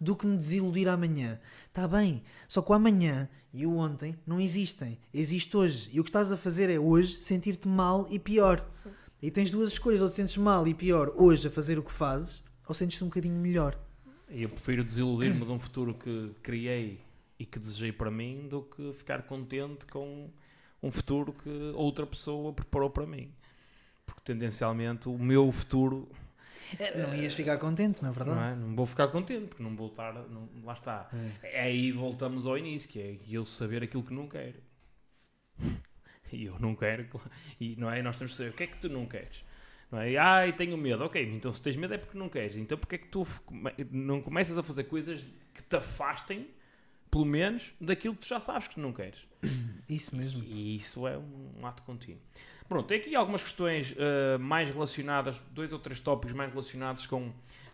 do 0.00 0.16
que 0.16 0.26
me 0.26 0.34
desiludir 0.34 0.88
amanhã. 0.88 1.38
Está 1.68 1.86
bem, 1.86 2.22
só 2.48 2.62
que 2.62 2.72
o 2.72 2.74
amanhã 2.74 3.28
e 3.52 3.66
o 3.66 3.76
ontem 3.76 4.16
não 4.26 4.40
existem. 4.40 4.98
Existe 5.12 5.54
hoje. 5.56 5.90
E 5.92 6.00
o 6.00 6.04
que 6.04 6.08
estás 6.08 6.32
a 6.32 6.38
fazer 6.38 6.70
é 6.70 6.78
hoje 6.78 7.22
sentir-te 7.22 7.68
mal 7.68 8.08
e 8.10 8.18
pior. 8.18 8.66
E 9.20 9.30
tens 9.30 9.50
duas 9.50 9.72
escolhas: 9.72 10.00
ou 10.00 10.08
te 10.08 10.16
sentes 10.16 10.38
mal 10.38 10.66
e 10.66 10.72
pior 10.72 11.12
hoje 11.16 11.48
a 11.48 11.50
fazer 11.50 11.78
o 11.78 11.82
que 11.82 11.92
fazes, 11.92 12.42
ou 12.66 12.74
sentes-te 12.74 13.04
um 13.04 13.08
bocadinho 13.08 13.38
melhor. 13.38 13.78
E 14.30 14.42
eu 14.42 14.48
prefiro 14.48 14.82
desiludir-me 14.82 15.44
de 15.44 15.52
um 15.52 15.58
futuro 15.58 15.92
que 15.94 16.32
criei 16.42 16.98
e 17.38 17.44
que 17.44 17.58
desejei 17.58 17.92
para 17.92 18.10
mim 18.10 18.48
do 18.48 18.62
que 18.62 18.92
ficar 18.94 19.22
contente 19.22 19.84
com 19.86 20.30
um 20.82 20.90
futuro 20.90 21.32
que 21.32 21.72
outra 21.74 22.06
pessoa 22.06 22.54
preparou 22.54 22.88
para 22.88 23.06
mim. 23.06 23.30
Porque 24.06 24.20
tendencialmente 24.24 25.08
o 25.08 25.18
meu 25.18 25.50
futuro 25.52 26.08
É, 26.78 26.96
Não 27.06 27.14
ias 27.14 27.34
ficar 27.34 27.56
contente, 27.58 28.02
na 28.02 28.08
não, 28.08 28.14
verdade. 28.14 28.52
é? 28.52 28.54
não 28.56 28.74
vou 28.74 28.84
ficar 28.86 29.08
contente, 29.08 29.46
porque 29.48 29.62
não 29.62 29.76
vou 29.76 29.88
estar. 29.88 30.12
não- 30.12 30.48
lá 30.64 30.72
está. 30.72 31.08
É. 31.42 31.60
Aí 31.62 31.92
voltamos 31.92 32.46
ao 32.46 32.58
início, 32.58 32.88
que 32.88 33.00
é 33.00 33.16
eu 33.30 33.44
saber 33.46 33.82
aquilo 33.84 34.02
que 34.02 34.12
não 34.14 34.26
quero. 34.26 34.58
E 36.32 36.46
eu 36.46 36.58
não 36.58 36.74
quero. 36.74 37.06
E 37.60 37.76
não 37.76 37.88
é? 37.90 38.02
Nós 38.02 38.18
temos 38.18 38.32
que 38.32 38.38
saber 38.38 38.50
o 38.50 38.52
que 38.54 38.64
é 38.64 38.66
que 38.66 38.78
tu 38.78 38.88
não 38.88 39.04
queres. 39.04 39.44
Não 39.90 40.00
é? 40.00 40.16
Ai, 40.16 40.52
tenho 40.52 40.76
medo. 40.76 41.04
Ok, 41.04 41.22
então 41.32 41.52
se 41.52 41.62
tens 41.62 41.76
medo 41.76 41.94
é 41.94 41.98
porque 41.98 42.18
não 42.18 42.28
queres. 42.28 42.56
Então 42.56 42.76
porque 42.76 42.96
é 42.96 42.98
que 42.98 43.08
tu 43.08 43.24
não 43.92 44.20
começas 44.20 44.58
a 44.58 44.62
fazer 44.62 44.84
coisas 44.84 45.28
que 45.52 45.62
te 45.62 45.76
afastem, 45.76 46.48
pelo 47.08 47.24
menos, 47.24 47.72
daquilo 47.80 48.14
que 48.14 48.22
tu 48.22 48.28
já 48.28 48.40
sabes 48.40 48.66
que 48.66 48.80
não 48.80 48.92
queres? 48.92 49.20
Isso 49.88 50.16
mesmo. 50.16 50.42
E 50.44 50.76
isso 50.76 51.06
é 51.06 51.16
um 51.16 51.64
ato 51.64 51.82
contínuo. 51.84 52.20
Pronto, 52.68 52.86
tem 52.86 52.98
aqui 52.98 53.14
algumas 53.14 53.42
questões 53.42 53.94
eh, 53.98 54.38
mais 54.38 54.68
relacionadas, 54.70 55.40
dois 55.52 55.72
ou 55.72 55.78
três 55.78 56.00
tópicos 56.00 56.34
mais 56.34 56.50
relacionados 56.50 57.06
com 57.06 57.28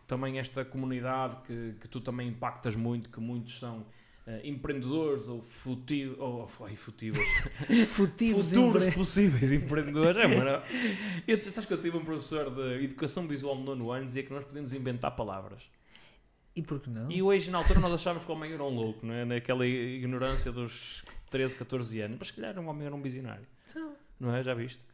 também 0.07 0.39
esta 0.39 0.65
comunidade 0.65 1.37
que, 1.47 1.75
que 1.81 1.87
tu 1.89 2.01
também 2.01 2.29
impactas 2.29 2.75
muito, 2.75 3.09
que 3.09 3.21
muitos 3.21 3.59
são 3.61 3.87
eh, 4.27 4.41
empreendedores 4.45 5.29
ou 5.29 5.41
futivos, 5.41 6.19
ou 6.19 6.49
ai, 6.67 6.75
futivos, 6.75 7.21
Futivos 7.95 8.49
futuros 8.51 8.83
empre- 8.83 8.95
possíveis 8.97 9.53
empreendedores. 9.53 10.17
É, 10.17 10.27
mano. 10.27 10.63
Eu, 11.27 11.37
sabes 11.39 11.65
que 11.65 11.73
eu 11.73 11.81
tive 11.81 11.97
um 11.97 12.05
professor 12.05 12.51
de 12.51 12.85
educação 12.85 13.29
visual 13.29 13.55
no 13.55 13.63
nono 13.65 13.93
ano 13.93 14.07
dizia 14.07 14.25
que 14.25 14.33
nós 14.33 14.45
podemos 14.45 14.73
inventar 14.73 15.13
palavras. 15.15 15.71
E 16.57 16.63
por 16.63 16.81
que 16.81 16.91
não? 16.91 17.09
E 17.11 17.23
hoje, 17.23 17.49
na 17.49 17.59
altura, 17.59 17.79
nós 17.79 17.93
achávamos 17.93 18.25
que 18.25 18.31
o 18.31 18.35
homem 18.35 18.53
era 18.53 18.65
um 18.65 18.69
louco, 18.75 19.07
não 19.07 19.15
é? 19.15 19.25
naquela 19.25 19.65
ignorância 19.65 20.51
dos 20.51 21.05
13, 21.31 21.55
14 21.55 22.01
anos. 22.01 22.17
Mas 22.19 22.29
se 22.29 22.35
calhar 22.35 22.59
um 22.59 22.67
homem 22.69 22.87
era 22.87 22.95
um 22.95 23.01
visionário. 23.01 23.47
Então, 23.71 23.95
Não 24.21 24.35
é? 24.37 24.43
Já 24.43 24.53
viste? 24.55 24.87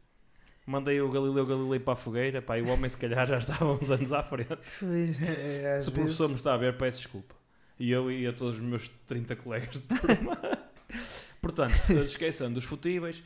Mandei 0.64 1.00
o 1.00 1.10
Galileu 1.10 1.44
Galilei 1.46 1.78
para 1.80 1.92
a 1.92 1.96
fogueira, 1.96 2.40
pá, 2.42 2.58
e 2.58 2.62
o 2.62 2.68
homem 2.68 2.88
se 2.88 2.96
calhar 2.96 3.26
já 3.26 3.38
estava 3.38 3.72
uns 3.72 3.90
anos 3.90 4.12
à 4.12 4.22
frente. 4.22 4.56
pois, 4.80 5.20
é, 5.22 5.76
às 5.78 5.84
Se 5.84 5.90
o 5.90 5.92
vezes- 5.92 5.94
professor 5.94 6.28
me 6.28 6.34
está 6.36 6.54
a 6.54 6.56
ver, 6.56 6.76
peço 6.76 6.98
desculpa. 6.98 7.34
E 7.78 7.90
eu 7.90 8.10
e 8.10 8.26
a 8.26 8.32
todos 8.32 8.54
os 8.56 8.60
meus 8.60 8.88
30 9.06 9.36
colegas 9.36 9.82
de 9.82 9.82
turma. 10.00 10.38
Portanto, 11.42 11.74
esquecendo 12.02 12.54
dos 12.54 12.64
futíveis, 12.64 13.22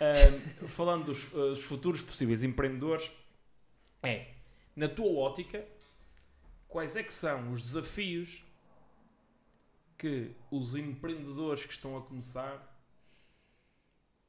ahm, 0.00 0.66
falando 0.68 1.06
dos, 1.06 1.24
dos 1.30 1.62
futuros 1.62 2.02
possíveis 2.02 2.42
empreendedores, 2.42 3.10
é, 4.02 4.26
na 4.76 4.88
tua 4.88 5.10
ótica, 5.18 5.64
quais 6.68 6.94
é 6.96 7.02
que 7.02 7.12
são 7.14 7.50
os 7.52 7.62
desafios 7.62 8.44
que 9.98 10.30
os 10.50 10.74
empreendedores 10.76 11.64
que 11.64 11.72
estão 11.72 11.96
a 11.96 12.02
começar 12.02 12.73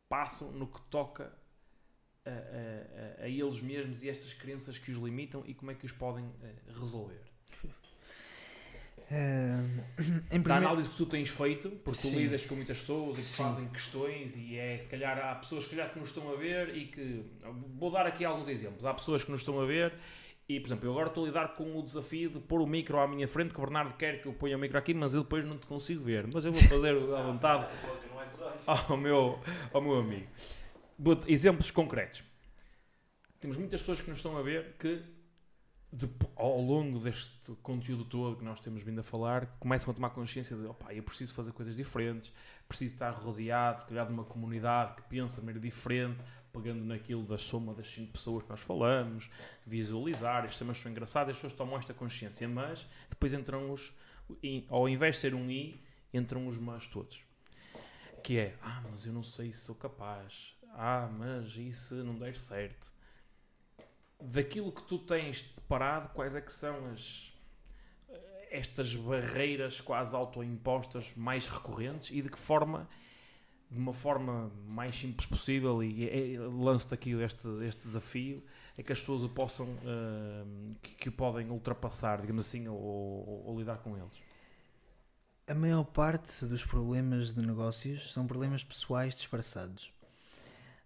passam 0.10 0.52
no 0.52 0.68
que 0.68 0.82
toca 0.90 1.32
a, 2.26 2.30
a- 2.30 3.22
a- 3.22 3.24
a 3.26 3.30
eles 3.30 3.62
mesmos 3.62 4.04
e 4.04 4.10
estas 4.10 4.34
crenças 4.34 4.78
que 4.78 4.92
os 4.92 4.98
limitam 4.98 5.44
e 5.46 5.54
como 5.54 5.72
é 5.72 5.76
que 5.76 5.86
os 5.86 5.92
podem 5.92 6.26
eh, 6.44 6.54
resolver? 6.80 7.22
Em 9.12 9.68
Da 9.98 10.24
primeiro- 10.30 10.54
análise 10.54 10.90
que 10.90 10.96
tu 10.98 11.06
tens 11.06 11.30
feito, 11.30 11.70
porque 11.70 12.00
tu 12.02 12.08
Sim. 12.08 12.18
lidas 12.18 12.44
com 12.46 12.56
muitas 12.56 12.80
pessoas 12.80 13.18
e 13.18 13.22
que 13.22 13.28
Sim. 13.28 13.44
fazem 13.44 13.68
questões 13.68 14.36
e 14.36 14.58
é, 14.58 14.78
se 14.80 14.88
calhar 14.88 15.18
há 15.20 15.36
pessoas 15.36 15.66
se 15.66 15.70
calhar, 15.70 15.92
que 15.94 16.00
nos 16.00 16.10
estão 16.10 16.32
a 16.32 16.36
ver 16.36 16.76
e 16.76 16.88
que... 16.88 17.24
Vou 17.78 17.92
dar 17.92 18.08
aqui 18.08 18.26
alguns 18.26 18.48
exemplos. 18.48 18.84
Há 18.84 18.94
pessoas 18.96 19.24
que 19.24 19.30
nos 19.32 19.42
estão 19.42 19.60
a 19.62 19.66
ver 19.66 19.94
e, 20.50 20.60
por 20.60 20.68
exemplo, 20.68 20.88
eu 20.88 20.92
agora 20.92 21.10
estou 21.10 21.24
a 21.24 21.28
lidar 21.28 21.56
com 21.56 21.78
o 21.78 21.84
desafio 21.84 22.30
de 22.32 22.40
pôr 22.40 22.62
o 22.62 22.68
micro 22.68 22.98
à 23.00 23.08
minha 23.08 23.28
frente, 23.28 23.54
que 23.54 23.60
o 23.60 23.64
Bernardo 23.64 23.94
quer 23.96 24.22
que 24.22 24.28
eu 24.28 24.34
ponha 24.34 24.56
o 24.58 24.60
micro 24.60 24.78
aqui, 24.78 24.94
mas 24.94 25.14
eu 25.14 25.22
depois 25.22 25.46
não 25.46 25.58
te 25.58 25.68
consigo 25.68 26.04
ver. 26.04 26.26
Mas 26.32 26.44
eu 26.46 26.52
vou 26.52 26.62
fazer 26.64 26.96
à 27.16 27.22
vontade. 27.22 27.68
ao 28.66 28.98
meu, 28.98 29.40
ao 29.74 29.82
meu 29.82 29.96
amigo. 30.00 30.28
But, 30.98 31.28
exemplos 31.28 31.72
concretos. 31.72 32.24
Temos 33.40 33.58
muitas 33.58 33.82
pessoas 33.82 34.02
que 34.02 34.10
nos 34.10 34.20
estão 34.20 34.38
a 34.38 34.42
ver 34.42 34.76
que, 34.80 35.04
de- 35.92 36.10
ao 36.36 36.60
longo 36.60 37.00
deste 37.00 37.52
conteúdo 37.62 38.06
todo 38.06 38.38
que 38.38 38.44
nós 38.44 38.60
temos 38.60 38.82
vindo 38.82 39.00
a 39.00 39.04
falar, 39.04 39.46
começam 39.60 39.92
a 39.92 39.94
tomar 39.94 40.10
consciência 40.12 40.56
de 40.56 40.66
opá, 40.66 40.94
eu 40.94 41.04
preciso 41.04 41.34
fazer 41.34 41.52
coisas 41.52 41.76
diferentes, 41.76 42.32
preciso 42.68 42.94
estar 42.96 43.12
rodeado, 43.12 43.86
calhar, 43.86 44.08
de 44.08 44.14
uma 44.14 44.24
comunidade 44.24 44.96
que 44.96 45.04
pensa 45.04 45.36
de 45.36 45.46
maneira 45.46 45.60
diferente, 45.60 46.20
pegando 46.52 46.86
naquilo 46.86 47.24
da 47.24 47.38
soma 47.38 47.74
das 47.74 47.90
cinco 47.90 48.14
pessoas 48.14 48.44
que 48.44 48.50
nós 48.50 48.62
falamos, 48.62 49.30
visualizar, 49.66 50.46
estes 50.46 50.58
temas 50.60 50.78
são 50.80 50.90
engraçados, 50.90 51.32
as 51.32 51.38
pessoas 51.38 51.54
tomam 51.54 51.78
esta 51.78 51.94
consciência, 51.94 52.48
mas 52.48 52.88
depois 53.10 53.34
entram 53.34 53.70
os, 53.72 53.94
ao 54.70 54.88
invés 54.88 55.16
de 55.16 55.22
ser 55.22 55.36
um 55.36 55.50
i, 55.52 55.80
entram 56.14 56.48
os 56.48 56.58
mas 56.58 56.88
todos 56.88 57.25
que 58.26 58.40
é, 58.40 58.56
ah, 58.62 58.82
mas 58.90 59.06
eu 59.06 59.14
não 59.14 59.22
sei 59.22 59.52
se 59.54 59.60
sou 59.60 59.76
capaz, 59.76 60.56
ah, 60.72 61.08
mas 61.16 61.56
e 61.56 61.72
se 61.72 61.94
não 61.94 62.16
der 62.16 62.36
certo? 62.38 62.92
Daquilo 64.20 64.72
que 64.72 64.82
tu 64.84 64.98
tens 64.98 65.44
deparado, 65.44 66.10
quais 66.14 66.34
é 66.36 66.42
que 66.42 66.52
são 66.52 66.88
as 66.92 67.32
estas 68.50 68.96
barreiras 68.96 69.82
quase 69.82 70.16
autoimpostas 70.16 71.12
mais 71.16 71.46
recorrentes 71.48 72.10
e 72.10 72.22
de 72.22 72.30
que 72.30 72.40
forma, 72.40 72.88
de 73.70 73.78
uma 73.78 73.94
forma 73.94 74.50
mais 74.66 74.96
simples 74.96 75.28
possível, 75.28 75.84
e 75.84 76.08
é- 76.08 76.34
é- 76.36 76.40
lanço-te 76.40 76.94
aqui 76.94 77.12
este, 77.22 77.48
este 77.66 77.82
desafio, 77.86 78.42
é 78.78 78.82
que 78.84 78.92
as 78.94 79.00
pessoas 79.00 79.24
o 79.24 79.30
possam, 79.30 79.68
ah, 79.86 80.46
que, 80.82 80.96
que 80.96 81.10
o 81.10 81.12
podem 81.12 81.50
ultrapassar, 81.52 82.22
digamos 82.22 82.48
assim, 82.48 82.68
ou, 82.68 82.78
ou- 82.78 83.44
ou 83.48 83.60
lidar 83.60 83.78
com 83.80 83.96
eles. 83.98 84.14
A 85.48 85.54
maior 85.54 85.84
parte 85.84 86.44
dos 86.44 86.66
problemas 86.66 87.32
de 87.32 87.40
negócios 87.46 88.12
são 88.12 88.26
problemas 88.26 88.64
pessoais 88.64 89.16
disfarçados. 89.16 89.94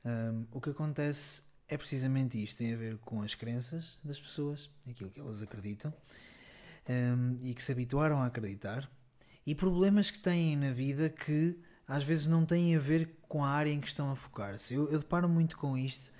Hum, 0.03 0.45
o 0.51 0.59
que 0.59 0.71
acontece 0.71 1.43
é 1.65 1.77
precisamente 1.77 2.43
isto: 2.43 2.57
tem 2.57 2.73
a 2.73 2.77
ver 2.77 2.97
com 2.97 3.21
as 3.21 3.33
crenças 3.33 3.97
das 4.03 4.19
pessoas, 4.19 4.69
aquilo 4.85 5.11
que 5.11 5.19
elas 5.21 5.41
acreditam 5.41 5.93
hum, 6.89 7.39
e 7.41 7.53
que 7.53 7.63
se 7.63 7.71
habituaram 7.71 8.21
a 8.21 8.25
acreditar, 8.25 8.91
e 9.45 9.55
problemas 9.55 10.11
que 10.11 10.19
têm 10.19 10.57
na 10.57 10.71
vida 10.71 11.09
que 11.09 11.57
às 11.87 12.03
vezes 12.03 12.27
não 12.27 12.45
têm 12.45 12.75
a 12.75 12.79
ver 12.79 13.17
com 13.29 13.45
a 13.45 13.49
área 13.49 13.71
em 13.71 13.79
que 13.79 13.87
estão 13.87 14.11
a 14.11 14.15
focar-se. 14.17 14.73
Eu, 14.73 14.91
eu 14.91 14.99
deparo 14.99 15.29
muito 15.29 15.57
com 15.57 15.77
isto, 15.77 16.11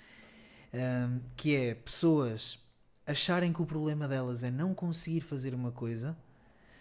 hum, 0.72 1.20
que 1.36 1.54
é 1.54 1.74
pessoas 1.74 2.58
acharem 3.06 3.52
que 3.52 3.60
o 3.60 3.66
problema 3.66 4.08
delas 4.08 4.42
é 4.42 4.50
não 4.50 4.72
conseguir 4.72 5.20
fazer 5.20 5.54
uma 5.54 5.70
coisa 5.70 6.16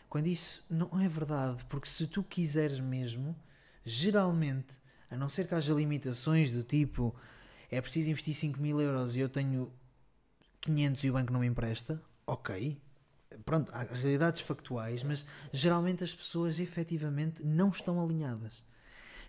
quando 0.10 0.27
isso 0.27 0.65
não 0.69 0.99
é 0.99 1.07
verdade, 1.07 1.64
porque 1.69 1.88
se 1.88 2.07
tu 2.07 2.23
quiseres 2.23 2.80
mesmo, 2.80 3.36
geralmente, 3.86 4.73
a 5.10 5.15
não 5.15 5.30
ser 5.30 5.48
que 5.48 5.56
haja 5.56 5.73
limitações 5.73 6.49
do 6.49 6.64
tipo 6.64 7.15
é 7.72 7.80
preciso 7.80 8.10
investir 8.10 8.34
5 8.34 8.60
mil 8.60 8.81
euros 8.81 9.15
e 9.15 9.19
eu 9.19 9.30
tenho 9.30 9.72
500 10.61 11.03
e 11.03 11.10
o 11.10 11.14
banco 11.14 11.31
não 11.31 11.41
me 11.41 11.48
empresta, 11.48 12.02
ok. 12.26 12.81
Pronto, 13.45 13.72
há 13.72 13.84
realidades 13.84 14.41
factuais, 14.41 15.03
mas 15.03 15.26
geralmente 15.53 16.03
as 16.03 16.14
pessoas 16.14 16.60
efetivamente 16.60 17.44
não 17.44 17.69
estão 17.69 18.03
alinhadas. 18.03 18.65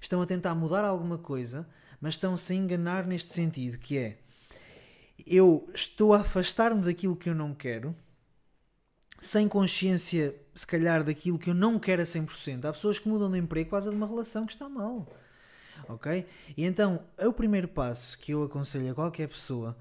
Estão 0.01 0.23
a 0.23 0.27
tentar 0.27 0.55
mudar 0.55 0.85
alguma 0.85 1.19
coisa, 1.19 1.69
mas 2.01 2.15
estão-se 2.15 2.53
a 2.55 2.57
enganar 2.57 3.07
neste 3.07 3.35
sentido, 3.35 3.79
que 3.79 3.99
é 3.99 4.19
eu 5.27 5.69
estou 5.75 6.15
a 6.15 6.21
afastar-me 6.21 6.83
daquilo 6.83 7.15
que 7.15 7.29
eu 7.29 7.35
não 7.35 7.55
quero, 7.55 7.95
sem 9.21 9.47
consciência, 9.47 10.35
se 10.61 10.67
calhar, 10.67 11.03
daquilo 11.03 11.39
que 11.39 11.49
eu 11.49 11.55
não 11.55 11.79
quero 11.79 12.03
a 12.03 12.05
100%. 12.05 12.67
Há 12.67 12.73
pessoas 12.73 12.99
que 12.99 13.09
mudam 13.09 13.31
de 13.31 13.39
emprego 13.39 13.71
por 13.71 13.77
causa 13.77 13.89
de 13.89 13.97
uma 13.97 14.07
relação 14.07 14.45
que 14.45 14.53
está 14.53 14.69
mal. 14.69 15.11
Ok? 15.89 16.27
E 16.55 16.67
então, 16.67 17.03
o 17.19 17.33
primeiro 17.33 17.67
passo 17.67 18.19
que 18.19 18.33
eu 18.33 18.43
aconselho 18.43 18.91
a 18.91 18.95
qualquer 18.95 19.27
pessoa 19.27 19.75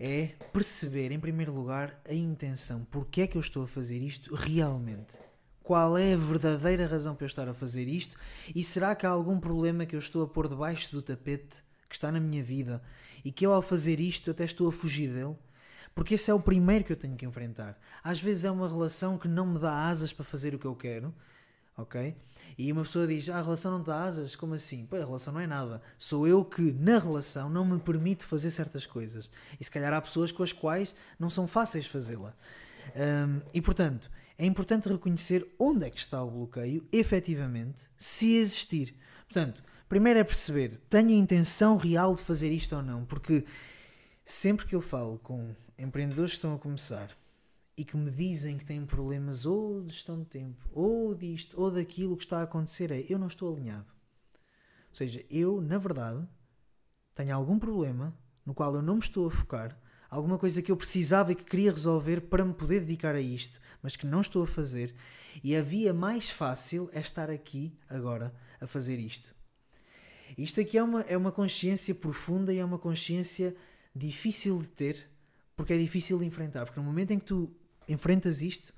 é 0.00 0.30
perceber, 0.52 1.12
em 1.12 1.20
primeiro 1.20 1.54
lugar, 1.54 2.02
a 2.08 2.12
intenção. 2.12 2.84
Porque 2.90 3.20
é 3.20 3.26
que 3.28 3.36
eu 3.36 3.40
estou 3.40 3.62
a 3.62 3.68
fazer 3.68 3.98
isto 3.98 4.34
realmente? 4.34 5.16
Qual 5.62 5.96
é 5.96 6.14
a 6.14 6.16
verdadeira 6.16 6.88
razão 6.88 7.14
para 7.14 7.24
eu 7.24 7.28
estar 7.28 7.48
a 7.48 7.54
fazer 7.54 7.86
isto? 7.86 8.16
E 8.52 8.64
será 8.64 8.96
que 8.96 9.06
há 9.06 9.10
algum 9.10 9.38
problema 9.38 9.86
que 9.86 9.94
eu 9.94 10.00
estou 10.00 10.24
a 10.24 10.26
pôr 10.26 10.48
debaixo 10.48 10.90
do 10.90 11.02
tapete 11.02 11.62
que 11.88 11.94
está 11.94 12.10
na 12.10 12.18
minha 12.18 12.42
vida 12.42 12.82
e 13.24 13.30
que 13.30 13.46
eu, 13.46 13.52
ao 13.52 13.62
fazer 13.62 14.00
isto, 14.00 14.32
até 14.32 14.44
estou 14.44 14.68
a 14.68 14.72
fugir 14.72 15.12
dele? 15.12 15.36
Porque 15.94 16.14
esse 16.14 16.30
é 16.30 16.34
o 16.34 16.40
primeiro 16.40 16.84
que 16.84 16.92
eu 16.92 16.96
tenho 16.96 17.16
que 17.16 17.26
enfrentar. 17.26 17.78
Às 18.02 18.20
vezes 18.20 18.44
é 18.44 18.50
uma 18.50 18.68
relação 18.68 19.18
que 19.18 19.28
não 19.28 19.46
me 19.46 19.58
dá 19.58 19.88
asas 19.88 20.12
para 20.12 20.24
fazer 20.24 20.54
o 20.54 20.58
que 20.58 20.66
eu 20.66 20.74
quero, 20.74 21.14
ok? 21.76 22.16
E 22.56 22.72
uma 22.72 22.82
pessoa 22.82 23.06
diz: 23.06 23.28
Ah, 23.28 23.38
a 23.38 23.42
relação 23.42 23.72
não 23.72 23.82
dá 23.82 24.04
asas? 24.04 24.36
Como 24.36 24.54
assim? 24.54 24.86
Pô, 24.86 24.96
a 24.96 25.00
relação 25.00 25.32
não 25.32 25.40
é 25.40 25.46
nada. 25.46 25.82
Sou 25.98 26.26
eu 26.26 26.44
que, 26.44 26.72
na 26.72 26.98
relação, 26.98 27.50
não 27.50 27.64
me 27.64 27.78
permito 27.78 28.26
fazer 28.26 28.50
certas 28.50 28.86
coisas. 28.86 29.30
E 29.58 29.64
se 29.64 29.70
calhar 29.70 29.92
há 29.92 30.00
pessoas 30.00 30.32
com 30.32 30.42
as 30.42 30.52
quais 30.52 30.94
não 31.18 31.28
são 31.28 31.46
fáceis 31.46 31.86
fazê-la. 31.86 32.34
Hum, 32.96 33.40
e 33.52 33.60
portanto, 33.60 34.10
é 34.38 34.46
importante 34.46 34.88
reconhecer 34.88 35.46
onde 35.58 35.86
é 35.86 35.90
que 35.90 36.00
está 36.00 36.22
o 36.22 36.30
bloqueio, 36.30 36.86
efetivamente, 36.90 37.82
se 37.98 38.36
existir. 38.36 38.94
Portanto, 39.24 39.62
primeiro 39.88 40.18
é 40.18 40.24
perceber: 40.24 40.80
tenho 40.88 41.10
a 41.10 41.12
intenção 41.12 41.76
real 41.76 42.14
de 42.14 42.22
fazer 42.22 42.50
isto 42.50 42.74
ou 42.74 42.82
não? 42.82 43.04
Porque 43.04 43.44
sempre 44.24 44.66
que 44.66 44.74
eu 44.74 44.80
falo 44.80 45.18
com 45.18 45.54
empreendedores 45.80 46.32
que 46.32 46.36
estão 46.36 46.54
a 46.54 46.58
começar 46.58 47.16
e 47.76 47.84
que 47.84 47.96
me 47.96 48.10
dizem 48.10 48.58
que 48.58 48.64
têm 48.64 48.84
problemas 48.84 49.46
ou 49.46 49.82
de 49.82 49.94
gestão 49.94 50.20
de 50.20 50.26
tempo, 50.26 50.68
ou 50.72 51.14
disto, 51.14 51.58
ou 51.58 51.70
daquilo 51.70 52.16
que 52.16 52.24
está 52.24 52.40
a 52.40 52.42
acontecer, 52.42 52.90
é 52.90 53.06
eu 53.08 53.18
não 53.18 53.26
estou 53.26 53.50
alinhado. 53.52 53.86
Ou 54.90 54.94
seja, 54.94 55.24
eu, 55.30 55.60
na 55.60 55.78
verdade, 55.78 56.26
tenho 57.14 57.34
algum 57.34 57.58
problema 57.58 58.14
no 58.44 58.54
qual 58.54 58.74
eu 58.74 58.82
não 58.82 58.94
me 58.94 59.00
estou 59.00 59.26
a 59.26 59.30
focar, 59.30 59.80
alguma 60.10 60.38
coisa 60.38 60.60
que 60.60 60.70
eu 60.70 60.76
precisava 60.76 61.32
e 61.32 61.34
que 61.34 61.44
queria 61.44 61.70
resolver 61.70 62.22
para 62.22 62.44
me 62.44 62.52
poder 62.52 62.80
dedicar 62.80 63.14
a 63.14 63.20
isto, 63.20 63.60
mas 63.82 63.96
que 63.96 64.06
não 64.06 64.20
estou 64.20 64.42
a 64.42 64.46
fazer, 64.46 64.94
e 65.42 65.56
a 65.56 65.62
via 65.62 65.94
mais 65.94 66.28
fácil 66.28 66.90
é 66.92 67.00
estar 67.00 67.30
aqui, 67.30 67.78
agora, 67.88 68.34
a 68.60 68.66
fazer 68.66 68.98
isto. 68.98 69.34
Isto 70.36 70.60
aqui 70.60 70.76
é 70.76 70.82
uma, 70.82 71.00
é 71.02 71.16
uma 71.16 71.32
consciência 71.32 71.94
profunda 71.94 72.52
e 72.52 72.58
é 72.58 72.64
uma 72.64 72.78
consciência 72.78 73.56
difícil 73.94 74.60
de 74.60 74.68
ter, 74.68 75.09
porque 75.60 75.74
é 75.74 75.78
difícil 75.78 76.18
de 76.18 76.24
enfrentar. 76.24 76.64
Porque 76.64 76.80
no 76.80 76.86
momento 76.86 77.10
em 77.10 77.18
que 77.18 77.26
tu 77.26 77.54
enfrentas 77.86 78.40
isto, 78.40 78.72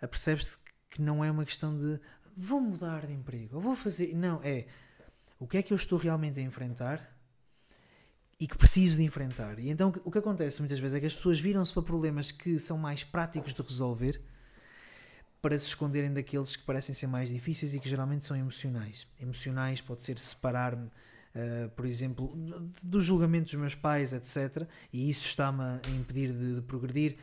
apercebes 0.00 0.56
que 0.88 1.02
não 1.02 1.24
é 1.24 1.28
uma 1.28 1.44
questão 1.44 1.76
de 1.76 1.98
vou 2.36 2.60
mudar 2.60 3.06
de 3.06 3.12
emprego, 3.12 3.56
ou 3.56 3.60
vou 3.60 3.74
fazer. 3.74 4.14
Não, 4.14 4.40
é 4.44 4.68
o 5.36 5.48
que 5.48 5.58
é 5.58 5.62
que 5.62 5.72
eu 5.72 5.76
estou 5.76 5.98
realmente 5.98 6.38
a 6.38 6.42
enfrentar 6.42 7.12
e 8.38 8.46
que 8.46 8.56
preciso 8.56 8.98
de 8.98 9.02
enfrentar. 9.02 9.58
E 9.58 9.68
então 9.68 9.92
o 10.04 10.12
que 10.12 10.18
acontece 10.18 10.60
muitas 10.60 10.78
vezes 10.78 10.96
é 10.96 11.00
que 11.00 11.06
as 11.06 11.14
pessoas 11.14 11.40
viram-se 11.40 11.72
para 11.72 11.82
problemas 11.82 12.30
que 12.30 12.60
são 12.60 12.78
mais 12.78 13.02
práticos 13.02 13.52
de 13.52 13.60
resolver 13.60 14.22
para 15.42 15.58
se 15.58 15.66
esconderem 15.66 16.12
daqueles 16.12 16.54
que 16.54 16.62
parecem 16.62 16.94
ser 16.94 17.08
mais 17.08 17.30
difíceis 17.30 17.74
e 17.74 17.80
que 17.80 17.88
geralmente 17.88 18.24
são 18.24 18.36
emocionais. 18.36 19.08
Emocionais 19.20 19.80
pode 19.80 20.02
ser 20.04 20.18
separar-me, 20.20 20.88
uh, 21.34 21.68
por 21.70 21.86
exemplo, 21.86 22.34
do 22.82 23.00
julgamento 23.00 23.46
dos 23.46 23.54
meus 23.54 23.74
pais, 23.74 24.12
etc. 24.12 24.66
E 24.92 25.10
isso 25.10 25.26
está-me 25.26 25.62
a 25.62 25.80
impedir 25.88 26.32
de, 26.32 26.56
de, 26.56 26.62
progredir. 26.62 27.16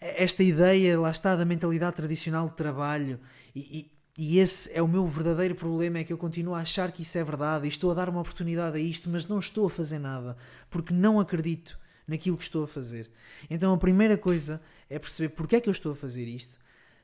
Esta 0.00 0.42
ideia, 0.42 0.98
lá 0.98 1.10
está, 1.10 1.36
da 1.36 1.44
mentalidade 1.44 1.96
tradicional 1.96 2.48
de 2.48 2.56
trabalho 2.56 3.18
e, 3.54 3.90
e, 4.16 4.24
e, 4.34 4.38
esse 4.38 4.72
é 4.72 4.80
o 4.80 4.88
meu 4.88 5.06
verdadeiro 5.06 5.54
problema, 5.54 5.98
é 5.98 6.04
que 6.04 6.12
eu 6.12 6.18
continuo 6.18 6.54
a 6.54 6.60
achar 6.60 6.92
que 6.92 7.02
isso 7.02 7.18
é 7.18 7.24
verdade 7.24 7.66
e 7.66 7.68
estou 7.68 7.90
a 7.90 7.94
dar 7.94 8.08
uma 8.08 8.20
oportunidade 8.20 8.76
a 8.76 8.80
isto, 8.80 9.10
mas 9.10 9.26
não 9.26 9.38
estou 9.38 9.66
a 9.66 9.70
fazer 9.70 9.98
nada, 9.98 10.36
porque 10.70 10.94
não 10.94 11.18
acredito 11.18 11.78
naquilo 12.06 12.36
que 12.36 12.44
estou 12.44 12.64
a 12.64 12.68
fazer. 12.68 13.10
Então 13.48 13.74
a 13.74 13.78
primeira 13.78 14.16
coisa 14.16 14.60
é 14.88 14.98
perceber 14.98 15.30
porque 15.30 15.56
é 15.56 15.60
que 15.60 15.68
eu 15.68 15.72
estou 15.72 15.92
a 15.92 15.96
fazer 15.96 16.26
isto, 16.26 16.56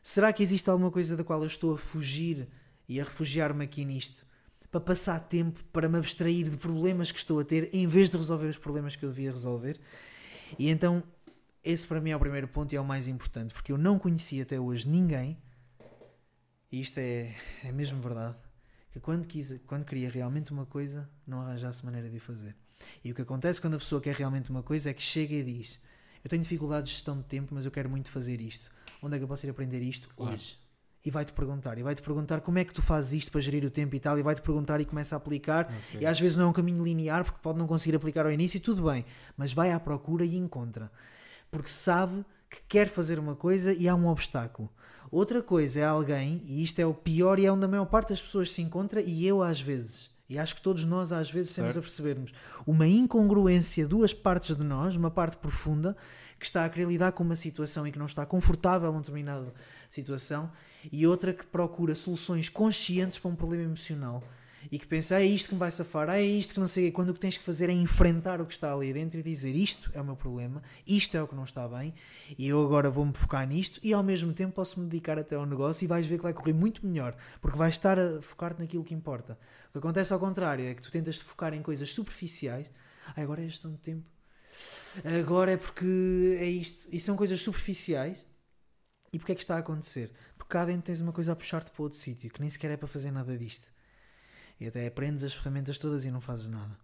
Será 0.07 0.33
que 0.33 0.41
existe 0.41 0.70
alguma 0.70 0.89
coisa 0.89 1.16
da 1.16 1.24
qual 1.24 1.41
eu 1.41 1.49
estou 1.49 1.74
a 1.74 1.77
fugir 1.77 2.47
e 2.89 3.01
a 3.01 3.05
refugiar-me 3.05 3.65
aqui 3.65 3.85
nisto? 3.85 4.24
Para 4.77 4.85
passar 4.85 5.20
tempo, 5.20 5.65
para 5.73 5.89
me 5.89 5.97
abstrair 5.97 6.51
de 6.51 6.59
problemas 6.59 7.11
que 7.11 7.19
estou 7.19 7.40
a 7.40 7.44
ter, 7.44 7.74
em 7.74 7.86
vez 7.86 8.11
de 8.11 8.16
resolver 8.19 8.47
os 8.47 8.59
problemas 8.59 8.94
que 8.94 9.07
eu 9.07 9.09
devia 9.09 9.31
resolver? 9.31 9.81
E 10.59 10.69
então, 10.69 11.03
esse 11.65 11.86
para 11.86 11.98
mim 11.98 12.11
é 12.11 12.16
o 12.16 12.20
primeiro 12.20 12.47
ponto 12.47 12.74
e 12.74 12.77
é 12.77 12.81
o 12.81 12.85
mais 12.85 13.09
importante, 13.09 13.55
porque 13.55 13.73
eu 13.73 13.78
não 13.78 13.98
conhecia 13.98 14.43
até 14.43 14.61
hoje 14.61 14.86
ninguém, 14.86 15.39
e 16.70 16.78
isto 16.82 16.98
é, 16.98 17.35
é 17.65 17.73
mesmo 17.73 18.03
verdade, 18.03 18.36
que 18.93 19.01
quando, 19.01 19.27
quis, 19.27 19.59
quando 19.66 19.86
queria 19.86 20.11
realmente 20.11 20.53
uma 20.53 20.66
coisa, 20.66 21.09
não 21.27 21.40
arranjasse 21.40 21.82
maneira 21.82 22.11
de 22.11 22.20
fazer. 22.20 22.55
E 23.03 23.11
o 23.11 23.15
que 23.15 23.23
acontece 23.23 23.59
quando 23.59 23.77
a 23.77 23.78
pessoa 23.78 23.98
quer 23.98 24.15
realmente 24.15 24.51
uma 24.51 24.62
coisa 24.62 24.90
é 24.90 24.93
que 24.93 25.03
chega 25.03 25.35
e 25.35 25.43
diz: 25.43 25.81
Eu 26.23 26.28
tenho 26.28 26.43
dificuldade 26.43 26.89
de 26.89 26.93
gestão 26.93 27.16
de 27.16 27.24
tempo, 27.24 27.55
mas 27.55 27.65
eu 27.65 27.70
quero 27.70 27.89
muito 27.89 28.11
fazer 28.11 28.43
isto 28.43 28.70
onde 29.03 29.15
é 29.16 29.19
que 29.19 29.24
eu 29.24 29.28
posso 29.28 29.47
ir 29.47 29.51
aprender 29.51 29.81
isto 29.81 30.09
Claro. 30.15 30.35
hoje? 30.35 30.59
E 31.07 31.11
vai-te 31.11 31.33
perguntar. 31.33 31.78
E 31.78 31.83
vai-te 31.83 32.03
perguntar 32.03 32.41
como 32.41 32.59
é 32.59 32.65
que 32.65 32.74
tu 32.74 32.83
fazes 32.83 33.12
isto 33.12 33.31
para 33.31 33.41
gerir 33.41 33.65
o 33.65 33.70
tempo 33.70 33.95
e 33.95 34.01
tal. 34.01 34.19
E 34.19 34.23
vai-te 34.23 34.43
perguntar 34.43 34.81
e 34.81 34.85
começa 34.85 35.15
a 35.15 35.19
aplicar. 35.19 35.73
Ok. 35.89 36.01
E 36.01 36.07
às 36.07 36.19
vezes 36.19 36.37
não 36.37 36.47
é 36.47 36.49
um 36.49 36.53
caminho 36.53 36.83
linear, 36.83 37.24
porque 37.24 37.39
pode 37.41 37.59
não 37.59 37.66
conseguir 37.66 37.97
aplicar 37.97 38.27
ao 38.27 38.33
início, 38.33 38.61
tudo 38.61 38.91
bem. 38.91 39.05
Mas 39.37 39.53
vai 39.53 39.70
à 39.70 39.78
procura 39.78 40.24
e 40.24 40.37
encontra. 40.37 40.91
Porque 41.51 41.69
sabe 41.69 42.24
que 42.51 42.61
quer 42.69 42.89
fazer 42.89 43.19
uma 43.19 43.37
coisa 43.37 43.73
e 43.73 43.89
há 43.89 43.95
um 43.95 44.09
obstáculo. 44.09 44.69
Outra 45.11 45.41
coisa 45.41 45.81
é 45.81 45.85
alguém, 45.85 46.43
e 46.47 46.65
isto 46.65 46.81
é 46.81 46.87
o 46.87 46.93
pior 46.93 47.39
e 47.39 47.47
é 47.47 47.53
onde 47.53 47.65
a 47.65 47.69
maior 47.69 47.87
parte 47.87 48.09
das 48.09 48.20
pessoas 48.20 48.51
se 48.51 48.61
encontra, 48.61 49.01
e 49.01 49.24
eu 49.24 49.43
às 49.43 49.61
vezes. 49.61 50.11
E 50.28 50.39
acho 50.39 50.57
que 50.57 50.61
todos 50.61 50.85
nós 50.85 51.12
às 51.12 51.31
vezes 51.31 51.55
temos 51.55 51.74
Certo. 51.74 51.85
a 51.85 51.86
percebermos 51.86 52.32
uma 52.66 52.86
incongruência, 52.86 53.86
duas 53.86 54.12
partes 54.12 54.57
de 54.57 54.65
nós, 54.65 54.97
uma 54.97 55.11
parte 55.11 55.36
profunda, 55.36 55.97
que 56.39 56.44
está 56.44 56.65
a 56.65 56.69
querer 56.69 56.89
lidar 56.89 57.12
com 57.12 57.23
uma 57.23 57.36
situação 57.36 57.86
e 57.86 57.93
que 57.93 57.98
não 57.98 58.07
está 58.07 58.27
confortável 58.27 58.89
numa 58.89 59.01
determinada 59.01 59.53
situação, 59.89 60.51
e 60.90 61.07
outra 61.07 61.32
que 61.32 61.47
procura 61.47 61.94
soluções 61.94 62.48
conscientes 62.48 63.19
para 63.19 63.31
um 63.31 63.35
problema 63.35 63.65
emocional 63.65 64.23
e 64.70 64.78
que 64.78 64.86
pensa, 64.86 65.16
ah, 65.16 65.20
é 65.20 65.24
isto 65.24 65.48
que 65.48 65.55
me 65.55 65.61
vai 65.61 65.70
safar, 65.70 66.09
ah, 66.09 66.19
é 66.19 66.24
isto 66.24 66.55
que 66.55 66.61
não 66.61 66.69
sei, 66.69 66.85
o 66.85 66.86
quê." 66.89 66.93
quando 66.93 67.11
o 67.11 67.15
que 67.15 67.20
tens 67.20 67.36
que 67.36 67.44
fazer 67.44 67.70
é 67.70 67.73
enfrentar 67.73 68.40
o 68.40 68.47
que 68.47 68.53
está 68.53 68.73
ali 68.73 68.93
dentro 68.93 69.19
e 69.19 69.23
dizer 69.23 69.55
isto 69.55 69.90
é 69.94 70.01
o 70.01 70.05
meu 70.05 70.16
problema, 70.16 70.62
isto 70.86 71.16
é 71.16 71.23
o 71.23 71.28
que 71.28 71.35
não 71.35 71.44
está 71.44 71.69
bem, 71.69 71.94
e 72.39 72.48
eu 72.48 72.62
agora 72.65 72.90
vou-me 72.90 73.12
focar 73.15 73.47
nisto 73.47 73.81
e 73.82 73.93
ao 73.93 74.03
mesmo 74.03 74.32
tempo 74.32 74.55
posso 74.55 74.81
me 74.81 74.86
dedicar 74.86 75.19
até 75.19 75.36
ao 75.36 75.47
negócio 75.47 75.85
e 75.85 75.86
vais 75.86 76.07
ver 76.07 76.16
que 76.16 76.23
vai 76.23 76.32
correr 76.32 76.53
muito 76.53 76.85
melhor, 76.86 77.15
porque 77.40 77.57
vais 77.57 77.74
estar 77.74 77.98
a 77.98 78.20
focar-te 78.20 78.61
naquilo 78.61 78.85
que 78.85 78.94
importa. 78.94 79.39
Que 79.77 79.78
acontece 79.78 80.11
ao 80.11 80.19
contrário 80.19 80.65
é 80.65 80.74
que 80.74 80.81
tu 80.81 80.90
tentas 80.90 81.19
te 81.19 81.24
focar 81.24 81.53
em 81.53 81.61
coisas 81.61 81.93
superficiais, 81.93 82.73
ah, 83.09 83.20
agora 83.20 83.43
é 83.43 83.44
gestão 83.44 83.70
de 83.70 83.77
tempo, 83.77 84.07
agora 85.20 85.53
é 85.53 85.59
porque 85.59 86.39
é 86.40 86.47
isto, 86.47 86.89
e 86.90 86.98
são 86.98 87.15
coisas 87.15 87.43
superficiais. 87.43 88.24
E 89.12 89.19
porquê 89.19 89.32
é 89.32 89.35
que 89.35 89.43
está 89.43 89.57
a 89.57 89.59
acontecer? 89.59 90.15
Porque 90.39 90.51
cá 90.51 90.65
dentro 90.65 90.85
tens 90.85 91.03
uma 91.03 91.12
coisa 91.12 91.32
a 91.32 91.36
puxar-te 91.36 91.70
para 91.70 91.82
outro 91.82 91.98
sítio 91.98 92.31
que 92.31 92.40
nem 92.40 92.48
sequer 92.48 92.70
é 92.70 92.77
para 92.78 92.89
fazer 92.89 93.11
nada 93.11 93.36
disto. 93.36 93.69
E 94.59 94.66
até 94.66 94.86
aprendes 94.86 95.23
as 95.23 95.35
ferramentas 95.35 95.78
todas 95.78 96.07
e 96.07 96.11
não 96.11 96.23
fazes 96.23 96.48
nada. 96.48 96.74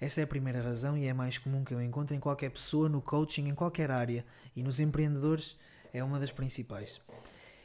Essa 0.00 0.20
é 0.20 0.24
a 0.24 0.26
primeira 0.26 0.60
razão 0.60 0.98
e 0.98 1.06
é 1.06 1.12
mais 1.12 1.38
comum 1.38 1.64
que 1.64 1.72
eu 1.72 1.80
encontro 1.80 2.16
em 2.16 2.20
qualquer 2.20 2.50
pessoa, 2.50 2.88
no 2.88 3.00
coaching, 3.00 3.46
em 3.46 3.54
qualquer 3.54 3.92
área. 3.92 4.26
E 4.56 4.62
nos 4.64 4.80
empreendedores 4.80 5.56
é 5.92 6.02
uma 6.02 6.18
das 6.18 6.32
principais. 6.32 7.00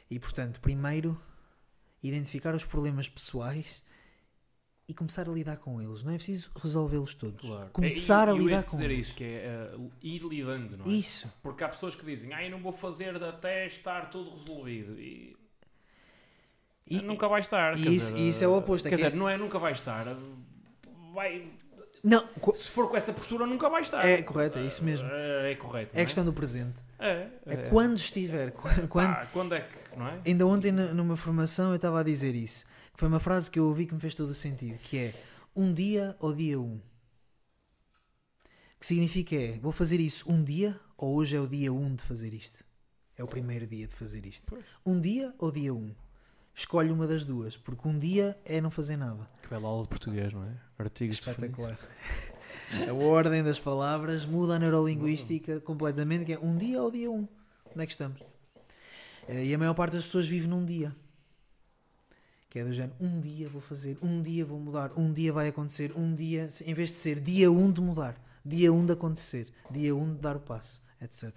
E 0.08 0.16
portanto, 0.20 0.60
primeiro, 0.60 1.20
identificar 2.00 2.54
os 2.54 2.64
problemas 2.64 3.08
pessoais 3.08 3.89
e 4.90 4.94
começar 4.94 5.28
a 5.28 5.32
lidar 5.32 5.56
com 5.58 5.80
eles. 5.80 6.02
Não 6.02 6.12
é 6.12 6.16
preciso 6.16 6.50
resolvê-los 6.60 7.14
todos. 7.14 7.48
Claro. 7.48 7.70
Começar 7.72 8.28
É, 8.28 8.32
a 8.32 8.34
e- 8.34 8.38
ia 8.38 8.42
lidar 8.44 8.62
com 8.64 8.70
dizer 8.70 8.90
eles. 8.90 9.06
isso, 9.06 9.14
que 9.14 9.24
é 9.24 9.70
uh, 9.76 9.90
ir 10.02 10.22
lidando, 10.22 10.76
não 10.76 10.84
é? 10.84 10.88
Isso. 10.88 11.32
Porque 11.42 11.62
há 11.64 11.68
pessoas 11.68 11.94
que 11.94 12.04
dizem, 12.04 12.34
ah, 12.34 12.44
eu 12.44 12.50
não 12.50 12.60
vou 12.60 12.72
fazer 12.72 13.14
até 13.22 13.66
estar 13.66 14.10
tudo 14.10 14.30
resolvido. 14.30 14.98
E, 15.00 15.36
E, 16.86 17.00
nunca 17.02 17.28
vai 17.28 17.40
estar. 17.40 17.76
e 17.76 17.94
isso- 17.94 18.14
dizer, 18.14 18.28
isso 18.28 18.44
é 18.44 18.48
o 18.48 18.56
oposto, 18.56 18.86
é 18.86 18.90
Quer 18.90 18.96
que 18.96 19.02
é- 19.02 19.06
dizer, 19.10 19.18
não 19.18 19.28
é 19.28 19.36
nunca 19.36 19.58
vai 19.58 19.72
estar. 19.72 20.06
Vai, 21.14 21.48
Não, 22.02 22.24
se 22.54 22.68
for 22.68 22.88
com 22.88 22.96
essa 22.96 23.12
postura, 23.12 23.46
nunca 23.46 23.68
vai 23.68 23.82
estar. 23.82 24.04
é 24.04 24.22
correto, 24.22 24.58
é 24.58 24.64
isso 24.64 24.82
mesmo. 24.82 25.06
É, 25.10 25.52
é 25.52 25.54
correto. 25.54 25.94
É 25.94 25.98
não 25.98 26.04
questão 26.04 26.24
do 26.24 26.32
presente. 26.32 26.74
É, 26.98 27.28
É 27.46 27.54
é. 27.54 27.56
quando 27.68 27.96
estiver. 27.96 28.50
qu- 28.52 28.62
Quando, 28.88 29.30
quando 29.32 29.54
é 29.54 29.60
que, 29.60 29.96
não 29.96 30.06
é? 30.08 30.20
Ainda 30.26 30.46
ontem 30.46 30.72
nu- 30.72 30.94
numa 30.94 31.16
formação 31.16 31.70
eu 31.70 31.76
estava 31.76 32.00
a 32.00 32.02
dizer 32.02 32.34
isso. 32.34 32.64
Foi 33.00 33.08
uma 33.08 33.18
frase 33.18 33.50
que 33.50 33.58
eu 33.58 33.64
ouvi 33.66 33.86
que 33.86 33.94
me 33.94 34.00
fez 34.00 34.14
todo 34.14 34.28
o 34.28 34.34
sentido. 34.34 34.78
Que 34.80 34.98
é 34.98 35.14
um 35.56 35.72
dia 35.72 36.14
ou 36.20 36.34
dia 36.34 36.60
um. 36.60 36.78
Que 38.78 38.86
significa 38.86 39.34
é, 39.34 39.58
vou 39.58 39.72
fazer 39.72 39.98
isso 40.00 40.30
um 40.30 40.44
dia 40.44 40.78
ou 40.98 41.14
hoje 41.14 41.34
é 41.34 41.40
o 41.40 41.46
dia 41.48 41.72
um 41.72 41.94
de 41.94 42.02
fazer 42.02 42.34
isto? 42.34 42.62
É 43.16 43.24
o 43.24 43.26
primeiro 43.26 43.66
dia 43.66 43.88
de 43.88 43.94
fazer 43.94 44.26
isto. 44.26 44.50
Pois. 44.50 44.66
Um 44.84 45.00
dia 45.00 45.34
ou 45.38 45.50
dia 45.50 45.72
um? 45.72 45.94
Escolhe 46.54 46.92
uma 46.92 47.06
das 47.06 47.24
duas, 47.24 47.56
porque 47.56 47.88
um 47.88 47.98
dia 47.98 48.38
é 48.44 48.60
não 48.60 48.70
fazer 48.70 48.98
nada. 48.98 49.26
Que 49.40 49.48
bela 49.48 49.66
aula 49.66 49.84
de 49.84 49.88
português, 49.88 50.34
não 50.34 50.44
é? 50.44 50.54
Artigos 50.78 51.16
Espetacular. 51.20 51.78
A 52.86 52.92
ordem 52.92 53.42
das 53.42 53.58
palavras 53.58 54.26
muda 54.26 54.56
a 54.56 54.58
neurolinguística 54.58 55.58
completamente, 55.58 56.26
que 56.26 56.34
é 56.34 56.38
um 56.38 56.54
dia 56.54 56.82
ou 56.82 56.90
dia 56.90 57.10
um. 57.10 57.26
Onde 57.72 57.82
é 57.82 57.86
que 57.86 57.92
estamos? 57.92 58.20
Eh, 59.26 59.46
E 59.46 59.54
a 59.54 59.58
maior 59.58 59.72
parte 59.72 59.94
das 59.94 60.04
pessoas 60.04 60.26
vive 60.26 60.46
num 60.46 60.66
dia. 60.66 60.94
Que 62.50 62.58
é 62.58 62.64
do 62.64 62.74
género, 62.74 62.94
um 63.00 63.20
dia 63.20 63.48
vou 63.48 63.60
fazer, 63.60 63.96
um 64.02 64.20
dia 64.20 64.44
vou 64.44 64.58
mudar, 64.58 64.90
um 64.98 65.12
dia 65.12 65.32
vai 65.32 65.48
acontecer, 65.48 65.92
um 65.96 66.12
dia, 66.12 66.48
em 66.66 66.74
vez 66.74 66.88
de 66.90 66.96
ser 66.96 67.20
dia 67.20 67.50
um 67.50 67.70
de 67.70 67.80
mudar, 67.80 68.20
dia 68.44 68.72
um 68.72 68.84
de 68.84 68.92
acontecer, 68.92 69.46
dia 69.70 69.94
um 69.94 70.12
de 70.12 70.20
dar 70.20 70.36
o 70.36 70.40
passo, 70.40 70.82
etc. 71.00 71.32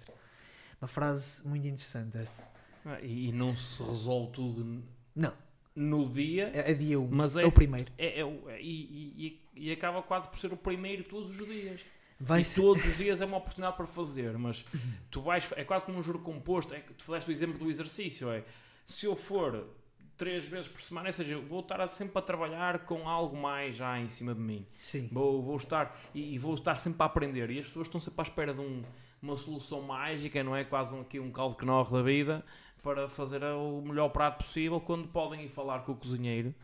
Uma 0.80 0.88
frase 0.88 1.46
muito 1.46 1.66
interessante 1.68 2.18
esta. 2.18 2.42
Ah, 2.84 3.00
E, 3.00 3.30
não 3.32 3.56
se 3.56 3.80
resolve 3.82 4.32
tudo 4.32 4.82
Não, 5.14 5.32
no 5.74 6.08
dia. 6.10 6.50
é, 6.52 6.72
é 6.72 6.74
dia 6.74 6.98
um, 6.98 7.08
Mas 7.08 7.36
é, 7.36 7.42
é- 7.42 7.46
o 7.46 7.52
primeiro. 7.52 7.92
É, 7.96 8.18
é 8.20 8.24
o- 8.24 8.50
e, 8.58 9.40
e- 9.54 9.68
e- 9.68 9.72
acaba 9.72 10.02
quase 10.02 10.28
por 10.28 10.36
ser 10.38 10.52
o 10.52 10.56
primeiro 10.56 11.04
todos 11.04 11.30
os 11.30 11.46
dias. 11.46 11.80
Vai 12.18 12.40
e 12.40 12.44
ser, 12.44 12.60
todos 12.60 12.84
os 12.84 12.96
dias 12.98 13.20
é 13.20 13.24
uma 13.24 13.36
oportunidade 13.36 13.76
para 13.76 13.86
fazer, 13.86 14.36
mas 14.36 14.64
tu 15.12 15.22
vais, 15.22 15.48
é 15.56 15.62
quase 15.64 15.84
como 15.84 15.96
um 15.98 16.02
juro 16.02 16.18
composto. 16.18 16.74
É 16.74 16.80
que 16.80 16.92
tu 16.92 17.04
fizeste 17.04 17.30
o 17.30 17.32
exemplo 17.32 17.56
do 17.58 17.70
exercício. 17.70 18.28
É 18.32 18.44
se 18.86 19.06
eu 19.06 19.14
for 19.14 19.64
três 20.16 20.46
vezes 20.46 20.68
por 20.68 20.80
semana, 20.80 21.08
ou 21.08 21.12
seja, 21.12 21.38
vou 21.38 21.60
estar 21.60 21.86
sempre 21.88 22.18
a 22.18 22.22
trabalhar 22.22 22.80
com 22.80 23.08
algo 23.08 23.36
mais 23.36 23.76
já 23.76 23.98
em 23.98 24.08
cima 24.08 24.34
de 24.34 24.40
mim. 24.40 24.66
sim, 24.78 25.08
Vou, 25.12 25.42
vou 25.42 25.56
estar 25.56 25.96
e, 26.14 26.34
e 26.34 26.38
vou 26.38 26.54
estar 26.54 26.76
sempre 26.76 27.02
a 27.02 27.06
aprender. 27.06 27.50
E 27.50 27.58
as 27.58 27.66
pessoas 27.66 27.86
estão 27.86 28.00
sempre 28.00 28.20
à 28.20 28.22
espera 28.22 28.54
de 28.54 28.60
um- 28.60 28.82
uma 29.22 29.36
solução 29.36 29.80
mágica, 29.82 30.42
não 30.44 30.54
é? 30.54 30.64
Quase 30.64 30.94
um, 30.94 31.00
aqui 31.00 31.18
um 31.18 31.30
caldo 31.30 31.56
que 31.56 31.64
da 31.64 32.02
vida 32.02 32.44
para 32.82 33.08
fazer 33.08 33.42
o 33.42 33.80
melhor 33.80 34.10
prato 34.10 34.38
possível 34.44 34.78
quando 34.80 35.08
podem 35.08 35.44
ir 35.44 35.48
falar 35.48 35.80
com 35.80 35.92
o 35.92 35.96
cozinheiro. 35.96 36.54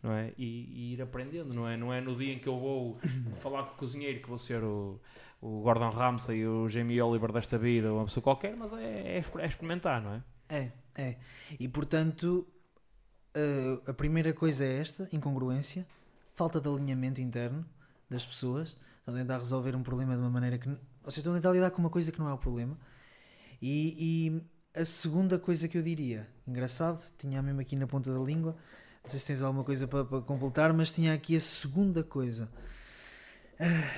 Não 0.00 0.12
é? 0.12 0.32
E, 0.38 0.44
e 0.44 0.92
ir 0.94 1.02
aprendendo, 1.02 1.52
não 1.52 1.66
é? 1.68 1.76
Não 1.76 1.92
é 1.92 2.00
no 2.00 2.14
dia 2.14 2.32
em 2.34 2.38
que 2.38 2.48
eu 2.48 2.56
vou 2.56 2.96
falar 3.42 3.64
com 3.64 3.74
o 3.74 3.76
cozinheiro 3.76 4.20
que 4.20 4.28
vou 4.28 4.38
ser 4.38 4.62
o, 4.62 5.00
o 5.40 5.60
Gordon 5.62 5.90
Ramsay, 5.90 6.46
o 6.46 6.68
Jamie 6.68 7.02
Oliver 7.02 7.32
desta 7.32 7.58
vida, 7.58 7.90
ou 7.92 7.98
uma 7.98 8.04
pessoa 8.04 8.22
qualquer, 8.22 8.56
mas 8.56 8.72
é, 8.74 9.18
é 9.18 9.22
é 9.38 9.46
experimentar, 9.46 10.00
não 10.00 10.14
é? 10.14 10.22
É, 10.48 10.72
é. 10.96 11.16
E 11.58 11.66
portanto, 11.68 12.46
eh, 13.38 13.90
a 13.90 13.94
primeira 13.94 14.32
coisa 14.32 14.64
é 14.64 14.78
esta: 14.80 15.08
incongruência, 15.12 15.86
falta 16.34 16.60
de 16.60 16.68
alinhamento 16.68 17.20
interno 17.20 17.64
das 18.10 18.24
pessoas. 18.26 18.76
Estão 18.98 19.14
a 19.14 19.18
tentar 19.18 19.38
resolver 19.38 19.74
um 19.74 19.82
problema 19.82 20.14
de 20.14 20.20
uma 20.20 20.30
maneira 20.30 20.58
que. 20.58 20.68
Ou 20.68 21.10
seja, 21.10 21.20
estão 21.20 21.32
a 21.32 21.36
tentar 21.36 21.52
lidar 21.52 21.70
com 21.70 21.80
uma 21.80 21.90
coisa 21.90 22.12
que 22.12 22.18
não 22.18 22.28
é 22.28 22.32
o 22.34 22.38
problema. 22.38 22.76
E, 23.62 23.96
e 24.74 24.80
a 24.80 24.84
segunda 24.84 25.38
coisa 25.38 25.66
que 25.68 25.76
eu 25.78 25.82
diria, 25.82 26.28
engraçado, 26.46 27.00
tinha 27.18 27.42
mesmo 27.42 27.60
aqui 27.60 27.74
na 27.74 27.86
ponta 27.86 28.12
da 28.12 28.20
língua, 28.20 28.54
não 29.02 29.10
sei 29.10 29.18
se 29.18 29.26
tens 29.26 29.42
alguma 29.42 29.64
coisa 29.64 29.88
para, 29.88 30.04
para 30.04 30.20
completar, 30.22 30.72
mas 30.72 30.92
tinha 30.92 31.14
aqui 31.14 31.34
a 31.34 31.40
segunda 31.40 32.04
coisa. 32.04 32.48
Ah, 33.58 33.90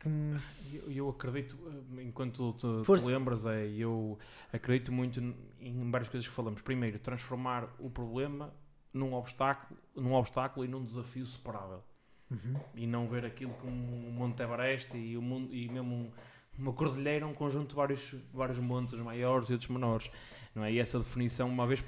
que 0.00 0.08
me- 0.08 0.40
Eu, 0.72 0.90
eu 0.90 1.08
acredito, 1.10 1.56
eh, 1.98 2.02
enquanto 2.02 2.52
tu 2.54 2.82
te, 2.82 3.06
lembras, 3.06 3.44
é, 3.44 3.68
eu 3.68 4.18
acredito 4.52 4.90
muito 4.90 5.20
em 5.60 5.90
várias 5.90 6.08
coisas 6.08 6.28
que 6.28 6.34
falamos. 6.34 6.60
Primeiro, 6.62 6.98
transformar 6.98 7.68
o 7.78 7.88
problema 7.88 8.52
num 8.94 9.12
obstáculo, 9.14 9.78
num 9.94 10.14
obstáculo 10.14 10.64
e 10.64 10.68
num 10.68 10.84
desafio 10.84 11.26
superável. 11.26 11.82
Uhum. 12.30 12.54
E 12.74 12.86
não 12.86 13.06
ver 13.06 13.26
aquilo 13.26 13.52
como 13.54 13.74
um 13.74 14.10
Monte 14.12 14.42
Everest 14.42 14.96
e, 14.96 15.16
o 15.16 15.22
mundo, 15.22 15.52
e 15.54 15.68
mesmo 15.68 15.94
um- 15.94 16.10
uma 16.58 16.72
cordilheira, 16.72 17.26
um 17.26 17.34
conjunto 17.34 17.70
de 17.70 17.74
vários, 17.74 18.14
vários 18.32 18.58
montes 18.60 18.94
maiores 19.00 19.50
e 19.50 19.52
outros 19.52 19.68
menores. 19.68 20.10
Não 20.54 20.64
é? 20.64 20.70
E 20.72 20.78
essa 20.78 21.00
definição, 21.00 21.48
uma 21.48 21.66
vez, 21.66 21.82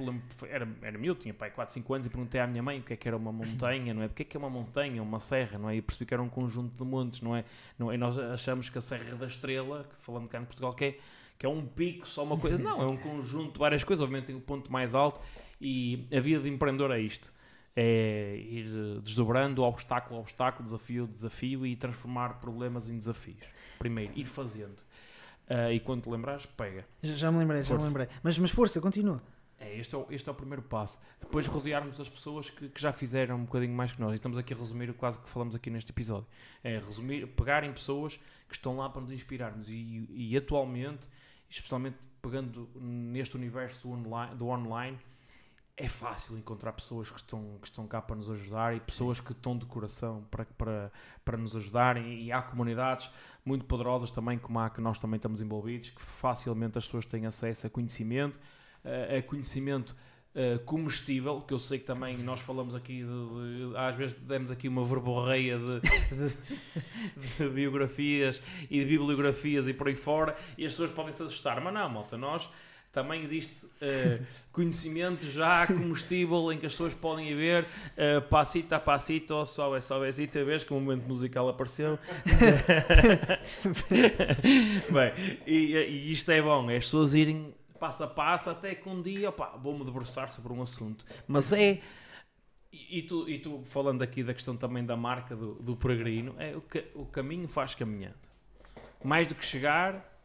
era, 0.50 0.68
era 0.82 0.98
meu, 0.98 1.14
tinha 1.14 1.32
pai 1.32 1.52
4, 1.52 1.72
5 1.72 1.94
anos 1.94 2.06
e 2.08 2.10
perguntei 2.10 2.40
à 2.40 2.48
minha 2.48 2.60
mãe 2.64 2.80
o 2.80 2.82
que 2.82 2.92
é 2.92 2.96
que 2.96 3.06
era 3.06 3.16
uma 3.16 3.30
montanha, 3.30 3.94
não 3.94 4.02
é? 4.02 4.08
Porque 4.08 4.22
é 4.22 4.26
que 4.26 4.36
é 4.36 4.40
uma 4.40 4.50
montanha, 4.50 5.00
uma 5.00 5.20
serra, 5.20 5.56
não 5.56 5.70
é? 5.70 5.76
E 5.76 5.80
percebi 5.82 6.04
que 6.04 6.12
era 6.12 6.20
um 6.22 6.28
conjunto 6.28 6.74
de 6.76 6.82
montes, 6.82 7.20
não 7.20 7.36
é? 7.36 7.44
Não, 7.78 7.94
e 7.94 7.96
nós 7.96 8.18
achamos 8.18 8.68
que 8.68 8.76
a 8.76 8.80
Serra 8.80 9.14
da 9.14 9.26
Estrela, 9.28 9.84
que 9.84 10.02
falando 10.04 10.26
cá 10.28 10.40
em 10.40 10.44
Portugal, 10.44 10.74
que 10.74 10.84
é, 10.84 10.98
que 11.38 11.46
é 11.46 11.48
um 11.48 11.64
pico, 11.64 12.08
só 12.08 12.24
uma 12.24 12.36
coisa. 12.36 12.58
Não, 12.58 12.82
é 12.82 12.86
um 12.86 12.96
conjunto 12.96 13.52
de 13.52 13.58
várias 13.60 13.84
coisas. 13.84 14.02
Obviamente 14.02 14.26
tem 14.26 14.34
o 14.36 14.40
ponto 14.40 14.72
mais 14.72 14.96
alto 14.96 15.20
e 15.60 16.06
a 16.14 16.20
vida 16.20 16.40
de 16.42 16.48
empreendedor 16.48 16.90
é 16.90 17.00
isto. 17.00 17.32
É 17.74 18.36
ir 18.38 18.66
eh, 18.66 19.00
desdobrando 19.02 19.62
obstáculo 19.62 20.16
a 20.16 20.20
obstáculo, 20.22 20.64
desafio 20.64 21.04
a 21.04 21.06
desafio 21.06 21.66
e 21.66 21.76
transformar 21.76 22.40
problemas 22.40 22.88
em 22.88 22.98
desafios. 22.98 23.46
Primeiro, 23.78 24.12
ir 24.16 24.24
fazendo. 24.26 24.82
Ah, 25.48 25.70
e 25.70 25.78
quando 25.80 26.02
te 26.02 26.08
lembrares, 26.10 26.46
pega. 26.46 26.86
Já, 27.02 27.14
já 27.14 27.32
me 27.32 27.38
lembrei, 27.38 27.62
já 27.62 27.74
me 27.74 27.80
Força. 27.80 27.86
lembrei. 27.86 28.08
Mas, 28.22 28.38
mas 28.38 28.50
força, 28.50 28.80
continua. 28.80 29.16
É, 29.58 29.78
este, 29.78 29.94
é 29.94 29.98
o, 29.98 30.06
este 30.10 30.28
é 30.28 30.32
o 30.32 30.34
primeiro 30.34 30.62
passo. 30.62 30.98
Depois 31.20 31.46
rodearmos 31.46 32.00
as 32.00 32.08
pessoas 32.08 32.50
que, 32.50 32.68
que 32.68 32.80
já 32.80 32.92
fizeram 32.92 33.36
um 33.36 33.44
bocadinho 33.44 33.74
mais 33.74 33.92
que 33.92 34.00
nós. 34.00 34.12
E 34.12 34.16
estamos 34.16 34.36
aqui 34.38 34.52
a 34.52 34.56
resumir 34.56 34.90
o 34.90 34.94
quase 34.94 35.18
que 35.18 35.28
falamos 35.28 35.54
aqui 35.54 35.70
neste 35.70 35.92
episódio. 35.92 36.26
É 36.64 36.78
resumir, 36.78 37.26
pegarem 37.28 37.72
pessoas 37.72 38.18
que 38.48 38.54
estão 38.54 38.76
lá 38.76 38.88
para 38.90 39.02
nos 39.02 39.12
inspirarmos. 39.12 39.68
E, 39.70 40.06
e 40.10 40.36
atualmente, 40.36 41.08
especialmente 41.48 41.96
pegando 42.20 42.68
neste 42.74 43.36
universo 43.36 43.86
do 43.86 43.94
online, 43.94 44.34
do 44.34 44.48
online, 44.48 44.98
é 45.76 45.88
fácil 45.88 46.38
encontrar 46.38 46.72
pessoas 46.72 47.10
que 47.10 47.18
estão, 47.18 47.58
que 47.60 47.68
estão 47.68 47.86
cá 47.86 48.00
para 48.00 48.16
nos 48.16 48.30
ajudar 48.30 48.74
e 48.74 48.80
pessoas 48.80 49.20
que 49.20 49.32
estão 49.32 49.56
de 49.56 49.66
coração 49.66 50.26
para, 50.30 50.46
para, 50.56 50.90
para 51.22 51.36
nos 51.36 51.54
ajudarem. 51.54 52.22
E 52.22 52.32
há 52.32 52.40
comunidades 52.40 53.10
muito 53.44 53.66
poderosas 53.66 54.10
também, 54.10 54.38
como 54.38 54.58
há 54.58 54.70
que 54.70 54.80
nós 54.80 54.98
também 54.98 55.16
estamos 55.16 55.42
envolvidos, 55.42 55.90
que 55.90 56.00
facilmente 56.00 56.78
as 56.78 56.86
pessoas 56.86 57.04
têm 57.04 57.26
acesso 57.26 57.66
a 57.66 57.70
conhecimento, 57.70 58.40
eh, 58.82 59.18
a 59.18 59.22
conhecimento 59.22 59.94
uh, 60.34 60.58
comestível, 60.64 61.42
que 61.42 61.52
eu 61.52 61.58
sei 61.58 61.78
que 61.78 61.84
também 61.84 62.16
nós 62.18 62.40
falamos 62.40 62.74
aqui, 62.74 63.04
de, 63.04 63.70
de, 63.70 63.76
às 63.76 63.94
vezes 63.94 64.16
demos 64.16 64.50
aqui 64.50 64.68
uma 64.68 64.82
verborreia 64.82 65.58
de, 65.58 65.80
de, 67.38 67.48
biografias 67.50 68.40
e 68.70 68.80
de 68.80 68.86
bibliografias 68.86 69.68
e 69.68 69.74
por 69.74 69.88
aí 69.88 69.94
fora, 69.94 70.34
e 70.56 70.64
as 70.64 70.72
pessoas 70.72 70.90
podem 70.90 71.14
se 71.14 71.22
assustar, 71.22 71.60
mas 71.60 71.72
não, 71.72 71.88
malta, 71.88 72.16
nós 72.16 72.48
também 72.96 73.22
existe 73.22 73.66
uh, 73.66 74.24
conhecimento 74.50 75.26
já 75.26 75.66
comestível 75.66 76.50
em 76.50 76.58
que 76.58 76.64
as 76.64 76.72
pessoas 76.72 76.94
podem 76.94 77.36
ver 77.36 77.64
uh, 77.64 78.22
passito 78.22 78.74
a 78.74 78.80
passito, 78.80 79.44
só 79.44 79.76
é 79.76 79.80
só 79.82 80.02
é 80.02 80.08
a 80.08 80.44
vez 80.44 80.64
que 80.64 80.72
o 80.72 80.80
momento 80.80 81.06
musical 81.06 81.46
apareceu. 81.46 81.98
Bem, 84.90 85.12
e, 85.46 85.76
e, 85.76 86.10
isto 86.10 86.32
é 86.32 86.40
bom, 86.40 86.70
é 86.70 86.78
as 86.78 86.84
pessoas 86.84 87.14
irem 87.14 87.52
passo 87.78 88.02
a 88.02 88.06
passo 88.06 88.48
até 88.48 88.74
que 88.74 88.88
um 88.88 89.02
dia 89.02 89.30
vou-me 89.60 89.84
debruçar 89.84 90.30
sobre 90.30 90.54
um 90.54 90.62
assunto. 90.62 91.04
Mas 91.28 91.52
é. 91.52 91.80
E, 92.72 93.02
tu, 93.02 93.28
e 93.28 93.38
tu 93.38 93.62
falando 93.64 94.00
aqui 94.00 94.22
da 94.22 94.32
questão 94.32 94.56
também 94.56 94.84
da 94.84 94.96
marca 94.96 95.36
do, 95.36 95.54
do 95.56 95.76
peregrino, 95.76 96.34
é 96.38 96.56
o, 96.56 96.62
que, 96.62 96.84
o 96.94 97.04
caminho 97.04 97.46
faz 97.46 97.74
caminhando. 97.74 98.16
Mais 99.04 99.26
do 99.26 99.34
que 99.34 99.44
chegar, 99.44 100.15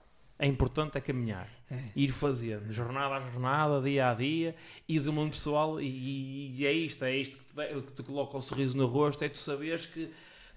é 0.41 0.47
importante 0.47 0.97
é 0.97 1.01
caminhar, 1.01 1.47
é. 1.69 1.83
ir 1.95 2.11
fazendo, 2.11 2.73
jornada 2.73 3.13
a 3.13 3.19
jornada, 3.19 3.79
dia 3.79 4.09
a 4.09 4.13
dia, 4.15 4.55
e 4.89 4.97
o 4.97 5.13
mundo 5.13 5.29
pessoal, 5.29 5.79
e, 5.79 6.49
e, 6.51 6.65
é 6.65 6.73
isto, 6.73 7.05
é 7.05 7.15
isto 7.15 7.37
que 7.37 7.45
te, 7.45 7.81
que 7.83 7.93
te 7.93 8.01
coloca 8.01 8.35
o 8.35 8.41
sorriso 8.41 8.75
no 8.75 8.87
rosto, 8.87 9.23
é 9.23 9.29
tu 9.29 9.37
saberes 9.37 9.85
que 9.85 10.09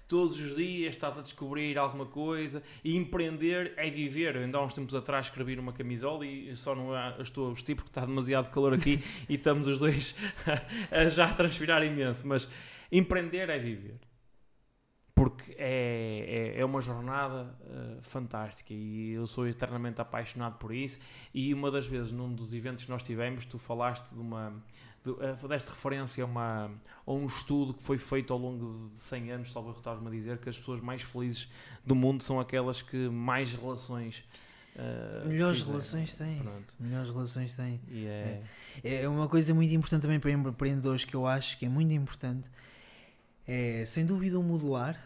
todos 0.07 0.41
os 0.41 0.55
dias 0.55 0.95
estás 0.95 1.19
a 1.19 1.21
descobrir 1.21 1.77
alguma 1.77 2.07
coisa 2.07 2.63
e 2.83 2.95
empreender 2.95 3.73
é 3.77 3.87
viver. 3.87 4.35
Eu 4.35 4.41
ainda 4.41 4.57
há 4.57 4.63
uns 4.63 4.73
tempos 4.73 4.95
atrás 4.95 5.27
escrevi 5.27 5.55
numa 5.55 5.71
camisola 5.71 6.25
e 6.25 6.57
só 6.57 6.73
não 6.73 6.91
estou 7.21 7.49
a 7.49 7.53
vestir 7.53 7.75
porque 7.75 7.91
está 7.91 8.01
demasiado 8.01 8.49
calor 8.49 8.73
aqui 8.73 9.03
e 9.29 9.35
estamos 9.35 9.67
os 9.67 9.79
dois 9.79 10.15
a 10.89 11.07
já 11.09 11.31
transpirar 11.31 11.83
imenso, 11.83 12.27
mas 12.27 12.49
empreender 12.91 13.49
é 13.51 13.59
viver 13.59 13.99
porque 15.15 15.55
é, 15.57 16.53
é, 16.57 16.59
é, 16.59 16.65
uma 16.65 16.81
jornada 16.81 17.55
uh, 17.61 18.01
fantástica 18.01 18.73
e 18.73 19.11
eu 19.11 19.25
sou 19.25 19.47
eternamente 19.47 20.01
apaixonado 20.01 20.57
por 20.57 20.73
isso. 20.73 20.99
E 21.33 21.53
uma 21.53 21.71
das 21.71 21.87
vezes, 21.87 22.11
num 22.11 22.33
dos 22.33 22.51
eventos 22.51 22.83
que 22.83 22.91
nós 22.91 23.01
tivemos, 23.01 23.45
tu 23.45 23.57
falaste 23.57 24.13
de 24.13 24.19
uma. 24.19 24.53
De, 25.05 25.11
uh, 25.11 25.47
deste 25.47 25.69
referência 25.69 26.21
a, 26.21 26.27
uma, 26.27 26.69
a 27.07 27.11
um 27.13 27.25
estudo 27.27 27.73
que 27.73 27.81
foi 27.81 27.97
feito 27.97 28.33
ao 28.33 28.39
longo 28.39 28.89
de 28.89 28.99
100 28.99 29.31
anos, 29.31 29.53
talvez 29.53 29.77
estavas-me 29.77 30.09
a 30.09 30.11
dizer, 30.11 30.37
que 30.37 30.49
as 30.49 30.57
pessoas 30.57 30.81
mais 30.81 31.01
felizes 31.01 31.49
do 31.85 31.95
mundo 31.95 32.21
são 32.21 32.37
aquelas 32.37 32.81
que 32.81 33.07
mais 33.07 33.53
relações. 33.53 34.21
Uh, 34.75 35.29
Melhores 35.29 35.59
fizeram. 35.59 35.77
relações 35.77 36.15
têm. 36.15 36.37
Pronto. 36.39 36.73
Melhores 36.77 37.09
relações 37.09 37.53
têm. 37.53 37.79
É. 37.89 38.41
é. 38.83 39.03
é 39.03 39.07
uma 39.07 39.29
coisa 39.29 39.53
muito 39.53 39.73
importante 39.73 40.01
também 40.01 40.19
para 40.19 40.31
empreendedores 40.31 41.05
que 41.05 41.15
eu 41.15 41.25
acho 41.25 41.57
que 41.57 41.65
é 41.65 41.69
muito 41.69 41.93
importante 41.93 42.49
é 43.47 43.85
sem 43.85 44.05
dúvida 44.05 44.39
o 44.39 44.43
modular 44.43 44.99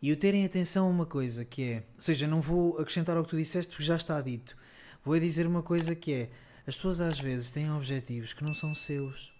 e 0.00 0.12
o 0.12 0.16
terem 0.16 0.44
atenção 0.44 0.86
a 0.86 0.90
uma 0.90 1.06
coisa 1.06 1.44
que 1.44 1.62
é, 1.62 1.84
ou 1.96 2.02
seja, 2.02 2.26
não 2.26 2.40
vou 2.40 2.78
acrescentar 2.78 3.16
ao 3.16 3.24
que 3.24 3.30
tu 3.30 3.36
disseste 3.36 3.70
porque 3.70 3.84
já 3.84 3.96
está 3.96 4.20
dito. 4.20 4.56
Vou 5.04 5.18
dizer 5.18 5.46
uma 5.46 5.62
coisa 5.62 5.94
que 5.94 6.12
é, 6.12 6.30
as 6.66 6.76
pessoas 6.76 7.00
às 7.00 7.18
vezes 7.18 7.50
têm 7.50 7.70
objetivos 7.70 8.32
que 8.32 8.44
não 8.44 8.54
são 8.54 8.74
seus. 8.74 9.32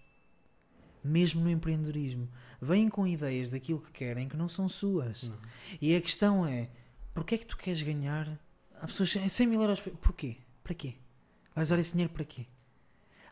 Mesmo 1.03 1.41
no 1.41 1.49
empreendedorismo, 1.49 2.27
vêm 2.61 2.89
com 2.89 3.07
ideias 3.07 3.51
daquilo 3.51 3.79
que 3.79 3.91
querem 3.91 4.27
que 4.27 4.35
não 4.35 4.49
são 4.49 4.67
suas. 4.67 5.23
Não. 5.23 5.37
E 5.81 5.95
a 5.95 6.01
questão 6.01 6.45
é, 6.45 6.69
porquê 7.13 7.35
é 7.35 7.37
que 7.37 7.45
tu 7.45 7.55
queres 7.55 7.81
ganhar? 7.81 8.27
Há 8.81 8.87
pessoas 8.87 9.11
100 9.29 9.47
mil 9.47 9.61
euros. 9.61 9.79
Porquê? 9.79 10.37
Para 10.63 10.73
quê? 10.73 10.95
Vais 11.55 11.69
usar 11.69 11.79
esse 11.79 11.93
dinheiro 11.93 12.11
para 12.11 12.25
quê? 12.25 12.45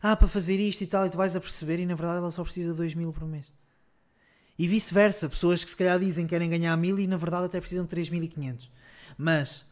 Ah, 0.02 0.16
para 0.16 0.28
fazer 0.28 0.58
isto 0.58 0.82
e 0.82 0.86
tal, 0.86 1.06
e 1.06 1.10
tu 1.10 1.16
vais 1.16 1.34
a 1.36 1.40
perceber 1.40 1.80
e 1.80 1.86
na 1.86 1.94
verdade 1.94 2.18
ela 2.18 2.30
só 2.30 2.42
precisa 2.42 2.70
de 2.70 2.76
2 2.76 2.94
mil 2.94 3.12
por 3.12 3.26
mês. 3.26 3.52
E 4.58 4.66
vice-versa, 4.66 5.28
pessoas 5.28 5.62
que 5.62 5.70
se 5.70 5.76
calhar 5.76 5.98
dizem 5.98 6.24
que 6.24 6.30
querem 6.30 6.48
ganhar 6.48 6.76
mil 6.76 6.98
e 6.98 7.06
na 7.06 7.16
verdade 7.16 7.46
até 7.46 7.60
precisam 7.60 7.84
de 7.84 7.94
3.500. 7.94 8.68
Mas 9.18 9.66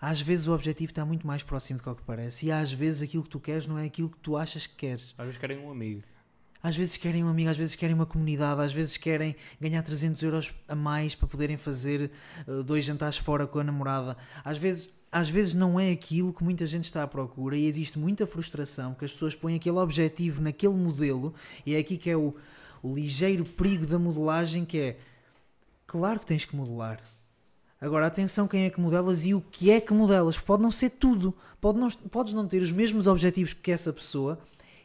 às 0.00 0.20
vezes 0.20 0.46
o 0.46 0.52
objetivo 0.52 0.90
está 0.90 1.04
muito 1.04 1.26
mais 1.26 1.42
próximo 1.42 1.80
do 1.80 1.94
que 1.94 2.02
parece 2.02 2.46
e 2.46 2.52
às 2.52 2.72
vezes 2.72 3.02
aquilo 3.02 3.22
que 3.22 3.30
tu 3.30 3.40
queres 3.40 3.66
não 3.66 3.78
é 3.78 3.86
aquilo 3.86 4.10
que 4.10 4.18
tu 4.18 4.36
achas 4.36 4.66
que 4.66 4.74
queres. 4.74 5.14
Às 5.16 5.26
vezes 5.26 5.38
querem 5.38 5.58
um 5.58 5.70
amigo. 5.70 6.02
Às 6.62 6.76
vezes 6.76 6.96
querem 6.96 7.22
um 7.22 7.28
amigo, 7.28 7.50
às 7.50 7.56
vezes 7.56 7.76
querem 7.76 7.94
uma 7.94 8.06
comunidade, 8.06 8.60
às 8.60 8.72
vezes 8.72 8.96
querem 8.96 9.36
ganhar 9.60 9.82
300 9.82 10.20
euros 10.22 10.54
a 10.66 10.74
mais 10.74 11.14
para 11.14 11.28
poderem 11.28 11.56
fazer 11.56 12.10
uh, 12.46 12.64
dois 12.64 12.84
jantares 12.84 13.18
fora 13.18 13.46
com 13.46 13.60
a 13.60 13.64
namorada. 13.64 14.16
Às 14.44 14.58
vezes, 14.58 14.90
às 15.12 15.28
vezes 15.28 15.54
não 15.54 15.78
é 15.78 15.92
aquilo 15.92 16.32
que 16.32 16.42
muita 16.42 16.66
gente 16.66 16.84
está 16.84 17.02
à 17.02 17.06
procura 17.06 17.56
e 17.56 17.66
existe 17.66 17.98
muita 17.98 18.26
frustração 18.26 18.94
que 18.94 19.04
as 19.04 19.12
pessoas 19.12 19.34
põem 19.34 19.54
aquele 19.54 19.78
objetivo 19.78 20.42
naquele 20.42 20.74
modelo 20.74 21.34
e 21.64 21.74
é 21.74 21.78
aqui 21.78 21.96
que 21.96 22.10
é 22.10 22.16
o, 22.16 22.34
o 22.86 22.94
ligeiro 22.94 23.44
perigo 23.44 23.86
da 23.86 23.98
modelagem 23.98 24.64
que 24.64 24.78
é 24.78 24.98
claro 25.86 26.20
que 26.20 26.26
tens 26.26 26.44
que 26.44 26.54
modelar. 26.54 27.00
Agora, 27.80 28.06
atenção 28.06 28.48
quem 28.48 28.64
é 28.64 28.70
que 28.70 28.80
modelas 28.80 29.26
e 29.26 29.34
o 29.34 29.40
que 29.40 29.70
é 29.70 29.80
que 29.80 29.92
modelas. 29.92 30.38
Pode 30.38 30.62
não 30.62 30.70
ser 30.70 30.90
tudo. 30.90 31.34
Pode 31.60 31.78
não, 31.78 31.90
podes 31.90 32.32
não 32.32 32.46
ter 32.46 32.62
os 32.62 32.72
mesmos 32.72 33.06
objetivos 33.06 33.52
que 33.52 33.70
essa 33.70 33.92
pessoa, 33.92 34.38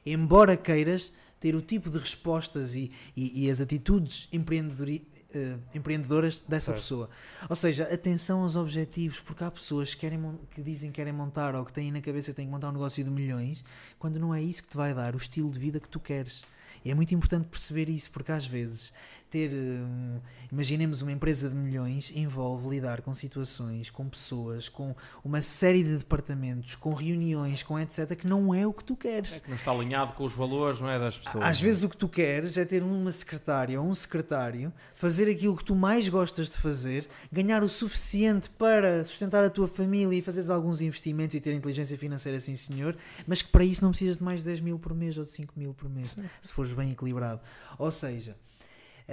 embora 0.06 0.58
queiras 0.58 1.14
ter 1.40 1.56
o 1.56 1.62
tipo 1.62 1.90
de 1.90 1.98
respostas 1.98 2.76
e, 2.76 2.92
e, 3.16 3.46
e 3.46 3.52
as 3.52 3.62
atitudes 3.62 4.28
uh, 4.34 5.60
empreendedoras 5.74 6.44
dessa 6.48 6.74
pessoa. 6.74 7.10
Ou 7.50 7.56
seja, 7.56 7.84
atenção 7.92 8.44
aos 8.44 8.56
objetivos, 8.56 9.20
porque 9.20 9.44
há 9.44 9.50
pessoas 9.50 9.94
que, 9.94 10.02
querem, 10.02 10.40
que 10.54 10.62
dizem 10.62 10.92
que 10.92 10.98
querem 10.98 11.14
montar 11.14 11.56
ou 11.56 11.66
que 11.66 11.74
têm 11.74 11.92
na 11.92 12.02
cabeça 12.02 12.32
que 12.32 12.36
têm 12.36 12.46
que 12.46 12.52
montar 12.52 12.70
um 12.70 12.74
negócio 12.74 13.04
de 13.04 13.10
milhões, 13.10 13.64
quando 13.98 14.20
não 14.20 14.36
é 14.36 14.42
isso 14.42 14.62
que 14.62 14.70
te 14.70 14.78
vai 14.78 14.94
dar 14.94 15.16
o 15.16 15.18
estilo 15.18 15.52
de 15.52 15.60
vida 15.60 15.80
que 15.80 15.90
tu 15.90 16.00
queres. 16.00 16.44
E 16.84 16.92
é 16.92 16.96
muito 16.96 17.14
importante 17.14 17.48
perceber 17.48 17.90
isso, 17.90 18.10
porque 18.12 18.32
às 18.32 18.46
vezes 18.46 18.92
ter, 19.32 19.50
hum, 19.50 20.20
imaginemos 20.52 21.02
uma 21.02 21.12
empresa 21.12 21.50
de 21.50 21.56
milhões, 21.56 22.12
envolve 22.14 22.70
lidar 22.70 23.02
com 23.02 23.14
situações, 23.14 23.90
com 23.90 24.08
pessoas, 24.08 24.68
com 24.68 24.94
uma 25.24 25.42
série 25.42 25.84
de 25.84 25.98
departamentos, 25.98 26.76
com 26.76 26.94
reuniões, 26.94 27.64
com 27.64 27.80
etc, 27.80 28.14
que 28.16 28.28
não 28.28 28.54
é 28.54 28.68
o 28.68 28.74
que 28.74 28.84
tu 28.84 28.96
queres. 28.96 29.38
É 29.38 29.40
que 29.40 29.50
não 29.50 29.56
está 29.56 29.72
alinhado 29.72 30.14
com 30.14 30.26
os 30.26 30.34
valores, 30.34 30.82
não 30.82 30.90
é, 30.90 31.00
das 31.00 31.18
pessoas. 31.18 31.46
Às 31.46 31.62
vezes 31.62 31.82
o 31.84 31.90
que 31.90 31.96
tu 31.96 32.10
queres 32.10 32.58
é 32.58 32.66
ter 32.66 32.84
uma 32.84 33.12
secretária 33.12 33.82
ou 33.82 33.88
um 33.88 33.96
secretário, 33.96 34.74
fazer 34.94 35.32
aquilo 35.32 35.56
que 35.56 35.64
tu 35.64 35.76
mais 35.76 36.10
gostas 36.10 36.50
de 36.50 36.58
fazer, 36.58 37.08
ganhar 37.32 37.64
o 37.64 37.70
suficiente 37.70 38.50
para 38.50 39.04
sustentar 39.06 39.44
a 39.46 39.50
tua 39.50 39.68
família 39.68 40.18
e 40.18 40.22
fazeres 40.22 40.50
alguns 40.50 40.82
investimentos 40.82 41.36
e 41.36 41.40
ter 41.40 41.54
inteligência 41.54 41.98
financeira, 41.98 42.40
sim 42.40 42.56
senhor, 42.58 42.98
mas 43.26 43.42
que 43.42 43.50
para 43.50 43.64
isso 43.64 43.82
não 43.82 43.92
precisas 43.92 44.18
de 44.18 44.24
mais 44.24 44.42
de 44.42 44.48
10 44.48 44.60
mil 44.60 44.78
por 44.78 44.94
mês 44.94 45.18
ou 45.18 45.24
de 45.24 45.30
5 45.30 45.54
mil 45.58 45.74
por 45.74 45.90
mês, 45.90 46.18
se 46.42 46.54
fores 46.54 46.74
bem 46.74 46.92
equilibrado. 46.92 47.40
Ou 47.78 47.92
seja, 47.92 48.36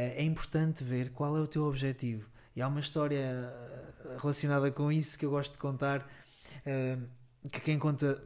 é 0.03 0.23
importante 0.23 0.85
ver 0.85 1.11
qual 1.11 1.37
é 1.37 1.41
o 1.41 1.47
teu 1.47 1.65
objetivo. 1.65 2.29
E 2.55 2.63
há 2.63 2.69
uma 2.69 2.81
história 2.81 3.17
eh, 3.17 4.17
relacionada 4.21 4.71
com 4.71 4.91
isso 4.91 5.19
que 5.19 5.25
eu 5.25 5.31
gosto 5.31 5.53
de 5.53 5.59
contar. 5.59 6.09
Eh, 6.65 6.97
que 7.53 7.61
quem 7.61 7.79
conta. 7.79 8.23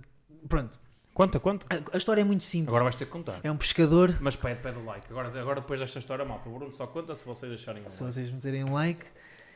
Pronto. 0.49 0.79
Conta, 1.15 1.39
conta. 1.39 1.67
A, 1.69 1.95
a, 1.95 1.99
história 1.99 2.23
é 2.23 2.25
muito 2.25 2.45
simples. 2.45 2.69
Agora 2.69 2.85
vais 2.85 2.97
ter 2.97 3.05
que 3.05 3.11
contar. 3.11 3.41
É 3.43 3.51
um 3.51 3.57
pescador. 3.57 4.17
Mas 4.21 4.35
pede, 4.35 4.63
pede 4.63 4.79
o 4.79 4.85
like. 4.85 5.07
Agora, 5.11 5.29
agora 5.41 5.61
depois 5.61 5.79
desta 5.79 5.99
história, 5.99 6.25
malta, 6.25 6.49
o 6.49 6.53
Bruno 6.53 6.75
só 6.75 6.87
conta 6.87 7.15
se 7.15 7.25
vocês 7.27 7.51
deixarem 7.51 7.83
um 7.83 7.89
Se 7.89 8.03
like. 8.03 8.15
vocês 8.15 8.33
meterem 8.33 8.65
um 8.65 8.73
like. 8.73 9.05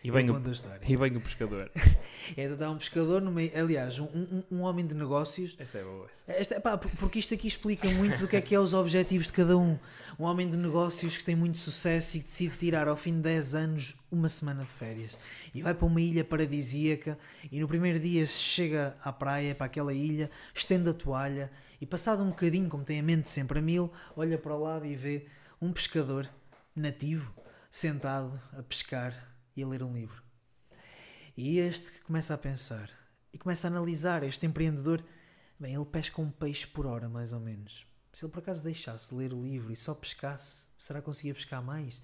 E 0.07 0.11
vem, 0.13 0.31
o, 0.31 0.41
e 0.87 0.97
vem 0.97 1.17
o 1.17 1.21
pescador. 1.21 1.69
é 2.37 2.47
de 2.47 2.55
dar 2.55 2.71
um 2.71 2.79
pescador 2.79 3.21
no 3.21 3.33
meio. 3.33 3.51
Aliás, 3.59 3.99
um, 3.99 4.05
um, 4.05 4.43
um 4.53 4.61
homem 4.61 4.87
de 4.87 4.95
negócios. 4.95 5.57
Essa 5.59 5.79
é 5.79 5.83
boa. 5.83 6.09
Esta, 6.29 6.61
pá, 6.61 6.79
porque 6.79 7.19
isto 7.19 7.35
aqui 7.35 7.49
explica 7.49 7.91
muito 7.91 8.21
do 8.21 8.29
que 8.29 8.37
é 8.37 8.41
que 8.41 8.55
é 8.55 8.61
os 8.61 8.73
objetivos 8.73 9.27
de 9.27 9.33
cada 9.33 9.59
um. 9.59 9.77
Um 10.17 10.23
homem 10.23 10.49
de 10.49 10.57
negócios 10.57 11.19
que 11.19 11.25
tem 11.25 11.35
muito 11.35 11.59
sucesso 11.59 12.17
e 12.17 12.21
que 12.21 12.27
decide 12.27 12.57
tirar 12.57 12.87
ao 12.87 12.97
fim 12.97 13.15
de 13.15 13.23
10 13.23 13.55
anos 13.57 13.97
uma 14.09 14.29
semana 14.29 14.63
de 14.63 14.71
férias. 14.71 15.19
E 15.53 15.61
vai 15.61 15.75
para 15.75 15.87
uma 15.87 16.01
ilha 16.01 16.23
paradisíaca 16.23 17.19
e 17.51 17.59
no 17.59 17.67
primeiro 17.67 17.99
dia 17.99 18.25
chega 18.29 18.97
à 19.03 19.13
praia, 19.13 19.57
para 19.57 19.67
aquela 19.67 19.93
ilha, 19.93 20.31
estende 20.55 20.89
a 20.89 20.95
toalha 20.95 21.51
e 21.81 21.87
passado 21.87 22.23
um 22.23 22.29
bocadinho, 22.29 22.69
como 22.69 22.85
tem 22.85 23.01
a 23.01 23.03
mente 23.03 23.29
sempre 23.29 23.59
a 23.59 23.63
mil, 23.63 23.93
olha 24.17 24.39
para 24.39 24.55
o 24.55 24.63
lado 24.63 24.87
e 24.87 24.95
vê 24.95 25.27
um 25.61 25.73
pescador 25.73 26.29
nativo 26.77 27.35
sentado 27.69 28.41
a 28.57 28.63
pescar 28.63 29.36
e 29.57 29.63
a 29.63 29.67
ler 29.67 29.83
um 29.83 29.93
livro. 29.93 30.23
E 31.37 31.59
este 31.59 31.91
que 31.91 32.01
começa 32.01 32.35
a 32.35 32.39
pensar 32.39 32.91
e 33.33 33.39
começa 33.39 33.67
a 33.67 33.71
analisar 33.71 34.23
este 34.23 34.47
empreendedor, 34.47 35.03
bem, 35.59 35.75
ele 35.75 35.85
pesca 35.85 36.21
um 36.21 36.31
peixe 36.31 36.67
por 36.67 36.87
hora, 36.87 37.09
mais 37.09 37.33
ou 37.33 37.41
menos. 37.41 37.87
Se 38.13 38.25
ele 38.25 38.33
por 38.33 38.39
acaso 38.39 38.63
deixasse 38.63 39.15
ler 39.15 39.33
o 39.33 39.43
livro 39.43 39.71
e 39.71 39.77
só 39.77 39.95
pescasse, 39.95 40.69
será 40.79 41.01
que 41.01 41.05
conseguia 41.05 41.35
pescar 41.35 41.63
mais? 41.63 42.01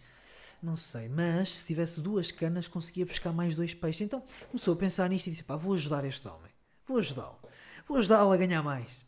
Não 0.63 0.77
sei, 0.77 1.09
mas 1.09 1.49
se 1.59 1.67
tivesse 1.67 2.01
duas 2.01 2.31
canas, 2.31 2.69
conseguia 2.69 3.07
pescar 3.07 3.33
mais 3.33 3.55
dois 3.55 3.75
peixes. 3.75 4.03
Então 4.03 4.23
começou 4.49 4.75
a 4.75 4.77
pensar 4.77 5.09
nisto 5.09 5.27
e 5.27 5.31
disse: 5.31 5.43
pá, 5.43 5.57
vou 5.57 5.75
ajudar 5.75 6.05
este 6.05 6.29
homem, 6.29 6.53
vou 6.87 6.99
ajudá-lo, 6.99 7.39
vou 7.89 7.97
ajudá-lo 7.97 8.31
a 8.31 8.37
ganhar 8.37 8.63
mais. 8.63 9.03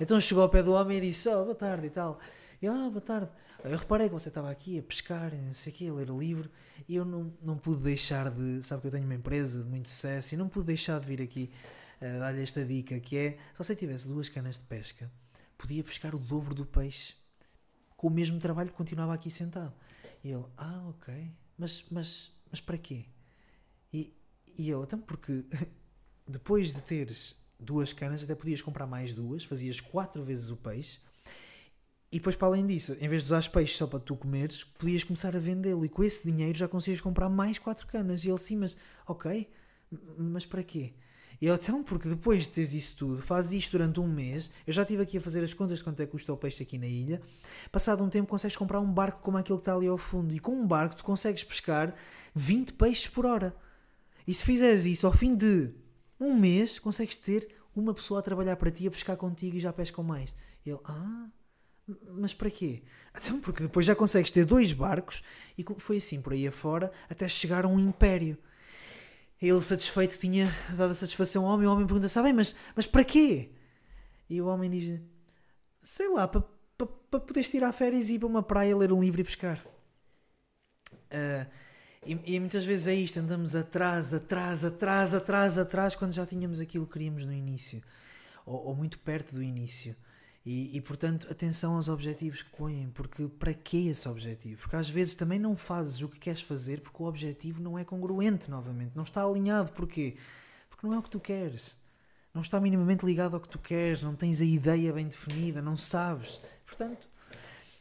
Então 0.00 0.20
chegou 0.20 0.42
ao 0.42 0.48
pé 0.48 0.62
do 0.62 0.72
homem 0.72 0.98
e 0.98 1.00
disse: 1.02 1.28
Oh, 1.28 1.44
boa 1.44 1.54
tarde 1.54 1.86
e 1.86 1.90
tal. 1.90 2.18
E 2.60 2.66
ah, 2.66 2.88
boa 2.90 3.00
tarde. 3.00 3.30
Eu 3.62 3.76
reparei 3.76 4.08
que 4.08 4.14
você 4.14 4.28
estava 4.28 4.50
aqui 4.50 4.78
a 4.78 4.82
pescar, 4.82 5.34
não 5.34 5.52
sei 5.52 5.72
o 5.72 5.76
quê, 5.76 5.86
a 5.88 5.92
ler 5.92 6.10
o 6.10 6.18
livro, 6.18 6.50
e 6.88 6.96
eu 6.96 7.04
não, 7.04 7.32
não 7.42 7.58
pude 7.58 7.82
deixar 7.82 8.30
de. 8.30 8.62
Sabe 8.62 8.80
que 8.80 8.86
eu 8.86 8.90
tenho 8.92 9.04
uma 9.04 9.14
empresa 9.14 9.62
de 9.62 9.68
muito 9.68 9.88
sucesso, 9.88 10.34
e 10.34 10.38
não 10.38 10.48
pude 10.48 10.66
deixar 10.66 10.98
de 10.98 11.06
vir 11.06 11.20
aqui 11.20 11.50
uh, 12.00 12.20
dar-lhe 12.20 12.42
esta 12.42 12.64
dica: 12.64 12.98
que 12.98 13.16
é, 13.16 13.30
se 13.32 13.58
você 13.58 13.76
tivesse 13.76 14.08
duas 14.08 14.28
canas 14.28 14.58
de 14.58 14.64
pesca, 14.64 15.10
podia 15.58 15.84
pescar 15.84 16.14
o 16.14 16.18
dobro 16.18 16.54
do 16.54 16.64
peixe 16.64 17.14
com 17.96 18.06
o 18.06 18.10
mesmo 18.10 18.38
trabalho 18.38 18.70
que 18.70 18.76
continuava 18.76 19.12
aqui 19.12 19.30
sentado. 19.30 19.74
E 20.24 20.30
ele, 20.30 20.44
ah, 20.56 20.82
ok, 20.88 21.30
mas, 21.58 21.84
mas, 21.90 22.30
mas 22.50 22.60
para 22.60 22.78
quê? 22.78 23.04
E, 23.92 24.14
e 24.56 24.70
ele, 24.70 24.82
então 24.82 24.98
porque 24.98 25.44
depois 26.26 26.72
de 26.72 26.80
teres 26.80 27.36
duas 27.58 27.92
canas, 27.92 28.22
até 28.22 28.34
podias 28.34 28.62
comprar 28.62 28.86
mais 28.86 29.12
duas, 29.12 29.44
fazias 29.44 29.80
quatro 29.80 30.24
vezes 30.24 30.48
o 30.48 30.56
peixe. 30.56 30.98
E 32.12 32.18
depois, 32.18 32.34
para 32.34 32.48
além 32.48 32.66
disso, 32.66 32.96
em 33.00 33.08
vez 33.08 33.22
de 33.22 33.32
usar 33.32 33.48
peixe 33.50 33.76
só 33.76 33.86
para 33.86 34.00
tu 34.00 34.16
comeres, 34.16 34.64
podias 34.64 35.04
começar 35.04 35.36
a 35.36 35.38
vendê-lo 35.38 35.84
e 35.84 35.88
com 35.88 36.02
esse 36.02 36.28
dinheiro 36.28 36.58
já 36.58 36.66
conseguias 36.66 37.00
comprar 37.00 37.28
mais 37.28 37.58
quatro 37.58 37.86
canas. 37.86 38.24
E 38.24 38.28
ele, 38.28 38.38
sim, 38.38 38.56
mas 38.56 38.76
ok, 39.06 39.48
mas 40.18 40.44
para 40.44 40.64
quê? 40.64 40.92
E 41.40 41.46
ele, 41.46 41.54
então, 41.54 41.82
porque 41.82 42.08
depois 42.08 42.44
de 42.44 42.50
teres 42.50 42.74
isso 42.74 42.96
tudo, 42.96 43.22
fazes 43.22 43.52
isto 43.52 43.72
durante 43.72 44.00
um 44.00 44.06
mês. 44.06 44.50
Eu 44.66 44.72
já 44.72 44.82
estive 44.82 45.02
aqui 45.02 45.18
a 45.18 45.20
fazer 45.20 45.42
as 45.42 45.54
contas 45.54 45.78
de 45.78 45.84
quanto 45.84 46.00
é 46.00 46.04
que 46.04 46.12
custa 46.12 46.32
o 46.32 46.36
peixe 46.36 46.62
aqui 46.62 46.76
na 46.76 46.86
ilha. 46.86 47.22
Passado 47.72 48.02
um 48.04 48.10
tempo, 48.10 48.28
consegues 48.28 48.56
comprar 48.56 48.80
um 48.80 48.92
barco 48.92 49.22
como 49.22 49.38
aquele 49.38 49.58
que 49.58 49.62
está 49.62 49.74
ali 49.74 49.86
ao 49.86 49.96
fundo. 49.96 50.34
E 50.34 50.38
com 50.38 50.52
um 50.52 50.66
barco, 50.66 50.96
tu 50.96 51.04
consegues 51.04 51.44
pescar 51.44 51.94
20 52.34 52.74
peixes 52.74 53.06
por 53.06 53.24
hora. 53.24 53.54
E 54.26 54.34
se 54.34 54.44
fizeres 54.44 54.84
isso 54.84 55.06
ao 55.06 55.12
fim 55.12 55.34
de 55.34 55.72
um 56.18 56.36
mês, 56.36 56.78
consegues 56.78 57.16
ter 57.16 57.48
uma 57.74 57.94
pessoa 57.94 58.20
a 58.20 58.22
trabalhar 58.22 58.56
para 58.56 58.70
ti, 58.70 58.86
a 58.86 58.90
pescar 58.90 59.16
contigo 59.16 59.56
e 59.56 59.60
já 59.60 59.72
pescam 59.72 60.04
mais. 60.04 60.34
Ele, 60.66 60.78
ah, 60.84 61.28
mas 62.12 62.34
para 62.34 62.50
quê? 62.50 62.82
Então, 63.12 63.40
porque 63.40 63.64
depois 63.64 63.84
já 63.84 63.92
consegues 63.92 64.30
ter 64.30 64.44
dois 64.44 64.72
barcos 64.72 65.20
e 65.58 65.64
foi 65.78 65.96
assim 65.96 66.22
por 66.22 66.32
aí 66.32 66.46
afora 66.46 66.92
até 67.08 67.26
chegar 67.26 67.64
a 67.64 67.68
um 67.68 67.76
império. 67.76 68.38
Ele 69.42 69.60
satisfeito 69.62 70.16
tinha 70.16 70.46
dado 70.76 70.92
a 70.92 70.94
satisfação 70.94 71.44
ao 71.44 71.54
homem, 71.54 71.66
o 71.66 71.72
homem 71.72 71.86
pergunta: 71.86 72.08
Sabe, 72.08 72.32
mas, 72.32 72.54
mas 72.76 72.86
para 72.86 73.02
quê? 73.02 73.50
E 74.28 74.40
o 74.40 74.46
homem 74.46 74.70
diz: 74.70 75.00
Sei 75.82 76.08
lá, 76.08 76.28
para, 76.28 76.44
para, 76.78 76.86
para 76.86 77.20
poderes 77.20 77.50
tirar 77.50 77.72
férias 77.72 78.08
e 78.08 78.14
ir 78.14 78.20
para 78.20 78.28
uma 78.28 78.44
praia 78.44 78.76
ler 78.76 78.92
um 78.92 79.00
livro 79.00 79.20
e 79.20 79.24
pescar. 79.24 79.60
Uh, 80.92 81.50
e, 82.06 82.34
e, 82.34 82.40
muitas 82.40 82.64
vezes 82.64 82.86
é 82.86 82.94
isto: 82.94 83.18
andamos 83.18 83.54
atrás, 83.54 84.14
atrás, 84.14 84.64
atrás, 84.64 85.14
atrás, 85.14 85.58
atrás, 85.58 85.96
quando 85.96 86.14
já 86.14 86.24
tínhamos 86.24 86.60
aquilo 86.60 86.86
que 86.86 86.92
queríamos 86.92 87.26
no 87.26 87.32
início, 87.32 87.82
ou, 88.46 88.66
ou 88.66 88.74
muito 88.74 88.98
perto 88.98 89.34
do 89.34 89.42
início. 89.42 89.96
E, 90.44 90.76
e, 90.76 90.80
portanto, 90.80 91.26
atenção 91.30 91.76
aos 91.76 91.88
objetivos 91.88 92.42
que 92.42 92.50
põem, 92.56 92.90
porque 92.94 93.28
para 93.28 93.52
que 93.52 93.88
esse 93.88 94.08
objetivo? 94.08 94.62
Porque 94.62 94.76
às 94.76 94.88
vezes 94.88 95.14
também 95.14 95.38
não 95.38 95.54
fazes 95.54 96.00
o 96.00 96.08
que 96.08 96.18
queres 96.18 96.40
fazer 96.40 96.80
porque 96.80 97.02
o 97.02 97.06
objetivo 97.06 97.62
não 97.62 97.78
é 97.78 97.84
congruente 97.84 98.50
novamente, 98.50 98.96
não 98.96 99.02
está 99.02 99.22
alinhado. 99.22 99.70
Porquê? 99.72 100.16
Porque 100.70 100.86
não 100.86 100.94
é 100.94 100.98
o 100.98 101.02
que 101.02 101.10
tu 101.10 101.20
queres, 101.20 101.76
não 102.32 102.40
está 102.40 102.58
minimamente 102.58 103.04
ligado 103.04 103.34
ao 103.34 103.40
que 103.40 103.48
tu 103.48 103.58
queres, 103.58 104.02
não 104.02 104.14
tens 104.14 104.40
a 104.40 104.44
ideia 104.44 104.92
bem 104.94 105.08
definida, 105.08 105.60
não 105.60 105.76
sabes. 105.76 106.40
Portanto, 106.64 107.06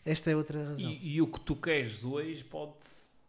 esta 0.03 0.29
é 0.29 0.35
outra 0.35 0.65
razão. 0.65 0.91
E, 0.91 1.15
e 1.15 1.21
o 1.21 1.27
que 1.27 1.39
tu 1.39 1.55
queres 1.55 2.03
hoje 2.03 2.43
pode 2.43 2.73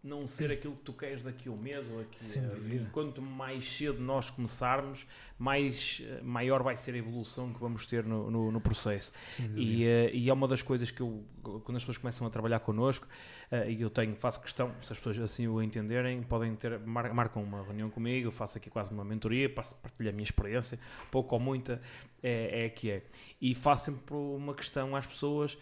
não 0.02 0.26
ser 0.26 0.50
aquilo 0.50 0.74
que 0.76 0.82
tu 0.82 0.94
queres 0.94 1.22
daqui 1.22 1.48
a 1.48 1.52
um 1.52 1.56
mês 1.56 1.86
ou 1.90 2.00
aqui. 2.00 2.22
Sem 2.24 2.42
dúvida. 2.42 2.86
E 2.86 2.90
quanto 2.90 3.20
mais 3.20 3.70
cedo 3.70 4.00
nós 4.00 4.30
começarmos, 4.30 5.06
mais 5.38 6.00
uh, 6.00 6.24
maior 6.24 6.62
vai 6.62 6.74
ser 6.74 6.94
a 6.94 6.96
evolução 6.96 7.52
que 7.52 7.60
vamos 7.60 7.84
ter 7.84 8.04
no, 8.04 8.30
no, 8.30 8.50
no 8.50 8.60
processo. 8.60 9.12
E, 9.54 9.84
uh, 9.84 10.10
e 10.14 10.30
é 10.30 10.32
uma 10.32 10.48
das 10.48 10.62
coisas 10.62 10.90
que 10.90 11.02
eu, 11.02 11.22
quando 11.42 11.76
as 11.76 11.82
pessoas 11.82 11.98
começam 11.98 12.26
a 12.26 12.30
trabalhar 12.30 12.60
connosco, 12.60 13.06
uh, 13.52 13.68
e 13.68 13.82
eu 13.82 13.90
tenho, 13.90 14.16
faço 14.16 14.40
questão, 14.40 14.74
se 14.80 14.90
as 14.90 14.98
pessoas 14.98 15.18
assim 15.18 15.46
o 15.46 15.62
entenderem, 15.62 16.22
podem 16.22 16.56
ter, 16.56 16.78
mar, 16.78 17.12
marcam 17.12 17.42
uma 17.42 17.62
reunião 17.62 17.90
comigo, 17.90 18.28
eu 18.28 18.32
faço 18.32 18.56
aqui 18.56 18.70
quase 18.70 18.90
uma 18.90 19.04
mentoria, 19.04 19.50
partilho 19.50 20.08
a 20.08 20.12
minha 20.12 20.24
experiência, 20.24 20.78
pouco 21.10 21.34
ou 21.34 21.40
muita, 21.40 21.78
é, 22.22 22.64
é 22.64 22.68
que 22.70 22.90
é. 22.90 23.02
E 23.38 23.54
faço 23.54 23.92
sempre 23.92 24.14
uma 24.14 24.54
questão 24.54 24.96
às 24.96 25.06
pessoas, 25.06 25.58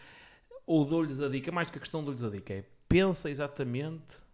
ou 0.65 0.85
dou-lhes 0.85 1.21
a 1.21 1.29
dica, 1.29 1.51
mais 1.51 1.67
do 1.67 1.73
que 1.73 1.79
a 1.79 1.81
questão 1.81 2.05
dou-lhes 2.05 2.23
a 2.23 2.31
dica, 2.31 2.55
é 2.55 2.65
pensa 2.89 3.29
exatamente 3.29 4.28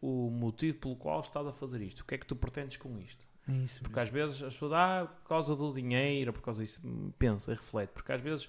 o 0.00 0.30
motivo 0.30 0.78
pelo 0.78 0.96
qual 0.96 1.20
estás 1.20 1.46
a 1.46 1.52
fazer 1.52 1.80
isto. 1.82 2.00
O 2.00 2.04
que 2.04 2.14
é 2.14 2.18
que 2.18 2.26
tu 2.26 2.34
pretendes 2.34 2.76
com 2.76 2.98
isto? 2.98 3.24
É 3.48 3.52
isso 3.52 3.82
porque 3.82 3.98
às 3.98 4.08
vezes 4.08 4.42
as 4.42 4.54
pessoas, 4.54 4.72
ah, 4.72 5.08
por 5.22 5.28
causa 5.28 5.56
do 5.56 5.72
dinheiro, 5.72 6.32
por 6.32 6.42
causa 6.42 6.62
disso, 6.62 6.80
pensa 7.18 7.52
e 7.52 7.54
reflete. 7.54 7.90
Porque 7.90 8.12
às 8.12 8.20
vezes 8.20 8.48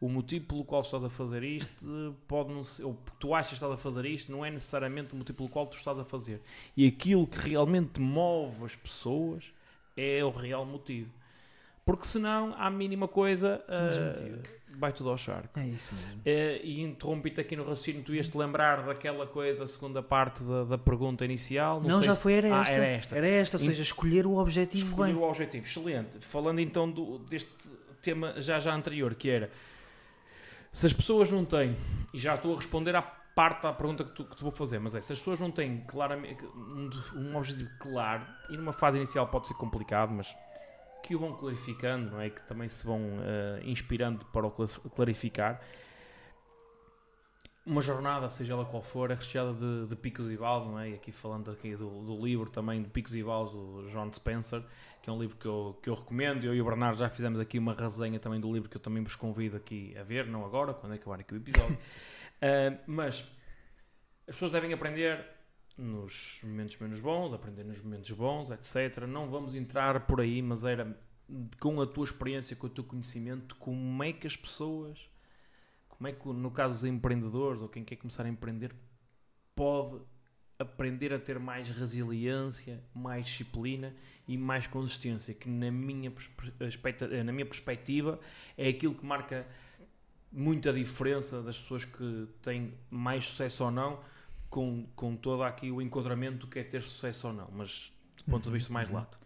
o 0.00 0.08
motivo 0.08 0.46
pelo 0.46 0.64
qual 0.64 0.80
estás 0.80 1.04
a 1.04 1.10
fazer 1.10 1.42
isto 1.42 2.16
pode 2.26 2.52
não 2.52 2.62
ser, 2.62 2.84
ou 2.84 2.96
tu 3.18 3.34
achas 3.34 3.50
que 3.50 3.54
estás 3.54 3.72
a 3.72 3.76
fazer 3.76 4.06
isto, 4.06 4.30
não 4.30 4.44
é 4.44 4.50
necessariamente 4.50 5.14
o 5.14 5.16
motivo 5.16 5.38
pelo 5.38 5.48
qual 5.48 5.66
tu 5.66 5.76
estás 5.76 5.98
a 5.98 6.04
fazer. 6.04 6.40
E 6.76 6.86
aquilo 6.86 7.26
que 7.26 7.38
realmente 7.38 8.00
move 8.00 8.64
as 8.64 8.76
pessoas 8.76 9.52
é 9.96 10.24
o 10.24 10.30
real 10.30 10.64
motivo. 10.64 11.10
Porque 11.88 12.06
senão, 12.06 12.54
à 12.58 12.68
mínima 12.68 13.08
coisa, 13.08 13.64
uh, 13.66 14.42
vai 14.76 14.92
tudo 14.92 15.08
ao 15.08 15.16
charco. 15.16 15.58
É 15.58 15.64
isso 15.66 15.88
mesmo. 15.94 16.20
Uh, 16.20 16.60
e 16.62 16.82
interrompi-te 16.82 17.40
aqui 17.40 17.56
no 17.56 17.62
raciocínio, 17.62 18.02
tu 18.02 18.14
ias-te 18.14 18.36
lembrar 18.36 18.84
daquela 18.84 19.26
coisa 19.26 19.60
da 19.60 19.66
segunda 19.66 20.02
parte 20.02 20.44
da, 20.44 20.64
da 20.64 20.76
pergunta 20.76 21.24
inicial. 21.24 21.80
Não, 21.80 21.88
não 21.88 22.02
já 22.02 22.14
se... 22.14 22.20
foi, 22.20 22.34
era, 22.34 22.54
ah, 22.54 22.60
esta. 22.60 22.74
era 22.74 22.86
esta. 22.86 23.16
Era 23.16 23.26
esta, 23.26 23.56
ou 23.56 23.60
seja, 23.60 23.80
escolher 23.80 24.26
o 24.26 24.36
objetivo 24.36 24.86
escolher 24.90 25.14
bem. 25.14 25.22
o 25.22 25.26
objetivo, 25.26 25.64
excelente. 25.64 26.18
Falando 26.18 26.58
então 26.58 26.90
do, 26.90 27.20
deste 27.20 27.50
tema 28.02 28.38
já 28.38 28.60
já 28.60 28.74
anterior, 28.74 29.14
que 29.14 29.30
era 29.30 29.50
se 30.70 30.84
as 30.84 30.92
pessoas 30.92 31.30
não 31.30 31.46
têm, 31.46 31.74
e 32.12 32.18
já 32.18 32.34
estou 32.34 32.52
a 32.52 32.56
responder 32.56 32.94
à 32.94 33.00
parte 33.00 33.62
da 33.62 33.72
pergunta 33.72 34.04
que, 34.04 34.10
tu, 34.10 34.26
que 34.26 34.36
te 34.36 34.42
vou 34.42 34.52
fazer, 34.52 34.78
mas 34.78 34.94
é, 34.94 35.00
se 35.00 35.10
as 35.10 35.18
pessoas 35.18 35.40
não 35.40 35.50
têm 35.50 35.84
claramente 35.86 36.44
um, 36.44 36.90
um 37.16 37.36
objetivo 37.36 37.70
claro, 37.80 38.26
e 38.50 38.58
numa 38.58 38.74
fase 38.74 38.98
inicial 38.98 39.26
pode 39.26 39.48
ser 39.48 39.54
complicado, 39.54 40.12
mas 40.12 40.36
que 41.02 41.14
o 41.14 41.18
vão 41.18 41.34
clarificando, 41.34 42.10
não 42.10 42.20
é? 42.20 42.30
Que 42.30 42.42
também 42.42 42.68
se 42.68 42.86
vão 42.86 43.00
uh, 43.00 43.60
inspirando 43.64 44.24
para 44.26 44.46
o 44.46 44.50
clarificar. 44.50 45.60
Uma 47.64 47.82
jornada, 47.82 48.30
seja 48.30 48.54
ela 48.54 48.64
qual 48.64 48.82
for, 48.82 49.10
é 49.10 49.14
recheada 49.14 49.52
de, 49.52 49.86
de 49.86 49.96
picos 49.96 50.30
e 50.30 50.36
vales, 50.36 50.66
não 50.66 50.78
é? 50.78 50.90
E 50.90 50.94
aqui 50.94 51.12
falando 51.12 51.50
aqui 51.50 51.76
do, 51.76 52.02
do, 52.02 52.24
livro 52.24 52.48
também 52.48 52.82
de 52.82 52.88
Picos 52.88 53.14
e 53.14 53.22
Vales, 53.22 53.52
do 53.52 53.86
John 53.90 54.10
Spencer, 54.10 54.62
que 55.02 55.10
é 55.10 55.12
um 55.12 55.20
livro 55.20 55.36
que 55.36 55.44
eu, 55.44 55.78
que 55.82 55.90
eu 55.90 55.94
recomendo. 55.94 56.44
Eu 56.44 56.54
e 56.54 56.62
o 56.62 56.64
Bernardo 56.64 56.98
já 56.98 57.10
fizemos 57.10 57.38
aqui 57.38 57.58
uma 57.58 57.74
resenha 57.74 58.18
também 58.18 58.40
do 58.40 58.50
livro 58.50 58.70
que 58.70 58.76
eu 58.78 58.80
também 58.80 59.02
vos 59.02 59.14
convido 59.14 59.58
aqui 59.58 59.94
a 59.98 60.02
ver, 60.02 60.26
não 60.26 60.46
agora, 60.46 60.72
quando 60.72 60.94
acabar 60.94 61.20
aqui 61.20 61.34
o 61.34 61.36
episódio. 61.36 61.76
uh, 61.76 62.78
mas 62.86 63.30
as 64.26 64.34
pessoas 64.34 64.52
devem 64.52 64.72
aprender 64.72 65.37
nos 65.78 66.40
momentos 66.42 66.76
menos 66.78 67.00
bons, 67.00 67.32
aprender 67.32 67.64
nos 67.64 67.80
momentos 67.80 68.10
bons, 68.10 68.50
etc. 68.50 69.06
Não 69.06 69.30
vamos 69.30 69.54
entrar 69.54 70.06
por 70.06 70.20
aí, 70.20 70.42
mas 70.42 70.64
era 70.64 70.98
com 71.60 71.80
a 71.80 71.86
tua 71.86 72.04
experiência, 72.04 72.56
com 72.56 72.66
o 72.66 72.70
teu 72.70 72.82
conhecimento, 72.82 73.54
como 73.56 74.02
é 74.02 74.12
que 74.12 74.26
as 74.26 74.36
pessoas, 74.36 75.08
como 75.88 76.08
é 76.08 76.12
que 76.12 76.28
no 76.28 76.50
caso 76.50 76.74
dos 76.74 76.84
empreendedores 76.84 77.62
ou 77.62 77.68
quem 77.68 77.84
quer 77.84 77.96
começar 77.96 78.26
a 78.26 78.28
empreender, 78.28 78.74
pode 79.54 80.00
aprender 80.58 81.12
a 81.12 81.18
ter 81.18 81.38
mais 81.38 81.68
resiliência, 81.68 82.82
mais 82.92 83.26
disciplina 83.26 83.94
e 84.26 84.36
mais 84.36 84.66
consistência, 84.66 85.32
que 85.32 85.48
na 85.48 85.70
minha, 85.70 86.12
na 87.24 87.32
minha 87.32 87.46
perspectiva 87.46 88.18
é 88.56 88.68
aquilo 88.68 88.94
que 88.94 89.06
marca 89.06 89.46
muita 90.32 90.72
diferença 90.72 91.40
das 91.40 91.60
pessoas 91.60 91.84
que 91.84 92.28
têm 92.42 92.74
mais 92.90 93.26
sucesso 93.26 93.64
ou 93.64 93.70
não 93.70 94.00
com, 94.50 94.86
com 94.96 95.16
todo 95.16 95.42
aqui 95.42 95.70
o 95.70 95.80
enquadramento 95.82 96.46
que 96.46 96.58
é 96.58 96.64
ter 96.64 96.82
sucesso 96.82 97.28
ou 97.28 97.32
não, 97.32 97.48
mas 97.52 97.92
do 98.16 98.24
ponto 98.24 98.44
de 98.44 98.50
vista 98.50 98.72
mais 98.72 98.88
uhum. 98.88 98.96
lato. 98.96 99.18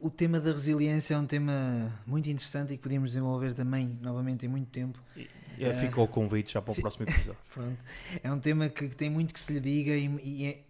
O 0.00 0.10
tema 0.10 0.38
da 0.38 0.50
resiliência 0.50 1.14
é 1.14 1.18
um 1.18 1.26
tema 1.26 1.92
muito 2.06 2.28
interessante 2.28 2.74
e 2.74 2.76
que 2.76 2.82
podíamos 2.82 3.12
desenvolver 3.12 3.54
também, 3.54 3.98
novamente, 4.00 4.44
em 4.44 4.48
muito 4.48 4.70
tempo. 4.70 5.00
E, 5.16 5.28
e 5.58 5.74
fica 5.74 6.00
o 6.00 6.06
convite 6.06 6.52
já 6.52 6.62
para 6.62 6.72
o 6.72 6.76
próximo 6.76 7.04
episódio. 7.04 7.36
Pronto. 7.52 7.78
É 8.22 8.30
um 8.30 8.38
tema 8.38 8.68
que, 8.68 8.88
que, 8.88 8.96
tem 8.96 9.08
muito 9.08 9.32
que 9.32 9.40
se 9.40 9.54
lhe 9.54 9.60
diga 9.60 9.92
e, 9.92 10.06
e, 10.22 10.46
é, 10.46 10.64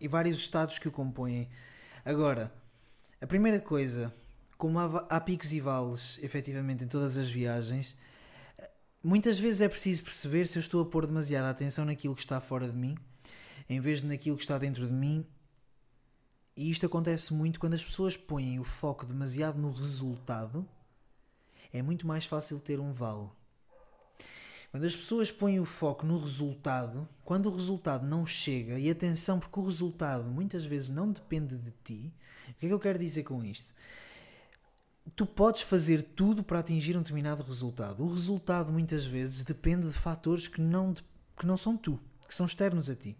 e 0.00 0.06
vários 0.06 0.38
estados 0.38 0.78
que 0.78 0.88
o 0.88 0.92
compõem. 0.92 1.48
Agora, 2.04 2.52
a 3.20 3.26
primeira 3.26 3.60
coisa, 3.60 4.12
como 4.58 4.78
há, 4.78 5.06
há 5.08 5.20
picos 5.20 5.52
e 5.52 5.60
vales, 5.60 6.18
efetivamente, 6.22 6.84
em 6.84 6.86
todas 6.86 7.16
as 7.16 7.30
viagens, 7.30 7.96
muitas 9.02 9.38
vezes 9.38 9.60
é 9.60 9.68
preciso 9.68 10.02
perceber 10.02 10.46
se 10.46 10.58
eu 10.58 10.60
estou 10.60 10.82
a 10.82 10.86
pôr 10.86 11.06
demasiada 11.06 11.48
atenção 11.48 11.84
naquilo 11.84 12.14
que 12.14 12.20
está 12.20 12.40
fora 12.40 12.68
de 12.68 12.76
mim, 12.76 12.96
em 13.68 13.80
vez 13.80 14.00
de 14.00 14.06
naquilo 14.06 14.36
que 14.36 14.42
está 14.42 14.58
dentro 14.58 14.86
de 14.86 14.92
mim. 14.92 15.26
E 16.56 16.70
isto 16.70 16.86
acontece 16.86 17.32
muito 17.32 17.58
quando 17.60 17.74
as 17.74 17.84
pessoas 17.84 18.16
põem 18.16 18.58
o 18.58 18.64
foco 18.64 19.06
demasiado 19.06 19.58
no 19.58 19.70
resultado, 19.70 20.68
é 21.72 21.80
muito 21.80 22.06
mais 22.06 22.26
fácil 22.26 22.60
ter 22.60 22.80
um 22.80 22.92
vale. 22.92 23.28
Quando 24.70 24.84
as 24.84 24.94
pessoas 24.94 25.32
põem 25.32 25.58
o 25.58 25.64
foco 25.64 26.06
no 26.06 26.18
resultado, 26.18 27.08
quando 27.24 27.46
o 27.46 27.54
resultado 27.54 28.06
não 28.06 28.24
chega, 28.24 28.78
e 28.78 28.88
atenção, 28.88 29.40
porque 29.40 29.58
o 29.58 29.64
resultado 29.64 30.24
muitas 30.24 30.64
vezes 30.64 30.88
não 30.88 31.10
depende 31.10 31.56
de 31.56 31.72
ti, 31.82 32.14
o 32.50 32.54
que 32.54 32.66
é 32.66 32.68
que 32.68 32.74
eu 32.74 32.78
quero 32.78 32.98
dizer 32.98 33.24
com 33.24 33.44
isto? 33.44 33.68
Tu 35.10 35.26
podes 35.26 35.62
fazer 35.62 36.02
tudo 36.02 36.42
para 36.42 36.58
atingir 36.58 36.96
um 36.96 37.00
determinado 37.00 37.42
resultado. 37.42 38.04
O 38.04 38.12
resultado 38.12 38.72
muitas 38.72 39.04
vezes 39.04 39.44
depende 39.44 39.86
de 39.86 39.94
fatores 39.94 40.48
que 40.48 40.60
não, 40.60 40.94
que 41.36 41.46
não 41.46 41.56
são 41.56 41.76
tu, 41.76 41.98
que 42.26 42.34
são 42.34 42.46
externos 42.46 42.88
a 42.90 42.94
ti. 42.94 43.16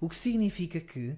O 0.00 0.08
que 0.08 0.16
significa 0.16 0.80
que, 0.80 1.16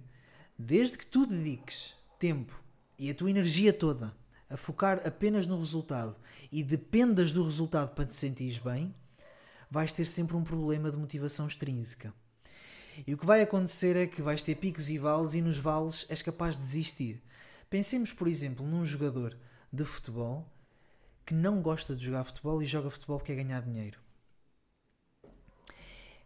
desde 0.59 0.99
que 0.99 1.07
tu 1.07 1.27
dediques 1.27 1.95
tempo 2.19 2.61
e 2.99 3.11
a 3.11 3.15
tua 3.15 3.31
energia 3.31 3.73
toda 3.73 4.15
a 4.49 4.57
focar 4.57 5.01
apenas 5.07 5.47
no 5.47 5.59
resultado 5.59 6.17
e 6.51 6.63
dependas 6.63 7.33
do 7.33 7.45
resultado 7.45 7.95
para 7.95 8.05
te 8.05 8.15
sentires 8.15 8.59
bem, 8.59 8.95
vais 9.71 9.93
ter 9.93 10.05
sempre 10.05 10.37
um 10.37 10.45
problema 10.45 10.91
de 10.91 10.99
motivação 10.99 11.47
extrínseca. 11.47 12.13
E 13.07 13.15
o 13.15 13.19
que 13.19 13.25
vai 13.25 13.41
acontecer 13.41 13.97
é 13.97 14.07
que 14.07 14.21
vais 14.21 14.43
ter 14.43 14.57
picos 14.57 14.91
e 14.91 14.99
vales 14.99 15.33
e 15.33 15.41
nos 15.41 15.57
vales 15.57 16.05
és 16.11 16.21
capaz 16.21 16.57
de 16.57 16.63
desistir. 16.63 17.23
Pensemos, 17.71 18.13
por 18.13 18.29
exemplo, 18.29 18.67
num 18.67 18.85
jogador 18.85 19.35
de 19.73 19.85
futebol 19.85 20.47
que 21.25 21.33
não 21.33 21.63
gosta 21.63 21.97
de 21.97 22.05
jogar 22.05 22.25
futebol 22.25 22.63
e 22.63 22.67
joga 22.67 22.91
futebol 22.91 23.19
porque 23.19 23.35
quer 23.35 23.43
ganhar 23.43 23.63
dinheiro. 23.63 23.99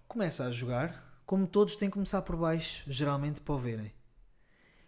Começa 0.08 0.44
a 0.44 0.52
jogar, 0.52 1.20
como 1.24 1.46
todos 1.46 1.76
têm 1.76 1.88
que 1.88 1.94
começar 1.94 2.22
por 2.22 2.36
baixo, 2.36 2.82
geralmente 2.86 3.40
para 3.40 3.54
o 3.54 3.58
verem. 3.58 3.92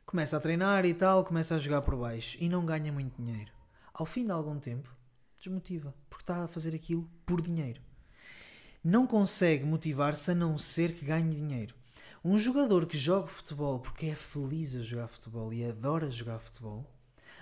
Começa 0.04 0.36
a 0.36 0.40
treinar 0.40 0.84
e 0.86 0.94
tal, 0.94 1.24
começa 1.24 1.54
a 1.54 1.58
jogar 1.58 1.82
por 1.82 1.94
baixo 1.94 2.36
e 2.40 2.48
não 2.48 2.64
ganha 2.64 2.90
muito 2.90 3.22
dinheiro. 3.22 3.52
Ao 3.92 4.06
fim 4.06 4.24
de 4.24 4.32
algum 4.32 4.58
tempo, 4.58 4.92
desmotiva, 5.38 5.94
porque 6.08 6.22
está 6.22 6.44
a 6.44 6.48
fazer 6.48 6.74
aquilo 6.74 7.08
por 7.26 7.40
dinheiro. 7.40 7.80
Não 8.82 9.06
consegue 9.06 9.64
motivar-se 9.64 10.30
a 10.30 10.34
não 10.34 10.56
ser 10.56 10.94
que 10.94 11.04
ganhe 11.04 11.30
dinheiro. 11.30 11.74
Um 12.24 12.38
jogador 12.38 12.86
que 12.86 12.98
joga 12.98 13.28
futebol 13.28 13.78
porque 13.80 14.06
é 14.06 14.14
feliz 14.14 14.74
a 14.74 14.80
jogar 14.80 15.08
futebol 15.08 15.52
e 15.52 15.64
adora 15.64 16.10
jogar 16.10 16.38
futebol, 16.38 16.84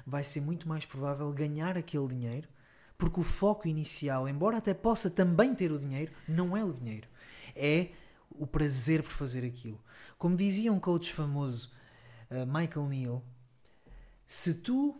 vai 0.07 0.23
ser 0.23 0.41
muito 0.41 0.69
mais 0.69 0.87
provável 0.87 1.31
ganhar 1.33 1.77
aquele 1.77 2.07
dinheiro, 2.09 2.49
porque 2.97 3.21
o 3.21 3.25
foco 3.25 3.67
inicial, 3.67 4.29
embora 4.29 4.59
até 4.59 4.73
possa 4.73 5.11
também 5.11 5.55
ter 5.55 5.73
o 5.73 5.79
dinheiro, 5.79 6.13
não 6.29 6.57
é 6.57 6.65
o 6.65 6.73
dinheiro. 6.73 7.09
É 7.55 7.89
o 8.31 8.47
prazer 8.47 9.03
por 9.03 9.13
fazer 9.13 9.45
aquilo. 9.45 9.83
Como 10.17 10.37
dizia 10.37 10.73
um 10.73 10.81
coach 10.81 11.13
famoso, 11.13 11.71
uh, 12.31 12.47
Michael 12.47 12.87
Neal, 12.89 13.25
se 14.27 14.55
tu. 14.63 14.91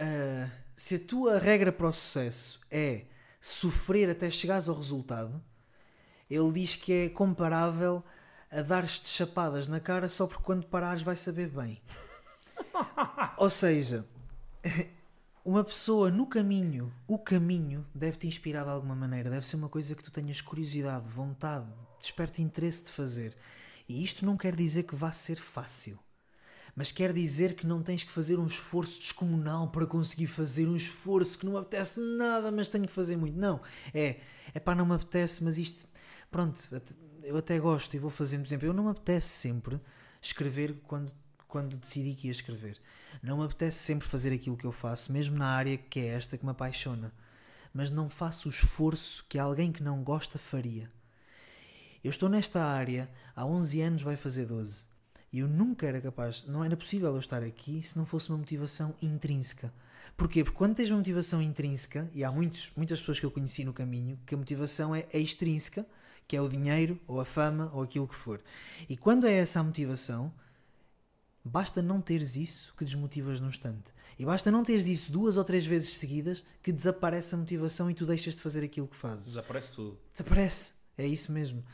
Uh, 0.00 0.50
se 0.74 0.96
a 0.96 0.98
tua 0.98 1.38
regra 1.38 1.70
para 1.70 1.86
o 1.86 1.92
sucesso 1.92 2.60
é 2.70 3.04
sofrer 3.40 4.08
até 4.08 4.30
chegares 4.30 4.68
ao 4.68 4.74
resultado, 4.74 5.42
ele 6.28 6.52
diz 6.52 6.76
que 6.76 6.92
é 6.92 7.08
comparável 7.08 8.02
a 8.50 8.62
dar-te 8.62 9.08
chapadas 9.08 9.68
na 9.68 9.80
cara 9.80 10.08
só 10.08 10.26
porque 10.26 10.42
quando 10.42 10.66
parares 10.66 11.02
vai 11.02 11.14
saber 11.14 11.48
bem. 11.48 11.80
Ou 13.36 13.50
seja, 13.50 14.06
uma 15.44 15.64
pessoa 15.64 16.10
no 16.10 16.26
caminho, 16.26 16.92
o 17.06 17.18
caminho 17.18 17.86
deve 17.94 18.16
te 18.16 18.26
inspirar 18.26 18.64
de 18.64 18.70
alguma 18.70 18.94
maneira, 18.94 19.30
deve 19.30 19.46
ser 19.46 19.56
uma 19.56 19.68
coisa 19.68 19.94
que 19.94 20.02
tu 20.04 20.10
tenhas 20.10 20.40
curiosidade, 20.40 21.08
vontade, 21.08 21.66
desperte 22.00 22.40
interesse 22.40 22.84
de 22.84 22.90
fazer. 22.90 23.36
E 23.88 24.02
isto 24.04 24.24
não 24.24 24.36
quer 24.36 24.54
dizer 24.54 24.84
que 24.84 24.94
vá 24.94 25.12
ser 25.12 25.36
fácil, 25.36 25.98
mas 26.74 26.92
quer 26.92 27.12
dizer 27.12 27.54
que 27.54 27.66
não 27.66 27.82
tens 27.82 28.04
que 28.04 28.10
fazer 28.10 28.38
um 28.38 28.46
esforço 28.46 29.00
descomunal 29.00 29.68
para 29.70 29.86
conseguir 29.86 30.28
fazer 30.28 30.66
um 30.66 30.76
esforço 30.76 31.38
que 31.38 31.44
não 31.44 31.52
me 31.52 31.58
apetece 31.58 32.00
nada, 32.00 32.50
mas 32.52 32.68
tenho 32.68 32.86
que 32.86 32.92
fazer 32.92 33.16
muito. 33.16 33.38
Não, 33.38 33.60
é, 33.92 34.20
é 34.54 34.60
pá, 34.60 34.74
não 34.74 34.86
me 34.86 34.94
apetece, 34.94 35.42
mas 35.42 35.58
isto, 35.58 35.86
pronto, 36.30 36.58
eu 37.22 37.36
até 37.36 37.58
gosto 37.58 37.94
e 37.94 37.98
vou 37.98 38.10
fazendo, 38.10 38.42
por 38.42 38.48
exemplo, 38.48 38.66
eu 38.66 38.72
não 38.72 38.84
me 38.84 38.90
apetece 38.90 39.28
sempre 39.28 39.80
escrever 40.20 40.80
quando 40.86 41.12
quando 41.52 41.76
decidi 41.76 42.14
que 42.14 42.28
ia 42.28 42.32
escrever. 42.32 42.80
Não 43.22 43.36
me 43.36 43.44
apetece 43.44 43.76
sempre 43.76 44.08
fazer 44.08 44.32
aquilo 44.32 44.56
que 44.56 44.64
eu 44.64 44.72
faço, 44.72 45.12
mesmo 45.12 45.36
na 45.36 45.48
área 45.48 45.76
que 45.76 46.00
é 46.00 46.06
esta 46.06 46.38
que 46.38 46.46
me 46.46 46.50
apaixona. 46.50 47.12
Mas 47.74 47.90
não 47.90 48.08
faço 48.08 48.48
o 48.48 48.50
esforço 48.50 49.22
que 49.28 49.38
alguém 49.38 49.70
que 49.70 49.82
não 49.82 50.02
gosta 50.02 50.38
faria. 50.38 50.90
Eu 52.02 52.08
estou 52.08 52.30
nesta 52.30 52.64
área 52.64 53.06
há 53.36 53.44
11 53.44 53.82
anos, 53.82 54.02
vai 54.02 54.16
fazer 54.16 54.46
12. 54.46 54.86
E 55.30 55.40
eu 55.40 55.48
nunca 55.48 55.86
era 55.86 56.00
capaz, 56.00 56.46
não 56.46 56.64
era 56.64 56.74
possível 56.74 57.12
eu 57.12 57.18
estar 57.18 57.42
aqui 57.42 57.82
se 57.82 57.98
não 57.98 58.06
fosse 58.06 58.30
uma 58.30 58.38
motivação 58.38 58.96
intrínseca. 59.02 59.70
Porquê? 60.16 60.42
Porque 60.42 60.56
quando 60.56 60.76
tens 60.76 60.88
uma 60.88 60.98
motivação 60.98 61.42
intrínseca, 61.42 62.10
e 62.14 62.24
há 62.24 62.32
muitos, 62.32 62.72
muitas 62.74 62.98
pessoas 62.98 63.20
que 63.20 63.26
eu 63.26 63.30
conheci 63.30 63.62
no 63.62 63.74
caminho, 63.74 64.18
que 64.24 64.34
a 64.34 64.38
motivação 64.38 64.94
é 64.94 65.06
extrínseca, 65.12 65.86
que 66.26 66.34
é 66.34 66.40
o 66.40 66.48
dinheiro, 66.48 66.98
ou 67.06 67.20
a 67.20 67.26
fama, 67.26 67.70
ou 67.74 67.82
aquilo 67.82 68.08
que 68.08 68.14
for. 68.14 68.40
E 68.88 68.96
quando 68.96 69.26
é 69.26 69.34
essa 69.34 69.60
a 69.60 69.62
motivação, 69.62 70.32
Basta 71.44 71.82
não 71.82 72.00
teres 72.00 72.36
isso 72.36 72.72
que 72.76 72.84
desmotivas 72.84 73.40
num 73.40 73.48
instante. 73.48 73.92
E 74.18 74.24
basta 74.24 74.50
não 74.50 74.62
teres 74.62 74.86
isso 74.86 75.10
duas 75.10 75.36
ou 75.36 75.42
três 75.42 75.66
vezes 75.66 75.96
seguidas 75.96 76.44
que 76.62 76.70
desaparece 76.70 77.34
a 77.34 77.38
motivação 77.38 77.90
e 77.90 77.94
tu 77.94 78.06
deixas 78.06 78.36
de 78.36 78.42
fazer 78.42 78.62
aquilo 78.62 78.86
que 78.86 78.96
fazes. 78.96 79.26
Desaparece 79.26 79.72
tudo. 79.72 79.98
Desaparece. 80.12 80.74
É 80.96 81.06
isso 81.06 81.32
mesmo. 81.32 81.64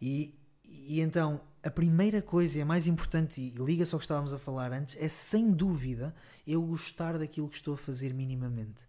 E, 0.00 0.34
e 0.64 1.00
então, 1.00 1.40
a 1.62 1.70
primeira 1.70 2.20
coisa 2.20 2.58
e 2.58 2.60
a 2.60 2.66
mais 2.66 2.86
importante, 2.86 3.40
e 3.40 3.50
liga-se 3.50 3.94
ao 3.94 3.98
que 3.98 4.04
estávamos 4.04 4.34
a 4.34 4.38
falar 4.38 4.72
antes, 4.72 4.96
é 5.00 5.08
sem 5.08 5.50
dúvida 5.50 6.14
eu 6.46 6.60
gostar 6.62 7.18
daquilo 7.18 7.48
que 7.48 7.56
estou 7.56 7.74
a 7.74 7.78
fazer 7.78 8.12
minimamente. 8.12 8.84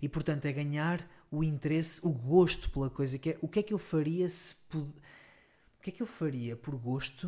E 0.00 0.08
portanto, 0.08 0.46
é 0.46 0.52
ganhar 0.52 1.06
o 1.30 1.44
interesse, 1.44 2.00
o 2.02 2.10
gosto 2.10 2.70
pela 2.70 2.88
coisa. 2.88 3.18
Que 3.18 3.30
é, 3.30 3.38
o 3.42 3.48
que 3.48 3.58
é 3.58 3.62
que 3.62 3.74
eu 3.74 3.78
faria 3.78 4.28
se. 4.28 4.56
O 4.72 5.82
que 5.82 5.90
é 5.90 5.92
que 5.92 6.02
eu 6.02 6.06
faria 6.06 6.56
por 6.56 6.76
gosto? 6.76 7.26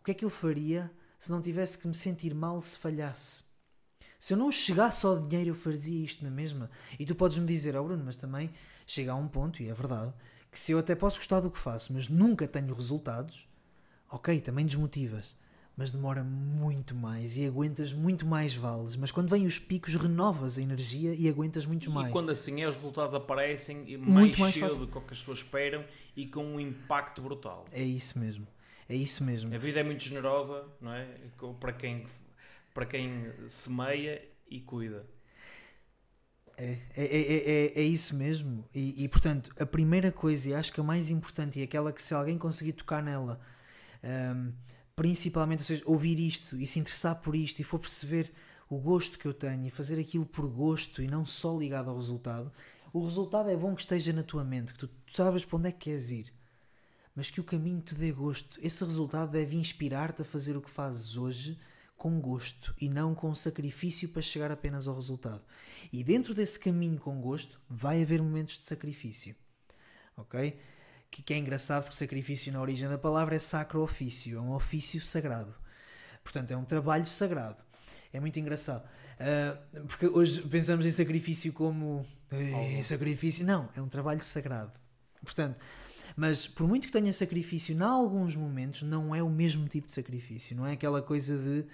O 0.00 0.04
que 0.04 0.12
é 0.12 0.14
que 0.14 0.24
eu 0.24 0.30
faria 0.30 0.90
se 1.22 1.30
não 1.30 1.40
tivesse 1.40 1.78
que 1.78 1.86
me 1.86 1.94
sentir 1.94 2.34
mal 2.34 2.60
se 2.60 2.76
falhasse. 2.76 3.44
Se 4.18 4.32
eu 4.34 4.36
não 4.36 4.50
chegasse 4.50 5.06
ao 5.06 5.20
dinheiro, 5.20 5.50
eu 5.50 5.54
fazia 5.54 6.04
isto 6.04 6.24
na 6.24 6.30
mesma. 6.30 6.68
E 6.98 7.06
tu 7.06 7.14
podes 7.14 7.38
me 7.38 7.46
dizer, 7.46 7.76
oh 7.76 7.84
Bruno, 7.84 8.02
mas 8.04 8.16
também 8.16 8.50
chega 8.84 9.12
a 9.12 9.14
um 9.14 9.28
ponto, 9.28 9.62
e 9.62 9.68
é 9.68 9.72
verdade, 9.72 10.12
que 10.50 10.58
se 10.58 10.72
eu 10.72 10.80
até 10.80 10.96
posso 10.96 11.18
gostar 11.18 11.38
do 11.38 11.48
que 11.48 11.60
faço, 11.60 11.92
mas 11.92 12.08
nunca 12.08 12.48
tenho 12.48 12.74
resultados, 12.74 13.48
ok, 14.10 14.40
também 14.40 14.66
desmotivas. 14.66 15.36
Mas 15.76 15.92
demora 15.92 16.24
muito 16.24 16.92
mais 16.92 17.36
e 17.36 17.46
aguentas 17.46 17.92
muito 17.92 18.26
mais 18.26 18.52
vales. 18.56 18.96
Mas 18.96 19.12
quando 19.12 19.28
vêm 19.28 19.46
os 19.46 19.60
picos, 19.60 19.94
renovas 19.94 20.58
a 20.58 20.62
energia 20.62 21.14
e 21.14 21.28
aguentas 21.28 21.64
muito 21.64 21.88
mais. 21.88 22.08
E 22.08 22.12
quando 22.12 22.30
assim 22.30 22.62
é, 22.62 22.68
os 22.68 22.74
resultados 22.74 23.14
aparecem 23.14 23.96
mais, 23.96 24.12
muito 24.12 24.40
mais 24.40 24.54
cedo 24.54 24.86
do 24.86 24.86
que 24.88 25.00
que 25.00 25.14
as 25.14 25.20
pessoas 25.20 25.38
esperam 25.38 25.84
e 26.16 26.26
com 26.26 26.44
um 26.44 26.58
impacto 26.58 27.22
brutal. 27.22 27.64
É 27.70 27.82
isso 27.82 28.18
mesmo. 28.18 28.44
É 28.92 28.94
isso 28.94 29.24
mesmo. 29.24 29.54
A 29.54 29.56
vida 29.56 29.80
é 29.80 29.82
muito 29.82 30.04
generosa, 30.04 30.66
não 30.78 30.92
é? 30.92 31.08
Para 31.58 31.72
quem, 31.72 32.06
para 32.74 32.84
quem 32.84 33.32
semeia 33.48 34.22
e 34.46 34.60
cuida. 34.60 35.06
É, 36.58 36.78
é, 36.94 37.04
é, 37.04 37.36
é, 37.36 37.80
é 37.80 37.82
isso 37.82 38.14
mesmo. 38.14 38.68
E, 38.74 39.02
e, 39.02 39.08
portanto, 39.08 39.50
a 39.58 39.64
primeira 39.64 40.12
coisa, 40.12 40.50
e 40.50 40.54
acho 40.54 40.70
que 40.70 40.78
a 40.78 40.84
mais 40.84 41.08
importante, 41.08 41.58
e 41.58 41.62
aquela 41.62 41.90
que 41.90 42.02
se 42.02 42.12
alguém 42.12 42.36
conseguir 42.36 42.74
tocar 42.74 43.02
nela, 43.02 43.40
um, 44.04 44.52
principalmente, 44.94 45.60
ou 45.60 45.64
seja, 45.64 45.82
ouvir 45.86 46.18
isto 46.18 46.58
e 46.58 46.66
se 46.66 46.78
interessar 46.78 47.18
por 47.22 47.34
isto 47.34 47.60
e 47.60 47.64
for 47.64 47.78
perceber 47.78 48.30
o 48.68 48.76
gosto 48.78 49.18
que 49.18 49.24
eu 49.24 49.32
tenho 49.32 49.66
e 49.66 49.70
fazer 49.70 49.98
aquilo 49.98 50.26
por 50.26 50.46
gosto 50.46 51.02
e 51.02 51.06
não 51.08 51.24
só 51.24 51.58
ligado 51.58 51.88
ao 51.88 51.96
resultado, 51.96 52.52
o 52.92 53.02
resultado 53.02 53.48
é 53.48 53.56
bom 53.56 53.74
que 53.74 53.80
esteja 53.80 54.12
na 54.12 54.22
tua 54.22 54.44
mente, 54.44 54.74
que 54.74 54.80
tu, 54.80 54.86
tu 54.86 55.12
sabes 55.14 55.46
para 55.46 55.56
onde 55.56 55.68
é 55.70 55.72
que 55.72 55.78
queres 55.78 56.10
ir 56.10 56.41
mas 57.14 57.30
que 57.30 57.40
o 57.40 57.44
caminho 57.44 57.80
te 57.80 57.94
dê 57.94 58.10
gosto. 58.10 58.58
Esse 58.62 58.84
resultado 58.84 59.30
deve 59.30 59.56
inspirar-te 59.56 60.22
a 60.22 60.24
fazer 60.24 60.56
o 60.56 60.62
que 60.62 60.70
fazes 60.70 61.16
hoje 61.16 61.58
com 61.96 62.20
gosto 62.20 62.74
e 62.80 62.88
não 62.88 63.14
com 63.14 63.34
sacrifício 63.34 64.08
para 64.08 64.22
chegar 64.22 64.50
apenas 64.50 64.88
ao 64.88 64.94
resultado. 64.94 65.42
E 65.92 66.02
dentro 66.02 66.34
desse 66.34 66.58
caminho 66.58 66.98
com 66.98 67.20
gosto 67.20 67.60
vai 67.68 68.02
haver 68.02 68.20
momentos 68.20 68.58
de 68.58 68.64
sacrifício. 68.64 69.36
Ok? 70.16 70.58
Que, 71.10 71.22
que 71.22 71.34
é 71.34 71.38
engraçado 71.38 71.84
porque 71.84 71.96
sacrifício 71.96 72.52
na 72.52 72.60
origem 72.60 72.88
da 72.88 72.98
palavra 72.98 73.36
é 73.36 73.38
sacro 73.38 73.82
ofício, 73.82 74.38
é 74.38 74.40
um 74.40 74.52
ofício 74.52 75.00
sagrado. 75.00 75.54
Portanto, 76.24 76.50
é 76.50 76.56
um 76.56 76.64
trabalho 76.64 77.06
sagrado. 77.06 77.62
É 78.12 78.18
muito 78.18 78.38
engraçado. 78.38 78.84
Uh, 79.20 79.86
porque 79.86 80.06
hoje 80.06 80.42
pensamos 80.42 80.84
em 80.84 80.92
sacrifício 80.92 81.52
como 81.52 82.06
sacrifício. 82.82 83.44
Não, 83.44 83.68
é 83.76 83.80
um 83.80 83.88
trabalho 83.88 84.20
sagrado. 84.20 84.72
Portanto, 85.22 85.56
mas 86.16 86.46
por 86.46 86.66
muito 86.66 86.86
que 86.86 86.92
tenha 86.92 87.12
sacrifício, 87.12 87.74
em 87.74 87.80
alguns 87.80 88.36
momentos 88.36 88.82
não 88.82 89.14
é 89.14 89.22
o 89.22 89.30
mesmo 89.30 89.68
tipo 89.68 89.86
de 89.86 89.92
sacrifício. 89.92 90.56
Não 90.56 90.66
é 90.66 90.72
aquela 90.72 91.00
coisa 91.02 91.38
de 91.38 91.66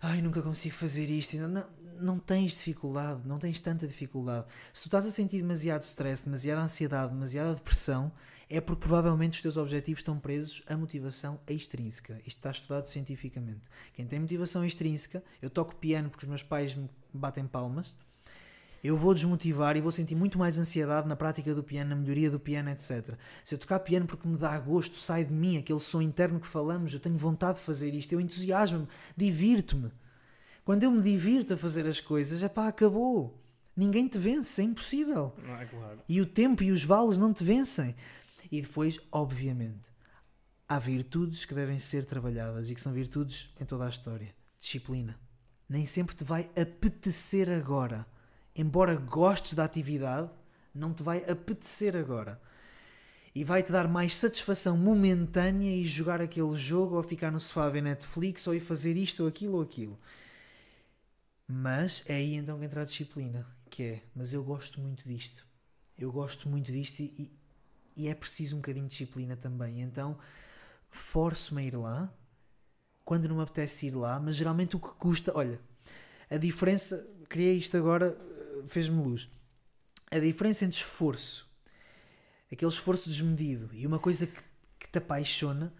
ai, 0.00 0.20
nunca 0.20 0.42
consigo 0.42 0.74
fazer 0.74 1.08
isto. 1.08 1.36
Não, 1.36 1.66
não 2.00 2.18
tens 2.18 2.52
dificuldade, 2.52 3.22
não 3.24 3.38
tens 3.38 3.60
tanta 3.60 3.86
dificuldade. 3.86 4.46
Se 4.72 4.82
tu 4.82 4.86
estás 4.86 5.06
a 5.06 5.10
sentir 5.10 5.38
demasiado 5.38 5.82
stress, 5.82 6.24
demasiada 6.24 6.60
ansiedade, 6.60 7.12
demasiada 7.12 7.54
depressão, 7.54 8.12
é 8.50 8.60
porque 8.60 8.82
provavelmente 8.82 9.36
os 9.36 9.42
teus 9.42 9.56
objetivos 9.56 10.00
estão 10.00 10.18
presos 10.18 10.62
à 10.66 10.76
motivação 10.76 11.40
extrínseca. 11.48 12.20
Isto 12.26 12.38
está 12.38 12.50
estudado 12.50 12.86
cientificamente. 12.86 13.62
Quem 13.94 14.06
tem 14.06 14.20
motivação 14.20 14.64
extrínseca, 14.64 15.22
eu 15.40 15.48
toco 15.48 15.74
piano 15.76 16.10
porque 16.10 16.26
os 16.26 16.28
meus 16.28 16.42
pais 16.42 16.74
me 16.74 16.90
batem 17.14 17.46
palmas 17.46 17.94
eu 18.82 18.96
vou 18.96 19.14
desmotivar 19.14 19.76
e 19.76 19.80
vou 19.80 19.92
sentir 19.92 20.16
muito 20.16 20.38
mais 20.38 20.58
ansiedade 20.58 21.06
na 21.06 21.14
prática 21.14 21.54
do 21.54 21.62
piano, 21.62 21.90
na 21.90 21.96
melhoria 21.96 22.30
do 22.30 22.40
piano, 22.40 22.68
etc. 22.70 23.16
Se 23.44 23.54
eu 23.54 23.58
tocar 23.58 23.78
piano 23.80 24.06
porque 24.06 24.26
me 24.26 24.36
dá 24.36 24.58
gosto, 24.58 24.98
sai 24.98 25.24
de 25.24 25.32
mim 25.32 25.56
aquele 25.56 25.78
som 25.78 26.02
interno 26.02 26.40
que 26.40 26.46
falamos, 26.46 26.92
eu 26.92 26.98
tenho 26.98 27.16
vontade 27.16 27.58
de 27.58 27.64
fazer 27.64 27.94
isto, 27.94 28.12
eu 28.12 28.20
entusiasmo-me, 28.20 28.88
divirto-me. 29.16 29.92
Quando 30.64 30.82
eu 30.82 30.90
me 30.90 31.00
divirto 31.00 31.54
a 31.54 31.56
fazer 31.56 31.86
as 31.86 32.00
coisas, 32.00 32.42
é 32.42 32.48
pá, 32.48 32.68
acabou. 32.68 33.40
Ninguém 33.76 34.06
te 34.06 34.18
vence, 34.18 34.60
é 34.60 34.64
impossível. 34.64 35.34
É 35.60 35.64
claro. 35.64 36.00
E 36.08 36.20
o 36.20 36.26
tempo 36.26 36.62
e 36.62 36.70
os 36.70 36.84
vales 36.84 37.16
não 37.16 37.32
te 37.32 37.42
vencem. 37.42 37.94
E 38.50 38.60
depois, 38.60 38.98
obviamente, 39.10 39.90
há 40.68 40.78
virtudes 40.78 41.44
que 41.44 41.54
devem 41.54 41.78
ser 41.78 42.04
trabalhadas 42.04 42.68
e 42.68 42.74
que 42.74 42.80
são 42.80 42.92
virtudes 42.92 43.50
em 43.60 43.64
toda 43.64 43.86
a 43.86 43.90
história. 43.90 44.34
Disciplina. 44.58 45.18
nem 45.68 45.86
sempre 45.86 46.14
te 46.14 46.22
vai 46.22 46.50
apetecer 46.56 47.50
agora. 47.50 48.06
Embora 48.54 48.96
gostes 48.96 49.54
da 49.54 49.64
atividade, 49.64 50.30
não 50.74 50.92
te 50.92 51.02
vai 51.02 51.18
apetecer 51.30 51.96
agora. 51.96 52.40
E 53.34 53.44
vai-te 53.44 53.72
dar 53.72 53.88
mais 53.88 54.14
satisfação 54.14 54.76
momentânea 54.76 55.74
e 55.74 55.84
jogar 55.84 56.20
aquele 56.20 56.54
jogo 56.54 56.96
ou 56.96 57.02
ficar 57.02 57.30
no 57.30 57.40
sofá 57.40 57.64
a 57.64 57.70
ver 57.70 57.82
Netflix 57.82 58.46
ou 58.46 58.54
ir 58.54 58.60
fazer 58.60 58.96
isto 58.96 59.22
ou 59.22 59.28
aquilo 59.28 59.56
ou 59.56 59.62
aquilo. 59.62 59.98
Mas 61.48 62.02
é 62.06 62.14
aí 62.16 62.34
então 62.34 62.58
que 62.58 62.64
entra 62.64 62.82
a 62.82 62.84
disciplina, 62.84 63.46
que 63.70 63.82
é, 63.82 64.02
mas 64.14 64.32
eu 64.32 64.44
gosto 64.44 64.80
muito 64.80 65.08
disto. 65.08 65.46
Eu 65.98 66.12
gosto 66.12 66.48
muito 66.48 66.70
disto 66.70 67.00
e, 67.00 67.30
e 67.96 68.08
é 68.08 68.14
preciso 68.14 68.56
um 68.56 68.58
bocadinho 68.58 68.86
de 68.86 68.90
disciplina 68.90 69.36
também. 69.36 69.80
Então 69.80 70.18
forço-me 70.90 71.62
a 71.62 71.64
ir 71.64 71.76
lá 71.76 72.12
quando 73.04 73.28
não 73.28 73.36
me 73.36 73.42
apetece 73.42 73.86
ir 73.86 73.94
lá, 73.94 74.20
mas 74.20 74.36
geralmente 74.36 74.76
o 74.76 74.80
que 74.80 74.88
custa, 74.94 75.32
olha, 75.34 75.60
a 76.30 76.36
diferença, 76.36 77.06
criei 77.28 77.58
isto 77.58 77.76
agora, 77.76 78.16
fez-me 78.66 79.02
luz. 79.02 79.28
A 80.10 80.18
diferença 80.18 80.64
entre 80.64 80.76
esforço, 80.76 81.48
aquele 82.50 82.70
esforço 82.70 83.08
desmedido, 83.08 83.70
e 83.72 83.86
uma 83.86 83.98
coisa 83.98 84.26
que, 84.26 84.42
que 84.78 84.88
te 84.88 84.98
apaixona 84.98 85.72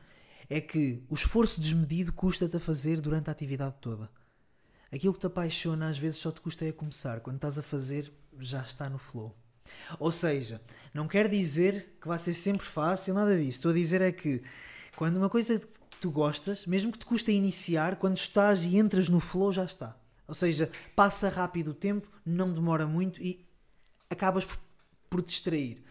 é 0.49 0.61
que 0.61 1.05
o 1.09 1.15
esforço 1.15 1.61
desmedido 1.61 2.13
custa-te 2.13 2.57
a 2.57 2.61
fazer 2.61 3.01
durante 3.01 3.29
a 3.29 3.33
atividade 3.33 3.77
toda. 3.81 4.11
Aquilo 4.91 5.15
que 5.15 5.21
te 5.21 5.27
apaixona 5.27 5.89
às 5.89 5.97
vezes 5.97 6.19
só 6.19 6.31
te 6.31 6.41
custa 6.41 6.69
a 6.69 6.73
começar. 6.73 7.21
Quando 7.21 7.37
estás 7.37 7.57
a 7.57 7.63
fazer, 7.63 8.13
já 8.39 8.61
está 8.61 8.91
no 8.91 8.99
flow. 8.99 9.35
Ou 9.99 10.13
seja, 10.13 10.61
não 10.93 11.09
quer 11.09 11.29
dizer 11.29 11.97
que 12.01 12.09
vai 12.09 12.19
ser 12.19 12.35
sempre 12.35 12.67
fácil, 12.67 13.15
nada 13.15 13.37
disso. 13.37 13.51
Estou 13.51 13.71
a 13.71 13.75
dizer 13.75 14.03
é 14.03 14.13
que 14.13 14.43
quando 14.97 15.17
uma 15.17 15.31
coisa 15.31 15.59
que 15.59 15.97
tu 16.01 16.11
gostas, 16.11 16.67
mesmo 16.67 16.93
que 16.93 16.99
te 16.99 17.07
custe 17.07 17.31
a 17.31 17.35
iniciar, 17.35 17.97
quando 17.97 18.19
estás 18.19 18.65
e 18.65 18.77
entras 18.77 19.09
no 19.09 19.21
flow, 19.21 19.53
já 19.53 19.65
está. 19.65 19.97
Ou 20.27 20.35
seja, 20.35 20.71
passa 20.95 21.29
rápido 21.29 21.73
o 21.73 21.75
tempo, 21.75 22.09
não 22.25 22.53
demora 22.53 22.87
muito 22.87 23.21
e 23.23 23.45
acabas 24.09 24.45
por, 24.45 24.59
por 25.11 25.23
te 25.23 25.29
distrair. 25.29 25.83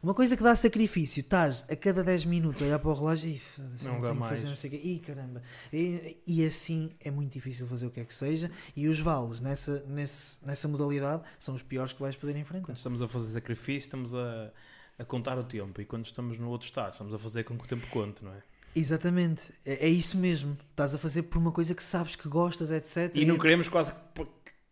Uma 0.00 0.14
coisa 0.14 0.36
que 0.36 0.42
dá 0.42 0.54
sacrifício, 0.54 1.20
estás 1.20 1.64
a 1.68 1.74
cada 1.74 2.04
10 2.04 2.24
minutos 2.24 2.62
a 2.62 2.66
olhar 2.66 2.78
para 2.78 2.90
o 2.90 2.94
relógio 2.94 3.30
e 3.30 3.40
não 3.82 4.00
dá 4.00 4.14
mais. 4.14 4.38
Fazer, 4.38 4.48
não 4.48 4.54
sei 4.54 4.70
o 4.70 4.72
quê. 4.72 4.80
Ih, 4.84 4.98
caramba. 5.00 5.42
E, 5.72 6.18
e, 6.24 6.46
assim 6.46 6.90
é 7.00 7.10
muito 7.10 7.32
difícil 7.32 7.66
fazer 7.66 7.86
o 7.86 7.90
que 7.90 7.98
é 7.98 8.04
que 8.04 8.14
seja. 8.14 8.50
E 8.76 8.86
os 8.86 9.00
vales 9.00 9.40
nessa, 9.40 9.82
nesse, 9.88 10.44
nessa 10.46 10.68
modalidade 10.68 11.22
são 11.38 11.54
os 11.54 11.62
piores 11.62 11.92
que 11.92 12.00
vais 12.00 12.14
poder 12.14 12.36
enfrentar. 12.36 12.66
Quando 12.66 12.76
estamos 12.76 13.02
a 13.02 13.08
fazer 13.08 13.32
sacrifício, 13.32 13.86
estamos 13.86 14.14
a, 14.14 14.52
a 15.00 15.04
contar 15.04 15.36
o 15.36 15.42
tempo. 15.42 15.80
E 15.80 15.84
quando 15.84 16.06
estamos 16.06 16.38
no 16.38 16.48
outro 16.48 16.66
estado, 16.66 16.92
estamos 16.92 17.12
a 17.12 17.18
fazer 17.18 17.42
com 17.42 17.56
que 17.56 17.64
o 17.64 17.68
tempo 17.68 17.86
conte, 17.88 18.24
não 18.24 18.32
é? 18.32 18.42
Exatamente, 18.74 19.52
é, 19.64 19.86
é 19.86 19.88
isso 19.88 20.16
mesmo. 20.16 20.56
Estás 20.70 20.94
a 20.94 20.98
fazer 20.98 21.22
por 21.24 21.38
uma 21.38 21.52
coisa 21.52 21.74
que 21.74 21.82
sabes 21.82 22.14
que 22.16 22.28
gostas, 22.28 22.70
etc. 22.70 23.10
E 23.14 23.24
não 23.24 23.38
queremos 23.38 23.68
quase 23.68 23.92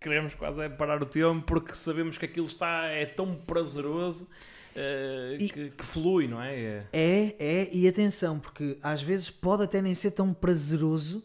queremos 0.01 0.35
quase 0.35 0.61
é 0.63 0.69
parar 0.69 1.03
o 1.03 1.07
tempo 1.07 1.43
porque 1.43 1.75
sabemos 1.75 2.17
que 2.17 2.25
aquilo 2.25 2.47
está 2.47 2.87
é 2.87 3.07
tão 3.07 3.35
prazeroso 3.35 4.25
uh, 4.25 5.35
e, 5.41 5.49
que, 5.49 5.71
que, 5.71 5.85
flui, 5.85 6.29
não 6.29 6.41
é? 6.41 6.85
é? 6.93 7.37
É, 7.39 7.71
e 7.73 7.89
atenção, 7.89 8.39
porque 8.39 8.79
às 8.83 9.03
vezes 9.03 9.31
pode 9.31 9.65
até 9.65 9.83
nem 9.83 9.95
ser 9.95 10.13
tão 10.13 10.33
prazeroso, 10.33 11.25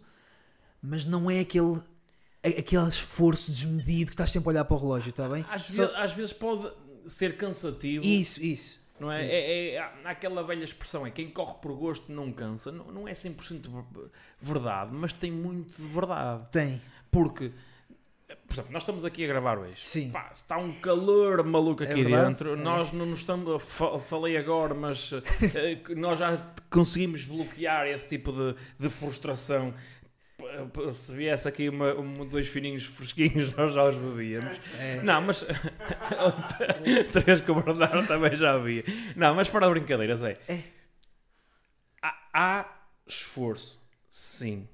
mas 0.82 1.06
não 1.06 1.30
é 1.30 1.40
aquele 1.40 1.80
aquele 2.44 2.88
esforço 2.88 3.52
desmedido 3.52 4.08
que 4.10 4.16
estás 4.16 4.32
sempre 4.32 4.50
a 4.50 4.52
olhar 4.52 4.66
para 4.66 4.76
o 4.76 4.80
relógio, 4.80 5.12
está 5.12 5.30
bem? 5.30 5.46
Às, 5.48 5.62
Só... 5.64 5.84
vezes, 5.84 5.98
às 5.98 6.14
vezes 6.14 6.34
pode 6.34 6.72
ser 7.06 7.38
cansativo. 7.38 8.04
Isso, 8.04 8.42
isso. 8.42 8.81
Não 9.02 9.12
é? 9.12 9.28
É, 9.28 9.70
é? 9.74 9.80
Há 9.80 10.12
aquela 10.12 10.44
velha 10.44 10.64
expressão, 10.64 11.08
é 11.08 11.10
quem 11.10 11.28
corre 11.28 11.56
por 11.56 11.74
gosto 11.74 12.12
não 12.12 12.32
cansa. 12.32 12.72
Não, 12.72 12.86
não 12.92 13.08
é 13.08 13.14
100% 13.14 13.68
verdade, 14.40 14.92
mas 14.94 15.12
tem 15.12 15.32
muito 15.32 15.82
de 15.82 15.88
verdade. 15.88 16.46
Tem. 16.52 16.80
Porque, 17.10 17.52
por 18.48 18.54
exemplo, 18.54 18.72
nós 18.72 18.84
estamos 18.84 19.04
aqui 19.04 19.26
a 19.26 19.28
gravar 19.28 19.58
hoje. 19.58 19.84
Sim. 19.84 20.12
Pá, 20.12 20.30
está 20.32 20.56
um 20.60 20.72
calor 20.74 21.44
maluco 21.44 21.82
aqui 21.82 22.02
é 22.02 22.04
dentro. 22.04 22.54
É. 22.54 22.56
Nós 22.56 22.92
não 22.92 23.08
nos 23.08 23.20
estamos. 23.20 23.64
Falei 24.06 24.38
agora, 24.38 24.76
mas 24.76 25.12
eh, 25.14 25.80
nós 25.96 26.20
já 26.20 26.38
conseguimos 26.70 27.26
bloquear 27.26 27.88
esse 27.88 28.08
tipo 28.08 28.32
de, 28.32 28.56
de 28.78 28.88
frustração 28.88 29.74
se 30.92 31.14
viesse 31.14 31.48
aqui 31.48 31.70
uma, 31.70 31.94
um, 31.94 32.26
dois 32.26 32.48
fininhos 32.48 32.86
fresquinhos, 32.86 33.54
nós 33.58 33.74
já 33.74 33.84
os 33.86 33.96
bebíamos. 33.96 34.60
É. 34.80 35.02
Não, 35.02 35.22
mas 35.22 35.46
três 37.12 37.42
com 37.42 37.54
o 37.54 38.08
também 38.08 38.36
já 38.36 38.54
havia. 38.54 38.84
Não, 39.16 39.36
mas 39.36 39.48
fora 39.48 39.68
de 39.68 39.74
brincadeiras, 39.74 40.24
é. 40.24 40.38
é. 40.48 40.64
Há, 42.02 42.30
há 42.34 42.86
esforço, 43.08 43.82
sim. 44.10 44.68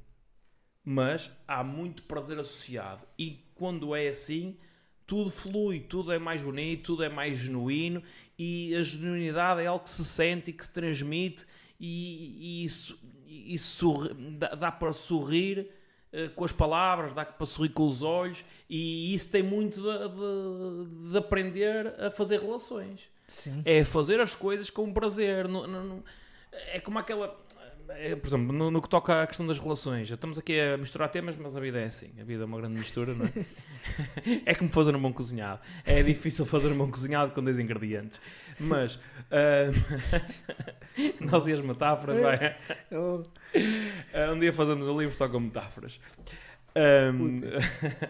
Mas 0.84 1.30
há 1.48 1.64
muito 1.64 2.04
prazer 2.04 2.40
associado. 2.40 3.06
E 3.20 3.44
quando 3.56 3.96
é 3.96 4.08
assim, 4.08 4.58
tudo 5.06 5.32
flui, 5.32 5.80
tudo 5.80 6.12
é 6.12 6.20
mais 6.20 6.42
bonito, 6.42 6.84
tudo 6.84 7.04
é 7.04 7.10
mais 7.10 7.40
genuíno 7.40 8.04
e 8.38 8.76
a 8.76 8.82
genuinidade 8.82 9.62
é 9.62 9.66
algo 9.66 9.84
que 9.84 9.90
se 9.90 10.04
sente 10.04 10.52
e 10.52 10.54
que 10.54 10.66
se 10.66 10.74
transmite 10.74 11.46
e, 11.80 12.62
e 12.62 12.66
isso, 12.66 13.00
isso 13.28 13.94
dá, 14.38 14.56
dá, 14.56 14.72
para 14.72 14.94
sorrir 14.94 15.70
uh, 16.14 16.30
com 16.32 16.46
as 16.46 16.52
palavras, 16.52 17.14
dá 17.14 17.26
para 17.26 17.46
sorrir 17.46 17.70
com 17.70 17.88
os 17.88 18.02
olhos 18.02 18.44
e 18.70 19.14
isso 19.14 19.30
tem 19.30 19.44
muito 19.44 19.82
de, 19.82 20.10
de, 20.10 21.12
de 21.12 21.18
aprender 21.18 21.94
a 22.00 22.10
fazer 22.10 22.40
relações. 22.40 23.02
Sim. 23.28 23.62
É 23.66 23.84
fazer 23.84 24.22
as 24.22 24.36
coisas 24.36 24.70
com 24.70 24.92
prazer. 24.94 25.48
No, 25.48 25.68
no, 25.68 25.84
no, 25.84 26.04
é 26.52 26.80
como 26.80 26.98
aquela 26.98 27.36
é, 27.90 28.16
por 28.16 28.28
exemplo, 28.28 28.54
no, 28.54 28.82
que 28.82 28.90
toca 28.90 29.24
à 29.24 29.28
questão 29.28 29.48
das 29.48 29.60
relações, 29.60 30.08
já 30.08 30.16
estamos 30.16 30.38
aqui 30.38 30.60
a 30.60 30.78
misturar 30.78 31.10
temas, 31.10 31.36
mas 31.38 31.56
a 31.56 31.60
vida 31.60 31.80
é 31.80 31.86
assim. 31.86 32.10
A 32.20 32.24
vida 32.24 32.44
é 32.44 32.46
uma 32.46 32.58
grande 32.58 32.78
mistura, 32.78 33.14
não 33.14 33.26
é? 33.26 33.32
é 34.46 34.56
como 34.56 34.70
fazer 34.70 34.96
um 34.96 35.02
bom 35.02 35.14
cozinhado. 35.14 35.62
É 35.86 36.04
difícil 36.04 36.46
fazer 36.46 36.68
um 36.68 36.78
bom 36.78 36.90
cozinhado 36.90 37.32
com 37.32 37.44
10 37.44 37.60
ingredientes. 37.60 38.20
Mas, 38.60 38.95
uh, 38.95 39.00
nós 41.22 41.45
e 41.48 41.53
as 41.53 41.61
metáforas, 41.61 42.19
vai. 42.19 42.58
Uh, 42.92 43.24
um 44.34 44.40
dia 44.40 44.52
fazemos 44.52 44.88
um 44.88 45.00
livro 45.00 45.16
só 45.16 45.27
com 45.30 45.40
metáforas. 45.40 46.00
Um, 46.76 47.42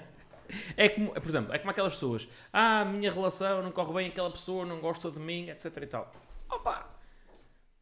é 0.78 0.90
como, 0.90 1.12
por 1.12 1.28
exemplo, 1.28 1.54
é 1.54 1.60
como 1.60 1.72
aquelas 1.72 1.94
pessoas. 1.94 2.28
Ah, 2.52 2.82
a 2.82 2.86
minha 2.86 3.12
relação 3.12 3.62
não 3.62 3.72
corre 3.72 3.94
bem, 3.94 4.08
aquela 4.08 4.32
pessoa 4.32 4.66
não 4.66 4.80
gosta 4.80 5.12
de 5.12 5.20
mim, 5.20 5.50
etc 5.50 5.78
e 5.82 5.88
tal. 5.88 6.14
Opa! 6.50 6.98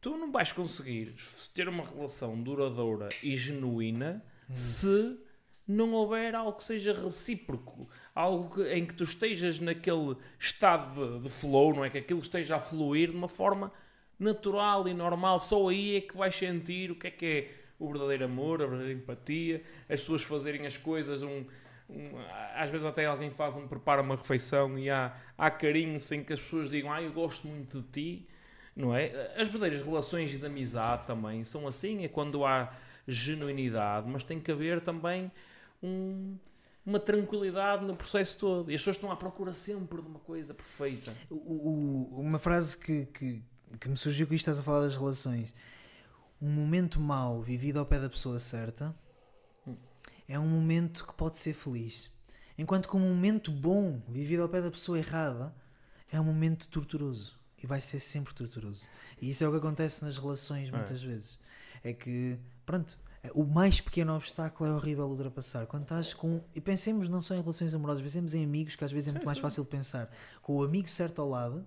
tu 0.06 0.16
não 0.16 0.30
vais 0.30 0.52
conseguir 0.52 1.16
ter 1.52 1.68
uma 1.68 1.84
relação 1.84 2.40
duradoura 2.40 3.08
e 3.24 3.36
genuína 3.36 4.22
hum. 4.48 4.54
se 4.54 5.18
não 5.66 5.92
houver 5.94 6.32
algo 6.32 6.52
que 6.52 6.62
seja 6.62 6.92
recíproco, 6.92 7.88
algo 8.16 8.64
em 8.64 8.86
que 8.86 8.94
tu 8.94 9.04
estejas 9.04 9.60
naquele 9.60 10.16
estado 10.40 11.18
de, 11.18 11.24
de, 11.24 11.28
flow, 11.28 11.74
não 11.74 11.84
é? 11.84 11.90
Que 11.90 11.98
aquilo 11.98 12.18
esteja 12.18 12.56
a 12.56 12.60
fluir 12.60 13.10
de 13.10 13.16
uma 13.16 13.28
forma 13.28 13.70
natural 14.18 14.88
e 14.88 14.94
normal. 14.94 15.38
Só 15.38 15.68
aí 15.68 15.96
é 15.96 16.00
que 16.00 16.16
vais 16.16 16.34
sentir 16.34 16.90
o 16.90 16.96
que 16.96 17.08
é 17.08 17.10
que 17.10 17.26
é 17.26 17.50
o 17.78 17.92
verdadeiro 17.92 18.24
amor, 18.24 18.62
a 18.62 18.66
verdadeira 18.66 18.98
empatia, 18.98 19.62
as 19.82 20.00
pessoas 20.00 20.22
fazerem 20.22 20.66
as 20.66 20.78
coisas. 20.78 21.22
Um, 21.22 21.44
um, 21.90 22.10
às 22.54 22.70
vezes 22.70 22.86
até 22.86 23.04
alguém 23.04 23.30
faz 23.30 23.54
um, 23.54 23.68
prepara 23.68 24.00
uma 24.00 24.16
refeição 24.16 24.78
e 24.78 24.88
há, 24.88 25.14
há 25.36 25.50
carinho 25.50 26.00
sem 26.00 26.24
que 26.24 26.32
as 26.32 26.40
pessoas 26.40 26.70
digam 26.70 26.90
ah, 26.90 27.02
eu 27.02 27.12
gosto 27.12 27.46
muito 27.46 27.80
de 27.80 27.88
ti 27.88 28.28
não 28.74 28.94
é? 28.94 29.32
As 29.36 29.48
verdadeiras 29.48 29.82
relações 29.82 30.38
de 30.38 30.44
amizade 30.44 31.06
também 31.06 31.42
são 31.44 31.66
assim, 31.66 32.04
é 32.04 32.08
quando 32.08 32.44
há 32.44 32.70
genuinidade, 33.08 34.06
mas 34.08 34.22
tem 34.22 34.38
que 34.38 34.52
haver 34.52 34.82
também 34.82 35.32
um, 35.82 36.36
uma 36.86 37.00
tranquilidade 37.00 37.84
no 37.84 37.96
processo 37.96 38.38
todo. 38.38 38.70
E 38.70 38.74
as 38.74 38.80
pessoas 38.80 38.96
estão 38.96 39.10
à 39.10 39.16
procura 39.16 39.52
sempre 39.52 40.00
de 40.00 40.06
uma 40.06 40.20
coisa 40.20 40.54
perfeita. 40.54 41.14
O, 41.28 41.34
o, 41.34 42.20
uma 42.20 42.38
frase 42.38 42.78
que, 42.78 43.06
que, 43.06 43.42
que 43.80 43.88
me 43.88 43.96
surgiu 43.96 44.26
que 44.26 44.36
estás 44.36 44.58
a 44.58 44.62
falar 44.62 44.82
das 44.82 44.96
relações. 44.96 45.52
Um 46.40 46.48
momento 46.48 47.00
mau 47.00 47.42
vivido 47.42 47.80
ao 47.80 47.86
pé 47.86 47.98
da 47.98 48.08
pessoa 48.08 48.38
certa 48.38 48.94
hum. 49.66 49.74
é 50.28 50.38
um 50.38 50.46
momento 50.46 51.04
que 51.04 51.14
pode 51.14 51.36
ser 51.36 51.54
feliz. 51.54 52.14
Enquanto 52.56 52.88
que 52.88 52.96
um 52.96 53.00
momento 53.00 53.50
bom 53.50 54.00
vivido 54.08 54.42
ao 54.42 54.48
pé 54.48 54.62
da 54.62 54.70
pessoa 54.70 54.98
errada 54.98 55.52
é 56.10 56.20
um 56.20 56.24
momento 56.24 56.68
torturoso 56.68 57.36
e 57.60 57.66
vai 57.66 57.80
ser 57.80 57.98
sempre 57.98 58.32
torturoso. 58.32 58.86
E 59.20 59.30
isso 59.30 59.42
é 59.42 59.48
o 59.48 59.50
que 59.50 59.58
acontece 59.58 60.04
nas 60.04 60.18
relações 60.18 60.70
muitas 60.70 61.02
é. 61.02 61.06
vezes. 61.06 61.38
É 61.82 61.92
que, 61.92 62.38
pronto, 62.64 62.96
o 63.34 63.44
mais 63.44 63.80
pequeno 63.80 64.14
obstáculo 64.14 64.70
é 64.70 64.72
horrível 64.72 65.06
ultrapassar. 65.06 65.66
Quando 65.66 65.82
estás 65.82 66.14
com. 66.14 66.42
E 66.54 66.60
pensemos 66.60 67.08
não 67.08 67.20
só 67.20 67.34
em 67.34 67.40
relações 67.40 67.74
amorosas, 67.74 68.02
pensemos 68.02 68.34
em 68.34 68.44
amigos, 68.44 68.76
que 68.76 68.84
às 68.84 68.92
vezes 68.92 69.08
é 69.08 69.10
muito 69.12 69.22
sim, 69.22 69.26
mais 69.26 69.38
sim. 69.38 69.42
fácil 69.42 69.64
de 69.64 69.70
pensar. 69.70 70.10
Com 70.42 70.56
o 70.56 70.62
amigo 70.62 70.88
certo 70.88 71.20
ao 71.20 71.28
lado, 71.28 71.66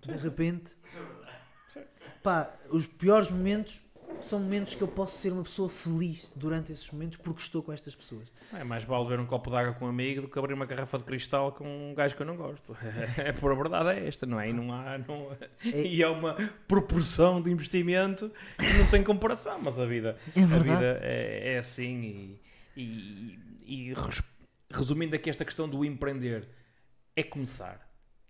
de 0.00 0.16
repente. 0.16 0.76
Pá, 2.22 2.52
os 2.70 2.86
piores 2.86 3.30
momentos 3.30 3.80
são 4.20 4.40
momentos 4.40 4.74
que 4.74 4.82
eu 4.82 4.88
posso 4.88 5.16
ser 5.18 5.32
uma 5.32 5.42
pessoa 5.42 5.68
feliz 5.68 6.30
durante 6.34 6.72
esses 6.72 6.90
momentos 6.90 7.18
porque 7.18 7.40
estou 7.40 7.62
com 7.62 7.72
estas 7.72 7.94
pessoas. 7.94 8.32
É 8.52 8.64
mais 8.64 8.84
vale 8.84 9.04
beber 9.04 9.20
um 9.20 9.26
copo 9.26 9.50
de 9.50 9.56
água 9.56 9.72
com 9.74 9.84
um 9.86 9.88
amigo 9.88 10.22
do 10.22 10.28
que 10.28 10.38
abrir 10.38 10.54
uma 10.54 10.66
garrafa 10.66 10.98
de 10.98 11.04
cristal 11.04 11.52
com 11.52 11.90
um 11.90 11.94
gajo 11.94 12.14
que 12.16 12.22
eu 12.22 12.26
não 12.26 12.36
gosto. 12.36 12.76
É, 13.18 13.32
por 13.32 13.50
a 13.52 13.54
verdade 13.54 13.90
é 14.00 14.06
esta, 14.08 14.26
não 14.26 14.38
é? 14.40 14.48
E, 14.50 14.52
não 14.52 14.72
há, 14.72 14.98
não, 14.98 15.36
é... 15.64 15.82
e 15.86 16.02
é 16.02 16.08
uma 16.08 16.34
proporção 16.66 17.40
de 17.42 17.50
investimento 17.50 18.30
que 18.58 18.72
não 18.78 18.86
tem 18.88 19.02
comparação, 19.02 19.58
mas 19.60 19.78
a 19.78 19.86
vida, 19.86 20.16
é, 20.34 20.42
a 20.42 20.46
vida 20.58 21.00
é, 21.02 21.54
é 21.54 21.58
assim 21.58 22.02
e 22.02 22.40
E, 22.76 23.38
e 23.64 23.92
res- 23.94 24.22
resumindo 24.70 25.14
aqui 25.16 25.28
esta 25.30 25.44
questão 25.44 25.68
do 25.68 25.84
empreender, 25.84 26.48
é 27.16 27.22
começar 27.22 27.88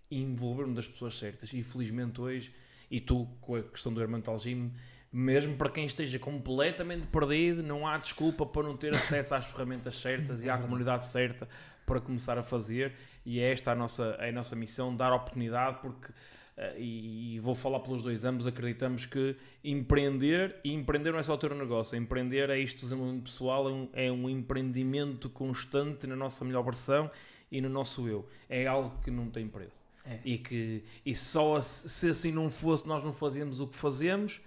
e 0.09 0.21
envolver-me 0.21 0.73
das 0.73 0.87
pessoas 0.87 1.17
certas. 1.17 1.53
E 1.53 1.61
felizmente 1.63 2.19
hoje, 2.19 2.51
e 2.89 2.99
tu 2.99 3.27
com 3.41 3.55
a 3.55 3.63
questão 3.63 3.93
do 3.93 4.01
Hermantal 4.01 4.37
Gym, 4.39 4.71
mesmo 5.11 5.55
para 5.55 5.69
quem 5.69 5.85
esteja 5.85 6.19
completamente 6.19 7.07
perdido, 7.07 7.63
não 7.63 7.87
há 7.87 7.97
desculpa 7.97 8.45
para 8.45 8.63
não 8.63 8.77
ter 8.77 8.93
acesso 8.93 9.35
às 9.35 9.45
ferramentas 9.45 9.95
certas 9.95 10.43
e 10.43 10.49
à 10.49 10.57
comunidade 10.57 11.05
certa 11.05 11.47
para 11.85 11.99
começar 11.99 12.37
a 12.37 12.43
fazer. 12.43 12.93
E 13.25 13.39
é 13.39 13.51
esta 13.51 13.71
a 13.71 13.75
nossa, 13.75 14.17
a 14.19 14.31
nossa 14.31 14.55
missão, 14.55 14.95
dar 14.95 15.11
oportunidade, 15.13 15.79
porque 15.81 16.11
eh, 16.59 16.75
e, 16.77 17.35
e 17.35 17.39
vou 17.39 17.55
falar 17.55 17.79
pelos 17.79 18.03
dois, 18.03 18.23
ambos 18.25 18.45
acreditamos 18.45 19.05
que 19.05 19.35
empreender, 19.63 20.57
e 20.63 20.73
empreender 20.73 21.11
não 21.11 21.19
é 21.19 21.23
só 21.23 21.37
ter 21.37 21.51
um 21.51 21.57
negócio, 21.57 21.97
empreender 21.97 22.49
é 22.49 22.59
isto, 22.59 22.81
desenvolvimento 22.81 23.23
pessoal, 23.23 23.69
é 23.69 23.71
um, 23.71 23.89
é 23.93 24.11
um 24.11 24.29
empreendimento 24.29 25.29
constante 25.29 26.05
na 26.05 26.15
nossa 26.15 26.43
melhor 26.43 26.63
versão 26.63 27.09
e 27.51 27.61
no 27.61 27.69
nosso 27.69 28.07
eu. 28.07 28.27
É 28.49 28.67
algo 28.67 28.99
que 29.01 29.09
não 29.09 29.29
tem 29.29 29.47
preço. 29.47 29.83
É. 30.05 30.19
E 30.25 30.37
que 30.37 30.83
e 31.05 31.15
só 31.15 31.61
se 31.61 32.09
assim 32.09 32.31
não 32.31 32.49
fosse, 32.49 32.87
nós 32.87 33.03
não 33.03 33.13
fazíamos 33.13 33.59
o 33.61 33.67
que 33.67 33.75
fazemos. 33.75 34.41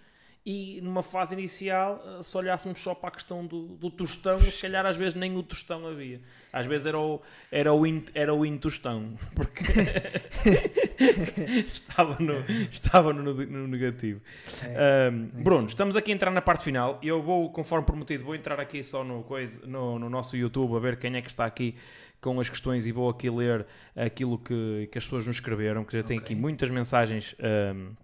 E 0.44 0.80
numa 0.82 1.04
fase 1.04 1.34
inicial, 1.34 2.02
eh, 2.04 2.22
se 2.22 2.36
olhássemos 2.36 2.80
só 2.80 2.96
para 2.96 3.10
a 3.10 3.12
questão 3.12 3.46
do, 3.46 3.76
do 3.76 3.90
tostão, 3.90 4.40
se 4.40 4.60
calhar 4.60 4.84
às 4.84 4.96
vezes 4.96 5.14
nem 5.14 5.36
o 5.36 5.42
tostão 5.42 5.86
havia. 5.86 6.20
Às 6.52 6.66
vezes 6.66 6.86
era 6.86 6.98
o, 6.98 7.20
era 7.50 7.72
o, 7.72 7.86
in, 7.86 8.04
era 8.12 8.34
o 8.34 8.44
intostão, 8.44 9.16
porque 9.36 9.62
estava, 11.72 12.16
no, 12.18 12.44
estava 12.72 13.12
no, 13.12 13.32
no 13.32 13.68
negativo. 13.68 14.20
É. 14.64 15.08
Ahm, 15.08 15.30
é 15.38 15.42
Bruno, 15.42 15.68
estamos 15.68 15.94
aqui 15.94 16.10
a 16.10 16.14
entrar 16.14 16.32
na 16.32 16.42
parte 16.42 16.64
final 16.64 16.98
eu 17.02 17.22
vou, 17.22 17.50
conforme 17.50 17.84
prometido, 17.84 18.24
vou 18.24 18.34
entrar 18.34 18.60
aqui 18.60 18.82
só 18.82 19.04
no, 19.04 19.22
coisa, 19.22 19.64
no, 19.66 19.98
no 19.98 20.08
nosso 20.08 20.36
YouTube 20.36 20.76
a 20.76 20.78
ver 20.78 20.98
quem 20.98 21.16
é 21.16 21.22
que 21.22 21.28
está 21.28 21.44
aqui 21.44 21.74
com 22.20 22.38
as 22.40 22.48
questões 22.48 22.86
e 22.86 22.92
vou 22.92 23.08
aqui 23.08 23.28
ler 23.28 23.66
aquilo 23.96 24.38
que, 24.38 24.88
que 24.90 24.98
as 24.98 25.04
pessoas 25.04 25.26
nos 25.26 25.36
escreveram, 25.36 25.84
que 25.84 25.92
já 25.92 26.02
tem 26.02 26.18
aqui 26.18 26.34
muitas 26.34 26.70
mensagens 26.70 27.34
ahm, 27.40 27.94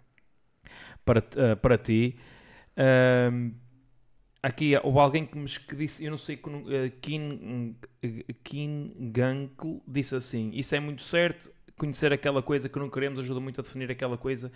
para, 1.09 1.25
ah, 1.53 1.57
para 1.57 1.79
ti. 1.79 2.17
Ahm, 2.77 3.53
aqui 4.43 4.75
houve 4.83 4.99
alguém 4.99 5.25
que 5.27 5.39
me 5.39 5.49
que 5.49 5.75
disse, 5.75 6.05
eu 6.05 6.11
não 6.11 6.19
sei, 6.19 6.39
Kim, 7.01 7.77
Kim 8.45 8.93
Gankle 9.13 9.81
disse 9.87 10.15
assim: 10.15 10.51
Isso 10.53 10.75
é 10.75 10.81
muito 10.81 11.03
certo, 11.03 11.51
conhecer 11.77 12.13
aquela 12.13 12.43
coisa 12.43 12.69
que 12.69 12.79
não 12.79 12.91
queremos 12.91 13.19
ajuda 13.19 13.41
muito 13.41 13.61
a 13.61 13.65
definir 13.65 13.91
aquela 13.91 14.19
coisa 14.19 14.53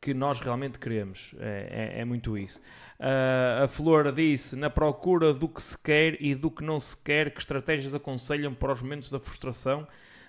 que 0.00 0.12
nós 0.14 0.40
realmente 0.40 0.78
queremos. 0.78 1.34
É, 1.38 1.94
é- 1.98 2.00
é 2.00 2.04
muito 2.04 2.36
isso. 2.36 2.60
Ah, 2.98 3.64
a 3.64 3.68
Flor 3.68 4.10
disse: 4.12 4.56
Na 4.56 4.70
procura 4.70 5.32
do 5.34 5.48
que 5.48 5.62
se 5.62 5.76
quer 5.78 6.16
e 6.22 6.34
do 6.34 6.50
que 6.50 6.64
não 6.64 6.80
se 6.80 6.96
quer, 6.96 7.32
que 7.32 7.40
estratégias 7.40 7.94
aconselham 7.94 8.54
para 8.54 8.72
os 8.72 8.82
momentos 8.82 9.10
da 9.10 9.20
frustração, 9.20 9.86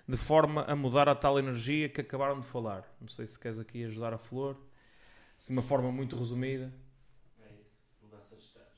de 0.08 0.17
forma 0.17 0.64
a 0.67 0.75
mudar 0.75 1.08
a 1.08 1.16
tal 1.16 1.40
energia 1.40 1.88
que 1.90 2.01
acabaram 2.01 2.40
de 2.40 2.48
falar? 2.48 2.83
Não 3.01 3.08
sei 3.08 3.25
se 3.27 3.40
queres 3.40 3.59
aqui 3.59 3.85
ajudar 3.85 4.14
a 4.14 4.17
Flor, 4.17 4.58
de 5.46 5.52
uma 5.52 5.62
forma 5.62 5.92
muito 5.92 6.16
resumida. 6.16 6.74
É 7.42 7.52
isso. 7.54 7.78
Mudança 8.02 8.36
de 8.36 8.44
estágio. 8.44 8.72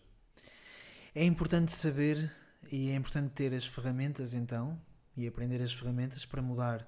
É 1.13 1.23
importante 1.23 1.71
saber 1.71 2.31
e 2.71 2.89
é 2.89 2.95
importante 2.95 3.31
ter 3.33 3.53
as 3.53 3.65
ferramentas 3.65 4.33
então 4.33 4.81
e 5.15 5.27
aprender 5.27 5.61
as 5.61 5.71
ferramentas 5.71 6.25
para 6.25 6.41
mudar 6.41 6.87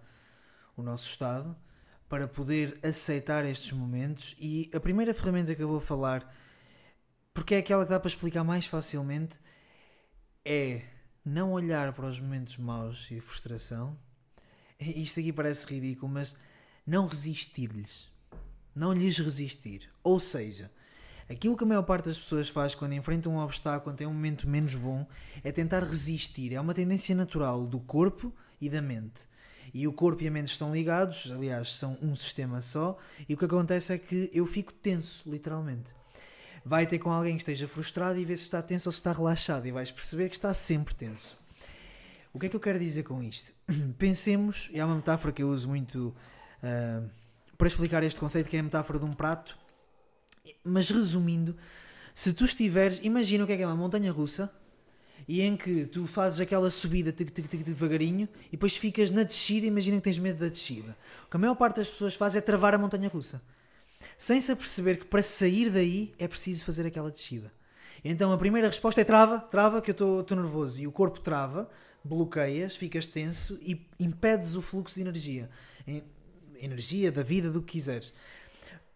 o 0.76 0.82
nosso 0.82 1.08
estado, 1.08 1.56
para 2.10 2.28
poder 2.28 2.80
aceitar 2.84 3.46
estes 3.46 3.72
momentos. 3.72 4.36
E 4.40 4.70
a 4.74 4.80
primeira 4.80 5.14
ferramenta 5.14 5.56
que 5.56 5.62
eu 5.62 5.68
vou 5.68 5.80
falar, 5.80 6.36
porque 7.34 7.56
é 7.56 7.60
aquela 7.60 7.86
que 7.86 7.92
dá 7.92 8.00
para 8.00 8.10
explicar 8.10 8.44
mais 8.44 8.66
facilmente, 8.66 9.40
é 10.44 10.82
não 11.24 11.52
olhar 11.52 11.94
para 11.94 12.08
os 12.08 12.20
momentos 12.20 12.58
maus 12.58 13.08
e 13.12 13.16
de 13.16 13.22
frustração. 13.22 13.98
Isto 14.80 15.20
aqui 15.20 15.32
parece 15.32 15.66
ridículo, 15.68 16.12
mas 16.12 16.36
não 16.86 17.08
resistir-lhes. 17.08 18.17
Não 18.78 18.94
lhes 18.94 19.18
resistir. 19.18 19.90
Ou 20.04 20.20
seja, 20.20 20.70
Aquilo 21.30 21.58
que 21.58 21.64
a 21.66 21.68
maior 21.68 21.84
parte 21.84 22.06
das 22.06 22.18
pessoas 22.18 22.48
faz 22.48 22.74
quando 22.74 22.94
enfrentam 22.94 23.34
um 23.34 23.40
obstáculo, 23.40 23.84
quando 23.84 23.98
tem 23.98 24.08
um 24.08 24.14
momento 24.14 24.48
menos 24.48 24.76
bom, 24.76 25.06
é 25.44 25.52
tentar 25.52 25.84
resistir. 25.84 26.54
É 26.54 26.62
uma 26.62 26.74
tendência 26.74 27.14
natural 27.14 27.68
do 27.68 27.82
corpo 27.82 28.34
e 28.62 28.70
da 28.70 28.82
mente. 28.82 29.24
E 29.74 29.86
o 29.86 29.92
corpo 29.92 30.24
e 30.24 30.28
a 30.30 30.32
mente 30.32 30.52
estão 30.52 30.72
ligados, 30.72 31.30
aliás, 31.30 31.74
são 31.74 31.98
um 32.02 32.16
sistema 32.16 32.62
só, 32.62 32.98
e 33.28 33.34
o 33.34 33.38
que 33.38 33.44
acontece 33.44 33.92
é 33.92 33.98
que 33.98 34.32
eu 34.34 34.48
fico 34.48 34.72
tenso, 34.72 35.30
literalmente. 35.30 35.94
Vai 36.64 36.88
ter 36.88 36.98
com 36.98 37.12
alguém 37.12 37.36
que 37.36 37.42
esteja 37.42 37.68
frustrado 37.68 38.18
e 38.18 38.24
vê 38.24 38.38
se 38.38 38.44
está 38.44 38.62
tenso 38.62 38.88
ou 38.88 38.94
se 38.94 39.00
está 39.00 39.12
relaxado, 39.12 39.66
e 39.68 39.72
vais 39.72 39.92
perceber 39.92 40.30
que 40.30 40.36
está 40.36 40.54
sempre 40.54 40.96
tenso. 40.96 41.38
O 42.34 42.40
que 42.40 42.46
é 42.46 42.50
que 42.50 42.56
eu 42.56 42.62
quero 42.62 42.80
dizer 42.80 43.04
com 43.04 43.22
isto? 43.22 43.52
Pensemos, 44.00 44.70
e 44.72 44.80
há 44.80 44.86
uma 44.86 44.96
metáfora 44.96 45.34
que 45.34 45.44
eu 45.44 45.50
uso 45.50 45.68
muito 45.68 46.16
ah, 46.64 47.04
para 47.58 47.68
explicar 47.68 48.03
este 48.03 48.19
conceito, 48.19 48.50
que 48.50 48.58
é 48.58 48.60
a 48.60 48.64
metáfora 48.64 49.00
de 49.00 49.06
um 49.06 49.14
prato 49.14 49.58
mas 50.68 50.90
resumindo, 50.90 51.56
se 52.14 52.34
tu 52.34 52.45
estiveres, 52.45 53.00
imagina 53.03 53.44
o 53.44 53.48
que 53.48 53.53
é 53.53 53.58
que 53.58 53.64
é 53.64 53.68
uma 53.68 53.76
montanha 53.76 54.11
russa 54.11 54.52
e 55.27 55.42
em 55.42 55.56
que 55.56 55.86
tu 55.86 56.06
fazes 56.08 56.40
aquela 56.40 56.69
subida 56.69 57.11
tic, 57.11 57.32
tic, 57.32 57.48
tic, 57.48 57.64
devagarinho 57.64 58.27
e 58.48 58.52
depois 58.52 58.76
ficas 58.76 59.11
na 59.11 59.24
descida, 59.24 59.66
imagina 59.66 59.98
que 59.98 60.03
tens 60.03 60.19
medo 60.19 60.40
da 60.40 60.50
descida. 60.50 60.98
O 61.26 61.30
que 61.30 61.38
a 61.38 61.40
maior 61.40 61.56
parte 61.56 61.77
das 61.77 61.90
pessoas 61.90 62.16
faz 62.16 62.36
é 62.36 62.42
travar 62.42 62.74
a 62.74 62.77
montanha 62.77 63.10
russa, 63.10 63.42
sem 64.18 64.40
se 64.42 64.52
aperceber 64.52 65.00
que 65.00 65.06
para 65.06 65.24
sair 65.24 65.69
daí 65.69 66.14
é 66.19 66.27
preciso 66.27 66.66
fazer 66.66 66.86
aquela 66.86 67.11
descida. 67.11 67.52
Então 68.03 68.32
a 68.32 68.38
primeira 68.38 68.68
resposta 68.68 69.02
é 69.02 69.03
trava, 69.03 69.40
trava, 69.40 69.82
que 69.82 69.92
eu 69.92 70.22
estou 70.22 70.38
nervoso. 70.38 70.80
E 70.80 70.88
o 70.88 70.92
corpo 70.92 71.19
trava, 71.19 71.69
bloqueias, 72.03 72.76
ficas 72.76 73.08
tenso 73.08 73.58
e 73.61 73.86
impedes 74.00 74.56
o 74.56 74.61
fluxo 74.61 74.95
de 74.95 75.02
energia. 75.02 75.50
En- 76.60 76.66
Energia, 76.66 77.11
da 77.11 77.24
vida, 77.24 77.52
do 77.52 77.61
que 77.61 77.74
quiseres. 77.74 78.14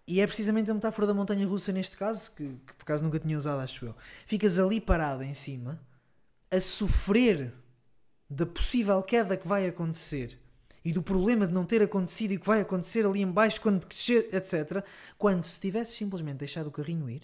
E 0.07 0.19
é 0.19 0.27
precisamente 0.27 0.69
a 0.69 0.73
metáfora 0.73 1.07
da 1.07 1.13
montanha 1.13 1.47
russa 1.47 1.71
neste 1.71 1.95
caso, 1.95 2.31
que, 2.35 2.43
que 2.43 2.73
por 2.73 2.83
acaso 2.83 3.03
nunca 3.03 3.19
tinha 3.19 3.37
usado, 3.37 3.59
acho 3.61 3.85
eu. 3.85 3.95
Ficas 4.25 4.57
ali 4.59 4.81
parado 4.81 5.23
em 5.23 5.33
cima, 5.33 5.79
a 6.49 6.59
sofrer 6.59 7.53
da 8.29 8.45
possível 8.45 9.01
queda 9.03 9.37
que 9.37 9.47
vai 9.47 9.67
acontecer 9.67 10.37
e 10.83 10.91
do 10.91 11.01
problema 11.03 11.45
de 11.45 11.53
não 11.53 11.63
ter 11.65 11.81
acontecido 11.81 12.31
e 12.33 12.37
que 12.39 12.45
vai 12.47 12.61
acontecer 12.61 13.05
ali 13.05 13.21
em 13.21 13.31
baixo 13.31 13.61
quando 13.61 13.85
crescer, 13.85 14.29
etc. 14.33 14.83
Quando 15.17 15.43
se 15.43 15.59
tivesses 15.59 15.95
simplesmente 15.95 16.37
deixado 16.37 16.67
o 16.67 16.71
carrinho 16.71 17.09
ir, 17.09 17.21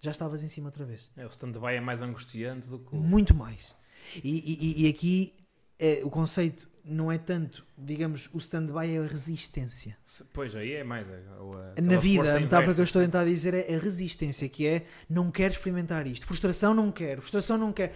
já 0.00 0.10
estavas 0.10 0.42
em 0.42 0.48
cima 0.48 0.66
outra 0.68 0.84
vez. 0.84 1.10
É, 1.16 1.24
o 1.24 1.28
stand-by 1.28 1.74
é 1.76 1.80
mais 1.80 2.02
angustiante 2.02 2.68
do 2.68 2.78
que 2.80 2.94
o... 2.94 2.96
Muito 2.98 3.34
mais. 3.34 3.74
E, 4.22 4.82
e- 4.82 4.84
e 4.84 4.88
aqui 4.88 5.34
é, 5.78 6.00
o 6.04 6.10
conceito 6.10 6.68
não 6.88 7.10
é 7.10 7.18
tanto, 7.18 7.64
digamos, 7.76 8.28
o 8.32 8.38
stand-by 8.38 8.94
é 8.94 8.98
a 8.98 9.06
resistência. 9.06 9.96
Se- 10.04 10.24
Pois, 10.32 10.54
aí 10.54 10.72
é 10.72 10.84
mais. 10.84 11.08
o- 11.08 11.52
a- 11.52 11.80
Na 11.82 11.98
vida, 11.98 12.36
a 12.36 12.40
metáfora 12.40 12.74
que 12.74 12.80
eu 12.80 12.84
estou 12.84 13.02
a 13.02 13.04
tentar 13.04 13.24
dizer 13.24 13.54
é 13.54 13.74
a 13.74 13.78
resistência, 13.78 14.48
que 14.48 14.66
é 14.66 14.86
não 15.10 15.30
quero 15.30 15.52
experimentar 15.52 16.06
isto. 16.06 16.24
Frustração 16.26 16.72
não 16.72 16.92
quero, 16.92 17.20
frustração 17.20 17.58
não 17.58 17.72
quero. 17.72 17.92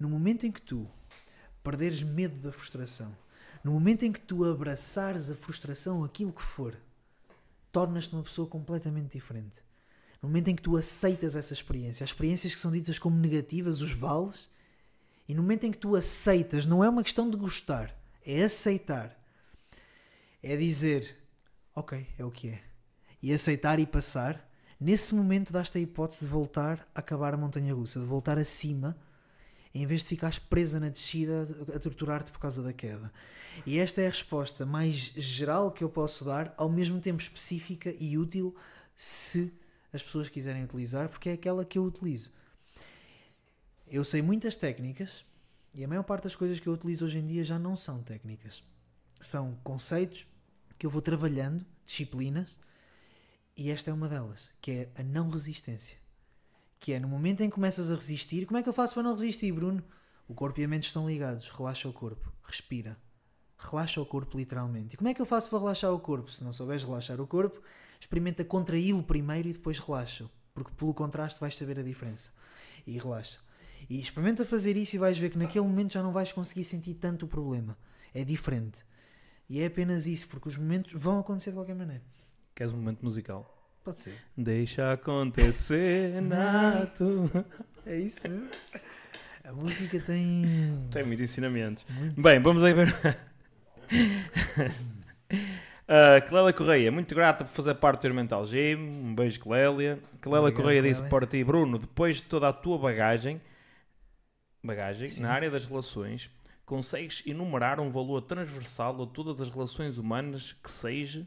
No 0.00 0.08
momento 0.08 0.46
em 0.46 0.50
que 0.52 0.62
tu 0.62 0.88
perderes 1.62 2.02
medo 2.02 2.38
da 2.40 2.50
frustração, 2.50 3.14
no 3.62 3.72
momento 3.72 4.04
em 4.04 4.12
que 4.12 4.20
tu 4.20 4.44
abraçares 4.44 5.28
a 5.28 5.34
frustração, 5.34 6.02
aquilo 6.02 6.32
que 6.32 6.42
for, 6.42 6.74
tornas-te 7.70 8.14
uma 8.14 8.22
pessoa 8.22 8.48
completamente 8.48 9.12
diferente. 9.12 9.60
No 10.22 10.28
momento 10.28 10.48
em 10.48 10.56
que 10.56 10.62
tu 10.62 10.76
aceitas 10.76 11.36
essa 11.36 11.52
experiência, 11.52 12.02
as 12.04 12.10
experiências 12.10 12.54
que 12.54 12.60
são 12.60 12.72
ditas 12.72 12.98
como 12.98 13.16
negativas, 13.18 13.80
os 13.82 13.92
vales, 13.92 14.48
e 15.28 15.34
no 15.34 15.42
momento 15.42 15.64
em 15.64 15.70
que 15.72 15.78
tu 15.78 15.94
aceitas, 15.94 16.64
não 16.64 16.82
é 16.82 16.88
uma 16.88 17.02
questão 17.02 17.28
de 17.28 17.36
gostar, 17.36 17.94
é 18.28 18.44
aceitar. 18.44 19.18
É 20.42 20.54
dizer, 20.54 21.16
ok, 21.74 22.06
é 22.18 22.24
o 22.24 22.30
que 22.30 22.50
é. 22.50 22.62
E 23.22 23.32
aceitar 23.32 23.80
e 23.80 23.86
passar, 23.86 24.46
nesse 24.78 25.14
momento 25.14 25.50
dás-te 25.50 25.78
a 25.78 25.80
hipótese 25.80 26.20
de 26.20 26.26
voltar 26.26 26.86
a 26.94 27.00
acabar 27.00 27.32
a 27.32 27.38
montanha 27.38 27.74
russa, 27.74 27.98
de 27.98 28.06
voltar 28.06 28.38
acima, 28.38 28.96
em 29.74 29.86
vez 29.86 30.02
de 30.02 30.08
ficares 30.08 30.38
presa 30.38 30.78
na 30.78 30.90
descida 30.90 31.48
a 31.74 31.78
torturar-te 31.78 32.30
por 32.30 32.38
causa 32.38 32.62
da 32.62 32.72
queda. 32.72 33.10
E 33.64 33.78
esta 33.78 34.02
é 34.02 34.06
a 34.06 34.10
resposta 34.10 34.66
mais 34.66 34.96
geral 35.16 35.72
que 35.72 35.82
eu 35.82 35.88
posso 35.88 36.24
dar, 36.24 36.54
ao 36.56 36.68
mesmo 36.68 37.00
tempo 37.00 37.22
específica 37.22 37.94
e 37.98 38.18
útil, 38.18 38.54
se 38.94 39.52
as 39.90 40.02
pessoas 40.02 40.28
quiserem 40.28 40.64
utilizar, 40.64 41.08
porque 41.08 41.30
é 41.30 41.32
aquela 41.32 41.64
que 41.64 41.78
eu 41.78 41.84
utilizo. 41.84 42.30
Eu 43.86 44.04
sei 44.04 44.20
muitas 44.20 44.54
técnicas 44.54 45.24
e 45.74 45.84
a 45.84 45.88
maior 45.88 46.02
parte 46.02 46.24
das 46.24 46.36
coisas 46.36 46.58
que 46.58 46.66
eu 46.66 46.72
utilizo 46.72 47.04
hoje 47.04 47.18
em 47.18 47.26
dia 47.26 47.44
já 47.44 47.58
não 47.58 47.76
são 47.76 48.02
técnicas. 48.02 48.62
São 49.20 49.56
conceitos 49.62 50.26
que 50.78 50.86
eu 50.86 50.90
vou 50.90 51.02
trabalhando, 51.02 51.64
disciplinas, 51.84 52.58
e 53.56 53.70
esta 53.70 53.90
é 53.90 53.92
uma 53.94 54.08
delas, 54.08 54.50
que 54.60 54.70
é 54.70 54.90
a 55.00 55.02
não 55.02 55.28
resistência. 55.28 55.98
Que 56.78 56.92
é 56.92 57.00
no 57.00 57.08
momento 57.08 57.42
em 57.42 57.48
que 57.48 57.54
começas 57.54 57.90
a 57.90 57.94
resistir, 57.94 58.46
como 58.46 58.56
é 58.56 58.62
que 58.62 58.68
eu 58.68 58.72
faço 58.72 58.94
para 58.94 59.02
não 59.02 59.12
resistir, 59.12 59.50
Bruno? 59.50 59.82
O 60.28 60.34
corpo 60.34 60.60
e 60.60 60.64
a 60.64 60.68
mente 60.68 60.84
estão 60.86 61.08
ligados, 61.08 61.48
relaxa 61.48 61.88
o 61.88 61.92
corpo, 61.92 62.32
respira. 62.44 62.96
Relaxa 63.58 64.00
o 64.00 64.06
corpo 64.06 64.38
literalmente. 64.38 64.94
E 64.94 64.96
como 64.96 65.08
é 65.08 65.14
que 65.14 65.20
eu 65.20 65.26
faço 65.26 65.50
para 65.50 65.58
relaxar 65.58 65.92
o 65.92 65.98
corpo? 65.98 66.30
Se 66.30 66.44
não 66.44 66.52
souberes 66.52 66.84
relaxar 66.84 67.20
o 67.20 67.26
corpo, 67.26 67.60
experimenta 67.98 68.44
contraí-lo 68.44 69.02
primeiro 69.02 69.48
e 69.48 69.52
depois 69.52 69.80
relaxa. 69.80 70.30
Porque 70.54 70.70
pelo 70.76 70.94
contraste 70.94 71.40
vais 71.40 71.56
saber 71.56 71.80
a 71.80 71.82
diferença. 71.82 72.30
E 72.86 72.96
relaxa. 72.96 73.40
E 73.88 74.00
experimenta 74.00 74.44
fazer 74.44 74.76
isso 74.76 74.96
e 74.96 74.98
vais 74.98 75.16
ver 75.16 75.30
que 75.30 75.38
naquele 75.38 75.64
momento 75.64 75.94
já 75.94 76.02
não 76.02 76.12
vais 76.12 76.32
conseguir 76.32 76.64
sentir 76.64 76.94
tanto 76.94 77.24
o 77.24 77.28
problema. 77.28 77.76
É 78.14 78.22
diferente. 78.22 78.80
E 79.48 79.60
é 79.60 79.66
apenas 79.66 80.06
isso, 80.06 80.28
porque 80.28 80.48
os 80.48 80.56
momentos 80.56 80.92
vão 80.92 81.18
acontecer 81.18 81.50
de 81.50 81.56
qualquer 81.56 81.74
maneira. 81.74 82.02
Queres 82.54 82.72
um 82.72 82.76
momento 82.76 83.02
musical? 83.02 83.54
Pode 83.82 84.00
ser. 84.00 84.14
Deixa 84.36 84.92
acontecer 84.92 86.20
nato. 86.22 87.30
É 87.86 87.96
isso 87.96 88.28
mesmo. 88.28 88.50
A 89.42 89.52
música 89.52 89.98
tem. 90.00 90.44
Tem 90.90 91.02
muito 91.04 91.22
ensinamento. 91.22 91.82
Muito. 91.88 92.20
Bem, 92.20 92.38
vamos 92.38 92.62
aí 92.62 92.74
ver. 92.74 92.94
Uh, 95.88 96.28
Clélia 96.28 96.52
Correia, 96.52 96.92
muito 96.92 97.14
grata 97.14 97.46
por 97.46 97.50
fazer 97.50 97.74
parte 97.76 98.02
do 98.02 98.08
Irmental 98.08 98.44
Gym. 98.44 98.76
Um 98.76 99.14
beijo, 99.14 99.40
Clélia. 99.40 99.98
Clélia 100.20 100.52
Correia 100.52 100.82
disse 100.82 101.02
para 101.04 101.26
ti, 101.26 101.42
Bruno, 101.42 101.78
depois 101.78 102.16
de 102.16 102.24
toda 102.24 102.46
a 102.48 102.52
tua 102.52 102.76
bagagem, 102.76 103.40
bagagem 104.68 105.08
Sim. 105.08 105.22
na 105.22 105.32
área 105.32 105.50
das 105.50 105.64
relações, 105.64 106.30
consegues 106.64 107.22
enumerar 107.26 107.80
um 107.80 107.90
valor 107.90 108.22
transversal 108.22 109.02
a 109.02 109.06
todas 109.06 109.40
as 109.40 109.48
relações 109.50 109.98
humanas 109.98 110.52
que 110.62 110.70
seja, 110.70 111.26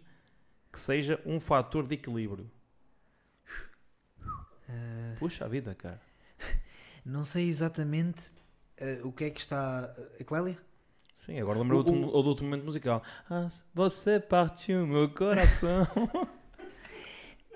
que 0.71 0.79
seja 0.79 1.19
um 1.25 1.39
fator 1.39 1.85
de 1.87 1.95
equilíbrio? 1.95 2.49
Ah, 4.69 5.15
Puxa 5.19 5.45
a 5.45 5.47
vida, 5.47 5.75
cara. 5.75 5.99
não 7.05 7.23
sei 7.23 7.47
exatamente 7.49 8.31
ah, 8.79 9.05
o 9.05 9.11
que 9.11 9.25
é 9.25 9.29
que 9.29 9.39
está. 9.41 9.93
A 10.19 10.23
Clélia? 10.23 10.57
Sim, 11.15 11.39
agora 11.39 11.59
lembrei 11.59 11.79
O- 11.79 11.83
do 11.83 11.89
último- 11.91 12.11
do 12.11 12.27
outro 12.29 12.43
momento 12.45 12.63
musical. 12.65 13.03
Ah, 13.29 13.47
você 13.73 14.19
partiu 14.19 14.87
meu 14.87 15.09
coração. 15.09 15.85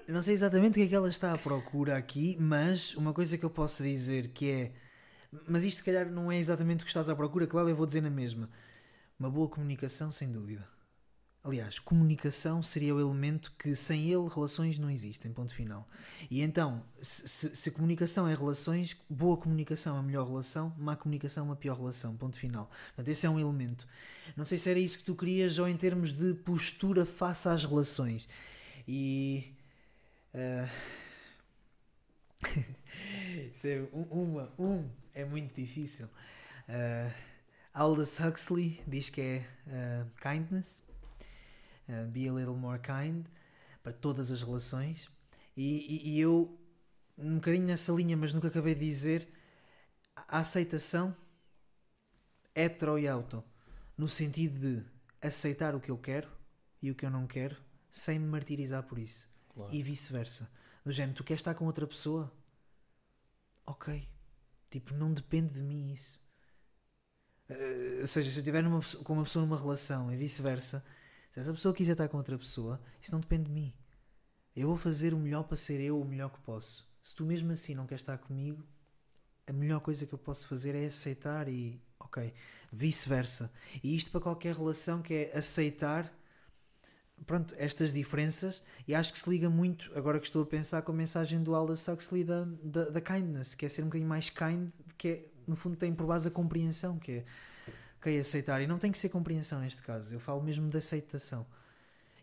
Não 0.07 0.21
sei 0.21 0.35
exatamente 0.35 0.73
o 0.73 0.75
que 0.75 0.81
é 0.83 0.87
que 0.87 0.93
ela 0.93 1.09
está 1.09 1.33
à 1.33 1.37
procura 1.37 1.97
aqui, 1.97 2.37
mas 2.39 2.93
uma 2.93 3.11
coisa 3.11 3.39
que 3.39 3.43
eu 3.43 3.49
posso 3.49 3.81
dizer 3.81 4.27
que 4.27 4.51
é. 4.51 4.71
Mas 5.47 5.63
isto, 5.63 5.77
se 5.77 5.83
calhar, 5.83 6.09
não 6.09 6.31
é 6.31 6.37
exatamente 6.37 6.81
o 6.81 6.85
que 6.85 6.89
estás 6.89 7.09
à 7.09 7.15
procura, 7.15 7.47
claro, 7.47 7.69
eu 7.69 7.75
vou 7.75 7.85
dizer 7.85 8.01
na 8.01 8.09
mesma. 8.09 8.49
Uma 9.19 9.29
boa 9.29 9.49
comunicação, 9.49 10.11
sem 10.11 10.31
dúvida. 10.31 10.67
Aliás, 11.43 11.77
comunicação 11.77 12.63
seria 12.63 12.95
o 12.95 12.99
elemento 12.99 13.53
que 13.57 13.75
sem 13.75 14.11
ele 14.11 14.27
relações 14.27 14.79
não 14.79 14.89
existem, 14.89 15.31
ponto 15.31 15.53
final. 15.53 15.87
E 16.29 16.41
então, 16.41 16.83
se, 17.03 17.55
se- 17.55 17.69
comunicação 17.69 18.27
é 18.27 18.33
relações, 18.33 18.97
boa 19.07 19.37
comunicação 19.37 19.95
é 19.95 19.99
a 19.99 20.03
melhor 20.03 20.27
relação, 20.27 20.73
má 20.75 20.95
comunicação 20.95 21.43
é 21.43 21.45
uma 21.49 21.55
pior 21.55 21.77
relação, 21.77 22.17
ponto 22.17 22.39
final. 22.39 22.67
Portanto, 22.95 23.09
esse 23.09 23.27
é 23.27 23.29
um 23.29 23.39
elemento. 23.39 23.87
Não 24.35 24.43
sei 24.43 24.57
se 24.57 24.71
era 24.71 24.79
isso 24.79 24.97
que 24.97 25.03
tu 25.03 25.13
querias 25.15 25.59
ou 25.59 25.67
em 25.67 25.77
termos 25.77 26.11
de 26.11 26.33
postura 26.33 27.05
face 27.05 27.47
às 27.47 27.63
relações. 27.63 28.27
E. 28.87 29.53
isso 33.53 33.67
é 33.67 33.81
um, 33.93 34.01
uma, 34.03 34.51
um 34.57 34.89
é 35.15 35.25
muito 35.25 35.55
difícil. 35.55 36.07
Ah, 36.69 37.11
Aldous 37.73 38.19
Huxley 38.19 38.81
diz 38.87 39.09
que 39.09 39.21
é 39.21 39.45
ah, 39.67 40.05
kindness, 40.21 40.83
ah, 41.89 42.03
be 42.07 42.27
a 42.29 42.33
little 42.33 42.55
more 42.55 42.79
kind, 42.79 43.25
para 43.83 43.93
todas 43.93 44.31
as 44.31 44.43
relações. 44.43 45.09
E, 45.57 45.63
e- 45.95 46.09
e 46.15 46.19
eu, 46.19 46.57
um 47.17 47.35
bocadinho 47.35 47.65
nessa 47.65 47.91
linha, 47.93 48.17
mas 48.17 48.33
nunca 48.33 48.47
acabei 48.49 48.75
de 48.75 48.85
dizer, 48.85 49.27
a 50.15 50.39
aceitação 50.39 51.15
hetero 52.55 52.97
e 52.97 53.07
auto, 53.07 53.43
no 53.97 54.07
sentido 54.09 54.59
de 54.59 54.85
aceitar 55.21 55.75
o 55.75 55.79
que 55.79 55.91
eu 55.91 55.97
quero 55.97 56.29
e 56.81 56.91
o 56.91 56.95
que 56.95 57.05
eu 57.05 57.09
não 57.09 57.27
quero, 57.27 57.57
sem 57.91 58.19
me 58.19 58.27
martirizar 58.27 58.83
por 58.83 58.97
isso. 58.97 59.27
Claro. 59.53 59.73
E 59.73 59.81
vice-versa. 59.83 60.49
Do 60.83 60.91
género, 60.91 61.17
tu 61.17 61.23
queres 61.23 61.41
estar 61.41 61.55
com 61.55 61.65
outra 61.65 61.87
pessoa? 61.87 62.31
Ok. 63.65 64.07
Tipo, 64.75 64.93
não 64.93 65.13
depende 65.13 65.53
de 65.53 65.61
mim 65.61 65.93
isso. 65.93 66.19
Eh, 67.47 67.99
ou 68.01 68.07
seja, 68.07 68.29
se 68.29 68.35
eu 68.35 68.41
estiver 68.41 68.61
com 69.05 69.13
uma 69.13 69.23
pessoa 69.23 69.45
numa 69.45 69.57
relação 69.57 70.11
e 70.11 70.17
vice-versa, 70.17 70.83
se 71.31 71.39
essa 71.39 71.53
pessoa 71.53 71.73
quiser 71.73 71.93
estar 71.93 72.09
com 72.09 72.17
outra 72.17 72.37
pessoa, 72.37 72.81
isso 73.01 73.13
não 73.13 73.21
depende 73.21 73.45
de 73.45 73.51
mim. 73.51 73.73
Eu 74.53 74.67
vou 74.67 74.75
fazer 74.75 75.13
o 75.13 75.17
melhor 75.17 75.43
para 75.43 75.55
ser 75.55 75.79
eu 75.79 75.97
o 75.97 76.03
melhor 76.03 76.29
que 76.29 76.41
posso. 76.41 76.85
Se 77.01 77.15
tu 77.15 77.23
mesmo 77.23 77.53
assim 77.53 77.73
não 77.73 77.87
queres 77.87 78.01
estar 78.01 78.17
comigo, 78.17 78.67
a 79.47 79.53
melhor 79.53 79.79
coisa 79.79 80.05
que 80.05 80.13
eu 80.13 80.19
posso 80.19 80.45
fazer 80.45 80.75
é 80.75 80.87
aceitar 80.87 81.47
e, 81.47 81.81
ok, 81.97 82.33
vice-versa. 82.69 83.49
E 83.81 83.95
isto 83.95 84.11
para 84.11 84.19
qualquer 84.19 84.55
relação 84.55 85.01
que 85.01 85.13
é 85.13 85.37
aceitar 85.37 86.13
pronto, 87.25 87.53
estas 87.57 87.91
diferenças 87.93 88.61
e 88.87 88.93
acho 88.93 89.11
que 89.11 89.19
se 89.19 89.29
liga 89.29 89.49
muito, 89.49 89.91
agora 89.95 90.19
que 90.19 90.25
estou 90.25 90.43
a 90.43 90.45
pensar 90.45 90.81
com 90.81 90.91
a 90.91 90.95
mensagem 90.95 91.41
do 91.41 91.55
Aldous 91.55 91.87
Huxley 91.87 92.23
da, 92.23 92.45
da, 92.63 92.89
da 92.89 93.01
kindness, 93.01 93.55
que 93.55 93.65
é 93.65 93.69
ser 93.69 93.81
um 93.81 93.85
bocadinho 93.85 94.09
mais 94.09 94.29
kind, 94.29 94.69
que 94.97 95.07
é, 95.07 95.25
no 95.47 95.55
fundo 95.55 95.75
tem 95.75 95.93
por 95.93 96.05
base 96.05 96.27
a 96.27 96.31
compreensão, 96.31 96.99
que 96.99 97.11
é 97.11 97.25
ok, 97.99 98.19
aceitar, 98.19 98.61
e 98.61 98.67
não 98.67 98.77
tem 98.77 98.91
que 98.91 98.97
ser 98.97 99.09
compreensão 99.09 99.59
neste 99.59 99.81
caso, 99.81 100.13
eu 100.13 100.19
falo 100.19 100.41
mesmo 100.43 100.69
de 100.69 100.77
aceitação. 100.77 101.45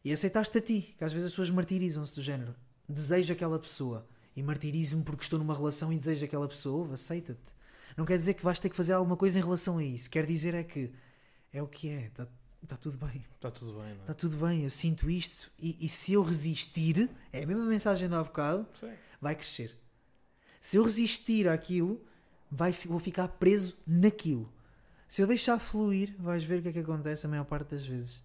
E 0.04 0.12
aceitaste 0.12 0.58
a 0.58 0.60
ti, 0.60 0.94
que 0.96 1.04
às 1.04 1.12
vezes 1.12 1.26
as 1.26 1.32
pessoas 1.32 1.50
martirizam-se 1.50 2.14
do 2.14 2.22
género, 2.22 2.54
desejo 2.88 3.32
aquela 3.32 3.58
pessoa 3.58 4.06
e 4.34 4.42
martirizo-me 4.42 5.02
porque 5.02 5.22
estou 5.22 5.38
numa 5.38 5.54
relação 5.54 5.92
e 5.92 5.96
desejo 5.96 6.24
aquela 6.24 6.48
pessoa, 6.48 6.92
aceita-te. 6.94 7.54
Não 7.96 8.04
quer 8.04 8.16
dizer 8.16 8.34
que 8.34 8.44
vais 8.44 8.58
ter 8.58 8.68
que 8.68 8.76
fazer 8.76 8.92
alguma 8.94 9.16
coisa 9.16 9.38
em 9.38 9.42
relação 9.42 9.78
a 9.78 9.84
isso, 9.84 10.10
quer 10.10 10.26
dizer 10.26 10.54
é 10.54 10.62
que 10.62 10.92
é 11.52 11.62
o 11.62 11.66
que 11.66 11.88
é, 11.88 12.06
está 12.06 12.26
tá 12.66 12.76
tudo 12.76 12.96
bem. 12.96 13.24
Está 13.34 13.50
tudo 13.50 13.72
bem, 13.72 13.94
não 13.94 13.98
é? 13.98 14.00
Está 14.00 14.14
tudo 14.14 14.36
bem, 14.36 14.64
eu 14.64 14.70
sinto 14.70 15.10
isto 15.10 15.50
e, 15.58 15.76
e 15.80 15.88
se 15.88 16.12
eu 16.12 16.22
resistir, 16.22 17.10
é 17.32 17.42
a 17.42 17.46
mesma 17.46 17.64
mensagem 17.64 18.08
de 18.08 18.14
há 18.14 18.22
bocado, 18.22 18.66
Sim. 18.78 18.92
vai 19.20 19.34
crescer. 19.34 19.76
Se 20.60 20.76
eu 20.76 20.84
resistir 20.84 21.48
àquilo, 21.48 22.04
vai, 22.50 22.72
vou 22.72 23.00
ficar 23.00 23.28
preso 23.28 23.78
naquilo. 23.86 24.52
Se 25.08 25.20
eu 25.20 25.26
deixar 25.26 25.58
fluir, 25.58 26.14
vais 26.18 26.44
ver 26.44 26.60
o 26.60 26.62
que 26.62 26.68
é 26.68 26.72
que 26.72 26.78
acontece 26.78 27.26
a 27.26 27.28
maior 27.28 27.44
parte 27.44 27.70
das 27.70 27.84
vezes. 27.84 28.22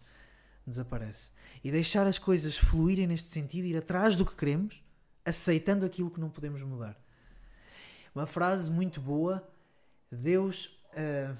Desaparece. 0.65 1.31
E 1.63 1.71
deixar 1.71 2.05
as 2.05 2.19
coisas 2.19 2.57
fluírem 2.57 3.07
neste 3.07 3.29
sentido, 3.29 3.65
ir 3.65 3.75
atrás 3.75 4.15
do 4.15 4.25
que 4.25 4.35
queremos, 4.35 4.81
aceitando 5.25 5.85
aquilo 5.85 6.11
que 6.11 6.19
não 6.19 6.29
podemos 6.29 6.61
mudar. 6.61 6.97
Uma 8.13 8.27
frase 8.27 8.69
muito 8.69 9.01
boa. 9.01 9.47
Deus. 10.11 10.79
ah, 10.95 11.35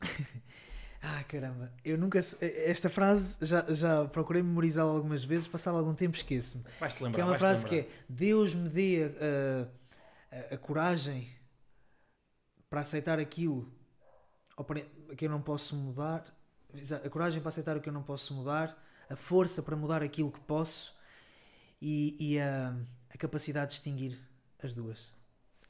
ah, 1.02 1.22
caramba. 1.24 1.72
Eu 1.84 1.96
nunca. 1.98 2.20
se- 2.22 2.36
Esta 2.42 2.88
frase 2.88 3.36
já, 3.42 3.64
já 3.72 4.04
procurei 4.06 4.42
memorizá-la 4.42 4.90
algumas 4.90 5.24
vezes, 5.24 5.46
passado 5.46 5.78
algum 5.78 5.94
tempo 5.94 6.16
esqueço-me. 6.16 6.64
Vais-te 6.80 7.02
lembrar. 7.02 7.14
Que 7.16 7.20
é 7.20 7.24
uma 7.24 7.38
frase 7.38 7.66
que 7.66 7.78
é: 7.80 7.88
Deus 8.08 8.54
me 8.54 8.68
dê 8.68 9.04
a, 10.32 10.36
a- 10.52 10.54
a 10.54 10.58
coragem 10.58 11.28
para 12.68 12.80
aceitar 12.80 13.18
aquilo 13.18 13.70
ou 14.56 14.64
para- 14.64 14.82
que 15.16 15.26
eu 15.26 15.30
não 15.30 15.40
posso 15.40 15.74
mudar, 15.76 16.24
a 17.04 17.10
coragem 17.10 17.40
para 17.40 17.48
aceitar 17.50 17.76
o 17.76 17.80
que 17.80 17.88
eu 17.88 17.92
não 17.92 18.02
posso 18.02 18.34
mudar, 18.34 18.76
a 19.08 19.14
força 19.16 19.62
para 19.62 19.76
mudar 19.76 20.02
aquilo 20.02 20.30
que 20.32 20.40
posso 20.40 20.94
e, 21.80 22.16
e 22.18 22.40
a, 22.40 22.74
a 23.14 23.18
capacidade 23.18 23.66
de 23.70 23.72
distinguir 23.76 24.18
as 24.62 24.74
duas. 24.74 25.12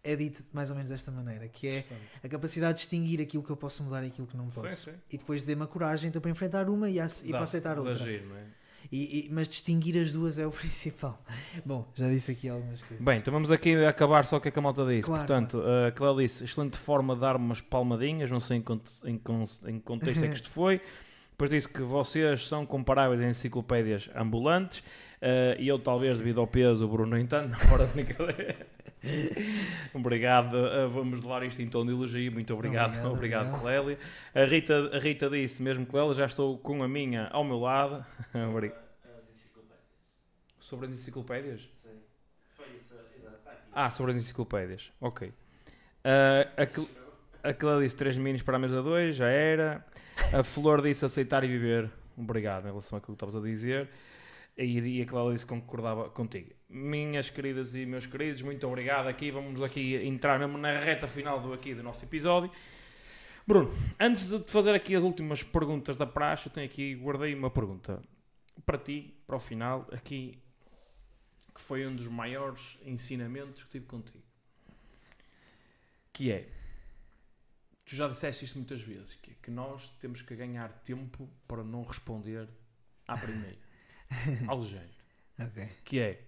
É 0.09 0.15
dito 0.17 0.45
mais 0.53 0.71
ou 0.71 0.77
menos 0.77 0.91
desta 0.91 1.11
maneira, 1.11 1.49
que 1.49 1.67
é 1.67 1.85
a 2.23 2.29
capacidade 2.29 2.75
de 2.75 2.79
distinguir 2.81 3.21
aquilo 3.21 3.43
que 3.43 3.51
eu 3.51 3.57
posso 3.57 3.83
mudar 3.83 4.05
e 4.05 4.07
aquilo 4.07 4.27
que 4.27 4.37
não 4.37 4.47
posso. 4.49 4.91
sim. 4.91 4.97
E 5.11 5.19
depois 5.19 5.43
dê-me 5.43 5.63
a 5.63 5.67
coragem 5.67 6.09
então, 6.09 6.23
para 6.23 6.31
enfrentar 6.31 6.69
uma 6.69 6.89
e, 6.89 6.99
e 6.99 7.31
para 7.31 7.41
aceitar 7.41 7.79
outra. 7.79 7.95
giro, 7.95 8.29
não 8.29 8.37
é? 8.37 8.45
E- 8.93 9.27
e- 9.27 9.29
mas 9.33 9.49
distinguir 9.49 10.01
as 10.01 10.13
duas 10.13 10.39
é 10.39 10.47
o 10.47 10.51
principal. 10.53 11.21
Bom, 11.65 11.91
já 11.95 12.09
disse 12.09 12.31
aqui 12.31 12.49
algumas 12.49 12.83
coisas. 12.83 13.05
Bem, 13.05 13.19
então 13.19 13.33
vamos 13.33 13.51
aqui 13.51 13.75
acabar 13.85 14.25
só 14.25 14.37
o 14.37 14.41
que 14.41 14.47
é 14.47 14.51
que 14.53 14.59
a 14.61 14.63
malta 14.63 14.87
disse. 14.87 15.03
Claro, 15.09 15.27
Portanto, 15.27 15.61
a 15.61 15.91
Clélia 15.91 16.27
disse, 16.29 16.45
excelente 16.45 16.77
forma 16.79 17.15
de 17.17 17.21
dar 17.23 17.35
umas 17.35 17.61
palmadinhas, 17.61 18.31
não 18.31 18.39
sei 18.39 18.59
em, 18.59 18.63
cont- 18.63 19.03
em 19.05 19.15
em 19.15 19.19
que 19.19 19.81
contexto 19.85 20.23
é 20.25 20.29
que 20.29 20.35
isto 20.35 20.49
foi. 20.51 20.81
Depois 21.33 21.51
disse 21.51 21.69
que 21.69 21.83
vocês 21.83 22.47
são 22.47 22.65
comparáveis 22.65 23.21
a 23.21 23.27
enciclopédias 23.29 24.09
ambulantes. 24.15 24.85
eh, 25.21 25.57
e 25.59 25.67
eu 25.67 25.79
talvez 25.81 26.19
devido 26.19 26.41
ao 26.41 26.47
peso, 26.47 26.85
o 26.85 26.89
Bruno 26.89 27.11
no 27.11 27.19
entanto, 27.19 27.57
na 27.67 27.73
hora 27.75 27.87
de 27.87 27.93
brincadeira. 27.93 28.67
Obrigado, 29.95 30.57
eh, 30.57 30.87
vamos 30.87 31.23
levar 31.23 31.43
isto 31.45 31.61
em 31.63 31.69
tom 31.69 31.85
de 31.85 31.93
elogio, 31.93 32.31
muito 32.33 32.53
obrigado, 32.55 32.91
Obrigado, 32.91 33.13
obrigado, 33.13 33.55
obrigado. 33.55 33.61
Clélia. 33.85 33.99
A 34.35 34.45
Rita, 34.45 34.91
a 34.97 34.99
Rita 34.99 35.31
disse 35.31 35.63
mesmo, 35.63 35.87
Clélia, 35.87 36.15
já 36.15 36.27
estou 36.27 36.59
com 36.59 36.83
a 36.83 36.89
minha 36.89 37.29
ao 37.29 37.45
meu 37.45 37.59
lado. 37.59 38.05
Obrigado. 38.51 38.79
As 39.05 39.35
enciclopédias. 39.35 39.81
Sobre 40.61 40.87
as 40.87 40.93
enciclopédias? 40.95 41.61
Sim. 41.83 41.91
Foi 42.57 42.67
isso, 42.67 42.95
exato. 42.95 43.49
Aqui. 43.49 43.59
Ah, 43.73 43.91
sobre 43.91 44.13
as 44.13 44.19
enciclopédias. 44.19 44.91
Ok. 45.01 45.33
Ah, 46.05 46.49
a, 46.63 46.67
Cl- 46.67 46.89
a 47.43 47.53
Clélia 47.55 47.83
disse 47.85 47.97
3 47.97 48.17
minis 48.17 48.43
para 48.43 48.57
a 48.57 48.59
mesa 48.59 48.83
2, 48.83 49.17
já 49.17 49.29
era. 49.29 49.85
A 50.33 50.43
Flor 50.43 50.83
disse 50.83 51.05
aceitar 51.05 51.45
e 51.45 51.49
viver. 51.49 51.91
Obrigado 52.17 52.65
em 52.65 52.69
relação 52.69 52.97
àquilo 52.99 53.15
que 53.17 53.25
estavas 53.25 53.37
a 53.37 53.45
dizer. 53.47 53.89
E, 54.57 54.79
e 54.79 55.03
a 55.03 55.07
que 55.07 55.47
concordava 55.47 56.09
contigo. 56.09 56.51
Minhas 56.69 57.29
queridas 57.29 57.75
e 57.75 57.85
meus 57.85 58.07
queridos, 58.07 58.41
muito 58.41 58.67
obrigado 58.67 59.07
aqui. 59.07 59.31
Vamos 59.31 59.63
aqui 59.63 59.97
entrar 59.97 60.39
na 60.49 60.79
reta 60.79 61.07
final 61.07 61.39
do, 61.41 61.53
aqui 61.53 61.75
do 61.75 61.83
nosso 61.83 62.05
episódio. 62.05 62.51
Bruno, 63.47 63.71
antes 64.01 64.31
de 64.31 64.51
fazer 64.51 64.75
aqui 64.75 64.97
as 64.97 65.05
últimas 65.05 65.43
perguntas 65.43 65.97
da 65.97 66.07
praxe, 66.07 66.49
eu 66.49 66.53
tenho 66.53 66.67
aqui, 66.67 66.95
guardei 66.97 67.35
uma 67.35 67.51
pergunta 67.51 68.03
para 68.65 68.79
ti, 68.79 69.15
para 69.27 69.37
o 69.37 69.39
final, 69.39 69.87
aqui, 69.93 70.43
que 71.55 71.61
foi 71.61 71.87
um 71.87 71.95
dos 71.95 72.09
maiores 72.09 72.79
ensinamentos 72.85 73.63
que 73.63 73.71
tive 73.71 73.87
contigo. 73.87 74.25
Que 76.13 76.33
é, 76.33 76.49
tu 77.85 77.95
já 77.95 78.09
disseste 78.09 78.45
isto 78.45 78.57
muitas 78.59 78.83
vezes, 78.83 79.15
que, 79.17 79.31
é 79.31 79.35
que 79.41 79.51
nós 79.51 79.91
temos 80.01 80.23
que 80.23 80.35
ganhar 80.35 80.73
tempo 80.83 81.29
para 81.47 81.63
não 81.63 81.83
responder 81.83 82.49
à 83.07 83.17
primeira. 83.17 83.66
Algo 84.49 84.63
do 84.65 84.69
género. 84.69 84.91
Ok. 85.39 85.69
Que 85.85 86.01
é, 86.01 86.25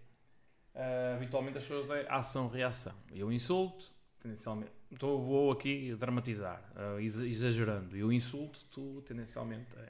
ah, 0.74 1.14
habitualmente 1.16 1.58
as 1.58 1.64
pessoas 1.64 1.88
é 1.90 2.06
ação-reação. 2.10 2.94
Eu 3.12 3.32
insulto, 3.32 3.90
tendencialmente, 4.20 4.72
então 4.90 5.18
vou 5.22 5.50
aqui 5.50 5.94
dramatizar, 5.94 6.62
exa- 7.00 7.26
exagerando. 7.26 7.96
Eu 7.96 8.12
insulto, 8.12 8.64
tu 8.70 9.02
tendencialmente 9.02 9.76
é, 9.76 9.88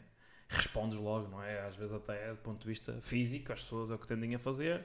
respondes 0.48 0.98
logo, 0.98 1.28
não 1.28 1.42
é? 1.42 1.60
Às 1.66 1.76
vezes 1.76 1.92
até 1.94 2.30
do 2.30 2.38
ponto 2.38 2.60
de 2.62 2.66
vista 2.68 3.00
físico, 3.00 3.52
as 3.52 3.62
pessoas 3.62 3.90
é 3.90 3.94
o 3.94 3.98
que 3.98 4.06
tendem 4.06 4.34
a 4.34 4.38
fazer. 4.38 4.84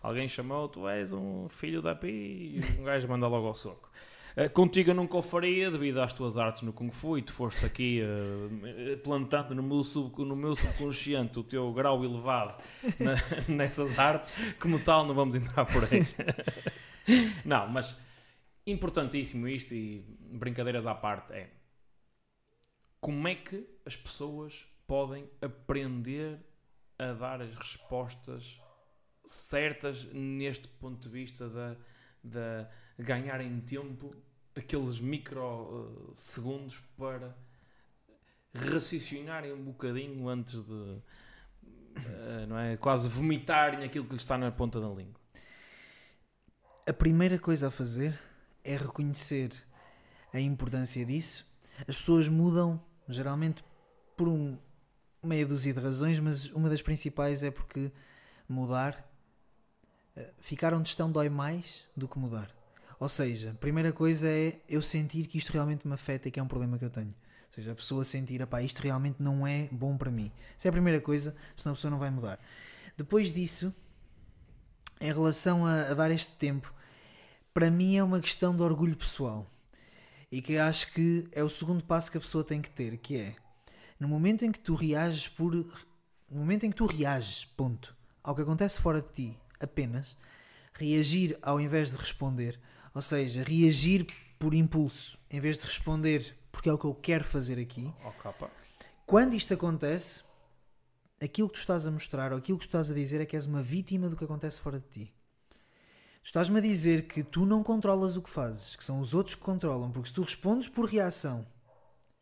Alguém 0.00 0.28
chamou, 0.28 0.68
tu 0.68 0.88
és 0.88 1.10
um 1.12 1.48
filho 1.48 1.82
da 1.82 1.94
pi, 1.94 2.08
e 2.08 2.60
um 2.80 2.84
gajo 2.84 3.08
manda 3.08 3.26
logo 3.26 3.46
ao 3.48 3.54
soco. 3.54 3.90
Eh, 4.36 4.48
Contigo 4.48 4.90
eu 4.90 4.94
nunca 4.94 5.16
o 5.16 5.22
faria 5.22 5.70
devido 5.70 6.00
às 6.00 6.12
tuas 6.12 6.36
artes 6.36 6.62
no 6.62 6.72
Kung 6.72 6.90
Fu 6.92 7.18
e 7.18 7.22
tu 7.22 7.32
foste 7.32 7.64
aqui 7.64 8.00
eh, 8.00 8.96
plantando 8.96 9.54
no 9.54 9.62
meu, 9.62 9.82
sub, 9.82 10.22
no 10.24 10.36
meu 10.36 10.54
subconsciente 10.54 11.38
o 11.38 11.44
teu 11.44 11.72
grau 11.72 12.04
elevado 12.04 12.56
na- 13.00 13.54
nessas 13.54 13.98
artes, 13.98 14.32
como 14.60 14.78
tal 14.80 15.06
não 15.06 15.14
vamos 15.14 15.34
entrar 15.34 15.64
por 15.66 15.82
aí. 15.84 16.06
não, 17.44 17.68
mas 17.68 17.96
importantíssimo 18.66 19.48
isto 19.48 19.74
e 19.74 20.04
brincadeiras 20.32 20.86
à 20.86 20.94
parte 20.94 21.32
é 21.32 21.50
como 23.00 23.26
é 23.28 23.34
que 23.34 23.66
as 23.86 23.96
pessoas 23.96 24.66
podem 24.86 25.28
aprender 25.40 26.38
a 26.98 27.12
dar 27.12 27.40
as 27.40 27.54
respostas 27.54 28.60
certas 29.24 30.04
neste 30.12 30.66
ponto 30.66 31.00
de 31.00 31.08
vista 31.08 31.48
da, 31.48 31.76
da 32.22 32.68
ganharem 32.98 33.60
tempo 33.60 34.14
aqueles 34.56 35.00
microsegundos 35.00 36.80
para 36.96 37.36
raciocinarem 38.54 39.52
um 39.52 39.64
bocadinho 39.64 40.28
antes 40.28 40.62
de 40.64 41.02
eh, 42.06 42.46
não 42.46 42.58
é? 42.58 42.76
quase 42.76 43.08
vomitarem 43.08 43.84
aquilo 43.84 44.04
que 44.04 44.12
lhes 44.12 44.22
está 44.22 44.38
na 44.38 44.50
ponta 44.50 44.80
da 44.80 44.88
língua. 44.88 45.20
A 46.86 46.92
primeira 46.92 47.38
coisa 47.38 47.68
a 47.68 47.70
fazer 47.70 48.18
é 48.64 48.76
reconhecer 48.76 49.52
a 50.32 50.40
importância 50.40 51.04
disso. 51.04 51.46
As 51.86 51.96
pessoas 51.96 52.28
mudam, 52.28 52.82
geralmente, 53.08 53.64
por 54.16 54.28
um, 54.28 54.58
meia 55.22 55.46
dúzia 55.46 55.72
de 55.72 55.80
razões, 55.80 56.18
mas 56.18 56.46
uma 56.52 56.68
das 56.68 56.82
principais 56.82 57.42
é 57.42 57.50
porque 57.50 57.92
mudar, 58.48 58.94
eh, 58.94 59.07
ficar 60.38 60.74
onde 60.74 60.88
estão 60.88 61.10
dói 61.10 61.28
mais 61.28 61.82
do 61.96 62.08
que 62.08 62.18
mudar. 62.18 62.50
Ou 63.00 63.08
seja, 63.08 63.50
a 63.50 63.54
primeira 63.54 63.92
coisa 63.92 64.28
é 64.28 64.60
eu 64.68 64.82
sentir 64.82 65.26
que 65.26 65.38
isto 65.38 65.52
realmente 65.52 65.86
me 65.86 65.94
afeta 65.94 66.28
e 66.28 66.30
que 66.30 66.40
é 66.40 66.42
um 66.42 66.48
problema 66.48 66.78
que 66.78 66.84
eu 66.84 66.90
tenho. 66.90 67.08
Ou 67.08 67.54
seja, 67.54 67.72
a 67.72 67.74
pessoa 67.74 68.04
sentir, 68.04 68.44
pá, 68.46 68.62
isto 68.62 68.80
realmente 68.80 69.22
não 69.22 69.46
é 69.46 69.68
bom 69.70 69.96
para 69.96 70.10
mim. 70.10 70.32
Essa 70.56 70.68
é 70.68 70.70
a 70.70 70.72
primeira 70.72 71.00
coisa, 71.00 71.34
senão 71.56 71.72
a 71.72 71.76
pessoa 71.76 71.90
não 71.90 71.98
vai 71.98 72.10
mudar. 72.10 72.40
Depois 72.96 73.32
disso, 73.32 73.72
em 75.00 75.12
relação 75.12 75.64
a, 75.64 75.82
a 75.82 75.94
dar 75.94 76.10
este 76.10 76.32
tempo, 76.32 76.72
para 77.54 77.70
mim 77.70 77.96
é 77.96 78.02
uma 78.02 78.20
questão 78.20 78.54
de 78.54 78.62
orgulho 78.62 78.96
pessoal. 78.96 79.46
E 80.30 80.42
que 80.42 80.58
acho 80.58 80.92
que 80.92 81.26
é 81.32 81.42
o 81.42 81.48
segundo 81.48 81.82
passo 81.84 82.10
que 82.10 82.18
a 82.18 82.20
pessoa 82.20 82.44
tem 82.44 82.60
que 82.60 82.70
ter, 82.70 82.98
que 82.98 83.16
é 83.16 83.36
no 83.98 84.08
momento 84.08 84.44
em 84.44 84.52
que 84.52 84.60
tu 84.60 84.74
reages 84.74 85.26
por 85.26 85.54
no 86.30 86.40
momento 86.40 86.64
em 86.64 86.70
que 86.70 86.76
tu 86.76 86.86
reages, 86.86 87.44
ponto, 87.44 87.96
ao 88.22 88.34
que 88.34 88.42
acontece 88.42 88.80
fora 88.80 89.00
de 89.00 89.10
ti, 89.10 89.38
apenas 89.60 90.16
reagir 90.74 91.38
ao 91.42 91.60
invés 91.60 91.90
de 91.90 91.96
responder, 91.96 92.58
ou 92.94 93.02
seja, 93.02 93.42
reagir 93.42 94.06
por 94.38 94.54
impulso, 94.54 95.18
em 95.30 95.40
vez 95.40 95.58
de 95.58 95.64
responder 95.64 96.36
porque 96.52 96.68
é 96.68 96.72
o 96.72 96.78
que 96.78 96.84
eu 96.84 96.94
quero 96.94 97.24
fazer 97.24 97.58
aqui. 97.58 97.92
Oh, 98.04 98.10
capa. 98.12 98.50
Quando 99.06 99.34
isto 99.34 99.54
acontece, 99.54 100.24
aquilo 101.20 101.48
que 101.48 101.54
tu 101.54 101.60
estás 101.60 101.86
a 101.86 101.90
mostrar 101.90 102.32
ou 102.32 102.38
aquilo 102.38 102.58
que 102.58 102.64
tu 102.64 102.68
estás 102.68 102.90
a 102.90 102.94
dizer 102.94 103.20
é 103.20 103.26
que 103.26 103.36
és 103.36 103.46
uma 103.46 103.62
vítima 103.62 104.08
do 104.08 104.16
que 104.16 104.24
acontece 104.24 104.60
fora 104.60 104.78
de 104.78 104.86
ti. 104.86 105.14
Tu 106.22 106.26
estás-me 106.26 106.58
a 106.58 106.62
dizer 106.62 107.06
que 107.06 107.22
tu 107.22 107.46
não 107.46 107.62
controlas 107.62 108.16
o 108.16 108.22
que 108.22 108.28
fazes, 108.28 108.76
que 108.76 108.84
são 108.84 109.00
os 109.00 109.14
outros 109.14 109.34
que 109.34 109.40
controlam, 109.40 109.90
porque 109.90 110.08
se 110.08 110.14
tu 110.14 110.22
respondes 110.22 110.68
por 110.68 110.84
reação 110.84 111.46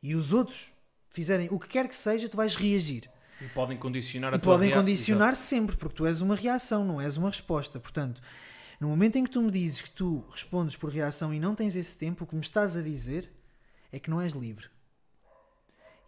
e 0.03 0.15
os 0.15 0.33
outros 0.33 0.73
fizerem 1.09 1.49
o 1.51 1.59
que 1.59 1.69
quer 1.69 1.89
que 1.89 1.97
seja, 1.97 2.29
tu 2.29 2.37
vais 2.37 2.55
reagir. 2.55 3.11
E 3.41 3.49
podem 3.49 3.77
condicionar 3.77 4.33
a 4.33 4.37
E 4.37 4.39
tua 4.41 4.55
podem 4.55 4.69
rea- 4.69 4.79
condicionar 4.79 5.37
sempre, 5.37 5.77
porque 5.77 5.95
tu 5.97 6.07
és 6.07 6.21
uma 6.23 6.35
reação, 6.37 6.85
não 6.85 7.01
és 7.01 7.17
uma 7.17 7.29
resposta. 7.29 7.79
Portanto, 7.79 8.21
no 8.81 8.89
momento 8.89 9.17
em 9.17 9.25
que 9.25 9.31
tu 9.31 9.43
me 9.43 9.51
dizes 9.51 9.83
que 9.83 9.91
tu 9.91 10.25
respondes 10.31 10.75
por 10.77 10.91
reação 10.91 11.33
e 11.35 11.41
não 11.41 11.55
tens 11.55 11.77
esse 11.77 11.97
tempo, 11.99 12.25
o 12.25 12.27
que 12.27 12.35
me 12.35 12.41
estás 12.41 12.77
a 12.77 12.83
dizer 12.83 13.31
é 13.93 13.99
que 13.99 14.09
não 14.11 14.21
és 14.21 14.33
livre. 14.33 14.69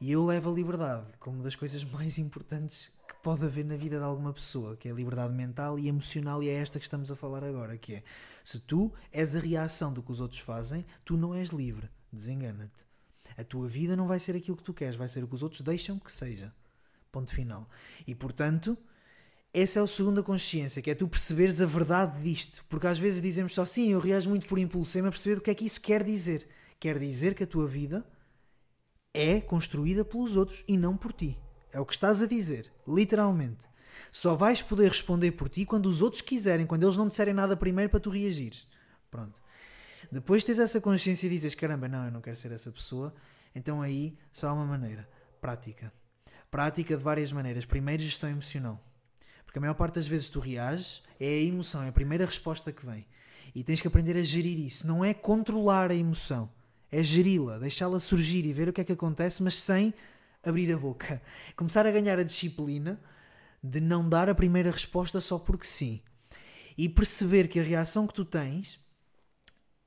E 0.00 0.12
eu 0.12 0.24
levo 0.24 0.50
a 0.50 0.55
liberdade 0.55 1.07
como 1.18 1.36
uma 1.36 1.44
das 1.44 1.57
coisas 1.57 1.82
mais 1.92 2.18
importantes 2.18 2.92
que 3.08 3.15
pode 3.23 3.44
haver 3.44 3.65
na 3.65 3.76
vida 3.76 3.98
de 3.98 4.05
alguma 4.05 4.32
pessoa, 4.32 4.76
que 4.76 4.89
é 4.89 4.92
a 4.92 4.94
liberdade 4.94 5.34
mental 5.34 5.78
e 5.78 5.89
emocional, 5.89 6.42
e 6.42 6.48
é 6.48 6.55
esta 6.55 6.78
que 6.78 6.84
estamos 6.84 7.10
a 7.10 7.16
falar 7.16 7.42
agora, 7.44 7.76
que 7.76 7.97
é 7.97 8.02
se 8.44 8.58
tu 8.60 8.92
és 9.12 9.34
a 9.34 9.40
reação 9.40 9.92
do 9.92 10.02
que 10.02 10.12
os 10.12 10.20
outros 10.20 10.40
fazem, 10.40 10.86
tu 11.05 11.16
não 11.16 11.34
és 11.34 11.50
livre. 11.50 11.89
Desengana-te. 12.12 12.86
A 13.36 13.44
tua 13.44 13.68
vida 13.68 13.94
não 13.97 14.07
vai 14.08 14.18
ser 14.18 14.34
aquilo 14.36 14.57
que 14.57 14.62
tu 14.62 14.73
queres, 14.73 14.97
vai 14.97 15.08
ser 15.08 15.23
o 15.23 15.28
que 15.28 15.34
os 15.34 15.42
outros 15.42 15.60
deixam 15.60 15.98
que 15.98 16.10
seja. 16.12 16.52
Ponto 17.11 17.35
final. 17.35 17.69
E 18.07 18.15
portanto, 18.15 18.77
essa 19.53 19.81
é 19.81 19.83
a 19.83 19.87
segunda 19.87 20.23
consciência, 20.23 20.83
que 20.83 20.91
é 20.91 20.95
tu 20.95 21.09
perceberes 21.09 21.61
a 21.61 21.67
verdade 21.67 22.23
disto. 22.23 22.65
Porque 22.69 22.87
às 22.87 22.99
vezes 22.99 23.23
dizemos 23.23 23.55
só 23.55 23.65
sim, 23.65 23.93
eu 23.93 24.01
reajo 24.01 24.28
muito 24.28 24.47
por 24.47 24.59
impulso, 24.59 24.93
sem 24.93 25.03
me 25.03 25.11
perceber 25.11 25.39
o 25.39 25.41
que 25.41 25.51
é 25.51 25.55
que 25.55 25.65
isso 25.65 25.81
quer 25.81 26.05
dizer. 26.05 26.47
Quer 26.78 26.99
dizer 26.99 27.35
que 27.35 27.45
a 27.45 27.47
tua 27.47 27.67
vida 27.67 28.07
é 29.12 29.41
construída 29.41 30.05
pelos 30.05 30.37
outros 30.37 30.65
e 30.69 30.77
não 30.77 30.97
por 30.97 31.12
ti. 31.12 31.39
É 31.73 31.81
o 31.81 31.87
que 31.87 31.93
estás 31.93 32.23
a 32.23 32.27
dizer, 32.27 32.70
literalmente. 32.87 33.67
Só 34.12 34.37
vais 34.37 34.62
poder 34.62 34.89
responder 34.89 35.33
por 35.33 35.49
ti 35.49 35.65
quando 35.67 35.87
os 35.87 36.01
outros 36.01 36.23
quiserem, 36.23 36.67
quando 36.67 36.85
eles 36.85 36.97
não 36.97 37.09
disserem 37.09 37.35
nada 37.35 37.57
primeiro 37.57 37.91
para 37.91 38.01
tu 38.01 38.11
reagires. 38.11 38.67
Pronto. 39.11 39.41
Depois 40.11 40.45
tens 40.45 40.59
essa 40.59 40.81
consciência 40.81 41.27
e 41.27 41.31
dizes: 41.31 41.55
caramba, 41.55 41.89
não, 41.89 42.05
eu 42.05 42.11
não 42.11 42.20
quero 42.20 42.37
ser 42.37 42.53
essa 42.53 42.70
pessoa. 42.70 43.15
Então 43.55 43.83
aí 43.83 44.17
só 44.31 44.49
há 44.49 44.53
uma 44.53 44.65
maneira: 44.65 45.09
prática. 45.41 45.93
Prática 46.51 46.97
de 46.97 47.02
várias 47.02 47.33
maneiras. 47.33 47.65
Primeiro, 47.65 48.02
gestão 48.02 48.31
emocional. 48.31 48.83
Porque 49.44 49.59
a 49.59 49.60
maior 49.60 49.75
parte 49.75 49.94
das 49.94 50.07
vezes 50.07 50.28
tu 50.28 50.41
reages, 50.41 51.02
é 51.18 51.27
a 51.27 51.43
emoção, 51.43 51.83
é 51.83 51.89
a 51.89 51.93
primeira 51.93 52.27
resposta 52.27 52.73
que 52.73 52.85
vem. 52.85 53.07
E 53.55 53.65
tens 53.65 53.81
que 53.81 53.89
aprender 53.89 54.17
a 54.17 54.23
gerir 54.23 54.59
isso. 54.59 54.86
Não 54.86 55.05
é 55.05 55.15
controlar 55.15 55.91
a 55.91 55.94
emoção, 55.94 56.51
é 56.93 57.02
geri-la, 57.02 57.59
deixá-la 57.59 57.99
surgir 57.99 58.44
e 58.44 58.52
ver 58.52 58.68
o 58.68 58.73
que 58.73 58.81
é 58.81 58.85
que 58.85 58.93
acontece, 58.93 59.43
mas 59.43 59.55
sem 59.55 59.94
abrir 60.44 60.73
a 60.73 60.77
boca. 60.77 61.20
Começar 61.57 61.86
a 61.86 61.91
ganhar 61.91 62.18
a 62.18 62.23
disciplina 62.23 63.01
de 63.62 63.81
não 63.81 64.09
dar 64.09 64.28
a 64.28 64.35
primeira 64.35 64.70
resposta 64.70 65.20
só 65.20 65.39
porque 65.39 65.67
sim. 65.67 66.01
E 66.77 66.89
perceber 66.89 67.49
que 67.49 67.59
a 67.59 67.62
reação 67.62 68.07
que 68.07 68.15
tu 68.15 68.25
tens 68.25 68.78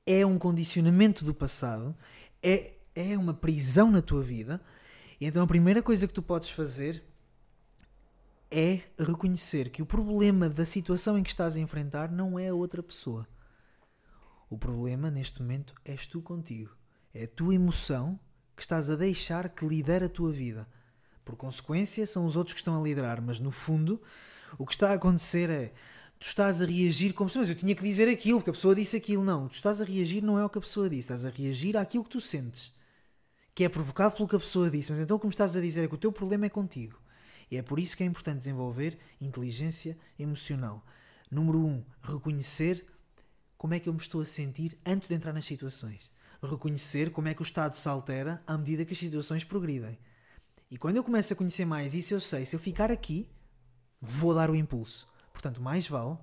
é 0.06 0.26
um 0.26 0.38
condicionamento 0.38 1.24
do 1.24 1.32
passado, 1.32 1.96
é, 2.42 2.72
é 2.94 3.16
uma 3.16 3.32
prisão 3.32 3.90
na 3.90 4.02
tua 4.02 4.22
vida. 4.22 4.60
E 5.22 5.24
então 5.24 5.44
a 5.44 5.46
primeira 5.46 5.80
coisa 5.80 6.08
que 6.08 6.12
tu 6.12 6.20
podes 6.20 6.50
fazer 6.50 7.00
é 8.50 8.80
reconhecer 8.98 9.70
que 9.70 9.80
o 9.80 9.86
problema 9.86 10.48
da 10.48 10.66
situação 10.66 11.16
em 11.16 11.22
que 11.22 11.30
estás 11.30 11.56
a 11.56 11.60
enfrentar 11.60 12.10
não 12.10 12.36
é 12.36 12.48
a 12.48 12.54
outra 12.54 12.82
pessoa. 12.82 13.28
O 14.50 14.58
problema 14.58 15.12
neste 15.12 15.40
momento 15.40 15.76
és 15.84 16.08
tu 16.08 16.20
contigo. 16.22 16.76
É 17.14 17.22
a 17.22 17.28
tua 17.28 17.54
emoção 17.54 18.18
que 18.56 18.62
estás 18.62 18.90
a 18.90 18.96
deixar 18.96 19.48
que 19.50 19.64
lidera 19.64 20.06
a 20.06 20.08
tua 20.08 20.32
vida. 20.32 20.66
Por 21.24 21.36
consequência, 21.36 22.04
são 22.04 22.26
os 22.26 22.34
outros 22.34 22.54
que 22.54 22.60
estão 22.60 22.76
a 22.76 22.82
liderar, 22.82 23.22
mas 23.22 23.38
no 23.38 23.52
fundo, 23.52 24.02
o 24.58 24.66
que 24.66 24.72
está 24.72 24.90
a 24.90 24.94
acontecer 24.94 25.48
é 25.48 25.72
tu 26.18 26.26
estás 26.26 26.60
a 26.60 26.66
reagir 26.66 27.12
como 27.12 27.30
se 27.30 27.38
mas 27.38 27.48
eu 27.48 27.54
tinha 27.54 27.76
que 27.76 27.84
dizer 27.84 28.08
aquilo, 28.08 28.40
porque 28.40 28.50
a 28.50 28.54
pessoa 28.54 28.74
disse 28.74 28.96
aquilo. 28.96 29.22
Não, 29.22 29.46
tu 29.46 29.54
estás 29.54 29.80
a 29.80 29.84
reagir 29.84 30.20
não 30.20 30.36
é 30.36 30.44
o 30.44 30.50
que 30.50 30.58
a 30.58 30.62
pessoa 30.62 30.90
disse, 30.90 31.02
estás 31.02 31.24
a 31.24 31.30
reagir 31.30 31.76
àquilo 31.76 32.02
que 32.02 32.10
tu 32.10 32.20
sentes, 32.20 32.72
que 33.54 33.64
é 33.64 33.68
provocado 33.68 34.16
pelo 34.16 34.28
que 34.28 34.36
a 34.36 34.40
pessoa 34.40 34.70
disse. 34.70 34.90
Mas 34.90 35.00
então 35.00 35.16
o 35.16 35.20
que 35.20 35.26
me 35.26 35.32
estás 35.32 35.56
a 35.56 35.60
dizer 35.60 35.84
é 35.84 35.88
que 35.88 35.94
o 35.94 35.98
teu 35.98 36.12
problema 36.12 36.46
é 36.46 36.48
contigo. 36.48 36.98
E 37.50 37.56
é 37.56 37.62
por 37.62 37.78
isso 37.78 37.96
que 37.96 38.02
é 38.02 38.06
importante 38.06 38.38
desenvolver 38.38 38.98
inteligência 39.20 39.98
emocional. 40.18 40.84
Número 41.30 41.58
um, 41.58 41.84
reconhecer 42.02 42.84
como 43.58 43.74
é 43.74 43.78
que 43.78 43.88
eu 43.88 43.92
me 43.92 44.00
estou 44.00 44.20
a 44.20 44.24
sentir 44.24 44.78
antes 44.84 45.08
de 45.08 45.14
entrar 45.14 45.32
nas 45.32 45.44
situações. 45.44 46.10
Reconhecer 46.42 47.10
como 47.10 47.28
é 47.28 47.34
que 47.34 47.42
o 47.42 47.44
estado 47.44 47.76
se 47.76 47.88
altera 47.88 48.42
à 48.46 48.56
medida 48.56 48.84
que 48.84 48.92
as 48.92 48.98
situações 48.98 49.44
progridem. 49.44 49.98
E 50.70 50.78
quando 50.78 50.96
eu 50.96 51.04
começo 51.04 51.32
a 51.32 51.36
conhecer 51.36 51.64
mais 51.64 51.92
isso, 51.92 52.14
eu 52.14 52.20
sei, 52.20 52.46
se 52.46 52.56
eu 52.56 52.60
ficar 52.60 52.90
aqui, 52.90 53.28
vou 54.00 54.34
dar 54.34 54.50
o 54.50 54.56
impulso. 54.56 55.06
Portanto, 55.32 55.60
mais 55.60 55.86
vale 55.86 56.16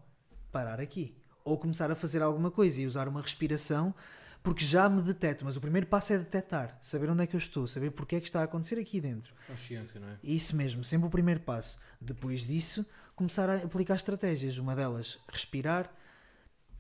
parar 0.52 0.80
aqui. 0.80 1.16
Ou 1.46 1.58
começar 1.58 1.92
a 1.92 1.96
fazer 1.96 2.22
alguma 2.22 2.50
coisa 2.52 2.82
e 2.82 2.88
usar 2.88 3.08
uma 3.08 3.22
respiração, 3.22 3.94
porque 4.42 4.66
já 4.66 4.90
me 4.90 5.02
deteto. 5.02 5.46
Mas 5.46 5.58
o 5.58 5.62
primeiro 5.62 5.88
passo 5.88 6.14
é 6.14 6.18
detectar, 6.18 6.78
saber 6.82 7.10
onde 7.10 7.24
é 7.24 7.28
que 7.28 7.36
eu 7.36 7.40
estou, 7.40 7.68
saber 7.68 7.92
porque 7.92 8.16
é 8.16 8.20
que 8.20 8.28
está 8.28 8.42
a 8.42 8.44
acontecer 8.44 8.80
aqui 8.80 9.00
dentro. 9.02 9.34
Consciência, 9.48 10.00
não 10.00 10.08
é? 10.10 10.18
Isso 10.24 10.56
mesmo, 10.56 10.84
sempre 10.84 11.08
o 11.08 11.10
primeiro 11.10 11.42
passo. 11.42 11.80
Depois 12.00 12.46
disso, 12.46 12.86
começar 13.16 13.50
a 13.50 13.58
aplicar 13.58 13.96
estratégias. 13.96 14.58
Uma 14.58 14.76
delas, 14.76 15.20
respirar, 15.32 15.92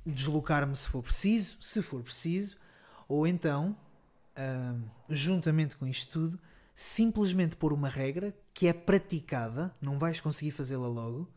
deslocar-me 0.06 0.76
se 0.76 0.88
for 0.88 1.04
preciso, 1.04 1.58
se 1.62 1.82
for 1.82 2.02
preciso, 2.04 2.58
Ou 3.08 3.26
então, 3.26 3.76
ahm, 4.36 4.84
juntamente 5.10 5.76
com 5.76 5.88
isto 5.88 6.12
tudo, 6.12 6.40
simplesmente 6.76 7.56
pôr 7.56 7.74
uma 7.74 7.90
regra 7.90 8.34
que 8.54 8.68
é 8.68 8.74
praticada, 8.74 9.76
não 9.82 9.98
vais 9.98 10.22
conseguir 10.22 10.52
fazê-la 10.52 10.88
logo, 10.88 11.28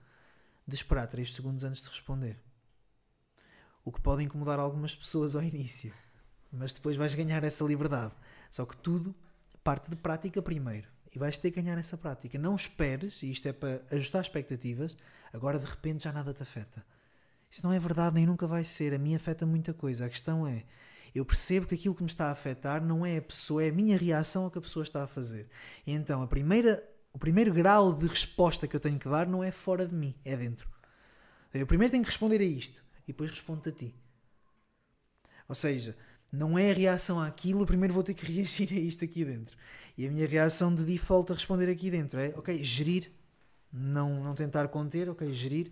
de 0.67 0.75
esperar 0.75 1.07
3 1.07 1.35
segundos 1.35 1.65
antes 1.65 1.83
de 1.83 1.89
responder. 1.89 2.39
O 3.85 3.91
que 3.91 4.01
pode 4.01 4.23
incomodar 4.23 4.61
algumas 4.61 4.95
pessoas 4.95 5.35
ao 5.35 5.43
início, 5.43 5.93
mas 6.53 6.73
depois 6.73 6.97
vais 6.97 7.15
ganhar 7.15 7.43
essa 7.43 7.65
liberdade. 7.65 8.13
Só 8.51 8.67
que 8.67 8.77
tudo 8.77 9.15
parte 9.65 9.91
de 9.91 9.97
prática 9.97 10.43
primeiro 10.43 10.89
e 11.15 11.19
vais 11.19 11.39
ter 11.39 11.51
que 11.51 11.61
ganhar 11.61 11.79
essa 11.79 11.97
prática. 11.97 12.39
Não 12.39 12.55
esperes, 12.55 13.23
e 13.23 13.31
isto 13.31 13.47
é 13.47 13.53
para 13.53 13.83
ajustar 13.91 14.23
expectativas, 14.23 14.97
agora 15.33 15.59
de 15.59 15.67
repente 15.67 16.05
já 16.05 16.13
nada 16.13 16.33
te 16.33 16.43
afeta. 16.43 16.85
Isso 17.51 17.67
não 17.67 17.73
é 17.73 17.79
verdade 17.79 18.15
nem 18.15 18.27
nunca 18.27 18.47
vai 18.47 18.65
ser. 18.65 18.95
A 18.95 18.99
mim 18.99 19.15
afeta 19.15 19.45
muita 19.45 19.75
coisa. 19.75 20.07
A 20.07 20.09
questão 20.09 20.47
é, 20.47 20.65
eu 21.15 21.25
percebo 21.25 21.67
que 21.67 21.75
aquilo 21.75 21.95
que 21.95 22.03
me 22.03 22.09
está 22.09 22.29
a 22.29 22.33
afetar 22.33 22.83
não 22.83 23.05
é 23.05 23.19
a 23.19 23.23
pessoa, 23.23 23.63
é 23.63 23.69
a 23.69 23.73
minha 23.73 23.97
reação 23.97 24.45
ao 24.45 24.51
que 24.51 24.59
a 24.59 24.63
pessoa 24.63 24.83
está 24.83 25.05
a 25.05 25.07
fazer. 25.07 25.49
E 25.87 25.93
então, 25.93 26.23
a 26.23 26.27
primeira, 26.27 26.83
o 27.13 27.19
primeiro 27.19 27.53
grau 27.53 27.93
de 27.93 28.07
resposta 28.07 28.67
que 28.67 28.75
eu 28.75 28.81
tenho 28.81 28.99
que 28.99 29.09
dar 29.09 29.27
não 29.27 29.45
é 29.45 29.51
fora 29.51 29.87
de 29.87 29.95
mim, 29.95 30.15
é 30.25 30.35
dentro. 30.35 30.71
Eu 31.53 31.67
primeiro 31.67 31.91
tenho 31.91 32.03
que 32.03 32.09
responder 32.09 32.41
a 32.41 32.45
isto 32.45 32.83
e 33.03 33.09
depois 33.09 33.31
respondo 33.31 33.69
a 33.69 33.73
ti. 33.73 33.95
Ou 35.47 35.55
seja, 35.55 35.95
não 36.33 36.59
é 36.59 36.71
a 36.71 36.75
reação 36.75 37.21
àquilo, 37.21 37.67
primeiro 37.67 37.93
vou 37.93 38.03
ter 38.03 38.15
que 38.15 38.25
reagir 38.33 38.73
a 38.73 38.77
isto 38.77 39.05
aqui 39.05 39.25
dentro. 39.25 39.57
E 39.97 40.07
a 40.07 40.11
minha 40.11 40.27
reação 40.27 40.75
de 40.75 40.85
default 40.85 41.31
a 41.31 41.35
responder 41.35 41.71
aqui 41.71 41.91
dentro 41.91 42.19
é, 42.19 42.29
ok, 42.37 42.65
gerir, 42.65 43.11
não, 43.71 44.25
não 44.25 44.35
tentar 44.35 44.69
conter, 44.69 45.09
ok, 45.09 45.33
gerir 45.35 45.71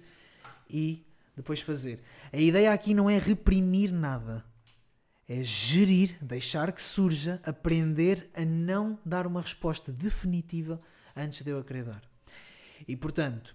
e 0.68 1.04
depois 1.34 1.60
fazer. 1.60 2.02
A 2.32 2.36
ideia 2.36 2.72
aqui 2.72 2.92
não 2.92 3.08
é 3.08 3.18
reprimir 3.18 3.90
nada. 3.90 4.44
É 5.26 5.42
gerir, 5.42 6.18
deixar 6.20 6.72
que 6.72 6.82
surja, 6.82 7.40
aprender 7.44 8.28
a 8.34 8.44
não 8.44 8.98
dar 9.04 9.26
uma 9.26 9.40
resposta 9.40 9.92
definitiva 9.92 10.80
antes 11.16 11.42
de 11.42 11.50
eu 11.50 11.58
a 11.58 11.64
querer 11.64 11.84
dar. 11.84 12.02
E 12.86 12.96
portanto, 12.96 13.54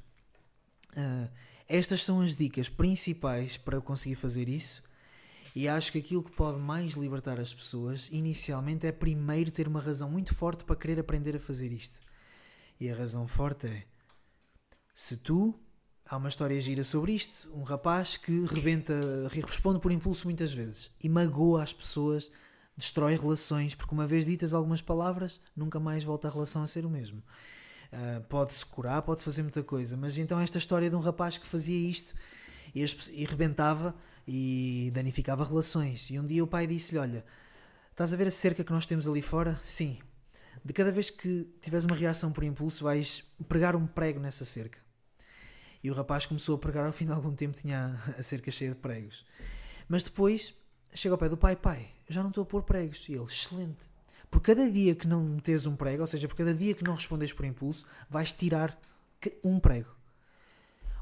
ah, 0.95 1.27
estas 1.67 2.03
são 2.03 2.21
as 2.21 2.35
dicas 2.35 2.69
principais 2.69 3.57
para 3.57 3.75
eu 3.75 3.81
conseguir 3.81 4.15
fazer 4.15 4.47
isso. 4.47 4.83
E 5.55 5.69
acho 5.69 5.93
que 5.93 5.99
aquilo 5.99 6.21
que 6.21 6.33
pode 6.33 6.59
mais 6.59 6.95
libertar 6.95 7.39
as 7.39 7.53
pessoas, 7.53 8.09
inicialmente, 8.11 8.85
é 8.85 8.91
primeiro 8.91 9.49
ter 9.49 9.69
uma 9.69 9.79
razão 9.79 10.11
muito 10.11 10.35
forte 10.35 10.65
para 10.65 10.75
querer 10.75 10.99
aprender 10.99 11.33
a 11.33 11.39
fazer 11.39 11.71
isto. 11.71 11.97
E 12.77 12.91
a 12.91 12.95
razão 12.95 13.25
forte 13.25 13.67
é: 13.67 13.85
se 14.93 15.17
tu. 15.17 15.57
Há 16.07 16.17
uma 16.17 16.29
história 16.29 16.61
gira 16.61 16.83
sobre 16.83 17.13
isto. 17.13 17.51
Um 17.51 17.63
rapaz 17.63 18.15
que 18.15 18.45
rebenta, 18.45 18.93
responde 19.43 19.79
por 19.79 19.91
impulso 19.91 20.27
muitas 20.27 20.53
vezes 20.53 20.91
e 21.01 21.09
magoa 21.09 21.63
as 21.63 21.73
pessoas, 21.73 22.29
destrói 22.77 23.17
relações, 23.17 23.73
porque 23.73 23.91
uma 23.91 24.05
vez 24.05 24.27
ditas 24.27 24.53
algumas 24.53 24.83
palavras, 24.83 25.41
nunca 25.55 25.79
mais 25.79 26.03
volta 26.03 26.27
a 26.27 26.31
relação 26.31 26.61
a 26.61 26.67
ser 26.67 26.85
o 26.85 26.91
mesmo. 26.91 27.23
Uh, 27.91 28.21
pode-se 28.29 28.63
curar, 28.63 29.01
pode 29.01 29.23
fazer 29.23 29.41
muita 29.41 29.63
coisa, 29.63 29.97
mas 29.97 30.15
então 30.15 30.39
esta 30.39 30.59
história 30.59 30.91
de 30.91 30.95
um 30.95 30.99
rapaz 30.99 31.39
que 31.39 31.47
fazia 31.47 31.89
isto 31.89 32.13
e, 32.75 32.83
as 32.83 32.91
e 33.07 33.23
rebentava 33.25 33.95
e 34.27 34.91
danificava 34.93 35.45
relações. 35.45 36.09
E 36.09 36.19
um 36.19 36.25
dia 36.25 36.43
o 36.43 36.47
pai 36.47 36.67
disse-lhe: 36.67 36.99
Olha, 36.99 37.25
estás 37.89 38.13
a 38.13 38.17
ver 38.17 38.27
a 38.27 38.31
cerca 38.31 38.63
que 38.63 38.71
nós 38.71 38.85
temos 38.85 39.07
ali 39.07 39.21
fora? 39.21 39.57
Sim. 39.63 39.97
De 40.63 40.73
cada 40.73 40.91
vez 40.91 41.09
que 41.09 41.47
tiveres 41.61 41.85
uma 41.85 41.95
reação 41.95 42.31
por 42.33 42.43
impulso, 42.43 42.83
vais 42.83 43.23
pregar 43.47 43.75
um 43.75 43.87
prego 43.87 44.19
nessa 44.19 44.43
cerca. 44.43 44.79
E 45.81 45.89
o 45.89 45.93
rapaz 45.93 46.25
começou 46.25 46.55
a 46.55 46.57
pregar, 46.57 46.85
ao 46.85 46.91
fim 46.91 47.05
de 47.05 47.11
algum 47.11 47.33
tempo 47.33 47.55
tinha 47.55 47.99
a 48.17 48.23
cerca 48.23 48.51
cheia 48.51 48.71
de 48.71 48.77
pregos. 48.77 49.25
Mas 49.87 50.03
depois 50.03 50.53
chega 50.93 51.13
ao 51.13 51.19
pé 51.19 51.29
do 51.29 51.37
pai: 51.37 51.55
Pai, 51.55 51.87
já 52.09 52.21
não 52.21 52.29
estou 52.29 52.43
a 52.43 52.45
pôr 52.45 52.63
pregos. 52.63 53.07
E 53.07 53.13
ele: 53.13 53.23
Excelente. 53.23 53.95
Por 54.29 54.41
cada 54.41 54.69
dia 54.69 54.95
que 54.95 55.07
não 55.07 55.23
metes 55.23 55.65
um 55.65 55.77
prego, 55.77 56.01
ou 56.01 56.07
seja, 56.07 56.27
por 56.27 56.35
cada 56.35 56.53
dia 56.53 56.73
que 56.73 56.83
não 56.83 56.95
respondes 56.95 57.31
por 57.31 57.45
impulso, 57.45 57.85
vais 58.09 58.33
tirar 58.33 58.77
um 59.43 59.59
prego. 59.59 59.94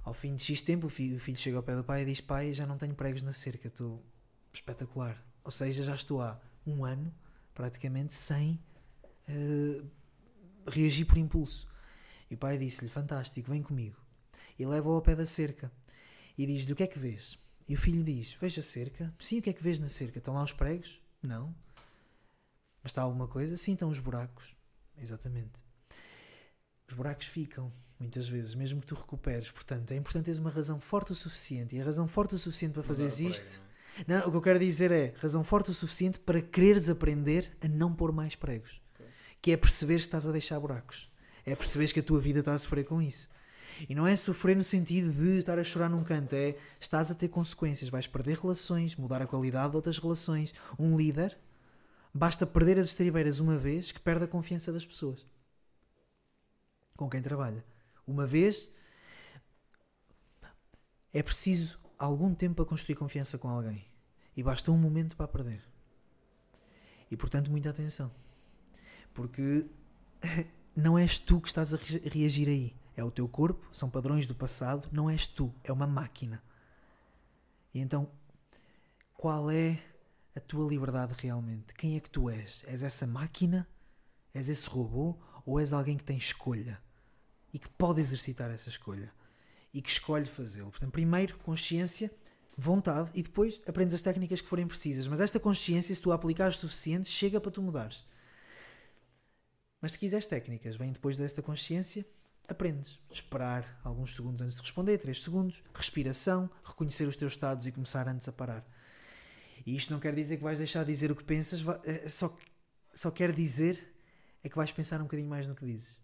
Ao 0.04 0.14
fim 0.14 0.36
de 0.36 0.44
X 0.44 0.62
tempo, 0.62 0.88
o 0.88 0.90
filho, 0.90 1.16
o 1.16 1.20
filho 1.20 1.38
chega 1.38 1.58
ao 1.58 1.64
pé 1.64 1.76
do 1.76 1.84
pai 1.84 2.02
e 2.02 2.06
diz: 2.06 2.20
Pai, 2.20 2.54
já 2.54 2.68
não 2.68 2.78
tenho 2.78 2.94
pregos 2.94 3.22
na 3.22 3.32
cerca, 3.32 3.68
estou 3.68 4.04
espetacular. 4.52 5.24
Ou 5.44 5.52
seja, 5.52 5.84
já 5.84 5.96
estou 5.96 6.22
há 6.22 6.40
um 6.66 6.84
ano, 6.84 7.14
praticamente, 7.54 8.14
sem 8.14 8.60
eh, 9.28 9.82
reagir 10.68 11.06
por 11.06 11.18
impulso. 11.18 11.68
E 12.30 12.36
o 12.36 12.38
pai 12.38 12.58
disse-lhe: 12.58 12.90
Fantástico, 12.90 13.50
vem 13.50 13.64
comigo. 13.64 13.98
E 14.60 14.66
leva-o 14.66 14.94
ao 14.94 15.02
pé 15.02 15.16
da 15.16 15.26
cerca 15.26 15.72
e 16.38 16.46
diz-lhe: 16.46 16.74
O 16.74 16.76
que 16.76 16.84
é 16.84 16.88
que 16.88 17.00
vês? 17.00 17.38
E 17.68 17.74
o 17.74 17.78
filho 17.78 18.04
diz: 18.04 18.34
Veja 18.34 18.60
a 18.60 18.64
cerca. 18.64 19.14
Sim, 19.20 19.40
o 19.40 19.42
que 19.42 19.50
é 19.50 19.54
que 19.54 19.64
vês 19.64 19.80
na 19.80 19.90
cerca? 19.90 20.20
Estão 20.20 20.34
lá 20.34 20.44
os 20.44 20.52
pregos? 20.52 21.02
Não. 21.22 21.56
Mas 22.82 22.92
está 22.92 23.02
alguma 23.02 23.28
coisa? 23.28 23.56
Sim, 23.56 23.74
estão 23.74 23.90
os 23.90 24.00
buracos. 24.00 24.54
Exatamente. 24.98 25.64
Os 26.88 26.94
buracos 26.94 27.28
ficam, 27.28 27.72
muitas 28.04 28.28
vezes, 28.28 28.54
mesmo 28.54 28.80
que 28.80 28.88
tu 28.88 28.96
recuperes. 28.96 29.50
Portanto, 29.50 29.92
é 29.92 29.96
importante 29.96 30.26
teres 30.26 30.40
uma 30.40 30.50
razão 30.50 30.80
forte 30.80 31.12
o 31.12 31.16
suficiente. 31.16 31.76
E 31.76 31.82
a 31.82 31.84
razão 31.84 32.08
forte 32.08 32.36
o 32.36 32.38
suficiente 32.38 32.74
para 32.74 32.84
fazeres 32.84 33.20
isto. 33.20 33.44
prego, 33.44 33.64
não 34.08 34.16
é? 34.16 34.20
Não, 34.20 34.28
o 34.28 34.32
que 34.32 34.38
eu 34.38 34.42
quero 34.42 34.60
dizer 34.60 34.92
é 34.92 35.14
razão 35.18 35.44
forte 35.44 35.72
o 35.72 35.74
suficiente 35.74 36.20
para 36.20 36.42
quereres 36.42 36.90
aprender 36.90 37.56
a 37.64 37.68
não 37.68 37.94
pôr 37.94 38.12
mais 38.12 38.36
pregos. 38.36 38.82
Ok. 38.94 39.06
Que 39.42 39.52
é 39.52 39.58
perceber 39.58 39.96
que 39.96 40.02
estás 40.02 40.26
a 40.26 40.32
deixar 40.32 40.60
buracos. 40.60 41.10
É 41.46 41.56
perceberes 41.56 41.92
que 41.92 42.00
a 42.00 42.04
tua 42.04 42.22
vida 42.22 42.40
está 42.40 42.54
a 42.54 42.60
sofrer 42.60 42.86
com 42.86 43.02
isso. 43.02 43.30
E 43.90 43.96
não 43.96 44.06
é 44.06 44.16
sofrer 44.16 44.56
no 44.56 44.64
sentido 44.64 45.12
de 45.12 45.40
estar 45.40 45.58
a 45.58 45.64
chorar 45.64 45.90
num 45.90 46.04
canto, 46.04 46.34
é 46.34 46.56
estás 46.80 47.10
a 47.10 47.16
ter 47.16 47.28
consequências, 47.28 47.90
vais 47.90 48.06
perder 48.06 48.38
relações, 48.38 48.96
mudar 48.96 49.22
a 49.22 49.28
qualidade 49.28 49.72
de 49.72 49.76
outras 49.76 49.98
relações. 49.98 50.54
Um 50.78 50.96
líder 50.96 51.38
basta 52.14 52.46
perder 52.46 52.78
as 52.78 52.88
estribeiras 52.88 53.40
uma 53.40 53.58
vez 53.58 53.92
que 53.92 54.00
perde 54.00 54.26
a 54.26 54.28
confiança 54.28 54.72
das 54.72 54.86
pessoas 54.86 55.26
com 56.96 57.10
quem 57.10 57.22
trabalha. 57.22 57.64
Uma 58.08 58.26
vez 58.28 58.70
é 61.14 61.24
preciso 61.24 61.80
algum 61.98 62.34
tempo 62.36 62.56
para 62.56 62.66
construir 62.66 62.96
confiança 62.96 63.38
com 63.38 63.48
alguém 63.50 63.86
e 64.36 64.44
basta 64.44 64.70
um 64.72 64.78
momento 64.78 65.16
para 65.16 65.28
perder. 65.28 65.64
E 67.10 67.16
portanto, 67.18 67.52
muita 67.52 67.70
atenção, 67.70 68.12
porque 69.14 69.66
não 70.76 70.98
és 70.98 71.20
tu 71.20 71.40
que 71.42 71.48
estás 71.48 71.74
a 71.74 71.78
re- 71.78 72.02
reagir 72.10 72.48
aí. 72.48 72.76
É 72.96 73.04
o 73.04 73.10
teu 73.12 73.28
corpo, 73.28 73.68
são 73.74 73.90
padrões 73.90 74.28
do 74.28 74.36
passado, 74.36 74.88
não 74.92 75.10
és 75.10 75.26
tu, 75.26 75.52
é 75.64 75.72
uma 75.72 75.88
máquina. 75.88 76.44
E 77.74 77.80
então, 77.80 78.10
qual 79.16 79.50
é 79.50 79.80
a 80.36 80.40
tua 80.40 80.68
liberdade 80.68 81.14
realmente? 81.18 81.74
Quem 81.74 81.96
é 81.96 82.00
que 82.00 82.10
tu 82.10 82.30
és? 82.30 82.64
És 82.68 82.84
essa 82.84 83.08
máquina? 83.08 83.68
És 84.34 84.50
esse 84.50 84.68
robô? 84.70 85.18
Ou 85.46 85.62
és 85.62 85.74
alguém 85.74 85.98
que 85.98 86.04
tem 86.04 86.18
escolha? 86.18 86.83
E 87.54 87.60
que 87.60 87.70
pode 87.70 88.02
exercitar 88.02 88.50
essa 88.50 88.70
escolha? 88.70 89.14
E 89.74 89.82
que 89.82 89.90
escolhe 89.90 90.26
fazê-lo? 90.26 90.72
Portanto, 90.72 90.92
primeiro, 90.92 91.38
consciência, 91.40 92.12
vontade 92.58 93.12
e 93.14 93.22
depois 93.22 93.62
aprendes 93.68 93.94
as 93.94 94.02
técnicas 94.02 94.42
que 94.42 94.48
forem 94.48 94.68
precisas. 94.68 95.08
Mas 95.08 95.20
esta 95.20 95.40
consciência, 95.40 95.94
se 95.94 96.02
tu 96.02 96.12
a 96.12 96.16
aplicares 96.16 96.58
o 96.58 96.60
suficiente, 96.62 97.10
chega 97.10 97.40
para 97.40 97.52
tu 97.52 97.62
mudares. 97.62 98.06
Mas 99.82 99.94
se 99.94 100.00
quiseres 100.00 100.28
técnicas, 100.28 100.76
vem 100.76 100.92
depois 100.92 101.18
desta 101.18 101.42
consciência, 101.42 102.06
aprendes. 102.48 103.00
Esperar 103.12 103.80
alguns 103.84 104.16
segundos 104.16 104.42
antes 104.42 104.56
de 104.56 104.62
responder, 104.62 104.98
3 104.98 105.22
segundos, 105.22 105.64
respiração, 105.74 106.50
reconhecer 106.64 107.06
os 107.06 107.16
teus 107.16 107.34
estados 107.34 107.68
e 107.68 107.72
começar 107.72 108.08
antes 108.08 108.28
a 108.28 108.32
parar. 108.32 108.66
E 109.66 109.76
isto 109.76 109.94
não 109.94 110.00
quer 110.00 110.16
dizer 110.16 110.38
que 110.38 110.44
vais 110.44 110.58
deixar 110.58 110.84
de 110.84 110.92
dizer 110.92 111.12
o 111.12 111.16
que 111.16 111.24
pensas, 111.24 111.62
é 111.84 112.10
só, 112.10 112.36
só 112.94 113.12
quer 113.12 113.32
dizer 113.32 113.94
é 114.44 114.50
que 114.50 114.56
vais 114.56 114.72
pensar 114.72 115.00
um 115.00 115.04
bocadinho 115.04 115.30
mais 115.30 115.48
no 115.48 115.56
que 115.56 115.66
dizes. 115.66 115.98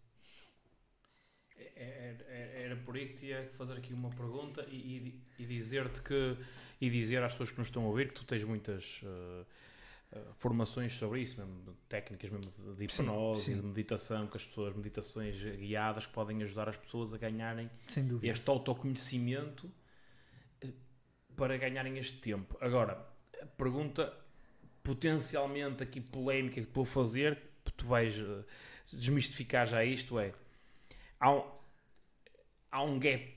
Era 1.82 2.76
por 2.76 2.96
aí 2.96 3.08
que 3.08 3.14
tinha 3.16 3.46
que 3.46 3.56
fazer 3.56 3.74
aqui 3.74 3.94
uma 3.94 4.10
pergunta 4.10 4.66
e, 4.70 4.76
e- 4.76 5.22
e 5.40 5.46
dizer-te 5.46 6.02
que 6.02 6.38
e 6.82 6.90
dizer 6.90 7.24
às 7.24 7.32
pessoas 7.34 7.52
que 7.52 7.58
nos 7.58 7.68
estão 7.68 7.84
a 7.84 7.88
ouvir 7.88 8.10
que 8.10 8.14
tu 8.16 8.26
tens 8.26 8.44
muitas 8.44 9.02
eh, 9.04 9.46
formações 10.38 10.94
sobre 10.94 11.22
isso, 11.22 11.40
mesmo 11.40 11.78
técnicas 11.88 12.30
mesmo 12.30 12.50
de, 12.76 12.88
Sim, 12.92 13.04
hipnose 13.04 13.44
sim. 13.44 13.52
e 13.52 13.56
de 13.56 13.62
meditação, 13.62 14.28
que 14.28 14.38
as 14.38 14.46
pessoas, 14.46 14.76
meditações 14.76 15.36
guiadas 15.42 16.06
que 16.06 16.14
podem 16.14 16.42
ajudar 16.44 16.68
as 16.68 16.78
pessoas 16.78 17.14
a 17.14 17.18
ganharem 17.18 17.70
este 18.24 18.50
autoconhecimento 18.50 19.72
eh, 20.62 20.70
para 21.38 21.58
ganharem 21.58 21.98
este 21.98 22.18
tempo. 22.20 22.58
Agora, 22.60 23.06
a 23.42 23.46
pergunta 23.46 24.14
potencialmente 24.84 25.84
aqui 25.84 26.02
polémica 26.02 26.62
que 26.62 26.74
vou 26.74 26.86
fazer, 26.86 27.40
tu 27.78 27.86
vais 27.86 28.14
desmistificar 28.92 29.68
já 29.68 29.84
isto, 29.86 30.18
é 30.20 30.34
há 31.20 31.59
há 32.72 32.84
um 32.84 33.00
gap 33.00 33.36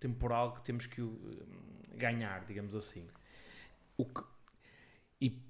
temporal 0.00 0.54
que 0.54 0.62
temos 0.62 0.86
que 0.86 1.00
eh, 1.02 1.96
ganhar, 1.96 2.44
digamos 2.44 2.74
assim. 2.74 3.06
O 3.96 4.04
que, 4.04 4.22
e 5.20 5.42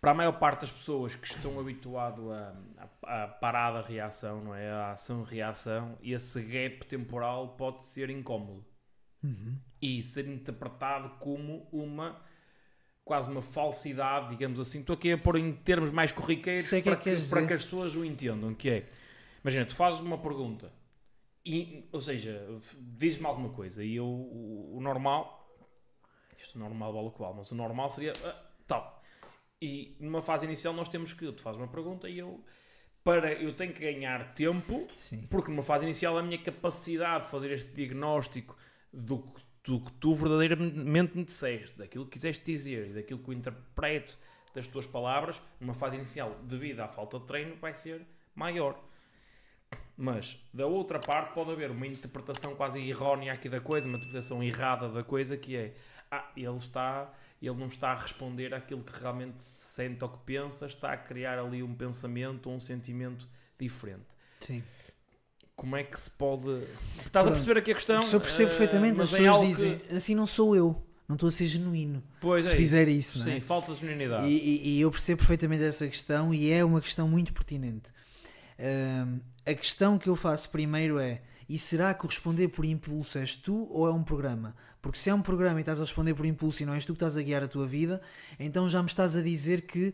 para 0.00 0.10
a 0.12 0.14
maior 0.14 0.32
parte 0.38 0.62
das 0.62 0.70
pessoas 0.72 1.14
que 1.14 1.26
estão 1.26 1.58
habituado 1.60 2.32
a, 2.32 2.54
a, 3.02 3.24
a 3.24 3.28
parada-reação, 3.28 4.42
não 4.42 4.54
é? 4.54 4.70
A 4.70 4.92
ação-reação, 4.92 5.98
esse 6.02 6.42
gap 6.42 6.86
temporal 6.86 7.56
pode 7.56 7.86
ser 7.86 8.10
incómodo 8.10 8.64
Uhum. 9.22 9.58
e 9.82 10.02
ser 10.02 10.26
interpretado 10.26 11.10
como 11.18 11.68
uma 11.70 12.18
quase 13.04 13.30
uma 13.30 13.42
falsidade, 13.42 14.30
digamos 14.30 14.58
assim. 14.58 14.80
Estou 14.80 14.94
aqui 14.94 15.12
a 15.12 15.18
pôr 15.18 15.36
em 15.36 15.52
termos 15.52 15.90
mais 15.90 16.10
corriqueiros 16.10 16.72
é 16.72 16.80
para, 16.80 16.96
que 16.96 17.16
que, 17.16 17.28
para 17.28 17.46
que 17.46 17.52
as 17.52 17.64
pessoas 17.64 17.94
o 17.96 18.04
entendam, 18.04 18.54
que 18.54 18.70
é, 18.70 18.88
imagina, 19.42 19.66
tu 19.66 19.74
fazes 19.74 20.00
uma 20.00 20.16
pergunta, 20.16 20.72
e, 21.44 21.88
ou 21.92 22.00
seja, 22.00 22.46
dizes-me 22.78 23.26
alguma 23.26 23.50
coisa, 23.50 23.82
e 23.82 23.96
eu, 23.96 24.06
o, 24.06 24.76
o 24.76 24.80
normal, 24.80 25.50
isto 26.38 26.58
normal 26.58 26.92
vale 26.92 27.10
qual, 27.10 27.34
mas 27.34 27.50
o 27.50 27.54
normal 27.54 27.90
seria, 27.90 28.12
ah, 28.24 28.42
tal. 28.66 29.02
E 29.60 29.96
numa 30.00 30.22
fase 30.22 30.46
inicial 30.46 30.72
nós 30.72 30.88
temos 30.88 31.12
que, 31.12 31.30
tu 31.32 31.42
fazes 31.42 31.60
uma 31.60 31.68
pergunta 31.68 32.08
e 32.08 32.18
eu, 32.18 32.42
para, 33.04 33.32
eu 33.32 33.54
tenho 33.54 33.72
que 33.72 33.80
ganhar 33.80 34.34
tempo 34.34 34.86
Sim. 34.96 35.26
porque 35.30 35.50
numa 35.50 35.62
fase 35.62 35.84
inicial 35.84 36.16
a 36.16 36.22
minha 36.22 36.38
capacidade 36.38 37.24
de 37.24 37.30
fazer 37.30 37.50
este 37.50 37.70
diagnóstico 37.72 38.56
do, 38.92 39.34
do 39.64 39.80
que 39.80 39.92
tu 39.94 40.14
verdadeiramente 40.14 41.16
me 41.16 41.24
disseste, 41.24 41.76
daquilo 41.78 42.04
que 42.04 42.12
quiseste 42.12 42.44
dizer 42.44 42.88
e 42.88 42.92
daquilo 42.94 43.20
que 43.20 43.30
eu 43.30 43.34
interpreto 43.34 44.18
das 44.54 44.66
tuas 44.66 44.86
palavras, 44.86 45.40
numa 45.60 45.74
fase 45.74 45.96
inicial, 45.96 46.36
devido 46.42 46.80
à 46.80 46.88
falta 46.88 47.18
de 47.18 47.26
treino, 47.26 47.56
vai 47.56 47.72
ser 47.74 48.04
maior. 48.34 48.82
Mas, 49.96 50.38
da 50.52 50.66
outra 50.66 50.98
parte, 50.98 51.34
pode 51.34 51.50
haver 51.50 51.70
uma 51.70 51.86
interpretação 51.86 52.54
quase 52.54 52.80
errónea 52.80 53.32
aqui 53.34 53.48
da 53.48 53.60
coisa, 53.60 53.86
uma 53.86 53.98
interpretação 53.98 54.42
errada 54.42 54.88
da 54.88 55.04
coisa, 55.04 55.36
que 55.36 55.56
é, 55.56 55.74
ah, 56.10 56.26
ele 56.36 56.56
está, 56.56 57.12
ele 57.40 57.54
não 57.56 57.66
está 57.68 57.90
a 57.90 57.94
responder 57.94 58.54
àquilo 58.54 58.82
que 58.82 58.98
realmente 58.98 59.42
sente 59.44 60.02
ou 60.02 60.08
que 60.10 60.18
pensa, 60.24 60.66
está 60.66 60.92
a 60.92 60.96
criar 60.96 61.38
ali 61.38 61.62
um 61.62 61.74
pensamento 61.74 62.48
ou 62.48 62.56
um 62.56 62.60
sentimento 62.60 63.28
diferente 63.58 64.16
Sim. 64.40 64.62
como 65.54 65.76
é 65.76 65.84
que 65.84 66.00
se 66.00 66.10
pode. 66.10 66.48
Estás 66.96 67.06
a 67.06 67.10
Pronto. 67.10 67.32
perceber 67.32 67.58
aqui 67.60 67.72
a 67.72 67.74
questão? 67.74 68.02
Se 68.02 68.14
eu 68.16 68.20
percebo 68.22 68.50
Eh, 68.52 68.56
perfeitamente, 68.56 69.02
as 69.02 69.12
é 69.12 69.18
pessoas 69.18 69.46
dizem 69.46 69.78
que- 69.80 69.94
assim 69.94 70.14
não 70.14 70.26
sou 70.26 70.56
eu, 70.56 70.82
não 71.06 71.14
estou 71.16 71.28
a 71.28 71.30
ser 71.30 71.46
genuíno. 71.46 72.02
Pois 72.22 72.46
se 72.46 72.54
é 72.54 72.56
fizer 72.56 72.88
isso, 72.88 73.18
isso. 73.18 73.26
não 73.28 73.32
é? 73.32 73.38
Sim, 73.38 73.40
falta 73.46 73.74
de 73.74 73.80
genuinidade. 73.80 74.26
E, 74.26 74.32
e- 74.38 74.78
e 74.78 74.80
eu 74.80 74.90
percebo 74.90 75.18
perfeitamente 75.18 75.62
essa 75.62 75.86
questão 75.86 76.32
e 76.32 76.50
é 76.50 76.64
uma 76.64 76.80
questão 76.80 77.06
muito 77.06 77.34
pertinente. 77.34 77.90
Ahm, 78.58 79.20
a 79.50 79.54
questão 79.54 79.98
que 79.98 80.08
eu 80.08 80.16
faço 80.16 80.50
primeiro 80.50 80.98
é: 80.98 81.22
e 81.48 81.58
será 81.58 81.92
que 81.92 82.06
responder 82.06 82.48
por 82.48 82.64
impulso 82.64 83.18
és 83.18 83.36
tu 83.36 83.66
ou 83.70 83.86
é 83.88 83.92
um 83.92 84.04
programa? 84.04 84.54
Porque 84.80 84.98
se 84.98 85.10
é 85.10 85.14
um 85.14 85.20
programa 85.20 85.58
e 85.58 85.62
estás 85.62 85.80
a 85.80 85.84
responder 85.84 86.14
por 86.14 86.24
impulso 86.24 86.62
e 86.62 86.66
não 86.66 86.74
és 86.74 86.84
tu 86.84 86.92
que 86.92 86.96
estás 86.96 87.16
a 87.16 87.22
guiar 87.22 87.42
a 87.42 87.48
tua 87.48 87.66
vida, 87.66 88.00
então 88.38 88.70
já 88.70 88.80
me 88.82 88.88
estás 88.88 89.16
a 89.16 89.22
dizer 89.22 89.62
que 89.62 89.92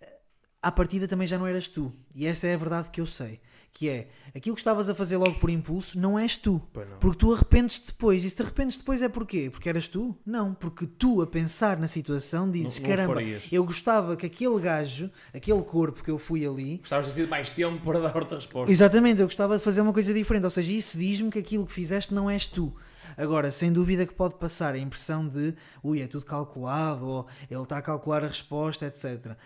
eh, 0.00 0.18
à 0.62 0.70
partida 0.70 1.08
também 1.08 1.26
já 1.26 1.38
não 1.38 1.46
eras 1.46 1.68
tu. 1.68 1.92
E 2.14 2.26
essa 2.26 2.46
é 2.46 2.54
a 2.54 2.56
verdade 2.56 2.90
que 2.90 3.00
eu 3.00 3.06
sei. 3.06 3.40
Que 3.76 3.90
é 3.90 4.08
aquilo 4.34 4.56
que 4.56 4.60
estavas 4.60 4.88
a 4.88 4.94
fazer 4.94 5.18
logo 5.18 5.34
por 5.38 5.50
impulso, 5.50 5.98
não 6.00 6.18
és 6.18 6.34
tu. 6.38 6.62
Não. 6.74 6.98
Porque 6.98 7.18
tu 7.18 7.34
arrependes 7.34 7.78
depois. 7.78 8.24
E 8.24 8.30
se 8.30 8.34
te 8.36 8.40
arrependes 8.40 8.78
depois 8.78 9.02
é 9.02 9.08
porquê? 9.10 9.50
Porque 9.50 9.68
eras 9.68 9.86
tu? 9.86 10.16
Não, 10.24 10.54
porque 10.54 10.86
tu 10.86 11.20
a 11.20 11.26
pensar 11.26 11.76
na 11.78 11.86
situação 11.86 12.50
dizes: 12.50 12.78
Não- 12.80 12.88
não 12.88 12.96
caramba, 12.96 13.14
farias." 13.16 13.42
eu 13.52 13.62
gostava 13.66 14.16
que 14.16 14.24
aquele 14.24 14.58
gajo, 14.60 15.10
aquele 15.34 15.62
corpo 15.62 16.02
que 16.02 16.10
eu 16.10 16.18
fui 16.18 16.46
ali. 16.46 16.78
Gostavas 16.78 17.08
de 17.08 17.12
ter 17.16 17.28
mais 17.28 17.50
tempo 17.50 17.84
para 17.84 18.00
dar 18.00 18.16
outra 18.16 18.36
resposta. 18.36 18.72
Exatamente, 18.72 19.20
eu 19.20 19.26
gostava 19.26 19.58
de 19.58 19.62
fazer 19.62 19.82
uma 19.82 19.92
coisa 19.92 20.14
diferente. 20.14 20.44
Ou 20.44 20.50
seja, 20.50 20.72
isso 20.72 20.96
diz-me 20.96 21.30
que 21.30 21.38
aquilo 21.38 21.66
que 21.66 21.72
fizeste 21.74 22.14
não 22.14 22.30
és 22.30 22.46
tu. 22.46 22.74
Agora, 23.14 23.52
sem 23.52 23.70
dúvida 23.70 24.06
que 24.06 24.14
pode 24.14 24.36
passar 24.36 24.72
a 24.74 24.78
impressão 24.78 25.28
de 25.28 25.54
ui, 25.84 26.00
é 26.00 26.06
tudo 26.06 26.24
calculado, 26.24 27.06
ou 27.06 27.26
ele 27.50 27.62
está 27.62 27.76
a 27.76 27.82
calcular 27.82 28.24
a 28.24 28.28
resposta, 28.28 28.86
etc. 28.86 29.36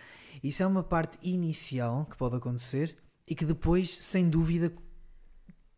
Isso 0.41 0.63
é 0.63 0.65
uma 0.65 0.83
parte 0.83 1.17
inicial 1.21 2.07
que 2.09 2.15
pode 2.15 2.37
acontecer 2.37 2.95
e 3.31 3.35
que 3.35 3.45
depois, 3.45 3.97
sem 4.01 4.29
dúvida, 4.29 4.73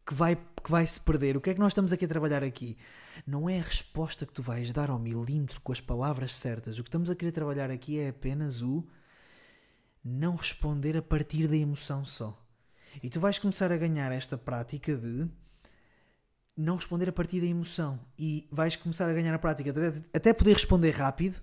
que 0.03 0.13
vai, 0.15 0.35
que 0.35 0.71
vai 0.71 0.87
se 0.87 0.99
perder. 0.99 1.37
O 1.37 1.41
que 1.41 1.51
é 1.51 1.53
que 1.53 1.59
nós 1.59 1.69
estamos 1.71 1.93
aqui 1.93 2.03
a 2.03 2.07
trabalhar 2.07 2.43
aqui? 2.43 2.75
Não 3.27 3.47
é 3.47 3.59
a 3.59 3.61
resposta 3.61 4.25
que 4.25 4.33
tu 4.33 4.41
vais 4.41 4.71
dar 4.73 4.89
ao 4.89 4.97
milímetro 4.97 5.61
com 5.61 5.71
as 5.71 5.79
palavras 5.79 6.33
certas. 6.33 6.79
O 6.79 6.83
que 6.83 6.89
estamos 6.89 7.11
a 7.11 7.15
querer 7.15 7.31
trabalhar 7.31 7.69
aqui 7.69 7.99
é 7.99 8.09
apenas 8.09 8.63
o 8.63 8.83
não 10.03 10.35
responder 10.35 10.97
a 10.97 11.01
partir 11.03 11.47
da 11.47 11.55
emoção 11.55 12.03
só. 12.03 12.43
E 13.03 13.07
tu 13.07 13.19
vais 13.19 13.37
começar 13.37 13.71
a 13.71 13.77
ganhar 13.77 14.11
esta 14.11 14.35
prática 14.35 14.97
de 14.97 15.27
não 16.57 16.75
responder 16.77 17.07
a 17.07 17.13
partir 17.13 17.39
da 17.39 17.45
emoção. 17.45 17.99
E 18.17 18.47
vais 18.51 18.75
começar 18.75 19.07
a 19.07 19.13
ganhar 19.13 19.33
a 19.35 19.37
prática 19.37 19.71
de 19.71 19.79
até- 19.79 20.01
até 20.11 20.33
poder 20.33 20.53
responder 20.53 20.89
rápido, 20.89 21.39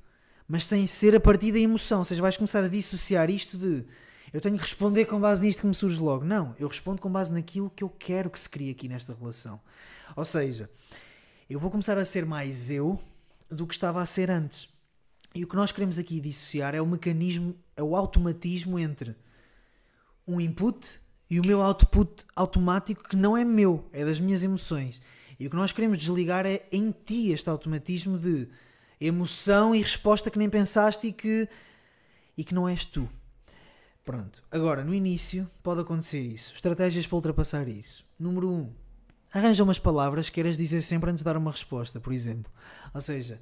mas 0.48 0.66
sem 0.66 0.88
ser 0.88 1.14
a 1.14 1.20
partir 1.20 1.52
da 1.52 1.60
emoção. 1.60 2.00
Ou 2.00 2.04
seja, 2.04 2.20
vais 2.20 2.36
começar 2.36 2.64
a 2.64 2.68
dissociar 2.68 3.30
isto 3.30 3.56
de 3.56 3.86
eu 4.32 4.40
tenho 4.40 4.56
que 4.56 4.62
responder 4.62 5.06
com 5.06 5.20
base 5.20 5.44
nisto 5.44 5.60
que 5.60 5.66
me 5.66 5.74
surge 5.74 6.00
logo. 6.00 6.24
Não, 6.24 6.54
eu 6.58 6.68
respondo 6.68 7.00
com 7.00 7.10
base 7.10 7.32
naquilo 7.32 7.70
que 7.70 7.82
eu 7.82 7.88
quero 7.88 8.30
que 8.30 8.38
se 8.38 8.48
crie 8.48 8.70
aqui 8.70 8.88
nesta 8.88 9.14
relação. 9.14 9.60
Ou 10.16 10.24
seja, 10.24 10.70
eu 11.48 11.58
vou 11.58 11.70
começar 11.70 11.98
a 11.98 12.04
ser 12.04 12.24
mais 12.24 12.70
eu 12.70 13.00
do 13.50 13.66
que 13.66 13.74
estava 13.74 14.00
a 14.00 14.06
ser 14.06 14.30
antes. 14.30 14.68
E 15.34 15.44
o 15.44 15.46
que 15.48 15.56
nós 15.56 15.72
queremos 15.72 15.98
aqui 15.98 16.20
dissociar 16.20 16.74
é 16.74 16.80
o 16.80 16.86
mecanismo, 16.86 17.56
é 17.76 17.82
o 17.82 17.96
automatismo 17.96 18.78
entre 18.78 19.16
um 20.26 20.40
input 20.40 21.00
e 21.28 21.38
o 21.40 21.46
meu 21.46 21.60
output 21.60 22.24
automático 22.34 23.08
que 23.08 23.16
não 23.16 23.36
é 23.36 23.44
meu, 23.44 23.88
é 23.92 24.04
das 24.04 24.20
minhas 24.20 24.42
emoções. 24.42 25.00
E 25.38 25.46
o 25.46 25.50
que 25.50 25.56
nós 25.56 25.72
queremos 25.72 25.98
desligar 25.98 26.46
é 26.46 26.66
em 26.70 26.90
ti 26.90 27.32
este 27.32 27.48
automatismo 27.48 28.18
de 28.18 28.48
emoção 29.00 29.74
e 29.74 29.78
resposta 29.78 30.30
que 30.30 30.38
nem 30.38 30.50
pensaste 30.50 31.06
e 31.06 31.12
que, 31.12 31.48
e 32.36 32.44
que 32.44 32.54
não 32.54 32.68
és 32.68 32.84
tu. 32.84 33.08
Pronto. 34.04 34.42
Agora, 34.50 34.82
no 34.84 34.94
início, 34.94 35.48
pode 35.62 35.80
acontecer 35.80 36.20
isso. 36.20 36.54
Estratégias 36.54 37.06
para 37.06 37.16
ultrapassar 37.16 37.68
isso. 37.68 38.04
Número 38.18 38.48
1. 38.50 38.52
Um, 38.60 38.74
arranja 39.32 39.62
umas 39.62 39.78
palavras 39.78 40.28
que 40.28 40.34
queiras 40.36 40.56
dizer 40.56 40.82
sempre 40.82 41.10
antes 41.10 41.20
de 41.20 41.24
dar 41.24 41.36
uma 41.36 41.50
resposta, 41.50 42.00
por 42.00 42.12
exemplo. 42.12 42.50
Ou 42.94 43.00
seja, 43.00 43.40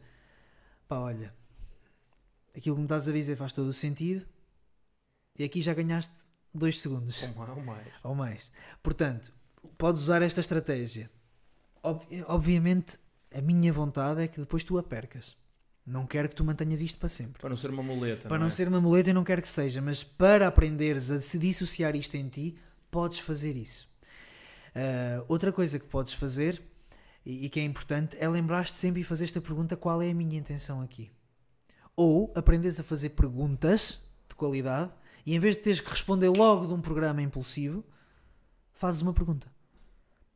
pá, 0.86 0.98
olha, 0.98 1.32
aquilo 2.56 2.74
que 2.76 2.80
me 2.80 2.86
estás 2.86 3.08
a 3.08 3.12
dizer 3.12 3.36
faz 3.36 3.52
todo 3.52 3.68
o 3.68 3.72
sentido 3.72 4.26
e 5.38 5.44
aqui 5.44 5.62
já 5.62 5.72
ganhaste 5.72 6.12
dois 6.52 6.80
segundos 6.80 7.22
Ou 7.22 7.28
mais, 7.34 7.50
ou 7.56 7.62
mais. 7.64 7.86
ou 8.04 8.14
mais. 8.14 8.52
Portanto, 8.82 9.32
podes 9.78 10.02
usar 10.02 10.20
esta 10.22 10.40
estratégia. 10.40 11.10
Ob- 11.82 12.04
obviamente, 12.26 12.98
a 13.32 13.40
minha 13.40 13.72
vontade 13.72 14.22
é 14.22 14.28
que 14.28 14.40
depois 14.40 14.64
tu 14.64 14.76
a 14.76 14.82
percas. 14.82 15.36
Não 15.88 16.06
quero 16.06 16.28
que 16.28 16.34
tu 16.34 16.44
mantenhas 16.44 16.82
isto 16.82 16.98
para 16.98 17.08
sempre. 17.08 17.40
Para 17.40 17.48
não 17.48 17.56
ser 17.56 17.70
uma 17.70 17.82
muleta. 17.82 18.28
Para 18.28 18.38
não 18.38 18.48
é? 18.48 18.50
ser 18.50 18.68
uma 18.68 18.80
muleta, 18.80 19.08
eu 19.08 19.14
não 19.14 19.24
quero 19.24 19.40
que 19.40 19.48
seja, 19.48 19.80
mas 19.80 20.04
para 20.04 20.46
aprenderes 20.46 21.10
a 21.10 21.20
se 21.20 21.38
dissociar 21.38 21.96
isto 21.96 22.14
em 22.14 22.28
ti, 22.28 22.58
podes 22.90 23.18
fazer 23.18 23.56
isso. 23.56 23.88
Ah, 24.74 25.24
outra 25.26 25.50
coisa 25.50 25.78
que 25.78 25.86
podes 25.86 26.12
fazer 26.12 26.62
e, 27.24 27.46
e 27.46 27.48
que 27.48 27.58
é 27.58 27.64
importante 27.64 28.16
é 28.20 28.28
lembrar-te 28.28 28.76
sempre 28.76 29.00
e 29.00 29.04
fazer 29.04 29.24
esta 29.24 29.40
pergunta: 29.40 29.76
qual 29.76 30.02
é 30.02 30.10
a 30.10 30.14
minha 30.14 30.38
intenção 30.38 30.82
aqui? 30.82 31.10
Ou 31.96 32.32
aprenderes 32.36 32.78
a 32.78 32.84
fazer 32.84 33.10
perguntas 33.10 34.04
de 34.28 34.34
qualidade 34.34 34.92
e 35.24 35.34
em 35.34 35.38
vez 35.40 35.56
de 35.56 35.62
teres 35.62 35.80
que 35.80 35.90
responder 35.90 36.28
logo 36.28 36.66
de 36.66 36.74
um 36.74 36.80
programa 36.80 37.22
impulsivo, 37.22 37.82
fazes 38.74 39.00
uma 39.00 39.12
pergunta 39.12 39.50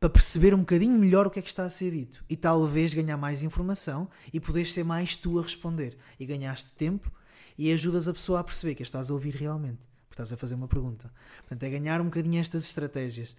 para 0.03 0.09
perceber 0.09 0.53
um 0.53 0.59
bocadinho 0.59 0.99
melhor 0.99 1.27
o 1.27 1.29
que 1.29 1.39
é 1.39 1.41
que 1.41 1.47
está 1.47 1.63
a 1.63 1.69
ser 1.69 1.91
dito 1.91 2.25
e 2.29 2.35
talvez 2.35 2.93
ganhar 2.93 3.15
mais 3.15 3.41
informação 3.41 4.09
e 4.33 4.37
poderes 4.37 4.73
ser 4.73 4.83
mais 4.83 5.15
tu 5.15 5.39
a 5.39 5.41
responder. 5.41 5.97
E 6.19 6.25
ganhaste 6.25 6.71
tempo 6.71 7.09
e 7.57 7.71
ajudas 7.71 8.09
a 8.09 8.13
pessoa 8.13 8.41
a 8.41 8.43
perceber 8.43 8.75
que 8.75 8.83
estás 8.83 9.09
a 9.09 9.13
ouvir 9.13 9.33
realmente 9.33 9.87
porque 10.09 10.15
estás 10.15 10.33
a 10.33 10.35
fazer 10.35 10.55
uma 10.55 10.67
pergunta. 10.67 11.09
Portanto 11.37 11.63
é 11.63 11.69
ganhar 11.69 12.01
um 12.01 12.05
bocadinho 12.05 12.41
estas 12.41 12.65
estratégias. 12.65 13.37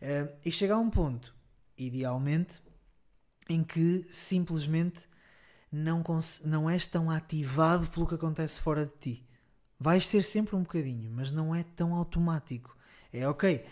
Eh, 0.00 0.26
e 0.42 0.50
chegar 0.50 0.76
a 0.76 0.78
um 0.78 0.88
ponto 0.88 1.34
idealmente 1.76 2.62
em 3.46 3.62
que 3.62 4.06
simplesmente 4.10 5.06
não, 5.70 6.02
não 6.46 6.70
és 6.70 6.86
tão 6.86 7.10
ativado 7.10 7.90
pelo 7.90 8.06
que 8.06 8.14
acontece 8.14 8.58
fora 8.58 8.86
de 8.86 8.94
ti. 8.94 9.28
Vais 9.78 10.06
ser 10.06 10.24
sempre 10.24 10.56
um 10.56 10.62
bocadinho 10.62 11.10
mas 11.10 11.30
não 11.30 11.54
é 11.54 11.62
tão 11.62 11.92
automático. 11.92 12.74
É 13.12 13.28
ok 13.28 13.66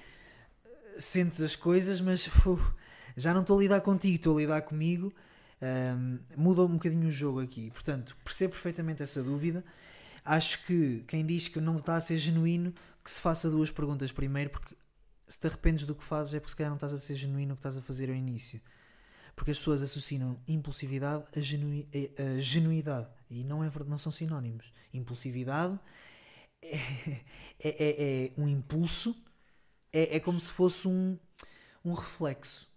sentes 0.99 1.41
as 1.43 1.57
coisas, 1.57 2.01
mas 2.01 2.27
uf, 2.47 2.73
já 3.17 3.33
não 3.35 3.41
estou 3.43 3.59
a 3.59 3.63
lidar 3.63 3.81
contigo, 3.81 4.17
estou 4.17 4.37
a 4.37 4.41
lidar 4.41 4.63
comigo. 4.63 5.13
Ahm, 5.61 6.19
muda 6.37 6.63
um 6.63 6.75
bocadinho 6.75 7.09
o 7.09 7.13
jogo 7.13 7.41
aqui. 7.41 7.71
Portanto, 7.71 8.17
percebo 8.25 8.53
perfeitamente 8.53 9.03
essa 9.03 9.23
dúvida. 9.23 9.65
Acho 10.25 10.65
que 10.67 11.05
quem 11.09 11.25
diz 11.27 11.49
que 11.49 11.61
não 11.61 11.79
está 11.79 11.97
a 11.97 12.01
ser 12.01 12.19
genuíno, 12.19 12.73
que 13.05 13.11
se 13.11 13.21
faça 13.21 13.51
duas 13.51 13.71
perguntas 13.71 14.13
primeiro, 14.13 14.51
porque 14.51 14.75
se 15.27 15.39
te 15.41 15.47
arrependes 15.47 15.85
do 15.87 15.95
que 15.95 16.05
fazes 16.05 16.35
é 16.35 16.41
porque 16.41 16.51
se 16.51 16.57
calhar 16.57 16.71
não 16.71 16.77
estás 16.77 16.93
a 16.93 16.99
ser 16.99 17.15
genuíno 17.15 17.55
o 17.55 17.57
que 17.57 17.61
estás 17.61 17.77
a 17.77 17.83
fazer 17.83 18.09
ao 18.09 18.15
início. 18.15 18.61
Porque 19.35 19.51
as 19.53 19.59
pessoas 19.59 19.83
associam 19.83 20.39
impulsividade 20.49 21.25
a, 21.37 21.41
genui- 21.41 21.89
a- 22.19 22.23
a 22.39 22.41
genuidade 22.41 23.09
e 23.31 23.45
não, 23.45 23.63
é, 23.65 23.71
não 23.87 23.99
são 23.99 24.11
sinónimos. 24.13 24.73
Impulsividade 24.93 25.79
é, 26.63 26.77
é- 27.61 27.69
é- 27.69 28.25
é 28.27 28.31
um 28.37 28.49
impulso 28.49 29.17
é, 29.93 30.17
é 30.17 30.21
como 30.21 30.41
se 30.41 30.51
fosse 30.51 30.87
um, 30.87 31.19
um 31.85 31.93
reflexo. 31.93 32.69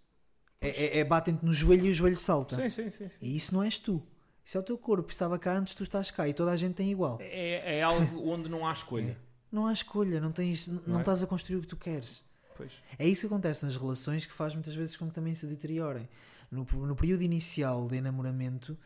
É, 0.60 0.68
é, 0.68 0.98
é 0.98 1.04
batem-te 1.04 1.44
no 1.44 1.52
joelho 1.52 1.86
e 1.86 1.90
o 1.90 1.94
joelho 1.94 2.16
salta. 2.16 2.56
Sim, 2.56 2.70
sim, 2.70 2.90
sim. 2.90 3.08
sim. 3.08 3.18
E 3.20 3.36
isso 3.36 3.54
não 3.54 3.62
és 3.62 3.78
tu. 3.78 4.02
Isso 4.44 4.56
é 4.56 4.60
o 4.60 4.62
teu 4.62 4.78
corpo. 4.78 5.10
Estava 5.10 5.38
cá 5.38 5.56
antes, 5.56 5.74
tu 5.74 5.82
estás 5.82 6.10
cá 6.10 6.28
e 6.28 6.34
toda 6.34 6.50
a 6.50 6.56
gente 6.56 6.74
tem 6.74 6.90
igual. 6.90 7.18
É, 7.20 7.78
é 7.78 7.82
algo 7.82 8.22
onde 8.28 8.48
não 8.48 8.66
há 8.66 8.72
escolha. 8.72 9.16
Não 9.50 9.66
há 9.66 9.72
escolha, 9.72 10.18
não, 10.20 10.32
tens, 10.32 10.66
não, 10.66 10.82
Não 10.86 10.96
é? 10.98 11.00
estás 11.00 11.22
a 11.22 11.26
construir 11.26 11.58
o 11.58 11.60
que 11.60 11.66
tu 11.66 11.76
queres. 11.76 12.24
Pois. 12.56 12.72
É 12.98 13.06
isso 13.06 13.22
que 13.22 13.26
acontece 13.26 13.64
nas 13.64 13.76
relações 13.76 14.24
que 14.24 14.32
faz 14.32 14.54
muitas 14.54 14.74
vezes 14.74 14.96
com 14.96 15.08
que 15.08 15.14
também 15.14 15.34
se 15.34 15.46
deteriorem. 15.46 16.08
No, 16.50 16.64
no 16.64 16.96
período 16.96 17.22
inicial 17.22 17.86
de 17.88 17.96
enamoramento, 17.96 18.78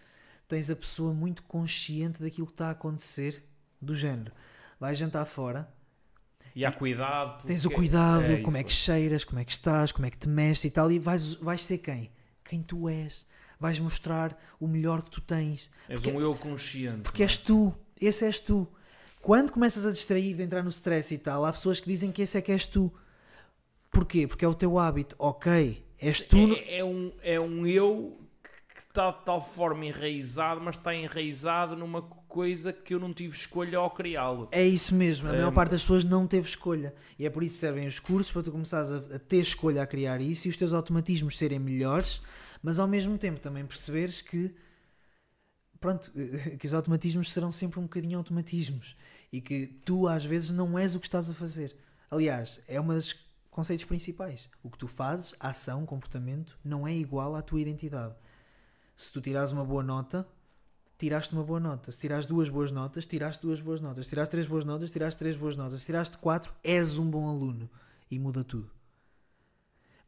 tens 0.48 0.70
a 0.70 0.76
pessoa 0.76 1.12
muito 1.12 1.42
consciente 1.44 2.22
daquilo 2.22 2.46
que 2.46 2.52
está 2.52 2.68
a 2.68 2.72
acontecer, 2.72 3.44
do 3.80 3.94
género. 3.94 4.32
Vais 4.78 4.98
jantar 4.98 5.24
fora, 5.24 5.68
E 6.56 6.64
há 6.64 6.72
cuidado. 6.72 7.46
tens 7.46 7.66
o 7.66 7.68
porque- 7.68 7.76
cuidado, 7.82 8.24
é 8.24 8.40
como 8.40 8.56
é 8.56 8.64
que 8.64 8.72
cheiras, 8.72 9.24
como 9.24 9.38
é 9.38 9.44
que 9.44 9.52
estás, 9.52 9.92
como 9.92 10.06
é 10.06 10.10
que 10.10 10.16
te 10.16 10.26
mexes 10.28 10.64
e 10.64 10.70
tal, 10.70 10.90
e 10.90 10.98
vais, 10.98 11.34
vais 11.34 11.62
ser 11.62 11.78
quem? 11.78 12.10
Quem 12.42 12.62
tu 12.62 12.88
és. 12.88 13.26
Vais 13.60 13.78
mostrar 13.78 14.36
o 14.58 14.66
melhor 14.66 15.02
que 15.02 15.10
tu 15.10 15.20
tens. 15.20 15.70
És 15.88 16.00
porque- 16.00 16.16
um 16.16 16.20
eu 16.20 16.34
consciente. 16.34 17.02
Porque 17.02 17.22
é? 17.22 17.26
és 17.26 17.36
tu, 17.36 17.74
esse 18.00 18.24
és 18.24 18.40
tu. 18.40 18.66
Quando 19.20 19.52
começas 19.52 19.84
a 19.84 19.90
distrair, 19.92 20.34
de 20.34 20.42
entrar 20.42 20.62
no 20.62 20.70
stress 20.70 21.12
e 21.12 21.18
tal, 21.18 21.44
há 21.44 21.52
pessoas 21.52 21.78
que 21.78 21.88
dizem 21.90 22.10
que 22.10 22.22
esse 22.22 22.38
é 22.38 22.40
que 22.40 22.52
és 22.52 22.64
tu. 22.66 22.90
Porquê? 23.90 24.26
Porque 24.26 24.44
é 24.44 24.48
o 24.48 24.54
teu 24.54 24.78
hábito. 24.78 25.14
Ok, 25.18 25.84
és 25.98 26.20
tu. 26.22 26.36
no- 26.38 26.54
É, 26.54 26.78
é 26.78 26.84
um, 26.84 27.12
é 27.22 27.38
um 27.40 27.66
eu 27.66 28.18
está 28.96 29.10
de 29.10 29.24
tal 29.24 29.40
forma 29.40 29.84
enraizado, 29.84 30.60
mas 30.60 30.76
está 30.76 30.94
enraizado 30.94 31.76
numa 31.76 32.02
coisa 32.02 32.72
que 32.72 32.94
eu 32.94 32.98
não 33.00 33.12
tive 33.12 33.36
escolha 33.36 33.78
ao 33.78 33.90
criá-lo. 33.90 34.48
É 34.50 34.64
isso 34.66 34.94
mesmo, 34.94 35.28
a 35.28 35.32
É, 35.32 35.36
maior 35.36 35.52
parte 35.52 35.72
das 35.72 35.82
pessoas 35.82 36.02
não 36.04 36.26
teve 36.26 36.48
escolha. 36.48 36.94
E 37.18 37.26
é 37.26 37.30
por 37.30 37.42
isso 37.42 37.54
que 37.54 37.60
servem 37.60 37.86
os 37.86 37.98
cursos, 37.98 38.32
para 38.32 38.42
tu 38.42 38.50
começares 38.52 38.90
a, 38.90 38.96
a 39.16 39.18
ter 39.18 39.40
escolha 39.42 39.82
a 39.82 39.86
criar 39.86 40.20
isso 40.20 40.46
e 40.48 40.50
os 40.50 40.56
teus 40.56 40.72
automatismos 40.72 41.36
serem 41.36 41.58
melhores, 41.58 42.22
mas 42.62 42.78
ao 42.78 42.88
mesmo 42.88 43.18
tempo 43.18 43.38
também 43.40 43.66
perceberes 43.66 44.22
que 44.22 44.54
pronto, 45.80 46.10
que 46.58 46.66
os 46.66 46.74
automatismos 46.74 47.32
serão 47.32 47.52
sempre 47.52 47.78
um 47.78 47.84
bocadinho 47.84 48.18
automatismos 48.18 48.96
e 49.32 49.40
que 49.40 49.66
tu 49.84 50.08
às 50.08 50.24
vezes 50.24 50.50
não 50.50 50.78
és 50.78 50.94
o 50.94 51.00
que 51.00 51.06
estás 51.06 51.28
a 51.28 51.34
fazer. 51.34 51.76
Aliás, 52.10 52.60
é 52.66 52.80
um 52.80 52.86
dos 52.86 53.14
conceitos 53.50 53.84
principais. 53.84 54.48
O 54.62 54.70
que 54.70 54.78
tu 54.78 54.86
fazes, 54.86 55.34
a 55.40 55.50
ação, 55.50 55.84
comportamento, 55.84 56.58
não 56.64 56.86
é 56.86 56.94
igual 56.94 57.34
à 57.34 57.42
tua 57.42 57.60
identidade. 57.60 58.14
Se 58.96 59.12
tu 59.12 59.20
tirares 59.20 59.52
uma 59.52 59.64
boa 59.64 59.82
nota, 59.82 60.26
tiraste 60.98 61.34
uma 61.34 61.44
boa 61.44 61.60
nota. 61.60 61.92
Se 61.92 61.98
tirares 61.98 62.26
duas 62.26 62.48
boas 62.48 62.72
notas, 62.72 63.06
tiraste 63.06 63.42
duas 63.42 63.60
boas 63.60 63.80
notas. 63.80 64.06
Se 64.06 64.10
tiraste 64.10 64.30
três 64.30 64.46
boas 64.46 64.64
notas, 64.64 64.90
tiraste 64.90 65.18
três 65.18 65.36
boas 65.36 65.56
notas. 65.56 65.80
Se 65.80 65.86
tiraste 65.86 66.16
quatro, 66.18 66.54
és 66.64 66.98
um 66.98 67.08
bom 67.08 67.28
aluno. 67.28 67.68
E 68.10 68.18
muda 68.18 68.42
tudo. 68.42 68.70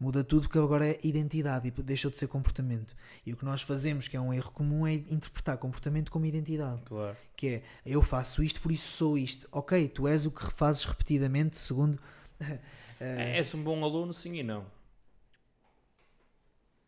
Muda 0.00 0.22
tudo 0.22 0.42
porque 0.42 0.58
agora 0.58 0.86
é 0.86 0.98
identidade 1.02 1.66
e 1.66 1.70
deixou 1.82 2.08
de 2.10 2.16
ser 2.16 2.28
comportamento. 2.28 2.94
E 3.26 3.32
o 3.32 3.36
que 3.36 3.44
nós 3.44 3.62
fazemos, 3.62 4.06
que 4.06 4.16
é 4.16 4.20
um 4.20 4.32
erro 4.32 4.52
comum, 4.52 4.86
é 4.86 4.94
interpretar 4.94 5.58
comportamento 5.58 6.10
como 6.10 6.24
identidade. 6.24 6.82
Claro. 6.82 7.16
Que 7.36 7.48
é, 7.48 7.62
eu 7.84 8.00
faço 8.00 8.40
isto, 8.42 8.60
por 8.60 8.70
isso 8.70 8.88
sou 8.96 9.18
isto. 9.18 9.48
Ok, 9.50 9.88
tu 9.88 10.06
és 10.06 10.24
o 10.24 10.30
que 10.30 10.46
fazes 10.52 10.84
repetidamente, 10.84 11.58
segundo... 11.58 12.00
eh, 13.00 13.38
És 13.38 13.52
um 13.54 13.62
bom 13.62 13.82
aluno, 13.84 14.14
sim 14.14 14.36
e 14.36 14.42
não. 14.44 14.64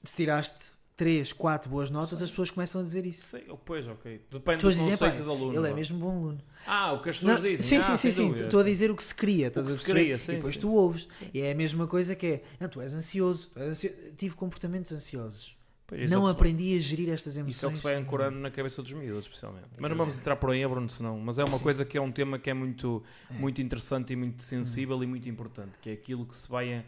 se 0.05 0.15
tiraste 0.17 0.73
três, 1.01 1.33
quatro 1.33 1.71
boas 1.71 1.89
notas, 1.89 2.21
as 2.21 2.29
pessoas 2.29 2.51
começam 2.51 2.83
a 2.83 2.85
dizer 2.85 3.07
isso. 3.07 3.29
Sei, 3.29 3.47
oh, 3.49 3.57
pois, 3.57 3.87
ok. 3.89 4.21
Depende 4.31 4.59
do 4.59 4.69
dizem, 4.71 4.91
conceito 4.91 5.05
"Epá, 5.15 5.17
de 5.17 5.29
aluno. 5.31 5.59
ele 5.59 5.71
é 5.71 5.73
mesmo 5.75 5.99
bom 5.99 6.11
aluno. 6.11 6.39
Ah, 6.67 6.93
o 6.93 7.01
que 7.01 7.09
as 7.09 7.17
pessoas 7.19 7.43
Não, 7.43 7.51
dizem. 7.51 7.67
sim, 7.67 7.77
ah, 7.79 7.83
sim, 7.83 7.97
sim, 7.97 8.13
sim. 8.13 8.35
Estou 8.45 8.61
a 8.61 8.63
dizer 8.65 8.91
o 8.91 8.97
que 8.97 9.03
se 9.03 9.15
cria. 9.15 9.47
Estás 9.47 9.67
que 9.67 9.73
a 9.73 9.77
se 9.77 9.83
cria, 9.83 10.19
sim, 10.19 10.33
e 10.33 10.35
depois 10.37 10.55
sim, 10.57 10.61
tu 10.61 10.69
sim. 10.69 10.75
ouves. 10.75 11.09
E 11.33 11.41
é 11.41 11.53
a 11.53 11.55
mesma 11.55 11.87
coisa 11.87 12.15
que 12.15 12.27
é, 12.27 12.43
não, 12.61 12.69
tu 12.69 12.83
és 12.83 12.93
ansioso. 12.93 13.51
és 13.57 13.69
ansio- 13.71 13.95
Tive 14.19 14.35
comportamentos 14.35 14.93
ansiosos. 14.93 15.57
Pois, 15.87 16.03
é 16.03 16.05
o 16.05 16.11
não 16.21 16.27
se- 16.27 16.33
aprendi 16.33 16.77
a 16.77 16.81
gerir 16.81 17.09
estas 17.09 17.37
emoções. 17.39 17.57
Isso 17.57 17.65
é 17.65 17.69
o 17.69 17.73
que 17.73 17.77
se 17.79 17.83
vai 17.83 17.95
ancorando 17.97 18.39
na 18.39 18.51
cabeça 18.51 18.81
dos 18.83 18.93
miúdos, 18.93 19.25
especialmente. 19.25 19.67
Mas 19.79 19.91
não 19.91 19.97
vamos 19.97 20.15
entrar 20.17 20.37
por 20.37 20.51
aí, 20.51 20.65
Bruno, 20.69 20.89
senão. 20.91 21.19
Mas 21.19 21.39
é 21.39 21.45
uma 21.45 21.59
coisa 21.59 21.85
que 21.85 21.97
é 21.99 22.01
um 22.01 22.13
tema 22.13 22.39
que 22.39 22.49
é 22.51 22.55
muito, 22.55 23.03
muito 23.31 23.61
interessante 23.63 24.13
e 24.13 24.17
muito 24.17 24.43
sensível 24.43 25.03
e 25.03 25.07
muito 25.07 25.29
importante, 25.29 25.73
que 25.81 25.89
é 25.91 25.93
aquilo 25.95 26.25
que 26.27 26.37
se 26.37 26.49
vai 26.49 26.75
a- 26.75 26.85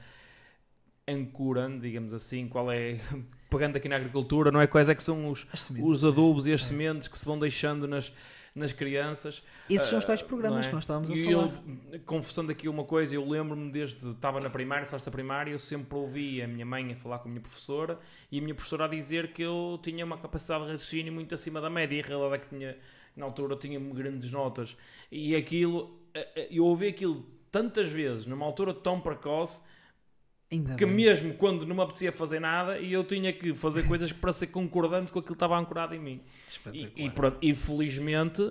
ancorando, 1.09 1.81
digamos 1.81 2.15
assim, 2.15 2.49
qual 2.49 2.71
é. 2.71 2.99
Pegando 3.51 3.77
aqui 3.77 3.89
na 3.89 3.97
agricultura, 3.97 4.51
não 4.51 4.61
é? 4.61 4.67
Quais 4.67 4.89
é 4.89 4.95
que 4.95 5.03
são 5.03 5.31
os, 5.31 5.47
os 5.83 6.05
adubos 6.05 6.47
e 6.47 6.53
as 6.53 6.65
sementes 6.65 7.07
que 7.07 7.19
se 7.19 7.25
vão 7.25 7.39
deixando 7.39 7.87
nas, 7.87 8.11
nas 8.55 8.73
crianças. 8.73 9.43
Esses 9.69 9.89
são 9.89 9.99
os 9.99 10.05
Ah, 10.05 10.09
tais 10.09 10.23
programas 10.23 10.67
é? 10.67 10.69
que 10.69 10.75
nós 10.75 10.85
estávamos 10.85 11.11
a 11.11 11.15
e 11.15 11.33
falar. 11.33 11.63
Eu, 11.93 12.01
confessando 12.05 12.53
aqui 12.53 12.69
uma 12.69 12.85
coisa, 12.85 13.15
eu 13.15 13.29
lembro-me 13.29 13.71
desde 13.71 14.11
estava 14.11 14.41
na 14.41 14.51
primária, 14.51 14.87
fasta 14.87 15.11
primária, 15.11 15.51
eu 15.51 15.59
sempre 15.59 15.97
ouvi 15.97 16.43
a 16.43 16.47
minha 16.47 16.67
mãe 16.67 16.93
a 16.93 16.97
falar 16.97 17.19
com 17.19 17.29
a 17.29 17.31
minha 17.31 17.41
professora 17.41 17.99
e 18.31 18.39
a 18.39 18.43
minha 18.43 18.55
professora 18.55 18.85
a 18.85 18.89
dizer 18.89 19.33
que 19.33 19.43
eu 19.43 19.79
tinha 19.83 20.05
uma 20.05 20.19
capacidade 20.19 20.65
de 20.65 20.73
raciocínio 20.73 21.13
muito 21.13 21.35
acima 21.35 21.61
da 21.61 21.71
média 21.71 21.97
e 21.97 22.01
a 22.01 22.07
realidade 22.07 22.35
é 22.35 22.39
que 22.39 22.49
tinha, 22.49 22.77
na 23.17 23.25
altura 23.25 23.55
eu 23.55 23.59
tinha 23.59 23.81
grandes 23.81 24.31
notas 24.31 24.77
e 25.11 25.35
aquilo, 25.35 25.99
eh, 26.15 26.29
eh, 26.37 26.49
eu 26.51 26.65
ouvi 26.65 26.89
aquilo 26.89 27.25
tantas 27.51 27.89
vezes, 27.89 28.27
numa 28.27 28.45
altura 28.45 28.73
tão 28.73 29.01
precoce, 29.01 29.61
Ainda 30.53 30.75
que 30.77 30.85
bem. 30.87 30.95
mesmo 30.95 31.35
quando 31.35 31.67
não 31.67 31.75
me 31.75 31.83
apetecia 31.83 32.13
fazer 32.13 32.39
nada 32.41 32.79
e 32.79 32.93
eu 32.93 33.03
tinha 33.03 33.33
que 33.33 33.55
fazer 33.55 33.89
coisas 33.89 34.13
para 34.13 34.31
ser 34.33 34.49
concordante 34.49 35.11
com 35.11 35.19
aquilo 35.19 35.35
que 35.35 35.37
estava 35.37 35.59
ancorado 35.59 35.95
em 35.95 35.99
mim. 35.99 36.21
E, 36.73 36.93
e, 36.95 37.11
pronto, 37.11 37.39
e 37.41 37.55
felizmente 37.55 38.43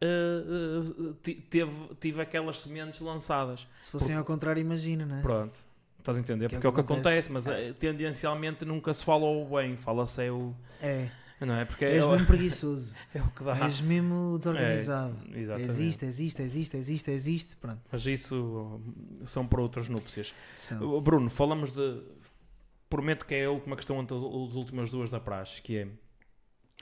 eh, 0.00 0.06
eh, 0.46 1.12
ti- 1.22 1.34
teve, 1.48 1.72
tive 1.98 2.20
aquelas 2.22 2.60
sementes 2.60 3.00
lançadas. 3.00 3.66
Se 3.80 3.90
fossem 3.90 4.14
ao 4.14 4.24
contrário, 4.24 4.60
imagina, 4.60 5.04
não 5.06 5.16
é? 5.16 5.22
Pronto. 5.22 5.58
Estás 5.98 6.16
a 6.16 6.20
entender? 6.20 6.48
Que 6.48 6.54
é 6.54 6.58
Porque 6.58 6.66
é 6.66 6.70
o 6.70 6.72
que 6.72 6.80
acontece, 6.80 7.28
acontece. 7.28 7.32
mas 7.32 7.46
eh, 7.46 7.72
tendencialmente 7.78 8.64
nunca 8.64 8.94
se 8.94 9.02
fala 9.04 9.24
o 9.24 9.44
bem, 9.56 9.76
fala-se 9.76 10.22
é 10.24 10.30
o. 10.30 10.54
É. 10.80 11.08
Não 11.40 11.54
é? 11.54 11.64
Porque 11.64 11.84
é, 11.84 11.96
És 11.96 12.04
o- 12.04 12.10
mesmo 12.10 12.26
preguiçoso. 12.26 12.94
é 13.14 13.22
o 13.22 13.30
que 13.30 13.44
dá. 13.44 13.56
És 13.64 13.80
mesmo 13.80 14.36
desorganizado. 14.38 15.16
É, 15.32 15.38
exatamente. 15.38 15.70
existe, 15.70 16.04
existe, 16.04 16.42
existe, 16.42 16.76
existe, 16.76 17.10
existe. 17.10 17.56
Pronto. 17.56 17.80
Mas 17.92 18.04
isso 18.06 18.80
são 19.24 19.46
para 19.46 19.60
outras 19.60 19.88
núpcias. 19.88 20.34
São. 20.56 21.00
Bruno, 21.00 21.30
falamos 21.30 21.72
de. 21.74 22.02
Prometo 22.90 23.24
que 23.26 23.34
é 23.34 23.44
a 23.44 23.50
última 23.50 23.76
questão 23.76 24.00
entre 24.00 24.16
as 24.16 24.22
as 24.22 24.54
últimas 24.54 24.90
duas 24.90 25.10
da 25.10 25.20
praxe, 25.20 25.60
que 25.62 25.76
é. 25.76 25.88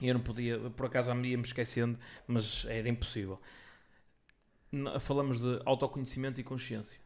Eu 0.01 0.15
não 0.15 0.21
podia, 0.21 0.59
por 0.71 0.87
acaso 0.87 1.13
me 1.15 1.29
ia 1.29 1.37
me 1.39 1.45
esquecendo, 1.45 1.99
mas 2.27 2.65
era 2.67 2.89
impossível. 2.89 3.41
Falamos 5.01 5.41
de 5.41 5.61
autoconhecimento 5.65 6.41
e 6.41 6.45
consciência. 6.45 6.99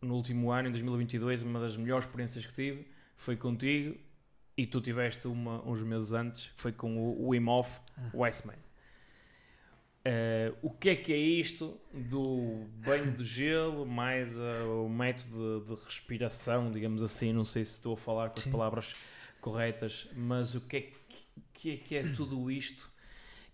No 0.00 0.14
último 0.16 0.50
ano, 0.50 0.68
em 0.68 0.72
2022, 0.72 1.42
uma 1.44 1.60
das 1.60 1.76
melhores 1.76 2.06
experiências 2.06 2.44
que 2.44 2.52
tive 2.52 2.88
foi 3.16 3.36
contigo 3.36 3.96
e 4.62 4.66
tu 4.66 4.80
tiveste 4.80 5.26
uma 5.26 5.60
uns 5.68 5.82
meses 5.82 6.12
antes, 6.12 6.46
que 6.46 6.62
foi 6.62 6.70
com 6.70 6.96
o, 6.96 7.28
o 7.28 7.34
o 8.12 8.24
Iceman. 8.24 8.54
Eh, 10.04 10.52
o 10.62 10.70
que 10.70 10.90
é 10.90 10.96
que 10.96 11.12
é 11.12 11.16
isto 11.16 11.80
do 11.92 12.64
banho 12.76 13.10
de 13.10 13.24
gelo 13.24 13.84
mais 13.84 14.36
eh, 14.36 14.62
o 14.62 14.88
método 14.88 15.60
de, 15.60 15.74
de 15.74 15.84
respiração, 15.84 16.70
digamos 16.70 17.02
assim? 17.02 17.32
Não 17.32 17.44
sei 17.44 17.64
se 17.64 17.72
estou 17.72 17.94
a 17.94 17.96
falar 17.96 18.30
com 18.30 18.38
as 18.38 18.44
Sim. 18.44 18.52
palavras 18.52 18.94
corretas, 19.40 20.08
mas 20.14 20.54
o 20.54 20.60
que 20.60 20.76
é 20.76 20.80
que, 20.80 20.94
que 21.52 21.70
é 21.72 21.76
que 21.76 21.96
é 21.96 22.02
tudo 22.14 22.48
isto 22.48 22.91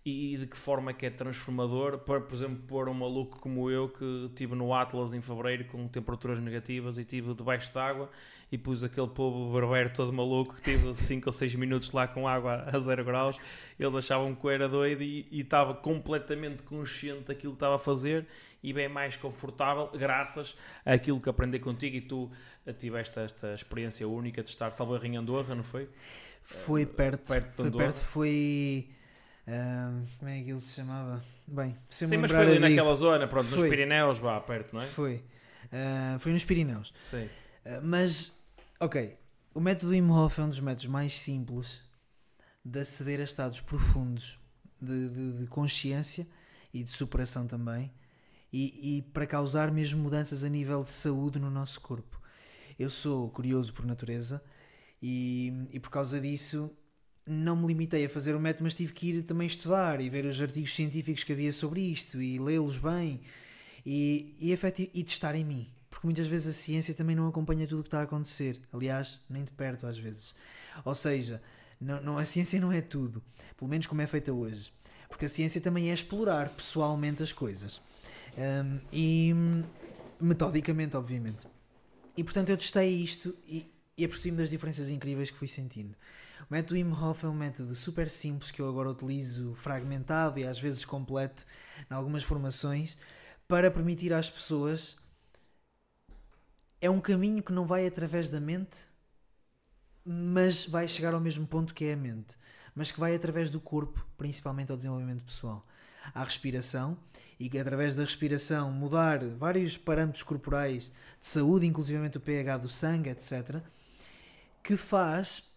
e 0.09 0.37
de 0.37 0.47
que 0.47 0.57
forma 0.57 0.91
é 0.91 0.93
que 0.93 1.05
é 1.05 1.09
transformador 1.09 1.99
para, 1.99 2.21
por 2.21 2.33
exemplo, 2.33 2.57
pôr 2.67 2.89
um 2.89 2.93
maluco 2.93 3.39
como 3.39 3.69
eu 3.69 3.89
que 3.89 4.25
estive 4.27 4.55
no 4.55 4.73
Atlas 4.73 5.13
em 5.13 5.21
fevereiro 5.21 5.65
com 5.65 5.87
temperaturas 5.87 6.39
negativas 6.39 6.97
e 6.97 7.01
estive 7.01 7.33
debaixo 7.33 7.73
d'água 7.73 8.09
e 8.51 8.57
pus 8.57 8.83
aquele 8.83 9.07
povo 9.07 9.53
berbeiro 9.53 9.91
todo 9.91 10.11
maluco 10.11 10.55
que 10.55 10.61
tive 10.61 10.93
5 10.93 11.27
ou 11.29 11.33
6 11.33 11.55
minutos 11.55 11.91
lá 11.91 12.07
com 12.07 12.27
água 12.27 12.65
a 12.71 12.79
0 12.79 13.03
graus 13.05 13.37
eles 13.79 13.95
achavam 13.95 14.33
que 14.33 14.45
eu 14.45 14.49
era 14.49 14.67
doido 14.67 15.03
e, 15.03 15.27
e 15.31 15.41
estava 15.41 15.73
completamente 15.73 16.63
consciente 16.63 17.25
daquilo 17.25 17.53
que 17.53 17.57
estava 17.57 17.75
a 17.75 17.79
fazer 17.79 18.25
e 18.61 18.73
bem 18.73 18.89
mais 18.89 19.15
confortável 19.15 19.89
graças 19.93 20.55
àquilo 20.85 21.19
que 21.19 21.29
aprendi 21.29 21.59
contigo 21.59 21.95
e 21.95 22.01
tu 22.01 22.29
eh, 22.65 22.73
tiveste 22.73 23.19
esta 23.19 23.53
experiência 23.53 24.07
única 24.07 24.43
de 24.43 24.49
estar 24.49 24.71
salvo 24.71 24.97
em 25.05 25.15
Andorra, 25.15 25.55
não 25.55 25.63
foi? 25.63 25.89
Foi 26.41 26.85
perto. 26.85 27.27
perto 27.27 27.49
de 27.49 27.55
foi 27.55 27.67
Andorra. 27.67 27.83
perto, 27.85 27.99
foi. 28.05 28.89
Como 30.17 30.29
é 30.31 30.43
que 30.43 30.49
ele 30.51 30.59
se 30.59 30.75
chamava? 30.75 31.23
Bem, 31.47 31.75
Sim, 31.89 32.17
mas 32.17 32.29
foi 32.31 32.39
ali 32.41 32.51
digo. 32.53 32.61
naquela 32.61 32.93
zona, 32.93 33.27
pronto, 33.27 33.49
nos 33.49 33.59
Foi. 33.59 33.69
Pirineus, 33.69 34.19
vá, 34.19 34.39
perto, 34.39 34.73
não 34.75 34.81
é? 34.81 34.85
Foi. 34.87 35.23
Ah, 35.71 36.17
foi 36.19 36.31
nos 36.33 36.43
Pirineus. 36.45 36.93
Sim. 37.01 37.27
Ah, 37.65 37.79
mas, 37.83 38.31
ok. 38.79 39.17
O 39.53 39.59
método 39.59 39.93
Imhoff 39.95 40.39
é 40.39 40.43
um 40.43 40.49
dos 40.49 40.59
métodos 40.59 40.85
mais 40.85 41.17
simples 41.19 41.81
de 42.63 42.79
aceder 42.79 43.19
a 43.19 43.23
estados 43.23 43.59
profundos 43.61 44.37
de, 44.81 45.09
de- 45.09 45.33
de 45.39 45.47
consciência 45.47 46.27
e 46.73 46.83
de 46.83 46.91
superação 46.91 47.47
também 47.47 47.91
e, 48.53 48.97
e 48.97 49.01
para 49.01 49.25
causar 49.25 49.71
mesmo 49.71 50.01
mudanças 50.01 50.43
a 50.43 50.49
nível 50.49 50.83
de 50.83 50.91
saúde 50.91 51.39
no 51.39 51.49
nosso 51.49 51.81
corpo. 51.81 52.21
Eu 52.77 52.89
sou 52.89 53.29
curioso 53.31 53.73
por 53.73 53.85
natureza 53.85 54.41
e, 55.01 55.67
e 55.71 55.79
por 55.79 55.89
causa 55.89 56.21
disso 56.21 56.71
não 57.29 57.55
me 57.55 57.67
limitei 57.67 58.05
a 58.05 58.09
fazer 58.09 58.35
o 58.35 58.39
método, 58.39 58.63
mas 58.63 58.73
tive 58.73 58.93
que 58.93 59.09
ir 59.09 59.23
também 59.23 59.47
estudar 59.47 60.01
e 60.01 60.09
ver 60.09 60.25
os 60.25 60.41
artigos 60.41 60.73
científicos 60.73 61.23
que 61.23 61.31
havia 61.33 61.53
sobre 61.53 61.81
isto 61.81 62.21
e 62.21 62.39
lê-los 62.39 62.77
bem 62.77 63.21
e, 63.85 64.35
e, 64.39 64.51
efeti- 64.51 64.89
e 64.93 65.03
testar 65.03 65.35
em 65.35 65.45
mim. 65.45 65.69
Porque 65.89 66.05
muitas 66.05 66.27
vezes 66.27 66.47
a 66.47 66.57
ciência 66.59 66.93
também 66.93 67.15
não 67.15 67.27
acompanha 67.27 67.67
tudo 67.67 67.79
o 67.79 67.83
que 67.83 67.87
está 67.87 67.99
a 67.99 68.03
acontecer. 68.03 68.59
Aliás, 68.71 69.19
nem 69.29 69.43
de 69.43 69.51
perto 69.51 69.87
às 69.87 69.97
vezes. 69.97 70.33
Ou 70.85 70.93
seja, 70.95 71.41
não, 71.79 72.01
não- 72.01 72.17
a 72.17 72.25
ciência 72.25 72.59
não 72.59 72.71
é 72.71 72.81
tudo. 72.81 73.23
Pelo 73.57 73.69
menos 73.69 73.87
como 73.87 74.01
é 74.01 74.07
feita 74.07 74.31
hoje. 74.33 74.71
Porque 75.07 75.25
a 75.25 75.29
ciência 75.29 75.59
também 75.59 75.89
é 75.89 75.93
explorar 75.93 76.49
pessoalmente 76.49 77.23
as 77.23 77.33
coisas. 77.33 77.81
Hum, 78.37 78.79
e 78.93 79.33
metodicamente, 80.19 80.95
obviamente. 80.95 81.47
E 82.15 82.23
portanto 82.23 82.49
eu 82.49 82.57
testei 82.57 82.89
isto 82.93 83.35
e, 83.47 83.65
e 83.97 84.05
apercebi-me 84.05 84.37
das 84.37 84.49
diferenças 84.49 84.89
incríveis 84.89 85.31
que 85.31 85.37
fui 85.37 85.47
sentindo. 85.47 85.95
O 86.49 86.53
método 86.53 86.73
Wim 86.73 86.91
Hof 86.91 87.23
é 87.23 87.29
um 87.29 87.33
método 87.33 87.75
super 87.75 88.09
simples 88.09 88.49
que 88.49 88.59
eu 88.59 88.67
agora 88.67 88.89
utilizo 88.89 89.53
fragmentado 89.53 90.39
e 90.39 90.47
às 90.47 90.59
vezes 90.59 90.83
completo 90.83 91.45
em 91.89 91.93
algumas 91.93 92.23
formações 92.23 92.97
para 93.47 93.69
permitir 93.69 94.11
às 94.11 94.31
pessoas. 94.31 94.97
É 96.81 96.89
um 96.89 96.99
caminho 96.99 97.43
que 97.43 97.53
não 97.53 97.67
vai 97.67 97.85
através 97.85 98.29
da 98.29 98.41
mente, 98.41 98.87
mas 100.03 100.65
vai 100.65 100.87
chegar 100.87 101.13
ao 101.13 101.19
mesmo 101.19 101.45
ponto 101.45 101.71
que 101.71 101.85
é 101.85 101.93
a 101.93 101.97
mente, 101.97 102.35
mas 102.73 102.91
que 102.91 102.99
vai 102.99 103.13
através 103.13 103.51
do 103.51 103.61
corpo, 103.61 104.03
principalmente 104.17 104.71
ao 104.71 104.77
desenvolvimento 104.77 105.23
pessoal. 105.23 105.63
À 106.15 106.23
respiração 106.23 106.97
e 107.39 107.47
que 107.47 107.59
através 107.59 107.93
da 107.93 108.01
respiração 108.01 108.71
mudar 108.71 109.23
vários 109.23 109.77
parâmetros 109.77 110.23
corporais 110.23 110.91
de 111.19 111.27
saúde, 111.27 111.67
inclusivamente 111.67 112.17
o 112.17 112.21
pH 112.21 112.57
do 112.57 112.67
sangue, 112.67 113.11
etc., 113.11 113.61
que 114.63 114.75
faz. 114.75 115.48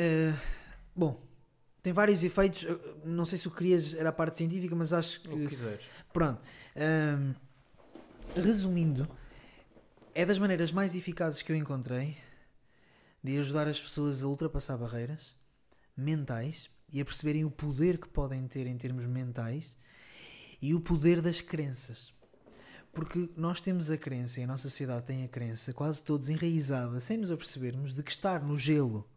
Eh, 0.00 0.34
bom, 0.96 1.20
tem 1.82 1.92
vários 1.92 2.24
efeitos. 2.24 2.66
Não 3.04 3.24
sei 3.24 3.38
se 3.38 3.48
o 3.48 3.50
que 3.50 3.58
querias 3.58 3.94
era 3.94 4.08
a 4.08 4.12
parte 4.12 4.38
científica, 4.38 4.74
mas 4.74 4.92
acho 4.92 5.20
O 5.20 5.36
que 5.36 5.42
que. 5.42 5.48
quiseres. 5.48 5.84
Pronto. 6.12 6.40
Ahm, 6.76 7.34
resumindo, 8.34 9.08
é 10.14 10.24
das 10.24 10.38
maneiras 10.38 10.72
mais 10.72 10.94
eficazes 10.94 11.42
que 11.42 11.52
eu 11.52 11.56
encontrei 11.56 12.16
de 13.22 13.38
ajudar 13.38 13.68
as 13.68 13.80
pessoas 13.80 14.22
a 14.22 14.26
ultrapassar 14.26 14.76
barreiras 14.78 15.36
mentais 15.96 16.70
e 16.92 17.00
a 17.00 17.04
perceberem 17.04 17.44
o 17.44 17.50
poder 17.50 17.98
que 17.98 18.08
podem 18.08 18.46
ter 18.48 18.66
em 18.66 18.76
termos 18.76 19.04
mentais 19.06 19.76
e 20.62 20.74
o 20.74 20.80
poder 20.80 21.20
das 21.20 21.40
crenças. 21.40 22.12
Porque 22.92 23.30
nós 23.36 23.60
temos 23.60 23.88
a 23.88 23.96
crença, 23.96 24.40
e 24.40 24.42
a 24.42 24.46
nossa 24.46 24.64
sociedade 24.64 25.06
tem 25.06 25.22
a 25.24 25.28
crença, 25.28 25.72
quase 25.72 26.02
todos 26.02 26.28
enraizada, 26.28 26.98
sem 26.98 27.16
nos 27.18 27.30
apercebermos, 27.30 27.92
de 27.92 28.02
que 28.02 28.10
estar 28.10 28.42
no 28.42 28.58
gelo 28.58 29.08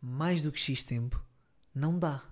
mais 0.00 0.42
do 0.42 0.50
que 0.50 0.60
X 0.60 0.82
tempo 0.82 1.24
não 1.74 1.98
dá. 1.98 2.22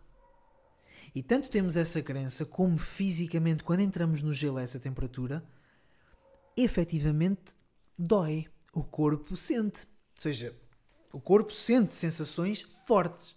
E 1.15 1.23
tanto 1.23 1.49
temos 1.49 1.77
essa 1.77 2.03
crença, 2.03 2.45
como 2.45 2.79
fisicamente, 2.79 3.65
quando 3.65 3.81
entramos 3.81 4.23
no 4.23 4.33
gelo 4.33 4.59
a 4.59 4.63
essa 4.63 4.79
temperatura, 4.79 5.45
efetivamente 6.57 7.55
dói. 7.99 8.47
O 8.73 8.85
corpo 8.85 9.37
sente. 9.37 9.87
Ou 10.17 10.23
seja, 10.23 10.55
o 11.13 11.21
corpo 11.21 11.53
sente 11.53 11.95
sensações 11.95 12.63
fortes. 12.87 13.35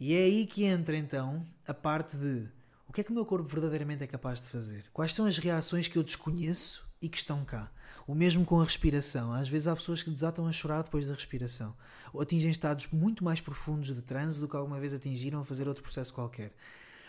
E 0.00 0.14
é 0.14 0.24
aí 0.24 0.46
que 0.46 0.64
entra 0.64 0.96
então 0.96 1.46
a 1.66 1.74
parte 1.74 2.16
de 2.16 2.48
o 2.88 2.92
que 2.92 3.02
é 3.02 3.04
que 3.04 3.10
o 3.10 3.14
meu 3.14 3.26
corpo 3.26 3.46
verdadeiramente 3.46 4.02
é 4.02 4.06
capaz 4.06 4.40
de 4.40 4.48
fazer? 4.48 4.86
Quais 4.92 5.12
são 5.12 5.26
as 5.26 5.36
reações 5.36 5.88
que 5.88 5.98
eu 5.98 6.02
desconheço 6.02 6.88
e 7.02 7.08
que 7.08 7.18
estão 7.18 7.44
cá? 7.44 7.70
O 8.08 8.14
mesmo 8.14 8.42
com 8.42 8.58
a 8.58 8.64
respiração. 8.64 9.34
Às 9.34 9.50
vezes 9.50 9.68
há 9.68 9.76
pessoas 9.76 10.02
que 10.02 10.10
desatam 10.10 10.46
a 10.46 10.52
chorar 10.52 10.82
depois 10.82 11.06
da 11.06 11.12
respiração. 11.12 11.76
Ou 12.10 12.22
atingem 12.22 12.50
estados 12.50 12.88
muito 12.90 13.22
mais 13.22 13.38
profundos 13.38 13.94
de 13.94 14.00
transe 14.00 14.40
do 14.40 14.48
que 14.48 14.56
alguma 14.56 14.80
vez 14.80 14.94
atingiram 14.94 15.40
a 15.40 15.44
fazer 15.44 15.68
outro 15.68 15.82
processo 15.82 16.14
qualquer. 16.14 16.54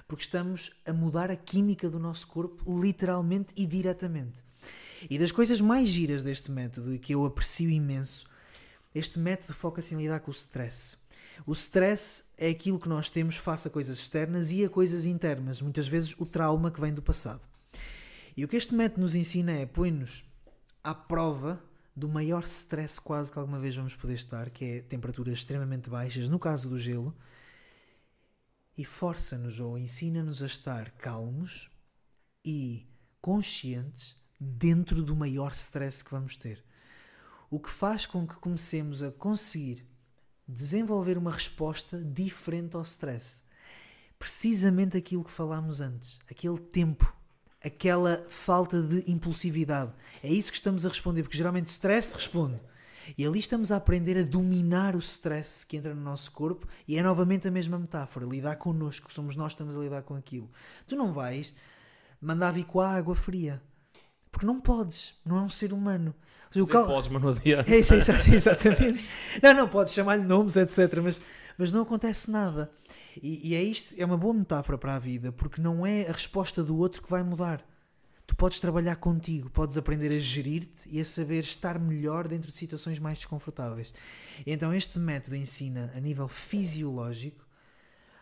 Porque 0.05 0.25
estamos 0.25 0.71
a 0.85 0.91
mudar 0.91 1.31
a 1.31 1.37
química 1.37 1.89
do 1.89 1.99
nosso 1.99 2.27
corpo 2.27 2.77
literalmente 2.81 3.53
e 3.55 3.65
diretamente. 3.65 4.43
E 5.09 5.17
das 5.17 5.31
coisas 5.31 5.61
mais 5.61 5.87
giras 5.87 6.21
deste 6.21 6.51
método 6.51 6.93
e 6.93 6.99
que 6.99 7.15
eu 7.15 7.25
aprecio 7.25 7.69
imenso, 7.69 8.27
este 8.93 9.19
método 9.19 9.53
foca-se 9.53 9.95
em 9.95 9.97
lidar 9.99 10.19
com 10.19 10.31
o 10.31 10.33
stress. 10.33 10.97
O 11.45 11.53
stress 11.53 12.25
é 12.37 12.49
aquilo 12.49 12.77
que 12.77 12.89
nós 12.89 13.09
temos 13.09 13.37
face 13.37 13.69
a 13.69 13.71
coisas 13.71 13.97
externas 13.97 14.51
e 14.51 14.65
a 14.65 14.69
coisas 14.69 15.05
internas, 15.05 15.61
muitas 15.61 15.87
vezes 15.87 16.13
o 16.19 16.25
trauma 16.25 16.69
que 16.69 16.81
vem 16.81 16.93
do 16.93 17.01
passado. 17.01 17.41
E 18.35 18.43
o 18.43 18.49
que 18.49 18.57
este 18.57 18.75
método 18.75 19.01
nos 19.01 19.15
ensina 19.15 19.53
é 19.53 19.65
põe-nos 19.65 20.28
à 20.83 20.93
prova 20.93 21.61
do 21.95 22.07
maior 22.07 22.43
stress 22.43 22.99
quase 22.99 23.31
que 23.31 23.37
alguma 23.37 23.59
vez 23.59 23.75
vamos 23.75 23.95
poder 23.95 24.13
estar, 24.13 24.49
que 24.49 24.65
é 24.65 24.81
temperaturas 24.81 25.33
extremamente 25.33 25.89
baixas, 25.89 26.29
no 26.29 26.39
caso 26.39 26.69
do 26.69 26.79
gelo, 26.79 27.15
e 28.77 28.85
força-nos 28.85 29.59
ou 29.59 29.77
ensina-nos 29.77 30.41
a 30.41 30.45
estar 30.45 30.91
calmos 30.91 31.69
e 32.45 32.87
conscientes 33.21 34.15
dentro 34.39 35.03
do 35.03 35.15
maior 35.15 35.51
stress 35.51 36.03
que 36.03 36.11
vamos 36.11 36.37
ter. 36.37 36.63
O 37.49 37.59
que 37.59 37.69
faz 37.69 38.05
com 38.05 38.25
que 38.25 38.35
comecemos 38.35 39.03
a 39.03 39.11
conseguir 39.11 39.85
desenvolver 40.47 41.17
uma 41.17 41.31
resposta 41.31 42.01
diferente 42.01 42.75
ao 42.75 42.81
stress. 42.81 43.43
Precisamente 44.17 44.97
aquilo 44.97 45.23
que 45.23 45.31
falámos 45.31 45.79
antes, 45.79 46.19
aquele 46.29 46.57
tempo, 46.57 47.13
aquela 47.63 48.25
falta 48.29 48.81
de 48.81 49.09
impulsividade. 49.11 49.91
É 50.23 50.29
isso 50.29 50.51
que 50.51 50.57
estamos 50.57 50.85
a 50.85 50.89
responder, 50.89 51.23
porque 51.23 51.37
geralmente 51.37 51.67
stress 51.67 52.13
responde. 52.13 52.59
E 53.17 53.25
ali 53.25 53.39
estamos 53.39 53.71
a 53.71 53.77
aprender 53.77 54.17
a 54.19 54.23
dominar 54.23 54.95
o 54.95 54.99
stress 54.99 55.65
que 55.65 55.75
entra 55.77 55.95
no 55.95 56.01
nosso 56.01 56.31
corpo 56.31 56.67
e 56.87 56.95
é 56.97 57.01
novamente 57.03 57.47
a 57.47 57.51
mesma 57.51 57.77
metáfora, 57.79 58.25
lidar 58.25 58.55
connosco, 58.57 59.11
somos 59.11 59.35
nós 59.35 59.47
que 59.47 59.55
estamos 59.55 59.75
a 59.75 59.79
lidar 59.79 60.03
com 60.03 60.15
aquilo. 60.15 60.49
Tu 60.87 60.95
não 60.95 61.11
vais 61.11 61.53
mandar 62.21 62.51
vir 62.51 62.65
com 62.65 62.79
a 62.81 62.89
água 62.89 63.15
fria, 63.15 63.61
porque 64.31 64.45
não 64.45 64.61
podes, 64.61 65.15
não 65.25 65.37
é 65.37 65.41
um 65.41 65.49
ser 65.49 65.73
humano. 65.73 66.13
Seja, 66.51 66.65
cal- 66.67 66.85
podes, 66.87 67.09
mas 67.09 67.21
não 67.21 67.29
adianta. 67.29 67.71
é 67.73 67.79
isso, 67.79 67.93
é 67.93 67.97
exato- 67.97 68.29
exatamente. 68.33 69.03
Não, 69.41 69.53
não, 69.53 69.67
podes 69.67 69.93
chamar-lhe 69.93 70.23
nomes, 70.23 70.55
etc. 70.55 70.99
Mas, 71.01 71.19
mas 71.57 71.71
não 71.71 71.81
acontece 71.81 72.29
nada. 72.29 72.71
E, 73.21 73.49
e 73.49 73.55
é 73.55 73.63
isto, 73.63 73.95
é 73.97 74.05
uma 74.05 74.17
boa 74.17 74.33
metáfora 74.33 74.77
para 74.77 74.95
a 74.95 74.99
vida, 74.99 75.31
porque 75.31 75.61
não 75.61 75.85
é 75.85 76.07
a 76.07 76.11
resposta 76.11 76.63
do 76.63 76.77
outro 76.77 77.01
que 77.01 77.09
vai 77.09 77.23
mudar. 77.23 77.65
Tu 78.27 78.35
podes 78.35 78.59
trabalhar 78.59 78.95
contigo, 78.97 79.49
podes 79.49 79.75
aprender 79.75 80.11
a 80.11 80.19
gerir-te 80.19 80.87
e 80.87 81.01
a 81.01 81.05
saber 81.05 81.43
estar 81.43 81.79
melhor 81.79 82.27
dentro 82.27 82.51
de 82.51 82.57
situações 82.57 82.99
mais 82.99 83.17
desconfortáveis. 83.17 83.91
Então 84.45 84.71
este 84.71 84.99
método 84.99 85.35
ensina, 85.35 85.91
a 85.95 85.99
nível 85.99 86.27
fisiológico, 86.27 87.43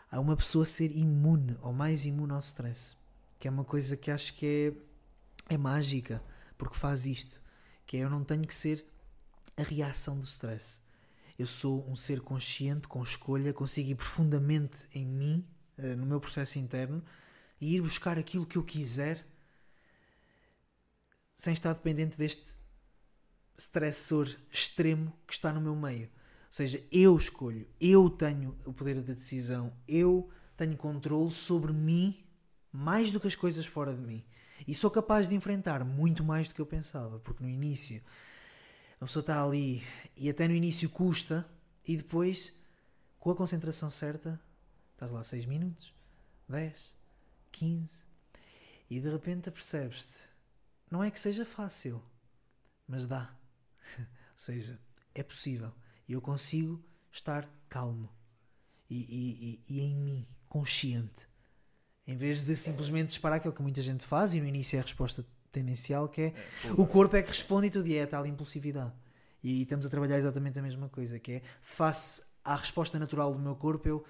a 0.09 0.19
uma 0.19 0.37
pessoa 0.37 0.65
ser 0.65 0.95
imune 0.95 1.57
ou 1.61 1.73
mais 1.73 2.05
imune 2.05 2.31
ao 2.31 2.39
stress. 2.39 2.95
Que 3.37 3.49
é 3.49 3.51
uma 3.51 3.65
coisa 3.65 3.97
que 3.97 4.09
acho 4.09 4.33
que 4.33 4.73
é, 5.49 5.55
é 5.55 5.57
mágica, 5.57 6.23
porque 6.57 6.77
faz 6.77 7.05
isto. 7.05 7.41
Que 7.85 7.97
é 7.97 7.99
eu 7.99 8.09
não 8.09 8.23
tenho 8.23 8.47
que 8.47 8.55
ser 8.55 8.85
a 9.57 9.63
reação 9.63 10.17
do 10.17 10.25
stress. 10.25 10.79
Eu 11.37 11.45
sou 11.45 11.87
um 11.87 11.95
ser 11.95 12.21
consciente, 12.21 12.87
com 12.87 13.01
escolha, 13.03 13.53
consigo 13.53 13.91
ir 13.91 13.95
profundamente 13.95 14.87
em 14.93 15.05
mim, 15.05 15.47
eh, 15.77 15.95
no 15.95 16.05
meu 16.05 16.19
processo 16.19 16.57
interno, 16.57 17.03
e 17.61 17.75
ir 17.75 17.81
buscar 17.81 18.17
aquilo 18.17 18.45
que 18.45 18.57
eu 18.57 18.63
quiser, 18.63 19.25
sem 21.35 21.53
estar 21.53 21.73
dependente 21.73 22.17
deste 22.17 22.43
stressor 23.57 24.27
extremo 24.51 25.13
que 25.27 25.33
está 25.33 25.53
no 25.53 25.61
meu 25.61 25.75
meio. 25.75 26.07
Ou 26.07 26.53
seja, 26.53 26.83
eu 26.91 27.15
escolho, 27.15 27.67
eu 27.79 28.09
tenho 28.09 28.55
o 28.65 28.73
poder 28.73 29.01
da 29.01 29.13
decisão, 29.13 29.73
eu 29.87 30.29
tenho 30.55 30.75
controle 30.75 31.31
sobre 31.31 31.71
mim 31.71 32.25
mais 32.71 33.11
do 33.11 33.19
que 33.19 33.27
as 33.27 33.35
coisas 33.35 33.65
fora 33.65 33.93
de 33.93 34.01
mim. 34.01 34.25
E 34.67 34.73
sou 34.73 34.89
capaz 34.89 35.27
de 35.27 35.35
enfrentar 35.35 35.83
muito 35.83 36.23
mais 36.23 36.47
do 36.47 36.55
que 36.55 36.61
eu 36.61 36.65
pensava, 36.65 37.19
porque 37.19 37.43
no 37.43 37.49
início 37.49 38.01
a 38.99 39.05
pessoa 39.05 39.21
está 39.21 39.43
ali 39.43 39.83
e 40.15 40.29
até 40.29 40.47
no 40.47 40.53
início 40.53 40.89
custa, 40.89 41.47
e 41.85 41.95
depois, 41.95 42.53
com 43.19 43.31
a 43.31 43.35
concentração 43.35 43.89
certa, 43.89 44.39
estás 44.93 45.11
lá 45.11 45.23
6 45.23 45.45
minutos, 45.45 45.93
10, 46.49 46.95
15, 47.51 48.03
e 48.89 48.99
de 48.99 49.09
repente 49.09 49.49
apercebes-te. 49.49 50.21
Não 50.89 51.03
é 51.03 51.11
que 51.11 51.19
seja 51.19 51.45
fácil, 51.45 52.01
mas 52.87 53.05
dá. 53.05 53.33
Ou 53.99 54.05
seja, 54.35 54.79
é 55.13 55.21
possível. 55.23 55.71
E 56.07 56.13
eu 56.13 56.21
consigo 56.21 56.83
estar 57.11 57.49
calmo 57.69 58.09
e, 58.89 59.61
e- 59.67 59.73
e- 59.75 59.81
em 59.81 59.95
mim, 59.95 60.27
consciente. 60.47 61.27
Em 62.05 62.15
vez 62.15 62.43
de 62.43 62.55
simplesmente 62.55 63.09
disparar 63.09 63.37
aquilo 63.37 63.53
que 63.53 63.61
muita 63.61 63.81
gente 63.81 64.05
faz, 64.05 64.33
e 64.33 64.39
no 64.39 64.47
início 64.47 64.77
é 64.77 64.79
a 64.79 64.83
resposta 64.83 65.25
tendencial, 65.57 66.07
que 66.07 66.21
é 66.21 66.33
o 66.77 66.85
corpo 66.85 67.15
é 67.15 67.21
que 67.21 67.29
responde 67.29 67.67
e 67.67 67.69
tudo, 67.69 67.87
e 67.87 67.95
é 67.95 68.03
a 68.03 68.07
tal 68.07 68.25
impulsividade. 68.25 68.93
E 69.43 69.49
aí 69.49 69.61
estamos 69.61 69.85
a 69.85 69.89
trabalhar 69.89 70.17
exatamente 70.17 70.57
a 70.59 70.61
mesma 70.61 70.89
coisa, 70.89 71.19
que 71.19 71.33
é 71.33 71.41
face 71.61 72.21
à 72.43 72.55
resposta 72.55 72.97
natural 72.97 73.33
do 73.33 73.39
meu 73.39 73.55
corpo, 73.55 73.87
eu, 73.87 74.05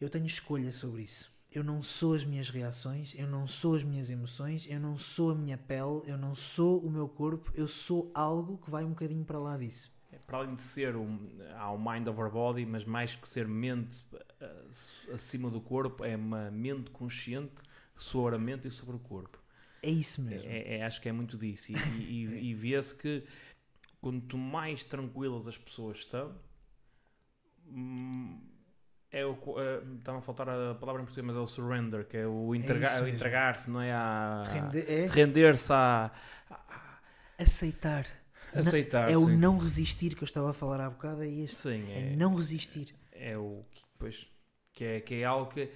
eu 0.00 0.08
tenho 0.08 0.26
escolha 0.26 0.72
sobre 0.72 1.02
isso. 1.02 1.30
Eu 1.52 1.64
não 1.64 1.82
sou 1.82 2.14
as 2.14 2.24
minhas 2.24 2.48
reações, 2.48 3.14
eu 3.16 3.26
não 3.26 3.46
sou 3.46 3.74
as 3.74 3.82
minhas 3.82 4.08
emoções, 4.08 4.66
eu 4.68 4.78
não 4.78 4.96
sou 4.96 5.32
a 5.32 5.34
minha 5.34 5.58
pele, 5.58 6.02
eu 6.06 6.16
não 6.16 6.34
sou 6.34 6.78
o 6.80 6.90
meu 6.90 7.08
corpo, 7.08 7.50
eu 7.54 7.66
sou 7.66 8.10
algo 8.14 8.56
que 8.58 8.70
vai 8.70 8.84
um 8.84 8.90
bocadinho 8.90 9.24
para 9.24 9.38
lá 9.38 9.56
disso. 9.56 9.92
Para 10.26 10.38
além 10.38 10.54
de 10.54 10.62
ser 10.62 10.94
um, 10.94 11.18
há 11.56 11.70
o 11.72 11.78
mind 11.78 12.06
over 12.06 12.30
body, 12.30 12.64
mas 12.64 12.84
mais 12.84 13.16
que 13.16 13.28
ser 13.28 13.48
mente 13.48 14.04
eh, 14.40 14.64
acima 15.12 15.50
do 15.50 15.60
corpo, 15.60 16.04
é 16.04 16.16
uma 16.16 16.50
mente 16.52 16.90
consciente 16.90 17.62
sobre 17.96 18.36
a 18.36 18.38
mente 18.38 18.68
e 18.68 18.70
sobre 18.70 18.94
o 18.96 18.98
corpo. 19.00 19.38
É 19.82 19.90
isso 19.90 20.20
mesmo. 20.22 20.46
É, 20.48 20.76
é- 20.78 20.82
acho 20.84 21.00
que 21.00 21.08
é 21.08 21.12
muito 21.12 21.36
disso. 21.38 21.72
E, 21.72 21.76
e- 22.02 22.50
e- 22.50 22.54
vê-se 22.54 22.94
que 22.94 23.24
quanto 24.00 24.36
mais 24.36 24.82
tranquilas 24.84 25.46
as 25.48 25.56
pessoas 25.58 25.98
estão, 25.98 26.34
hum, 27.66 28.40
é 29.10 29.24
o. 29.24 29.32
Está-me 29.98 30.18
a 30.18 30.22
faltar 30.22 30.48
a 30.48 30.74
palavra 30.74 31.02
em 31.02 31.04
português, 31.04 31.26
mas 31.26 31.36
é 31.36 31.40
o 31.40 31.46
surrender, 31.46 32.06
que 32.06 32.16
é 32.16 32.26
o 32.26 32.54
entrega- 32.54 32.86
isso 32.86 33.00
o 33.00 33.04
mesmo. 33.04 33.16
entregar-se, 33.16 33.70
não 33.70 33.80
é? 33.80 33.92
A, 33.92 34.44
Rende- 34.44 34.86
é 34.92 35.06
Render-se 35.08 35.72
a. 35.72 36.10
aceitar. 37.38 38.06
Aceitar. 38.54 39.08
é 39.10 39.16
o 39.16 39.26
sim. 39.26 39.36
não 39.36 39.58
resistir 39.58 40.14
que 40.16 40.22
eu 40.22 40.26
estava 40.26 40.50
a 40.50 40.52
falar 40.52 40.80
há 40.80 40.90
bocado, 40.90 41.22
é 41.22 41.28
este. 41.28 41.56
Sim, 41.56 41.88
É 41.92 42.12
é, 42.12 42.16
não 42.16 42.34
resistir. 42.34 42.94
é 43.12 43.36
o 43.38 43.64
que, 43.70 43.82
pois, 43.98 44.26
que, 44.72 44.84
é, 44.84 45.00
que 45.00 45.14
é 45.16 45.24
algo 45.24 45.52
que 45.52 45.70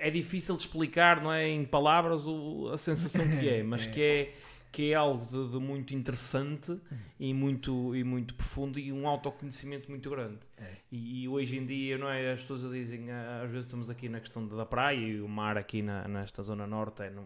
é 0.00 0.10
difícil 0.10 0.56
de 0.56 0.62
explicar, 0.62 1.22
não 1.22 1.32
é? 1.32 1.48
Em 1.48 1.64
palavras, 1.64 2.26
o- 2.26 2.70
a 2.72 2.78
sensação 2.78 3.24
que 3.38 3.48
é, 3.48 3.62
mas 3.62 3.86
que 3.86 4.02
é, 4.02 4.32
que 4.72 4.92
é 4.92 4.94
algo 4.94 5.24
de, 5.26 5.52
de 5.52 5.58
muito 5.58 5.94
interessante 5.94 6.76
e 7.18 7.34
muito, 7.34 7.94
e 7.94 8.04
muito 8.04 8.34
profundo 8.34 8.78
e 8.78 8.92
um 8.92 9.06
autoconhecimento 9.08 9.88
muito 9.90 10.08
grande. 10.10 10.38
É. 10.58 10.76
E, 10.92 11.22
e 11.24 11.28
hoje 11.28 11.56
em 11.58 11.66
dia, 11.66 11.98
não 11.98 12.08
é? 12.08 12.32
As 12.32 12.40
pessoas 12.42 12.62
dizem, 12.70 13.10
às 13.10 13.50
vezes 13.50 13.66
estamos 13.66 13.90
aqui 13.90 14.08
na 14.08 14.20
questão 14.20 14.46
da 14.46 14.64
praia 14.66 14.96
e 14.96 15.20
o 15.20 15.28
mar 15.28 15.56
aqui 15.58 15.82
na, 15.82 16.06
nesta 16.08 16.42
zona 16.42 16.66
norte 16.66 17.02
é, 17.02 17.10
não, 17.10 17.24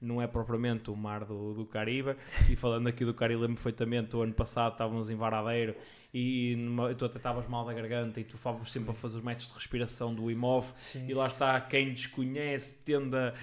não 0.00 0.20
é 0.22 0.26
propriamente 0.26 0.90
o 0.90 0.96
mar 0.96 1.24
do, 1.24 1.54
do 1.54 1.64
Caribe. 1.64 2.14
E 2.50 2.56
falando 2.56 2.88
aqui 2.88 3.04
do 3.04 3.14
Caribe, 3.14 3.40
lembro 3.40 3.56
perfeitamente, 3.56 4.14
o 4.16 4.22
ano 4.22 4.34
passado 4.34 4.72
estávamos 4.72 5.08
em 5.10 5.16
Varadeiro 5.16 5.74
e 6.14 6.54
numa- 6.56 6.94
tu 6.94 7.04
até 7.04 7.16
estavas 7.16 7.46
mal 7.48 7.64
da 7.64 7.72
garganta 7.72 8.20
e 8.20 8.24
tu 8.24 8.36
favas 8.36 8.70
sempre 8.70 8.90
a 8.90 8.94
fazer 8.94 9.18
os 9.18 9.24
métodos 9.24 9.48
de 9.48 9.54
respiração 9.54 10.14
do 10.14 10.30
IMOV 10.30 10.72
Sim. 10.78 11.06
e 11.08 11.14
lá 11.14 11.26
está 11.26 11.60
quem 11.60 11.92
desconhece 11.92 12.82
tende 12.84 13.16
a, 13.16 13.34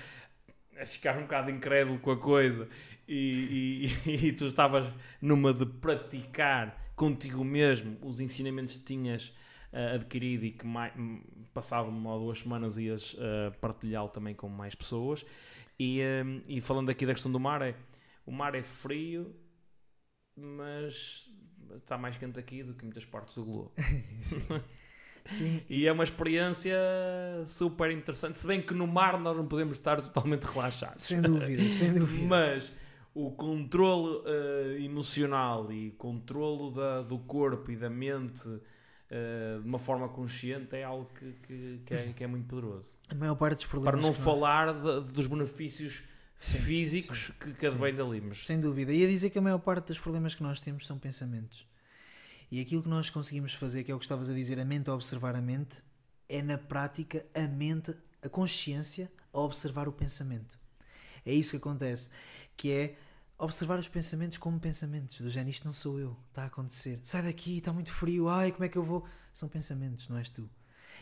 a 0.81 0.85
ficar 0.85 1.17
um 1.17 1.21
bocado 1.23 1.49
incrédulo 1.51 1.97
com 1.99 2.11
a 2.11 2.17
coisa. 2.17 2.67
E, 3.07 3.89
e- 4.05 4.27
e 4.27 4.31
tu 4.33 4.45
estavas 4.45 4.85
numa 5.21 5.51
de 5.53 5.65
praticar 5.65 6.91
contigo 6.95 7.43
mesmo 7.43 7.97
os 8.01 8.19
ensinamentos 8.21 8.75
que 8.75 8.83
tinhas 8.83 9.33
ah, 9.73 9.95
adquirido 9.95 10.45
e 10.45 10.51
que 10.51 10.67
mai, 10.67 10.91
m- 10.95 11.23
passado 11.53 11.89
uma 11.89 12.13
ou 12.13 12.25
duas 12.25 12.39
semanas 12.39 12.77
ias 12.77 13.15
ah, 13.19 13.51
partilhá-lo 13.59 14.09
também 14.09 14.35
com 14.35 14.47
mais 14.47 14.75
pessoas. 14.75 15.25
E, 15.79 16.01
ah, 16.03 16.23
e 16.47 16.61
falando 16.61 16.89
aqui 16.91 17.03
da 17.05 17.13
questão 17.13 17.31
do 17.31 17.39
mar 17.39 17.63
é, 17.63 17.73
o 18.27 18.31
mar 18.31 18.53
é 18.53 18.61
frio 18.61 19.35
mas 20.35 21.28
está 21.77 21.97
mais 21.97 22.17
quente 22.17 22.39
aqui 22.39 22.63
do 22.63 22.73
que 22.73 22.83
muitas 22.83 23.05
partes 23.05 23.35
do 23.35 23.45
globo 23.45 23.71
Sim. 24.19 24.41
Sim. 25.25 25.61
e 25.69 25.85
é 25.85 25.91
uma 25.91 26.03
experiência 26.03 26.75
super 27.45 27.91
interessante. 27.91 28.39
Se 28.39 28.47
bem 28.47 28.61
que 28.61 28.73
no 28.73 28.87
mar 28.87 29.19
nós 29.19 29.37
não 29.37 29.45
podemos 29.45 29.77
estar 29.77 30.01
totalmente 30.01 30.43
relaxados. 30.43 31.05
Sem 31.05 31.21
dúvida, 31.21 31.71
sem 31.71 31.93
dúvida. 31.93 32.25
Mas 32.27 32.71
o 33.13 33.31
controle 33.31 34.23
eh, 34.25 34.77
emocional 34.81 35.71
e 35.71 35.91
controle 35.91 36.73
da- 36.73 37.01
do 37.01 37.19
corpo 37.19 37.69
e 37.71 37.75
da 37.75 37.89
mente 37.89 38.47
eh, 39.11 39.59
de 39.61 39.67
uma 39.67 39.77
forma 39.79 40.07
consciente 40.09 40.75
é 40.75 40.83
algo 40.83 41.09
que, 41.19 41.31
que- 41.45 41.81
que 41.85 41.93
é, 41.93 42.13
que 42.15 42.23
é 42.23 42.27
muito 42.27 42.45
poderoso. 42.47 42.97
A 43.09 43.15
maior 43.15 43.35
parte 43.35 43.57
dos 43.57 43.65
problemas. 43.65 43.99
Para 43.99 44.01
não 44.01 44.13
falar 44.13 44.73
de- 44.73 45.11
dos 45.13 45.27
benefícios 45.27 46.03
Sim, 46.39 46.59
físicos 46.59 47.31
que, 47.39 47.53
que 47.53 47.65
advêm 47.67 47.93
dali. 47.93 48.21
Mas 48.21 48.45
Sem 48.45 48.59
dúvida. 48.61 48.93
Ia 48.93 49.07
dizer 49.07 49.29
que 49.29 49.37
a 49.37 49.41
maior 49.41 49.59
parte 49.59 49.87
dos 49.87 49.99
problemas 49.99 50.33
que 50.33 50.41
nós 50.41 50.61
temos 50.61 50.87
são 50.87 50.97
pensamentos. 50.97 51.67
E 52.49 52.61
aquilo 52.61 52.81
que 52.81 52.89
nós 52.89 53.09
conseguimos 53.09 53.53
fazer, 53.53 53.83
que 53.83 53.91
é 53.91 53.95
o 53.95 53.99
que 53.99 54.05
estavas 54.05 54.29
a 54.29 54.33
dizer, 54.33 54.57
a 54.57 54.65
mente 54.65 54.89
a 54.89 54.93
observar 54.93 55.35
a 55.35 55.41
mente, 55.41 55.83
é 56.27 56.41
na 56.41 56.57
prática 56.57 57.25
a 57.35 57.45
mente, 57.45 57.93
a 58.23 58.29
consciência 58.29 59.11
a 59.33 59.39
observar 59.39 59.87
o 59.87 59.91
pensamento. 59.91 60.57
É 61.25 61.33
isso 61.33 61.51
que 61.51 61.57
acontece, 61.57 62.09
que 62.55 62.71
é 62.71 62.95
observar 63.37 63.77
os 63.77 63.87
pensamentos 63.87 64.37
como 64.37 64.59
pensamentos, 64.59 65.19
do 65.19 65.29
género, 65.29 65.51
isto 65.51 65.65
não 65.65 65.73
sou 65.73 65.99
eu, 65.99 66.17
está 66.29 66.43
a 66.43 66.47
acontecer. 66.47 66.99
Sai 67.03 67.21
daqui, 67.21 67.57
está 67.57 67.71
muito 67.71 67.91
frio, 67.91 68.27
ai, 68.27 68.51
como 68.51 68.63
é 68.63 68.69
que 68.69 68.77
eu 68.77 68.83
vou? 68.83 69.05
São 69.31 69.47
pensamentos, 69.47 70.07
não 70.09 70.17
és 70.17 70.29
tu. 70.29 70.49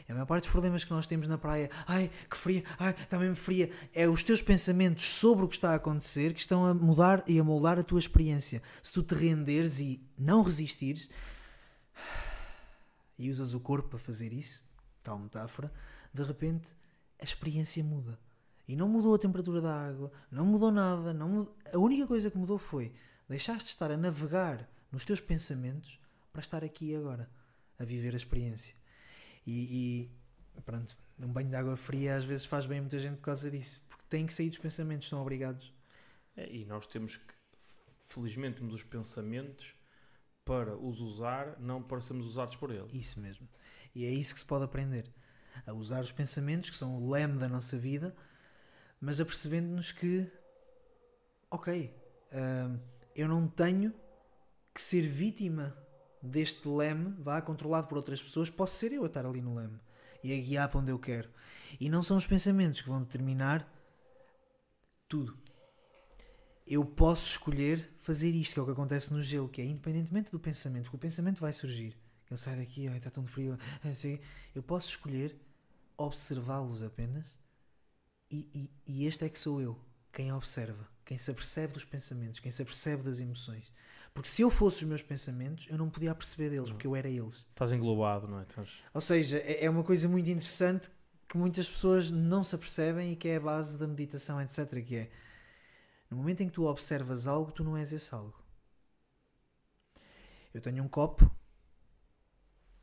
A 0.10 0.14
maior 0.14 0.26
parte 0.26 0.44
dos 0.44 0.52
problemas 0.52 0.86
que 0.86 0.92
nós 0.92 1.06
temos 1.06 1.28
na 1.28 1.38
praia, 1.38 1.70
ai, 1.86 2.10
que 2.30 2.38
fria, 2.38 2.64
ai, 2.80 2.92
está 2.92 3.20
mesmo 3.20 3.36
fria, 3.36 3.70
é 3.94 4.08
os 4.08 4.24
teus 4.24 4.42
pensamentos 4.42 5.06
sobre 5.06 5.44
o 5.44 5.50
que 5.50 5.56
está 5.56 5.72
a 5.72 5.76
acontecer 5.76 6.34
que 6.34 6.40
estão 6.40 6.66
a 6.66 6.74
mudar 6.74 7.24
e 7.28 7.38
a 7.38 7.44
moldar 7.44 7.78
a 7.78 7.84
tua 7.84 8.00
experiência. 8.00 8.62
Se 8.82 8.94
tu 8.94 9.04
te 9.04 9.14
renderes 9.14 9.80
e 9.80 10.02
não 10.18 10.42
resistires 10.44 11.10
e 13.20 13.30
usas 13.30 13.54
o 13.54 13.60
corpo 13.60 13.90
para 13.90 14.00
fazer 14.00 14.32
isso, 14.32 14.64
tal 15.04 15.20
metáfora, 15.20 15.72
de 16.14 16.24
repente 16.24 16.74
a 17.20 17.24
experiência 17.26 17.84
muda. 17.84 18.18
E 18.66 18.76
não 18.76 18.88
mudou 18.88 19.16
a 19.16 19.20
temperatura 19.20 19.62
da 19.62 19.88
água, 19.90 20.12
não 20.32 20.46
mudou 20.46 20.72
nada, 20.72 21.14
não 21.14 21.30
mudou- 21.30 21.56
a 21.74 21.78
única 21.78 22.08
coisa 22.08 22.32
que 22.32 22.38
mudou 22.38 22.58
foi 22.58 22.94
deixaste 23.28 23.66
de 23.66 23.70
estar 23.72 23.92
a 23.92 23.98
navegar 23.98 24.70
nos 24.90 25.04
teus 25.04 25.20
pensamentos 25.20 26.00
para 26.32 26.42
estar 26.42 26.64
aqui 26.64 26.96
agora, 26.96 27.30
a 27.78 27.84
viver 27.84 28.14
a 28.14 28.18
experiência. 28.18 28.77
E, 29.48 30.12
e 30.58 30.62
pronto, 30.62 30.98
um 31.18 31.32
banho 31.32 31.48
de 31.48 31.56
água 31.56 31.78
fria 31.78 32.18
às 32.18 32.26
vezes 32.26 32.46
faz 32.46 32.66
bem 32.66 32.80
a 32.80 32.82
muita 32.82 33.00
gente 33.00 33.16
por 33.16 33.24
causa 33.24 33.50
disso, 33.50 33.82
porque 33.88 34.04
têm 34.10 34.26
que 34.26 34.34
sair 34.34 34.50
dos 34.50 34.60
pensamentos, 34.60 35.08
são 35.08 35.22
obrigados. 35.22 35.74
É, 36.36 36.52
e 36.54 36.66
nós 36.66 36.86
temos 36.86 37.16
que, 37.16 37.34
felizmente, 38.10 38.58
temos 38.58 38.74
os 38.74 38.84
pensamentos 38.84 39.74
para 40.44 40.76
os 40.76 41.00
usar, 41.00 41.58
não 41.60 41.82
para 41.82 42.02
sermos 42.02 42.26
usados 42.28 42.58
por 42.58 42.72
ele. 42.72 42.88
Isso 42.92 43.20
mesmo. 43.22 43.48
E 43.96 44.06
é 44.06 44.10
isso 44.10 44.34
que 44.34 44.40
se 44.42 44.46
pode 44.46 44.66
aprender. 44.66 45.10
A 45.66 45.74
usar 45.74 46.02
os 46.02 46.12
pensamentos, 46.12 46.70
que 46.70 46.76
são 46.76 46.98
o 46.98 47.10
leme 47.10 47.40
da 47.40 47.48
nossa 47.48 47.78
vida, 47.78 48.16
mas 49.00 49.20
apercebendo-nos 49.20 49.92
que, 49.92 50.30
ok, 51.50 51.94
hum, 52.34 52.80
eu 53.16 53.28
não 53.28 53.48
tenho 53.48 53.94
que 54.74 54.82
ser 54.82 55.02
vítima 55.02 55.76
deste 56.22 56.68
leme, 56.68 57.16
vá 57.20 57.42
controlado 57.42 57.88
por 57.88 57.98
outras 57.98 58.22
pessoas, 58.22 58.50
posso 58.50 58.76
ser 58.76 58.92
eu 58.92 59.04
a 59.04 59.08
estar 59.08 59.26
ali 59.26 59.42
no 59.42 59.56
leme 59.56 59.80
e 60.24 60.34
a 60.34 60.42
guiar 60.42 60.70
para 60.70 60.80
onde 60.80 60.92
eu 60.92 61.00
quero. 61.00 61.30
E 61.80 61.90
não 61.90 62.02
são 62.02 62.18
os 62.18 62.26
pensamentos 62.26 62.82
que 62.82 62.90
vão 62.90 63.02
determinar 63.02 63.68
tudo. 65.08 65.38
Eu 66.66 66.84
posso 66.86 67.30
escolher 67.30 67.94
fazer 68.00 68.32
isto, 68.32 68.54
que 68.54 68.60
é 68.60 68.64
o 68.64 68.66
que 68.66 68.72
acontece 68.72 69.14
no 69.14 69.22
gelo, 69.22 69.48
que 69.48 69.62
é 69.62 69.66
independentemente 69.66 70.32
do 70.32 70.40
pensamento, 70.40 70.84
porque 70.84 70.98
o 70.98 71.00
pensamento 71.00 71.40
vai 71.40 71.54
surgir. 71.54 71.98
Ele 72.30 72.38
sai 72.38 72.58
daqui, 72.58 72.88
ai, 72.88 72.98
está 72.98 73.10
tão 73.10 73.26
frio. 73.26 73.58
Eu 74.54 74.62
posso 74.62 74.90
escolher 74.90 75.40
observá-los 75.98 76.84
apenas 76.84 77.40
e, 78.30 78.50
e, 78.54 78.72
e 78.86 79.08
este 79.08 79.26
é 79.26 79.30
que 79.30 79.40
sou 79.40 79.62
eu, 79.62 79.80
quem 80.12 80.32
observa, 80.34 80.88
quem 81.06 81.18
se 81.18 81.32
apercebe 81.32 81.74
dos 81.74 81.86
pensamentos, 81.86 82.40
quem 82.40 82.52
se 82.52 82.62
apercebe 82.62 83.04
das 83.04 83.20
emoções. 83.20 83.72
Porque 84.18 84.30
se 84.30 84.42
eu 84.42 84.50
fosse 84.50 84.82
os 84.82 84.90
meus 84.90 85.04
pensamentos, 85.04 85.68
eu 85.70 85.78
não 85.78 85.92
podia 85.92 86.16
perceber 86.16 86.50
deles, 86.50 86.72
porque 86.72 86.88
eu 86.88 86.96
era 86.96 87.08
eles. 87.08 87.46
Estás 87.52 87.72
englobado, 87.72 88.28
não 88.28 88.40
é? 88.40 88.42
Estás... 88.42 88.82
Ou 88.92 89.00
seja, 89.00 89.38
é 89.38 89.66
é 89.66 89.70
uma 89.70 89.84
coisa 89.84 90.10
muito 90.10 90.28
interessante 90.28 90.90
que 91.30 91.38
muitas 91.38 91.70
pessoas 91.70 92.10
não 92.10 92.44
se 92.44 92.56
apercebem 92.56 93.12
e 93.12 93.16
que 93.16 93.28
é 93.28 93.36
a 93.36 93.40
base 93.40 93.78
da 93.78 93.86
meditação, 93.86 94.42
etc. 94.42 94.84
Que 94.84 94.96
é 94.96 95.12
no 96.10 96.18
momento 96.18 96.42
em 96.42 96.48
que 96.48 96.54
tu 96.54 96.66
observas 96.66 97.28
algo, 97.28 97.52
tu 97.52 97.64
não 97.64 97.78
és 97.78 97.92
esse 97.92 98.12
algo. 98.12 98.34
Eu 100.52 100.62
tenho 100.62 100.84
um 100.84 100.88
copo, 100.88 101.30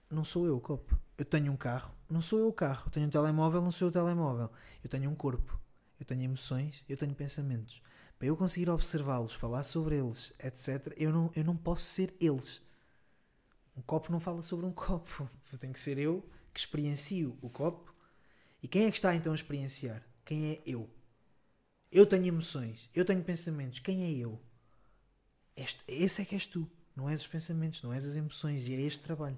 não 0.08 0.24
sou 0.24 0.46
eu 0.46 0.56
o 0.56 0.60
copo. 0.60 0.96
Eu 1.18 1.24
tenho 1.24 1.50
um 1.50 1.56
carro, 1.56 1.92
não 2.08 2.22
sou 2.22 2.38
eu 2.38 2.46
o 2.46 2.52
carro. 2.52 2.84
Eu 2.86 2.92
tenho 2.92 3.06
um 3.08 3.10
telemóvel, 3.10 3.60
não 3.60 3.72
sou 3.72 3.86
eu 3.86 3.90
o 3.90 3.92
telemóvel. 3.92 4.52
Eu 4.84 4.88
tenho 4.88 5.10
um 5.10 5.16
corpo, 5.16 5.60
eu 5.98 6.06
tenho 6.06 6.22
emoções, 6.22 6.84
eu 6.88 6.96
tenho 6.96 7.12
pensamentos. 7.12 7.82
Para 8.24 8.30
eu 8.30 8.38
conseguir 8.38 8.70
observá-los, 8.70 9.34
falar 9.34 9.64
sobre 9.64 9.96
eles, 9.96 10.32
etc., 10.42 10.94
eu 10.96 11.12
não, 11.12 11.30
eu 11.36 11.44
não 11.44 11.54
posso 11.54 11.82
ser 11.82 12.16
eles. 12.18 12.62
Um 13.76 13.82
copo 13.82 14.10
não 14.10 14.18
fala 14.18 14.40
sobre 14.40 14.64
um 14.64 14.72
copo. 14.72 15.28
Tem 15.60 15.70
que 15.70 15.78
ser 15.78 15.98
eu 15.98 16.26
que 16.50 16.58
experiencio 16.58 17.36
o 17.42 17.50
copo. 17.50 17.94
E 18.62 18.66
quem 18.66 18.86
é 18.86 18.90
que 18.90 18.96
está 18.96 19.14
então 19.14 19.32
a 19.32 19.34
experienciar? 19.34 20.02
Quem 20.24 20.52
é 20.52 20.62
eu? 20.64 20.88
Eu 21.92 22.06
tenho 22.06 22.24
emoções, 22.24 22.88
eu 22.94 23.04
tenho 23.04 23.22
pensamentos. 23.22 23.80
Quem 23.80 24.04
é 24.04 24.10
eu? 24.12 24.40
Este, 25.54 25.84
esse 25.86 26.22
é 26.22 26.24
que 26.24 26.34
és 26.34 26.46
tu. 26.46 26.66
Não 26.96 27.10
és 27.10 27.20
os 27.20 27.26
pensamentos, 27.26 27.82
não 27.82 27.92
és 27.92 28.06
as 28.06 28.16
emoções. 28.16 28.66
E 28.66 28.72
é 28.72 28.80
este 28.80 29.00
trabalho. 29.00 29.36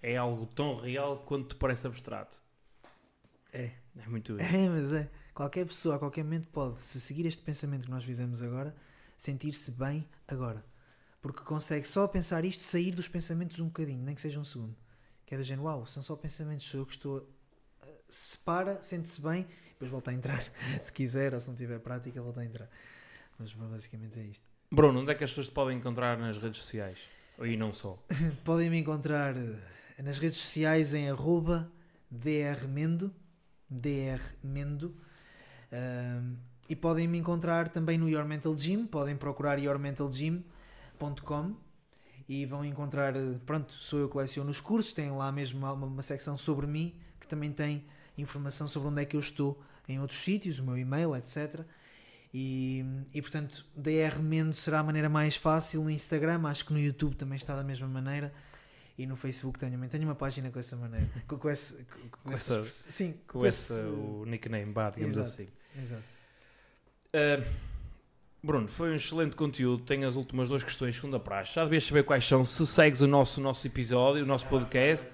É 0.00 0.16
algo 0.16 0.46
tão 0.46 0.76
real 0.76 1.18
quanto 1.24 1.48
te 1.48 1.56
parece 1.56 1.84
abstrato. 1.84 2.40
É. 3.52 3.72
É 3.96 4.06
muito. 4.06 4.38
É, 4.38 4.70
mas 4.70 4.92
é. 4.92 5.10
Qualquer 5.38 5.64
pessoa, 5.66 5.94
a 5.94 5.98
qualquer 6.00 6.24
momento, 6.24 6.48
pode, 6.48 6.82
se 6.82 7.00
seguir 7.00 7.24
este 7.24 7.40
pensamento 7.44 7.84
que 7.84 7.90
nós 7.92 8.02
fizemos 8.02 8.42
agora, 8.42 8.74
sentir-se 9.16 9.70
bem 9.70 10.04
agora. 10.26 10.64
Porque 11.22 11.42
consegue 11.44 11.86
só 11.86 12.08
pensar 12.08 12.44
isto, 12.44 12.60
sair 12.64 12.90
dos 12.90 13.06
pensamentos 13.06 13.60
um 13.60 13.66
bocadinho, 13.66 14.02
nem 14.02 14.16
que 14.16 14.20
seja 14.20 14.40
um 14.40 14.42
segundo. 14.44 14.74
Que 15.24 15.36
é 15.36 15.38
do 15.38 15.44
género, 15.44 15.68
uau, 15.68 15.86
são 15.86 16.02
só 16.02 16.16
pensamentos, 16.16 16.66
sou 16.66 16.80
eu 16.80 16.86
que 16.86 16.94
estou. 16.94 17.18
a- 17.82 17.86
Se 18.08 18.36
para, 18.38 18.82
sente-se 18.82 19.20
bem, 19.20 19.46
depois 19.68 19.88
volta 19.88 20.10
a 20.10 20.14
entrar. 20.14 20.42
se 20.82 20.92
quiser, 20.92 21.32
ou 21.32 21.38
se 21.38 21.46
não 21.46 21.54
tiver 21.54 21.78
prática, 21.78 22.20
volta 22.20 22.40
a 22.40 22.44
entrar. 22.44 22.68
Mas 23.38 23.52
basicamente 23.52 24.18
é 24.18 24.24
isto. 24.24 24.44
Bruno, 24.72 24.98
onde 25.02 25.12
é 25.12 25.14
que 25.14 25.22
as 25.22 25.30
pessoas 25.30 25.46
te 25.46 25.52
podem 25.54 25.78
encontrar 25.78 26.18
nas 26.18 26.36
redes 26.36 26.60
sociais? 26.60 26.98
E 27.40 27.56
não 27.56 27.72
só. 27.72 27.96
Podem 28.44 28.68
me 28.70 28.78
encontrar 28.80 29.36
eh, 29.36 30.02
nas 30.02 30.18
redes 30.18 30.38
sociais 30.38 30.92
em 30.94 31.08
arroba 31.08 31.70
drmendo, 32.10 33.14
drmendo, 33.70 34.96
E 36.68 36.76
podem 36.76 37.08
me 37.08 37.18
encontrar 37.18 37.68
também 37.68 37.96
no 37.96 38.08
Your 38.08 38.24
Mental 38.26 38.54
Gym, 38.56 38.86
podem 38.86 39.16
procurar 39.16 39.58
yourmentalgym.com 39.58 41.54
e 42.28 42.44
vão 42.44 42.62
encontrar, 42.64 43.14
pronto, 43.46 43.72
sou 43.72 44.00
eu 44.00 44.06
que 44.06 44.12
coleciono 44.12 44.50
os 44.50 44.60
cursos, 44.60 44.92
tem 44.92 45.10
lá 45.10 45.32
mesmo 45.32 45.58
uma, 45.60 45.72
uma 45.72 46.02
secção 46.02 46.36
sobre 46.36 46.66
mim, 46.66 46.94
que 47.18 47.26
também 47.26 47.50
tem 47.50 47.86
informação 48.18 48.68
sobre 48.68 48.88
onde 48.88 49.00
é 49.02 49.04
que 49.06 49.16
eu 49.16 49.20
estou 49.20 49.62
em 49.88 49.98
outros 49.98 50.22
sítios, 50.22 50.58
o 50.58 50.64
meu 50.64 50.76
e-mail, 50.76 51.16
etc. 51.16 51.60
E, 52.34 52.84
e 53.14 53.22
portanto, 53.22 53.64
DR 53.74 54.18
Mendo 54.20 54.54
será 54.54 54.80
a 54.80 54.82
maneira 54.82 55.08
mais 55.08 55.36
fácil 55.36 55.82
no 55.82 55.90
Instagram, 55.90 56.42
acho 56.46 56.66
que 56.66 56.72
no 56.74 56.78
YouTube 56.78 57.16
também 57.16 57.36
está 57.36 57.56
da 57.56 57.64
mesma 57.64 57.88
maneira. 57.88 58.30
E 58.98 59.06
no 59.06 59.16
Facebook 59.16 59.58
também 59.60 59.88
tenho 59.88 60.04
uma 60.04 60.14
página 60.16 60.50
com 60.50 60.58
essa 60.58 60.76
maneira. 60.76 61.08
Com, 61.26 61.38
com 61.38 61.48
esse, 61.48 61.74
com, 61.84 62.08
com 62.10 62.18
Com 62.28 62.32
essa- 62.32 62.66
sim, 62.68 63.14
Com 63.28 63.46
esse, 63.46 63.72
o 63.72 64.24
nickname, 64.26 64.72
vá, 64.72 64.90
digamos 64.90 65.16
Exato. 65.16 65.28
assim. 65.42 65.48
Exato. 65.80 66.02
Uh, 67.14 67.44
Bruno, 68.42 68.68
foi 68.68 68.90
um 68.90 68.94
excelente 68.94 69.34
conteúdo. 69.34 69.82
Tenho 69.84 70.06
as 70.06 70.14
últimas 70.14 70.48
duas 70.48 70.62
questões, 70.62 70.96
segunda 70.96 71.18
praxe. 71.18 71.54
Já 71.54 71.64
devias 71.64 71.84
saber 71.84 72.04
quais 72.04 72.26
são. 72.26 72.44
Se 72.44 72.66
segues 72.66 73.00
o 73.00 73.06
nosso, 73.06 73.40
nosso 73.40 73.66
episódio, 73.66 74.22
o 74.22 74.26
nosso 74.26 74.46
podcast. 74.46 75.08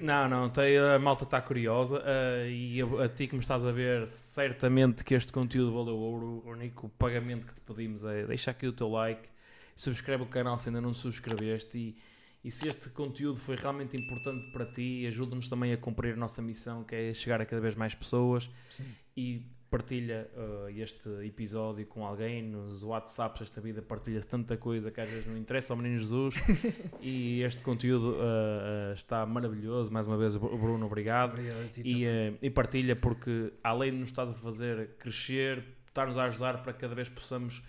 Não, 0.00 0.28
não, 0.28 0.50
tem, 0.50 0.76
a 0.76 0.98
malta 0.98 1.24
está 1.24 1.40
curiosa 1.40 1.98
uh, 1.98 2.46
e 2.48 2.82
a, 2.82 3.04
a 3.04 3.08
ti 3.08 3.26
que 3.26 3.34
me 3.34 3.40
estás 3.40 3.64
a 3.64 3.72
ver, 3.72 4.06
certamente 4.06 5.02
que 5.02 5.14
este 5.14 5.32
conteúdo 5.32 5.72
valeu 5.72 5.96
ouro. 5.96 6.42
O 6.44 6.50
único 6.50 6.88
pagamento 6.90 7.46
que 7.46 7.54
te 7.54 7.62
pedimos 7.62 8.04
é 8.04 8.26
deixa 8.26 8.50
aqui 8.50 8.66
o 8.66 8.72
teu 8.72 8.90
like, 8.90 9.28
subscreve 9.74 10.22
o 10.22 10.26
canal 10.26 10.58
se 10.58 10.68
ainda 10.68 10.82
não 10.82 10.92
subscreveste 10.92 11.78
e, 11.78 11.96
e 12.44 12.50
se 12.50 12.68
este 12.68 12.90
conteúdo 12.90 13.38
foi 13.38 13.56
realmente 13.56 13.96
importante 13.96 14.50
para 14.52 14.66
ti, 14.66 15.06
ajuda-nos 15.06 15.48
também 15.48 15.72
a 15.72 15.78
cumprir 15.78 16.12
a 16.12 16.16
nossa 16.16 16.42
missão 16.42 16.84
que 16.84 16.94
é 16.94 17.14
chegar 17.14 17.40
a 17.40 17.46
cada 17.46 17.62
vez 17.62 17.74
mais 17.74 17.94
pessoas 17.94 18.50
Sim. 18.70 18.84
E 19.16 19.42
partilha 19.70 20.30
uh, 20.34 20.68
este 20.70 21.08
episódio 21.26 21.86
com 21.86 22.04
alguém 22.04 22.42
nos 22.42 22.82
WhatsApps. 22.82 23.40
Desta 23.40 23.60
vida 23.60 23.82
partilha-se 23.82 24.26
tanta 24.26 24.56
coisa 24.56 24.90
que 24.90 25.00
às 25.00 25.08
vezes 25.08 25.26
não 25.26 25.36
interessa 25.36 25.72
ao 25.72 25.76
menino 25.76 25.98
Jesus. 25.98 26.34
E 27.00 27.42
este 27.42 27.62
conteúdo 27.62 28.12
uh, 28.12 28.90
uh, 28.90 28.92
está 28.94 29.24
maravilhoso. 29.26 29.92
Mais 29.92 30.06
uma 30.06 30.16
vez 30.16 30.36
Bruno, 30.36 30.86
obrigado. 30.86 31.32
Obrigado 31.32 31.64
a 31.64 31.68
ti 31.68 31.82
e, 31.84 32.06
e 32.42 32.50
partilha 32.50 32.96
porque 32.96 33.52
além 33.62 33.92
de 33.92 33.98
nos 33.98 34.08
estás 34.08 34.28
a 34.28 34.34
fazer 34.34 34.90
crescer 34.98 35.64
está-nos 35.88 36.18
a 36.18 36.24
ajudar 36.24 36.62
para 36.62 36.72
que 36.72 36.80
cada 36.80 36.94
vez 36.94 37.08
possamos 37.08 37.62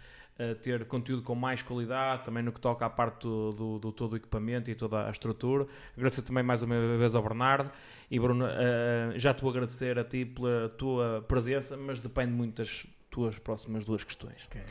ter 0.61 0.85
conteúdo 0.85 1.23
com 1.23 1.33
mais 1.35 1.61
qualidade, 1.61 2.25
também 2.25 2.43
no 2.43 2.51
que 2.51 2.59
toca 2.61 2.85
à 2.85 2.89
parte 2.89 3.23
do, 3.23 3.49
do, 3.51 3.79
do 3.79 3.91
todo 3.91 4.13
o 4.13 4.15
equipamento 4.17 4.69
e 4.69 4.75
toda 4.75 5.07
a 5.07 5.09
estrutura. 5.09 5.65
Agradecer 5.95 6.21
também 6.21 6.43
mais 6.43 6.61
uma 6.63 6.75
vez 6.97 7.15
ao 7.15 7.23
Bernardo 7.23 7.71
e 8.11 8.19
Bruno, 8.19 8.45
uh, 8.45 9.17
já 9.19 9.31
estou 9.31 9.49
a 9.49 9.51
agradecer 9.51 9.97
a 9.97 10.03
ti 10.03 10.25
pela 10.25 10.69
tua 10.69 11.25
presença, 11.27 11.75
mas 11.75 12.01
depende 12.01 12.31
muito 12.31 12.57
das 12.57 12.85
tuas 13.09 13.39
próximas 13.39 13.83
duas 13.85 14.03
questões. 14.03 14.45
Ok. 14.47 14.61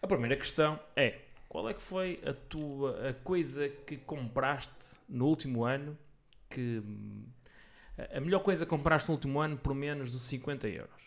A 0.00 0.06
primeira 0.06 0.36
questão 0.36 0.80
é: 0.96 1.18
qual 1.48 1.68
é 1.68 1.74
que 1.74 1.82
foi 1.82 2.20
a 2.26 2.32
tua 2.32 3.08
a 3.10 3.12
coisa 3.12 3.68
que 3.68 3.98
compraste 3.98 4.96
no 5.08 5.26
último 5.26 5.64
ano 5.64 5.96
que 6.48 6.82
a- 8.16 8.20
melhor 8.20 8.40
coisa 8.40 8.64
que 8.64 8.70
compraste 8.70 9.08
no 9.08 9.14
último 9.14 9.40
ano 9.40 9.56
por 9.58 9.74
menos 9.74 10.10
de 10.10 10.18
50 10.18 10.66
euros? 10.68 11.02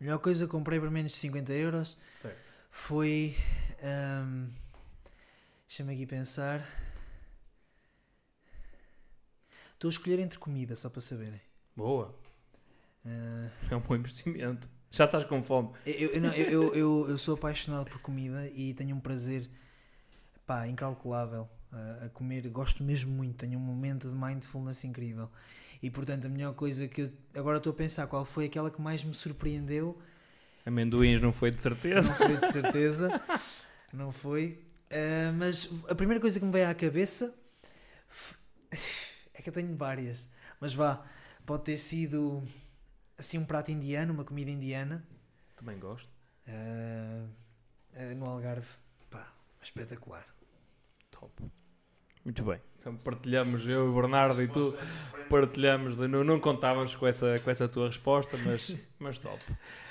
Melhor 0.00 0.18
coisa 0.18 0.44
que 0.46 0.50
comprei 0.50 0.78
por 0.78 0.90
menos 0.90 1.12
de 1.12 1.18
50 1.18 1.52
euros 1.52 1.98
Certo. 2.20 2.53
Foi. 2.78 3.36
hum, 3.82 4.48
Deixa-me 5.68 5.94
aqui 5.94 6.06
pensar. 6.06 6.66
Estou 9.74 9.88
a 9.88 9.92
escolher 9.92 10.18
entre 10.18 10.38
comida, 10.38 10.76
só 10.76 10.88
para 10.88 11.00
saberem. 11.00 11.40
Boa. 11.76 12.14
Ah, 13.04 13.48
É 13.70 13.76
um 13.76 13.80
bom 13.80 13.94
investimento. 13.96 14.68
Já 14.90 15.04
estás 15.06 15.24
com 15.24 15.42
fome. 15.42 15.70
eu, 15.84 16.10
eu, 16.10 16.20
não, 16.20 16.32
eu, 16.32 16.50
eu, 16.50 16.74
eu- 16.74 17.08
eu 17.10 17.18
sou 17.18 17.34
apaixonado 17.34 17.90
por 17.90 18.00
comida 18.00 18.48
e 18.54 18.72
tenho 18.74 18.94
um 18.96 19.00
prazer 19.00 19.50
pá, 20.46 20.68
incalculável 20.68 21.48
a, 21.72 22.06
a 22.06 22.08
comer. 22.10 22.48
Gosto 22.48 22.82
mesmo 22.84 23.12
muito. 23.12 23.38
Tenho 23.38 23.58
um 23.58 23.62
momento 23.62 24.08
de 24.10 24.14
mindfulness 24.16 24.84
incrível. 24.84 25.28
E 25.82 25.90
portanto, 25.90 26.26
a 26.26 26.28
melhor 26.28 26.54
coisa 26.54 26.86
que 26.88 27.02
eu. 27.02 27.12
Agora 27.34 27.58
estou 27.58 27.72
a 27.72 27.76
pensar 27.76 28.06
qual 28.06 28.24
foi 28.24 28.46
aquela 28.46 28.70
que 28.70 28.80
mais 28.80 29.02
me 29.04 29.14
surpreendeu. 29.14 29.98
Amendoins 30.66 31.20
não 31.20 31.32
foi 31.32 31.50
de 31.50 31.60
certeza. 31.60 32.08
Não 32.10 32.16
foi 32.16 32.36
de 32.38 32.52
certeza. 32.52 33.22
Não 33.92 34.12
foi. 34.12 34.60
Ah, 34.90 35.32
mas 35.36 35.68
a 35.88 35.94
primeira 35.94 36.20
coisa 36.20 36.38
que 36.38 36.44
me 36.46 36.52
veio 36.52 36.68
à 36.68 36.74
cabeça 36.74 37.34
é 39.34 39.42
que 39.42 39.48
eu 39.48 39.52
tenho 39.52 39.76
várias. 39.76 40.28
Mas 40.60 40.74
vá, 40.74 41.04
pode 41.44 41.64
ter 41.64 41.76
sido 41.78 42.42
assim 43.18 43.38
um 43.38 43.44
prato 43.44 43.70
indiano, 43.70 44.12
uma 44.12 44.24
comida 44.24 44.50
indiana. 44.50 45.04
Também 45.56 45.78
gosto. 45.78 46.08
ah, 46.48 47.26
ah, 47.96 48.14
no 48.14 48.26
Algarve. 48.26 48.66
Pá, 49.10 49.26
espetacular. 49.62 50.26
Top. 51.10 51.30
Muito 52.24 52.42
bem. 52.42 52.58
Então 52.78 52.96
partilhamos, 52.96 53.66
eu, 53.66 53.90
o 53.90 53.94
Bernardo 53.94 54.42
e 54.42 54.48
tu, 54.48 54.74
partilhamos. 55.28 55.96
de- 55.96 56.08
não, 56.08 56.24
não 56.24 56.40
contávamos 56.40 56.96
com 56.96 57.06
essa, 57.06 57.38
com 57.38 57.50
essa 57.50 57.68
tua 57.68 57.88
resposta, 57.88 58.36
mas, 58.38 58.74
mas 58.98 59.18
top. 59.18 59.42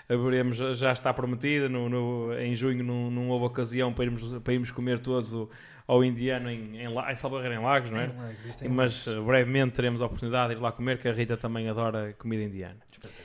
Haveremos, 0.10 0.58
já 0.78 0.92
está 0.92 1.14
prometida, 1.14 1.70
no, 1.70 1.88
no- 1.90 2.34
em 2.38 2.54
junho 2.54 2.84
não, 2.84 3.10
não 3.10 3.30
houve 3.30 3.46
ocasião 3.46 3.94
para 3.94 4.04
irmos, 4.06 4.42
para 4.42 4.54
irmos 4.54 4.70
comer 4.72 5.00
todos 5.00 5.34
o- 5.34 5.50
ao 5.88 6.04
indiano 6.04 6.50
em, 6.50 6.78
em, 6.78 6.88
em 6.88 7.16
Salvador 7.16 7.52
em 7.52 7.60
Lagos, 7.60 7.90
não 7.90 8.00
é? 8.00 8.06
Em 8.08 8.16
Lagos, 8.18 8.62
é 8.62 8.68
Mas 8.70 9.08
eh, 9.08 9.20
brevemente 9.22 9.74
teremos 9.76 10.02
a 10.02 10.06
oportunidade 10.06 10.54
de 10.54 10.60
ir 10.60 10.62
lá 10.62 10.72
comer, 10.72 10.98
que 11.00 11.08
a 11.08 11.14
Rita 11.14 11.38
também 11.38 11.68
adora 11.70 12.14
comida 12.14 12.44
indiana. 12.44 12.78
espetacular. 12.92 13.24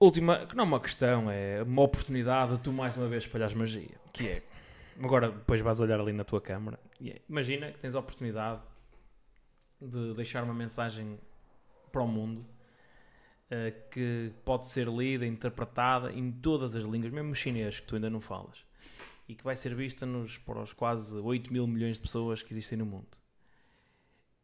Última, 0.00 0.46
que 0.46 0.54
não 0.56 0.64
é 0.64 0.66
uma 0.66 0.80
questão, 0.80 1.30
é 1.30 1.62
uma 1.62 1.82
oportunidade 1.82 2.52
de 2.56 2.60
tu 2.60 2.72
mais 2.72 2.96
uma 2.96 3.08
vez 3.08 3.22
espalhares 3.24 3.54
magia. 3.54 3.88
Que 4.12 4.28
é, 4.28 4.42
agora 5.02 5.30
depois 5.30 5.60
vais 5.60 5.80
olhar 5.80 5.98
ali 6.00 6.12
na 6.12 6.24
tua 6.24 6.40
câmara. 6.40 6.78
é, 7.04 7.20
imagina 7.28 7.70
que 7.72 7.78
tens 7.78 7.94
a 7.94 8.00
oportunidade 8.00 8.60
de 9.80 10.14
deixar 10.14 10.42
uma 10.44 10.54
mensagem 10.54 11.18
para 11.92 12.02
o 12.02 12.08
mundo 12.08 12.44
eh, 13.50 13.72
que 13.90 14.32
pode 14.44 14.68
ser 14.68 14.88
lida, 14.88 15.26
interpretada 15.26 16.10
em 16.12 16.32
todas 16.32 16.74
as 16.74 16.84
línguas, 16.84 17.12
mesmo 17.12 17.32
o 17.32 17.34
chinês 17.34 17.78
que 17.78 17.86
tu 17.86 17.94
ainda 17.94 18.08
não 18.08 18.20
falas. 18.20 18.64
E 19.28 19.34
que 19.34 19.44
vai 19.44 19.54
ser 19.54 19.74
vista 19.74 20.06
nos, 20.06 20.38
para 20.38 20.60
os 20.60 20.72
quase 20.72 21.14
8 21.16 21.52
mil 21.52 21.66
milhões 21.66 21.96
de 21.96 22.02
pessoas 22.02 22.42
que 22.42 22.52
existem 22.52 22.78
no 22.78 22.86
mundo. 22.86 23.18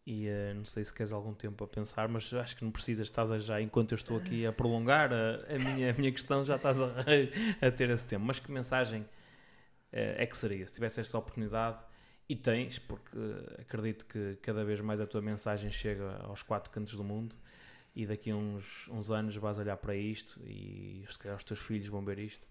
E 0.06 0.26
eh, 0.26 0.52
não 0.54 0.64
sei 0.64 0.84
se 0.84 0.92
queres 0.92 1.12
algum 1.12 1.32
tempo 1.32 1.64
a 1.64 1.68
pensar, 1.68 2.08
mas 2.08 2.32
acho 2.34 2.56
que 2.56 2.64
não 2.64 2.70
precisas, 2.70 3.06
estás 3.06 3.30
a 3.30 3.38
já, 3.38 3.60
enquanto 3.60 3.92
eu 3.92 3.96
estou 3.96 4.16
aqui 4.18 4.44
a 4.46 4.52
prolongar 4.52 5.12
a, 5.12 5.54
a 5.54 5.58
minha, 5.58 5.90
a 5.90 5.94
minha 5.94 6.12
questão, 6.12 6.44
já 6.44 6.56
estás 6.56 6.80
a, 6.80 6.86
a 7.66 7.70
ter 7.70 7.90
esse 7.90 8.04
tempo. 8.06 8.24
Mas 8.24 8.38
que 8.38 8.50
mensagem 8.52 9.06
eh, 9.92 10.24
é 10.24 10.26
que 10.26 10.36
seria 10.36 10.66
se 10.66 10.72
tivesse 10.74 11.00
esta 11.00 11.16
oportunidade? 11.18 11.78
E 12.28 12.36
tens, 12.36 12.78
porque 12.78 13.18
acredito 13.58 14.06
que 14.06 14.36
cada 14.42 14.64
vez 14.64 14.80
mais 14.80 15.00
a 15.00 15.06
tua 15.06 15.20
mensagem 15.20 15.70
chega 15.70 16.18
aos 16.22 16.42
quatro 16.42 16.70
cantos 16.70 16.94
do 16.94 17.02
mundo 17.02 17.34
e 17.94 18.06
daqui 18.06 18.30
a 18.30 18.36
uns, 18.36 18.88
uns 18.88 19.10
anos 19.10 19.36
vais 19.36 19.58
olhar 19.58 19.76
para 19.76 19.94
isto 19.94 20.40
e 20.46 21.04
se 21.08 21.18
calhar 21.18 21.36
os 21.36 21.44
teus 21.44 21.60
filhos 21.60 21.88
vão 21.88 22.04
ver 22.04 22.18
isto 22.18 22.48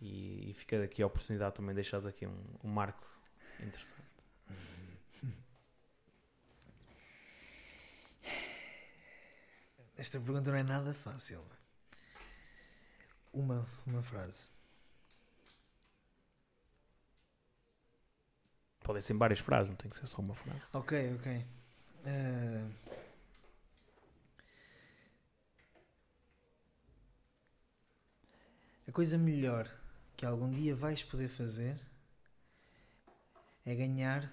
e, 0.00 0.50
e 0.50 0.54
fica 0.54 0.82
aqui 0.82 1.02
a 1.02 1.06
oportunidade 1.06 1.54
também 1.54 1.70
de 1.70 1.76
deixares 1.76 2.06
aqui 2.06 2.26
um, 2.26 2.44
um 2.62 2.68
marco 2.68 3.06
interessante. 3.60 4.04
Esta 9.96 10.18
pergunta 10.18 10.50
não 10.50 10.58
é 10.58 10.62
nada 10.62 10.92
fácil. 10.92 11.40
Uma, 13.32 13.66
uma 13.86 14.02
frase. 14.02 14.48
Podem 18.80 19.00
ser 19.00 19.14
várias 19.14 19.38
frases, 19.38 19.70
não 19.70 19.76
tem 19.76 19.90
que 19.90 19.96
ser 19.96 20.06
só 20.06 20.20
uma 20.20 20.34
frase. 20.34 20.60
Ok, 20.72 21.14
ok. 21.14 21.46
Ah, 22.06 22.68
coisa 28.94 29.18
melhor 29.18 29.68
que 30.16 30.24
algum 30.24 30.50
dia 30.50 30.74
vais 30.74 31.02
poder 31.02 31.28
fazer 31.28 31.78
é 33.66 33.74
ganhar 33.74 34.32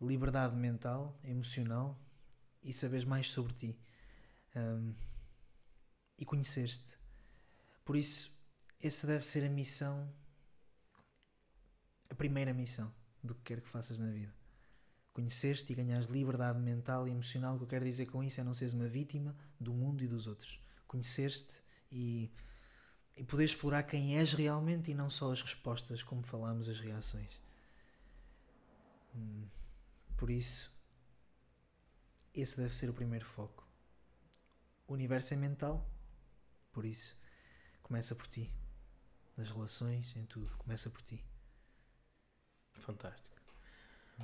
liberdade 0.00 0.54
mental, 0.54 1.18
emocional 1.24 1.98
e 2.62 2.72
saberes 2.72 3.04
mais 3.04 3.28
sobre 3.28 3.52
ti 3.54 3.78
Ahm, 4.54 4.94
e 6.18 6.24
conhecer-te. 6.24 6.98
Por 7.84 7.96
isso, 7.96 8.30
essa 8.82 9.06
deve 9.06 9.24
ser 9.24 9.44
a 9.44 9.48
missão, 9.48 10.12
a 12.10 12.14
primeira 12.16 12.52
missão 12.52 12.92
do 13.22 13.34
que 13.36 13.42
quer 13.42 13.60
que 13.60 13.68
faças 13.68 14.00
na 14.00 14.10
vida 14.10 14.34
conhecer-te 15.12 15.72
e 15.72 15.74
ganhares 15.74 16.06
liberdade 16.06 16.58
mental 16.58 17.06
e 17.06 17.10
emocional. 17.10 17.54
O 17.54 17.58
que 17.58 17.64
eu 17.64 17.68
quero 17.68 17.84
dizer 17.84 18.06
com 18.06 18.22
isso 18.22 18.40
é 18.40 18.44
não 18.44 18.54
seres 18.54 18.72
uma 18.72 18.88
vítima 18.88 19.36
do 19.58 19.72
mundo 19.72 20.02
e 20.02 20.08
dos 20.08 20.26
outros. 20.26 20.60
Conhecer-te 20.86 21.62
e, 21.90 22.30
e 23.20 23.22
poder 23.22 23.44
explorar 23.44 23.82
quem 23.82 24.16
és 24.16 24.32
realmente 24.32 24.90
e 24.90 24.94
não 24.94 25.10
só 25.10 25.30
as 25.30 25.42
respostas, 25.42 26.02
como 26.02 26.22
falámos, 26.22 26.70
as 26.70 26.80
reações. 26.80 27.38
Hum, 29.14 29.44
Por 30.16 30.30
isso, 30.30 30.72
esse 32.34 32.56
deve 32.56 32.74
ser 32.74 32.88
o 32.88 32.94
primeiro 32.94 33.26
foco. 33.26 33.68
O 34.88 34.94
universo 34.94 35.34
é 35.34 35.36
mental, 35.36 35.86
por 36.72 36.86
isso, 36.86 37.14
começa 37.82 38.14
por 38.14 38.26
ti. 38.26 38.50
Nas 39.36 39.50
relações, 39.50 40.16
em 40.16 40.24
tudo, 40.24 40.50
começa 40.56 40.88
por 40.88 41.02
ti. 41.02 41.22
Fantástico. 42.72 43.28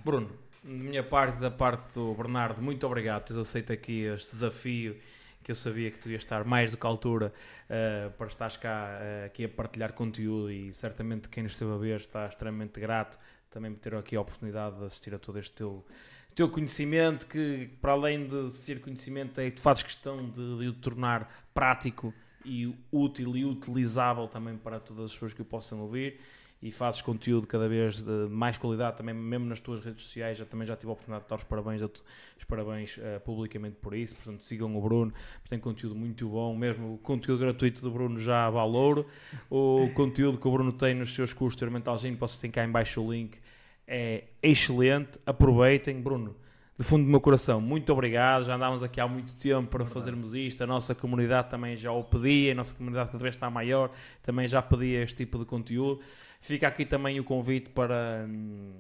Bruno, 0.03 0.39
da 0.65 0.71
minha 0.71 1.05
parte 1.05 1.39
da 1.39 1.51
parte 1.51 1.97
do 1.97 2.15
Bernardo, 2.15 2.63
muito 2.63 2.87
obrigado 2.87 3.21
por 3.21 3.29
teres 3.29 3.47
aceito 3.47 3.75
aqui 3.75 4.05
este 4.05 4.33
desafio 4.33 4.99
que 5.47 5.53
eu 5.53 5.55
sabia 5.55 5.93
que 5.93 5.99
tu 6.01 6.11
ias 6.11 6.25
estar 6.25 6.45
mais 6.45 6.73
do 6.73 6.77
que 6.77 6.85
à 6.85 6.91
altura 6.91 7.33
eh, 7.69 8.11
para 8.19 8.27
estares 8.27 8.57
cá 8.57 8.99
eh, 9.01 9.27
aqui 9.27 9.45
a 9.45 9.49
partilhar 9.49 9.93
conteúdo 9.93 10.51
e 10.51 10.73
certamente 10.73 11.29
quem 11.29 11.45
nos 11.45 11.53
esteve 11.53 11.71
a 11.71 11.77
ver 11.77 12.01
está 12.01 12.27
extremamente 12.27 12.81
grato 12.81 13.17
também 13.49 13.71
me 13.71 13.77
ter 13.77 13.95
aqui 13.95 14.17
a 14.17 14.21
oportunidade 14.21 14.77
de 14.77 14.87
assistir 14.87 15.15
a 15.15 15.21
todo 15.21 15.39
este 15.39 15.53
teu, 15.53 15.87
teu 16.35 16.49
conhecimento, 16.49 17.29
que 17.29 17.71
para 17.81 17.93
além 17.93 18.27
de 18.27 18.51
ser 18.51 18.81
conhecimento, 18.81 19.41
é, 19.41 19.49
tu 19.49 19.61
fazes 19.61 19.85
questão 19.85 20.29
de, 20.29 20.59
de 20.59 20.67
o 20.67 20.73
tornar 20.73 21.31
prático 21.55 22.13
e 22.45 22.75
útil 22.91 23.37
e 23.37 23.45
utilizável 23.45 24.27
também 24.27 24.57
para 24.57 24.81
todas 24.81 25.05
as 25.05 25.13
pessoas 25.13 25.33
que 25.33 25.43
o 25.43 25.45
possam 25.45 25.79
ouvir 25.79 26.19
e 26.63 26.71
fazes 26.71 27.03
conteúdo 27.03 27.47
cada 27.47 27.69
vez 27.69 28.01
de 28.01 28.29
mais 28.31 28.57
qualidade 28.57 28.97
também 28.97 29.15
mesmo 29.15 29.47
nas 29.47 29.61
tuas 29.61 29.81
redes 29.81 30.05
sociais 30.05 30.39
já 30.39 30.45
também 30.45 30.67
já 30.67 30.75
tive 30.75 30.89
a 30.89 30.93
oportunidade 30.93 31.25
de 31.25 31.31
dar 31.31 31.37
os 31.37 31.45
parabéns 31.45 31.83
os 31.83 32.45
parabéns 32.47 32.97
uh, 32.97 33.21
publicamente 33.25 33.77
por 33.77 33.95
isso 33.95 34.15
portanto 34.17 34.43
sigam 34.43 34.75
o 34.75 34.81
Bruno 34.81 35.13
tem 35.49 35.59
conteúdo 35.59 35.95
muito 35.95 36.29
bom 36.29 36.57
mesmo 36.57 36.95
o 36.95 36.99
conteúdo 36.99 37.41
gratuito 37.41 37.83
do 37.83 37.91
Bruno 37.91 38.19
já 38.19 38.49
vale 38.49 38.77
ouro 38.77 39.07
o 39.51 39.91
conteúdo 39.95 40.39
que 40.39 40.49
o 40.49 40.51
Bruno 40.51 40.73
tem 40.73 40.95
nos 40.95 41.15
seus 41.15 41.33
cursos 41.33 41.57
de 41.57 41.65
Experimentalzinho 41.65 42.17
vocês 42.17 42.39
têm 42.39 42.51
cá 42.51 42.65
em 42.65 42.71
baixo 42.71 43.03
o 43.03 43.13
link 43.13 43.39
é 43.87 44.25
excelente 44.43 45.21
aproveitem 45.27 46.01
Bruno 46.01 46.35
de 46.79 46.85
fundo 46.85 47.05
do 47.05 47.11
meu 47.11 47.23
coração, 47.23 47.59
muito 47.59 47.91
obrigado. 47.91 48.45
Já 48.45 48.55
andávamos 48.55 48.83
aqui 48.83 49.01
há 49.01 49.09
muito 49.09 49.35
tempo 49.37 49.67
para 49.67 49.87
fazermos 49.87 50.35
isto. 50.35 50.63
A 50.63 50.67
nossa 50.67 50.95
comunidade 50.95 51.49
também 51.49 51.75
já 51.75 51.91
o 51.91 52.05
pedia, 52.05 52.53
a 52.53 52.55
nossa 52.55 52.75
comunidade 52.75 53.13
cada 53.13 53.23
vez 53.23 53.35
está 53.35 53.49
maior, 53.49 53.91
também 54.23 54.47
já 54.47 54.61
pedia 54.61 55.03
este 55.03 55.17
tipo 55.17 55.39
de 55.39 55.47
conteúdo. 55.47 56.03
Fica 56.41 56.69
aqui 56.69 56.85
também 56.85 57.19
o 57.19 57.25
convite 57.25 57.71
para, 57.71 58.27
hum, 58.29 58.73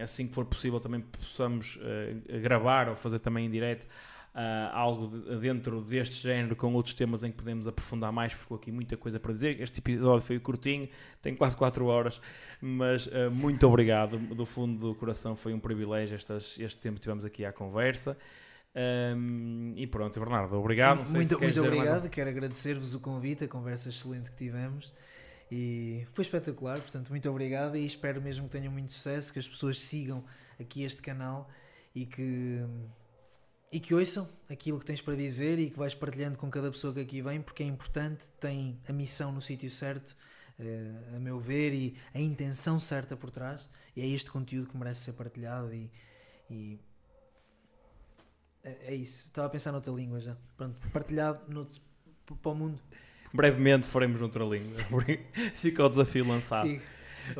assim 0.00 0.26
que 0.26 0.34
for 0.34 0.44
possível, 0.44 0.80
também 0.80 1.00
possamos 1.00 1.76
uh, 1.76 2.40
gravar 2.40 2.88
ou 2.88 2.96
fazer 2.96 3.18
também 3.18 3.46
em 3.46 3.50
direto 3.50 3.86
uh, 4.34 4.72
algo 4.72 5.06
de, 5.06 5.38
dentro 5.38 5.80
deste 5.82 6.16
género 6.16 6.56
com 6.56 6.72
outros 6.74 6.94
temas 6.94 7.22
em 7.22 7.30
que 7.30 7.36
podemos 7.36 7.66
aprofundar 7.66 8.12
mais. 8.12 8.32
Ficou 8.32 8.56
aqui 8.56 8.72
muita 8.72 8.96
coisa 8.96 9.20
para 9.20 9.32
dizer. 9.32 9.60
Este 9.60 9.80
episódio 9.80 10.24
foi 10.24 10.38
curtinho, 10.38 10.88
tem 11.20 11.34
quase 11.34 11.56
4 11.56 11.84
horas, 11.86 12.20
mas 12.60 13.06
uh, 13.06 13.30
muito 13.30 13.66
obrigado 13.66 14.18
do 14.18 14.46
fundo 14.46 14.78
do 14.78 14.94
coração. 14.94 15.36
Foi 15.36 15.52
um 15.52 15.60
privilégio 15.60 16.14
estas, 16.14 16.58
este 16.58 16.80
tempo 16.80 16.96
que 16.96 17.02
tivemos 17.02 17.24
aqui 17.24 17.44
à 17.44 17.52
conversa. 17.52 18.16
Um, 18.74 19.74
e 19.76 19.86
pronto, 19.86 20.18
Bernardo, 20.18 20.56
obrigado. 20.56 21.06
muito, 21.10 21.38
muito 21.38 21.60
obrigado. 21.60 22.08
Quero 22.08 22.30
agradecer-vos 22.30 22.94
o 22.94 23.00
convite, 23.00 23.44
a 23.44 23.48
conversa 23.48 23.90
excelente 23.90 24.30
que 24.30 24.36
tivemos. 24.36 24.94
E 25.54 26.06
foi 26.14 26.22
espetacular, 26.22 26.80
portanto, 26.80 27.10
muito 27.10 27.28
obrigado 27.28 27.76
e 27.76 27.84
espero 27.84 28.22
mesmo 28.22 28.46
que 28.46 28.52
tenham 28.52 28.72
muito 28.72 28.90
sucesso, 28.90 29.30
que 29.30 29.38
as 29.38 29.46
pessoas 29.46 29.82
sigam 29.82 30.24
aqui 30.58 30.82
este 30.82 31.02
canal 31.02 31.46
e 31.94 32.06
que 32.06 32.62
e 33.70 33.78
que 33.78 33.94
ouçam 33.94 34.26
aquilo 34.48 34.80
que 34.80 34.86
tens 34.86 35.02
para 35.02 35.14
dizer 35.14 35.58
e 35.58 35.68
que 35.68 35.78
vais 35.78 35.94
partilhando 35.94 36.38
com 36.38 36.50
cada 36.50 36.70
pessoa 36.70 36.94
que 36.94 37.00
aqui 37.00 37.20
vem, 37.20 37.42
porque 37.42 37.62
é 37.62 37.66
importante, 37.66 38.30
tem 38.40 38.80
a 38.88 38.94
missão 38.94 39.30
no 39.30 39.42
sítio 39.42 39.70
certo, 39.70 40.16
uh, 40.58 41.16
a 41.16 41.18
meu 41.18 41.38
ver, 41.38 41.74
e 41.74 41.98
a 42.14 42.18
intenção 42.18 42.80
certa 42.80 43.14
por 43.14 43.30
trás, 43.30 43.68
e 43.94 44.00
é 44.00 44.06
este 44.06 44.30
conteúdo 44.30 44.70
que 44.70 44.76
merece 44.78 45.02
ser 45.02 45.12
partilhado 45.12 45.74
e, 45.74 45.90
e 46.50 46.80
é, 48.64 48.92
é 48.92 48.94
isso. 48.94 49.26
Estava 49.26 49.48
a 49.48 49.50
pensar 49.50 49.70
noutra 49.70 49.92
língua 49.92 50.18
já. 50.18 50.34
Pronto, 50.56 50.80
partilhado 50.90 51.42
no, 51.52 51.70
para 52.36 52.52
o 52.52 52.54
mundo. 52.54 52.80
Brevemente 53.32 53.86
faremos 53.86 54.20
noutra 54.20 54.44
língua. 54.44 54.80
Fica 55.54 55.84
o 55.84 55.88
desafio 55.88 56.26
lançado. 56.26 56.68
Fico. 56.68 56.92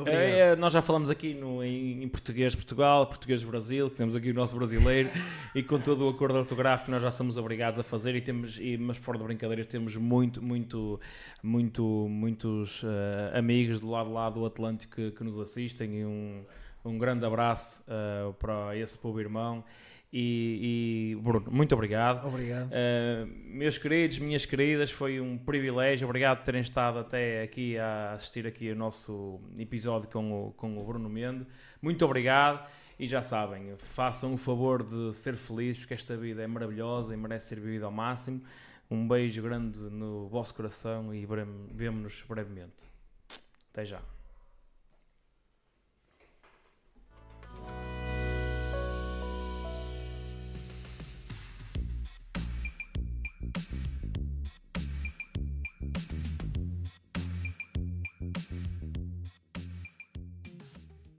É, 0.07 0.39
é, 0.39 0.57
nós 0.57 0.73
já 0.73 0.81
falamos 0.81 1.11
aqui 1.11 1.35
no, 1.35 1.63
em, 1.63 2.03
em, 2.03 2.09
português 2.09 2.55
Portugal, 2.55 3.07
português 3.07 3.43
Brasil, 3.43 3.91
que 3.91 3.97
temos 3.97 4.15
aqui 4.15 4.31
o 4.31 4.35
nosso 4.35 4.57
brasileiro, 4.57 5.11
e 5.55 5.63
com 5.63 5.79
todo 5.79 6.07
o 6.07 6.09
acordo 6.09 6.39
ortográfico 6.39 6.91
nós 6.91 7.03
já 7.03 7.11
somos 7.11 7.37
obrigados 7.37 7.79
a 7.79 7.83
fazer, 7.83 8.15
e 8.15 8.21
temos, 8.21 8.59
e, 8.59 8.77
mas 8.79 8.97
fora 8.97 9.19
de 9.19 9.25
brincadeiras, 9.25 9.67
temos 9.67 9.97
muito, 9.97 10.43
muito, 10.43 11.01
muito, 11.43 12.07
muitos 12.09 12.83
uh, 12.83 12.87
amigos 13.37 13.81
do 13.81 13.91
lado 13.91 14.13
lá 14.13 14.31
do 14.31 14.47
Atlântico 14.47 14.95
que, 14.95 15.11
que 15.11 15.25
nos 15.25 15.39
assistem, 15.39 16.01
e 16.01 16.05
um, 16.05 16.45
um 16.85 16.97
grande 16.97 17.25
abraço 17.27 17.83
uh, 17.83 18.33
para 18.35 18.77
esse 18.77 18.97
povo 18.97 19.21
irmão. 19.21 19.65
E, 20.13 21.15
e, 21.15 21.23
Bruno, 21.23 21.51
muito 21.51 21.75
obrigado. 21.75 22.27
Obrigado. 22.27 22.69
Uh, 22.69 23.27
meus 23.47 23.79
queridos, 23.79 24.19
minhas 24.19 24.45
queridas, 24.45 24.91
foi 24.91 25.19
um 25.21 25.39
privilégio. 25.39 26.07
Obrigado 26.07 26.39
por 26.39 26.45
terem 26.45 26.61
estado 26.61 26.99
até 26.99 27.43
aqui 27.43 27.79
a 27.79 28.13
assistir 28.13 28.47
aqui 28.47 28.71
o 28.71 28.77
nosso 28.77 29.41
episódio 29.59 30.11
com 30.11 30.49
o, 30.49 30.53
com 30.53 30.77
o 30.77 30.85
Bruno 30.85 31.09
Mendo. 31.09 31.47
Muito 31.81 32.05
obrigado. 32.05 32.69
E 32.99 33.09
já 33.09 33.23
sabem, 33.23 33.75
façam 33.79 34.35
o 34.35 34.37
favor 34.37 34.85
de 34.85 35.13
ser 35.15 35.35
felizes, 35.35 35.81
porque 35.81 35.95
esta 35.95 36.17
vida 36.17 36.43
é 36.43 36.47
maravilhosa 36.47 37.15
e 37.15 37.17
merece 37.17 37.49
ser 37.49 37.59
vivida 37.59 37.87
ao 37.87 37.91
máximo. 37.91 38.43
Um 38.91 39.09
beijo 39.09 39.43
grande 39.43 39.81
no 39.91 40.29
vosso 40.29 40.55
coração 40.55 41.13
e 41.13 41.27
vemo-nos 41.73 42.23
brevemente. 42.29 42.85
Até 43.73 43.87
já. 43.87 44.03